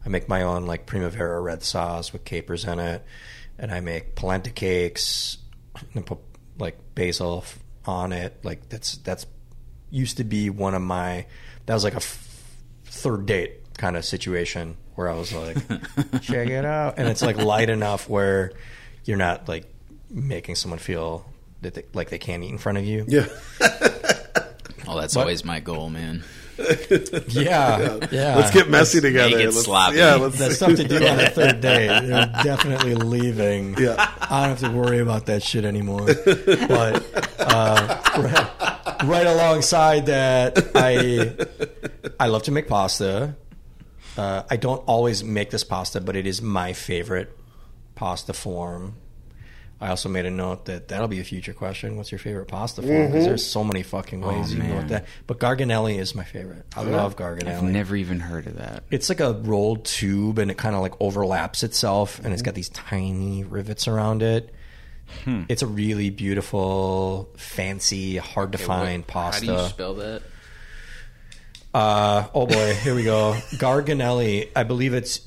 I 0.04 0.08
make 0.08 0.28
my 0.30 0.42
own 0.42 0.64
like 0.64 0.86
primavera 0.86 1.40
red 1.42 1.62
sauce 1.62 2.10
with 2.12 2.24
capers 2.24 2.64
in 2.64 2.78
it, 2.78 3.04
and 3.58 3.70
I 3.70 3.80
make 3.80 4.14
polenta 4.14 4.50
cakes 4.50 5.36
and 5.94 6.06
put 6.06 6.18
like 6.58 6.78
basil 6.94 7.44
on 7.84 8.12
it. 8.12 8.34
Like 8.42 8.70
that's 8.70 8.96
that's 8.96 9.26
used 9.90 10.16
to 10.18 10.24
be 10.24 10.50
one 10.50 10.74
of 10.74 10.82
my 10.82 11.26
that 11.66 11.74
was 11.74 11.84
like 11.84 11.94
a 11.94 11.96
f- 11.96 12.42
third 12.86 13.26
date 13.26 13.52
kind 13.76 13.96
of 13.96 14.04
situation 14.04 14.76
where 14.94 15.08
I 15.08 15.14
was 15.14 15.32
like, 15.32 15.56
check 16.22 16.48
it 16.48 16.64
out, 16.64 16.94
and 16.98 17.06
it's 17.08 17.22
like 17.22 17.36
light 17.36 17.70
enough 17.70 18.08
where 18.08 18.52
you're 19.04 19.16
not 19.16 19.48
like 19.48 19.64
making 20.10 20.54
someone 20.56 20.78
feel 20.80 21.24
that 21.62 21.74
they, 21.74 21.84
like 21.94 22.08
they 22.10 22.18
can't 22.18 22.42
eat 22.42 22.50
in 22.50 22.58
front 22.58 22.78
of 22.78 22.84
you. 22.84 23.04
Yeah, 23.08 23.26
Oh, 24.86 24.98
that's 24.98 25.14
But- 25.14 25.20
always 25.20 25.44
my 25.44 25.60
goal, 25.60 25.90
man. 25.90 26.24
Yeah, 27.28 27.98
yeah. 28.10 28.34
let's 28.34 28.50
get 28.50 28.68
messy 28.68 29.00
together. 29.00 29.30
make 29.36 29.44
it 29.44 29.50
Let's- 29.50 29.62
sloppy. 29.64 29.98
Yeah, 29.98 30.14
let's. 30.20 30.38
That's 30.38 30.56
stuff 30.56 30.74
to 30.74 30.88
do 30.88 30.96
on 31.06 31.16
the 31.18 31.28
third 31.30 31.60
day. 31.60 31.86
They're 31.86 32.26
definitely 32.42 32.96
leaving. 32.96 33.76
Yeah. 33.78 33.94
I 34.20 34.40
don't 34.48 34.58
have 34.58 34.70
to 34.72 34.76
worry 34.76 34.98
about 34.98 35.26
that 35.26 35.44
shit 35.44 35.64
anymore. 35.64 36.06
But 36.06 37.06
uh, 37.38 38.00
right, 38.18 38.77
right 39.04 39.26
alongside 39.26 40.06
that, 40.06 40.70
I 40.74 41.34
I 42.20 42.26
love 42.28 42.44
to 42.44 42.50
make 42.50 42.68
pasta. 42.68 43.36
Uh, 44.16 44.42
I 44.50 44.56
don't 44.56 44.80
always 44.86 45.22
make 45.22 45.50
this 45.50 45.64
pasta, 45.64 46.00
but 46.00 46.16
it 46.16 46.26
is 46.26 46.42
my 46.42 46.72
favorite 46.72 47.36
pasta 47.94 48.32
form. 48.32 48.94
I 49.80 49.90
also 49.90 50.08
made 50.08 50.26
a 50.26 50.30
note 50.30 50.64
that 50.64 50.88
that'll 50.88 51.06
be 51.06 51.20
a 51.20 51.24
future 51.24 51.52
question. 51.52 51.96
What's 51.96 52.10
your 52.10 52.18
favorite 52.18 52.48
pasta 52.48 52.82
form? 52.82 53.06
Because 53.06 53.26
there's 53.26 53.46
so 53.46 53.62
many 53.62 53.84
fucking 53.84 54.20
ways 54.20 54.52
you 54.52 54.60
can 54.60 54.70
go 54.70 54.76
with 54.78 54.88
that. 54.88 55.06
But 55.28 55.38
garganelli 55.38 55.98
is 56.00 56.16
my 56.16 56.24
favorite. 56.24 56.64
I 56.76 56.82
love 56.82 57.14
garganelli. 57.14 57.56
I've 57.58 57.62
never 57.62 57.94
even 57.94 58.18
heard 58.18 58.48
of 58.48 58.56
that. 58.56 58.82
It's 58.90 59.08
like 59.08 59.20
a 59.20 59.34
rolled 59.34 59.84
tube 59.84 60.38
and 60.40 60.50
it 60.50 60.58
kind 60.58 60.74
of 60.74 60.82
like 60.82 60.94
overlaps 61.00 61.62
itself 61.62 62.18
and 62.24 62.32
it's 62.32 62.42
got 62.42 62.54
these 62.56 62.70
tiny 62.70 63.44
rivets 63.44 63.86
around 63.86 64.22
it. 64.24 64.52
It's 65.48 65.62
a 65.62 65.66
really 65.66 66.10
beautiful, 66.10 67.28
fancy, 67.36 68.16
hard 68.16 68.52
to 68.52 68.58
find 68.58 69.06
pasta. 69.06 69.46
How 69.46 69.56
do 69.56 69.62
you 69.62 69.68
spell 69.68 69.94
that? 69.94 70.22
uh, 71.74 72.26
oh 72.34 72.46
boy, 72.46 72.74
here 72.74 72.94
we 72.94 73.04
go. 73.04 73.32
Garganelli. 73.52 74.48
I 74.56 74.62
believe 74.64 74.94
it's 74.94 75.20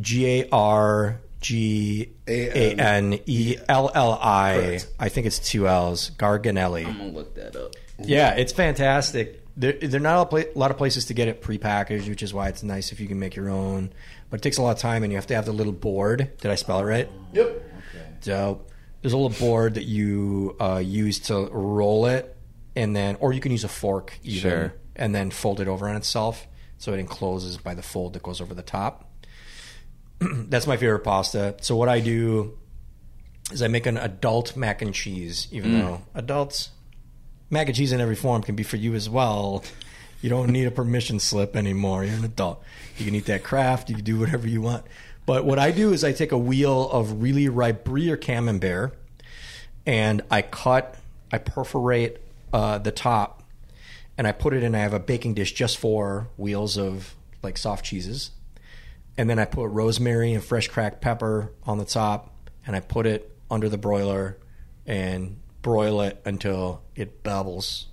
G 0.00 0.26
A 0.42 0.48
R 0.50 1.20
G 1.40 2.12
A 2.26 2.74
N 2.74 3.18
E 3.26 3.56
L 3.68 3.90
L 3.94 4.18
I. 4.20 4.54
Correct. 4.54 4.88
I 4.98 5.08
think 5.08 5.26
it's 5.26 5.38
two 5.38 5.66
L's. 5.68 6.10
Garganelli. 6.10 6.86
I'm 6.86 6.98
gonna 6.98 7.10
look 7.10 7.34
that 7.34 7.56
up. 7.56 7.74
Yeah, 7.98 8.34
it's 8.34 8.52
fantastic. 8.52 9.44
There, 9.56 9.72
there 9.72 9.98
are 9.98 10.02
not 10.02 10.22
a, 10.22 10.26
pla- 10.26 10.52
a 10.54 10.58
lot 10.58 10.70
of 10.70 10.78
places 10.78 11.06
to 11.06 11.14
get 11.14 11.26
it 11.26 11.42
prepackaged, 11.42 12.08
which 12.08 12.22
is 12.22 12.32
why 12.32 12.48
it's 12.48 12.62
nice 12.62 12.92
if 12.92 13.00
you 13.00 13.08
can 13.08 13.18
make 13.18 13.34
your 13.34 13.48
own. 13.48 13.90
But 14.30 14.38
it 14.38 14.42
takes 14.44 14.56
a 14.58 14.62
lot 14.62 14.70
of 14.70 14.78
time, 14.78 15.02
and 15.02 15.10
you 15.12 15.16
have 15.16 15.26
to 15.28 15.34
have 15.34 15.46
the 15.46 15.52
little 15.52 15.72
board. 15.72 16.30
Did 16.40 16.50
I 16.52 16.54
spell 16.54 16.78
it 16.78 16.84
right? 16.84 17.08
Yep. 17.32 17.62
So 18.20 18.60
there's 19.02 19.12
a 19.12 19.16
little 19.16 19.38
board 19.38 19.74
that 19.74 19.84
you 19.84 20.56
uh, 20.60 20.82
use 20.84 21.18
to 21.20 21.48
roll 21.52 22.06
it, 22.06 22.36
and 22.76 22.94
then, 22.94 23.16
or 23.20 23.32
you 23.32 23.40
can 23.40 23.52
use 23.52 23.64
a 23.64 23.68
fork 23.68 24.18
even, 24.22 24.40
Sure. 24.50 24.74
and 24.96 25.14
then 25.14 25.30
fold 25.30 25.60
it 25.60 25.68
over 25.68 25.88
on 25.88 25.96
itself, 25.96 26.46
so 26.78 26.92
it 26.92 26.98
encloses 27.00 27.56
by 27.58 27.74
the 27.74 27.82
fold 27.82 28.12
that 28.14 28.22
goes 28.22 28.40
over 28.40 28.54
the 28.54 28.62
top. 28.62 29.10
That's 30.20 30.66
my 30.66 30.76
favorite 30.76 31.00
pasta. 31.04 31.56
So 31.60 31.76
what 31.76 31.88
I 31.88 32.00
do 32.00 32.58
is 33.52 33.62
I 33.62 33.68
make 33.68 33.86
an 33.86 33.96
adult 33.96 34.56
mac 34.56 34.82
and 34.82 34.92
cheese, 34.92 35.48
even 35.52 35.78
though 35.78 36.02
adults 36.14 36.70
mac 37.50 37.68
and 37.68 37.76
cheese 37.76 37.92
in 37.92 38.00
every 38.00 38.16
form 38.16 38.42
can 38.42 38.56
be 38.56 38.62
for 38.62 38.76
you 38.76 38.94
as 38.94 39.08
well. 39.08 39.64
You 40.20 40.28
don't 40.28 40.50
need 40.50 40.66
a 40.66 40.70
permission 40.72 41.20
slip 41.20 41.54
anymore. 41.54 42.04
You're 42.04 42.16
an 42.16 42.24
adult. 42.24 42.62
You 42.98 43.04
can 43.04 43.14
eat 43.14 43.26
that 43.26 43.44
Kraft. 43.44 43.88
You 43.88 43.94
can 43.96 44.04
do 44.04 44.18
whatever 44.18 44.48
you 44.48 44.60
want. 44.60 44.84
But 45.28 45.44
what 45.44 45.58
I 45.58 45.72
do 45.72 45.92
is 45.92 46.04
I 46.04 46.12
take 46.12 46.32
a 46.32 46.38
wheel 46.38 46.88
of 46.88 47.20
really 47.20 47.50
ripe 47.50 47.84
brie 47.84 48.08
or 48.08 48.16
camembert, 48.16 48.98
and 49.84 50.22
I 50.30 50.40
cut, 50.40 50.96
I 51.30 51.36
perforate 51.36 52.16
uh, 52.50 52.78
the 52.78 52.92
top, 52.92 53.42
and 54.16 54.26
I 54.26 54.32
put 54.32 54.54
it 54.54 54.62
in. 54.62 54.74
I 54.74 54.78
have 54.78 54.94
a 54.94 54.98
baking 54.98 55.34
dish 55.34 55.52
just 55.52 55.76
for 55.76 56.30
wheels 56.38 56.78
of 56.78 57.14
like 57.42 57.58
soft 57.58 57.84
cheeses, 57.84 58.30
and 59.18 59.28
then 59.28 59.38
I 59.38 59.44
put 59.44 59.66
rosemary 59.66 60.32
and 60.32 60.42
fresh 60.42 60.66
cracked 60.66 61.02
pepper 61.02 61.52
on 61.64 61.76
the 61.76 61.84
top, 61.84 62.34
and 62.66 62.74
I 62.74 62.80
put 62.80 63.04
it 63.04 63.30
under 63.50 63.68
the 63.68 63.76
broiler 63.76 64.38
and 64.86 65.38
broil 65.60 66.00
it 66.00 66.22
until 66.24 66.80
it 66.96 67.22
bubbles. 67.22 67.88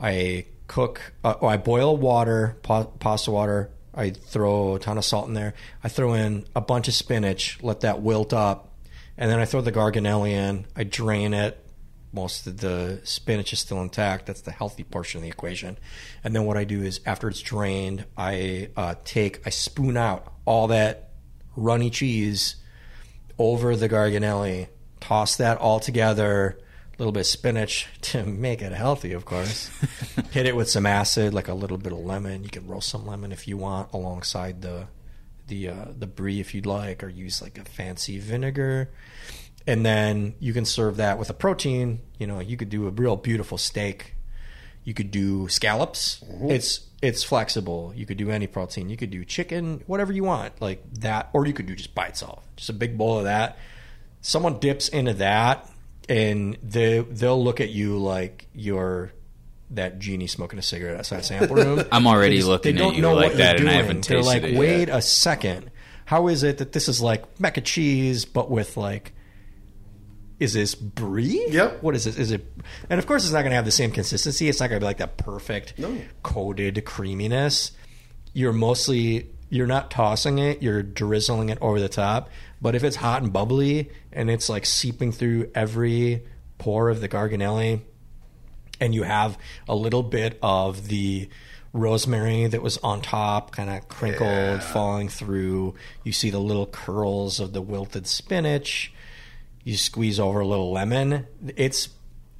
I 0.00 0.46
cook, 0.68 1.12
uh, 1.22 1.34
or 1.38 1.50
I 1.50 1.58
boil 1.58 1.98
water, 1.98 2.56
pa- 2.62 2.84
pasta 2.84 3.30
water. 3.30 3.68
I 3.98 4.10
throw 4.10 4.76
a 4.76 4.78
ton 4.78 4.96
of 4.96 5.04
salt 5.04 5.26
in 5.26 5.34
there. 5.34 5.54
I 5.82 5.88
throw 5.88 6.14
in 6.14 6.46
a 6.54 6.60
bunch 6.60 6.86
of 6.86 6.94
spinach, 6.94 7.58
let 7.62 7.80
that 7.80 8.00
wilt 8.00 8.32
up, 8.32 8.72
and 9.16 9.28
then 9.28 9.40
I 9.40 9.44
throw 9.44 9.60
the 9.60 9.72
garganelli 9.72 10.30
in. 10.30 10.66
I 10.76 10.84
drain 10.84 11.34
it. 11.34 11.62
Most 12.12 12.46
of 12.46 12.58
the 12.58 13.00
spinach 13.02 13.52
is 13.52 13.58
still 13.58 13.82
intact. 13.82 14.26
That's 14.26 14.40
the 14.40 14.52
healthy 14.52 14.84
portion 14.84 15.18
of 15.18 15.22
the 15.22 15.28
equation. 15.28 15.76
And 16.22 16.34
then 16.34 16.44
what 16.44 16.56
I 16.56 16.64
do 16.64 16.82
is, 16.82 17.00
after 17.04 17.28
it's 17.28 17.42
drained, 17.42 18.06
I 18.16 18.70
uh, 18.76 18.94
take, 19.04 19.44
I 19.44 19.50
spoon 19.50 19.96
out 19.96 20.32
all 20.44 20.68
that 20.68 21.10
runny 21.56 21.90
cheese 21.90 22.56
over 23.36 23.76
the 23.76 23.88
garganelli, 23.88 24.68
toss 25.00 25.36
that 25.36 25.58
all 25.58 25.80
together, 25.80 26.58
little 26.98 27.12
bit 27.12 27.20
of 27.20 27.26
spinach 27.26 27.86
to 28.02 28.24
make 28.24 28.60
it 28.62 28.72
healthy, 28.72 29.12
of 29.12 29.24
course. 29.24 29.70
Hit 30.30 30.46
it 30.46 30.56
with 30.56 30.68
some 30.68 30.86
acid, 30.86 31.32
like 31.32 31.48
a 31.48 31.54
little 31.54 31.78
bit 31.78 31.92
of 31.92 31.98
lemon. 31.98 32.44
You 32.44 32.50
can 32.50 32.66
roast 32.66 32.88
some 32.88 33.06
lemon 33.06 33.32
if 33.32 33.48
you 33.48 33.56
want 33.56 33.92
alongside 33.92 34.62
the 34.62 34.88
the 35.46 35.68
uh, 35.68 35.84
the 35.96 36.06
brie 36.06 36.40
if 36.40 36.54
you'd 36.54 36.66
like, 36.66 37.02
or 37.02 37.08
use 37.08 37.40
like 37.40 37.58
a 37.58 37.64
fancy 37.64 38.18
vinegar. 38.18 38.90
And 39.66 39.84
then 39.84 40.34
you 40.40 40.52
can 40.52 40.64
serve 40.64 40.96
that 40.96 41.18
with 41.18 41.28
a 41.30 41.34
protein. 41.34 42.00
You 42.18 42.26
know, 42.26 42.40
you 42.40 42.56
could 42.56 42.70
do 42.70 42.86
a 42.86 42.90
real 42.90 43.16
beautiful 43.16 43.58
steak. 43.58 44.14
You 44.84 44.94
could 44.94 45.10
do 45.10 45.48
scallops. 45.48 46.24
It's 46.42 46.86
it's 47.02 47.22
flexible. 47.22 47.92
You 47.94 48.06
could 48.06 48.16
do 48.16 48.30
any 48.30 48.46
protein. 48.46 48.88
You 48.88 48.96
could 48.96 49.10
do 49.10 49.24
chicken, 49.24 49.82
whatever 49.86 50.12
you 50.12 50.24
want, 50.24 50.60
like 50.60 50.82
that, 51.00 51.28
or 51.32 51.46
you 51.46 51.52
could 51.52 51.66
do 51.66 51.76
just 51.76 51.94
by 51.94 52.06
itself, 52.06 52.44
just 52.56 52.70
a 52.70 52.72
big 52.72 52.96
bowl 52.96 53.18
of 53.18 53.24
that. 53.24 53.58
Someone 54.20 54.58
dips 54.58 54.88
into 54.88 55.14
that, 55.14 55.68
and 56.08 56.56
they 56.62 57.00
they'll 57.00 57.42
look 57.42 57.60
at 57.60 57.68
you 57.70 57.98
like 57.98 58.46
you're 58.54 59.12
that 59.70 59.98
genie 59.98 60.26
smoking 60.26 60.58
a 60.58 60.62
cigarette 60.62 60.96
outside 60.98 61.20
a 61.20 61.22
sample 61.22 61.56
room. 61.56 61.84
I'm 61.92 62.06
already 62.06 62.36
They 62.36 62.38
just- 62.38 62.48
looking 62.48 62.74
they 62.76 62.80
at 62.80 62.84
don't 62.84 62.94
you 62.96 63.02
know 63.02 63.14
like 63.14 63.30
what 63.32 63.36
that, 63.38 63.58
you're 63.58 63.68
and 63.68 63.76
I 63.76 63.80
haven't 63.80 64.06
They're 64.08 64.22
like, 64.22 64.42
it 64.42 64.56
wait 64.56 64.88
yet." 64.88 64.96
a 64.96 65.02
second. 65.02 65.70
How 66.06 66.28
is 66.28 66.42
it 66.42 66.58
that 66.58 66.72
this 66.72 66.88
is 66.88 67.02
like 67.02 67.38
mac 67.38 67.58
and 67.58 67.66
cheese, 67.66 68.24
but 68.24 68.50
with 68.50 68.76
like 68.78 69.12
is 70.38 70.52
this 70.52 70.74
brie? 70.76 71.46
Yep. 71.50 71.82
What 71.82 71.96
is 71.96 72.04
this? 72.04 72.16
Is 72.16 72.30
it? 72.30 72.46
And 72.88 72.98
of 73.00 73.06
course, 73.08 73.24
it's 73.24 73.32
not 73.32 73.40
going 73.40 73.50
to 73.50 73.56
have 73.56 73.64
the 73.64 73.72
same 73.72 73.90
consistency. 73.90 74.48
It's 74.48 74.60
not 74.60 74.68
going 74.68 74.78
to 74.78 74.84
be 74.84 74.86
like 74.86 74.98
that 74.98 75.16
perfect 75.16 75.76
No. 75.78 76.00
coated 76.22 76.84
creaminess. 76.84 77.72
You're 78.34 78.52
mostly 78.52 79.30
you're 79.50 79.66
not 79.66 79.90
tossing 79.90 80.38
it. 80.38 80.62
You're 80.62 80.82
drizzling 80.82 81.48
it 81.48 81.58
over 81.60 81.80
the 81.80 81.88
top. 81.88 82.30
But 82.60 82.74
if 82.74 82.82
it's 82.84 82.96
hot 82.96 83.22
and 83.22 83.32
bubbly 83.32 83.90
and 84.12 84.30
it's 84.30 84.48
like 84.48 84.66
seeping 84.66 85.12
through 85.12 85.50
every 85.54 86.24
pore 86.58 86.88
of 86.90 87.00
the 87.00 87.08
garganelli, 87.08 87.82
and 88.80 88.94
you 88.94 89.02
have 89.02 89.38
a 89.68 89.74
little 89.74 90.02
bit 90.02 90.38
of 90.42 90.88
the 90.88 91.28
rosemary 91.72 92.46
that 92.46 92.62
was 92.62 92.78
on 92.78 93.00
top, 93.00 93.52
kind 93.52 93.70
of 93.70 93.88
crinkled, 93.88 94.62
falling 94.62 95.08
through. 95.08 95.74
You 96.04 96.12
see 96.12 96.30
the 96.30 96.38
little 96.38 96.66
curls 96.66 97.40
of 97.40 97.52
the 97.52 97.62
wilted 97.62 98.06
spinach. 98.06 98.92
You 99.64 99.76
squeeze 99.76 100.18
over 100.18 100.40
a 100.40 100.46
little 100.46 100.72
lemon. 100.72 101.26
It's 101.56 101.88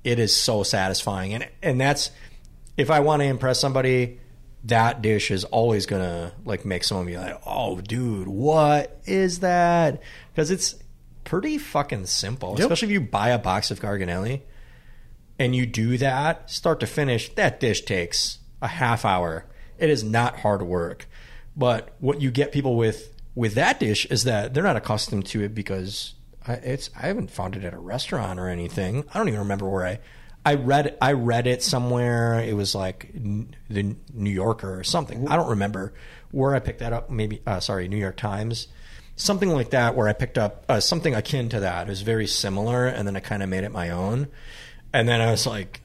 it 0.05 0.19
is 0.19 0.35
so 0.35 0.63
satisfying, 0.63 1.35
and 1.35 1.49
and 1.63 1.81
that's 1.81 2.11
if 2.77 2.91
I 2.91 3.01
want 3.01 3.21
to 3.21 3.27
impress 3.27 3.61
somebody. 3.61 4.21
That 4.65 5.03
dish 5.03 5.31
is 5.31 5.45
always 5.45 5.87
gonna 5.87 6.33
like 6.45 6.65
make 6.65 6.85
someone 6.85 7.07
be 7.07 7.17
like, 7.17 7.41
"Oh, 7.47 7.81
dude, 7.81 8.27
what 8.29 9.01
is 9.07 9.39
that?" 9.41 10.03
Because 10.33 10.51
it's 10.51 10.75
pretty 11.25 11.59
fucking 11.59 12.07
simple, 12.07 12.51
Yep. 12.51 12.61
especially 12.61 12.89
if 12.89 12.93
you 12.93 13.01
buy 13.01 13.29
a 13.31 13.39
box 13.39 13.71
of 13.71 13.81
garganelli 13.81 14.41
and 15.39 15.55
you 15.55 15.65
do 15.67 15.97
that 15.99 16.51
start 16.51 16.81
to 16.81 16.87
finish, 16.87 17.33
that 17.35 17.61
dish 17.61 17.83
takes 17.85 18.39
a 18.61 18.67
half 18.69 19.05
hour. 19.05 19.45
It 19.79 19.91
is 19.91 20.03
not 20.03 20.41
hard 20.41 20.63
work. 20.63 21.07
But 21.57 21.95
what 22.01 22.21
you 22.21 22.31
get 22.31 22.51
people 22.53 22.77
with 22.77 23.15
with 23.35 23.55
that 23.55 23.79
dish 23.79 24.07
is 24.07 24.25
that 24.25 24.53
they're 24.55 24.63
not 24.65 24.77
accustomed 24.77 25.27
to 25.27 25.43
it 25.45 25.55
because 25.55 26.15
I, 26.47 26.55
it's 26.55 26.91
I 27.01 27.07
haven't 27.07 27.31
found 27.31 27.55
it 27.55 27.65
at 27.65 27.75
a 27.75 27.79
restaurant 27.79 28.41
or 28.41 28.49
anything. 28.49 29.05
I 29.15 29.19
don't 29.19 29.29
even 29.29 29.39
remember 29.41 29.69
where 29.69 29.87
I 29.87 29.99
I 30.49 30.55
read 30.55 30.97
I 31.03 31.13
read 31.13 31.47
it 31.47 31.63
somewhere. 31.63 32.41
It 32.41 32.57
was 32.57 32.75
like 32.75 33.13
the 33.13 33.95
New 34.15 34.31
Yorker 34.31 34.81
or 34.81 34.83
something. 34.83 35.29
I 35.29 35.37
don't 35.37 35.51
remember 35.51 35.93
where 36.31 36.55
I 36.55 36.59
picked 36.59 36.79
that 36.79 36.95
up. 36.95 37.11
Maybe 37.11 37.43
uh, 37.47 37.61
sorry, 37.61 37.87
New 37.87 37.99
York 37.99 38.17
Times, 38.17 38.69
something 39.15 39.51
like 39.51 39.69
that. 39.71 39.95
Where 39.95 40.09
I 40.09 40.15
picked 40.15 40.39
up 40.39 40.65
uh, 40.67 40.81
something 40.81 41.15
akin 41.15 41.51
to 41.51 41.61
that. 41.61 41.87
It 41.87 41.91
was 41.91 42.01
very 42.01 42.27
similar, 42.27 42.87
and 42.87 43.07
then 43.07 43.15
I 43.15 43.21
kind 43.21 43.43
of 43.43 43.51
made 43.51 43.65
it 43.65 43.73
my 43.73 43.91
own. 43.91 44.29
And 44.91 45.07
then 45.07 45.21
I 45.21 45.31
was 45.31 45.47
like, 45.47 45.83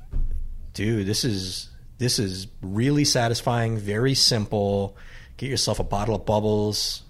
dude, 0.71 1.07
this 1.07 1.25
is 1.25 1.69
this 1.97 2.17
is 2.17 2.47
really 2.61 3.03
satisfying. 3.03 3.77
Very 3.77 4.13
simple. 4.13 4.95
Get 5.35 5.49
yourself 5.49 5.81
a 5.81 5.83
bottle 5.83 6.15
of 6.15 6.25
bubbles. 6.25 7.03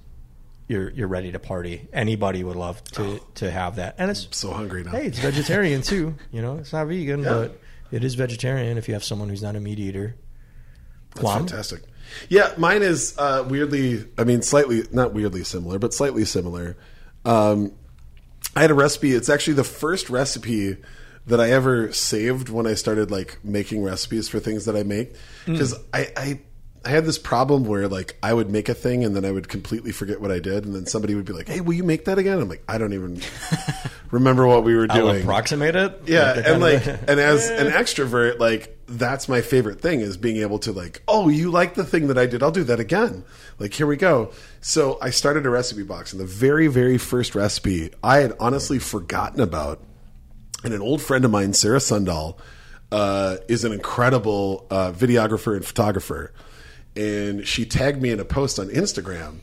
You're 0.67 0.89
you're 0.91 1.07
ready 1.07 1.31
to 1.31 1.39
party. 1.39 1.87
Anybody 1.91 2.43
would 2.43 2.55
love 2.55 2.83
to 2.93 3.19
to 3.35 3.51
have 3.51 3.75
that, 3.75 3.95
and 3.97 4.09
it's 4.09 4.27
so 4.31 4.51
hungry 4.51 4.83
now. 4.83 4.91
Hey, 4.91 5.07
it's 5.07 5.19
vegetarian 5.19 5.81
too. 5.93 6.15
You 6.31 6.41
know, 6.41 6.57
it's 6.57 6.73
not 6.73 6.87
vegan, 6.87 7.23
but 7.23 7.59
it 7.91 8.03
is 8.03 8.15
vegetarian 8.15 8.77
if 8.77 8.87
you 8.87 8.93
have 8.93 9.03
someone 9.03 9.29
who's 9.29 9.43
not 9.43 9.55
a 9.55 9.59
meat 9.59 9.79
eater. 9.79 10.15
That's 11.11 11.21
Plum? 11.21 11.47
fantastic. 11.47 11.83
Yeah, 12.29 12.53
mine 12.57 12.81
is 12.81 13.15
uh, 13.17 13.45
weirdly, 13.47 14.05
I 14.17 14.23
mean, 14.23 14.41
slightly, 14.41 14.83
not 14.91 15.13
weirdly 15.13 15.43
similar, 15.43 15.79
but 15.79 15.93
slightly 15.93 16.25
similar. 16.25 16.75
Um, 17.25 17.73
I 18.55 18.61
had 18.61 18.71
a 18.71 18.75
recipe. 18.75 19.13
It's 19.13 19.29
actually 19.29 19.53
the 19.53 19.63
first 19.63 20.09
recipe 20.09 20.77
that 21.25 21.39
I 21.39 21.51
ever 21.51 21.91
saved 21.93 22.49
when 22.49 22.67
I 22.67 22.73
started 22.73 23.09
like 23.09 23.39
making 23.43 23.83
recipes 23.83 24.27
for 24.27 24.39
things 24.39 24.65
that 24.65 24.75
I 24.75 24.83
make. 24.83 25.13
Because 25.45 25.73
I, 25.93 26.11
I, 26.17 26.41
I 26.85 26.89
had 26.89 27.05
this 27.05 27.17
problem 27.17 27.63
where 27.65 27.87
like 27.87 28.17
I 28.21 28.33
would 28.33 28.51
make 28.51 28.67
a 28.67 28.73
thing 28.73 29.05
and 29.05 29.15
then 29.15 29.23
I 29.23 29.31
would 29.31 29.47
completely 29.47 29.91
forget 29.91 30.19
what 30.19 30.31
I 30.31 30.39
did, 30.39 30.65
and 30.65 30.75
then 30.75 30.85
somebody 30.85 31.15
would 31.15 31.25
be 31.25 31.33
like, 31.33 31.47
"Hey, 31.47 31.61
will 31.61 31.73
you 31.73 31.83
make 31.83 32.05
that 32.05 32.17
again?" 32.17 32.39
I'm 32.39 32.49
like, 32.49 32.63
I 32.67 32.77
don't 32.77 32.93
even 32.93 33.21
remember 34.11 34.45
what 34.45 34.63
we 34.63 34.75
were 34.75 34.87
I'll 34.89 34.97
doing. 34.97 35.21
approximate 35.21 35.75
it. 35.75 36.01
Yeah, 36.05 36.33
Like, 36.33 36.45
and 36.45 36.61
like, 36.61 36.85
and 36.85 37.19
as 37.19 37.49
an 37.49 37.67
extrovert, 37.67 38.39
like 38.39 38.77
that's 38.87 39.29
my 39.29 39.41
favorite 39.41 39.81
thing 39.81 40.01
is 40.01 40.17
being 40.17 40.37
able 40.37 40.59
to 40.59 40.71
like, 40.71 41.01
oh, 41.07 41.29
you 41.29 41.51
like 41.51 41.75
the 41.75 41.85
thing 41.85 42.07
that 42.07 42.17
I 42.17 42.25
did? 42.25 42.43
I'll 42.43 42.51
do 42.51 42.65
that 42.65 42.79
again. 42.79 43.23
Like, 43.59 43.73
here 43.73 43.87
we 43.87 43.95
go. 43.95 44.31
So 44.61 44.97
I 45.01 45.09
started 45.09 45.45
a 45.45 45.49
recipe 45.49 45.83
box, 45.83 46.11
and 46.11 46.19
the 46.21 46.25
very, 46.25 46.67
very 46.67 46.97
first 46.97 47.33
recipe 47.33 47.91
I 48.03 48.17
had 48.17 48.33
honestly 48.39 48.79
forgotten 48.79 49.39
about, 49.39 49.81
and 50.63 50.73
an 50.73 50.81
old 50.81 51.01
friend 51.01 51.23
of 51.23 51.31
mine, 51.31 51.53
Sarah 51.53 51.79
Sundahl, 51.79 52.37
uh, 52.91 53.37
is 53.47 53.63
an 53.63 53.71
incredible 53.71 54.67
uh, 54.69 54.91
videographer 54.91 55.55
and 55.55 55.65
photographer, 55.65 56.33
and 56.95 57.47
she 57.47 57.65
tagged 57.65 58.01
me 58.01 58.09
in 58.11 58.19
a 58.19 58.25
post 58.25 58.59
on 58.59 58.67
Instagram, 58.69 59.37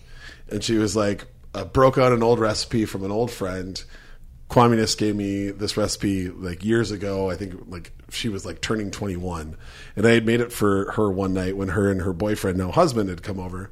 and 0.51 0.63
she 0.63 0.77
was 0.77 0.95
like, 0.97 1.27
uh, 1.55 1.65
broke 1.65 1.99
out 1.99 2.13
an 2.13 2.23
old 2.23 2.39
recipe 2.39 2.85
from 2.85 3.05
an 3.05 3.11
old 3.11 3.31
friend. 3.31 3.83
Quaminess 4.49 4.97
gave 4.97 5.15
me 5.15 5.51
this 5.51 5.77
recipe 5.77 6.29
like 6.29 6.65
years 6.65 6.91
ago. 6.91 7.31
I 7.31 7.37
think 7.37 7.55
like 7.69 7.93
she 8.11 8.29
was 8.29 8.45
like 8.45 8.61
turning 8.61 8.91
21, 8.91 9.57
and 9.97 10.07
I 10.07 10.11
had 10.11 10.27
made 10.27 10.41
it 10.41 10.53
for 10.53 10.93
her 10.93 11.11
one 11.11 11.35
night 11.35 11.57
when 11.57 11.69
her 11.69 11.91
and 11.91 12.01
her 12.03 12.13
boyfriend, 12.13 12.59
now 12.59 12.71
husband, 12.73 13.09
had 13.11 13.23
come 13.23 13.39
over, 13.39 13.71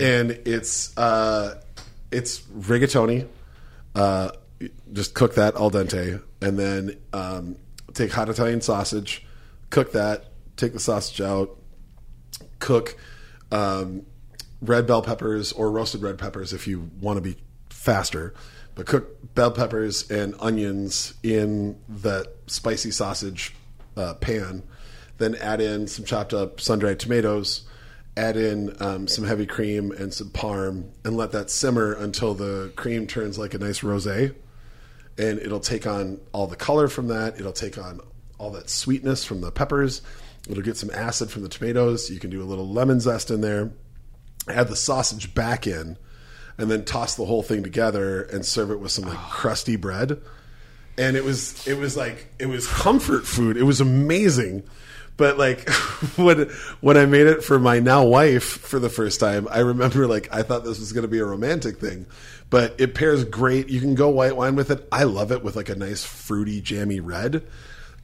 and 0.00 0.30
it's 0.44 0.96
uh, 0.98 1.60
it's 2.10 2.40
rigatoni. 2.40 3.28
Uh, 3.94 4.30
just 4.92 5.14
cook 5.14 5.34
that 5.36 5.54
al 5.54 5.70
dente, 5.70 6.22
and 6.42 6.58
then 6.58 6.96
um, 7.12 7.56
take 7.94 8.12
hot 8.12 8.28
Italian 8.28 8.60
sausage, 8.60 9.24
cook 9.70 9.92
that, 9.92 10.26
take 10.56 10.72
the 10.72 10.80
sausage 10.80 11.20
out, 11.20 11.56
cook 12.60 12.96
um, 13.50 14.06
red 14.62 14.86
bell 14.86 15.02
peppers 15.02 15.52
or 15.52 15.70
roasted 15.70 16.02
red 16.02 16.18
peppers 16.18 16.52
if 16.52 16.66
you 16.66 16.90
want 17.00 17.16
to 17.16 17.20
be 17.20 17.36
faster. 17.68 18.34
But 18.74 18.86
cook 18.86 19.34
bell 19.34 19.50
peppers 19.50 20.10
and 20.10 20.34
onions 20.38 21.14
in 21.22 21.78
that 21.88 22.28
spicy 22.46 22.92
sausage 22.92 23.54
uh, 23.96 24.14
pan. 24.14 24.62
Then 25.18 25.34
add 25.34 25.60
in 25.60 25.86
some 25.86 26.04
chopped 26.04 26.32
up 26.32 26.60
sun 26.60 26.78
dried 26.78 27.00
tomatoes. 27.00 27.62
Add 28.16 28.36
in 28.36 28.74
um, 28.80 29.06
some 29.06 29.24
heavy 29.24 29.46
cream 29.46 29.92
and 29.92 30.12
some 30.12 30.30
parm, 30.30 30.90
and 31.04 31.16
let 31.16 31.32
that 31.32 31.48
simmer 31.48 31.92
until 31.92 32.34
the 32.34 32.72
cream 32.74 33.06
turns 33.06 33.38
like 33.38 33.54
a 33.54 33.58
nice 33.58 33.80
rosé. 33.80 34.34
And 35.16 35.38
it'll 35.38 35.60
take 35.60 35.86
on 35.86 36.20
all 36.32 36.46
the 36.46 36.56
color 36.56 36.88
from 36.88 37.08
that. 37.08 37.38
It'll 37.38 37.52
take 37.52 37.78
on 37.78 38.00
all 38.38 38.50
that 38.52 38.68
sweetness 38.68 39.24
from 39.24 39.42
the 39.42 39.52
peppers. 39.52 40.02
It'll 40.50 40.62
get 40.62 40.76
some 40.76 40.90
acid 40.90 41.30
from 41.30 41.42
the 41.42 41.48
tomatoes. 41.48 42.10
You 42.10 42.18
can 42.18 42.30
do 42.30 42.42
a 42.42 42.44
little 42.44 42.68
lemon 42.68 43.00
zest 43.00 43.30
in 43.30 43.40
there 43.40 43.72
add 44.48 44.68
the 44.68 44.76
sausage 44.76 45.34
back 45.34 45.66
in, 45.66 45.96
and 46.58 46.70
then 46.70 46.84
toss 46.84 47.14
the 47.14 47.24
whole 47.24 47.42
thing 47.42 47.62
together 47.62 48.22
and 48.22 48.44
serve 48.44 48.70
it 48.70 48.80
with 48.80 48.92
some 48.92 49.04
like 49.04 49.18
crusty 49.18 49.76
bread. 49.76 50.20
And 50.98 51.16
it 51.16 51.24
was 51.24 51.66
it 51.66 51.78
was 51.78 51.96
like 51.96 52.32
it 52.38 52.46
was 52.46 52.66
comfort 52.66 53.26
food. 53.26 53.56
It 53.56 53.62
was 53.62 53.80
amazing. 53.80 54.64
But 55.16 55.38
like 55.38 55.68
when 56.16 56.50
when 56.80 56.96
I 56.96 57.06
made 57.06 57.26
it 57.26 57.42
for 57.42 57.58
my 57.58 57.78
now 57.78 58.04
wife 58.04 58.44
for 58.44 58.78
the 58.78 58.90
first 58.90 59.20
time, 59.20 59.48
I 59.50 59.60
remember 59.60 60.06
like 60.06 60.28
I 60.32 60.42
thought 60.42 60.64
this 60.64 60.78
was 60.78 60.92
going 60.92 61.02
to 61.02 61.08
be 61.08 61.18
a 61.18 61.24
romantic 61.24 61.78
thing, 61.78 62.06
but 62.50 62.74
it 62.78 62.94
pairs 62.94 63.24
great. 63.24 63.68
You 63.68 63.80
can 63.80 63.94
go 63.94 64.08
white 64.08 64.36
wine 64.36 64.56
with 64.56 64.70
it. 64.70 64.86
I 64.92 65.04
love 65.04 65.32
it 65.32 65.42
with 65.42 65.56
like 65.56 65.68
a 65.68 65.74
nice 65.74 66.04
fruity 66.04 66.60
jammy 66.60 67.00
red. 67.00 67.46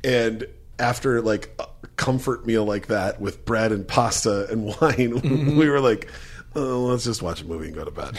And 0.05 0.47
after 0.79 1.21
like 1.21 1.59
comfort 1.97 2.47
meal 2.47 2.65
like 2.65 2.87
that 2.89 3.21
with 3.21 3.45
bread 3.45 3.73
and 3.73 3.87
pasta 3.87 4.47
and 4.51 4.65
wine, 4.81 5.21
mm-hmm. 5.21 5.57
we 5.57 5.69
were 5.69 5.81
like, 5.81 6.11
oh, 6.55 6.87
let's 6.87 7.05
just 7.05 7.23
watch 7.23 7.43
a 7.43 7.45
movie 7.45 7.67
and 7.67 7.75
go 7.75 7.85
to 7.85 7.91
bed. 7.91 8.17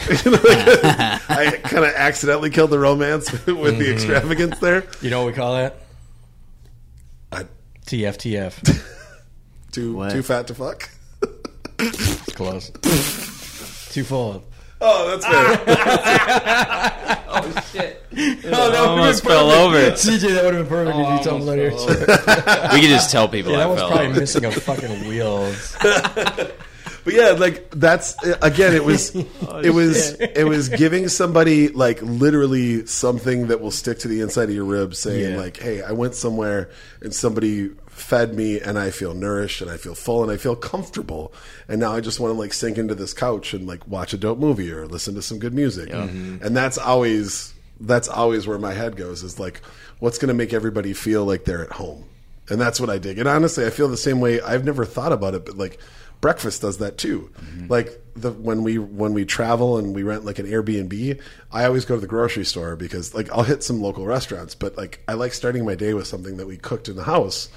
I 1.28 1.60
kind 1.62 1.84
of 1.84 1.92
accidentally 1.94 2.50
killed 2.50 2.70
the 2.70 2.78
romance 2.78 3.30
with 3.46 3.46
the 3.46 3.52
mm-hmm. 3.54 3.92
extravagance 3.92 4.58
there. 4.58 4.84
you 5.00 5.10
know 5.10 5.24
what 5.24 5.28
we 5.28 5.32
call 5.32 5.56
that? 5.56 5.76
I, 7.32 7.46
TFTF. 7.86 8.84
too 9.72 9.94
What? 9.94 10.12
too 10.12 10.22
fat 10.22 10.46
to 10.48 10.54
fuck. 10.54 10.90
Close. 12.34 12.70
Too 13.92 14.04
full. 14.04 14.44
Oh, 14.80 15.16
that's 15.16 15.26
fair. 15.26 17.14
Oh 17.56 17.60
shit! 17.72 18.02
Oh, 18.12 18.70
that 18.70 18.74
almost 18.76 19.24
fell 19.24 19.50
over. 19.50 19.76
CJ, 19.92 20.34
that 20.34 20.44
would 20.44 20.54
have 20.54 20.68
been 20.68 20.86
perfect 20.86 20.98
if 20.98 21.18
you 21.18 21.30
told 21.30 21.42
later. 21.42 21.70
We 22.74 22.80
could 22.80 22.90
just 22.90 23.10
tell 23.10 23.28
people 23.28 23.52
Yeah, 23.52 23.58
that 23.58 23.66
I 23.66 23.70
was 23.70 23.80
fell 23.80 23.88
probably 23.90 24.06
over. 24.08 24.20
missing 24.20 24.44
a 24.44 24.50
fucking 24.52 25.08
wheel. 25.08 25.52
But 27.04 27.14
yeah, 27.14 27.30
like 27.30 27.70
that's 27.70 28.14
again. 28.42 28.74
It 28.74 28.84
was 28.84 29.16
oh, 29.16 29.60
it 29.64 29.70
was 29.70 30.12
it 30.20 30.44
was 30.46 30.68
giving 30.68 31.08
somebody 31.08 31.68
like 31.68 32.02
literally 32.02 32.84
something 32.86 33.46
that 33.46 33.60
will 33.62 33.70
stick 33.70 34.00
to 34.00 34.08
the 34.08 34.20
inside 34.20 34.50
of 34.50 34.54
your 34.54 34.64
ribs, 34.64 34.98
saying 34.98 35.32
Yeah. 35.34 35.38
like, 35.40 35.56
"Hey, 35.56 35.80
I 35.80 35.92
went 35.92 36.14
somewhere 36.16 36.68
and 37.00 37.14
somebody 37.14 37.70
fed 38.00 38.34
me, 38.34 38.60
and 38.60 38.78
I 38.78 38.90
feel 38.90 39.14
nourished, 39.14 39.60
and 39.60 39.70
I 39.70 39.76
feel 39.76 39.94
full, 39.94 40.22
and 40.22 40.32
I 40.32 40.36
feel 40.36 40.56
comfortable, 40.56 41.32
and 41.68 41.80
now 41.80 41.92
I 41.92 42.00
just 42.00 42.20
want 42.20 42.34
to 42.34 42.38
like 42.38 42.52
sink 42.52 42.78
into 42.78 42.94
this 42.94 43.12
couch 43.12 43.54
and 43.54 43.66
like 43.66 43.86
watch 43.86 44.12
a 44.12 44.18
dope 44.18 44.38
movie 44.38 44.70
or 44.72 44.86
listen 44.86 45.14
to 45.14 45.22
some 45.22 45.38
good 45.38 45.54
music." 45.54 45.90
Mm-hmm. 45.90 46.44
And 46.44 46.56
that's 46.56 46.78
always 46.78 47.54
that's 47.80 48.08
always 48.08 48.46
where 48.46 48.58
my 48.58 48.72
head 48.72 48.96
goes 48.96 49.22
is 49.22 49.38
like, 49.38 49.60
what's 50.00 50.18
going 50.18 50.28
to 50.28 50.34
make 50.34 50.52
everybody 50.52 50.92
feel 50.92 51.24
like 51.24 51.44
they're 51.44 51.64
at 51.64 51.72
home, 51.72 52.04
and 52.48 52.60
that's 52.60 52.80
what 52.80 52.90
I 52.90 52.98
dig. 52.98 53.18
And 53.18 53.28
honestly, 53.28 53.66
I 53.66 53.70
feel 53.70 53.88
the 53.88 53.96
same 53.96 54.20
way. 54.20 54.40
I've 54.40 54.64
never 54.64 54.84
thought 54.84 55.12
about 55.12 55.34
it, 55.34 55.44
but 55.44 55.56
like 55.56 55.78
breakfast 56.20 56.62
does 56.62 56.78
that 56.78 56.98
too. 56.98 57.30
Mm-hmm. 57.40 57.66
Like 57.68 58.00
the 58.16 58.32
when 58.32 58.62
we 58.62 58.78
when 58.78 59.14
we 59.14 59.24
travel 59.24 59.78
and 59.78 59.94
we 59.94 60.02
rent 60.02 60.24
like 60.24 60.38
an 60.38 60.46
Airbnb, 60.46 61.20
I 61.52 61.64
always 61.64 61.84
go 61.84 61.94
to 61.94 62.00
the 62.00 62.06
grocery 62.06 62.44
store 62.44 62.76
because 62.76 63.14
like 63.14 63.30
I'll 63.32 63.44
hit 63.44 63.62
some 63.62 63.80
local 63.80 64.06
restaurants, 64.06 64.54
but 64.54 64.76
like 64.76 65.02
I 65.08 65.14
like 65.14 65.32
starting 65.32 65.64
my 65.64 65.74
day 65.74 65.94
with 65.94 66.06
something 66.06 66.36
that 66.38 66.46
we 66.46 66.56
cooked 66.56 66.88
in 66.88 66.96
the 66.96 67.04
house 67.04 67.48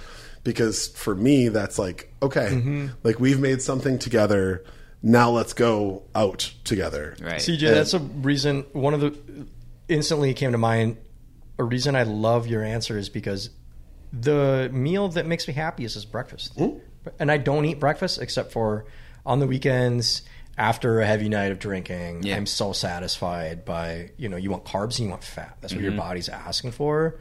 because 0.43 0.88
for 0.89 1.15
me 1.15 1.49
that's 1.49 1.77
like 1.77 2.13
okay, 2.22 2.49
mm-hmm. 2.51 2.88
like 3.03 3.19
we've 3.19 3.39
made 3.39 3.61
something 3.61 3.99
together. 3.99 4.63
Now 5.03 5.31
let's 5.31 5.53
go 5.53 6.03
out 6.13 6.53
together. 6.63 7.15
Right. 7.19 7.41
CJ, 7.41 7.73
that's 7.73 7.95
a 7.95 7.99
reason. 7.99 8.65
One 8.73 8.93
of 8.93 9.01
the 9.01 9.18
instantly 9.88 10.34
came 10.34 10.51
to 10.51 10.57
mind. 10.57 10.97
A 11.57 11.63
reason 11.63 11.95
I 11.95 12.03
love 12.03 12.47
your 12.47 12.63
answer 12.63 12.97
is 12.97 13.09
because 13.09 13.49
the 14.13 14.69
meal 14.72 15.09
that 15.09 15.26
makes 15.26 15.47
me 15.47 15.53
happiest 15.53 15.95
is 15.95 16.03
just 16.03 16.11
breakfast, 16.11 16.59
and 17.19 17.31
I 17.31 17.38
don't 17.38 17.65
eat 17.65 17.80
breakfast 17.80 18.22
except 18.22 18.51
for 18.51 18.85
on 19.26 19.39
the 19.39 19.47
weekends 19.47 20.23
after 20.57 20.99
a 20.99 21.05
heavy 21.05 21.30
night 21.30 21.51
of 21.51 21.59
drinking. 21.59 22.23
Yeah. 22.23 22.35
I'm 22.35 22.45
so 22.45 22.73
satisfied 22.73 23.65
by 23.65 24.11
you 24.18 24.30
know 24.30 24.38
you 24.38 24.51
want 24.51 24.65
carbs 24.65 24.97
and 24.97 25.05
you 25.05 25.09
want 25.09 25.23
fat. 25.23 25.57
That's 25.61 25.73
what 25.73 25.81
your 25.81 25.91
mm-hmm. 25.91 25.99
body's 25.99 26.30
asking 26.30 26.72
for. 26.72 27.19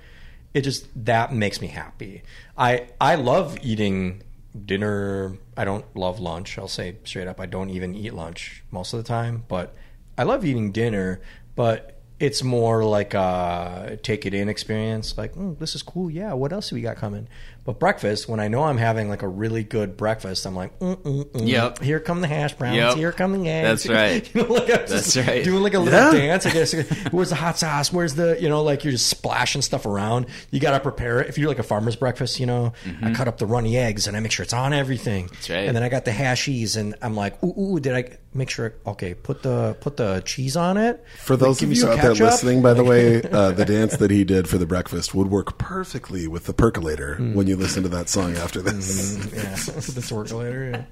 It 0.53 0.63
just 0.63 0.89
that 1.05 1.33
makes 1.33 1.61
me 1.61 1.69
happy. 1.69 2.23
I 2.57 2.89
I 3.01 3.15
love 3.15 3.59
eating 3.63 4.23
dinner. 4.67 5.39
I 5.57 5.65
don't 5.65 5.85
love 5.97 6.21
lunch. 6.21 6.59
I'll 6.59 6.69
say 6.69 6.97
straight 7.05 7.29
up, 7.29 7.41
I 7.41 7.47
don't 7.47 7.71
even 7.71 7.95
eat 7.95 8.15
lunch 8.15 8.65
most 8.71 8.93
of 8.93 8.99
the 8.99 9.05
time. 9.05 9.45
But 9.49 9.75
I 10.19 10.25
love 10.25 10.45
eating 10.45 10.73
dinner. 10.73 11.21
But 11.55 12.01
it's 12.19 12.43
more 12.43 12.85
like 12.85 13.15
a 13.15 13.99
take 14.03 14.27
it 14.27 14.35
in 14.35 14.49
experience. 14.49 15.17
Like 15.17 15.35
mm, 15.35 15.59
this 15.59 15.75
is 15.75 15.83
cool. 15.83 16.11
Yeah, 16.11 16.35
what 16.35 16.53
else 16.53 16.69
do 16.69 16.75
we 16.75 16.83
got 16.83 16.97
coming? 16.97 17.29
But 17.71 17.79
breakfast, 17.79 18.29
when 18.29 18.41
I 18.41 18.49
know 18.49 18.65
I'm 18.65 18.79
having 18.79 19.09
like 19.09 19.23
a 19.23 19.29
really 19.29 19.63
good 19.63 19.97
breakfast, 19.97 20.45
I'm 20.47 20.57
like, 20.57 20.77
mm, 20.81 20.97
mm, 20.97 21.25
mm. 21.25 21.49
Yep. 21.49 21.83
Here 21.83 22.01
come 22.01 22.21
the 22.21 22.27
hash 22.27 22.55
browns. 22.55 22.77
Yep. 22.77 22.97
Here 22.97 23.13
come 23.13 23.33
the 23.43 23.49
eggs. 23.49 23.85
That's 23.85 23.89
right. 23.89 24.35
you 24.35 24.43
know, 24.43 24.53
like 24.53 24.63
I'm 24.65 24.69
That's 24.87 24.91
just 25.15 25.17
right. 25.29 25.45
Doing 25.45 25.63
like 25.63 25.75
a 25.75 25.79
little 25.79 25.99
Yeah. 25.99 26.13
dance. 26.13 26.47
I 26.47 26.51
guess. 26.51 26.73
Where's 27.13 27.29
the 27.31 27.37
hot 27.37 27.59
sauce? 27.59 27.93
Where's 27.93 28.15
the 28.17 28.37
you 28.41 28.49
know 28.49 28.63
like 28.63 28.83
you're 28.85 28.91
just 28.93 29.07
splashing 29.09 29.63
stuff 29.63 29.87
around. 29.87 30.27
You 30.51 30.59
got 30.59 30.73
to 30.73 30.81
prepare 30.81 31.21
it. 31.21 31.29
If 31.29 31.39
you're 31.39 31.49
like 31.49 31.59
a 31.61 31.63
farmer's 31.63 31.97
breakfast, 31.97 32.41
you 32.41 32.47
know, 32.47 32.73
I 33.03 33.13
cut 33.13 33.29
up 33.29 33.39
the 33.39 33.47
runny 33.47 33.77
eggs 33.77 34.07
and 34.09 34.17
I 34.17 34.21
make 34.21 34.33
sure 34.33 34.43
it's 34.43 34.53
on 34.53 34.73
everything. 34.73 35.27
That's 35.29 35.47
Mm-hmm. 35.47 35.53
right. 35.55 35.67
And 35.69 35.77
then 35.77 35.83
I 35.83 35.89
got 35.89 36.05
the 36.05 36.11
hashies 36.11 36.77
and 36.77 36.95
I'm 37.03 37.15
like, 37.15 37.43
ooh, 37.45 37.55
ooh, 37.77 37.81
did 37.81 37.95
I 37.95 38.17
make 38.35 38.51
sure? 38.51 38.75
Okay, 38.87 39.15
put 39.15 39.43
the 39.43 39.77
put 39.81 39.97
the 39.97 40.23
cheese 40.25 40.57
on 40.57 40.77
it. 40.77 41.05
For 41.19 41.37
those 41.37 41.63
of 41.63 41.69
you 41.69 41.75
some 41.77 41.91
out 41.91 41.97
there 41.97 42.11
ketchup. 42.13 42.27
listening, 42.31 42.63
by 42.63 42.75
the 42.75 42.85
way, 42.93 43.23
uh, 43.23 43.53
the 43.53 43.65
dance 43.65 43.97
that 43.97 44.11
he 44.11 44.25
did 44.25 44.49
for 44.49 44.59
the 44.59 44.67
breakfast 44.67 45.15
would 45.15 45.29
work 45.29 45.59
perfectly 45.59 46.27
with 46.29 46.45
the 46.47 46.53
percolator 46.55 47.17
Mm. 47.21 47.35
when 47.35 47.47
you 47.47 47.57
listen 47.57 47.83
to 47.83 47.89
that 47.91 48.09
song 48.09 48.37
after 48.37 48.63
this. 48.63 49.17
yeah, 49.35 49.55
the 49.95 50.05
tortilla. 50.07 50.87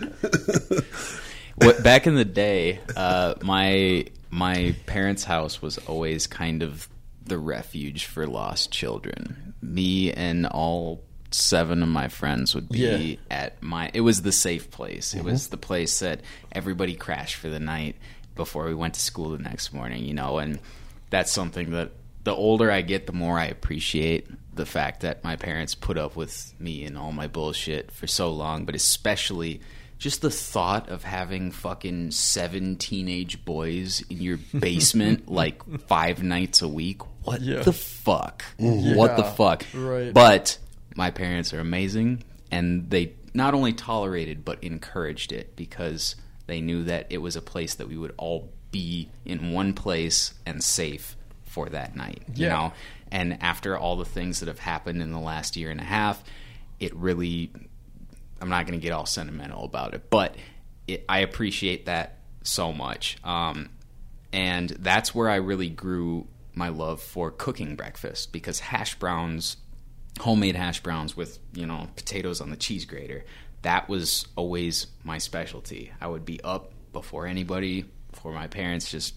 Yeah. 0.00 0.80
what 1.56 1.82
back 1.82 2.06
in 2.06 2.14
the 2.14 2.24
day, 2.24 2.80
uh, 2.96 3.34
my 3.42 4.06
my 4.30 4.74
parents' 4.86 5.24
house 5.24 5.60
was 5.62 5.78
always 5.78 6.26
kind 6.26 6.62
of 6.62 6.88
the 7.24 7.38
refuge 7.38 8.06
for 8.06 8.26
lost 8.26 8.70
children. 8.72 9.54
Me 9.62 10.12
and 10.12 10.46
all 10.46 11.04
seven 11.30 11.82
of 11.82 11.88
my 11.88 12.08
friends 12.08 12.54
would 12.54 12.68
be 12.68 12.78
Yeah. 12.78 13.16
at 13.30 13.62
my. 13.62 13.90
It 13.94 14.00
was 14.00 14.22
the 14.22 14.32
safe 14.32 14.70
place. 14.70 15.14
It 15.14 15.24
was 15.24 15.44
mm-hmm. 15.44 15.50
the 15.52 15.56
place 15.58 15.98
that 16.00 16.20
everybody 16.52 16.94
crashed 16.94 17.36
for 17.36 17.48
the 17.48 17.60
night 17.60 17.96
before 18.36 18.66
we 18.66 18.74
went 18.74 18.94
to 18.94 19.00
school 19.00 19.30
the 19.30 19.38
next 19.38 19.72
morning. 19.72 20.04
You 20.04 20.14
know, 20.14 20.38
and 20.38 20.58
that's 21.10 21.32
something 21.32 21.70
that 21.72 21.92
the 22.24 22.34
older 22.34 22.70
I 22.70 22.82
get, 22.82 23.06
the 23.06 23.12
more 23.12 23.38
I 23.38 23.46
appreciate 23.46 24.28
the 24.54 24.66
fact 24.66 25.00
that 25.00 25.24
my 25.24 25.36
parents 25.36 25.74
put 25.74 25.96
up 25.96 26.16
with 26.16 26.52
me 26.58 26.84
and 26.84 26.98
all 26.98 27.12
my 27.12 27.26
bullshit 27.26 27.90
for 27.92 28.06
so 28.06 28.30
long, 28.30 28.64
but 28.64 28.74
especially 28.74 29.60
just 29.98 30.22
the 30.22 30.30
thought 30.30 30.88
of 30.88 31.04
having 31.04 31.50
fucking 31.52 32.10
seven 32.10 32.76
teenage 32.76 33.44
boys 33.44 34.02
in 34.10 34.20
your 34.20 34.38
basement 34.58 35.30
like 35.30 35.62
five 35.86 36.22
nights 36.22 36.62
a 36.62 36.68
week. 36.68 37.02
What 37.24 37.40
Yeah. 37.42 37.62
the 37.62 37.72
fuck? 37.72 38.44
Mm-hmm. 38.58 38.96
What 38.96 39.16
the 39.16 39.24
fuck? 39.24 39.64
right. 39.74 40.12
But 40.12 40.58
my 40.96 41.10
parents 41.10 41.52
are 41.54 41.60
amazing 41.60 42.22
and 42.50 42.90
they 42.90 43.14
not 43.34 43.54
only 43.54 43.72
tolerated 43.72 44.44
but 44.44 44.62
encouraged 44.64 45.32
it 45.32 45.54
because 45.56 46.16
they 46.46 46.60
knew 46.60 46.82
that 46.84 47.06
it 47.10 47.18
was 47.18 47.36
a 47.36 47.42
place 47.42 47.74
that 47.76 47.88
we 47.88 47.96
would 47.96 48.12
all 48.16 48.50
be 48.72 49.08
in 49.24 49.52
one 49.52 49.72
place 49.72 50.34
and 50.46 50.62
safe 50.62 51.16
for 51.44 51.68
that 51.68 51.94
night 51.96 52.22
you 52.34 52.46
Yeah. 52.46 52.52
know 52.52 52.72
and 53.12 53.42
after 53.42 53.76
all 53.76 53.96
the 53.96 54.04
things 54.04 54.40
that 54.40 54.46
have 54.46 54.58
happened 54.60 55.02
in 55.02 55.10
the 55.12 55.18
last 55.18 55.56
year 55.56 55.70
and 55.70 55.80
a 55.80 55.84
half 55.84 56.22
it 56.78 56.94
really 56.94 57.50
i'm 58.40 58.48
not 58.48 58.66
going 58.66 58.78
to 58.78 58.82
get 58.82 58.92
all 58.92 59.06
sentimental 59.06 59.64
about 59.64 59.94
it 59.94 60.08
but 60.10 60.34
it, 60.86 61.04
i 61.08 61.18
appreciate 61.20 61.86
that 61.86 62.18
so 62.42 62.72
much 62.72 63.16
um, 63.24 63.68
and 64.32 64.70
that's 64.70 65.14
where 65.14 65.28
i 65.28 65.36
really 65.36 65.68
grew 65.68 66.26
my 66.54 66.68
love 66.68 67.00
for 67.00 67.30
cooking 67.30 67.76
breakfast 67.76 68.32
because 68.32 68.60
hash 68.60 68.94
browns 68.96 69.56
homemade 70.18 70.56
hash 70.56 70.80
browns 70.82 71.16
with 71.16 71.38
you 71.52 71.66
know 71.66 71.88
potatoes 71.96 72.40
on 72.40 72.50
the 72.50 72.56
cheese 72.56 72.84
grater. 72.84 73.24
That 73.62 73.88
was 73.88 74.26
always 74.36 74.86
my 75.04 75.18
specialty. 75.18 75.92
I 76.00 76.08
would 76.08 76.24
be 76.24 76.40
up 76.42 76.72
before 76.92 77.26
anybody 77.26 77.84
before 78.10 78.32
my 78.32 78.46
parents 78.46 78.90
just 78.90 79.14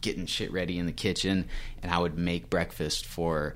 getting 0.00 0.26
shit 0.26 0.52
ready 0.52 0.78
in 0.78 0.86
the 0.86 0.92
kitchen 0.92 1.48
and 1.82 1.90
i 1.90 1.98
would 1.98 2.18
make 2.18 2.50
breakfast 2.50 3.06
for 3.06 3.54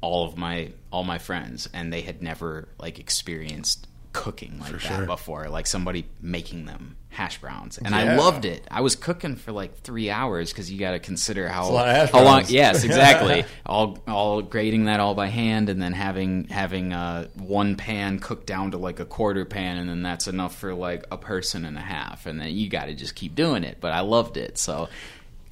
all 0.00 0.24
of 0.24 0.36
my 0.36 0.70
all 0.90 1.04
my 1.04 1.18
friends 1.18 1.68
and 1.72 1.92
they 1.92 2.02
had 2.02 2.22
never 2.22 2.68
like 2.78 2.98
experienced 2.98 3.88
cooking 4.12 4.58
like 4.60 4.72
that 4.72 4.80
sure. 4.80 5.06
before 5.06 5.48
like 5.48 5.66
somebody 5.66 6.06
making 6.20 6.66
them 6.66 6.96
hash 7.08 7.38
browns 7.40 7.78
and 7.78 7.94
i 7.94 8.16
loved 8.16 8.44
it 8.44 8.66
i 8.70 8.80
was 8.80 8.94
cooking 8.94 9.36
for 9.36 9.52
like 9.52 9.78
three 9.80 10.10
hours 10.10 10.50
because 10.50 10.70
you 10.70 10.78
got 10.78 10.92
to 10.92 10.98
consider 10.98 11.48
how, 11.48 11.68
a 11.68 11.70
lot 11.70 11.88
of 11.88 11.94
hash 11.94 12.10
how 12.10 12.22
long 12.22 12.44
yes 12.48 12.84
exactly 12.84 13.44
all 13.66 13.98
all 14.06 14.42
grading 14.42 14.84
that 14.84 15.00
all 15.00 15.14
by 15.14 15.26
hand 15.28 15.68
and 15.68 15.80
then 15.80 15.92
having 15.92 16.44
having 16.48 16.92
uh, 16.92 17.26
one 17.36 17.76
pan 17.76 18.18
cooked 18.18 18.46
down 18.46 18.70
to 18.70 18.78
like 18.78 19.00
a 19.00 19.04
quarter 19.04 19.44
pan 19.44 19.78
and 19.78 19.88
then 19.88 20.02
that's 20.02 20.26
enough 20.26 20.54
for 20.54 20.74
like 20.74 21.04
a 21.10 21.16
person 21.16 21.64
and 21.64 21.76
a 21.76 21.82
half 21.82 22.26
and 22.26 22.40
then 22.40 22.50
you 22.50 22.68
got 22.68 22.86
to 22.86 22.94
just 22.94 23.14
keep 23.14 23.34
doing 23.34 23.64
it 23.64 23.78
but 23.80 23.92
i 23.92 24.00
loved 24.00 24.36
it 24.36 24.58
so 24.58 24.88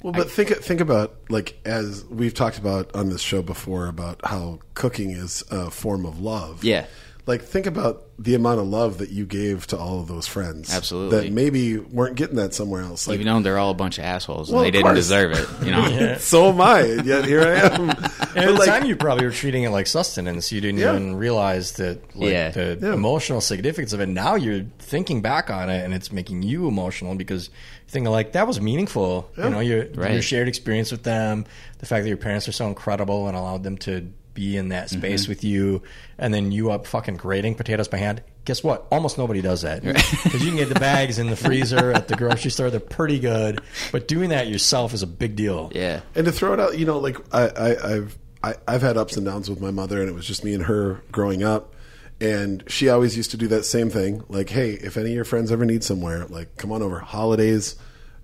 Well, 0.01 0.13
but 0.13 0.31
think 0.31 0.49
think 0.49 0.81
about 0.81 1.15
like 1.29 1.59
as 1.63 2.03
we've 2.05 2.33
talked 2.33 2.57
about 2.57 2.95
on 2.95 3.09
this 3.09 3.21
show 3.21 3.41
before 3.43 3.87
about 3.87 4.19
how 4.23 4.59
cooking 4.73 5.11
is 5.11 5.43
a 5.51 5.69
form 5.69 6.05
of 6.05 6.19
love. 6.19 6.63
Yeah. 6.63 6.87
Like 7.31 7.43
think 7.43 7.65
about 7.65 8.03
the 8.19 8.35
amount 8.35 8.59
of 8.59 8.67
love 8.67 8.97
that 8.99 9.09
you 9.09 9.25
gave 9.25 9.65
to 9.67 9.77
all 9.77 9.99
of 10.01 10.07
those 10.07 10.27
friends. 10.27 10.71
Absolutely. 10.73 11.17
That 11.21 11.31
maybe 11.31 11.77
weren't 11.77 12.15
getting 12.15 12.35
that 12.35 12.53
somewhere 12.53 12.81
else. 12.81 13.07
Like 13.07 13.15
even 13.15 13.27
though 13.27 13.39
they're 13.41 13.57
all 13.57 13.71
a 13.71 13.73
bunch 13.73 13.97
of 13.97 14.03
assholes 14.03 14.49
and 14.49 14.55
Well, 14.55 14.63
they 14.65 14.71
didn't 14.71 14.83
course. 14.87 14.97
deserve 14.97 15.31
it 15.31 15.47
you 15.65 15.71
know 15.71 16.17
so 16.19 16.49
am 16.49 16.59
I, 16.61 16.81
and 16.81 17.05
yet 17.05 17.25
here 17.25 17.41
I 17.41 17.55
am. 17.75 17.89
And 18.33 18.45
But, 18.45 18.53
at 18.53 18.59
the 18.59 18.65
time, 18.65 18.85
you 18.85 18.95
probably 18.95 19.25
were 19.25 19.31
treating 19.31 19.63
it 19.63 19.71
like 19.71 19.87
sustenance. 19.87 20.53
You 20.53 20.61
didn't 20.61 20.79
Yeah. 20.79 20.93
even 20.95 21.15
realize 21.15 21.73
that, 21.73 21.99
like, 22.15 22.29
Yeah. 22.31 22.51
the 22.51 22.77
Yeah. 22.81 22.93
emotional 22.93 23.41
significance 23.41 23.91
of 23.91 23.99
it. 23.99 24.07
Now 24.07 24.35
you're 24.35 24.63
thinking 24.79 25.21
back 25.21 25.49
on 25.49 25.69
it, 25.69 25.83
and 25.83 25.93
it's 25.93 26.13
making 26.13 26.43
you 26.43 26.67
emotional 26.69 27.15
because 27.15 27.47
you're 27.49 27.89
thinking 27.89 28.09
like 28.11 28.31
that 28.31 28.47
was 28.47 28.61
meaningful. 28.61 29.29
You 29.37 29.49
know, 29.49 29.59
your 29.59 29.85
Right. 29.95 30.13
your 30.13 30.21
shared 30.21 30.47
experience 30.47 30.91
with 30.93 31.03
them, 31.03 31.43
the 31.79 31.85
fact 31.85 32.03
that 32.03 32.07
your 32.09 32.17
parents 32.17 32.47
are 32.47 32.53
so 32.53 32.67
incredible 32.67 33.27
and 33.27 33.35
allowed 33.35 33.63
them 33.63 33.77
to 33.79 34.07
be 34.33 34.57
in 34.57 34.69
that 34.69 34.87
mm-hmm. 34.87 34.99
space 34.99 35.27
with 35.27 35.43
you, 35.43 35.81
and 36.17 36.33
then 36.33 36.51
you 36.51 36.71
up 36.71 36.87
fucking 36.87 37.17
grating 37.17 37.55
potatoes 37.55 37.87
by 37.87 37.97
hand. 37.97 38.23
Guess 38.45 38.63
what? 38.63 38.87
Almost 38.91 39.17
nobody 39.17 39.41
does 39.41 39.61
that 39.61 39.83
because 39.83 40.43
you 40.43 40.49
can 40.49 40.57
get 40.57 40.69
the 40.69 40.79
bags 40.79 41.19
in 41.19 41.29
the 41.29 41.35
freezer 41.35 41.91
at 41.91 42.07
the 42.07 42.15
grocery 42.15 42.51
store. 42.51 42.69
They're 42.69 42.79
pretty 42.79 43.19
good, 43.19 43.61
but 43.91 44.07
doing 44.07 44.29
that 44.29 44.47
yourself 44.47 44.93
is 44.93 45.03
a 45.03 45.07
big 45.07 45.35
deal. 45.35 45.71
yeah 45.73 46.01
and 46.15 46.25
to 46.25 46.31
throw 46.31 46.53
it 46.53 46.59
out, 46.59 46.77
you 46.77 46.85
know, 46.85 46.99
like 46.99 47.17
I, 47.33 47.47
I, 47.47 47.93
I've 47.93 48.17
I, 48.43 48.55
I've 48.67 48.81
had 48.81 48.97
ups 48.97 49.17
and 49.17 49.25
downs 49.25 49.49
with 49.49 49.61
my 49.61 49.71
mother, 49.71 49.99
and 49.99 50.09
it 50.09 50.13
was 50.13 50.25
just 50.25 50.43
me 50.43 50.53
and 50.53 50.63
her 50.63 51.01
growing 51.11 51.43
up. 51.43 51.75
And 52.19 52.63
she 52.67 52.89
always 52.89 53.17
used 53.17 53.31
to 53.31 53.37
do 53.37 53.47
that 53.47 53.65
same 53.65 53.89
thing, 53.89 54.23
like, 54.29 54.49
"Hey, 54.49 54.71
if 54.71 54.97
any 54.97 55.09
of 55.09 55.15
your 55.15 55.25
friends 55.25 55.51
ever 55.51 55.65
need 55.65 55.83
somewhere, 55.83 56.25
like, 56.27 56.55
come 56.57 56.71
on 56.71 56.81
over. 56.81 56.99
Holidays, 56.99 57.75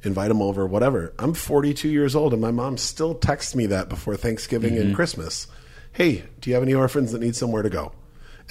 invite 0.04 0.30
them 0.30 0.42
over, 0.42 0.66
whatever." 0.66 1.14
I'm 1.18 1.34
42 1.34 1.90
years 1.90 2.16
old, 2.16 2.34
and 2.34 2.42
my 2.42 2.52
mom 2.52 2.78
still 2.78 3.16
texts 3.16 3.56
me 3.56 3.68
that 3.68 3.90
before 3.90 4.16
Thanksgiving 4.16 4.76
and 4.78 4.88
mm-hmm. 4.88 4.96
Christmas. 4.96 5.48
Hey, 5.98 6.26
do 6.42 6.52
you 6.52 6.54
have 6.54 6.62
any 6.62 6.76
orphans 6.76 7.12
that 7.12 7.22
need 7.22 7.36
somewhere 7.36 7.64
to 7.64 7.72
go? 7.72 7.92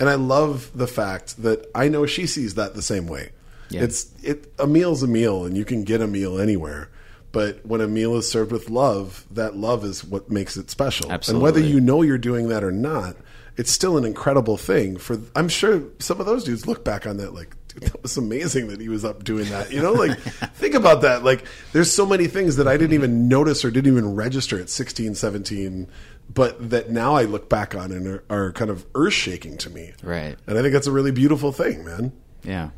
And 0.01 0.09
I 0.09 0.17
love 0.17 0.69
the 0.75 0.89
fact 0.89 1.41
that 1.45 1.71
I 1.77 1.89
know 1.89 2.05
she 2.05 2.27
sees 2.27 2.57
that 2.57 2.75
the 2.75 2.83
same 2.83 3.07
way. 3.07 3.31
Yeah. 3.71 3.85
It's 3.85 4.11
it 4.21 4.53
a 4.59 4.67
meal's 4.67 5.05
a 5.05 5.07
meal, 5.07 5.45
and 5.45 5.57
you 5.57 5.65
can 5.65 5.85
get 5.85 6.01
a 6.01 6.09
meal 6.09 6.41
anywhere. 6.41 6.91
But 7.31 7.65
when 7.65 7.81
a 7.81 7.87
meal 7.87 8.17
is 8.17 8.29
served 8.29 8.51
with 8.51 8.69
love, 8.69 9.25
that 9.31 9.57
love 9.57 9.85
is 9.85 10.03
what 10.03 10.29
makes 10.29 10.57
it 10.57 10.71
special. 10.71 11.09
And 11.13 11.41
whether 11.41 11.61
you 11.61 11.81
know 11.81 12.03
you're 12.03 12.19
doing 12.19 12.49
that 12.49 12.65
or 12.65 12.73
not, 12.73 13.15
it's 13.57 13.71
still 13.71 13.97
an 13.97 14.05
incredible 14.05 14.57
thing. 14.57 14.97
For 14.97 15.21
I'm 15.37 15.49
sure 15.49 15.85
some 16.01 16.19
of 16.19 16.27
those 16.27 16.43
dudes 16.43 16.67
look 16.67 16.85
back 16.85 17.07
on 17.07 17.19
that 17.19 17.33
like, 17.33 17.55
dude, 17.69 17.85
that 17.85 18.03
was 18.03 18.17
amazing 18.17 18.69
that 18.69 18.81
he 18.81 18.89
was 18.89 19.05
up 19.05 19.23
doing 19.23 19.49
that. 19.51 19.71
You 19.71 19.83
know, 19.83 19.93
like 19.93 20.19
think 20.55 20.75
about 20.75 21.03
that. 21.03 21.23
Like, 21.23 21.45
there's 21.73 21.93
so 21.93 22.07
many 22.07 22.27
things 22.27 22.57
that 22.57 22.67
I 22.67 22.77
didn't 22.77 22.95
even 22.95 23.29
notice 23.29 23.65
or 23.65 23.71
didn't 23.71 23.93
even 23.93 24.15
register 24.17 24.59
at 24.59 24.69
16, 24.69 25.15
17, 25.15 25.89
but 26.37 26.71
that 26.71 26.91
now 26.91 27.15
I 27.17 27.23
look 27.25 27.49
back 27.49 27.75
on 27.75 27.91
and 27.91 28.07
are, 28.07 28.25
are 28.31 28.53
kind 28.53 28.71
of 28.71 28.87
earth 28.95 29.15
shaking 29.15 29.59
to 29.59 29.71
me. 29.71 29.93
Right. 30.05 30.37
And 30.47 30.57
I 30.57 30.63
think 30.63 30.73
that's 30.73 30.87
a 30.87 30.93
really 30.93 31.11
beautiful 31.11 31.51
thing, 31.51 31.85
man. 31.85 32.13
yeah 32.45 32.71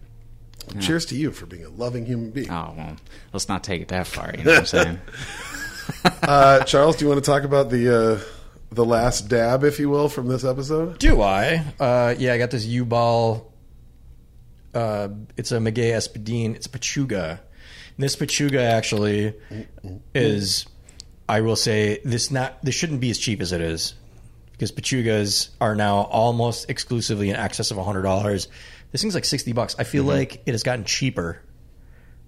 Cheers 0.81 1.07
to 1.07 1.15
you 1.17 1.31
for 1.33 1.45
being 1.47 1.65
a 1.65 1.71
loving 1.71 2.05
human 2.07 2.31
being. 2.31 2.51
oh 2.51 2.75
well 2.77 2.97
let's 3.33 3.49
not 3.49 3.65
take 3.65 3.81
it 3.83 3.89
that 3.89 4.07
far 4.07 4.35
you 4.37 4.45
know 4.45 4.51
what 4.51 4.59
i'm 4.61 4.67
saying 4.67 4.99
Uh, 6.23 6.63
Charles, 6.65 6.97
do 6.97 7.05
you 7.07 7.09
want 7.09 7.25
to 7.25 7.31
talk 7.31 7.43
about 7.45 7.71
the 7.71 7.89
uh, 7.89 8.21
the 8.71 8.85
last 8.85 9.29
dab, 9.29 9.65
if 9.65 9.79
you 9.81 9.89
will, 9.89 10.11
from 10.11 10.29
this 10.29 10.45
episode? 10.45 10.99
Do 10.99 11.23
I? 11.23 11.65
Uh, 11.81 12.15
yeah, 12.19 12.35
I 12.35 12.39
got 12.39 12.51
this 12.51 12.67
Yuu 12.67 12.87
Baal. 12.87 13.51
Uh, 14.75 15.09
it's 15.39 15.51
a 15.53 15.59
Maguey 15.59 15.91
Espadin. 15.93 16.55
It's 16.55 16.67
a 16.67 16.71
Pechuga. 16.71 17.31
And 17.31 17.39
this 18.05 18.17
Pechuga 18.17 18.61
actually 18.61 19.33
is, 20.15 20.67
I 21.29 21.43
will 21.43 21.57
say, 21.57 22.01
this 22.05 22.31
not 22.31 22.65
this 22.65 22.75
shouldn't 22.75 23.01
be 23.01 23.11
as 23.11 23.19
cheap 23.19 23.41
as 23.43 23.53
it 23.53 23.61
is 23.61 23.95
because 24.53 24.73
Pechugas 24.73 25.51
are 25.61 25.75
now 25.75 25.99
almost 25.99 26.71
exclusively 26.71 27.31
in 27.31 27.37
excess 27.37 27.71
of 27.71 27.77
hundred 27.79 28.03
dollars. 28.03 28.49
This 28.91 29.03
thing's 29.03 29.15
like 29.15 29.27
sixty 29.27 29.53
bucks. 29.53 29.77
I 29.79 29.85
feel 29.85 30.05
like 30.05 30.43
it 30.47 30.53
has 30.53 30.63
gotten 30.63 30.85
cheaper, 30.85 31.43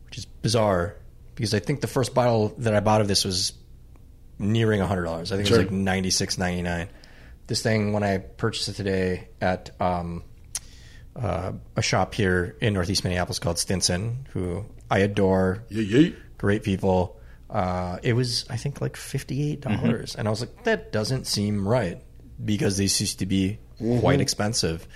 which 0.06 0.18
is 0.18 0.26
bizarre 0.26 0.96
because 1.34 1.54
I 1.54 1.60
think 1.60 1.80
the 1.80 1.86
first 1.86 2.14
bottle 2.14 2.54
that 2.58 2.74
I 2.74 2.80
bought 2.80 3.00
of 3.00 3.08
this 3.08 3.24
was 3.24 3.54
nearing 4.38 4.80
hundred 4.80 5.04
dollars. 5.04 5.32
I 5.32 5.36
think 5.36 5.48
it 5.48 5.52
was 5.52 5.58
like 5.60 5.70
ninety 5.72 6.10
six 6.10 6.36
ninety 6.36 6.62
nine. 6.62 6.88
This 7.46 7.62
thing 7.62 7.92
when 7.92 8.02
I 8.02 8.18
purchased 8.18 8.68
it 8.68 8.74
today 8.74 9.28
at 9.40 9.70
um, 9.80 10.22
uh, 11.16 11.52
a 11.74 11.82
shop 11.82 12.14
here 12.14 12.56
in 12.60 12.74
Northeast 12.74 13.02
Minneapolis 13.02 13.38
called 13.38 13.58
Stinson, 13.58 14.28
who 14.32 14.66
I 14.90 14.98
adore, 14.98 15.64
great 16.38 16.62
people. 16.62 17.19
Uh, 17.50 17.98
it 18.02 18.12
was 18.12 18.46
I 18.48 18.56
think 18.56 18.80
like 18.80 18.96
fifty 18.96 19.50
eight 19.52 19.60
dollars, 19.60 20.14
and 20.14 20.28
I 20.28 20.30
was 20.30 20.40
like, 20.40 20.64
that 20.64 20.92
doesn't 20.92 21.26
seem 21.26 21.66
right 21.66 22.00
because 22.42 22.76
these 22.76 23.00
used 23.00 23.18
to 23.18 23.26
be 23.26 23.58
quite 24.00 24.20
expensive. 24.20 24.86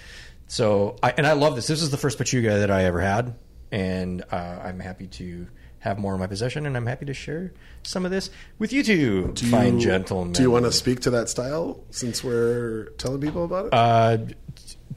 So 0.47 0.97
I 1.03 1.11
and 1.17 1.27
I 1.27 1.33
love 1.33 1.57
this. 1.57 1.67
This 1.67 1.83
is 1.83 1.91
the 1.91 1.97
first 1.97 2.19
Pechuga 2.19 2.61
that 2.61 2.71
I 2.71 2.85
ever 2.85 3.01
had, 3.01 3.35
and 3.73 4.23
uh, 4.31 4.37
I'm 4.37 4.79
happy 4.79 5.09
to 5.09 5.49
have 5.81 5.99
more 5.99 6.15
in 6.15 6.21
my 6.21 6.27
possession, 6.29 6.65
and 6.65 6.77
I'm 6.77 6.87
happy 6.87 7.07
to 7.07 7.15
share 7.15 7.53
some 7.83 8.05
of 8.05 8.11
this 8.11 8.31
with 8.59 8.73
you 8.73 8.83
two, 8.83 9.33
Do 9.35 9.45
you- 9.47 9.51
fine 9.51 9.81
gentlemen. 9.81 10.33
Do 10.33 10.43
you 10.43 10.51
want 10.51 10.65
to 10.65 10.73
speak 10.73 11.01
to 11.01 11.11
that 11.11 11.29
style 11.29 11.83
since 11.91 12.23
we're 12.23 12.85
telling 12.99 13.21
people 13.21 13.45
about 13.45 13.67
it? 13.67 13.75
Uh, 13.75 14.19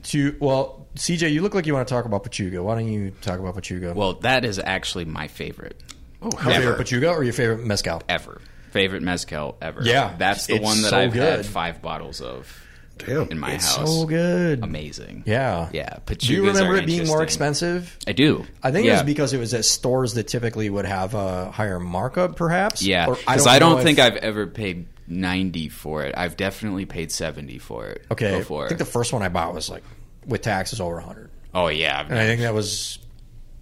to 0.04 0.36
well, 0.40 0.88
CJ, 0.96 1.32
you 1.32 1.42
look 1.42 1.56
like 1.56 1.66
you 1.66 1.74
want 1.74 1.88
to 1.88 1.94
talk 1.94 2.06
about 2.06 2.24
Pechuga. 2.24 2.64
Why 2.64 2.76
don't 2.76 2.88
you 2.88 3.12
talk 3.22 3.40
about 3.40 3.56
Pechuga? 3.56 3.96
Well, 3.96 4.14
that 4.20 4.46
is 4.46 4.60
actually 4.60 5.06
my 5.06 5.28
favorite 5.28 5.82
oh, 6.22 6.30
your 6.32 6.40
how 6.42 6.50
favorite 6.52 6.78
dare. 6.90 7.00
Pechuga 7.02 7.16
or 7.16 7.24
your 7.24 7.34
favorite 7.34 7.66
mezcal? 7.66 8.02
ever. 8.10 8.42
Favorite 8.72 9.02
mezcal 9.04 9.58
ever. 9.62 9.82
Yeah, 9.84 10.16
that's 10.18 10.48
the 10.48 10.56
it's 10.56 10.64
one 10.64 10.82
that 10.82 10.90
so 10.90 10.98
I've 10.98 11.14
had 11.14 11.38
good. 11.38 11.46
five 11.46 11.82
bottles 11.82 12.22
of 12.22 12.64
Damn. 12.98 13.30
in 13.30 13.40
my 13.40 13.54
It's 13.54 13.76
house. 13.76 14.00
so 14.02 14.06
good. 14.06 14.64
Amazing. 14.64 15.24
Yeah, 15.26 15.70
Yeah. 15.72 15.98
Pechugas 16.06 16.18
Do 16.28 16.34
you 16.34 16.46
remember 16.48 16.74
are 16.74 16.78
it 16.78 16.86
being 16.86 17.08
more 17.08 17.22
interesting. 17.22 17.24
expensive? 17.48 17.98
I 18.08 18.12
do. 18.14 18.46
I 18.62 18.72
think 18.72 18.86
it 18.86 18.90
yeah. 18.90 18.94
was 18.96 19.04
because 19.04 19.34
it 19.34 19.38
was 19.40 19.54
at 19.54 19.66
stores 19.66 20.16
that 20.16 20.28
typically 20.28 20.70
would 20.70 20.86
have 20.86 21.14
a 21.14 21.50
higher 21.52 21.80
markup, 21.80 22.36
perhaps. 22.36 22.82
Yeah, 22.84 23.08
Or 23.08 23.16
because 23.16 23.48
I 23.48 23.60
know 23.60 23.70
don't 23.70 23.78
if- 23.80 23.84
think 23.86 24.00
I've 24.00 24.18
ever 24.18 24.48
paid 24.48 24.88
ninety 25.08 25.70
for 25.70 26.04
it. 26.04 26.14
I've 26.18 26.36
definitely 26.36 26.86
paid 26.86 27.12
seventy 27.12 27.60
for 27.60 27.88
it. 27.88 28.04
Okay, 28.12 28.40
before. 28.40 28.66
I 28.66 28.68
think 28.68 28.80
the 28.80 28.86
first 28.86 29.14
one 29.14 29.22
I 29.22 29.30
bought 29.30 29.54
was 29.54 29.70
like 29.70 29.84
with 30.26 30.42
taxes 30.42 30.82
over 30.82 31.00
hundred, 31.00 31.30
oh 31.54 31.68
yeah, 31.70 32.00
I've 32.02 32.10
and 32.12 32.20
I 32.20 32.26
think 32.26 32.42
that 32.42 32.54
was 32.54 33.00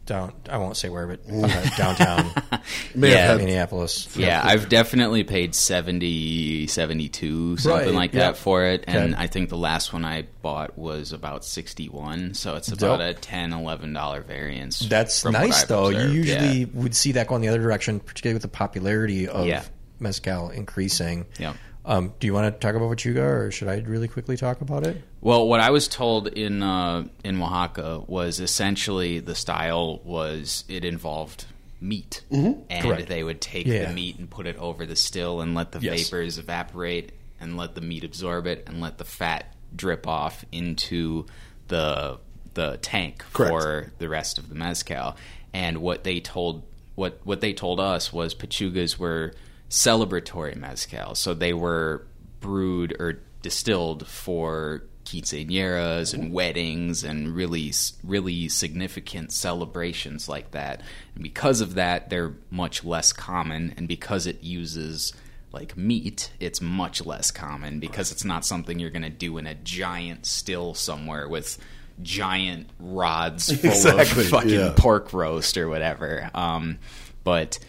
down. 0.06 0.34
I 0.50 0.58
won't 0.58 0.78
say 0.78 0.90
where, 0.90 1.08
but 1.08 1.20
uh, 1.32 1.70
downtown 1.78 2.32
Yeah. 2.96 3.36
Minneapolis. 3.38 4.16
Yeah, 4.16 4.42
I've 4.44 4.70
definitely 4.70 5.24
paid 5.24 5.56
70, 5.56 6.68
72, 6.68 7.58
something 7.58 7.86
Right, 7.88 7.94
like 7.94 8.14
yeah. 8.14 8.20
that 8.32 8.38
for 8.38 8.64
it. 8.66 8.84
And 8.88 9.14
Okay. 9.14 9.24
I 9.24 9.28
think 9.28 9.50
the 9.50 9.58
last 9.58 9.94
one 9.94 10.06
I 10.06 10.28
bought 10.42 10.78
was 10.78 11.12
about 11.12 11.44
61. 11.46 12.34
So 12.34 12.56
it's 12.56 12.70
about 12.72 13.00
Dope. 13.00 13.18
a 13.18 13.20
10 13.20 13.52
$11 13.52 14.26
variance. 14.26 14.80
That's 14.80 15.22
from 15.22 15.34
nice, 15.34 15.64
though. 15.66 15.88
observed. 15.88 16.14
You 16.14 16.20
usually 16.22 16.60
Yeah. 16.60 16.66
would 16.74 16.96
see 16.96 17.14
that 17.14 17.28
going 17.28 17.42
the 17.42 17.48
other 17.50 17.62
direction, 17.62 18.00
particularly 18.00 18.36
with 18.36 18.44
the 18.44 18.48
popularity 18.48 19.28
of 19.28 19.46
Yeah. 19.48 19.64
mezcal 20.00 20.50
increasing. 20.50 21.26
Yeah. 21.40 21.54
Um, 21.86 22.14
do 22.20 22.26
you 22.28 22.34
want 22.34 22.52
to 22.54 22.60
talk 22.60 22.76
about 22.76 22.90
Pechuga, 22.98 23.22
or 23.46 23.52
should 23.52 23.68
I 23.68 23.78
really 23.82 24.08
quickly 24.08 24.36
talk 24.38 24.62
about 24.62 24.86
it? 24.88 25.02
Well, 25.22 25.48
what 25.48 25.60
I 25.60 25.70
was 25.70 25.88
told 25.88 26.28
in 26.28 26.64
uh, 26.64 27.08
in 27.24 27.40
Oaxaca 27.42 28.04
was 28.08 28.40
essentially 28.40 29.20
the 29.20 29.36
style 29.36 30.00
was 30.04 30.64
it 30.68 30.84
involved 30.84 31.46
meat, 31.80 32.22
and 32.32 32.66
Correct. 32.82 33.08
they 33.08 33.24
would 33.24 33.40
take 33.42 33.68
Yeah. 33.68 33.86
the 33.86 33.94
meat 33.94 34.18
and 34.18 34.28
put 34.30 34.48
it 34.48 34.58
over 34.58 34.86
the 34.88 34.96
still 34.96 35.42
and 35.42 35.54
let 35.54 35.72
the 35.74 35.80
Yes. 35.80 36.04
vapors 36.10 36.38
evaporate 36.40 37.12
and 37.40 37.56
let 37.58 37.76
the 37.76 37.82
meat 37.82 38.04
absorb 38.04 38.48
it 38.48 38.64
and 38.66 38.82
let 38.82 38.98
the 38.98 39.04
fat 39.06 39.54
drip 39.76 40.08
off 40.08 40.44
into 40.52 41.26
the 41.68 42.18
the 42.56 42.78
tank 42.82 43.24
Correct. 43.34 43.52
for 43.52 43.92
the 44.00 44.08
rest 44.10 44.38
of 44.40 44.50
the 44.50 44.56
mezcal. 44.56 45.16
And 45.54 45.80
what 45.80 46.04
they 46.04 46.20
told 46.20 46.64
what 46.96 47.20
what 47.26 47.42
they 47.42 47.54
told 47.54 47.80
us 47.80 48.12
was 48.12 48.34
pechugas 48.34 48.98
were 48.98 49.34
celebratory 49.76 50.56
mezcal, 50.56 51.16
so 51.16 51.34
they 51.34 51.54
were 51.54 52.08
brewed 52.40 52.96
or 52.98 53.20
distilled 53.42 54.08
for 54.08 54.84
quinceañeras 55.04 56.14
and 56.14 56.32
weddings 56.34 57.04
and 57.04 57.36
really 57.36 57.72
really 58.04 58.48
significant 58.48 59.32
celebrations 59.32 60.30
like 60.30 60.52
that. 60.52 60.82
And 61.14 61.22
because 61.22 61.60
of 61.60 61.76
that, 61.76 62.10
they're 62.10 62.34
much 62.50 62.86
less 62.86 63.12
common, 63.12 63.74
and 63.76 63.86
because 63.86 64.26
it 64.26 64.42
uses 64.42 65.12
like 65.52 65.76
meat, 65.76 66.32
it's 66.40 66.62
much 66.62 67.06
less 67.06 67.30
common 67.30 67.80
because 67.82 68.14
it's 68.14 68.24
not 68.26 68.46
something 68.46 68.80
you're 68.80 68.90
going 68.90 69.04
to 69.04 69.10
do 69.10 69.38
in 69.38 69.46
a 69.46 69.56
giant 69.56 70.26
still 70.26 70.74
somewhere 70.74 71.28
with 71.28 71.58
giant 72.02 72.70
rods 72.80 73.48
full 73.48 73.70
Exactly, 73.70 74.24
of 74.24 74.30
fucking 74.30 74.50
yeah. 74.52 74.74
pork 74.76 75.12
roast 75.12 75.58
or 75.58 75.68
whatever. 75.68 76.30
Um, 76.34 76.80
but 77.24 77.60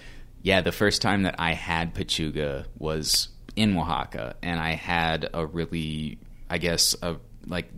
yeah, 0.47 0.61
the 0.61 0.71
first 0.71 1.03
time 1.03 1.25
that 1.25 1.35
I 1.41 1.55
had 1.55 1.93
Pechuga 1.93 2.67
was 2.79 3.31
in 3.57 3.77
Oaxaca, 3.77 4.37
and 4.45 4.61
I 4.61 4.75
had 4.75 5.29
a 5.35 5.45
really, 5.45 6.21
I 6.49 6.59
guess, 6.59 6.95
a 7.03 7.17
like 7.49 7.69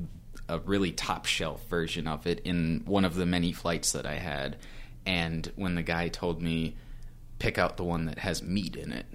a 0.51 0.59
really 0.59 0.93
top 0.93 1.25
shelf 1.25 1.67
version 1.69 2.07
of 2.07 2.27
it 2.27 2.41
in 2.41 2.83
one 2.85 3.07
of 3.07 3.15
the 3.15 3.25
many 3.25 3.53
flights 3.53 3.93
that 3.93 4.05
I 4.05 4.17
had. 4.17 4.59
And 5.07 5.51
when 5.57 5.77
the 5.77 5.83
guy 5.83 6.09
told 6.09 6.43
me 6.43 6.77
pick 7.39 7.57
out 7.57 7.79
the 7.79 7.85
one 7.85 8.05
that 8.05 8.19
has 8.19 8.43
meat 8.43 8.77
in 8.77 8.93
it, 8.93 9.07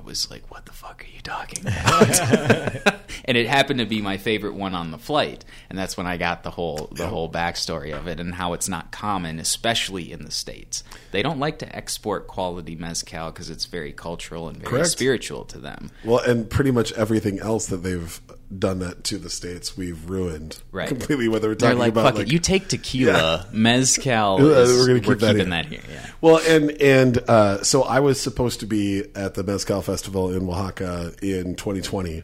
I 0.00 0.04
was 0.04 0.30
like, 0.30 0.50
"What 0.50 0.64
the 0.66 0.72
fuck 0.72 1.04
are 1.04 1.14
you 1.14 1.20
talking 1.20 1.66
about?" 1.66 3.00
and 3.24 3.36
it 3.36 3.46
happened 3.46 3.80
to 3.80 3.86
be 3.86 4.00
my 4.00 4.16
favorite 4.16 4.54
one 4.54 4.74
on 4.74 4.90
the 4.90 4.98
flight, 4.98 5.44
and 5.68 5.78
that's 5.78 5.96
when 5.96 6.06
I 6.06 6.16
got 6.16 6.42
the 6.42 6.50
whole 6.50 6.88
the 6.92 7.06
whole 7.06 7.30
backstory 7.30 7.96
of 7.96 8.06
it 8.06 8.18
and 8.18 8.34
how 8.34 8.54
it's 8.54 8.68
not 8.68 8.90
common, 8.92 9.38
especially 9.38 10.10
in 10.10 10.24
the 10.24 10.30
states. 10.30 10.82
They 11.10 11.22
don't 11.22 11.38
like 11.38 11.58
to 11.58 11.76
export 11.76 12.26
quality 12.26 12.76
mezcal 12.76 13.30
because 13.30 13.50
it's 13.50 13.66
very 13.66 13.92
cultural 13.92 14.48
and 14.48 14.58
very 14.58 14.70
Correct. 14.70 14.88
spiritual 14.88 15.44
to 15.46 15.58
them. 15.58 15.90
Well, 16.04 16.20
and 16.20 16.48
pretty 16.48 16.70
much 16.70 16.92
everything 16.92 17.38
else 17.38 17.66
that 17.66 17.78
they've 17.78 18.20
done 18.56 18.80
that 18.80 19.04
to 19.04 19.16
the 19.18 19.30
states, 19.30 19.76
we've 19.76 20.10
ruined 20.10 20.58
Right. 20.72 20.88
completely. 20.88 21.28
Whether 21.28 21.48
we're 21.48 21.54
talking 21.54 21.78
like, 21.78 21.92
about 21.92 22.14
"Fuck 22.16 22.22
it, 22.26 22.32
you 22.32 22.38
take 22.40 22.66
tequila, 22.68 23.46
mezcal. 23.52 24.38
Is, 24.44 24.72
we're 24.72 24.78
we're, 24.80 24.86
gonna 24.86 25.00
keep 25.00 25.18
that 25.20 25.26
keeping 25.28 25.42
in. 25.42 25.50
that 25.50 25.66
here." 25.66 25.80
Yeah. 25.88 26.06
Well, 26.20 26.40
and 26.46 26.70
and 26.82 27.18
uh, 27.28 27.62
so 27.62 27.82
I 27.82 28.00
was 28.00 28.20
supposed 28.20 28.60
to 28.60 28.66
be 28.66 29.04
at 29.14 29.34
the 29.34 29.44
Mezcal 29.44 29.82
Festival 29.82 30.32
in 30.34 30.48
Oaxaca 30.48 31.12
in 31.22 31.54
2020, 31.54 32.22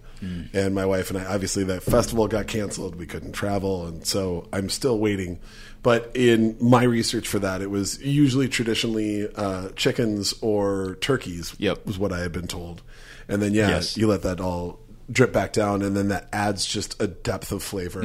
and 0.52 0.74
my 0.74 0.84
wife 0.84 1.10
and 1.10 1.18
I 1.18 1.24
obviously 1.32 1.64
that 1.64 1.82
festival 1.82 2.26
got 2.28 2.46
canceled. 2.48 2.96
We 2.96 3.06
couldn't 3.06 3.32
travel, 3.32 3.86
and 3.86 4.06
so 4.06 4.48
I'm 4.52 4.68
still 4.68 4.98
waiting. 4.98 5.38
But 5.82 6.10
in 6.14 6.56
my 6.60 6.82
research 6.82 7.28
for 7.28 7.38
that, 7.38 7.62
it 7.62 7.70
was 7.70 8.02
usually 8.02 8.48
traditionally 8.48 9.28
uh, 9.36 9.68
chickens 9.76 10.34
or 10.40 10.96
turkeys. 11.00 11.54
Yep. 11.58 11.86
was 11.86 11.96
what 11.96 12.12
I 12.12 12.18
had 12.18 12.32
been 12.32 12.48
told, 12.48 12.82
and 13.28 13.40
then 13.40 13.54
yeah, 13.54 13.68
Yes. 13.68 13.96
you 13.96 14.08
let 14.08 14.22
that 14.22 14.40
all 14.40 14.80
drip 15.10 15.32
back 15.32 15.52
down, 15.52 15.82
and 15.82 15.96
then 15.96 16.08
that 16.08 16.28
adds 16.32 16.66
just 16.66 17.00
a 17.00 17.06
depth 17.06 17.52
of 17.52 17.62
flavor. 17.62 18.00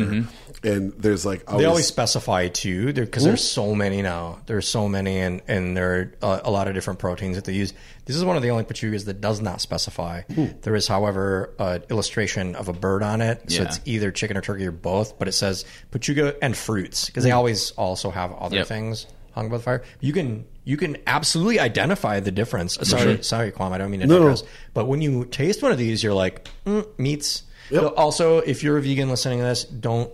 And 0.63 0.93
there's 0.93 1.25
like 1.25 1.45
They 1.47 1.65
always 1.65 1.87
specify 1.87 2.47
too, 2.49 2.93
because 2.93 3.23
there's 3.23 3.43
so 3.43 3.73
many 3.73 4.01
now. 4.01 4.39
There's 4.45 4.67
so 4.67 4.87
many, 4.87 5.17
and 5.19 5.41
and 5.47 5.75
there 5.75 6.13
are 6.21 6.35
uh, 6.37 6.41
a 6.43 6.51
lot 6.51 6.67
of 6.67 6.73
different 6.75 6.99
proteins 6.99 7.35
that 7.37 7.45
they 7.45 7.53
use. 7.53 7.73
This 8.05 8.15
is 8.15 8.23
one 8.23 8.35
of 8.35 8.43
the 8.43 8.51
only 8.51 8.63
pechugas 8.63 9.05
that 9.05 9.21
does 9.21 9.41
not 9.41 9.61
specify. 9.61 10.21
There 10.61 10.75
is, 10.75 10.87
however, 10.87 11.53
an 11.59 11.83
illustration 11.89 12.55
of 12.55 12.67
a 12.67 12.73
bird 12.73 13.01
on 13.03 13.21
it, 13.21 13.49
so 13.51 13.61
Yeah. 13.63 13.67
it's 13.69 13.79
either 13.85 14.11
chicken 14.11 14.37
or 14.37 14.41
turkey 14.41 14.67
or 14.67 14.71
both. 14.71 15.17
But 15.17 15.27
it 15.27 15.31
says 15.33 15.65
pechuga 15.91 16.35
and 16.41 16.55
fruits 16.55 17.07
because 17.07 17.23
they 17.23 17.31
always 17.31 17.71
also 17.71 18.11
have 18.11 18.31
other 18.33 18.57
Yep. 18.57 18.67
things 18.67 19.07
hung 19.33 19.47
above 19.47 19.61
the 19.61 19.63
fire. 19.63 19.83
You 20.01 20.13
can 20.13 20.45
you 20.63 20.77
can 20.77 20.97
absolutely 21.07 21.59
identify 21.59 22.19
the 22.19 22.31
difference. 22.31 22.77
Sorry, 22.83 23.23
sorry, 23.23 23.51
Kwame, 23.51 23.71
I 23.71 23.77
don't 23.79 23.91
mean 23.91 24.01
to 24.01 24.07
no. 24.07 24.19
digress. 24.19 24.43
But 24.73 24.87
when 24.87 25.01
you 25.01 25.25
taste 25.25 25.63
one 25.63 25.71
of 25.71 25.77
these, 25.77 26.03
you're 26.03 26.13
like 26.13 26.47
mm, 26.65 26.87
meats. 26.99 27.43
Yep. 27.69 27.93
Also, 27.97 28.39
if 28.39 28.63
you're 28.63 28.77
a 28.77 28.81
vegan 28.81 29.09
listening 29.09 29.39
to 29.39 29.45
this, 29.45 29.63
don't 29.63 30.11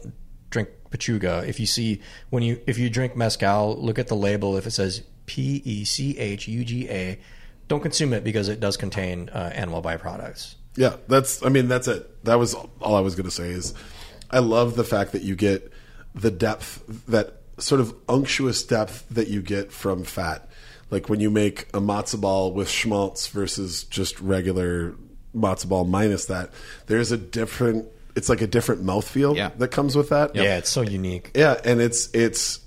drink 0.49 0.69
pechuga. 0.91 1.45
If 1.47 1.59
you 1.59 1.65
see 1.65 2.01
when 2.29 2.43
you 2.43 2.61
if 2.67 2.77
you 2.77 2.89
drink 2.89 3.15
mezcal, 3.15 3.75
look 3.77 3.99
at 3.99 4.07
the 4.07 4.15
label. 4.15 4.57
If 4.57 4.67
it 4.67 4.71
says 4.71 5.03
P 5.25 5.61
E 5.65 5.83
C 5.83 6.17
H 6.17 6.47
U 6.47 6.63
G 6.63 6.89
A, 6.89 7.19
don't 7.67 7.81
consume 7.81 8.13
it 8.13 8.23
because 8.23 8.47
it 8.47 8.59
does 8.59 8.77
contain 8.77 9.29
uh, 9.29 9.51
animal 9.53 9.81
byproducts. 9.81 10.55
Yeah, 10.75 10.95
that's. 11.07 11.43
I 11.43 11.49
mean, 11.49 11.67
that's 11.67 11.87
it. 11.87 12.23
That 12.23 12.35
was 12.35 12.53
all 12.53 12.95
I 12.95 12.99
was 13.01 13.15
going 13.15 13.25
to 13.25 13.31
say. 13.31 13.49
Is 13.49 13.73
I 14.29 14.39
love 14.39 14.75
the 14.75 14.83
fact 14.83 15.11
that 15.11 15.23
you 15.23 15.35
get 15.35 15.71
the 16.13 16.31
depth, 16.31 16.83
that 17.07 17.36
sort 17.57 17.81
of 17.81 17.93
unctuous 18.07 18.63
depth 18.63 19.05
that 19.09 19.27
you 19.27 19.41
get 19.41 19.71
from 19.71 20.03
fat. 20.03 20.47
Like 20.89 21.09
when 21.09 21.19
you 21.19 21.29
make 21.29 21.63
a 21.73 21.79
matzo 21.81 22.19
ball 22.21 22.53
with 22.53 22.69
schmaltz 22.69 23.27
versus 23.27 23.83
just 23.83 24.19
regular 24.21 24.95
matzo 25.35 25.67
ball 25.67 25.85
minus 25.85 26.25
that. 26.25 26.49
There's 26.87 27.11
a 27.11 27.17
different. 27.17 27.87
It's 28.15 28.29
like 28.29 28.41
a 28.41 28.47
different 28.47 28.83
mouthfeel 28.83 29.35
Yeah. 29.35 29.51
that 29.57 29.67
comes 29.67 29.95
with 29.95 30.09
that. 30.09 30.35
Yeah, 30.35 30.57
it's 30.57 30.69
so 30.71 30.81
unique. 30.81 31.31
Yeah, 31.35 31.59
and 31.63 31.79
it's 31.81 32.09
it's 32.15 32.59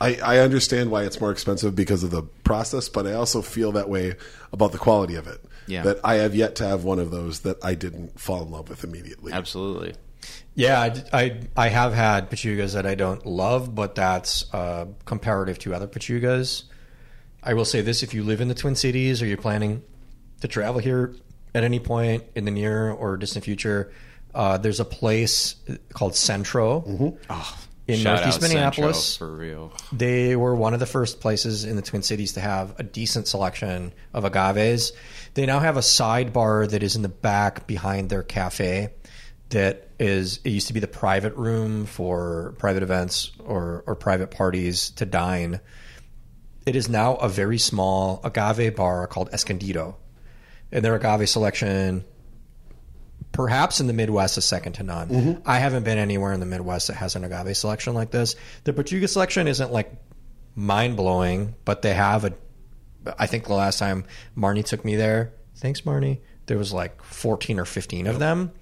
I, 0.00 0.16
I 0.22 0.38
understand 0.38 0.90
why 0.90 1.04
it's 1.04 1.20
more 1.20 1.30
expensive 1.32 1.74
because 1.74 2.02
of 2.04 2.10
the 2.10 2.22
process, 2.44 2.88
but 2.88 3.06
I 3.06 3.14
also 3.14 3.42
feel 3.42 3.72
that 3.72 3.88
way 3.88 4.14
about 4.52 4.72
the 4.72 4.78
quality 4.78 5.14
of 5.16 5.26
it. 5.26 5.40
Yeah. 5.66 5.82
That 5.82 6.00
I 6.04 6.16
have 6.16 6.34
yet 6.34 6.56
to 6.56 6.64
have 6.66 6.84
one 6.84 6.98
of 6.98 7.10
those 7.10 7.40
that 7.40 7.64
I 7.64 7.74
didn't 7.74 8.18
fall 8.20 8.42
in 8.42 8.50
love 8.50 8.68
with 8.68 8.84
immediately. 8.84 9.32
Absolutely. 9.32 9.94
Yeah, 10.54 10.80
I, 10.80 11.02
I, 11.12 11.40
I 11.56 11.68
have 11.68 11.94
had 11.94 12.30
pechugas 12.30 12.74
that 12.74 12.86
I 12.86 12.94
don't 12.94 13.24
love, 13.24 13.74
but 13.74 13.94
that's 13.94 14.52
uh, 14.52 14.86
comparative 15.04 15.58
to 15.60 15.74
other 15.74 15.86
pechugas. 15.86 16.64
I 17.42 17.54
will 17.54 17.64
say 17.64 17.80
this: 17.80 18.02
if 18.02 18.14
you 18.14 18.22
live 18.22 18.40
in 18.40 18.48
the 18.48 18.54
Twin 18.54 18.74
Cities 18.74 19.22
or 19.22 19.26
you're 19.26 19.38
planning 19.38 19.82
to 20.40 20.48
travel 20.48 20.80
here 20.80 21.14
at 21.54 21.64
any 21.64 21.80
point 21.80 22.24
in 22.34 22.44
the 22.44 22.50
near 22.50 22.90
or 22.90 23.16
distant 23.16 23.44
future, 23.44 23.92
uh, 24.34 24.58
there's 24.58 24.80
a 24.80 24.84
place 24.84 25.56
called 25.92 26.14
Centro. 26.14 26.84
Oh, 27.30 27.58
in 27.88 27.98
Shout 27.98 28.16
Northeast 28.16 28.36
out 28.36 28.42
Centro, 28.42 28.60
Minneapolis. 28.60 29.16
for 29.16 29.32
real. 29.32 29.72
They 29.92 30.36
were 30.36 30.54
one 30.54 30.72
of 30.72 30.80
the 30.80 30.86
first 30.86 31.20
places 31.20 31.64
in 31.64 31.76
the 31.76 31.82
Twin 31.82 32.02
Cities 32.02 32.34
to 32.34 32.40
have 32.40 32.78
a 32.78 32.82
decent 32.82 33.26
selection 33.26 33.92
of 34.14 34.24
agaves. 34.24 34.92
They 35.34 35.46
now 35.46 35.58
have 35.58 35.76
a 35.76 35.80
sidebar 35.80 36.70
that 36.70 36.82
is 36.82 36.94
in 36.94 37.02
the 37.02 37.08
back 37.08 37.66
behind 37.66 38.08
their 38.08 38.22
cafe 38.22 38.90
that 39.52 39.88
is 39.98 40.40
it 40.44 40.50
used 40.50 40.66
to 40.66 40.74
be 40.74 40.80
the 40.80 40.88
private 40.88 41.34
room 41.36 41.86
for 41.86 42.54
private 42.58 42.82
events 42.82 43.32
or, 43.44 43.84
or 43.86 43.94
private 43.94 44.30
parties 44.30 44.90
to 44.90 45.06
dine. 45.06 45.60
It 46.66 46.76
is 46.76 46.88
now 46.88 47.14
a 47.16 47.28
very 47.28 47.58
small 47.58 48.20
agave 48.24 48.76
bar 48.76 49.06
called 49.06 49.30
Escondido. 49.32 49.96
And 50.70 50.84
their 50.84 50.94
agave 50.94 51.28
selection 51.28 52.04
perhaps 53.32 53.80
in 53.80 53.86
the 53.86 53.92
Midwest 53.92 54.38
is 54.38 54.44
second 54.44 54.74
to 54.74 54.82
none. 54.82 55.08
Mm-hmm. 55.08 55.48
I 55.48 55.58
haven't 55.58 55.84
been 55.84 55.98
anywhere 55.98 56.32
in 56.32 56.40
the 56.40 56.46
Midwest 56.46 56.88
that 56.88 56.94
has 56.94 57.16
an 57.16 57.24
agave 57.24 57.56
selection 57.56 57.94
like 57.94 58.10
this. 58.10 58.36
The 58.64 58.72
Pechuga 58.72 59.08
selection 59.08 59.48
isn't 59.48 59.72
like 59.72 59.92
mind 60.54 60.96
blowing, 60.96 61.54
but 61.64 61.82
they 61.82 61.94
have 61.94 62.24
a. 62.24 62.34
I 63.18 63.26
think 63.26 63.46
the 63.46 63.54
last 63.54 63.78
time 63.78 64.04
Marnie 64.36 64.64
took 64.64 64.84
me 64.84 64.94
there, 64.94 65.32
thanks 65.56 65.80
Marnie, 65.80 66.20
there 66.46 66.58
was 66.58 66.72
like 66.72 67.02
14 67.02 67.58
or 67.58 67.64
15 67.64 68.06
of 68.06 68.18
them. 68.18 68.52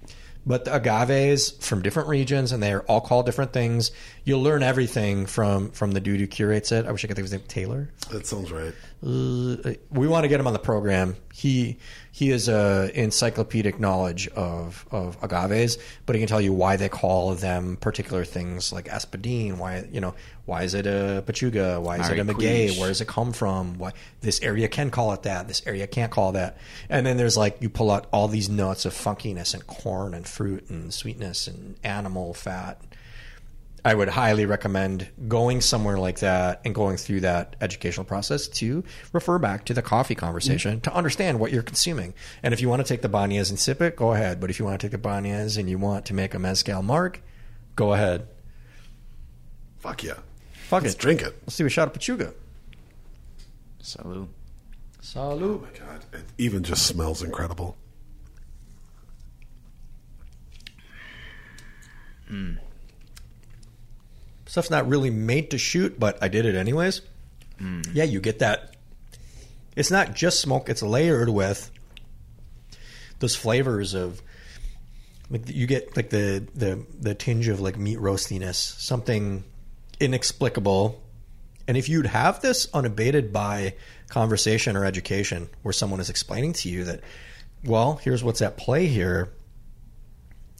But 0.45 0.65
the 0.65 0.75
agaves 0.75 1.51
from 1.65 1.81
different 1.81 2.09
regions, 2.09 2.51
and 2.51 2.63
they're 2.63 2.81
all 2.83 3.01
called 3.01 3.25
different 3.27 3.53
things. 3.53 3.91
You'll 4.23 4.41
learn 4.41 4.63
everything 4.63 5.25
from 5.27 5.71
from 5.71 5.91
the 5.91 5.99
dude 5.99 6.19
who 6.19 6.27
curates 6.27 6.71
it. 6.71 6.85
I 6.87 6.91
wish 6.91 7.05
I 7.05 7.07
could 7.07 7.15
think 7.15 7.27
of 7.27 7.31
his 7.31 7.39
name, 7.39 7.47
Taylor 7.47 7.89
That 8.09 8.25
sounds 8.25 8.51
right. 8.51 8.73
uh, 9.03 9.73
we 9.91 10.07
want 10.07 10.23
to 10.23 10.27
get 10.27 10.39
him 10.39 10.47
on 10.47 10.53
the 10.53 10.59
program. 10.59 11.15
He 11.33 11.77
he 12.21 12.29
has 12.29 12.47
a 12.47 12.91
encyclopedic 12.93 13.79
knowledge 13.79 14.27
of 14.35 14.85
of 14.91 15.19
agaves, 15.23 15.79
but 16.05 16.15
he 16.15 16.21
can 16.21 16.27
tell 16.27 16.39
you 16.39 16.53
why 16.53 16.75
they 16.75 16.87
call 16.87 17.33
them 17.33 17.77
particular 17.77 18.23
things 18.25 18.71
like 18.71 18.85
espadin. 18.85 19.57
Why 19.57 19.87
you 19.91 19.99
know 19.99 20.13
why 20.45 20.61
is 20.61 20.75
it 20.75 20.85
a 20.85 21.23
pechuga? 21.25 21.81
Why 21.81 21.97
is 21.97 22.09
it 22.09 22.19
a 22.19 22.23
maguey? 22.23 22.77
Where 22.77 22.89
does 22.89 23.01
it 23.01 23.07
come 23.07 23.33
from? 23.33 23.79
Why 23.79 23.93
this 24.21 24.39
area 24.41 24.67
can 24.67 24.91
call 24.91 25.13
it 25.13 25.23
that? 25.23 25.47
This 25.47 25.65
area 25.65 25.87
can't 25.87 26.11
call 26.11 26.33
that. 26.33 26.57
And 26.89 27.07
then 27.07 27.17
there's 27.17 27.37
like 27.37 27.57
you 27.59 27.69
pull 27.69 27.89
out 27.89 28.05
all 28.13 28.27
these 28.27 28.49
notes 28.49 28.85
of 28.85 28.93
funkiness 28.93 29.55
and 29.55 29.65
corn 29.65 30.13
and 30.13 30.27
fruit 30.27 30.69
and 30.69 30.93
sweetness 30.93 31.47
and 31.47 31.75
animal 31.83 32.35
fat. 32.35 32.79
I 33.83 33.95
would 33.95 34.09
highly 34.09 34.45
recommend 34.45 35.09
going 35.27 35.59
somewhere 35.59 35.97
like 35.97 36.19
that 36.19 36.61
and 36.63 36.75
going 36.75 36.97
through 36.97 37.21
that 37.21 37.55
educational 37.61 38.05
process 38.05 38.47
to 38.47 38.83
refer 39.11 39.39
back 39.39 39.65
to 39.65 39.73
the 39.73 39.81
coffee 39.81 40.13
conversation 40.13 40.81
to 40.81 40.93
understand 40.93 41.39
what 41.39 41.51
you're 41.51 41.63
consuming. 41.63 42.13
And 42.43 42.53
if 42.53 42.61
you 42.61 42.69
want 42.69 42.85
to 42.85 42.87
take 42.87 43.01
the 43.01 43.09
Banhez 43.09 43.49
and 43.49 43.57
sip 43.57 43.81
it, 43.81 43.95
go 43.95 44.13
ahead. 44.13 44.39
But 44.39 44.51
if 44.51 44.59
you 44.59 44.65
want 44.65 44.79
to 44.79 44.87
take 44.87 44.91
the 44.91 45.09
Banhez 45.09 45.57
and 45.57 45.67
you 45.67 45.79
want 45.79 46.05
to 46.05 46.13
make 46.13 46.35
a 46.35 46.39
mezcal 46.39 46.83
mark, 46.83 47.23
go 47.75 47.93
ahead. 47.93 48.27
Fuck 49.79 50.03
yeah. 50.03 50.19
Fuck 50.67 50.83
it. 50.83 50.85
Let's 50.85 50.95
it. 50.95 51.01
drink 51.01 51.21
it. 51.23 51.35
Let's 51.41 51.57
do 51.57 51.65
a 51.65 51.69
shot 51.69 51.87
of 51.87 51.93
Pechuga. 51.93 52.33
Salud. 53.81 54.27
Salud. 55.01 55.41
Oh 55.41 55.59
my 55.59 55.79
god. 55.79 56.05
It 56.13 56.25
even 56.37 56.63
just 56.63 56.85
smells 56.85 57.23
incredible. 57.23 57.77
Mm. 62.31 62.59
Stuff's 64.51 64.69
not 64.69 64.85
really 64.89 65.09
made 65.09 65.51
to 65.51 65.57
shoot, 65.57 65.97
but 65.97 66.21
I 66.21 66.27
did 66.27 66.45
it 66.45 66.55
anyways. 66.55 66.99
Mm. 67.57 67.89
Yeah, 67.93 68.03
you 68.03 68.19
get 68.19 68.39
that. 68.39 68.75
It's 69.77 69.89
not 69.89 70.13
just 70.13 70.41
smoke; 70.41 70.67
it's 70.67 70.83
layered 70.83 71.29
with 71.29 71.71
those 73.19 73.33
flavors 73.33 73.93
of. 73.93 74.21
Like 75.29 75.47
you 75.47 75.67
get 75.67 75.95
like 75.95 76.09
the 76.09 76.45
the 76.53 76.85
the 76.99 77.15
tinge 77.15 77.47
of 77.47 77.61
like 77.61 77.77
meat 77.77 77.97
roastiness, 77.97 78.55
something 78.55 79.45
inexplicable. 80.01 81.01
And 81.65 81.77
if 81.77 81.87
you'd 81.87 82.07
have 82.07 82.41
this 82.41 82.67
unabated 82.73 83.31
by 83.31 83.75
conversation 84.09 84.75
or 84.75 84.83
education, 84.83 85.47
where 85.61 85.71
someone 85.71 86.01
is 86.01 86.09
explaining 86.09 86.51
to 86.55 86.67
you 86.67 86.83
that, 86.83 86.99
well, 87.63 88.01
here's 88.03 88.21
what's 88.21 88.41
at 88.41 88.57
play 88.57 88.87
here, 88.87 89.31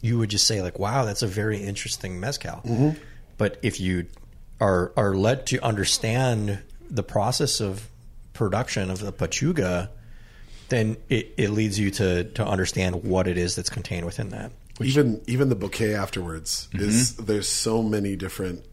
you 0.00 0.16
would 0.16 0.30
just 0.30 0.46
say 0.46 0.62
like, 0.62 0.78
"Wow, 0.78 1.04
that's 1.04 1.20
a 1.20 1.26
very 1.26 1.58
interesting 1.62 2.18
mezcal." 2.18 2.62
Mm-hmm. 2.64 2.98
But 3.38 3.58
if 3.62 3.80
you 3.80 4.06
are 4.60 4.92
are 4.96 5.14
led 5.14 5.46
to 5.48 5.58
understand 5.64 6.62
the 6.90 7.02
process 7.02 7.60
of 7.60 7.88
production 8.32 8.90
of 8.90 9.00
the 9.00 9.12
pechuga, 9.12 9.88
then 10.68 10.96
it, 11.08 11.34
it 11.36 11.50
leads 11.50 11.78
you 11.78 11.90
to 11.92 12.24
to 12.24 12.46
understand 12.46 13.04
what 13.04 13.26
it 13.26 13.36
is 13.36 13.56
that's 13.56 13.70
contained 13.70 14.06
within 14.06 14.30
that. 14.30 14.52
even 14.80 15.20
even 15.26 15.48
the 15.48 15.54
bouquet 15.54 15.94
afterwards 15.94 16.68
mm-hmm. 16.72 16.84
is 16.84 17.16
there's 17.16 17.48
so 17.48 17.82
many 17.82 18.16
different 18.16 18.64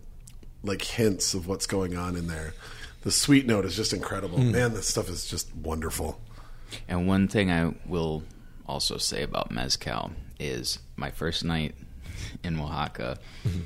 like 0.64 0.82
hints 0.82 1.34
of 1.34 1.48
what's 1.48 1.68
going 1.68 1.96
on 1.96 2.16
in 2.16 2.28
there. 2.28 2.54
The 3.02 3.12
sweet 3.12 3.48
note 3.48 3.66
is 3.66 3.76
just 3.76 3.94
incredible. 3.94 4.40
Mm. 4.40 4.52
Man, 4.52 4.74
this 4.74 4.88
stuff 4.88 5.10
is 5.10 5.26
just 5.26 5.54
wonderful. 5.56 6.20
And 6.88 7.08
one 7.08 7.28
thing 7.28 7.50
I 7.52 7.74
will 7.86 8.24
also 8.68 8.98
say 8.98 9.24
about 9.24 9.52
mezcal 9.52 10.12
is 10.40 10.80
my 10.96 11.10
first 11.10 11.44
night 11.44 11.76
in 12.44 12.60
Oaxaca. 12.60 13.20
Mm-hmm. 13.46 13.62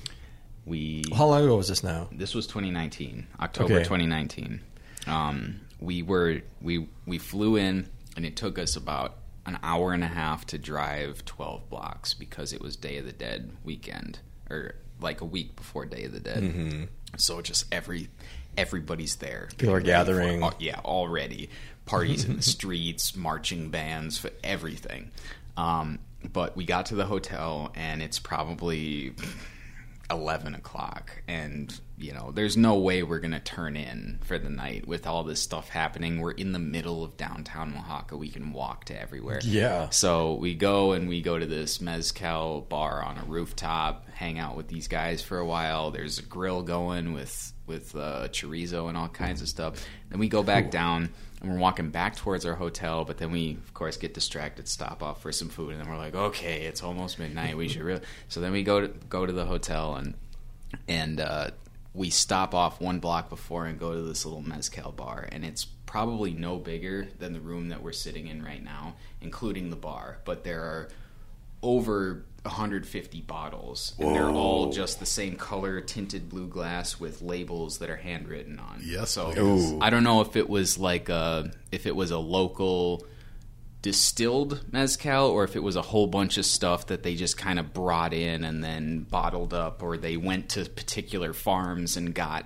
We 0.66 1.04
How 1.16 1.26
long 1.28 1.44
ago 1.44 1.58
was 1.58 1.68
this 1.68 1.84
now? 1.84 2.08
this 2.12 2.34
was 2.34 2.48
2019, 2.48 3.28
October 3.40 3.74
Okay. 3.76 3.84
2019. 3.84 4.62
Um, 5.08 5.60
we 5.80 6.02
were 6.02 6.42
we 6.62 6.88
we 7.06 7.18
flew 7.18 7.58
in, 7.58 7.90
and 8.16 8.26
it 8.26 8.36
took 8.38 8.58
us 8.58 8.76
about 8.78 9.18
an 9.46 9.60
hour 9.62 9.92
and 9.92 10.04
a 10.04 10.08
half 10.08 10.46
to 10.48 10.58
drive 10.58 11.26
12 11.26 11.70
blocks 11.70 12.14
because 12.14 12.54
it 12.54 12.62
was 12.62 12.78
Day 12.78 12.98
of 12.98 13.06
the 13.06 13.12
Dead 13.12 13.52
weekend, 13.66 14.20
or 14.50 14.76
like 15.02 15.20
a 15.20 15.26
week 15.26 15.58
before 15.58 15.86
Day 15.86 16.06
of 16.06 16.14
the 16.14 16.22
Dead. 16.22 16.88
So 17.18 17.42
just 17.42 17.66
every 17.74 18.08
everybody's 18.58 19.18
there. 19.18 19.48
Mm-hmm. 19.50 19.58
People 19.58 19.76
are 19.76 19.80
for- 19.82 19.86
gathering. 19.86 20.44
oh, 20.44 20.54
yeah, 20.60 20.80
already 20.86 21.50
parties 21.86 22.24
in 22.24 22.38
the 22.38 22.42
streets, 22.56 23.16
marching 23.18 23.70
bands, 23.70 24.18
for 24.18 24.30
everything. 24.46 25.12
Um, 25.58 26.00
but 26.32 26.56
we 26.56 26.64
got 26.64 26.86
to 26.88 26.96
the 26.96 27.06
hotel, 27.06 27.74
and 27.76 28.02
it's 28.02 28.18
probably 28.20 29.14
11 30.14 30.56
o'clock 30.56 31.24
and 31.28 31.80
you 31.98 32.14
know 32.14 32.32
there's 32.32 32.56
no 32.56 32.78
way 32.78 33.04
we're 33.04 33.20
gonna 33.20 33.40
turn 33.40 33.76
in 33.76 34.20
for 34.24 34.38
the 34.38 34.50
night 34.50 34.88
with 34.88 35.06
all 35.06 35.24
this 35.24 35.42
stuff 35.42 35.70
happening. 35.70 36.22
We're 36.22 36.32
in 36.32 36.52
the 36.54 36.60
middle 36.60 37.04
of 37.04 37.18
downtown 37.18 37.76
oaxaca. 37.78 38.16
We 38.16 38.30
can 38.30 38.54
walk 38.54 38.86
to 38.86 39.00
everywhere. 39.00 39.40
Yeah. 39.44 39.90
so 39.90 40.36
we 40.36 40.56
go 40.56 40.94
and 40.94 41.10
we 41.10 41.22
go 41.22 41.38
to 41.38 41.46
this 41.46 41.82
mezcal 41.82 42.62
bar 42.62 43.04
on 43.04 43.18
a 43.18 43.24
rooftop 43.26 44.08
hang 44.14 44.40
out 44.40 44.56
with 44.56 44.68
these 44.68 44.88
guys 44.88 45.22
for 45.22 45.40
a 45.40 45.46
while. 45.46 45.92
There's 45.92 46.20
a 46.20 46.24
grill 46.24 46.62
going 46.62 47.14
with 47.14 47.54
with 47.66 47.96
uh, 47.96 48.28
chorizo 48.30 48.90
and 48.90 48.98
all 48.98 49.08
kinds 49.10 49.42
of 49.42 49.50
stuff. 49.50 49.86
Then 50.10 50.20
we 50.20 50.28
go 50.28 50.44
back 50.44 50.70
down 50.70 51.10
and 51.44 51.52
we're 51.52 51.60
walking 51.60 51.90
back 51.90 52.16
towards 52.16 52.46
our 52.46 52.56
hotel 52.56 53.06
but 53.06 53.18
then 53.18 53.32
we 53.32 53.52
of 53.52 53.74
course 53.74 53.98
get 53.98 54.14
distracted 54.14 54.68
stop 54.68 55.04
off 55.04 55.22
for 55.22 55.32
some 55.32 55.50
food 55.50 55.72
and 55.72 55.82
then 55.82 55.90
we're 55.90 55.98
like 55.98 56.16
okay 56.16 56.64
it's 56.66 56.82
almost 56.82 57.20
midnight. 57.20 57.56
We 57.56 57.68
should 57.68 57.84
really 57.84 58.02
so 58.30 58.40
then 58.40 58.52
we 58.52 58.64
go 58.64 58.82
to 58.82 58.88
go 58.88 59.26
to 59.26 59.34
the 59.34 59.46
hotel 59.46 59.96
and 59.96 60.16
and 60.88 61.20
uh, 61.20 61.52
we 61.94 62.10
stop 62.10 62.56
off 62.56 62.82
one 62.82 63.00
block 63.00 63.30
before 63.30 63.68
and 63.68 63.80
go 63.80 63.94
to 63.94 64.02
this 64.02 64.26
little 64.26 64.42
mezcal 64.42 64.92
bar 64.92 65.28
and 65.32 65.46
it's 65.46 65.66
probably 65.86 66.34
no 66.34 66.58
bigger 66.58 67.08
than 67.20 67.34
the 67.34 67.40
room 67.40 67.70
that 67.70 67.84
we're 67.84 67.92
sitting 67.92 68.28
in 68.28 68.44
right 68.44 68.64
now 68.64 68.96
including 69.22 69.70
the 69.70 69.76
bar. 69.76 70.18
But 70.26 70.44
there 70.44 70.62
are 70.62 70.90
over 71.62 72.26
150 72.44 73.22
bottles 73.22 73.94
and 74.00 74.14
they're 74.14 74.30
all 74.30 74.70
just 74.72 75.00
the 75.00 75.06
same 75.06 75.36
color 75.38 75.80
tinted 75.80 76.28
blue 76.28 76.48
glass 76.48 77.00
with 77.00 77.22
labels 77.22 77.78
that 77.78 77.90
are 77.90 77.96
handwritten 77.96 78.60
on. 78.60 78.82
Yes, 78.84 79.12
so 79.12 79.32
please. 79.32 79.74
i 79.82 79.90
don't 79.90 80.04
know 80.04 80.20
if 80.22 80.36
it 80.36 80.50
was 80.50 80.78
like 80.78 81.08
a 81.10 81.52
if 81.72 81.86
it 81.86 81.96
was 81.96 82.12
a 82.12 82.18
local 82.18 83.06
distilled 83.82 84.62
mezcal 84.72 85.28
or 85.30 85.44
if 85.44 85.56
it 85.56 85.64
was 85.64 85.76
a 85.76 85.82
whole 85.82 86.08
bunch 86.08 86.38
of 86.38 86.46
stuff 86.46 86.88
that 86.88 87.04
they 87.04 87.16
just 87.16 87.38
kind 87.38 87.60
of 87.60 87.74
brought 87.74 88.14
in 88.14 88.44
and 88.44 88.64
then 88.64 89.02
bottled 89.04 89.54
up 89.54 89.84
or 89.84 89.98
they 89.98 90.18
went 90.18 90.50
to 90.50 90.66
particular 90.66 91.34
farms 91.34 91.98
and 91.98 92.16
got 92.16 92.46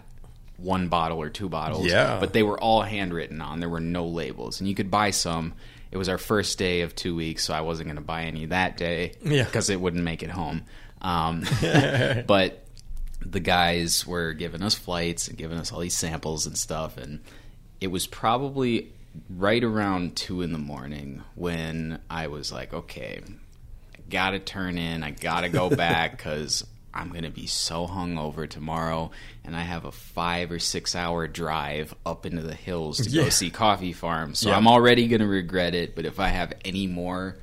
one 0.57 0.89
bottle 0.89 1.21
or 1.21 1.29
two 1.29 1.47
bottles. 1.47 1.85
Yeah. 1.85 2.19
but 2.19 2.33
they 2.33 2.41
were 2.43 2.59
all 2.59 2.81
handwritten 2.81 3.41
on. 3.41 3.59
There 3.59 3.69
were 3.69 3.79
no 3.79 4.07
labels. 4.07 4.59
And 4.59 4.67
you 4.67 4.73
could 4.73 4.89
buy 4.89 5.11
some 5.11 5.53
it 5.91 5.97
was 5.97 6.09
our 6.09 6.17
first 6.17 6.57
day 6.57 6.81
of 6.81 6.95
two 6.95 7.15
weeks 7.15 7.43
so 7.45 7.53
i 7.53 7.61
wasn't 7.61 7.87
going 7.87 7.95
to 7.97 8.01
buy 8.01 8.23
any 8.23 8.45
that 8.47 8.77
day 8.77 9.13
Yeah. 9.23 9.43
because 9.43 9.69
it 9.69 9.79
wouldn't 9.79 10.03
make 10.03 10.23
it 10.23 10.29
home 10.29 10.63
um, 11.01 11.43
but 11.61 12.63
the 13.19 13.39
guys 13.39 14.05
were 14.07 14.33
giving 14.33 14.61
us 14.63 14.73
flights 14.75 15.27
and 15.27 15.37
giving 15.37 15.57
us 15.57 15.71
all 15.71 15.79
these 15.79 15.95
samples 15.95 16.45
and 16.47 16.57
stuff 16.57 16.97
and 16.97 17.19
it 17.81 17.87
was 17.87 18.07
probably 18.07 18.91
right 19.29 19.63
around 19.63 20.15
two 20.15 20.41
in 20.41 20.51
the 20.51 20.57
morning 20.59 21.21
when 21.35 21.99
i 22.09 22.27
was 22.27 22.51
like 22.51 22.73
okay 22.73 23.19
i 23.95 23.99
gotta 24.09 24.39
turn 24.39 24.77
in 24.77 25.03
i 25.03 25.11
gotta 25.11 25.49
go 25.49 25.69
back 25.75 26.11
because 26.17 26.65
i'm 26.97 27.09
gonna 27.11 27.29
be 27.29 27.45
so 27.47 27.87
hungover 27.87 28.49
tomorrow 28.49 29.11
and 29.43 29.55
i 29.55 29.61
have 29.61 29.85
a 29.85 29.91
five 29.91 30.51
or 30.51 30.59
six 30.59 30.95
hour 30.95 31.27
drive 31.27 31.93
up 32.05 32.25
into 32.25 32.41
the 32.41 32.53
hills 32.55 32.97
to 32.97 33.09
Yeah. 33.09 33.23
go 33.23 33.29
see 33.29 33.49
coffee 33.49 33.93
farms 33.93 34.39
so 34.39 34.49
Yeah. 34.49 34.57
i'm 34.57 34.67
already 34.67 35.07
gonna 35.07 35.27
regret 35.27 35.75
it 35.75 35.95
but 35.95 36.05
if 36.05 36.19
i 36.19 36.27
have 36.29 36.53
any 36.65 36.87
more 36.87 37.37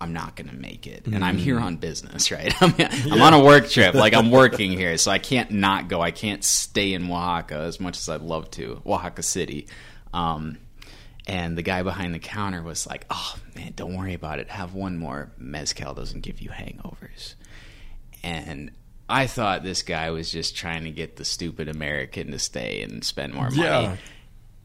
I'm 0.00 0.12
not 0.12 0.36
going 0.36 0.48
to 0.48 0.54
make 0.54 0.86
it. 0.86 1.06
And 1.06 1.24
I'm 1.24 1.36
here 1.38 1.58
on 1.58 1.76
business, 1.78 2.30
right? 2.30 2.54
I'm, 2.62 2.72
I'm 3.10 3.20
on 3.20 3.34
a 3.34 3.42
work 3.42 3.68
trip. 3.68 3.96
Like 3.96 4.14
I'm 4.14 4.30
working 4.40 4.70
here, 4.70 4.96
so 4.96 5.10
I 5.10 5.18
can't 5.18 5.50
not 5.50 5.88
go. 5.88 6.00
I 6.00 6.12
can't 6.12 6.44
stay 6.44 6.92
in 6.92 7.10
Oaxaca 7.10 7.56
as 7.56 7.80
much 7.80 7.98
as 7.98 8.08
I'd 8.08 8.20
love 8.20 8.48
to, 8.52 8.80
Oaxaca 8.86 9.24
City. 9.24 9.66
Um, 10.14 10.58
and 11.26 11.58
the 11.58 11.62
guy 11.62 11.82
behind 11.82 12.14
the 12.14 12.20
counter 12.20 12.62
was 12.62 12.86
like, 12.86 13.06
"Oh 13.10 13.34
man, 13.56 13.72
don't 13.74 13.96
worry 13.96 14.14
about 14.14 14.38
it. 14.38 14.48
Have 14.50 14.72
one 14.72 14.98
more. 14.98 15.32
Mezcal 15.36 15.94
doesn't 15.94 16.20
give 16.20 16.40
you 16.40 16.50
hangovers." 16.50 17.34
And 18.22 18.70
I 19.08 19.26
thought 19.26 19.62
this 19.62 19.82
guy 19.82 20.10
was 20.10 20.30
just 20.30 20.56
trying 20.56 20.84
to 20.84 20.90
get 20.90 21.16
the 21.16 21.24
stupid 21.24 21.68
American 21.68 22.30
to 22.32 22.38
stay 22.38 22.82
and 22.82 23.02
spend 23.04 23.32
more 23.34 23.50
money. 23.50 23.62
Yeah. 23.62 23.96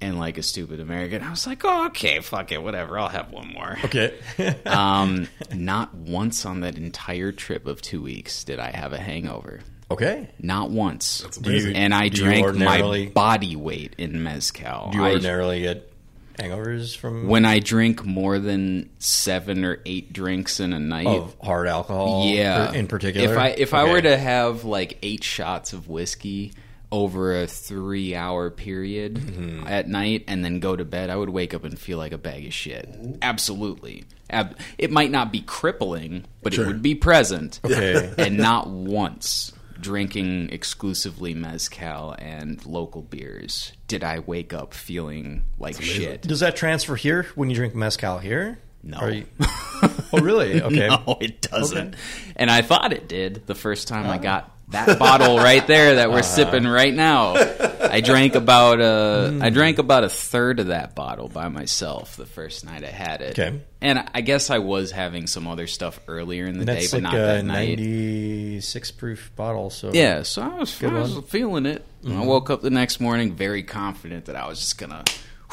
And 0.02 0.20
like 0.20 0.38
a 0.38 0.44
stupid 0.44 0.82
American, 0.82 1.24
I 1.24 1.30
was 1.30 1.48
like, 1.48 1.61
oh, 1.64 1.86
okay, 1.88 2.20
fuck 2.20 2.52
it, 2.52 2.61
whatever. 2.61 2.99
I'll 2.99 3.07
have 3.07 3.32
one 3.32 3.48
more. 3.53 3.78
Okay. 3.86 4.14
Um, 4.65 5.30
not 5.53 5.94
once 5.95 6.45
on 6.45 6.60
that 6.61 6.78
entire 6.78 7.32
trip 7.32 7.65
of 7.68 7.82
two 7.82 8.02
weeks 8.02 8.44
did 8.44 8.60
I 8.60 8.72
have 8.72 8.91
a 8.91 8.98
hangover. 8.98 9.61
okay. 9.90 10.30
Not 10.40 10.72
once. 10.72 11.24
You- 11.41 11.72
and 11.74 11.94
I 11.94 12.10
drank 12.10 12.56
my 12.57 13.10
body 13.14 13.56
weight 13.56 13.94
in 13.98 14.24
mezcal. 14.24 14.90
Do 14.91 14.98
you 14.98 15.03
I- 15.06 15.11
ordinarily 15.11 15.61
get 15.61 15.93
hangovers 16.39 16.95
from 16.97 17.27
when 17.27 17.45
I 17.45 17.60
drink 17.60 18.03
more 18.05 18.39
than 18.39 18.89
seven 18.99 19.64
or 19.65 19.80
eight 19.85 20.11
drinks 20.14 20.60
in 20.60 20.73
a 20.73 20.80
night, 20.80 21.07
of 21.07 21.35
hard 21.41 21.68
alcohol? 21.68 22.26
yeah, 22.27 22.72
in 22.72 22.88
particular. 22.88 23.31
If 23.31 23.38
I 23.38 23.47
if 23.49 23.73
I 23.73 23.84
were 23.91 24.01
to 24.01 24.18
have 24.18 24.64
like 24.64 24.97
eight 25.03 25.23
shots 25.23 25.73
of 25.73 25.88
whiskey 25.89 26.53
over 26.91 27.41
a 27.41 27.47
three 27.47 28.14
hour 28.15 28.49
period 28.51 29.15
Mm-hmm. 29.15 29.68
at 29.68 29.88
night 29.88 30.26
and 30.27 30.43
then 30.45 30.60
go 30.60 30.76
to 30.76 30.85
bed, 30.85 31.10
I 31.10 31.15
would 31.15 31.30
wake 31.30 31.53
up 31.53 31.64
and 31.64 31.77
feel 31.77 31.97
like 31.97 32.11
a 32.11 32.18
bag 32.19 32.45
of 32.45 32.53
shit. 32.53 32.88
Absolutely. 33.22 34.03
Ab- 34.30 34.57
it 34.77 34.91
might 34.91 35.10
not 35.11 35.31
be 35.31 35.41
crippling, 35.41 36.26
but 36.43 36.53
Sure. 36.53 36.65
it 36.65 36.68
would 36.68 36.81
be 36.84 36.93
present. 36.95 37.60
Okay. 37.65 38.14
and 38.18 38.38
not 38.38 38.69
once 38.69 39.51
drinking 39.79 40.49
exclusively 40.51 41.33
mezcal 41.33 42.15
and 42.19 42.65
local 42.65 43.01
beers 43.01 43.73
did 43.93 44.03
I 44.03 44.17
wake 44.17 44.53
up 44.53 44.73
feeling 44.73 45.43
like 45.59 45.79
shit. 45.79 46.23
Does 46.23 46.39
that 46.39 46.55
transfer 46.55 46.95
here 46.95 47.27
when 47.35 47.51
you 47.51 47.55
drink 47.55 47.75
mezcal 47.75 48.17
here? 48.17 48.57
No. 48.84 49.07
You- 49.07 49.26
oh, 49.39 50.19
really? 50.22 50.61
Okay. 50.64 50.88
No, 50.88 51.18
it 51.19 51.41
doesn't. 51.41 51.95
And 52.35 52.51
I 52.51 52.61
thought 52.61 52.93
it 52.93 53.07
did 53.07 53.47
the 53.47 53.55
first 53.55 53.88
time 53.88 54.05
I 54.05 54.15
uh. 54.15 54.18
got 54.18 54.51
that 54.69 54.97
bottle 54.97 55.38
right 55.38 55.65
there 55.68 55.95
that 55.95 56.10
we're 56.10 56.19
uh. 56.19 56.23
sipping 56.23 56.65
right 56.65 56.93
now. 56.93 57.34
I 57.35 58.01
drank 58.01 58.35
about 58.35 58.81
a 58.81 59.31
hmm. 59.31 59.43
I 59.43 59.49
drank 59.49 59.77
about 59.77 60.03
a 60.03 60.10
third 60.10 60.60
of 60.60 60.68
that 60.68 60.95
bottle 60.95 61.27
by 61.27 61.47
myself 61.47 62.15
the 62.15 62.26
first 62.26 62.65
night 62.65 62.84
I 62.84 62.89
had 62.89 63.22
it. 63.22 63.39
Okay. 63.39 63.61
And 63.81 64.10
I 64.14 64.22
guess 64.22 64.49
I 64.49 64.60
was 64.60 64.91
having 64.91 65.27
some 65.27 65.47
other 65.47 65.68
stuff 65.68 65.99
earlier 66.07 66.45
in 66.45 66.57
the 66.57 66.65
day, 66.65 66.88
but 66.89 66.93
like 66.93 67.03
not 67.03 67.14
that 67.14 67.45
night. 67.45 67.77
96 67.77 68.91
proof 68.91 69.31
bottle. 69.35 69.69
So 69.69 69.91
Yeah, 69.93 70.23
so 70.23 70.41
I 70.41 70.47
was, 70.60 70.84
I 70.84 70.88
was. 70.88 71.11
Mm-hmm. 71.11 71.22
feeling 71.27 71.65
it. 71.65 71.85
I 72.03 72.07
mm-hmm. 72.07 72.26
woke 72.26 72.49
up 72.49 72.61
the 72.61 72.69
next 72.69 72.99
morning 72.99 73.34
very 73.34 73.64
confident 73.64 74.26
that 74.26 74.35
I 74.35 74.47
was 74.47 74.60
just 74.60 74.77
gonna 74.77 75.03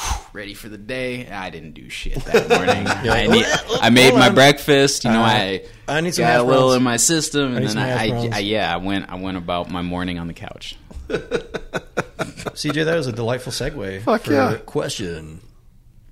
ready 0.32 0.54
for 0.54 0.68
the 0.68 0.78
day. 0.78 1.28
I 1.28 1.50
didn't 1.50 1.72
do 1.72 1.88
shit 1.88 2.16
that 2.24 2.48
morning. 2.48 2.86
I, 2.88 3.26
need, 3.26 3.46
I 3.80 3.90
made 3.90 4.14
my 4.14 4.30
breakfast. 4.30 5.04
You 5.04 5.10
know, 5.10 5.22
Uh, 5.22 5.26
I 5.26 5.62
I 5.88 6.00
need 6.00 6.14
some 6.14 6.24
got 6.24 6.40
a 6.40 6.42
little 6.42 6.68
browns. 6.68 6.76
in 6.76 6.82
my 6.82 6.96
system, 6.96 7.56
and 7.56 7.64
need 7.66 7.68
then 7.68 7.78
I, 7.78 8.08
I. 8.08 8.28
I 8.34 8.38
yeah, 8.38 8.72
I 8.72 8.76
went 8.78 9.10
I 9.10 9.16
went 9.16 9.36
about 9.36 9.70
my 9.70 9.82
morning 9.82 10.18
on 10.18 10.26
the 10.26 10.34
couch. 10.34 10.76
CJ, 11.08 12.84
that 12.84 12.96
was 12.96 13.06
a 13.06 13.12
delightful 13.12 13.52
segue. 13.52 14.02
Fuck 14.02 14.22
for 14.22 14.32
yeah. 14.32 14.56
Question 14.58 15.40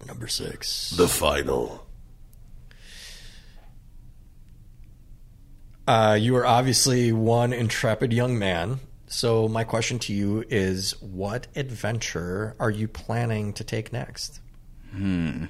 number 0.06 0.26
six. 0.26 0.90
The 0.90 1.06
final. 1.08 1.84
Uh, 5.86 6.18
you 6.20 6.36
are 6.36 6.44
obviously 6.44 7.12
one 7.12 7.52
intrepid 7.52 8.12
young 8.12 8.38
man. 8.38 8.78
So 9.08 9.48
my 9.48 9.64
question 9.64 9.98
to 10.00 10.12
you 10.12 10.44
is, 10.48 10.92
what 11.00 11.46
adventure 11.56 12.54
are 12.60 12.70
you 12.70 12.88
planning 12.88 13.52
to 13.54 13.64
take 13.64 13.92
next? 13.92 14.40
Hmm. 14.92 15.46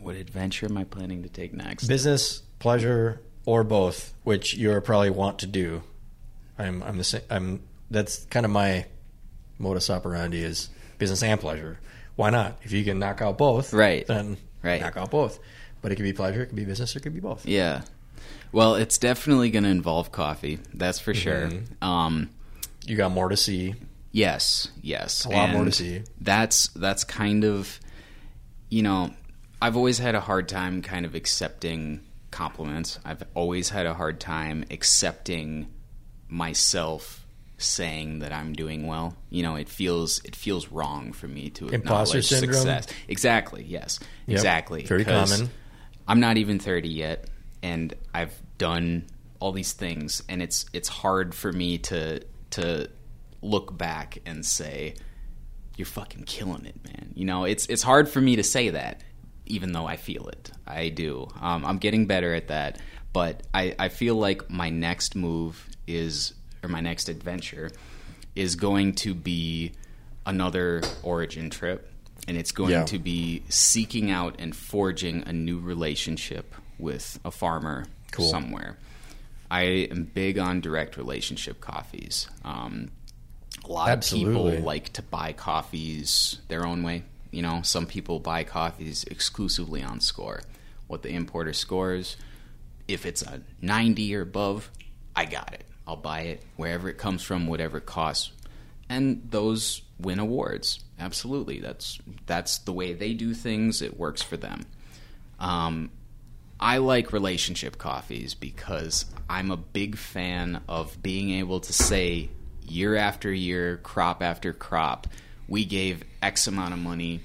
What 0.00 0.16
adventure 0.16 0.66
am 0.66 0.76
I 0.76 0.84
planning 0.84 1.22
to 1.22 1.28
take 1.28 1.52
next? 1.52 1.86
Business, 1.88 2.42
pleasure, 2.58 3.20
or 3.46 3.64
both, 3.64 4.14
which 4.22 4.54
you 4.54 4.70
are 4.72 4.80
probably 4.80 5.10
want 5.10 5.38
to 5.40 5.46
do. 5.46 5.82
I'm, 6.58 6.82
I'm 6.82 6.98
the 6.98 7.04
same. 7.04 7.22
I'm. 7.30 7.62
That's 7.90 8.24
kind 8.26 8.46
of 8.46 8.52
my 8.52 8.86
modus 9.58 9.90
operandi 9.90 10.42
is 10.42 10.68
business 10.98 11.22
and 11.22 11.40
pleasure. 11.40 11.78
Why 12.16 12.30
not? 12.30 12.58
If 12.62 12.72
you 12.72 12.84
can 12.84 12.98
knock 12.98 13.22
out 13.22 13.38
both, 13.38 13.72
Right. 13.72 14.06
Then 14.06 14.36
Right. 14.62 14.80
knock 14.80 14.96
out 14.96 15.10
both. 15.10 15.38
But 15.82 15.92
it 15.92 15.96
could 15.96 16.04
be 16.04 16.12
pleasure, 16.12 16.42
it 16.42 16.46
could 16.46 16.56
be 16.56 16.64
business, 16.64 16.96
it 16.96 17.00
could 17.00 17.12
be 17.14 17.20
both. 17.20 17.44
Yeah. 17.44 17.82
Well, 18.54 18.76
it's 18.76 18.98
definitely 18.98 19.50
going 19.50 19.64
to 19.64 19.70
involve 19.70 20.12
coffee. 20.12 20.60
That's 20.72 21.00
for 21.00 21.12
sure. 21.12 21.48
Mm-hmm. 21.48 21.84
Um, 21.84 22.30
You 22.86 22.96
got 22.96 23.10
more 23.10 23.28
to 23.28 23.36
see. 23.36 23.74
Yes, 24.12 24.68
yes. 24.80 25.24
A 25.24 25.30
lot 25.30 25.50
more 25.50 25.64
to 25.64 25.72
see. 25.72 26.02
That's 26.20 26.68
that's 26.68 27.02
kind 27.02 27.44
of 27.44 27.80
you 28.70 28.82
know, 28.82 29.12
I've 29.60 29.76
always 29.76 29.98
had 29.98 30.14
a 30.14 30.20
hard 30.20 30.48
time 30.48 30.82
kind 30.82 31.04
of 31.04 31.14
accepting 31.14 32.00
compliments. 32.30 32.98
I've 33.04 33.22
always 33.34 33.70
had 33.70 33.86
a 33.86 33.94
hard 33.94 34.20
time 34.20 34.64
accepting 34.70 35.68
myself 36.28 37.24
saying 37.58 38.20
that 38.20 38.32
I'm 38.32 38.52
doing 38.52 38.86
well. 38.86 39.16
You 39.30 39.42
know, 39.42 39.56
it 39.56 39.68
feels 39.68 40.20
it 40.24 40.36
feels 40.36 40.68
wrong 40.68 41.12
for 41.12 41.26
me 41.28 41.50
to 41.50 41.68
Imposter 41.68 42.18
acknowledge 42.18 42.28
syndrome? 42.28 42.54
success. 42.54 42.86
Exactly. 43.08 43.64
Yes. 43.64 44.00
Yep. 44.26 44.36
Exactly. 44.36 44.84
Very 44.84 45.04
common. 45.04 45.50
I'm 46.06 46.20
not 46.20 46.36
even 46.36 46.58
30 46.58 46.88
yet, 46.88 47.26
and 47.62 47.94
I've 48.12 48.38
done 48.58 49.06
all 49.40 49.52
these 49.52 49.72
things, 49.72 50.22
and 50.28 50.42
it's 50.42 50.66
it's 50.72 50.88
hard 50.88 51.34
for 51.34 51.52
me 51.52 51.78
to 51.78 52.20
to 52.50 52.88
look 53.42 53.76
back 53.76 54.18
and 54.24 54.44
say, 54.44 54.94
"You're 55.76 55.86
fucking 55.86 56.24
killing 56.24 56.64
it, 56.64 56.76
man." 56.84 57.12
You 57.14 57.24
know, 57.24 57.44
it's 57.44 57.66
it's 57.66 57.82
hard 57.82 58.08
for 58.08 58.20
me 58.20 58.36
to 58.36 58.42
say 58.42 58.70
that, 58.70 59.02
even 59.46 59.72
though 59.72 59.86
I 59.86 59.96
feel 59.96 60.28
it. 60.28 60.50
I 60.66 60.88
do. 60.88 61.28
Um, 61.40 61.64
I'm 61.64 61.78
getting 61.78 62.06
better 62.06 62.34
at 62.34 62.48
that, 62.48 62.78
but 63.12 63.42
I 63.52 63.74
I 63.78 63.88
feel 63.88 64.14
like 64.16 64.48
my 64.50 64.70
next 64.70 65.14
move 65.14 65.68
is 65.86 66.32
or 66.62 66.68
my 66.68 66.80
next 66.80 67.08
adventure 67.08 67.70
is 68.34 68.56
going 68.56 68.94
to 68.94 69.14
be 69.14 69.72
another 70.26 70.80
origin 71.02 71.50
trip 71.50 71.90
and 72.26 72.36
it's 72.38 72.50
going 72.52 72.70
Yeah. 72.70 72.84
to 72.84 72.98
be 72.98 73.42
seeking 73.50 74.10
out 74.10 74.36
and 74.38 74.56
forging 74.56 75.22
a 75.26 75.32
new 75.32 75.58
relationship 75.60 76.54
with 76.78 77.20
a 77.24 77.30
farmer 77.30 77.84
Cool. 78.16 78.30
somewhere. 78.30 78.78
I 79.50 79.62
am 79.90 80.04
big 80.04 80.38
on 80.38 80.60
direct 80.60 80.96
relationship 80.96 81.60
coffees. 81.60 82.28
Um, 82.44 82.90
a 83.64 83.68
lot 83.72 83.88
Absolutely. 83.88 84.34
of 84.34 84.52
people 84.54 84.66
like 84.66 84.92
to 84.94 85.02
buy 85.02 85.32
coffees 85.32 86.38
their 86.48 86.66
own 86.66 86.82
way. 86.82 87.04
You 87.30 87.42
know, 87.42 87.62
some 87.62 87.86
people 87.86 88.20
buy 88.20 88.44
coffees 88.44 89.04
exclusively 89.04 89.82
on 89.82 90.00
score. 90.00 90.42
What 90.86 91.02
the 91.02 91.10
importer 91.10 91.52
scores, 91.52 92.16
if 92.88 93.06
it's 93.06 93.22
a 93.22 93.40
90 93.60 94.14
or 94.16 94.22
above, 94.22 94.70
I 95.16 95.24
got 95.24 95.52
it. 95.54 95.64
I'll 95.86 95.96
buy 95.96 96.20
it 96.22 96.42
wherever 96.56 96.88
it 96.88 96.98
comes 96.98 97.22
from, 97.22 97.46
whatever 97.46 97.78
it 97.78 97.86
costs. 97.86 98.32
And 98.88 99.26
those 99.30 99.82
win 99.98 100.18
awards. 100.18 100.80
Absolutely. 100.98 101.60
That's 101.60 101.98
that's 102.26 102.58
the 102.58 102.72
way 102.72 102.92
they 102.92 103.14
do 103.14 103.34
things. 103.34 103.82
It 103.82 103.98
works 103.98 104.22
for 104.22 104.36
them. 104.36 104.66
Um, 105.40 105.90
I 106.60 106.78
like 106.78 107.12
relationship 107.12 107.78
coffees 107.78 108.34
because 108.34 109.06
I'm 109.28 109.50
a 109.50 109.56
big 109.56 109.96
fan 109.96 110.62
of 110.68 111.02
being 111.02 111.30
able 111.30 111.60
to 111.60 111.72
say 111.72 112.30
year 112.62 112.96
after 112.96 113.32
year, 113.32 113.78
crop 113.78 114.22
after 114.22 114.52
crop, 114.52 115.06
we 115.48 115.64
gave 115.64 116.04
X 116.22 116.46
amount 116.46 116.72
of 116.72 116.80
money 116.80 117.20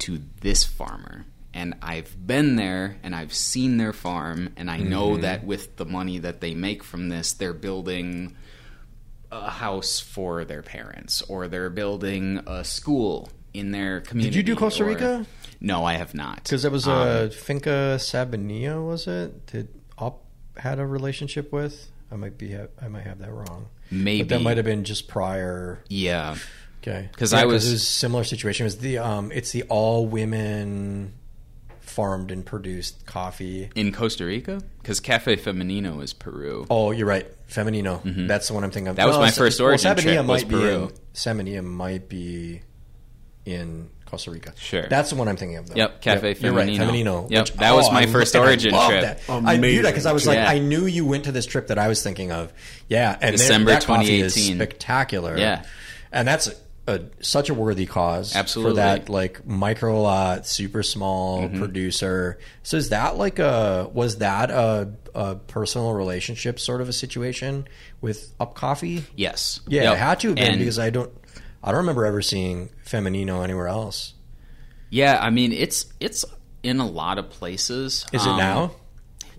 to 0.00 0.20
this 0.40 0.64
farmer. 0.64 1.24
And 1.52 1.74
I've 1.82 2.14
been 2.26 2.56
there 2.56 2.96
and 3.02 3.14
I've 3.14 3.32
seen 3.32 3.76
their 3.76 3.92
farm, 3.92 4.52
and 4.56 4.68
I 4.68 4.78
know 4.78 5.10
mm-hmm. 5.10 5.22
that 5.22 5.44
with 5.44 5.76
the 5.76 5.84
money 5.84 6.18
that 6.18 6.40
they 6.40 6.54
make 6.54 6.82
from 6.82 7.08
this, 7.08 7.32
they're 7.32 7.52
building 7.52 8.36
a 9.30 9.50
house 9.50 10.00
for 10.00 10.44
their 10.44 10.62
parents 10.62 11.22
or 11.22 11.48
they're 11.48 11.70
building 11.70 12.42
a 12.46 12.64
school 12.64 13.28
in 13.52 13.70
their 13.70 14.00
community. 14.00 14.30
Did 14.30 14.36
you 14.36 14.54
do 14.54 14.58
Costa 14.58 14.82
or- 14.82 14.88
Rica? 14.88 15.26
No, 15.64 15.84
I 15.84 15.94
have 15.94 16.14
not. 16.14 16.42
Because 16.44 16.62
that 16.62 16.72
was 16.72 16.86
Um, 16.86 16.92
uh, 16.92 17.28
Finca 17.30 17.96
Sabanilla, 17.98 18.86
was 18.86 19.06
it? 19.06 19.46
Did 19.46 19.68
Op 19.98 20.22
had 20.58 20.78
a 20.78 20.86
relationship 20.86 21.52
with? 21.52 21.90
I 22.12 22.16
might 22.16 22.36
be. 22.38 22.54
I 22.56 22.88
might 22.88 23.04
have 23.04 23.18
that 23.20 23.32
wrong. 23.32 23.66
Maybe. 23.90 24.22
but 24.22 24.28
that 24.30 24.42
might 24.42 24.56
have 24.56 24.66
been 24.66 24.84
just 24.84 25.08
prior. 25.08 25.82
Yeah. 25.88 26.36
Okay, 26.82 27.08
'Cause 27.16 27.32
Yeah, 27.32 27.40
I 27.40 27.44
was- 27.46 27.66
it 27.66 27.72
was 27.72 27.82
a 27.82 27.84
similar 27.84 28.24
situation. 28.24 28.64
It 28.64 28.68
was 28.68 28.78
the 28.78 28.98
um, 28.98 29.32
it's 29.32 29.52
the 29.52 29.62
all 29.64 30.06
women 30.06 31.14
farmed 31.80 32.30
and 32.30 32.44
produced 32.44 33.06
coffee. 33.06 33.70
In 33.74 33.90
Costa 33.92 34.24
Rica? 34.26 34.60
Because 34.82 35.00
Cafe 35.00 35.36
Femenino 35.36 36.02
is 36.02 36.12
Peru. 36.12 36.66
Oh, 36.68 36.90
you're 36.90 37.06
right, 37.06 37.26
Femenino. 37.48 38.26
That's 38.28 38.48
the 38.48 38.54
one 38.54 38.64
I'm 38.64 38.70
thinking 38.70 38.88
of. 38.88 38.96
Mm-hmm. 38.96 39.08
That 39.10 39.18
was 39.18 39.18
my 39.18 39.30
first 39.30 39.60
well, 39.60 39.68
origin 39.70 39.92
Sabanilla 39.96 40.02
trip, 40.02 40.26
was 40.26 40.42
might 40.42 40.48
be 40.48 40.54
Peru. 40.56 40.82
in, 40.84 40.90
Sabanilla 41.14 41.64
might 41.64 42.08
be 42.08 42.60
in 43.46 43.88
Costa 44.14 44.30
Rica. 44.30 44.52
Sure. 44.56 44.86
That's 44.88 45.10
the 45.10 45.16
one 45.16 45.26
I'm 45.28 45.36
thinking 45.36 45.56
of. 45.58 45.68
Though. 45.68 45.74
Yep, 45.76 46.00
Cafe 46.00 46.36
You're 46.40 46.52
right, 46.52 46.68
Femenino. 46.68 46.78
Femenino. 46.78 47.30
Yep, 47.30 47.46
that 47.58 47.74
was 47.74 47.90
my 47.90 48.06
first 48.06 48.36
origin 48.36 48.70
trip. 48.72 49.00
That. 49.02 49.20
I 49.28 49.56
knew 49.56 49.82
that 49.82 49.90
because 49.90 50.06
I 50.06 50.12
was 50.12 50.26
like, 50.26 50.36
Yeah. 50.36 50.48
I 50.48 50.58
knew 50.58 50.86
you 50.86 51.04
went 51.04 51.24
to 51.24 51.32
this 51.32 51.46
trip 51.46 51.66
that 51.68 51.78
I 51.78 51.88
was 51.88 52.02
thinking 52.02 52.30
of. 52.32 52.52
Yeah, 52.88 53.12
and 53.12 53.20
there- 53.22 53.32
December 53.32 53.70
that 53.72 53.84
coffee 53.84 54.20
is 54.20 54.34
2018. 54.34 54.56
spectacular. 54.56 55.36
Yeah. 55.38 55.64
and 56.12 56.28
that's 56.28 56.46
a, 56.46 56.54
a, 56.86 57.00
such 57.20 57.48
a 57.50 57.54
worthy 57.54 57.86
cause. 57.86 58.36
Absolutely. 58.36 58.72
for 58.72 58.76
that 58.76 59.08
like 59.08 59.44
micro 59.46 60.00
lot, 60.00 60.46
super 60.46 60.82
small 60.82 61.42
Mm-hmm. 61.42 61.58
producer. 61.58 62.38
So 62.62 62.76
is 62.76 62.90
that 62.90 63.16
like 63.16 63.38
a 63.38 63.88
was 63.92 64.18
that 64.18 64.50
a, 64.50 64.92
a 65.14 65.34
personal 65.36 65.92
relationship 65.94 66.60
sort 66.60 66.80
of 66.80 66.88
a 66.88 66.92
situation 66.92 67.66
with 68.00 68.32
Up 68.38 68.54
Coffee? 68.54 69.04
Yes. 69.16 69.60
Yeah, 69.66 69.84
Yep. 69.84 69.92
it 69.92 69.98
had 69.98 70.20
to 70.20 70.28
have 70.28 70.36
been 70.36 70.44
And- 70.52 70.58
because 70.58 70.78
I 70.78 70.90
don't 70.90 71.10
I 71.64 71.68
don't 71.70 71.78
remember 71.78 72.04
ever 72.04 72.20
seeing 72.22 72.70
Femenino 72.84 73.42
anywhere 73.42 73.68
else. 73.68 74.14
Yeah, 74.90 75.18
I 75.20 75.30
mean 75.30 75.52
it's 75.52 75.86
it's 75.98 76.24
in 76.62 76.78
a 76.78 76.86
lot 76.86 77.18
of 77.18 77.30
places. 77.30 78.06
Is 78.12 78.24
it 78.24 78.28
Um, 78.28 78.36
now? 78.38 78.72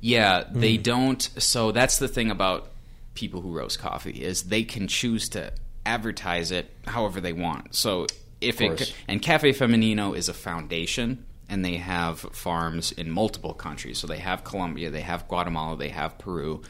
Yeah, 0.02 0.43
Hmm. 0.45 0.60
they 0.60 0.77
don't. 0.77 1.22
So 1.38 1.72
that's 1.72 1.97
the 1.99 2.07
thing 2.07 2.30
about 2.31 2.72
people 3.14 3.41
who 3.41 3.52
roast 3.52 3.80
coffee 3.80 4.11
is 4.23 4.43
they 4.43 4.64
can 4.64 4.88
choose 4.88 5.30
to 5.30 5.53
advertise 5.85 6.52
it 6.52 6.69
however 6.88 7.22
they 7.22 7.31
want. 7.34 7.76
So 7.76 8.07
if 8.41 8.60
it 8.60 8.93
and 9.07 9.22
Cafe 9.22 9.53
Femenino 9.53 10.15
is 10.18 10.27
a 10.27 10.34
foundation, 10.34 11.26
and 11.47 11.64
they 11.64 11.77
have 11.77 12.19
farms 12.34 12.91
in 12.91 13.10
multiple 13.11 13.53
countries. 13.53 13.99
So 13.99 14.07
they 14.07 14.18
have 14.18 14.43
Colombia, 14.43 14.89
they 14.89 15.02
have 15.02 15.27
Guatemala, 15.27 15.77
they 15.77 15.89
have 15.89 16.18
Peru, 16.18 16.61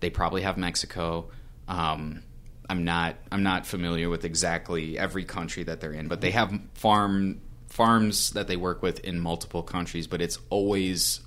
they 0.00 0.08
probably 0.10 0.42
have 0.42 0.56
Mexico. 0.56 1.30
Um, 1.68 2.22
I'm 2.68 2.84
not 2.84 3.16
I'm 3.30 3.42
not 3.42 3.66
familiar 3.66 4.08
with 4.08 4.24
exactly 4.24 4.98
every 4.98 5.24
country 5.24 5.64
that 5.64 5.80
they're 5.80 5.92
in, 5.92 6.08
but 6.08 6.20
they 6.20 6.30
have 6.30 6.52
farm 6.74 7.40
farms 7.68 8.30
that 8.30 8.46
they 8.48 8.56
work 8.56 8.82
with 8.82 9.00
in 9.00 9.20
multiple 9.20 9.62
countries. 9.62 10.06
But 10.06 10.22
it's 10.22 10.38
always 10.50 11.20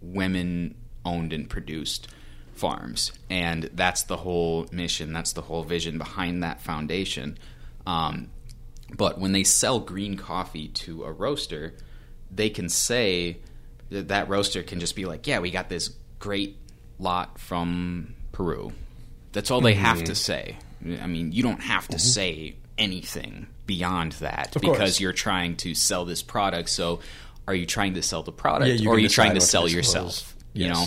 women 0.00 0.74
owned 1.04 1.32
and 1.32 1.48
produced 1.48 2.08
farms, 2.54 3.12
and 3.28 3.64
that's 3.74 4.04
the 4.04 4.16
whole 4.16 4.66
mission. 4.70 5.12
That's 5.12 5.32
the 5.32 5.42
whole 5.42 5.62
vision 5.64 5.98
behind 5.98 6.42
that 6.42 6.60
foundation. 6.60 7.38
Um, 7.86 8.30
but 8.96 9.18
when 9.18 9.32
they 9.32 9.42
sell 9.44 9.80
green 9.80 10.16
coffee 10.16 10.68
to 10.68 11.04
a 11.04 11.12
roaster, 11.12 11.74
they 12.30 12.50
can 12.50 12.68
say 12.68 13.38
that 13.90 14.08
that 14.08 14.28
roaster 14.28 14.62
can 14.62 14.78
just 14.80 14.94
be 14.94 15.04
like, 15.04 15.26
"Yeah, 15.26 15.40
we 15.40 15.50
got 15.50 15.68
this 15.68 15.90
great 16.18 16.56
lot 16.98 17.38
from 17.40 18.14
Peru." 18.32 18.72
That's 19.32 19.50
all 19.50 19.60
they 19.60 19.74
have 19.74 19.96
Mm-hmm. 19.98 20.04
to 20.06 20.14
say. 20.14 20.56
I 21.02 21.06
mean, 21.06 21.32
you 21.32 21.42
don't 21.42 21.62
have 21.62 21.88
to 21.88 21.98
say 21.98 22.56
anything 22.78 23.46
beyond 23.66 24.12
that 24.12 24.54
Of 24.54 24.62
because 24.62 24.78
course. 24.78 25.00
you're 25.00 25.12
trying 25.12 25.56
to 25.56 25.74
sell 25.74 26.04
this 26.04 26.22
product. 26.22 26.68
So, 26.70 27.00
are 27.48 27.54
you 27.54 27.66
trying 27.66 27.94
to 27.94 28.02
sell 28.02 28.22
the 28.22 28.32
product 28.32 28.80
Yeah, 28.80 28.88
or 28.90 28.94
are 28.94 28.98
you 28.98 29.08
trying 29.08 29.30
to 29.34 29.40
decide 29.40 29.60
what 29.60 29.66
to 29.68 29.72
sell 29.72 29.76
yourself? 30.02 30.34
You 30.52 30.68
know, 30.68 30.84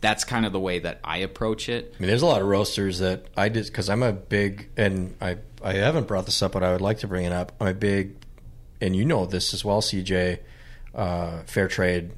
that's 0.00 0.24
kind 0.24 0.46
of 0.46 0.52
the 0.52 0.60
way 0.60 0.78
that 0.80 0.98
I 1.04 1.18
approach 1.18 1.68
it. 1.68 1.94
I 1.98 2.02
mean, 2.02 2.08
there's 2.08 2.22
a 2.22 2.26
lot 2.26 2.40
of 2.40 2.48
roasters 2.48 2.98
that 3.00 3.26
I 3.36 3.48
did 3.48 3.66
because 3.66 3.88
I'm 3.90 4.02
a 4.02 4.12
big 4.12 4.68
and 4.76 5.14
I 5.20 5.36
I 5.62 5.74
haven't 5.74 6.06
brought 6.08 6.24
this 6.26 6.42
up, 6.42 6.52
but 6.52 6.62
I 6.62 6.72
would 6.72 6.80
like 6.80 6.98
to 7.00 7.06
bring 7.06 7.24
it 7.26 7.32
up. 7.32 7.52
I'm 7.60 7.66
a 7.66 7.74
big, 7.74 8.14
and 8.80 8.96
you 8.96 9.04
know 9.04 9.26
this 9.26 9.52
as 9.52 9.62
well, 9.64 9.80
CJ, 9.82 10.38
uh, 10.94 11.42
fair 11.46 11.68
trade 11.68 12.12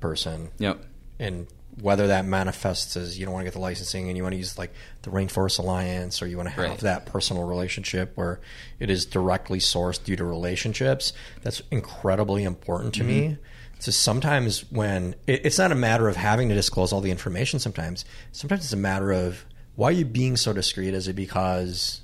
person, 0.00 0.50
Yep. 0.58 0.84
and 1.18 1.46
whether 1.80 2.06
that 2.06 2.24
manifests 2.24 2.96
as 2.96 3.18
you 3.18 3.26
don't 3.26 3.34
want 3.34 3.42
to 3.42 3.46
get 3.46 3.52
the 3.52 3.60
licensing 3.60 4.08
and 4.08 4.16
you 4.16 4.22
want 4.22 4.32
to 4.32 4.38
use 4.38 4.56
like 4.56 4.72
the 5.02 5.10
Rainforest 5.10 5.58
Alliance 5.58 6.22
or 6.22 6.26
you 6.26 6.36
want 6.38 6.48
to 6.48 6.54
have 6.54 6.70
Right. 6.70 6.78
that 6.78 7.06
personal 7.06 7.44
relationship 7.44 8.12
where 8.14 8.40
it 8.80 8.88
is 8.88 9.04
directly 9.04 9.58
sourced 9.58 10.02
due 10.02 10.16
to 10.16 10.24
relationships. 10.24 11.12
That's 11.42 11.60
incredibly 11.70 12.44
important 12.44 12.94
to 12.94 13.04
me. 13.04 13.20
Mm-hmm. 13.22 13.42
So 13.78 13.90
sometimes 13.90 14.64
when 14.72 15.16
it, 15.26 15.44
it's 15.44 15.58
not 15.58 15.70
a 15.70 15.74
matter 15.74 16.08
of 16.08 16.16
having 16.16 16.48
to 16.48 16.54
disclose 16.54 16.94
all 16.94 17.02
the 17.02 17.10
information. 17.10 17.58
Sometimes, 17.58 18.06
sometimes 18.32 18.64
it's 18.64 18.72
a 18.72 18.76
matter 18.78 19.12
of 19.12 19.44
why 19.74 19.88
are 19.88 19.92
you 19.92 20.06
being 20.06 20.36
so 20.38 20.54
discreet? 20.54 20.94
Is 20.94 21.08
it 21.08 21.12
because 21.16 22.00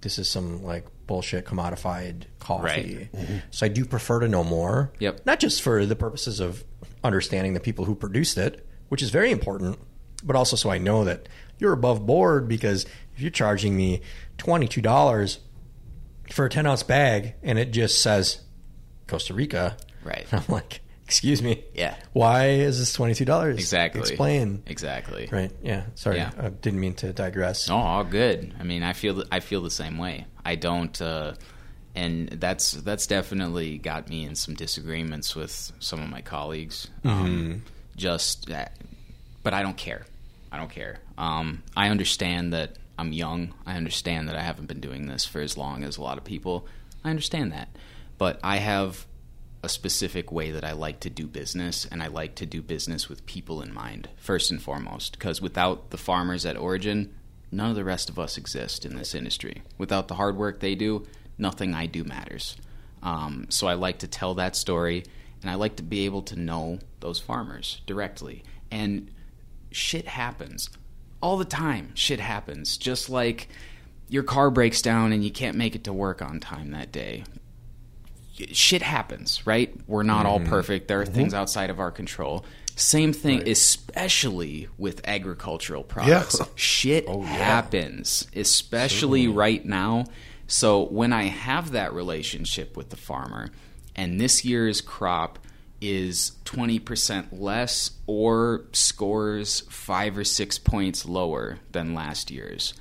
this 0.00 0.18
is 0.18 0.28
some 0.28 0.64
like 0.64 0.84
bullshit 1.06 1.44
commodified 1.46 2.24
coffee? 2.40 3.08
Mm-hmm. 3.14 3.36
So 3.52 3.66
I 3.66 3.68
do 3.68 3.84
prefer 3.84 4.18
to 4.18 4.26
know 4.26 4.42
more. 4.42 4.90
Yep. 4.98 5.20
Not 5.26 5.38
just 5.38 5.62
for 5.62 5.86
the 5.86 5.94
purposes 5.94 6.40
of 6.40 6.64
understanding 7.04 7.54
the 7.54 7.60
people 7.60 7.84
who 7.84 7.94
produced 7.94 8.36
it, 8.36 8.65
which 8.88 9.02
is 9.02 9.10
very 9.10 9.30
important, 9.30 9.78
but 10.24 10.36
also 10.36 10.56
so 10.56 10.70
I 10.70 10.78
know 10.78 11.04
that 11.04 11.28
you're 11.58 11.72
above 11.72 12.06
board 12.06 12.48
because 12.48 12.84
if 13.14 13.20
you're 13.20 13.30
charging 13.30 13.76
me 13.76 14.02
twenty 14.38 14.68
two 14.68 14.82
dollars 14.82 15.40
for 16.32 16.44
a 16.46 16.50
ten 16.50 16.66
ounce 16.66 16.82
bag 16.82 17.34
and 17.42 17.58
it 17.58 17.70
just 17.70 18.00
says 18.02 18.40
Costa 19.06 19.32
Rica, 19.34 19.76
Right. 20.04 20.26
I'm 20.32 20.42
like, 20.48 20.80
excuse 21.04 21.42
me, 21.42 21.64
Yeah. 21.74 21.94
why 22.12 22.48
is 22.50 22.78
this 22.78 22.92
twenty 22.92 23.14
two 23.14 23.24
dollars? 23.24 23.58
Exactly. 23.58 24.00
Explain. 24.00 24.62
Exactly. 24.66 25.28
Right. 25.32 25.50
Yeah. 25.62 25.84
Sorry. 25.94 26.16
Yeah. 26.18 26.30
I 26.38 26.48
didn't 26.50 26.80
mean 26.80 26.94
to 26.94 27.12
digress. 27.12 27.68
Oh, 27.70 27.76
all 27.76 28.04
good. 28.04 28.54
I 28.60 28.62
mean, 28.64 28.82
I 28.82 28.92
feel 28.92 29.24
I 29.32 29.40
feel 29.40 29.62
the 29.62 29.70
same 29.70 29.98
way. 29.98 30.26
I 30.44 30.54
don't, 30.54 31.00
uh, 31.02 31.34
and 31.96 32.28
that's 32.28 32.72
that's 32.72 33.06
definitely 33.06 33.78
got 33.78 34.08
me 34.08 34.24
in 34.24 34.34
some 34.36 34.54
disagreements 34.54 35.34
with 35.34 35.72
some 35.80 36.00
of 36.02 36.08
my 36.10 36.20
colleagues. 36.20 36.88
Um, 37.04 37.62
just, 37.96 38.50
uh, 38.50 38.66
but 39.42 39.54
I 39.54 39.62
don't 39.62 39.76
care. 39.76 40.06
I 40.52 40.58
don't 40.58 40.70
care. 40.70 40.98
Um, 41.18 41.62
I 41.76 41.88
understand 41.88 42.52
that 42.52 42.76
I'm 42.98 43.12
young. 43.12 43.54
I 43.66 43.76
understand 43.76 44.28
that 44.28 44.36
I 44.36 44.42
haven't 44.42 44.66
been 44.66 44.80
doing 44.80 45.06
this 45.06 45.24
for 45.24 45.40
as 45.40 45.56
long 45.56 45.84
as 45.84 45.96
a 45.96 46.02
lot 46.02 46.18
of 46.18 46.24
people. 46.24 46.66
I 47.04 47.10
understand 47.10 47.52
that, 47.52 47.68
but 48.18 48.40
I 48.42 48.56
have 48.56 49.06
a 49.62 49.68
specific 49.68 50.30
way 50.30 50.52
that 50.52 50.64
I 50.64 50.72
like 50.72 51.00
to 51.00 51.10
do 51.10 51.26
business, 51.26 51.86
and 51.90 52.02
I 52.02 52.06
like 52.06 52.36
to 52.36 52.46
do 52.46 52.62
business 52.62 53.08
with 53.08 53.26
people 53.26 53.60
in 53.60 53.74
mind, 53.74 54.08
first 54.16 54.50
and 54.50 54.62
foremost. 54.62 55.18
Because 55.18 55.42
without 55.42 55.90
the 55.90 55.98
farmers 55.98 56.46
at 56.46 56.56
Origin, 56.56 57.14
none 57.50 57.70
of 57.70 57.76
the 57.76 57.84
rest 57.84 58.08
of 58.08 58.18
us 58.18 58.38
exist 58.38 58.86
in 58.86 58.96
this 58.96 59.14
industry. 59.14 59.62
Without 59.76 60.08
the 60.08 60.14
hard 60.14 60.36
work 60.36 60.60
they 60.60 60.74
do, 60.74 61.06
nothing 61.36 61.74
I 61.74 61.86
do 61.86 62.04
matters. 62.04 62.56
Um, 63.02 63.46
so 63.48 63.66
I 63.66 63.74
like 63.74 63.98
to 63.98 64.08
tell 64.08 64.34
that 64.34 64.56
story, 64.56 65.04
and 65.42 65.50
I 65.50 65.54
like 65.54 65.76
to 65.76 65.82
be 65.82 66.04
able 66.04 66.22
to 66.22 66.38
know 66.38 66.78
those 67.00 67.20
farmers 67.20 67.80
directly. 67.86 68.42
And 68.70 69.10
shit 69.70 70.06
happens 70.06 70.70
all 71.20 71.36
the 71.36 71.44
time. 71.44 71.92
Shit 71.94 72.20
happens. 72.20 72.76
Just 72.76 73.10
like 73.10 73.48
your 74.08 74.22
car 74.22 74.50
breaks 74.50 74.82
down 74.82 75.12
and 75.12 75.24
you 75.24 75.30
can't 75.30 75.56
make 75.56 75.74
it 75.74 75.84
to 75.84 75.92
work 75.92 76.22
on 76.22 76.40
time 76.40 76.70
that 76.72 76.92
day 76.92 77.24
shit 78.52 78.82
happens, 78.82 79.46
right? 79.46 79.74
We're 79.86 80.02
not 80.02 80.26
all 80.26 80.40
mm-hmm. 80.40 80.48
perfect. 80.48 80.88
There 80.88 81.00
are 81.00 81.04
mm-hmm. 81.04 81.14
things 81.14 81.34
outside 81.34 81.70
of 81.70 81.80
our 81.80 81.90
control. 81.90 82.44
Same 82.74 83.12
thing, 83.12 83.48
especially 83.48 84.68
with 84.76 85.00
agricultural 85.06 85.82
products. 85.82 86.40
Oh, 86.40 86.44
yeah. 86.44 86.52
Shit 86.56 87.08
happens, 87.08 88.26
especially 88.34 89.28
right 89.28 89.64
now. 89.64 90.04
So 90.46 90.84
when 90.84 91.12
I 91.12 91.24
have 91.24 91.72
that 91.72 91.94
relationship 91.94 92.76
with 92.76 92.90
the 92.90 92.96
farmer, 92.96 93.50
and 93.96 94.20
this 94.20 94.44
year's 94.44 94.80
crop 94.80 95.40
is 95.80 96.32
20% 96.44 97.26
less 97.32 97.90
or 98.06 98.64
scores 98.72 99.60
five 99.68 100.16
or 100.16 100.24
six 100.24 100.58
points 100.58 101.06
lower 101.06 101.58
than 101.72 101.94
last 101.94 102.30
year's, 102.30 102.74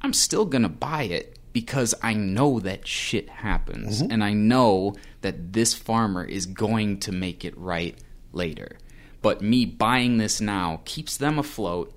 I'm 0.00 0.12
still 0.12 0.44
going 0.44 0.62
to 0.62 0.68
buy 0.68 1.04
it 1.04 1.38
because 1.52 1.94
I 2.02 2.14
know 2.14 2.60
that 2.60 2.86
shit 2.86 3.28
happens. 3.28 4.02
Mm-hmm. 4.02 4.12
And 4.12 4.24
I 4.24 4.32
know 4.32 4.96
that 5.22 5.52
this 5.52 5.74
farmer 5.74 6.24
is 6.24 6.46
going 6.46 7.00
to 7.00 7.12
make 7.12 7.44
it 7.44 7.56
right 7.56 7.96
later. 8.32 8.76
But 9.22 9.40
me 9.40 9.64
buying 9.64 10.18
this 10.18 10.40
now 10.40 10.82
keeps 10.84 11.16
them 11.16 11.38
afloat, 11.38 11.94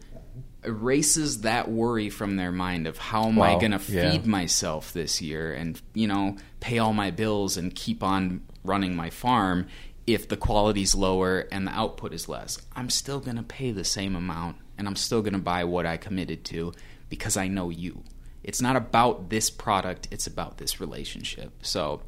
erases 0.64 1.42
that 1.42 1.70
worry 1.70 2.10
from 2.10 2.38
their 2.38 2.52
mind 2.52 2.88
of 2.88 2.98
how 2.98 3.26
am 3.26 3.42
I 3.42 3.54
going 3.54 3.78
to 3.78 3.92
yeah. 3.92 4.12
feed 4.12 4.26
myself 4.26 4.94
this 4.94 5.22
year 5.22 5.54
and, 5.54 5.82
you 5.94 6.08
know, 6.08 6.38
pay 6.68 6.80
all 6.80 6.92
my 6.92 7.10
bills 7.10 7.56
and 7.56 7.74
keep 7.74 8.04
on 8.04 8.42
running 8.66 8.94
my 8.94 9.10
farm 9.10 9.66
if 10.06 10.28
the 10.28 10.36
quality's 10.36 10.94
lower 10.94 11.48
and 11.50 11.66
the 11.66 11.72
output 11.72 12.14
is 12.14 12.28
less. 12.28 12.58
I'm 12.76 12.90
still 12.90 13.22
going 13.22 13.38
to 13.38 13.44
pay 13.44 13.72
the 13.72 13.86
same 13.86 14.18
amount 14.18 14.58
and 14.78 14.86
I'm 14.86 14.98
still 14.98 15.22
going 15.22 15.32
to 15.32 15.40
buy 15.40 15.64
what 15.64 15.86
I 15.86 15.96
committed 15.96 16.44
to 16.46 16.74
because 17.08 17.38
I 17.38 17.48
know 17.48 17.70
you. 17.70 18.04
It's 18.44 18.62
not 18.62 18.76
about 18.76 19.30
this 19.30 19.50
product, 19.50 20.10
it's 20.12 20.28
about 20.28 20.58
this 20.58 20.82
relationship. 20.82 21.54
So 21.62 22.02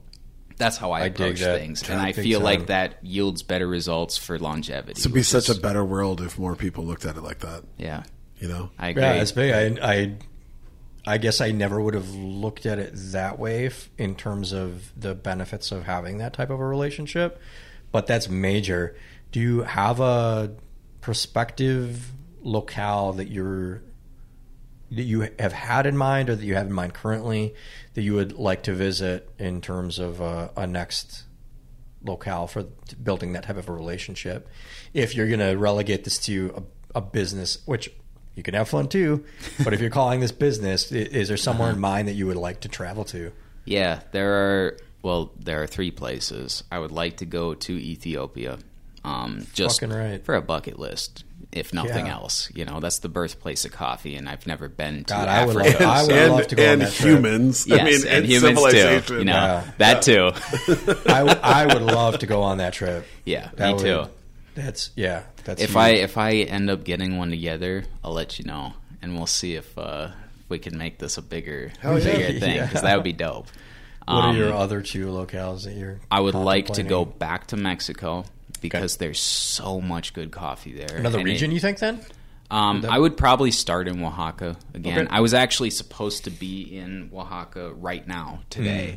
that's 0.57 0.75
how 0.75 0.91
I, 0.91 1.03
I 1.03 1.05
approach 1.05 1.39
things. 1.39 1.89
And 1.89 2.01
I 2.01 2.11
feel 2.11 2.39
time. 2.39 2.43
like 2.43 2.67
that 2.67 2.97
yields 3.01 3.43
better 3.43 3.67
results 3.67 4.17
for 4.17 4.37
longevity. 4.37 4.99
It 4.99 5.05
would 5.05 5.13
be 5.13 5.23
such 5.23 5.47
is- 5.47 5.57
a 5.57 5.61
better 5.61 5.85
world 5.85 6.19
if 6.19 6.37
more 6.37 6.57
people 6.57 6.83
looked 6.83 7.05
at 7.05 7.15
it 7.15 7.21
like 7.21 7.39
that. 7.39 7.63
Yeah. 7.77 8.03
You 8.39 8.49
know, 8.49 8.71
I 8.77 8.89
agree. 8.89 9.03
Yeah, 9.03 9.13
it's 9.13 9.31
big. 9.31 9.79
I, 9.79 9.89
I, 9.89 10.17
I 11.09 11.17
guess 11.17 11.41
I 11.41 11.49
never 11.49 11.81
would 11.81 11.95
have 11.95 12.13
looked 12.13 12.67
at 12.67 12.77
it 12.77 12.91
that 12.93 13.39
way 13.39 13.65
f- 13.65 13.89
in 13.97 14.13
terms 14.13 14.51
of 14.51 14.91
the 14.95 15.15
benefits 15.15 15.71
of 15.71 15.85
having 15.85 16.19
that 16.19 16.33
type 16.33 16.51
of 16.51 16.59
a 16.59 16.65
relationship, 16.65 17.41
but 17.91 18.05
that's 18.05 18.29
major. 18.29 18.95
Do 19.31 19.39
you 19.39 19.63
have 19.63 19.99
a 19.99 20.51
prospective 21.01 22.11
locale 22.43 23.13
that 23.13 23.27
you're 23.27 23.81
that 24.91 25.03
you 25.03 25.27
have 25.39 25.53
had 25.53 25.87
in 25.87 25.97
mind, 25.97 26.29
or 26.29 26.35
that 26.35 26.45
you 26.45 26.53
have 26.53 26.67
in 26.67 26.73
mind 26.73 26.93
currently, 26.93 27.55
that 27.95 28.03
you 28.03 28.13
would 28.13 28.33
like 28.33 28.61
to 28.63 28.73
visit 28.73 29.29
in 29.39 29.61
terms 29.61 29.97
of 29.97 30.21
a, 30.21 30.51
a 30.55 30.67
next 30.67 31.23
locale 32.03 32.45
for 32.45 32.63
building 33.01 33.33
that 33.33 33.43
type 33.43 33.57
of 33.57 33.67
a 33.67 33.71
relationship. 33.71 34.47
If 34.93 35.15
you're 35.15 35.27
going 35.27 35.39
to 35.39 35.55
relegate 35.55 36.03
this 36.03 36.19
to 36.25 36.53
a, 36.93 36.99
a 36.99 37.01
business, 37.01 37.59
which 37.65 37.89
you 38.35 38.43
can 38.43 38.53
have 38.53 38.69
fun 38.69 38.87
too, 38.87 39.25
but 39.63 39.73
if 39.73 39.81
you're 39.81 39.89
calling 39.89 40.19
this 40.21 40.31
business, 40.31 40.91
is 40.91 41.27
there 41.27 41.37
somewhere 41.37 41.71
in 41.71 41.79
mind 41.79 42.07
that 42.07 42.13
you 42.13 42.27
would 42.27 42.37
like 42.37 42.61
to 42.61 42.69
travel 42.69 43.03
to? 43.05 43.31
Yeah, 43.65 43.99
there 44.11 44.33
are. 44.33 44.77
Well, 45.01 45.31
there 45.39 45.63
are 45.63 45.67
three 45.67 45.91
places 45.91 46.63
I 46.71 46.79
would 46.79 46.91
like 46.91 47.17
to 47.17 47.25
go 47.25 47.53
to 47.53 47.73
Ethiopia. 47.73 48.59
Um, 49.05 49.47
just 49.53 49.81
right. 49.81 50.21
for 50.25 50.35
a 50.35 50.41
bucket 50.41 50.77
list, 50.77 51.23
if 51.53 51.73
nothing 51.73 52.07
Yeah. 52.07 52.15
else. 52.15 52.51
You 52.53 52.65
know, 52.65 52.81
that's 52.81 52.99
the 52.99 53.07
birthplace 53.07 53.63
of 53.63 53.71
coffee, 53.71 54.15
and 54.17 54.27
I've 54.27 54.45
never 54.45 54.67
been 54.67 55.05
to 55.05 55.13
God, 55.13 55.27
I 55.29 55.45
would 55.45 55.55
Africa. 55.55 55.83
love- 55.83 55.89
I 55.95 56.01
would 56.03 56.11
and, 56.11 56.33
love 56.33 56.47
to 56.47 56.55
go 56.55 56.63
on 56.65 56.69
and 56.73 56.81
that 56.81 56.91
trip. 56.93 57.07
humans. 57.15 57.65
Yes, 57.65 57.79
I 57.79 57.83
mean, 57.85 57.93
and 57.95 58.05
and 58.07 58.25
humans 58.25 58.57
civilization. 58.57 59.03
too. 59.07 59.17
You 59.19 59.25
know, 59.25 59.33
Yeah. 59.33 59.71
that 59.77 60.01
too. 60.01 60.31
I, 61.07 61.19
w- 61.19 61.39
I 61.41 61.65
would 61.65 61.81
love 61.81 62.19
to 62.19 62.25
go 62.27 62.41
on 62.41 62.57
that 62.57 62.73
trip. 62.73 63.05
Yeah, 63.25 63.49
That 63.55 63.67
me 63.67 63.73
would- 63.75 63.81
too. 63.83 64.09
That's 64.63 64.91
yeah. 64.95 65.23
That's 65.45 65.61
If 65.61 65.69
huge. 65.71 65.77
I 65.77 65.89
if 65.91 66.17
I 66.17 66.33
end 66.33 66.69
up 66.69 66.83
getting 66.83 67.17
one 67.17 67.29
together, 67.29 67.83
I'll 68.03 68.13
let 68.13 68.39
you 68.39 68.45
know, 68.45 68.73
and 69.01 69.15
we'll 69.15 69.25
see 69.27 69.55
if 69.55 69.77
uh, 69.77 70.09
we 70.49 70.59
can 70.59 70.77
make 70.77 70.97
this 70.99 71.17
a 71.17 71.21
bigger 71.21 71.71
Hell 71.79 71.97
yeah. 71.99 72.05
bigger 72.05 72.39
thing 72.39 72.59
because 72.61 72.73
Yeah. 72.75 72.81
that 72.81 72.95
would 72.95 73.03
be 73.03 73.13
dope. 73.13 73.47
what 74.05 74.15
are 74.15 74.29
Um, 74.29 74.37
your 74.37 74.53
other 74.53 74.81
two 74.81 75.07
locales 75.07 75.63
that 75.65 75.73
you're? 75.73 75.99
I 76.11 76.19
would 76.19 76.35
like 76.35 76.67
to 76.73 76.83
go 76.83 77.05
back 77.05 77.47
to 77.47 77.57
Mexico 77.57 78.25
because 78.61 78.97
there's 78.97 79.19
so 79.19 79.79
much 79.79 80.13
good 80.13 80.31
coffee 80.31 80.73
there. 80.73 80.97
another 80.97 81.19
And 81.19 81.27
it- 81.27 81.31
region. 81.31 81.51
you 81.51 81.59
think 81.59 81.79
then? 81.79 82.01
Um, 82.51 82.83
I 82.89 82.97
would 82.97 83.15
probably 83.15 83.51
start 83.51 83.87
in 83.87 84.03
Oaxaca 84.03 84.57
again. 84.73 85.05
Okay. 85.05 85.07
I 85.15 85.19
was 85.19 85.35
actually 85.35 85.69
supposed 85.69 86.23
to 86.23 86.31
be 86.31 86.61
in 86.63 87.11
Oaxaca 87.13 87.71
right 87.73 88.05
now 88.07 88.39
today, 88.49 88.95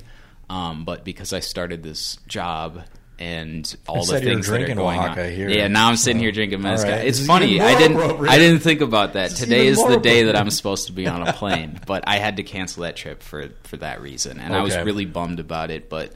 Hmm. 0.49 0.57
um, 0.57 0.85
but 0.87 1.05
because 1.05 1.35
I 1.35 1.41
started 1.41 1.83
this 1.83 2.17
job 2.27 2.83
and 3.19 3.77
all 3.87 3.97
the 3.97 4.01
Instead 4.17 4.23
you're 4.25 4.33
things 4.35 4.47
that 4.49 4.63
are 4.63 4.75
going 4.75 4.99
Oaxaca 4.99 5.27
on, 5.27 5.33
here. 5.33 5.49
yeah, 5.49 5.69
now 5.69 5.89
I'm 5.89 5.97
sitting 5.97 6.21
here 6.21 6.33
drinking 6.33 6.63
mezcal. 6.63 6.91
right. 6.91 7.07
It's 7.07 7.25
funny. 7.25 7.61
I 7.61 7.79
didn't. 7.79 7.97
appropriate. 7.97 8.31
I 8.33 8.39
didn't 8.39 8.61
think 8.61 8.81
about 8.81 9.13
that. 9.15 9.31
Today 9.33 9.67
is 9.67 9.79
the 9.85 9.99
day 9.99 10.25
that. 10.25 10.37
I'm 10.37 10.51
supposed 10.51 10.87
to 10.89 10.93
be 10.93 11.07
on 11.07 11.27
a 11.27 11.33
plane, 11.35 11.79
but 11.87 12.05
I 12.07 12.17
had 12.19 12.37
to 12.39 12.43
cancel 12.43 12.83
that 12.83 12.97
trip 12.97 13.23
for 13.23 13.49
for 13.65 13.77
that 13.79 14.01
reason, 14.01 14.41
and 14.41 14.55
I 14.55 14.63
was 14.63 14.77
really 14.77 15.05
bummed 15.05 15.41
about 15.41 15.71
it. 15.71 15.89
But 15.89 16.15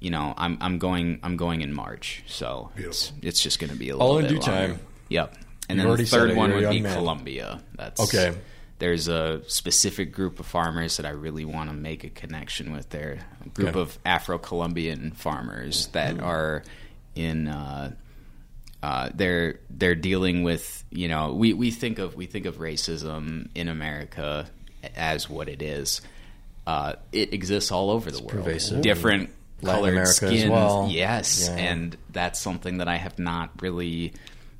you 0.00 0.10
know, 0.10 0.34
I'm 0.36 0.58
I'm 0.60 0.78
going 0.78 1.18
I'm 1.22 1.36
going 1.36 1.62
in 1.62 1.72
March, 1.72 2.22
so 2.26 2.70
it's, 2.76 3.12
it's 3.22 3.40
just 3.40 3.58
going 3.58 3.70
to 3.70 3.76
be 3.76 3.88
a 3.88 3.96
little 3.96 4.06
All 4.06 4.18
in 4.18 4.26
due 4.26 4.38
longer. 4.38 4.46
time. 4.46 4.78
Yep. 5.08 5.34
And 5.68 5.78
You've 5.78 5.88
then 5.88 5.96
the 5.96 6.04
third 6.04 6.36
one 6.36 6.52
would 6.52 6.68
be 6.70 6.80
man. 6.80 6.94
Colombia. 6.94 7.62
That's 7.74 8.00
Okay. 8.00 8.36
There's 8.78 9.08
a 9.08 9.42
specific 9.46 10.12
group 10.12 10.40
of 10.40 10.46
farmers 10.46 10.96
that 10.96 11.06
I 11.06 11.10
really 11.10 11.44
want 11.44 11.70
to 11.70 11.76
make 11.76 12.02
a 12.04 12.10
connection 12.10 12.72
with. 12.72 12.90
There, 12.90 13.20
a 13.44 13.48
group 13.50 13.68
Okay. 13.70 13.80
of 13.80 13.98
Afro-Colombian 14.04 15.12
farmers 15.12 15.86
that 15.88 16.20
are 16.20 16.64
in. 17.14 17.48
Uh, 17.48 17.92
uh, 18.82 19.08
they're 19.14 19.60
they're 19.70 19.94
dealing 19.94 20.42
with 20.42 20.84
you 20.90 21.08
know 21.08 21.32
we, 21.32 21.54
we 21.54 21.70
think 21.70 21.98
of 21.98 22.14
we 22.16 22.26
think 22.26 22.44
of 22.44 22.56
racism 22.58 23.48
in 23.54 23.68
America 23.68 24.46
as 24.96 25.30
what 25.30 25.48
it 25.48 25.62
is. 25.62 26.02
Uh, 26.66 26.94
it 27.12 27.32
exists 27.32 27.70
all 27.72 27.90
over 27.90 28.10
the 28.10 28.18
world. 28.18 28.28
pervasive. 28.30 28.82
Different 28.82 29.30
Latin 29.62 29.76
colored 29.80 29.92
America 29.92 30.08
as 30.10 30.16
skins. 30.16 30.50
well. 30.50 30.88
Yes, 30.90 31.48
Yeah. 31.48 31.56
and 31.56 31.96
that's 32.10 32.40
something 32.40 32.78
that 32.78 32.88
I 32.88 32.96
have 32.96 33.18
not 33.18 33.50
really, 33.62 34.12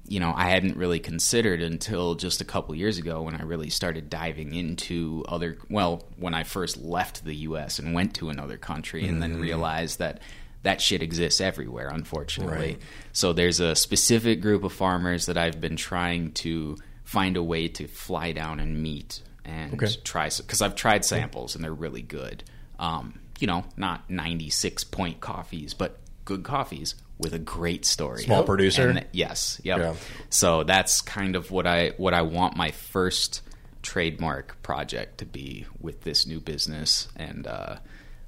you 0.07 0.21
know, 0.21 0.33
I 0.37 0.51
hadn't 0.51 0.77
really 0.77 1.01
considered 1.01 1.63
until 1.63 2.15
just 2.15 2.41
a 2.41 2.45
couple 2.45 2.75
years 2.75 2.99
ago 2.99 3.23
when 3.23 3.35
I 3.35 3.43
really 3.43 3.71
started 3.71 4.11
diving 4.11 4.55
into 4.55 5.25
other. 5.29 5.57
Well, 5.71 6.05
when 6.17 6.35
I 6.35 6.43
first 6.45 6.77
left 6.77 7.25
the 7.25 7.35
U.S. 7.49 7.79
and 7.79 7.95
went 7.95 8.15
to 8.17 8.29
another 8.29 8.57
country, 8.59 9.03
and 9.09 9.21
Mm-hmm. 9.23 9.33
then 9.33 9.41
realized 9.41 9.99
that 10.01 10.21
that 10.63 10.81
shit 10.81 11.03
exists 11.03 11.41
everywhere. 11.41 11.89
Unfortunately, 11.89 12.55
Right. 12.75 12.79
so 13.13 13.33
there's 13.33 13.61
a 13.61 13.75
specific 13.75 14.41
group 14.41 14.65
of 14.65 14.73
farmers 14.73 15.27
that 15.27 15.37
I've 15.39 15.61
been 15.61 15.77
trying 15.77 16.33
to 16.33 16.77
find 17.05 17.37
a 17.37 17.43
way 17.43 17.69
to 17.69 17.87
fly 17.87 18.33
down 18.33 18.61
and 18.61 18.83
meet 18.83 19.21
and 19.45 19.75
Okay. 19.75 19.93
try 20.05 20.31
because 20.37 20.63
I've 20.63 20.75
tried 20.75 21.05
samples 21.05 21.55
and 21.55 21.63
they're 21.63 21.73
really 21.75 22.01
good. 22.03 22.45
Um, 22.79 23.21
you 23.41 23.47
know, 23.47 23.65
not 23.77 24.09
96 24.09 24.85
point 24.85 25.21
coffees, 25.21 25.75
but 25.75 25.99
good 26.25 26.43
coffees 26.45 26.95
with 27.19 27.35
a 27.35 27.39
great 27.39 27.85
story. 27.85 28.23
Small 28.23 28.43
producer? 28.45 28.89
And- 28.89 29.07
yes. 29.13 29.61
Yep. 29.65 29.79
Yeah. 29.79 29.95
So 30.31 30.63
that's 30.65 31.01
kind 31.01 31.37
of 31.37 31.51
what 31.51 31.67
I 31.67 31.91
what 31.97 32.15
I 32.15 32.23
want 32.23 32.57
my 32.57 32.71
first 32.71 33.43
trademark 33.83 34.61
project 34.63 35.19
to 35.19 35.27
be 35.27 35.67
with 35.81 36.03
this 36.03 36.27
new 36.27 36.41
business, 36.41 37.09
and 37.17 37.47
uh, 37.47 37.77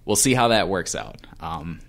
we'll 0.05 0.17
see 0.17 0.35
how 0.35 0.49
that 0.49 0.69
works 0.69 0.95
out. 0.95 1.17
Um, 1.41 1.81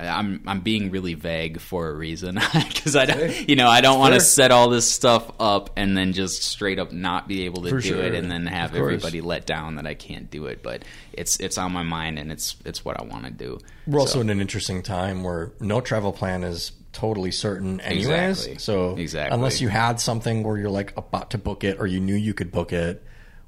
I'm 0.00 0.42
I'm 0.46 0.60
being 0.60 0.90
really 0.90 1.14
vague 1.14 1.60
for 1.60 1.88
a 1.88 1.92
reason 1.94 2.36
because 2.68 2.94
I 2.94 3.06
don't 3.06 3.48
you 3.48 3.56
know 3.56 3.68
I 3.68 3.80
don't 3.80 3.98
want 3.98 4.14
to 4.14 4.20
set 4.20 4.50
all 4.52 4.68
this 4.68 4.88
stuff 4.90 5.30
up 5.40 5.70
and 5.76 5.96
then 5.96 6.12
just 6.12 6.42
straight 6.44 6.78
up 6.78 6.92
not 6.92 7.26
be 7.26 7.46
able 7.46 7.62
to 7.62 7.70
For 7.70 7.80
do 7.80 7.88
sure. 7.88 8.02
it 8.02 8.14
and 8.14 8.30
then 8.30 8.46
have 8.46 8.76
everybody 8.76 9.20
let 9.20 9.44
down 9.46 9.74
that 9.76 9.86
I 9.86 9.94
can't 9.94 10.30
do 10.30 10.46
it. 10.46 10.62
But 10.62 10.84
it's 11.12 11.38
it's 11.40 11.58
on 11.58 11.72
my 11.72 11.82
mind 11.82 12.18
and 12.18 12.30
it's 12.30 12.54
it's 12.64 12.84
what 12.84 13.00
I 13.00 13.04
want 13.04 13.24
to 13.24 13.30
do. 13.30 13.58
We're 13.86 13.98
also 14.00 14.20
in 14.20 14.30
an 14.30 14.40
interesting 14.40 14.82
time 14.82 15.24
where 15.24 15.52
no 15.58 15.80
travel 15.80 16.12
plan 16.12 16.44
is 16.44 16.72
totally 16.92 17.30
certain, 17.32 17.80
anyways. 17.80 18.40
Exactly. 18.46 18.58
So 18.58 18.96
Exactly. 18.96 19.34
unless 19.34 19.60
you 19.60 19.68
had 19.68 20.00
something 20.00 20.42
where 20.44 20.56
you're 20.58 20.70
like 20.70 20.96
about 20.96 21.30
to 21.30 21.38
book 21.38 21.64
it 21.64 21.78
or 21.80 21.86
you 21.86 22.00
knew 22.00 22.14
you 22.14 22.34
could 22.34 22.52
book 22.52 22.72
it 22.72 23.04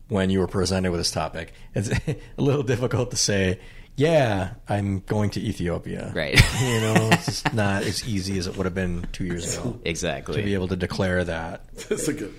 when 0.09 0.31
you 0.31 0.41
were 0.41 0.49
presented 0.49 0.91
with 0.91 0.99
this 1.01 1.13
topic, 1.13 1.53
it's 1.75 1.91
a 2.09 2.17
little 2.39 2.65
difficult 2.65 3.13
to 3.13 3.17
say. 3.17 3.61
Yeah, 4.01 4.55
I'm 4.67 5.01
going 5.01 5.29
to 5.31 5.41
Ethiopia. 5.41 6.11
Right. 6.15 6.41
You 6.61 6.81
know, 6.81 7.09
it's 7.13 7.45
not 7.53 7.83
as 7.83 8.07
easy 8.09 8.39
as 8.39 8.47
it 8.47 8.57
would 8.57 8.65
have 8.65 8.75
been 8.75 9.07
two 9.13 9.25
years 9.25 9.59
ago 9.59 9.79
exactly 9.85 10.37
to 10.37 10.43
be 10.43 10.55
able 10.55 10.69
to 10.69 10.77
declare 10.77 11.23
that. 11.25 11.65
It's 11.75 12.07
like 12.07 12.21
a 12.23 12.31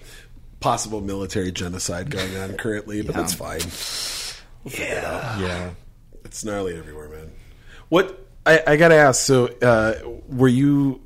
possible 0.59 1.01
military 1.01 1.51
genocide 1.51 2.09
going 2.09 2.35
on 2.37 2.53
currently, 2.53 3.01
but 3.03 3.13
that's 3.15 3.33
fine. 3.35 3.61
Yeah. 4.79 5.39
Yeah. 5.39 5.69
It's 6.25 6.43
gnarly 6.43 6.77
everywhere, 6.77 7.09
man. 7.09 7.31
What 7.89 8.27
I, 8.45 8.63
I 8.65 8.75
got 8.77 8.87
to 8.89 8.95
ask? 8.95 9.23
So, 9.23 9.47
uh, 9.61 9.95
were 10.27 10.47
you 10.47 11.01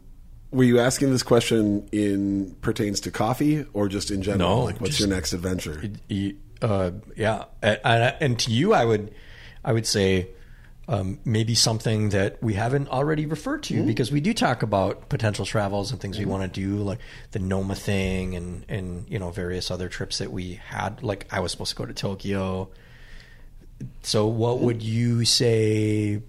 were 0.52 0.64
you 0.64 0.80
asking 0.80 1.12
this 1.12 1.24
question 1.24 1.90
in 1.92 2.56
pertains 2.62 3.02
to 3.02 3.12
coffee 3.12 3.66
or 3.74 3.90
just 3.90 4.10
in 4.12 4.22
general? 4.22 4.50
No, 4.58 4.64
like, 4.64 4.80
what's 4.80 4.92
just- 4.98 5.00
your 5.02 5.10
next 5.10 5.34
adventure? 5.34 5.82
Uh, 6.62 6.92
yeah, 7.18 7.44
and, 7.62 8.16
and 8.22 8.40
to 8.40 8.52
you, 8.52 8.74
I 8.74 8.86
would, 8.86 9.14
I 9.66 9.74
would 9.74 9.86
say, 9.86 10.30
um, 10.88 11.20
maybe 11.26 11.56
something 11.56 12.10
that 12.10 12.42
we 12.44 12.54
haven't 12.54 12.90
already 12.90 13.26
referred 13.26 13.64
to 13.64 13.74
mm-hmm. 13.76 13.88
because 13.88 14.12
we 14.12 14.22
do 14.22 14.34
talk 14.34 14.62
about 14.62 15.10
potential 15.10 15.46
travels 15.46 15.92
and 15.92 16.00
things 16.00 16.18
we 16.18 16.24
mm-hmm. 16.24 16.32
want 16.32 16.54
to 16.54 16.60
do, 16.60 16.78
like 16.78 17.00
the 17.32 17.40
Noma 17.40 17.76
thing 17.76 18.36
and 18.36 18.66
and 18.70 19.10
you 19.10 19.18
know 19.18 19.32
various 19.32 19.72
other 19.72 19.90
trips 19.90 20.20
that 20.20 20.32
we 20.32 20.54
had. 20.54 21.02
Like 21.02 21.28
I 21.32 21.40
was 21.40 21.52
supposed 21.52 21.72
to 21.72 21.76
go 21.76 21.86
to 21.86 21.94
Tokyo. 21.94 22.70
So, 24.04 24.28
what 24.28 24.58
mm-hmm. 24.58 24.66
would 24.66 24.84
you 24.84 25.26
say, 25.26 26.22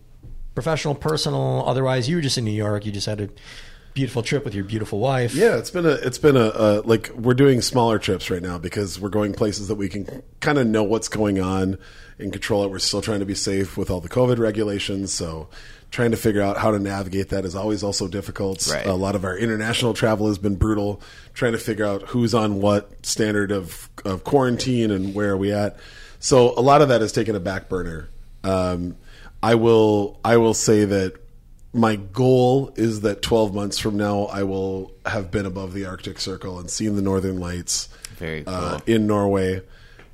professional, 0.55 0.95
personal, 0.95 1.65
otherwise? 1.67 2.09
You 2.09 2.17
were 2.17 2.23
just 2.23 2.39
in 2.39 2.45
New 2.45 2.51
York. 2.51 2.87
You 2.87 2.93
just 2.93 3.07
had 3.07 3.21
a 3.21 3.29
beautiful 3.93 4.23
trip 4.23 4.45
with 4.45 4.55
your 4.55 4.65
beautiful 4.65 5.01
wife. 5.01 5.35
Yeah, 5.35 5.57
it's 5.57 5.71
been 5.71 5.87
a 5.87 5.93
it's 5.93 6.19
been 6.19 6.37
a, 6.37 6.51
a 6.55 6.81
like 6.83 7.11
we're 7.11 7.35
doing 7.35 7.61
smaller 7.61 7.99
trips 7.99 8.31
right 8.31 8.43
now 8.43 8.57
because 8.57 8.99
we're 8.99 9.11
going 9.11 9.35
places 9.35 9.69
that 9.69 9.75
we 9.75 9.91
can 9.91 10.23
kind 10.41 10.59
of 10.59 10.67
know 10.67 10.83
what's 10.83 11.09
going 11.09 11.41
on 11.41 11.79
and 12.19 12.33
control 12.33 12.65
it. 12.65 12.71
We're 12.71 12.79
still 12.79 13.03
trying 13.03 13.21
to 13.21 13.27
be 13.27 13.35
safe 13.35 13.77
with 13.77 13.91
all 13.91 14.01
the 14.01 14.09
COVID 14.09 14.39
regulations, 14.39 15.13
so 15.13 15.49
trying 15.91 16.11
to 16.11 16.17
figure 16.17 16.43
out 16.43 16.57
how 16.59 16.71
to 16.71 16.79
navigate 16.79 17.29
that 17.31 17.45
is 17.45 17.55
always 17.55 17.83
also 17.83 18.09
difficult. 18.09 18.67
Right. 18.71 18.87
A 18.87 18.95
lot 18.95 19.15
of 19.15 19.25
our 19.25 19.37
international 19.37 19.95
travel 19.95 20.29
has 20.29 20.39
been 20.39 20.57
brutal, 20.57 21.01
trying 21.35 21.53
to 21.53 21.59
figure 21.59 21.85
out 21.85 22.03
who's 22.03 22.35
on 22.35 22.61
what 22.61 23.05
standard 23.07 23.53
of 23.53 23.89
of 24.05 24.25
quarantine 24.25 24.91
and 24.91 25.15
where 25.15 25.31
are 25.31 25.37
we 25.37 25.53
at. 25.53 25.77
So 26.19 26.59
a 26.59 26.61
lot 26.61 26.83
of 26.83 26.89
that 26.89 27.01
has 27.01 27.13
taken 27.13 27.37
a 27.37 27.41
back 27.41 27.69
burner. 27.69 28.09
Um, 28.43 28.97
I 29.43 29.55
will 29.55 30.19
I 30.25 30.37
will 30.39 30.55
say 30.55 30.85
that 30.85 31.15
my 31.73 31.97
goal 31.97 32.73
is 32.77 33.03
that 33.03 33.21
12 33.21 33.55
months 33.55 33.79
from 33.79 33.97
now 33.97 34.25
I 34.25 34.45
will 34.45 34.93
have 35.05 35.31
been 35.31 35.45
above 35.45 35.75
the 35.75 35.85
Arctic 35.85 36.19
Circle 36.19 36.59
and 36.59 36.71
seen 36.71 36.97
the 36.97 37.03
Northern 37.03 37.39
Lights 37.39 37.89
Very 38.17 38.45
cool. 38.45 38.55
uh, 38.55 38.81
in 38.87 39.07
Norway. 39.07 39.63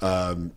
Um, 0.01 0.51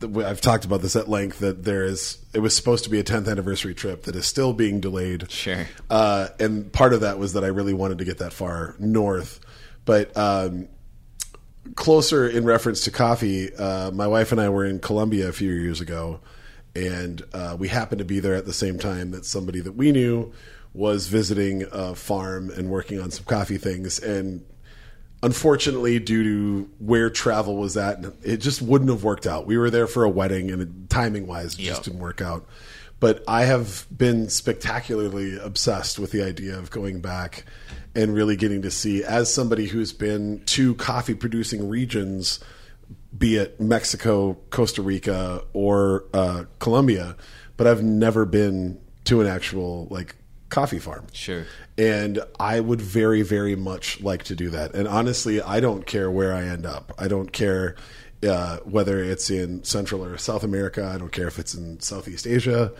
I've 0.00 0.40
talked 0.40 0.64
about 0.64 0.80
this 0.80 0.94
at 0.94 1.08
length 1.08 1.40
that 1.40 1.64
there 1.64 1.84
is 1.84 2.18
it 2.32 2.38
was 2.38 2.54
supposed 2.54 2.84
to 2.84 2.90
be 2.90 3.00
a 3.00 3.04
10th 3.04 3.28
anniversary 3.28 3.74
trip 3.74 4.04
that 4.04 4.14
is 4.14 4.26
still 4.26 4.52
being 4.52 4.80
delayed. 4.80 5.30
Sure. 5.30 5.66
Uh, 5.90 6.28
and 6.38 6.72
part 6.72 6.92
of 6.92 7.00
that 7.00 7.18
was 7.18 7.32
that 7.32 7.44
I 7.44 7.48
really 7.48 7.74
wanted 7.74 7.98
to 7.98 8.04
get 8.04 8.18
that 8.18 8.32
far 8.32 8.76
north. 8.78 9.40
But 9.84 10.16
um, 10.16 10.68
closer 11.74 12.28
in 12.28 12.44
reference 12.44 12.82
to 12.82 12.90
coffee, 12.90 13.54
uh, 13.54 13.90
my 13.90 14.06
wife 14.06 14.32
and 14.32 14.40
I 14.40 14.48
were 14.50 14.64
in 14.64 14.78
Colombia 14.78 15.28
a 15.28 15.32
few 15.32 15.52
years 15.52 15.80
ago, 15.80 16.20
and 16.76 17.22
uh, 17.32 17.56
we 17.58 17.68
happened 17.68 17.98
to 18.00 18.04
be 18.04 18.20
there 18.20 18.34
at 18.34 18.46
the 18.46 18.52
same 18.52 18.78
time 18.78 19.10
that 19.10 19.24
somebody 19.24 19.60
that 19.60 19.72
we 19.72 19.90
knew 19.90 20.32
was 20.74 21.08
visiting 21.08 21.64
a 21.72 21.94
farm 21.94 22.50
and 22.50 22.70
working 22.70 23.00
on 23.00 23.10
some 23.10 23.24
coffee 23.24 23.58
things. 23.58 23.98
And 23.98 24.44
unfortunately, 25.22 25.98
due 25.98 26.24
to 26.24 26.70
where 26.78 27.10
travel 27.10 27.56
was 27.56 27.76
at, 27.76 28.04
it 28.22 28.38
just 28.38 28.62
wouldn't 28.62 28.90
have 28.90 29.04
worked 29.04 29.26
out. 29.26 29.46
We 29.46 29.58
were 29.58 29.70
there 29.70 29.86
for 29.86 30.04
a 30.04 30.10
wedding, 30.10 30.50
and 30.50 30.88
timing 30.88 31.26
wise, 31.26 31.54
it 31.54 31.62
just 31.62 31.84
didn't 31.84 32.00
work 32.00 32.20
out. 32.20 32.46
But 33.00 33.22
I 33.28 33.44
have 33.44 33.86
been 33.96 34.28
spectacularly 34.28 35.38
obsessed 35.38 35.98
with 35.98 36.10
the 36.10 36.22
idea 36.22 36.58
of 36.58 36.70
going 36.70 37.00
back 37.00 37.44
and 37.94 38.12
really 38.14 38.36
getting 38.36 38.62
to 38.62 38.70
see, 38.70 39.04
as 39.04 39.32
somebody 39.32 39.66
who's 39.66 39.92
been 39.92 40.42
to 40.46 40.74
coffee 40.74 41.14
producing 41.14 41.68
regions, 41.68 42.40
be 43.16 43.36
it 43.36 43.60
Mexico, 43.60 44.34
Costa 44.50 44.82
Rica, 44.82 45.44
or 45.52 46.04
uh, 46.12 46.44
Colombia, 46.58 47.16
but 47.56 47.66
I've 47.66 47.82
never 47.82 48.24
been 48.24 48.80
to 49.04 49.20
an 49.20 49.26
actual 49.26 49.86
like 49.90 50.14
coffee 50.48 50.78
farm. 50.78 51.06
Sure. 51.12 51.44
And 51.76 52.20
I 52.40 52.60
would 52.60 52.80
very, 52.80 53.22
very 53.22 53.54
much 53.56 54.00
like 54.00 54.24
to 54.24 54.34
do 54.34 54.50
that. 54.50 54.74
And 54.74 54.88
honestly, 54.88 55.40
I 55.40 55.60
don't 55.60 55.86
care 55.86 56.10
where 56.10 56.32
I 56.34 56.44
end 56.44 56.66
up. 56.66 56.92
I 56.98 57.06
don't 57.08 57.32
care 57.32 57.76
uh, 58.26 58.56
whether 58.64 59.02
it's 59.02 59.30
in 59.30 59.62
Central 59.62 60.04
or 60.04 60.18
South 60.18 60.42
America. 60.42 60.84
I 60.92 60.98
don't 60.98 61.12
care 61.12 61.28
if 61.28 61.38
it's 61.38 61.54
in 61.54 61.78
Southeast 61.80 62.26
Asia 62.26 62.72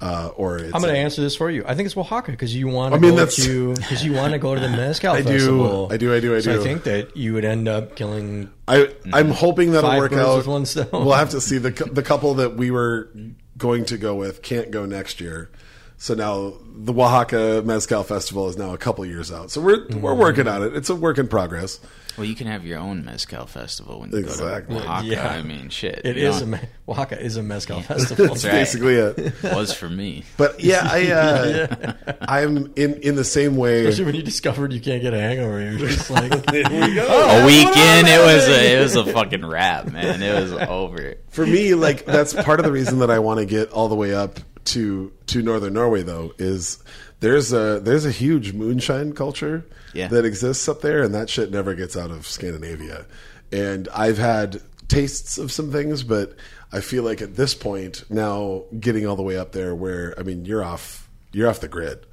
uh, 0.00 0.30
or 0.36 0.58
it's 0.58 0.74
I'm 0.74 0.80
going 0.82 0.92
to 0.94 0.98
answer 1.00 1.20
this 1.22 1.36
for 1.36 1.50
you. 1.50 1.64
I 1.66 1.74
think 1.74 1.86
it's 1.86 1.96
Oaxaca 1.96 2.30
because 2.30 2.54
you 2.54 2.68
want 2.68 2.92
to 2.92 2.96
I 2.98 3.00
mean, 3.00 3.10
go 3.12 3.16
that's- 3.16 3.36
to 3.44 3.74
because 3.74 4.04
you 4.04 4.12
want 4.14 4.32
to 4.32 4.38
go 4.38 4.54
to 4.54 4.60
the 4.60 4.68
mezcal 4.76 5.14
I 5.14 5.20
do. 5.22 5.88
I 5.90 5.96
do, 5.98 6.14
I 6.14 6.20
do, 6.20 6.34
I 6.36 6.40
So 6.40 6.54
do. 6.54 6.60
I 6.60 6.62
think 6.62 6.84
that 6.84 7.16
you 7.16 7.34
would 7.34 7.44
end 7.44 7.66
up 7.68 7.94
killing. 7.96 8.50
I, 8.68 8.94
I'm 9.12 9.30
hoping 9.30 9.72
that'll 9.72 9.90
Five 9.90 9.98
work 9.98 10.12
out. 10.12 10.36
with 10.38 10.46
one 10.46 10.64
stone. 10.66 10.88
We'll 10.92 11.12
have 11.12 11.30
to 11.30 11.40
see 11.40 11.58
the 11.58 11.70
the 11.70 12.02
couple 12.02 12.34
that 12.34 12.56
we 12.56 12.70
were 12.70 13.10
going 13.58 13.84
to 13.86 13.96
go 13.98 14.14
with 14.14 14.42
can't 14.42 14.70
go 14.70 14.84
next 14.86 15.20
year. 15.20 15.50
So 15.98 16.14
now 16.14 16.52
the 16.76 16.92
Oaxaca 16.92 17.62
Mezcal 17.64 18.02
Festival 18.02 18.48
is 18.48 18.56
now 18.58 18.74
a 18.74 18.78
couple 18.78 19.04
years 19.06 19.32
out. 19.32 19.50
So 19.50 19.60
we're 19.62 19.86
we're 19.96 20.12
Mm. 20.12 20.18
working 20.18 20.46
on 20.48 20.62
it. 20.62 20.76
It's 20.76 20.90
a 20.90 20.94
work 20.94 21.16
in 21.18 21.26
progress. 21.26 21.80
Well, 22.18 22.24
you 22.26 22.34
can 22.34 22.46
have 22.46 22.64
your 22.64 22.78
own 22.78 23.04
mezcal 23.04 23.44
festival 23.44 24.00
when 24.00 24.10
you 24.10 24.16
Exactly. 24.18 24.76
go 24.76 24.80
to 24.82 24.86
Oaxaca. 24.90 25.06
Yeah. 25.06 25.28
I 25.28 25.42
mean, 25.42 25.68
shit. 25.68 26.00
It 26.02 26.16
you 26.16 26.28
is 26.28 26.40
know, 26.40 26.44
a 26.44 26.46
me- 26.46 26.68
Oaxaca 26.88 27.20
is 27.22 27.36
a 27.36 27.42
mezcal 27.42 27.82
festival. 27.82 28.26
That's 28.28 28.44
right. 28.44 28.52
basically 28.52 28.94
it. 28.94 29.34
was 29.42 29.72
for 29.74 29.88
me. 29.88 30.24
But 30.38 30.60
yeah, 30.60 30.86
I 30.90 31.10
uh, 31.12 31.92
I'm 32.28 32.72
in 32.76 32.94
in 33.00 33.16
the 33.16 33.24
same 33.24 33.56
way. 33.56 33.86
Especially 33.86 34.04
when 34.06 34.14
you 34.16 34.22
discovered 34.22 34.72
you 34.74 34.80
can't 34.80 35.02
get 35.02 35.12
a 35.14 35.20
hangover, 35.20 35.60
you're 35.60 35.88
just 35.88 36.10
like, 36.10 36.32
a 36.48 37.46
weekend, 37.46 38.08
it 38.08 38.22
was 38.24 38.48
a 38.48 38.76
it 38.76 38.80
was 38.82 38.96
a 38.96 39.12
fucking 39.12 39.44
wrap, 39.44 39.90
man. 39.90 40.22
It 40.22 40.40
was 40.42 40.52
over. 40.52 41.14
For 41.30 41.46
me, 41.46 41.74
like 41.74 42.04
that's 42.06 42.32
part 42.34 42.60
of 42.60 42.66
the 42.66 42.72
reason 42.72 42.98
that 43.00 43.10
I 43.10 43.18
want 43.18 43.40
to 43.40 43.46
get 43.46 43.70
all 43.72 43.88
the 43.88 43.94
way 43.96 44.14
up 44.14 44.40
to 44.66 45.12
to 45.26 45.42
northern 45.42 45.72
Norway. 45.74 46.02
Though 46.02 46.32
is 46.38 46.78
there's 47.20 47.52
a 47.52 47.80
there's 47.82 48.04
a 48.04 48.10
huge 48.10 48.52
moonshine 48.52 49.12
culture 49.14 49.64
Yeah. 49.94 50.08
that 50.08 50.24
exists 50.24 50.68
up 50.68 50.80
there, 50.82 51.02
and 51.02 51.14
that 51.14 51.30
shit 51.30 51.50
never 51.50 51.74
gets 51.74 51.96
out 51.96 52.10
of 52.10 52.26
Scandinavia. 52.26 53.06
And 53.52 53.88
I've 53.94 54.18
had 54.18 54.60
tastes 54.88 55.38
of 55.38 55.50
some 55.52 55.70
things, 55.72 56.02
but 56.02 56.34
I 56.72 56.80
feel 56.80 57.02
like 57.04 57.22
at 57.22 57.36
this 57.36 57.54
point 57.54 58.04
now, 58.10 58.64
getting 58.78 59.06
all 59.06 59.16
the 59.16 59.22
way 59.22 59.36
up 59.38 59.52
there, 59.52 59.74
where 59.74 60.14
I 60.18 60.22
mean, 60.22 60.44
you're 60.44 60.62
off 60.64 61.08
you're 61.32 61.48
off 61.48 61.60
the 61.60 61.68
grid, 61.68 62.06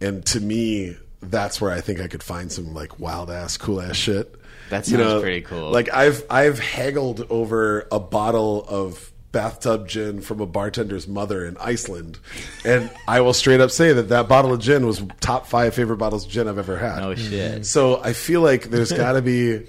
and 0.00 0.24
to 0.26 0.40
me. 0.40 0.96
That's 1.22 1.60
where 1.60 1.70
I 1.70 1.82
think 1.82 2.00
I 2.00 2.08
could 2.08 2.22
find 2.22 2.50
some 2.50 2.72
like 2.72 2.98
wild 2.98 3.30
ass, 3.30 3.58
cool 3.58 3.82
ass 3.82 3.94
shit. 3.94 4.34
That 4.70 4.88
You 4.88 4.96
sounds 4.96 5.20
pretty 5.20 5.42
cool. 5.42 5.70
Like 5.70 5.92
I've 5.92 6.24
I've 6.30 6.58
haggled 6.58 7.26
over 7.28 7.86
a 7.92 8.00
bottle 8.00 8.64
of 8.66 9.09
bathtub 9.32 9.86
gin 9.88 10.20
from 10.20 10.40
a 10.40 10.46
bartender's 10.46 11.06
mother 11.06 11.44
in 11.46 11.56
Iceland, 11.58 12.18
and 12.64 12.90
I 13.06 13.20
will 13.20 13.32
straight 13.34 13.60
up 13.60 13.70
say 13.70 13.92
that 13.92 14.08
that 14.08 14.28
bottle 14.28 14.52
of 14.52 14.60
gin 14.60 14.86
was 14.86 15.02
top 15.20 15.46
five 15.46 15.74
favorite 15.74 15.98
bottles 15.98 16.26
of 16.26 16.30
gin 16.32 16.48
I've 16.48 16.58
ever 16.58 16.76
had. 16.78 16.98
No 17.00 17.14
shit. 17.14 17.66
So 17.66 18.02
I 18.02 18.12
feel 18.12 18.40
like 18.40 18.70
there's 18.70 18.92
got 19.04 19.12
to 19.12 19.22
be 19.22 19.66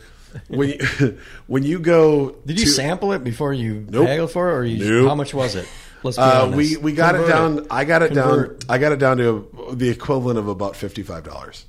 when 0.48 0.70
you, 0.70 1.18
when 1.48 1.64
you 1.64 1.80
go. 1.80 2.32
did 2.46 2.60
you 2.60 2.66
to- 2.66 2.72
sample 2.72 3.12
it 3.14 3.24
before 3.24 3.54
you 3.54 3.86
Nope. 3.90 4.08
haggled 4.08 4.32
for 4.32 4.50
it, 4.50 4.54
or 4.54 4.66
you, 4.66 5.02
Nope. 5.02 5.10
how 5.10 5.16
much 5.16 5.34
was 5.34 5.56
it? 5.56 5.68
Let's 6.04 6.18
be 6.18 6.24
Uh, 6.24 6.50
we 6.50 6.78
we 6.78 6.94
got 6.94 7.14
Convert 7.14 7.30
it 7.30 7.32
down. 7.32 7.68
I 7.70 7.86
got 7.86 8.02
it 8.02 8.08
Convert. 8.14 8.62
down. 8.62 8.76
I 8.76 8.80
got 8.80 8.92
it 8.92 8.98
down 8.98 9.18
to 9.18 9.74
the 9.74 9.90
equivalent 9.90 10.40
of 10.40 10.48
about 10.48 10.76
fifty 10.76 11.04
five 11.04 11.24
dollars. 11.24 11.66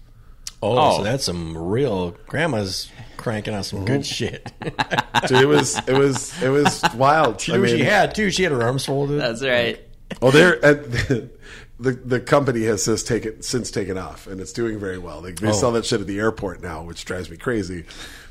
Oh, 0.62 0.78
Oh. 0.78 0.92
so 0.96 1.00
oh. 1.00 1.04
that's 1.04 1.24
some 1.24 1.56
real 1.58 2.12
grandma's 2.26 2.90
cranking 3.16 3.54
out 3.54 3.64
some 3.64 3.80
mm-hmm. 3.80 3.86
good 3.86 4.06
shit. 4.06 4.52
Dude, 5.26 5.42
it 5.42 5.46
was 5.48 5.76
it 5.88 5.96
was 5.96 6.40
it 6.42 6.48
was 6.48 6.82
wild. 6.94 7.40
she 7.40 7.52
I 7.52 7.56
knew 7.56 7.62
what 7.62 7.70
she 7.70 7.84
had 7.84 8.14
too. 8.14 8.30
She 8.30 8.42
had 8.42 8.52
her 8.52 8.62
arms 8.62 8.86
folded. 8.86 9.20
That's 9.20 9.42
right. 9.42 9.80
Oh, 10.20 10.30
they're 10.30 10.62
uh, 10.64 10.68
at 10.70 10.90
the 11.80 11.90
the 11.92 12.20
company 12.20 12.62
has 12.64 12.82
since 12.84 13.02
taken 13.02 13.42
since 13.42 13.70
taken 13.70 13.98
off, 13.98 14.26
and 14.26 14.40
it's 14.40 14.52
doing 14.52 14.78
very 14.78 14.98
well. 14.98 15.20
They, 15.20 15.32
they 15.32 15.48
Oh. 15.48 15.52
sell 15.52 15.72
that 15.72 15.84
shit 15.84 16.00
at 16.00 16.06
the 16.06 16.18
airport 16.18 16.62
now, 16.62 16.82
which 16.82 17.04
drives 17.04 17.30
me 17.30 17.36
crazy. 17.36 17.84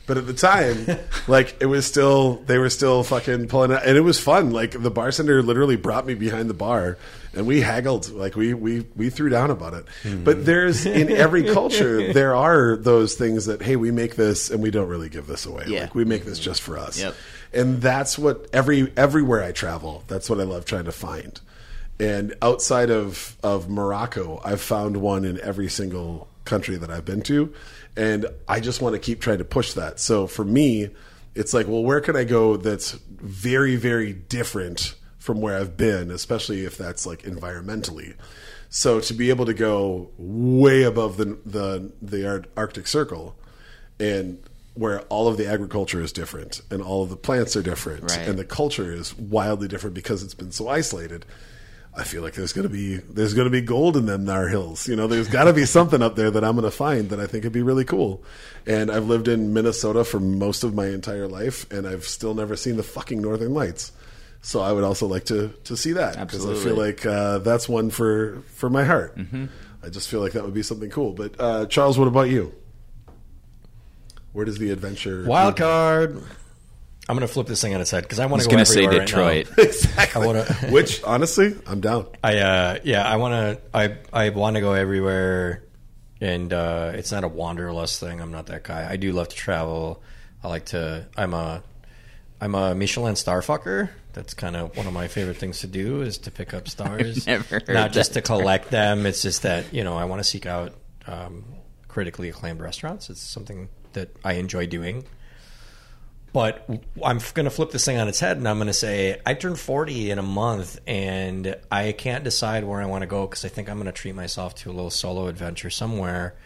But 0.07 0.17
at 0.17 0.27
the 0.27 0.33
time, 0.33 0.85
like 1.27 1.57
it 1.61 1.65
was 1.67 1.85
still 1.85 2.35
they 2.47 2.57
were 2.57 2.69
still 2.69 3.03
fucking 3.03 3.47
pulling 3.47 3.71
out, 3.71 3.85
and 3.85 3.97
it 3.97 4.01
was 4.01 4.19
fun. 4.19 4.51
Like 4.51 4.71
the 4.71 4.91
bartender 4.91 5.41
literally 5.41 5.75
brought 5.75 6.05
me 6.05 6.13
behind 6.15 6.49
the 6.49 6.53
bar, 6.53 6.97
and 7.33 7.47
we 7.47 7.61
haggled. 7.61 8.09
Like 8.11 8.35
we 8.35 8.53
we 8.53 8.85
we 8.95 9.09
threw 9.09 9.29
down 9.29 9.51
about 9.51 9.73
it. 9.73 9.85
Hmm. 10.03 10.23
But 10.23 10.45
there's 10.45 10.85
in 10.85 11.11
every 11.11 11.43
culture 11.53 12.11
there 12.13 12.35
are 12.35 12.75
those 12.75 13.15
things 13.15 13.45
that 13.45 13.61
hey, 13.61 13.75
we 13.75 13.91
make 13.91 14.15
this 14.15 14.49
and 14.49 14.61
we 14.61 14.71
don't 14.71 14.87
really 14.87 15.09
give 15.09 15.27
this 15.27 15.45
away. 15.45 15.65
Yeah. 15.67 15.81
Like 15.81 15.95
we 15.95 16.05
make 16.05 16.25
this 16.25 16.39
just 16.39 16.61
for 16.61 16.77
us. 16.77 16.99
Yep. 16.99 17.15
And 17.53 17.81
that's 17.81 18.17
what 18.17 18.47
every 18.53 18.91
everywhere 18.95 19.43
I 19.43 19.51
travel, 19.51 20.03
that's 20.07 20.29
what 20.29 20.39
I 20.39 20.43
love 20.43 20.65
trying 20.65 20.85
to 20.85 20.91
find. 20.91 21.39
And 22.01 22.33
outside 22.41 22.89
of, 22.89 23.37
of 23.43 23.69
Morocco, 23.69 24.41
I've 24.43 24.59
found 24.59 24.97
one 24.97 25.23
in 25.23 25.39
every 25.39 25.69
single 25.69 26.27
country 26.45 26.75
that 26.77 26.89
I've 26.89 27.05
been 27.05 27.21
to. 27.23 27.53
And 27.95 28.25
I 28.47 28.59
just 28.59 28.81
want 28.81 28.93
to 28.93 28.99
keep 28.99 29.21
trying 29.21 29.37
to 29.37 29.45
push 29.45 29.73
that. 29.73 29.99
So 29.99 30.25
for 30.25 30.43
me, 30.43 30.89
it's 31.35 31.53
like, 31.53 31.67
well, 31.67 31.83
where 31.83 32.01
can 32.01 32.15
I 32.15 32.23
go 32.23 32.57
that's 32.57 32.93
very, 32.93 33.75
very 33.75 34.13
different 34.13 34.95
from 35.21 35.39
where 35.39 35.55
I've 35.55 35.77
been, 35.77 36.09
especially 36.09 36.65
if 36.65 36.77
that's 36.77 37.05
like 37.05 37.21
environmentally. 37.21 38.15
So 38.69 38.99
to 39.01 39.13
be 39.13 39.29
able 39.29 39.45
to 39.45 39.53
go 39.53 40.09
way 40.17 40.81
above 40.83 41.17
the 41.17 41.37
the 41.45 41.91
the 42.01 42.47
Arctic 42.57 42.87
Circle, 42.87 43.35
and 43.99 44.41
where 44.73 45.01
all 45.03 45.27
of 45.27 45.37
the 45.37 45.45
agriculture 45.47 46.01
is 46.01 46.11
different 46.11 46.61
and 46.71 46.81
all 46.81 47.03
of 47.03 47.09
the 47.09 47.17
plants 47.17 47.55
are 47.57 47.61
different 47.61 48.03
Right. 48.03 48.25
and 48.27 48.39
the 48.39 48.45
culture 48.45 48.91
is 48.93 49.13
wildly 49.17 49.67
different 49.67 49.93
because 49.93 50.23
it's 50.23 50.33
been 50.33 50.51
so 50.53 50.69
isolated. 50.69 51.25
I 51.93 52.05
feel 52.05 52.21
like 52.21 52.35
there's 52.35 52.53
gonna 52.53 52.69
be 52.69 52.95
there's 52.97 53.33
gonna 53.33 53.49
be 53.49 53.59
gold 53.59 53.97
in 53.97 54.05
them 54.05 54.23
Nar 54.23 54.47
hills. 54.47 54.87
You 54.87 54.95
know, 54.95 55.07
there's 55.07 55.27
got 55.27 55.43
to 55.43 55.53
be 55.53 55.65
something 55.65 56.01
up 56.01 56.15
there 56.15 56.31
that 56.31 56.43
I'm 56.43 56.55
gonna 56.55 56.71
find 56.71 57.09
that 57.09 57.19
I 57.19 57.27
think 57.27 57.43
would 57.43 57.51
be 57.53 57.61
really 57.61 57.83
cool. 57.83 58.23
And 58.65 58.89
I've 58.89 59.07
lived 59.07 59.27
in 59.27 59.53
Minnesota 59.53 60.05
for 60.05 60.21
most 60.21 60.63
of 60.63 60.73
my 60.73 60.87
entire 60.87 61.27
life, 61.27 61.69
and 61.69 61.85
I've 61.85 62.05
still 62.05 62.33
never 62.33 62.55
seen 62.55 62.77
the 62.77 62.83
fucking 62.83 63.21
Northern 63.21 63.53
Lights. 63.53 63.91
So 64.41 64.59
I 64.61 64.71
would 64.71 64.83
also 64.83 65.07
like 65.07 65.25
to 65.25 65.49
to 65.65 65.77
see 65.77 65.93
that 65.93 66.19
because 66.19 66.45
I 66.45 66.55
feel 66.55 66.75
like 66.75 67.05
uh, 67.05 67.37
that's 67.39 67.69
one 67.69 67.89
for 67.89 68.41
for 68.47 68.69
my 68.69 68.83
heart. 68.83 69.17
I 69.83 69.89
just 69.89 70.09
feel 70.09 70.19
like 70.19 70.33
that 70.33 70.43
would 70.43 70.53
be 70.53 70.63
something 70.63 70.89
cool. 70.89 71.13
But 71.13 71.35
uh, 71.39 71.65
Charles, 71.67 71.97
what 71.97 72.07
about 72.07 72.29
you? 72.29 72.53
Where 74.33 74.45
does 74.45 74.57
the 74.57 74.71
adventure 74.71 75.25
Wild 75.25 75.57
card. 75.57 76.23
I'm 77.09 77.17
going 77.17 77.27
to 77.27 77.33
flip 77.33 77.47
this 77.47 77.61
thing 77.61 77.73
on 77.73 77.81
its 77.81 77.91
head 77.91 78.03
because 78.03 78.19
I 78.19 78.23
I 78.23 78.25
want 78.27 78.43
to 78.43 78.47
go 78.47 78.51
gonna 78.53 78.65
say 78.65 78.85
everywhere 78.85 78.99
right 78.99 79.07
Detroit. 79.45 79.49
now. 79.57 79.63
exactly? 79.63 80.21
I 80.21 80.25
wanna- 80.25 80.43
Which 80.69 81.03
honestly, 81.03 81.55
I'm 81.67 81.81
down. 81.81 82.07
I 82.23 82.37
uh 82.37 82.79
yeah, 82.83 83.03
I 83.05 83.17
want 83.17 83.33
to 83.33 83.61
I 83.77 83.97
I 84.13 84.29
want 84.29 84.55
to 84.55 84.61
go 84.61 84.73
everywhere 84.73 85.63
and 86.21 86.53
uh 86.53 86.91
it's 86.93 87.11
not 87.11 87.23
a 87.23 87.27
wanderlust 87.27 87.99
thing. 87.99 88.21
I'm 88.21 88.31
not 88.31 88.45
that 88.47 88.63
guy. 88.63 88.89
I 88.89 88.95
do 88.95 89.11
love 89.11 89.29
to 89.29 89.35
travel. 89.35 90.01
I 90.43 90.47
like 90.47 90.65
to 90.67 91.07
I'm 91.17 91.33
a 91.33 91.63
I'm 92.39 92.55
a 92.55 92.73
Michelin 92.75 93.15
star 93.15 93.41
fucker. 93.41 93.89
That's 94.13 94.33
kind 94.33 94.55
of 94.55 94.75
one 94.75 94.87
of 94.87 94.93
my 94.93 95.07
favorite 95.07 95.37
things 95.37 95.59
to 95.59 95.67
do 95.67 96.01
is 96.01 96.17
to 96.19 96.31
pick 96.31 96.53
up 96.53 96.67
stars. 96.67 97.25
never 97.27 97.59
heard 97.59 97.69
not 97.69 97.91
just 97.91 98.11
to 98.11 98.15
that 98.15 98.25
term. 98.25 98.39
collect 98.39 98.69
them. 98.69 99.05
It's 99.05 99.21
just 99.21 99.43
that, 99.43 99.73
you 99.73 99.83
know, 99.83 99.97
I 99.97 100.05
want 100.05 100.19
to 100.19 100.23
seek 100.23 100.45
out 100.45 100.73
um, 101.07 101.45
critically 101.87 102.29
acclaimed 102.29 102.61
restaurants. 102.61 103.09
It's 103.09 103.21
something 103.21 103.69
that 103.93 104.15
I 104.23 104.33
enjoy 104.33 104.67
doing. 104.67 105.05
But 106.33 106.65
I'm 107.03 107.19
going 107.33 107.43
to 107.43 107.49
flip 107.49 107.71
this 107.71 107.83
thing 107.83 107.97
on 107.97 108.07
its 108.07 108.21
head 108.21 108.37
and 108.37 108.47
I'm 108.47 108.57
going 108.57 108.67
to 108.67 108.73
say 108.73 109.19
I 109.25 109.33
turned 109.33 109.59
40 109.59 110.11
in 110.11 110.17
a 110.17 110.23
month 110.23 110.79
and 110.87 111.57
I 111.69 111.91
can't 111.91 112.23
decide 112.23 112.63
where 112.63 112.81
I 112.81 112.85
want 112.85 113.01
to 113.01 113.07
go 113.07 113.27
because 113.27 113.43
I 113.43 113.49
think 113.49 113.69
I'm 113.69 113.75
going 113.75 113.87
to 113.87 113.91
treat 113.91 114.15
myself 114.15 114.55
to 114.55 114.69
a 114.69 114.73
little 114.73 114.89
solo 114.89 115.27
adventure 115.27 115.69
somewhere. 115.69 116.37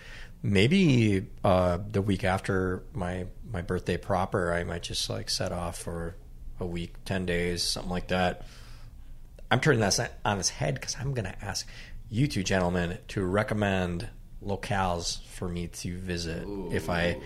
Maybe 0.42 1.28
uh, 1.44 1.78
the 1.92 2.02
week 2.02 2.24
after 2.24 2.84
my 2.94 3.28
my 3.52 3.62
birthday 3.62 3.98
proper, 3.98 4.52
I 4.52 4.64
might 4.64 4.84
just 4.84 5.10
like 5.10 5.30
set 5.30 5.52
off 5.52 5.78
for 5.78 6.16
a 6.60 6.66
week, 6.66 6.94
10 7.06 7.26
days, 7.26 7.64
something 7.64 7.92
like 7.92 8.08
that. 8.10 8.46
I'm 9.52 9.60
turning 9.60 9.82
that 9.82 10.14
on 10.24 10.40
its 10.40 10.50
head 10.50 10.76
because 10.76 10.96
I'm 11.00 11.14
going 11.14 11.26
to 11.26 11.46
ask 11.46 11.68
you 12.10 12.28
two 12.28 12.44
gentlemen 12.44 12.98
to 13.10 13.24
recommend 13.24 14.10
locales 14.44 15.22
for 15.28 15.48
me 15.48 15.68
to 15.68 15.98
visit 15.98 16.48
if 16.72 16.90
I 16.90 17.18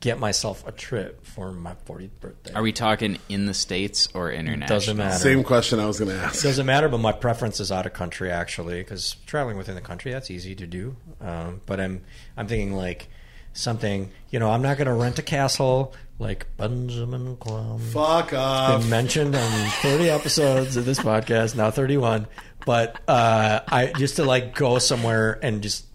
get 0.00 0.18
myself 0.18 0.66
a 0.66 0.72
trip 0.72 1.26
for 1.26 1.52
my 1.52 1.74
40th 1.86 2.10
birthday. 2.20 2.52
Are 2.52 2.62
we 2.62 2.72
talking 2.72 3.18
in 3.28 3.46
the 3.46 3.54
states 3.54 4.08
or 4.14 4.30
international? 4.30 4.78
Doesn't 4.78 4.96
matter. 4.96 5.18
Same 5.18 5.42
question 5.42 5.80
I 5.80 5.86
was 5.86 5.98
going 5.98 6.10
to 6.10 6.16
ask. 6.16 6.42
Doesn't 6.42 6.66
matter, 6.66 6.88
but 6.88 6.98
my 6.98 7.12
preference 7.12 7.58
is 7.58 7.72
out 7.72 7.86
of 7.86 7.92
country 7.92 8.30
actually, 8.30 8.78
because 8.80 9.16
traveling 9.26 9.56
within 9.56 9.74
the 9.74 9.80
country 9.80 10.12
that's 10.12 10.30
easy 10.30 10.54
to 10.54 10.66
do. 10.66 10.96
Um, 11.20 11.60
but 11.66 11.80
I'm 11.80 12.02
I'm 12.36 12.46
thinking 12.46 12.74
like 12.74 13.08
something. 13.52 14.10
You 14.30 14.38
know, 14.38 14.50
I'm 14.50 14.62
not 14.62 14.76
going 14.78 14.86
to 14.86 14.94
rent 14.94 15.18
a 15.18 15.22
castle 15.22 15.94
like 16.18 16.46
Benjamin 16.56 17.36
Crumb. 17.36 17.78
Fuck 17.78 18.32
off. 18.32 18.80
been 18.80 18.90
mentioned 18.90 19.34
on 19.34 19.68
30 19.82 20.10
episodes 20.10 20.76
of 20.76 20.84
this 20.84 20.98
podcast, 20.98 21.54
now 21.56 21.70
31. 21.70 22.26
but 22.66 22.98
uh, 23.06 23.60
I 23.66 23.92
just 23.96 24.16
to 24.16 24.24
like 24.24 24.54
go 24.54 24.78
somewhere 24.78 25.38
and 25.42 25.62
just 25.62 25.86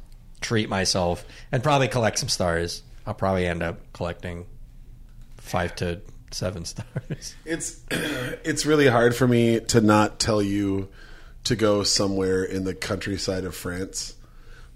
treat 0.41 0.69
myself 0.69 1.25
and 1.51 1.61
probably 1.63 1.87
collect 1.87 2.19
some 2.19 2.29
stars. 2.29 2.83
I'll 3.05 3.13
probably 3.13 3.45
end 3.45 3.63
up 3.63 3.79
collecting 3.93 4.45
five 5.37 5.75
to 5.77 6.01
seven 6.31 6.65
stars. 6.65 7.35
It's 7.45 7.81
it's 7.91 8.65
really 8.65 8.87
hard 8.87 9.15
for 9.15 9.27
me 9.27 9.59
to 9.59 9.81
not 9.81 10.19
tell 10.19 10.41
you 10.41 10.89
to 11.45 11.55
go 11.57 11.83
somewhere 11.83 12.43
in 12.43 12.63
the 12.63 12.73
countryside 12.73 13.43
of 13.43 13.53
France 13.55 14.15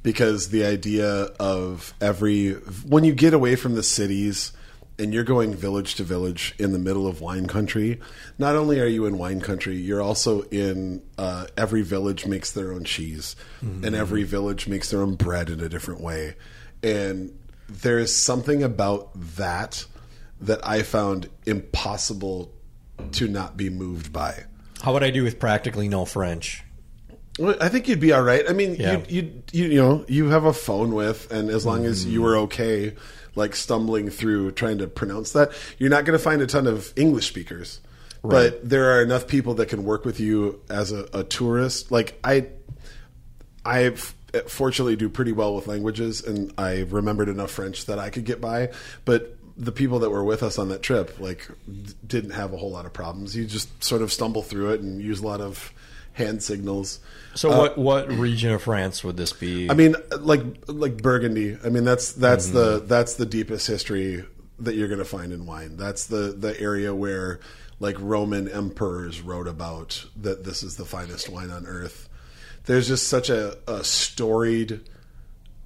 because 0.03 0.49
the 0.49 0.65
idea 0.65 1.07
of 1.39 1.93
every 2.01 2.51
when 2.85 3.05
you 3.05 3.13
get 3.13 3.33
away 3.33 3.55
from 3.55 3.75
the 3.75 3.83
cities 3.83 4.51
and 4.99 5.13
you're 5.13 5.23
going 5.23 5.53
village 5.53 5.95
to 5.95 6.03
village 6.03 6.55
in 6.57 6.71
the 6.71 6.79
middle 6.79 7.05
of 7.07 7.21
wine 7.21 7.47
country, 7.47 7.99
not 8.37 8.55
only 8.55 8.79
are 8.79 8.85
you 8.87 9.05
in 9.05 9.17
wine 9.17 9.39
country, 9.41 9.77
you're 9.77 10.01
also 10.01 10.41
in 10.43 11.01
uh, 11.17 11.45
every 11.55 11.81
village 11.83 12.25
makes 12.25 12.51
their 12.51 12.71
own 12.71 12.83
cheese, 12.83 13.35
and 13.61 13.93
every 13.95 14.23
village 14.23 14.67
makes 14.67 14.89
their 14.91 15.01
own 15.01 15.15
bread 15.15 15.49
in 15.49 15.59
a 15.59 15.69
different 15.69 16.01
way, 16.01 16.35
and 16.81 17.37
there's 17.69 18.13
something 18.15 18.63
about 18.63 19.09
that 19.37 19.85
that 20.41 20.65
I 20.65 20.83
found 20.83 21.29
impossible 21.45 22.51
to 23.13 23.27
not 23.27 23.57
be 23.57 23.69
moved 23.69 24.11
by. 24.13 24.45
How 24.81 24.93
would 24.93 25.03
I 25.03 25.09
do 25.11 25.23
with 25.23 25.39
practically 25.39 25.87
no 25.87 26.05
French? 26.05 26.63
Well, 27.39 27.55
I 27.61 27.69
think 27.69 27.87
you'd 27.87 27.99
be 27.99 28.13
all 28.13 28.23
right. 28.23 28.43
I 28.49 28.53
mean, 28.53 28.75
Yeah. 28.75 29.03
you, 29.09 29.21
you 29.21 29.43
you 29.51 29.65
you 29.69 29.77
know 29.81 30.05
you 30.07 30.29
have 30.29 30.45
a 30.45 30.53
phone 30.53 30.93
with, 30.95 31.31
and 31.31 31.49
as 31.49 31.65
long 31.65 31.85
as 31.85 32.05
you 32.05 32.21
were 32.23 32.37
okay, 32.37 32.95
like 33.37 33.55
stumbling 33.55 34.09
through 34.09 34.51
trying 34.51 34.79
to 34.79 34.87
pronounce 34.87 35.31
that, 35.31 35.51
you're 35.77 35.89
not 35.89 36.03
going 36.03 36.17
to 36.17 36.23
find 36.23 36.41
a 36.41 36.47
ton 36.47 36.67
of 36.67 36.91
English 36.97 37.27
speakers. 37.27 37.79
But 38.23 38.67
there 38.67 38.91
are 38.91 39.01
enough 39.01 39.27
people 39.27 39.53
that 39.53 39.69
can 39.69 39.85
work 39.85 40.03
with 40.03 40.19
you 40.19 40.59
as 40.69 40.91
a, 40.91 41.07
a 41.13 41.23
tourist. 41.23 41.91
Like 41.91 42.19
I, 42.23 42.47
I 43.63 43.91
fortunately 44.47 44.97
do 44.97 45.07
pretty 45.07 45.31
well 45.31 45.55
with 45.55 45.67
languages, 45.67 46.21
and 46.21 46.51
I 46.57 46.81
remembered 46.81 47.29
enough 47.29 47.51
French 47.51 47.85
that 47.85 47.99
I 47.99 48.09
could 48.09 48.25
get 48.25 48.41
by. 48.41 48.71
But 49.05 49.37
the 49.55 49.71
people 49.71 49.99
that 49.99 50.09
were 50.09 50.23
with 50.23 50.43
us 50.43 50.59
on 50.59 50.69
that 50.69 50.83
trip, 50.83 51.19
like, 51.19 51.47
d- 51.67 51.93
didn't 52.05 52.31
have 52.31 52.53
a 52.53 52.57
whole 52.57 52.71
lot 52.71 52.85
of 52.85 52.93
problems. 52.93 53.35
You 53.35 53.45
just 53.45 53.83
sort 53.83 54.01
of 54.01 54.11
stumble 54.11 54.43
through 54.43 54.73
it 54.73 54.81
and 54.81 55.01
use 55.01 55.21
a 55.21 55.25
lot 55.25 55.41
of 55.41 55.73
hand 56.17 56.41
signals. 56.41 56.99
So 57.35 57.51
uh, 57.51 57.57
what 57.57 57.77
what 57.77 58.11
region 58.11 58.51
of 58.51 58.63
France 58.63 59.03
would 59.03 59.15
this 59.15 59.31
be? 59.31 59.69
I 59.69 59.75
mean, 59.75 59.95
like 60.19 60.41
like 60.67 60.97
Burgundy. 60.97 61.57
I 61.63 61.69
mean, 61.69 61.85
that's 61.85 62.11
that's 62.13 62.47
mm-hmm. 62.47 62.55
the 62.55 62.79
that's 62.85 63.13
the 63.13 63.25
deepest 63.25 63.67
history 63.67 64.25
that 64.59 64.75
you're 64.75 64.87
going 64.87 64.99
to 64.99 65.05
find 65.05 65.31
in 65.31 65.45
wine. 65.45 65.77
That's 65.77 66.07
the 66.07 66.33
the 66.37 66.59
area 66.59 66.93
where 66.93 67.39
like 67.79 67.95
Roman 67.99 68.49
emperors 68.49 69.21
wrote 69.21 69.47
about 69.47 70.05
that 70.17 70.43
this 70.43 70.63
is 70.63 70.75
the 70.77 70.85
finest 70.85 71.29
wine 71.29 71.51
on 71.51 71.67
earth. 71.67 72.09
There's 72.65 72.87
just 72.87 73.07
such 73.07 73.29
a, 73.29 73.57
a 73.67 73.83
storied 73.83 74.81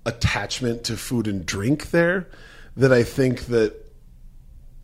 attachment 0.06 0.84
to 0.84 0.98
food 0.98 1.28
and 1.28 1.46
drink 1.46 1.92
there 1.92 2.28
that 2.76 2.92
I 2.92 3.04
think 3.04 3.46
that 3.46 3.74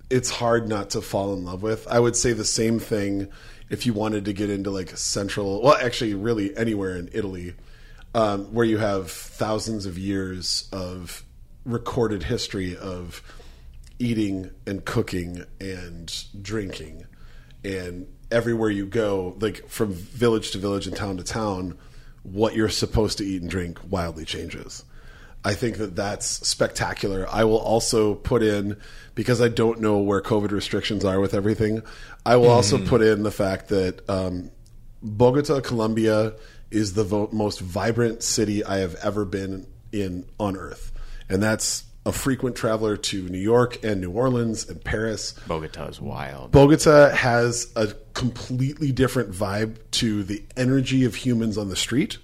it's 0.09 0.29
hard 0.29 0.69
not 0.69 0.91
to 0.91 1.01
fall 1.01 1.33
in 1.33 1.43
love 1.43 1.61
with. 1.61 1.85
I 1.87 1.99
would 1.99 2.15
say 2.15 2.31
the 2.31 2.45
same 2.45 2.79
thing 2.79 3.27
if 3.69 3.85
you 3.85 3.93
wanted 3.93 4.25
to 4.25 4.33
get 4.33 4.49
into 4.49 4.71
like 4.71 4.95
central, 4.97 5.61
well, 5.61 5.75
actually, 5.75 6.13
really 6.13 6.55
anywhere 6.55 6.95
in 6.95 7.09
Italy, 7.13 7.53
um, 8.13 8.53
where 8.53 8.65
you 8.65 8.77
have 8.77 9.11
thousands 9.11 9.85
of 9.85 9.97
years 9.97 10.69
of 10.71 11.23
recorded 11.65 12.23
history 12.23 12.77
of 12.77 13.21
eating 13.99 14.51
and 14.65 14.85
cooking 14.85 15.43
and 15.59 16.25
drinking, 16.41 17.05
and 17.63 18.07
everywhere 18.31 18.69
you 18.69 18.85
go, 18.85 19.35
like 19.39 19.67
from 19.67 19.91
village 19.91 20.51
to 20.51 20.57
village 20.57 20.87
and 20.87 20.95
town 20.95 21.17
to 21.17 21.23
town, 21.23 21.77
what 22.23 22.55
you're 22.55 22.69
supposed 22.69 23.17
to 23.17 23.25
eat 23.25 23.41
and 23.41 23.49
drink 23.49 23.79
wildly 23.89 24.25
changes. 24.25 24.83
I 25.47 25.53
think 25.53 25.77
that 25.77 25.95
that's 25.95 26.25
spectacular. 26.45 27.25
I 27.31 27.45
will 27.45 27.57
also 27.57 28.15
put 28.15 28.43
in 28.43 28.75
because 29.15 29.39
I 29.39 29.47
don't 29.47 29.79
know 29.79 29.99
where 29.99 30.21
COVID 30.21 30.51
restrictions 30.51 31.05
are 31.05 31.21
with 31.21 31.33
everything. 31.33 31.83
I 32.25 32.35
will 32.35 32.49
also 32.49 32.85
put 32.85 33.01
in 33.01 33.23
the 33.23 33.31
fact 33.31 33.69
that 33.69 34.07
um, 34.09 34.51
Bogota, 35.01 35.61
Colombia, 35.61 36.33
is 36.69 36.95
the 36.95 37.05
vo- 37.05 37.29
most 37.31 37.61
vibrant 37.61 38.23
city 38.23 38.61
I 38.61 38.79
have 38.79 38.95
ever 38.95 39.23
been 39.23 39.67
in 39.93 40.25
on 40.37 40.57
Earth, 40.57 40.91
and 41.29 41.41
that's 41.41 41.85
a 42.05 42.11
frequent 42.11 42.57
traveler 42.57 42.97
to 42.97 43.29
New 43.29 43.37
York 43.37 43.81
and 43.85 44.01
New 44.01 44.11
Orleans 44.11 44.67
and 44.67 44.83
Paris. 44.83 45.31
Bogota 45.47 45.87
is 45.87 46.01
wild. 46.01 46.51
Bogota 46.51 47.15
has 47.15 47.71
a 47.77 47.93
completely 48.13 48.91
different 48.91 49.31
vibe 49.31 49.77
to 49.91 50.23
the 50.23 50.43
energy 50.57 51.05
of 51.05 51.15
humans 51.15 51.57
on 51.57 51.69
the 51.69 51.77
street 51.77 52.17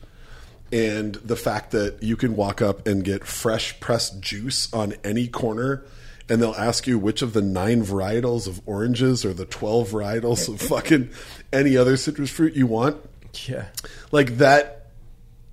and 0.74 1.14
the 1.16 1.36
fact 1.36 1.70
that 1.72 2.02
you 2.02 2.18
can 2.18 2.36
walk 2.36 2.62
up 2.62 2.88
and 2.88 3.04
get 3.04 3.24
fresh 3.24 3.80
pressed 3.80 4.20
juice 4.20 4.74
on 4.74 4.94
any 5.04 5.28
corner 5.28 5.86
and 6.28 6.42
they'll 6.42 6.56
ask 6.56 6.88
you 6.88 6.98
which 6.98 7.22
of 7.22 7.34
the 7.34 7.42
nine 7.42 7.84
varietals 7.84 8.48
of 8.48 8.60
oranges 8.66 9.24
or 9.24 9.34
the 9.34 9.46
12 9.46 9.90
varietals 9.90 10.50
of 10.52 10.60
fucking 10.60 11.10
any 11.54 11.78
other 11.78 11.96
citrus 11.96 12.32
fruit 12.32 12.56
you 12.56 12.66
want 12.66 12.98
yeah. 13.46 13.68
like 14.12 14.38
that 14.38 14.88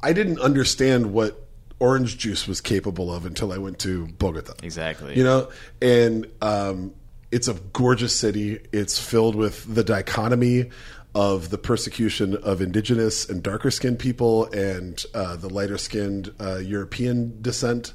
i 0.03 0.13
didn't 0.15 0.41
understand 0.41 1.13
what 1.13 1.47
orange 1.79 2.17
juice 2.17 2.49
was 2.49 2.63
capable 2.63 3.13
of 3.13 3.27
until 3.27 3.53
i 3.53 3.59
went 3.59 3.79
to 3.79 4.07
bogota 4.19 4.55
Exactly. 4.63 5.17
you 5.17 5.25
know 5.25 5.51
and 5.83 6.27
um, 6.41 6.95
it's 7.31 7.47
a 7.47 7.55
gorgeous 7.75 8.19
city 8.19 8.59
it's 8.73 8.99
filled 8.99 9.35
with 9.35 9.73
the 9.73 9.85
dichotomy 9.85 10.71
of 11.15 11.51
the 11.51 11.59
persecution 11.59 12.37
of 12.37 12.61
indigenous 12.61 13.29
and 13.29 13.43
darker 13.43 13.71
skinned 13.71 13.99
people 13.99 14.45
and 14.47 15.05
uh, 15.15 15.35
the 15.37 15.49
lighter 15.49 15.77
skinned 15.79 16.33
uh, 16.41 16.57
european 16.59 17.41
descent. 17.43 17.93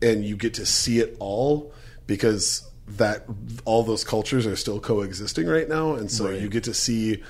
And 0.00 0.24
you 0.24 0.36
get 0.36 0.54
to 0.54 0.66
see 0.66 1.00
it 1.00 1.16
all 1.18 1.72
because 2.06 2.68
that 2.86 3.24
all 3.64 3.82
those 3.82 4.04
cultures 4.04 4.46
are 4.46 4.56
still 4.56 4.80
coexisting 4.80 5.46
right 5.46 5.68
now. 5.68 5.94
And 5.94 6.10
so 6.10 6.28
you 6.30 6.48
get 6.48 6.64
to 6.64 6.74
see 6.74 7.22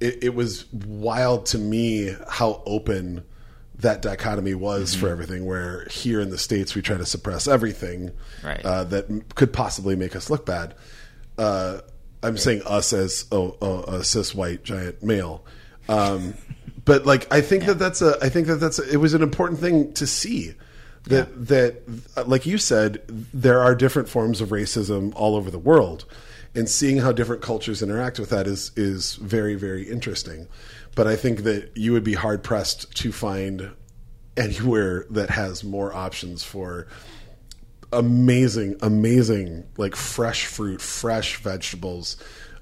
it, 0.00 0.22
it 0.24 0.34
was 0.34 0.70
wild 0.72 1.46
to 1.46 1.58
me 1.58 2.14
how 2.28 2.62
open 2.66 3.24
that 3.76 4.02
dichotomy 4.02 4.54
was 4.54 4.94
for 4.94 5.08
everything 5.08 5.46
where 5.46 5.86
here 5.90 6.20
in 6.20 6.30
the 6.30 6.36
states 6.38 6.74
we 6.74 6.82
try 6.82 6.96
to 6.98 7.06
suppress 7.06 7.46
everything 7.46 8.10
Right. 8.42 8.64
uh, 8.64 8.84
that 8.84 9.34
could 9.34 9.52
possibly 9.52 9.94
make 9.96 10.16
us 10.16 10.28
look 10.30 10.44
bad. 10.44 10.74
Uh, 11.38 11.80
i'm 12.22 12.36
saying 12.36 12.62
us 12.66 12.92
as 12.92 13.26
oh, 13.32 13.56
oh, 13.60 13.82
a 13.82 14.04
cis 14.04 14.34
white 14.34 14.64
giant 14.64 15.02
male. 15.02 15.44
Um, 15.88 16.34
but 16.84 17.06
like 17.06 17.32
i 17.32 17.40
think 17.40 17.64
that 17.64 17.78
that's 17.78 18.02
a 18.02 18.16
i 18.22 18.28
think 18.28 18.46
that 18.46 18.56
that's 18.56 18.78
a, 18.78 18.88
it 18.92 18.96
was 18.96 19.14
an 19.14 19.22
important 19.22 19.60
thing 19.60 19.92
to 19.94 20.06
see 20.06 20.54
that 21.04 21.48
that 21.48 21.82
uh, 22.16 22.24
like 22.24 22.46
you 22.46 22.58
said 22.58 23.02
there 23.32 23.60
are 23.60 23.74
different 23.74 24.08
forms 24.08 24.40
of 24.40 24.50
racism 24.50 25.12
all 25.14 25.36
over 25.36 25.50
the 25.50 25.58
world. 25.58 26.04
And 26.54 26.68
seeing 26.68 26.96
how 26.96 27.12
different 27.12 27.42
cultures 27.42 27.82
interact 27.82 28.18
with 28.18 28.30
that 28.30 28.46
is 28.46 28.72
is 28.74 29.14
very 29.16 29.54
very 29.54 29.88
interesting. 29.88 30.48
But 30.94 31.06
i 31.06 31.16
think 31.16 31.44
that 31.44 31.76
you 31.76 31.92
would 31.92 32.04
be 32.04 32.14
hard 32.14 32.42
pressed 32.42 32.94
to 32.96 33.12
find 33.12 33.70
anywhere 34.36 35.06
that 35.10 35.30
has 35.30 35.64
more 35.64 35.92
options 35.92 36.44
for 36.44 36.86
amazing 37.92 38.76
amazing 38.82 39.64
like 39.76 39.96
fresh 39.96 40.46
fruit 40.46 40.80
fresh 40.80 41.36
vegetables 41.36 42.16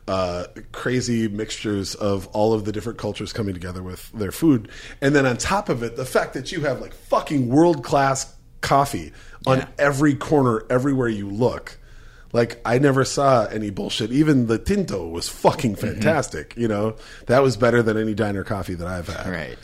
uh, 0.08 0.44
crazy 0.70 1.26
mixtures 1.26 1.96
of 1.96 2.28
all 2.28 2.52
of 2.54 2.64
the 2.64 2.70
different 2.70 2.96
cultures 2.96 3.32
coming 3.32 3.52
together 3.54 3.82
with 3.82 4.10
their 4.12 4.30
food 4.30 4.68
and 5.00 5.16
then 5.16 5.26
on 5.26 5.36
top 5.36 5.68
of 5.68 5.82
it 5.82 5.96
the 5.96 6.04
fact 6.06 6.34
that 6.34 6.52
you 6.52 6.60
have 6.60 6.80
like 6.80 6.94
fucking 6.94 7.48
world 7.48 7.82
class 7.82 8.32
coffee 8.60 9.12
on 9.48 9.58
Yeah. 9.58 9.66
every 9.80 10.14
corner 10.14 10.64
everywhere 10.70 11.08
you 11.08 11.28
look 11.28 11.78
like 12.32 12.60
I 12.64 12.78
never 12.78 13.04
saw 13.04 13.46
any 13.46 13.70
bullshit. 13.70 14.10
Even 14.10 14.46
the 14.46 14.58
Tinto 14.58 15.06
was 15.08 15.26
fucking 15.26 15.76
fantastic. 15.76 16.54
You 16.56 16.68
know, 16.68 16.96
that 17.26 17.40
was 17.42 17.56
better 17.56 17.82
than 17.82 17.96
any 17.96 18.12
diner 18.14 18.44
coffee 18.44 18.74
that 18.74 18.86
I've 18.86 19.06
had. 19.08 19.26
Right. 19.26 19.56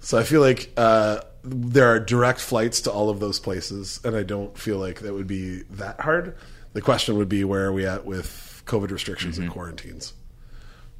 So 0.00 0.18
I 0.18 0.24
feel 0.24 0.40
like 0.40 0.72
uh, 0.76 1.20
there 1.46 1.86
are 1.86 2.00
direct 2.00 2.40
flights 2.40 2.80
to 2.82 2.92
all 2.92 3.08
of 3.08 3.20
those 3.20 3.38
places, 3.38 4.00
and 4.04 4.16
I 4.16 4.22
don't 4.22 4.56
feel 4.58 4.78
like 4.78 5.00
that 5.00 5.14
would 5.14 5.26
be 5.26 5.62
that 5.70 6.00
hard. 6.00 6.36
The 6.72 6.82
question 6.82 7.16
would 7.16 7.28
be 7.28 7.44
where 7.44 7.66
are 7.66 7.72
we 7.72 7.86
at 7.86 8.04
with 8.04 8.62
COVID 8.66 8.90
restrictions 8.90 9.38
and 9.38 9.50
quarantines? 9.50 10.12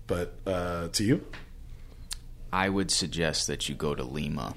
But 0.06 0.34
uh, 0.46 0.88
to 0.88 1.04
you, 1.04 1.26
I 2.52 2.68
would 2.68 2.90
suggest 2.90 3.48
that 3.48 3.68
you 3.68 3.74
go 3.74 3.94
to 3.94 4.04
Lima. 4.04 4.54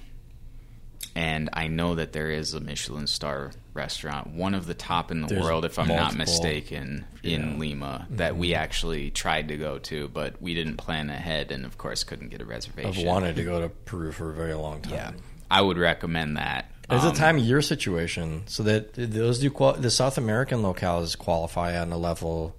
And 1.16 1.50
I 1.52 1.68
know 1.68 1.96
that 1.96 2.14
there 2.14 2.30
is 2.30 2.54
a 2.54 2.60
Michelin 2.62 3.08
star 3.08 3.52
restaurant, 3.74 4.28
one 4.28 4.54
of 4.54 4.68
the 4.68 4.74
top 4.74 5.12
in 5.12 5.22
the 5.22 5.28
There's 5.28 5.44
world, 5.44 5.66
if 5.66 5.78
I'm 5.80 5.88
not 5.88 6.16
mistaken, 6.16 7.06
in 7.24 7.60
Lima 7.60 8.08
that 8.12 8.38
we 8.38 8.54
actually 8.54 9.10
tried 9.10 9.50
to 9.50 9.58
go 9.58 9.80
to, 9.80 10.08
but 10.10 10.42
we 10.42 10.54
didn't 10.54 10.78
plan 10.78 11.10
ahead 11.10 11.52
and, 11.52 11.66
of 11.66 11.78
course, 11.78 12.04
couldn't 12.04 12.30
get 12.30 12.42
a 12.42 12.46
reservation. 12.46 13.02
I've 13.02 13.06
wanted 13.06 13.36
to 13.38 13.44
go 13.44 13.60
to 13.60 13.70
Peru 13.70 14.12
for 14.12 14.30
a 14.30 14.34
very 14.34 14.54
long 14.54 14.82
time. 14.82 14.94
Yeah. 14.94 15.12
I 15.52 15.62
would 15.62 15.78
recommend 15.78 16.38
that. 16.38 16.72
It's 16.92 17.04
Um, 17.04 17.12
a 17.12 17.16
time 17.16 17.38
of 17.38 17.44
year 17.44 17.62
situation, 17.62 18.44
so 18.48 18.64
that 18.64 18.94
those 18.96 19.40
do 19.40 19.50
qual- 19.52 19.74
the 19.74 19.92
South 19.92 20.18
American 20.18 20.62
locales 20.64 21.18
qualify 21.18 21.80
on 21.80 21.92
a 21.92 21.98
level 21.98 22.56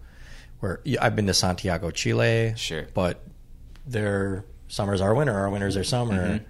where 0.61 0.81
I've 1.01 1.17
been 1.17 1.27
to 1.27 1.35
Santiago, 1.35 1.91
Chile, 1.91 2.53
Sure. 2.57 2.87
but 2.95 3.23
they're 3.87 4.45
summer's 4.69 5.01
are 5.01 5.15
winter, 5.15 5.35
our 5.35 5.51
winter's 5.51 5.77
are 5.77 5.83
summer. 5.85 6.41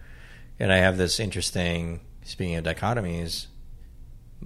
And 0.59 0.70
I 0.73 0.77
have 0.78 0.99
this 0.99 1.19
interesting. 1.20 2.01
Speaking 2.25 2.57
of 2.57 2.65
dichotomies, 2.65 3.47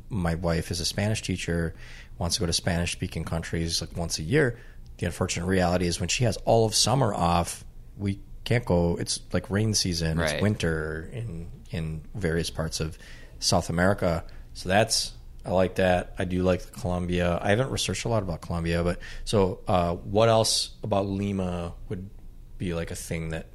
my 0.08 0.34
wife 0.36 0.70
is 0.70 0.78
a 0.80 0.84
Spanish 0.84 1.22
teacher, 1.22 1.74
wants 2.18 2.36
to 2.36 2.40
go 2.40 2.46
to 2.46 2.52
Spanish 2.52 2.92
speaking 2.92 3.24
countries 3.24 3.80
like 3.80 3.96
once 3.96 4.18
a 4.18 4.22
year. 4.22 4.56
The 4.98 5.06
unfortunate 5.06 5.46
reality 5.46 5.86
is 5.86 5.98
when 5.98 6.08
she 6.08 6.22
has 6.24 6.36
all 6.44 6.66
of 6.66 6.74
summer 6.74 7.12
off, 7.12 7.64
we 7.96 8.20
can't 8.44 8.64
go. 8.64 8.96
It's 8.96 9.20
like 9.32 9.50
rain 9.50 9.74
season, 9.74 10.18
Right. 10.18 10.34
it's 10.34 10.42
winter 10.42 11.08
in 11.12 11.48
in 11.74 12.02
various 12.14 12.50
parts 12.50 12.80
of 12.80 12.96
South 13.38 13.68
America. 13.68 14.24
So 14.54 14.68
that's 14.68 15.12
I 15.44 15.50
like 15.50 15.74
that. 15.74 16.14
I 16.18 16.24
do 16.24 16.42
like 16.42 16.72
Colombia. 16.72 17.38
I 17.42 17.50
haven't 17.50 17.70
researched 17.70 18.04
a 18.06 18.08
lot 18.08 18.22
about 18.22 18.40
Colombia, 18.40 18.82
but 18.82 18.98
so 19.24 19.60
uh, 19.68 19.94
what 19.94 20.28
else 20.30 20.70
about 20.82 21.06
Lima 21.06 21.74
would 21.90 22.08
be 22.56 22.72
like 22.72 22.90
a 22.90 22.94
thing 22.94 23.30
that 23.30 23.46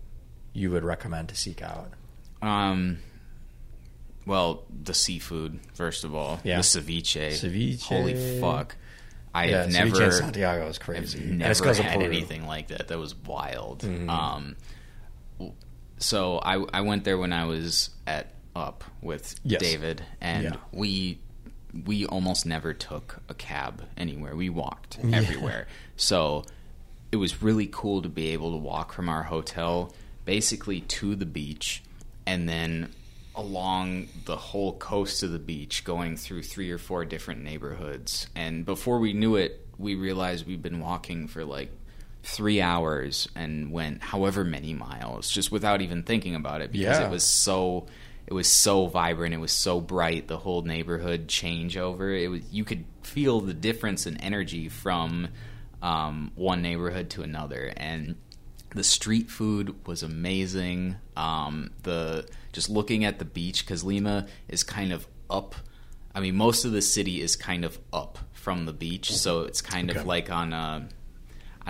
you 0.53 0.69
would 0.71 0.83
recommend 0.83 1.29
to 1.29 1.35
seek 1.35 1.61
out? 1.63 1.91
Um, 2.43 2.99
well, 4.25 4.65
the 4.83 4.93
seafood 4.93 5.59
first 5.73 6.03
of 6.03 6.13
all. 6.13 6.39
Yeah. 6.43 6.57
The 6.57 6.63
ceviche. 6.63 7.29
Ceviche. 7.31 7.83
Holy 7.83 8.39
fuck! 8.39 8.75
I 9.33 9.45
Yeah, 9.45 9.61
have 9.63 9.71
never. 9.71 10.11
Santiago 10.11 10.67
is 10.67 10.77
I've 10.77 10.85
crazy. 10.85 11.19
And 11.19 11.39
never 11.39 11.51
it's 11.51 11.61
'cause 11.61 11.79
of 11.79 11.85
had 11.85 11.99
Mm-hmm. 11.99 12.05
anything 12.13 12.45
like 12.47 12.67
that. 12.67 12.87
That 12.89 12.99
was 12.99 13.15
wild. 13.15 13.83
Um, 14.07 14.55
so 15.99 16.39
I 16.39 16.55
I 16.73 16.81
went 16.81 17.03
there 17.03 17.17
when 17.17 17.31
I 17.33 17.45
was 17.45 17.89
at 18.07 18.33
Up 18.55 18.83
with 19.01 19.39
Yes. 19.43 19.61
David, 19.61 20.03
and 20.19 20.43
Yeah. 20.45 20.55
we 20.71 21.19
we 21.85 22.05
almost 22.07 22.45
never 22.47 22.73
took 22.73 23.21
a 23.29 23.33
cab 23.35 23.83
anywhere. 23.95 24.35
We 24.35 24.49
walked 24.49 24.97
everywhere. 25.13 25.67
So 25.97 26.43
it 27.11 27.17
was 27.17 27.41
really 27.43 27.67
cool 27.71 28.01
to 28.01 28.09
be 28.09 28.29
able 28.29 28.51
to 28.51 28.57
walk 28.57 28.91
from 28.91 29.07
our 29.07 29.23
hotel 29.23 29.93
basically 30.25 30.81
to 30.81 31.15
the 31.15 31.25
beach 31.27 31.83
and 32.25 32.49
then 32.49 32.91
along 33.35 34.07
the 34.25 34.35
whole 34.35 34.73
coast 34.77 35.23
of 35.23 35.31
the 35.31 35.39
beach 35.39 35.83
going 35.83 36.17
through 36.17 36.43
three 36.43 36.69
or 36.71 36.77
four 36.77 37.05
different 37.05 37.43
neighborhoods 37.43 38.27
and 38.35 38.65
before 38.65 38.99
we 38.99 39.13
knew 39.13 39.35
it 39.35 39.65
we 39.77 39.95
realized 39.95 40.45
we'd 40.45 40.61
been 40.61 40.79
walking 40.79 41.27
for 41.27 41.45
like 41.45 41.71
three 42.23 42.61
hours 42.61 43.27
and 43.35 43.71
went 43.71 44.03
however 44.03 44.43
many 44.43 44.73
miles 44.73 45.29
just 45.31 45.51
without 45.51 45.81
even 45.81 46.03
thinking 46.03 46.35
about 46.35 46.61
it 46.61 46.71
because 46.71 46.99
Yeah. 46.99 47.07
it 47.07 47.11
was 47.11 47.23
so 47.23 47.87
it 48.27 48.33
was 48.33 48.47
so 48.51 48.87
vibrant 48.87 49.33
it 49.33 49.37
was 49.39 49.51
so 49.53 49.79
bright 49.81 50.27
the 50.27 50.37
whole 50.37 50.61
neighborhood 50.61 51.27
changeover 51.27 52.21
it 52.21 52.27
was 52.27 52.41
you 52.51 52.63
could 52.63 52.83
feel 53.03 53.39
the 53.39 53.53
difference 53.53 54.05
in 54.05 54.17
energy 54.17 54.67
from 54.69 55.29
um, 55.81 56.31
one 56.35 56.61
neighborhood 56.61 57.09
to 57.11 57.21
another 57.23 57.71
and 57.77 58.15
the 58.75 58.83
street 58.83 59.31
food 59.31 59.87
was 59.87 60.03
amazing 60.03 60.97
um, 61.15 61.71
the 61.83 62.27
just 62.51 62.69
looking 62.69 63.05
at 63.05 63.17
the 63.17 63.25
beach 63.25 63.65
because 63.65 63.83
lima 63.83 64.27
is 64.49 64.63
kind 64.63 64.91
of 64.91 65.07
up 65.29 65.55
i 66.13 66.19
mean 66.19 66.35
most 66.35 66.65
of 66.65 66.71
the 66.73 66.81
city 66.81 67.21
is 67.21 67.35
kind 67.37 67.63
of 67.63 67.79
up 67.93 68.19
from 68.33 68.65
the 68.65 68.73
beach 68.73 69.11
so 69.15 69.41
it's 69.43 69.61
kind 69.61 69.89
Okay. 69.89 69.99
of 69.99 70.05
like 70.05 70.29
on 70.29 70.53
a 70.53 70.87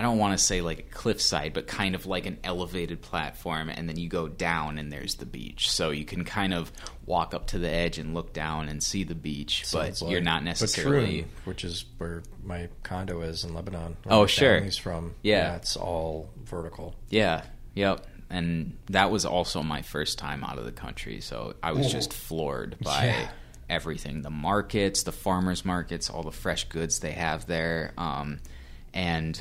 I 0.00 0.02
don't 0.02 0.16
want 0.16 0.32
to 0.38 0.42
say 0.42 0.62
like 0.62 0.78
a 0.78 0.82
cliffside, 0.82 1.52
but 1.52 1.66
kind 1.66 1.94
of 1.94 2.06
like 2.06 2.24
an 2.24 2.38
elevated 2.42 3.02
platform, 3.02 3.68
and 3.68 3.86
then 3.86 3.98
you 3.98 4.08
go 4.08 4.28
down 4.28 4.78
and 4.78 4.90
there's 4.90 5.16
the 5.16 5.26
beach. 5.26 5.70
So 5.70 5.90
you 5.90 6.06
can 6.06 6.24
kind 6.24 6.54
of 6.54 6.72
walk 7.04 7.34
up 7.34 7.48
to 7.48 7.58
the 7.58 7.68
edge 7.68 7.98
and 7.98 8.14
look 8.14 8.32
down 8.32 8.70
and 8.70 8.82
see 8.82 9.04
the 9.04 9.14
beach, 9.14 9.66
but 9.74 9.96
Sounds 9.98 10.10
you're 10.10 10.22
not 10.22 10.42
necessarily. 10.42 11.24
Batroun, 11.24 11.24
which 11.44 11.64
is 11.64 11.84
where 11.98 12.22
my 12.42 12.70
condo 12.82 13.20
is 13.20 13.44
in 13.44 13.52
Lebanon. 13.52 13.98
Oh, 14.08 14.24
sure. 14.24 14.60
He's 14.62 14.78
from. 14.78 15.16
Yeah. 15.20 15.56
it's 15.56 15.76
all 15.76 16.30
vertical. 16.44 16.94
Yeah, 17.10 17.42
yep. 17.74 18.06
And 18.30 18.78
that 18.88 19.10
was 19.10 19.26
also 19.26 19.62
my 19.62 19.82
first 19.82 20.18
time 20.18 20.42
out 20.44 20.56
of 20.56 20.64
the 20.64 20.72
country, 20.72 21.20
so 21.20 21.56
I 21.62 21.72
was 21.72 21.92
just 21.92 22.14
floored 22.14 22.78
by 22.82 23.04
Yeah. 23.04 23.30
everything 23.68 24.22
the 24.22 24.30
markets, 24.30 25.02
the 25.02 25.12
farmers 25.12 25.62
markets, 25.66 26.08
all 26.08 26.22
the 26.22 26.32
fresh 26.32 26.64
goods 26.70 27.00
they 27.00 27.12
have 27.12 27.44
there. 27.46 27.92
Um, 27.98 28.40
and 28.94 29.40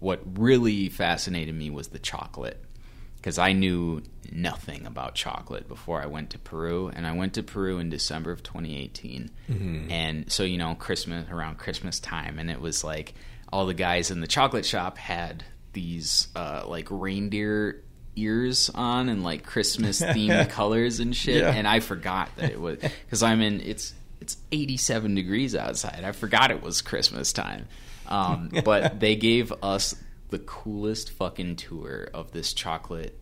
what 0.00 0.20
really 0.38 0.88
fascinated 0.88 1.54
me 1.54 1.70
was 1.70 1.88
the 1.88 1.98
chocolate 1.98 2.62
because 3.16 3.38
I 3.38 3.52
knew 3.52 4.02
nothing 4.30 4.86
about 4.86 5.16
chocolate 5.16 5.66
before 5.66 6.00
I 6.00 6.06
went 6.06 6.30
to 6.30 6.38
Peru, 6.38 6.88
and 6.94 7.04
I 7.04 7.12
went 7.12 7.34
to 7.34 7.42
Peru 7.42 7.78
in 7.78 7.90
December 7.90 8.30
of 8.30 8.42
2018, 8.44 9.30
and 9.90 10.30
so 10.30 10.44
you 10.44 10.56
know 10.58 10.74
Christmas 10.76 11.28
around 11.30 11.58
Christmas 11.58 11.98
time, 11.98 12.38
and 12.38 12.48
it 12.50 12.60
was 12.60 12.84
like 12.84 13.14
all 13.52 13.66
the 13.66 13.74
guys 13.74 14.10
in 14.12 14.20
the 14.20 14.26
chocolate 14.28 14.64
shop 14.64 14.98
had 14.98 15.42
these 15.72 16.28
uh, 16.36 16.62
like 16.66 16.86
reindeer 16.90 17.82
ears 18.14 18.70
on 18.74 19.08
and 19.08 19.22
like 19.24 19.44
Christmas 19.44 20.00
themed 20.02 20.48
colors 20.50 21.00
and 21.00 21.14
shit, 21.16 21.42
Yeah. 21.42 21.50
and 21.52 21.66
I 21.66 21.80
forgot 21.80 22.30
that 22.36 22.50
it 22.52 22.60
was 22.60 22.78
because 23.04 23.22
I'm 23.24 23.40
in 23.40 23.60
it's 23.62 23.94
it's 24.20 24.36
87 24.52 25.14
degrees 25.14 25.56
outside. 25.56 26.02
I 26.04 26.12
forgot 26.12 26.50
it 26.52 26.62
was 26.62 26.82
Christmas 26.82 27.32
time. 27.32 27.66
Um, 28.08 28.50
but 28.64 28.98
they 29.00 29.16
gave 29.16 29.52
us 29.62 29.94
the 30.30 30.38
coolest 30.40 31.10
fucking 31.10 31.56
tour 31.56 32.08
of 32.12 32.32
this 32.32 32.52
chocolate 32.52 33.18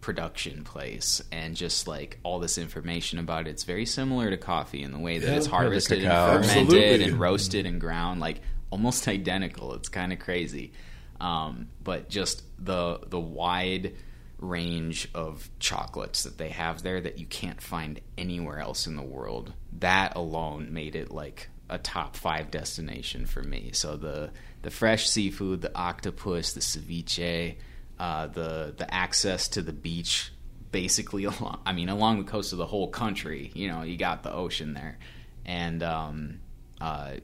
production 0.00 0.64
place 0.64 1.22
and 1.32 1.56
just 1.56 1.88
like 1.88 2.18
all 2.22 2.38
this 2.38 2.58
information 2.58 3.18
about 3.18 3.46
it. 3.46 3.50
It's 3.50 3.64
very 3.64 3.86
similar 3.86 4.28
to 4.30 4.36
coffee 4.36 4.82
in 4.82 4.92
the 4.92 4.98
way 4.98 5.18
that 5.18 5.26
Yeah. 5.30 5.36
it's 5.36 5.46
harvested 5.46 6.02
and 6.04 6.12
fermented 6.12 6.58
Absolutely. 6.74 7.04
and 7.04 7.18
roasted 7.18 7.64
and 7.66 7.80
ground, 7.80 8.20
like 8.20 8.40
almost 8.70 9.08
identical. 9.08 9.72
It's 9.74 9.88
kind 9.88 10.12
of 10.12 10.18
crazy. 10.18 10.72
Um, 11.20 11.68
but 11.82 12.08
just 12.10 12.42
the 12.62 13.00
the 13.08 13.20
wide 13.20 13.94
range 14.38 15.08
of 15.14 15.48
chocolates 15.58 16.24
that 16.24 16.36
they 16.36 16.50
have 16.50 16.82
there 16.82 17.00
that 17.00 17.18
you 17.18 17.24
can't 17.24 17.60
find 17.62 18.00
anywhere 18.18 18.58
else 18.58 18.86
in 18.86 18.96
the 18.96 19.02
world. 19.02 19.54
That 19.78 20.16
alone 20.16 20.72
made 20.72 20.96
it 20.96 21.10
like 21.10 21.48
a 21.68 21.78
top 21.78 22.16
five 22.16 22.50
destination 22.50 23.26
for 23.26 23.42
me. 23.42 23.70
So 23.72 23.96
the 23.96 24.30
the 24.62 24.70
fresh 24.70 25.08
seafood, 25.08 25.60
the 25.60 25.76
octopus, 25.76 26.52
the 26.52 26.60
ceviche, 26.60 27.56
uh, 27.98 28.26
the 28.28 28.74
the 28.76 28.92
access 28.92 29.48
to 29.48 29.62
the 29.62 29.72
beach, 29.72 30.32
basically 30.70 31.24
along. 31.24 31.60
I 31.64 31.72
mean, 31.72 31.88
along 31.88 32.18
the 32.18 32.30
coast 32.30 32.52
of 32.52 32.58
the 32.58 32.66
whole 32.66 32.88
country. 32.88 33.50
You 33.54 33.68
know, 33.68 33.82
you 33.82 33.96
got 33.96 34.22
the 34.22 34.32
ocean 34.32 34.74
there, 34.74 34.98
and 35.44 35.82
um, 35.82 36.40
uh, 36.80 37.14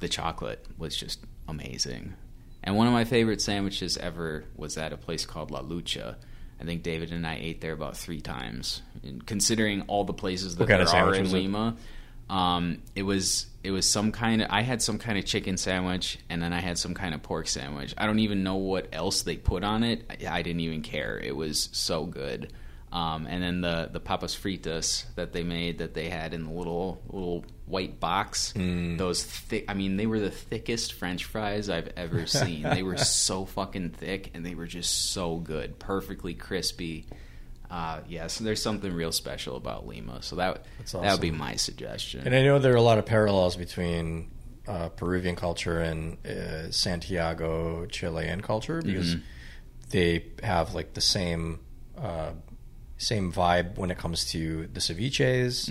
the 0.00 0.08
chocolate 0.08 0.64
was 0.76 0.96
just 0.96 1.20
amazing. 1.46 2.14
And 2.62 2.76
one 2.76 2.86
of 2.86 2.92
my 2.92 3.04
favorite 3.04 3.40
sandwiches 3.40 3.96
ever 3.96 4.44
was 4.56 4.76
at 4.76 4.92
a 4.92 4.96
place 4.96 5.24
called 5.24 5.50
La 5.50 5.62
Lucha. 5.62 6.16
I 6.60 6.64
think 6.64 6.82
David 6.82 7.12
and 7.12 7.26
I 7.26 7.36
ate 7.36 7.60
there 7.60 7.72
about 7.72 7.96
three 7.96 8.20
times. 8.20 8.82
And 9.04 9.24
considering 9.24 9.82
all 9.82 10.04
the 10.04 10.12
places 10.12 10.56
that 10.56 10.66
there 10.66 10.88
are 10.88 11.14
in 11.14 11.30
Lima, 11.30 11.76
it? 11.76 11.82
Um, 12.30 12.82
it 12.94 13.02
was 13.02 13.46
it 13.64 13.70
was 13.70 13.86
some 13.86 14.12
kind 14.12 14.42
of. 14.42 14.48
I 14.50 14.62
had 14.62 14.82
some 14.82 14.98
kind 14.98 15.18
of 15.18 15.24
chicken 15.24 15.56
sandwich, 15.56 16.18
and 16.28 16.42
then 16.42 16.52
I 16.52 16.60
had 16.60 16.78
some 16.78 16.94
kind 16.94 17.14
of 17.14 17.22
pork 17.22 17.48
sandwich. 17.48 17.94
I 17.98 18.06
don't 18.06 18.18
even 18.20 18.42
know 18.44 18.56
what 18.56 18.88
else 18.92 19.22
they 19.22 19.36
put 19.36 19.64
on 19.64 19.82
it. 19.82 20.04
I, 20.10 20.38
I 20.38 20.42
didn't 20.42 20.60
even 20.60 20.82
care. 20.82 21.18
It 21.18 21.34
was 21.34 21.68
so 21.72 22.04
good. 22.04 22.52
Um, 22.90 23.26
and 23.26 23.42
then 23.42 23.60
the 23.60 23.90
the 23.92 24.00
papas 24.00 24.34
fritas 24.34 25.04
that 25.14 25.32
they 25.32 25.42
made 25.42 25.78
that 25.78 25.92
they 25.92 26.08
had 26.08 26.32
in 26.32 26.44
the 26.44 26.50
little 26.52 27.02
little 27.10 27.44
white 27.66 28.00
box. 28.00 28.54
Mm. 28.56 28.96
Those 28.96 29.22
thick. 29.22 29.66
I 29.68 29.74
mean, 29.74 29.96
they 29.96 30.06
were 30.06 30.20
the 30.20 30.30
thickest 30.30 30.94
French 30.94 31.24
fries 31.24 31.68
I've 31.68 31.90
ever 31.96 32.26
seen. 32.26 32.62
they 32.62 32.82
were 32.82 32.96
so 32.96 33.44
fucking 33.44 33.90
thick, 33.90 34.30
and 34.34 34.44
they 34.44 34.54
were 34.54 34.66
just 34.66 35.12
so 35.12 35.36
good, 35.36 35.78
perfectly 35.78 36.34
crispy. 36.34 37.06
Uh, 37.70 38.00
yes, 38.08 38.38
there's 38.38 38.62
something 38.62 38.92
real 38.92 39.12
special 39.12 39.56
about 39.56 39.86
Lima, 39.86 40.22
so 40.22 40.36
that 40.36 40.64
That's 40.78 40.92
that 40.92 41.12
would 41.12 41.20
be 41.20 41.30
my 41.30 41.56
suggestion. 41.56 42.22
And 42.24 42.34
I 42.34 42.42
know 42.42 42.58
there 42.58 42.72
are 42.72 42.76
a 42.76 42.82
lot 42.82 42.98
of 42.98 43.04
parallels 43.04 43.56
between 43.56 44.30
uh, 44.66 44.88
Peruvian 44.90 45.36
culture 45.36 45.80
and 45.80 46.16
uh, 46.26 46.70
Santiago 46.70 47.86
Chilean 47.86 48.40
culture 48.40 48.80
because 48.82 49.16
they 49.90 50.26
have 50.42 50.74
like 50.74 50.94
the 50.94 51.00
same 51.00 51.60
uh, 51.96 52.30
same 52.96 53.32
vibe 53.32 53.76
when 53.76 53.90
it 53.90 53.98
comes 53.98 54.24
to 54.32 54.66
the 54.72 54.80
ceviches. 54.80 55.68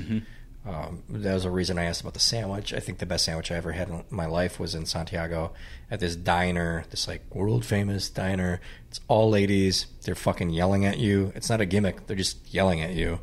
Um, 0.67 1.03
that 1.09 1.33
was 1.33 1.45
a 1.45 1.51
reason 1.51 1.77
I 1.77 1.85
asked 1.85 2.01
about 2.01 2.13
the 2.13 2.19
sandwich. 2.19 2.73
I 2.73 2.79
think 2.79 2.97
the 2.97 3.05
best 3.05 3.25
sandwich 3.25 3.51
I 3.51 3.55
ever 3.55 3.71
had 3.71 3.87
in 3.87 4.03
my 4.09 4.25
life 4.25 4.59
was 4.59 4.75
in 4.75 4.85
Santiago 4.85 5.53
at 5.89 6.01
this 6.01 6.15
diner, 6.15 6.83
this 6.89 7.07
like 7.07 7.23
world 7.33 7.63
famous 7.63 8.09
diner. 8.09 8.59
It's 8.89 8.99
all 9.07 9.29
ladies. 9.29 9.85
They're 10.03 10.15
fucking 10.15 10.49
yelling 10.49 10.85
at 10.85 10.97
you. 10.97 11.31
It's 11.35 11.49
not 11.49 11.61
a 11.61 11.65
gimmick. 11.65 12.07
They're 12.07 12.17
just 12.17 12.53
yelling 12.53 12.81
at 12.81 12.93
you 12.93 13.19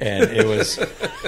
and 0.00 0.24
it 0.24 0.46
was 0.46 0.78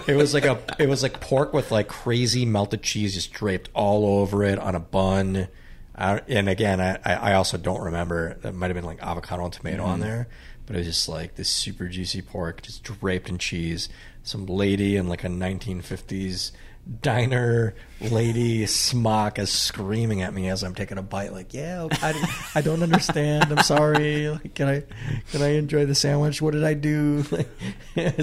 it 0.07 0.15
was 0.15 0.35
like 0.35 0.45
a 0.45 0.61
it 0.79 0.89
was 0.89 1.03
like 1.03 1.21
pork 1.21 1.53
with 1.53 1.71
like 1.71 1.89
crazy 1.89 2.45
melted 2.45 2.83
cheese 2.83 3.15
just 3.15 3.33
draped 3.33 3.71
all 3.75 4.21
over 4.21 4.45
it 4.45 4.59
on 4.59 4.75
a 4.75 4.81
bun. 4.81 5.49
I, 5.95 6.21
and 6.29 6.49
again, 6.49 6.81
I, 6.81 6.99
I 7.05 7.35
also 7.35 7.59
don't 7.59 7.81
remember. 7.81 8.35
That 8.43 8.55
might 8.55 8.69
have 8.69 8.77
been 8.77 8.85
like 8.85 9.03
avocado 9.03 9.45
and 9.45 9.53
tomato 9.53 9.83
on 9.83 9.99
there, 9.99 10.29
but 10.65 10.77
it 10.77 10.81
was 10.81 10.87
just 10.87 11.09
like 11.09 11.35
this 11.35 11.49
super 11.49 11.89
juicy 11.89 12.23
pork, 12.23 12.63
just 12.63 12.85
draped 12.85 13.29
in 13.29 13.39
cheese. 13.39 13.89
Some 14.29 14.45
lady 14.45 14.97
in 14.97 15.09
like 15.09 15.25
a 15.25 15.29
1950s 15.29 16.53
diner 17.01 17.75
lady 18.03 18.67
smock 18.67 19.39
is 19.39 19.51
screaming 19.51 20.21
at 20.21 20.35
me 20.35 20.51
as 20.51 20.63
I'm 20.63 20.75
taking 20.75 20.99
a 20.99 21.03
bite, 21.03 21.33
like, 21.33 21.55
"Yeah, 21.55 21.89
I, 21.91 22.51
I 22.55 22.61
don't 22.61 22.83
understand. 22.83 23.51
I'm 23.51 23.65
sorry. 23.65 24.29
Like, 24.29 24.55
can 24.55 24.69
I 24.69 24.85
can 25.33 25.41
I 25.41 25.55
enjoy 25.55 25.87
the 25.87 25.95
sandwich? 25.95 26.43
What 26.43 26.53
did 26.53 26.63
I 26.63 26.75
do?" 26.75 27.25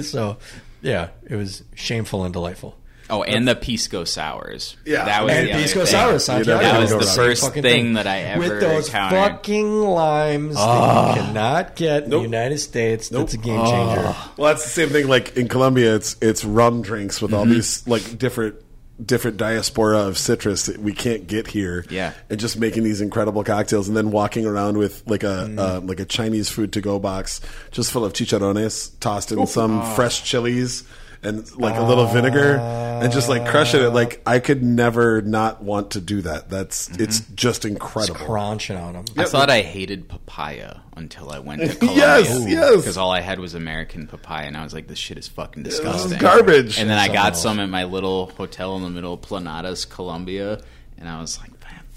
so, 0.00 0.38
yeah, 0.80 1.08
it 1.28 1.34
was 1.34 1.64
shameful 1.74 2.22
and 2.22 2.32
delightful. 2.32 2.78
Oh, 3.08 3.22
and 3.22 3.46
the 3.46 3.54
pisco 3.54 4.04
sours. 4.04 4.76
Yeah. 4.84 5.04
that 5.04 5.22
was 5.24 5.32
And 5.32 5.48
the 5.48 5.52
pisco 5.52 5.80
thing. 5.80 5.86
sour, 5.86 6.12
You 6.14 6.18
Santiago. 6.18 6.58
That 6.62 6.80
was 6.80 6.90
the 6.90 7.12
first 7.14 7.42
fucking 7.44 7.62
thing 7.62 7.92
that 7.94 8.06
I 8.06 8.18
ever 8.22 8.40
with 8.40 8.60
those 8.60 8.86
encountered. 8.88 9.16
fucking 9.18 9.80
limes 9.82 10.54
that 10.56 11.16
you 11.16 11.22
cannot 11.22 11.76
get 11.76 12.04
in 12.04 12.10
Nope. 12.10 12.20
the 12.22 12.24
United 12.24 12.58
States. 12.58 13.10
Nope. 13.12 13.22
That's 13.22 13.34
a 13.34 13.38
game 13.38 13.64
changer. 13.64 14.14
Well, 14.36 14.52
that's 14.52 14.64
the 14.64 14.70
same 14.70 14.88
thing. 14.88 15.06
Like 15.08 15.36
in 15.36 15.48
Colombia, 15.48 15.94
it's 15.94 16.16
it's 16.20 16.44
rum 16.44 16.82
drinks 16.82 17.22
with 17.22 17.32
all 17.32 17.44
Mm-hmm. 17.44 17.52
these 17.54 17.86
like 17.86 18.18
different 18.18 18.56
different 19.04 19.36
diaspora 19.36 19.98
of 19.98 20.16
citrus 20.16 20.66
that 20.66 20.78
we 20.78 20.92
can't 20.94 21.26
get 21.26 21.46
here. 21.46 21.84
Yeah. 21.90 22.12
and 22.30 22.40
just 22.40 22.58
making 22.58 22.82
these 22.82 23.02
incredible 23.02 23.44
cocktails, 23.44 23.88
and 23.88 23.96
then 23.96 24.10
walking 24.10 24.46
around 24.46 24.78
with 24.78 25.02
like 25.06 25.22
a 25.22 25.46
Mm. 25.48 25.58
uh, 25.58 25.80
like 25.82 26.00
a 26.00 26.04
Chinese 26.06 26.48
food 26.48 26.72
to 26.72 26.80
go 26.80 26.98
box 26.98 27.40
just 27.70 27.92
full 27.92 28.04
of 28.04 28.14
chicharrones 28.14 28.90
tossed 28.98 29.30
in 29.32 29.46
some 29.46 29.78
Ah. 29.80 29.94
fresh 29.94 30.24
chilies. 30.24 30.82
And 31.26 31.56
like 31.56 31.76
a 31.76 31.82
little 31.82 32.06
vinegar, 32.06 32.56
and 32.56 33.12
just 33.12 33.28
like 33.28 33.46
crushing 33.46 33.82
it. 33.82 33.88
Like 33.88 34.22
I 34.26 34.38
could 34.38 34.62
never 34.62 35.20
not 35.22 35.62
want 35.62 35.90
to 35.92 36.00
do 36.00 36.22
that. 36.22 36.48
That's 36.48 36.88
Mm-hmm. 36.88 37.02
it's 37.02 37.20
just 37.34 37.64
incredible. 37.64 38.20
Crunching 38.24 38.76
on 38.76 38.92
them. 38.94 39.04
I 39.16 39.24
thought 39.24 39.50
I 39.50 39.60
hated 39.62 40.08
papaya 40.08 40.80
until 40.96 41.30
I 41.30 41.38
went 41.40 41.62
to 41.62 41.68
Colombia. 41.76 42.04
Yes, 42.06 42.44
yes. 42.48 42.76
Because 42.76 42.96
all 42.96 43.10
I 43.10 43.20
had 43.20 43.38
was 43.40 43.54
American 43.54 44.06
papaya, 44.06 44.46
and 44.46 44.56
I 44.56 44.62
was 44.64 44.72
like, 44.72 44.86
"This 44.86 44.98
shit 44.98 45.18
is 45.18 45.26
fucking 45.28 45.62
disgusting, 45.62 46.18
garbage. 46.18 46.78
And 46.78 46.88
then 46.88 46.98
I 46.98 47.08
got 47.12 47.36
some 47.36 47.58
at 47.60 47.68
my 47.68 47.84
little 47.84 48.26
hotel 48.26 48.76
in 48.76 48.82
the 48.82 48.90
middle 48.90 49.14
of 49.14 49.20
Planadas, 49.22 49.84
Colombia, 49.88 50.60
and 50.98 51.08
I 51.08 51.20
was 51.20 51.38
like, 51.38 51.50
"Man, 51.50 51.55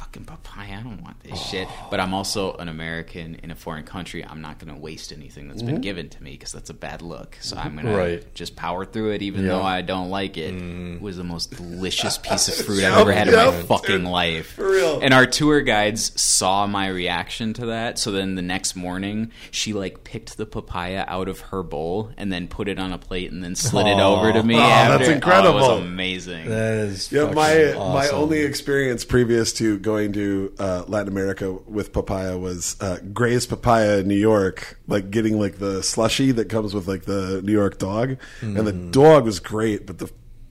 fucking 0.10 0.26
papaya, 0.26 0.78
I 0.80 0.82
don't 0.84 1.02
want 1.04 1.20
this 1.22 1.34
oh. 1.36 1.48
shit." 1.52 1.68
But 1.92 2.00
I'm 2.00 2.14
also 2.14 2.54
an 2.56 2.68
American 2.68 3.36
in 3.44 3.52
a 3.52 3.56
foreign 3.56 3.84
country. 3.84 4.26
I'm 4.26 4.42
not 4.42 4.60
going 4.60 4.74
to 4.74 4.80
waste 4.80 5.12
anything 5.12 5.48
that's 5.48 5.62
been 5.62 5.76
mm-hmm. 5.76 5.82
given 5.82 6.10
to 6.10 6.24
me 6.24 6.32
because 6.32 6.52
that's 6.52 6.70
a 6.70 6.74
bad 6.74 7.02
look. 7.02 7.38
So 7.42 7.58
I'm 7.58 7.76
going 7.76 7.90
Right. 7.96 8.22
to 8.22 8.28
just 8.34 8.56
power 8.56 8.86
through 8.86 9.12
it, 9.12 9.22
even 9.22 9.44
Yeah. 9.44 9.50
though 9.50 9.62
I 9.62 9.82
don't 9.82 10.10
like 10.10 10.38
it. 10.38 10.54
Mm. 10.54 10.96
It 10.96 11.02
was 11.02 11.18
the 11.18 11.24
most 11.24 11.56
delicious 11.56 12.18
piece 12.24 12.48
of 12.48 12.66
fruit 12.66 12.82
Yep, 12.82 12.92
I've 12.92 12.98
ever 13.00 13.12
had 13.12 13.28
in 13.28 13.36
my 13.36 13.46
yep, 13.46 13.66
fucking 13.66 13.98
dude. 14.04 14.08
life. 14.08 14.54
For 14.54 14.70
real. 14.70 15.00
And 15.02 15.14
our 15.14 15.26
tour 15.26 15.62
guides 15.62 16.20
saw 16.20 16.66
my 16.68 16.88
reaction 16.88 17.54
to 17.54 17.68
that. 17.68 18.00
So 18.00 18.12
then 18.12 18.36
the 18.36 18.42
next 18.42 18.76
morning, 18.76 19.32
she 19.52 19.74
like 19.74 20.04
picked 20.04 20.38
the 20.38 20.46
papaya 20.46 21.06
out 21.08 21.28
of 21.28 21.40
her 21.40 21.64
bowl 21.64 22.12
and 22.18 22.32
then 22.32 22.48
put 22.48 22.68
it 22.68 22.80
on 22.80 22.92
a 22.92 22.98
plate 22.98 23.32
and 23.32 23.44
then 23.44 23.56
slid 23.56 23.88
it 23.88 24.00
over 24.00 24.32
to 24.32 24.40
oh. 24.40 24.44
me. 24.44 24.56
Oh, 24.56 24.60
after. 24.60 24.98
that's 24.98 25.10
Oh, 25.10 25.12
it 25.12 25.16
incredible. 25.16 25.60
was 25.60 25.80
amazing. 25.82 26.50
That 26.50 26.74
is 26.88 27.12
Yeah, 27.12 27.22
fucking 27.32 27.36
my 27.36 27.74
my 27.94 28.08
only 28.10 28.40
experience 28.40 29.04
previous 29.06 29.54
to 29.54 29.78
going 29.80 29.99
to 30.08 30.53
uh, 30.60 30.84
Latin 30.88 31.10
America 31.10 31.52
with 31.68 31.92
papaya 31.94 32.38
was 32.38 32.76
uh, 32.82 32.98
Gray's 33.14 33.45
Papaya 33.45 33.98
in 34.00 34.08
New 34.08 34.16
York, 34.16 34.80
like 34.88 35.11
getting 35.11 35.40
like 35.40 35.60
the 35.60 35.84
slushy 35.84 36.32
that 36.32 36.45
comes 36.50 36.74
with 36.74 36.88
like 36.88 37.03
the 37.03 37.42
New 37.44 37.52
York 37.52 37.78
dog, 37.78 38.18
and 38.42 38.56
the 38.66 38.74
Mm. 38.74 38.92
dog 38.92 39.26
was 39.26 39.40
great, 39.40 39.86
but 39.86 39.98
the 40.00 40.10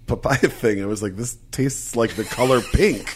papaya 0.08 0.48
thing, 0.48 0.82
I 0.82 0.86
was 0.86 1.02
like, 1.02 1.16
this 1.16 1.36
tastes 1.52 1.94
like 1.94 2.16
the 2.16 2.24
color 2.24 2.60
pink. 2.60 3.14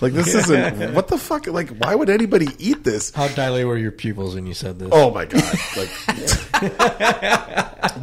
Like 0.00 0.12
this 0.12 0.34
isn't 0.34 0.94
what 0.94 1.08
the 1.08 1.18
fuck. 1.18 1.46
Like, 1.46 1.70
why 1.70 1.94
would 1.94 2.10
anybody 2.10 2.48
eat 2.58 2.84
this? 2.84 3.10
How 3.10 3.28
dilated 3.28 3.66
were 3.66 3.78
your 3.78 3.90
pupils 3.92 4.34
when 4.34 4.46
you 4.46 4.54
said 4.54 4.78
this? 4.78 4.90
Oh 4.92 5.10
my 5.10 5.24
god! 5.24 5.42
Like, 5.76 5.90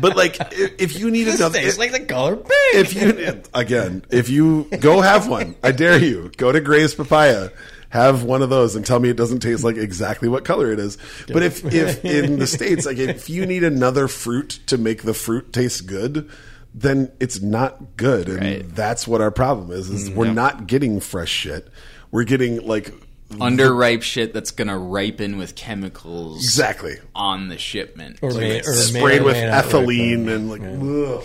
but 0.01 0.15
like, 0.15 0.37
if, 0.51 0.81
if 0.81 0.99
you 0.99 1.11
need 1.11 1.27
another, 1.27 1.59
tastes 1.59 1.79
like 1.79 1.91
the 1.91 2.01
color 2.01 2.37
pink. 2.37 2.49
if 2.73 2.93
you 2.93 3.41
again, 3.53 4.03
if 4.09 4.29
you 4.29 4.67
go 4.79 5.01
have 5.01 5.27
one, 5.27 5.55
I 5.63 5.71
dare 5.71 5.99
you, 5.99 6.31
go 6.37 6.51
to 6.51 6.59
Gray's 6.59 6.95
Papaya, 6.95 7.49
have 7.89 8.23
one 8.23 8.41
of 8.41 8.49
those, 8.49 8.75
and 8.75 8.85
tell 8.85 8.99
me 8.99 9.09
it 9.09 9.17
doesn't 9.17 9.39
taste 9.39 9.63
like 9.63 9.77
exactly 9.77 10.27
what 10.29 10.45
color 10.45 10.71
it 10.71 10.79
is. 10.79 10.97
But 11.27 11.43
if 11.43 11.63
if 11.65 12.03
in 12.03 12.39
the 12.39 12.47
states, 12.47 12.85
like 12.85 12.97
if 12.97 13.29
you 13.29 13.45
need 13.45 13.63
another 13.63 14.07
fruit 14.07 14.59
to 14.67 14.77
make 14.77 15.03
the 15.03 15.13
fruit 15.13 15.53
taste 15.53 15.87
good. 15.87 16.29
Then 16.73 17.11
it's 17.19 17.41
not 17.41 17.97
good, 17.97 18.29
and 18.29 18.39
Right. 18.41 18.75
that's 18.75 19.07
what 19.07 19.19
our 19.21 19.31
problem 19.31 19.71
is. 19.71 19.89
Is 19.89 20.09
mm, 20.09 20.15
we're 20.15 20.31
not 20.31 20.67
getting 20.67 20.99
fresh 20.99 21.29
shit. 21.29 21.67
We're 22.11 22.23
getting 22.23 22.65
like 22.65 22.93
Underripe 23.31 24.01
shit 24.01 24.33
that's 24.33 24.51
gonna 24.51 24.77
ripen 24.77 25.37
with 25.37 25.55
chemicals 25.55 26.43
exactly 26.43 26.95
on 27.15 27.47
the 27.49 27.57
shipment. 27.57 28.19
Or 28.21 28.33
may- 28.33 28.59
or 28.59 28.73
sprayed 28.73 29.21
or 29.21 29.25
with 29.25 29.35
may 29.35 29.43
ethylene 29.43 30.27
and 30.29 30.49
like 30.49 30.61
ugh. 30.61 31.23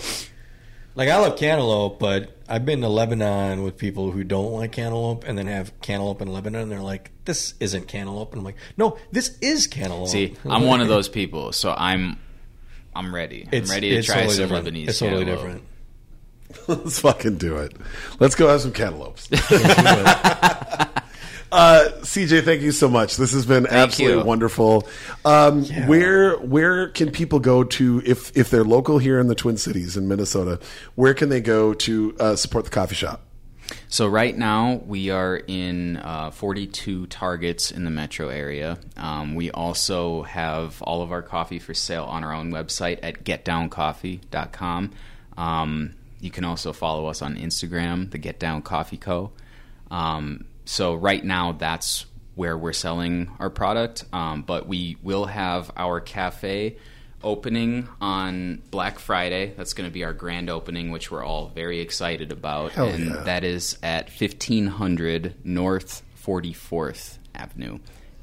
Like 0.95 1.09
I 1.11 1.17
love 1.19 1.37
cantaloupe, 1.37 1.99
but 1.99 2.31
I've 2.49 2.65
been 2.65 2.81
to 2.81 2.89
Lebanon 2.89 3.63
with 3.65 3.77
people 3.77 4.13
who 4.13 4.25
don't 4.25 4.53
like 4.53 4.73
cantaloupe, 4.73 5.25
and 5.27 5.37
then 5.37 5.47
have 5.47 5.79
cantaloupe 5.81 6.23
in 6.23 6.33
Lebanon, 6.33 6.63
and 6.63 6.71
they're 6.73 6.81
like, 6.81 7.11
"This 7.25 7.55
isn't 7.61 7.87
cantaloupe," 7.89 8.33
and 8.33 8.39
I'm 8.41 8.45
like, 8.45 8.57
"No, 8.79 8.97
this 9.13 9.37
is 9.43 9.67
cantaloupe." 9.67 10.09
See, 10.09 10.35
I'm 10.49 10.65
one 10.65 10.81
of 10.81 10.89
those 10.95 11.09
people, 11.09 11.53
so 11.53 11.75
I'm 11.77 12.17
I'm 12.97 13.15
ready. 13.15 13.47
It's, 13.53 13.71
I'm 13.71 13.75
ready 13.75 13.91
to 13.91 13.97
it's 13.97 14.07
try 14.07 14.17
totally 14.17 14.35
some 14.35 14.49
different. 14.49 14.67
Lebanese. 14.67 14.89
It's 14.89 14.99
totally 14.99 15.25
cantaloupe. 15.25 15.45
different. 15.45 15.65
Let's 16.85 16.99
fucking 17.01 17.37
do 17.39 17.57
it. 17.59 17.73
Let's 18.19 18.35
go 18.35 18.49
have 18.49 18.61
some 18.61 18.73
cantaloupes. 18.73 19.29
uh, 19.33 19.39
CJ, 21.53 22.45
thank 22.45 22.63
you 22.63 22.73
so 22.73 22.89
much. 22.89 23.17
This 23.17 23.33
has 23.33 23.45
been 23.45 23.67
absolutely 23.67 24.21
you. 24.21 24.25
wonderful. 24.25 24.89
Um, 25.25 25.65
Where 25.87 26.37
where 26.39 26.89
can 26.89 27.11
people 27.11 27.41
go 27.41 27.65
to 27.65 28.03
if 28.07 28.37
if 28.37 28.51
they're 28.51 28.65
local 28.65 28.99
here 28.99 29.21
in 29.21 29.27
the 29.27 29.35
Twin 29.35 29.57
Cities 29.57 29.97
in 29.97 30.09
Minnesota? 30.09 30.61
Where 30.95 31.15
can 31.15 31.29
they 31.29 31.41
go 31.41 31.75
to 31.75 32.17
uh, 32.19 32.37
support 32.37 32.65
the 32.65 32.71
coffee 32.71 32.95
shop? 32.95 33.23
So 33.89 34.07
right 34.07 34.37
now 34.37 34.83
we 34.87 35.11
are 35.11 35.37
in 35.37 35.97
uh, 35.99 36.31
42 36.31 37.07
targets 37.07 37.71
in 37.71 37.85
the 37.85 37.91
metro 37.91 38.29
area. 38.29 38.79
Um, 38.97 39.35
we 39.35 39.51
also 39.51 40.23
have 40.23 40.83
all 40.83 41.03
of 41.03 41.13
our 41.13 41.23
coffee 41.23 41.59
for 41.59 41.75
sale 41.75 42.05
on 42.05 42.25
our 42.25 42.33
own 42.33 42.51
website 42.51 42.99
at 43.03 43.25
getdowncoffee.com. 43.25 44.93
Um, 45.37 45.95
you 46.21 46.31
can 46.31 46.45
also 46.45 46.73
follow 46.73 47.07
us 47.07 47.23
on 47.23 47.37
Instagram, 47.37 48.11
the 48.11 48.19
Get 48.19 48.39
Down 48.41 48.63
Coffee 48.63 48.97
Co. 48.97 49.33
Um, 49.91 50.47
so 50.65 50.95
right 50.95 51.25
now 51.25 51.53
that's 51.53 52.07
where 52.35 52.57
we're 52.57 52.73
selling 52.73 53.31
our 53.39 53.51
product, 53.51 54.05
um, 54.13 54.43
but 54.43 54.67
we 54.67 54.97
will 55.03 55.27
have 55.27 55.71
our 55.77 56.01
cafe 56.01 56.77
opening 57.27 57.89
on 58.01 58.63
Black 58.71 58.99
Friday. 59.01 59.53
That's 59.57 59.75
going 59.75 59.89
to 59.91 59.93
be 59.93 60.05
our 60.05 60.13
grand 60.13 60.49
opening, 60.49 60.91
which 60.93 61.11
we're 61.11 61.25
all 61.25 61.49
very 61.49 61.81
excited 61.81 62.31
about, 62.33 62.73
Hell 62.73 62.87
and 62.89 63.07
yeah. 63.07 63.23
that 63.25 63.43
is 63.45 63.77
at 63.83 64.09
1500 64.11 65.35
North 65.45 66.03
44th 66.25 67.19
Avenue. 67.35 67.81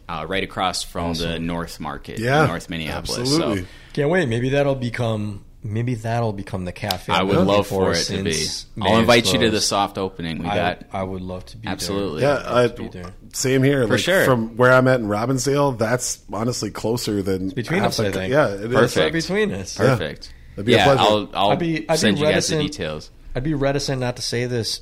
Uh, 0.07 0.25
right 0.27 0.43
across 0.43 0.83
from 0.83 1.14
the 1.14 1.40
North 1.40 1.80
Market, 1.80 2.19
Yeah, 2.19 2.45
North 2.45 2.69
Minneapolis. 2.69 3.19
absolutely. 3.19 3.61
So 3.64 3.67
Can't 3.93 4.09
wait. 4.09 4.27
Maybe 4.27 4.49
that'll 4.49 4.75
become. 4.75 5.45
Maybe 5.66 5.95
that'll 5.95 6.33
become 6.33 6.66
the 6.66 6.74
cafe. 6.74 7.14
I 7.14 7.24
would 7.24 7.38
love 7.38 7.67
for 7.67 7.93
it 7.93 8.03
to 8.06 8.22
be. 8.22 8.35
May 8.75 8.85
I'll 8.85 8.95
is 8.95 9.00
invite 9.00 9.32
you 9.32 9.40
to 9.40 9.50
the 9.50 9.61
soft 9.61 9.98
opening. 9.98 10.40
We 10.40 10.50
I, 10.50 10.56
got 10.56 10.83
I 10.92 11.03
would 11.03 11.22
love 11.22 11.45
to 11.48 11.58
be 11.58 11.64
there. 11.64 11.72
absolutely. 11.72 12.24
Yeah, 12.24 12.43
I, 12.45 12.67
be 12.67 12.90
there. 12.90 13.14
same 13.32 13.64
here. 13.64 13.88
For 13.88 13.98
sure. 13.98 14.25
From 14.25 14.58
where 14.58 14.74
I'm 14.74 14.90
at 14.90 15.00
in 15.00 15.08
Robbinsdale, 15.08 15.77
that's 15.77 16.22
honestly 16.33 16.69
closer 16.69 17.22
than 17.22 17.48
between 17.50 17.82
us, 17.82 17.95
the 17.95 18.08
I 18.08 18.11
think. 18.11 18.33
Yeah, 18.33 18.50
it 18.50 18.56
is. 18.56 18.61
It's 18.64 18.74
right 18.74 18.82
Perfect. 18.82 19.14
between 19.14 19.51
us. 19.53 19.77
perfect. 19.77 20.33
That'd 20.56 20.66
be 20.66 20.74
a 20.74 20.77
yeah, 20.77 20.83
pleasure. 20.85 21.01
I'll, 21.01 21.30
I'll 21.33 21.50
I'd 21.51 21.59
be- 21.59 21.90
I'd 21.90 21.93
be 21.93 21.98
send 21.98 22.19
you 22.19 22.25
guys 22.25 22.48
the 22.48 22.58
reticent- 22.58 22.72
details. 22.72 23.09
I'd 23.35 23.43
be 23.43 23.53
reticent 23.53 24.01
not 24.01 24.17
to 24.17 24.22
say 24.22 24.45
this, 24.45 24.82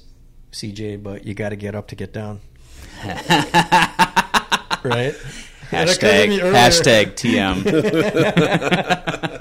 CJ, 0.51 1.03
but 1.03 1.25
you 1.25 1.35
got 1.35 1.49
to 1.49 1.55
get 1.55 1.75
up 1.75 1.89
to 1.89 1.95
get 1.95 2.11
down. 2.11 2.41
right? 3.05 3.21
That 5.71 5.89
occurred 5.89 6.27
to 6.27 6.51
Hashtag 6.51 7.15
hashtag 7.15 7.17
TM. 7.63 9.40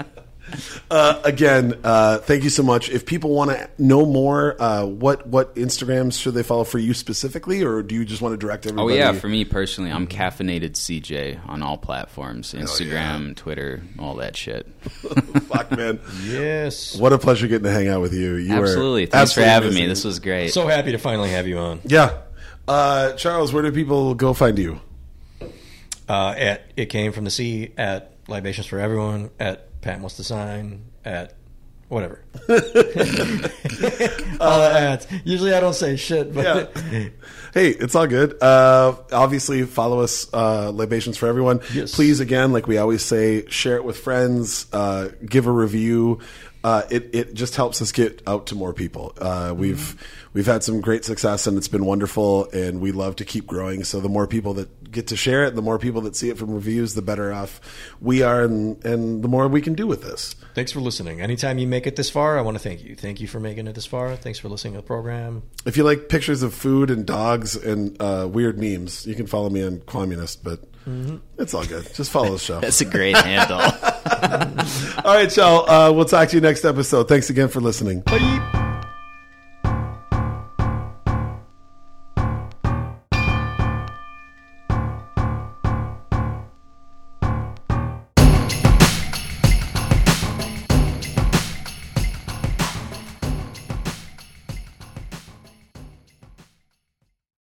Uh, 0.89 1.21
again, 1.23 1.79
uh, 1.83 2.17
thank 2.19 2.43
you 2.43 2.49
so 2.49 2.63
much. 2.63 2.89
If 2.89 3.05
people 3.05 3.31
want 3.31 3.51
to 3.51 3.69
know 3.77 4.05
more, 4.05 4.61
uh, 4.61 4.85
what 4.85 5.27
what 5.27 5.55
Instagrams 5.55 6.19
should 6.19 6.33
they 6.33 6.43
follow 6.43 6.63
for 6.63 6.79
you 6.79 6.93
specifically, 6.93 7.63
or 7.63 7.81
do 7.81 7.95
you 7.95 8.05
just 8.05 8.21
want 8.21 8.33
to 8.33 8.37
direct 8.37 8.65
everybody? 8.65 8.95
Oh 8.95 8.97
yeah, 8.97 9.13
for 9.13 9.27
me 9.27 9.45
personally, 9.45 9.91
I'm 9.91 10.07
caffeinated 10.07 10.71
CJ 10.71 11.39
on 11.47 11.63
all 11.63 11.77
platforms: 11.77 12.53
Instagram, 12.53 13.35
Twitter, 13.35 13.81
all 13.99 14.15
that 14.15 14.35
shit. 14.37 14.67
fuck 14.81 15.71
man. 15.71 15.99
Yes. 16.23 16.95
What 16.97 17.13
a 17.13 17.17
pleasure 17.17 17.47
getting 17.47 17.65
to 17.65 17.71
hang 17.71 17.87
out 17.87 18.01
with 18.01 18.13
you. 18.13 18.35
You 18.35 18.53
Absolutely. 18.53 19.03
Are 19.03 19.07
Thanks 19.07 19.33
for 19.33 19.41
absolutely 19.41 19.75
having 19.77 19.83
me. 19.83 19.87
This 19.87 20.03
was 20.03 20.19
great. 20.19 20.49
So 20.49 20.67
happy 20.67 20.91
to 20.91 20.97
finally 20.97 21.29
have 21.29 21.47
you 21.47 21.57
on. 21.57 21.81
yeah. 21.85 22.21
Uh, 22.67 23.13
Charles, 23.13 23.51
where 23.51 23.63
do 23.63 23.71
people 23.71 24.13
go 24.13 24.33
find 24.33 24.57
you? 24.57 24.79
Uh, 26.07 26.33
at 26.37 26.63
It 26.75 26.87
Came 26.87 27.11
From 27.11 27.23
the 27.25 27.31
Sea, 27.31 27.71
at 27.77 28.13
Libations 28.27 28.67
for 28.67 28.79
Everyone, 28.79 29.29
at 29.39 29.67
Pat 29.81 29.99
Must 30.01 30.17
the 30.17 30.23
Sign, 30.23 30.85
at 31.03 31.33
whatever. 31.89 32.23
all 34.39 34.59
the 34.59 34.71
ads. 34.73 35.07
Usually 35.25 35.53
I 35.53 35.59
don't 35.59 35.73
say 35.73 35.95
shit, 35.95 36.33
but 36.33 36.71
Yeah. 36.91 37.09
Hey, 37.53 37.67
it's 37.71 37.95
all 37.95 38.07
good. 38.07 38.41
Uh, 38.41 38.95
obviously, 39.11 39.63
follow 39.63 39.99
us, 39.99 40.25
uh, 40.33 40.69
Libations 40.73 41.17
for 41.17 41.27
Everyone. 41.27 41.59
Yes. 41.73 41.93
Please, 41.93 42.21
again, 42.21 42.53
like 42.53 42.65
we 42.65 42.77
always 42.77 43.03
say, 43.03 43.45
share 43.47 43.75
it 43.75 43.83
with 43.83 43.97
friends, 43.97 44.67
uh, 44.71 45.09
give 45.25 45.47
a 45.47 45.51
review. 45.51 46.19
Uh, 46.63 46.83
it, 46.89 47.09
it 47.13 47.33
just 47.33 47.57
helps 47.57 47.81
us 47.81 47.91
get 47.91 48.21
out 48.25 48.47
to 48.47 48.55
more 48.55 48.71
people. 48.71 49.11
Uh, 49.17 49.53
we've 49.53 50.01
we've 50.33 50.45
had 50.45 50.63
some 50.63 50.81
great 50.81 51.05
success 51.05 51.47
and 51.47 51.57
it's 51.57 51.67
been 51.67 51.85
wonderful, 51.85 52.49
and 52.51 52.81
we 52.81 52.91
love 52.91 53.15
to 53.17 53.25
keep 53.25 53.45
growing. 53.47 53.83
So 53.83 53.99
the 53.99 54.09
more 54.09 54.27
people 54.27 54.53
that 54.55 54.91
get 54.91 55.07
to 55.07 55.15
share 55.15 55.45
it, 55.45 55.55
the 55.55 55.61
more 55.61 55.79
people 55.79 56.01
that 56.01 56.15
see 56.15 56.29
it 56.29 56.37
from 56.37 56.53
reviews, 56.53 56.93
the 56.93 57.01
better 57.01 57.31
off 57.33 57.61
we 58.01 58.21
are, 58.21 58.43
and, 58.43 58.83
and 58.85 59.23
the 59.23 59.27
more 59.27 59.47
we 59.47 59.61
can 59.61 59.73
do 59.73 59.87
with 59.87 60.03
this. 60.03 60.35
thanks 60.53 60.71
for 60.71 60.81
listening. 60.81 61.21
Anytime 61.21 61.57
you 61.57 61.67
make 61.67 61.87
it 61.87 61.95
this 61.95 62.09
far, 62.09 62.37
I 62.37 62.41
want 62.41 62.55
to 62.57 62.63
thank 62.63 62.83
you. 62.83 62.95
Thank 62.95 63.21
you 63.21 63.27
for 63.27 63.39
making 63.39 63.67
it 63.67 63.75
this 63.75 63.85
far. 63.85 64.15
Thanks 64.15 64.39
for 64.39 64.49
listening 64.49 64.73
to 64.73 64.77
the 64.79 64.83
program. 64.83 65.43
If 65.65 65.77
you 65.77 65.83
like 65.83 66.09
pictures 66.09 66.43
of 66.43 66.53
food 66.53 66.89
and 66.89 67.05
dogs 67.05 67.55
and 67.55 67.99
uh, 68.01 68.27
weird 68.31 68.59
memes, 68.59 69.05
you 69.05 69.15
can 69.15 69.27
follow 69.27 69.49
me 69.49 69.63
on 69.63 69.81
Communist, 69.81 70.43
but 70.43 70.59
it's 71.37 71.53
all 71.53 71.65
good. 71.65 71.93
Just 71.93 72.11
follow 72.11 72.31
the 72.33 72.39
show. 72.39 72.59
That's 72.61 72.81
a 72.81 72.85
great 72.85 73.15
handle. 73.15 73.59
all 75.05 75.15
right, 75.15 75.35
y'all. 75.35 75.69
Uh, 75.69 75.91
we'll 75.91 76.05
talk 76.05 76.29
to 76.29 76.35
you 76.35 76.41
next 76.41 76.65
episode. 76.65 77.07
Thanks 77.07 77.29
again 77.29 77.49
for 77.49 77.61
listening. 77.61 78.01
Bye. 78.01 78.60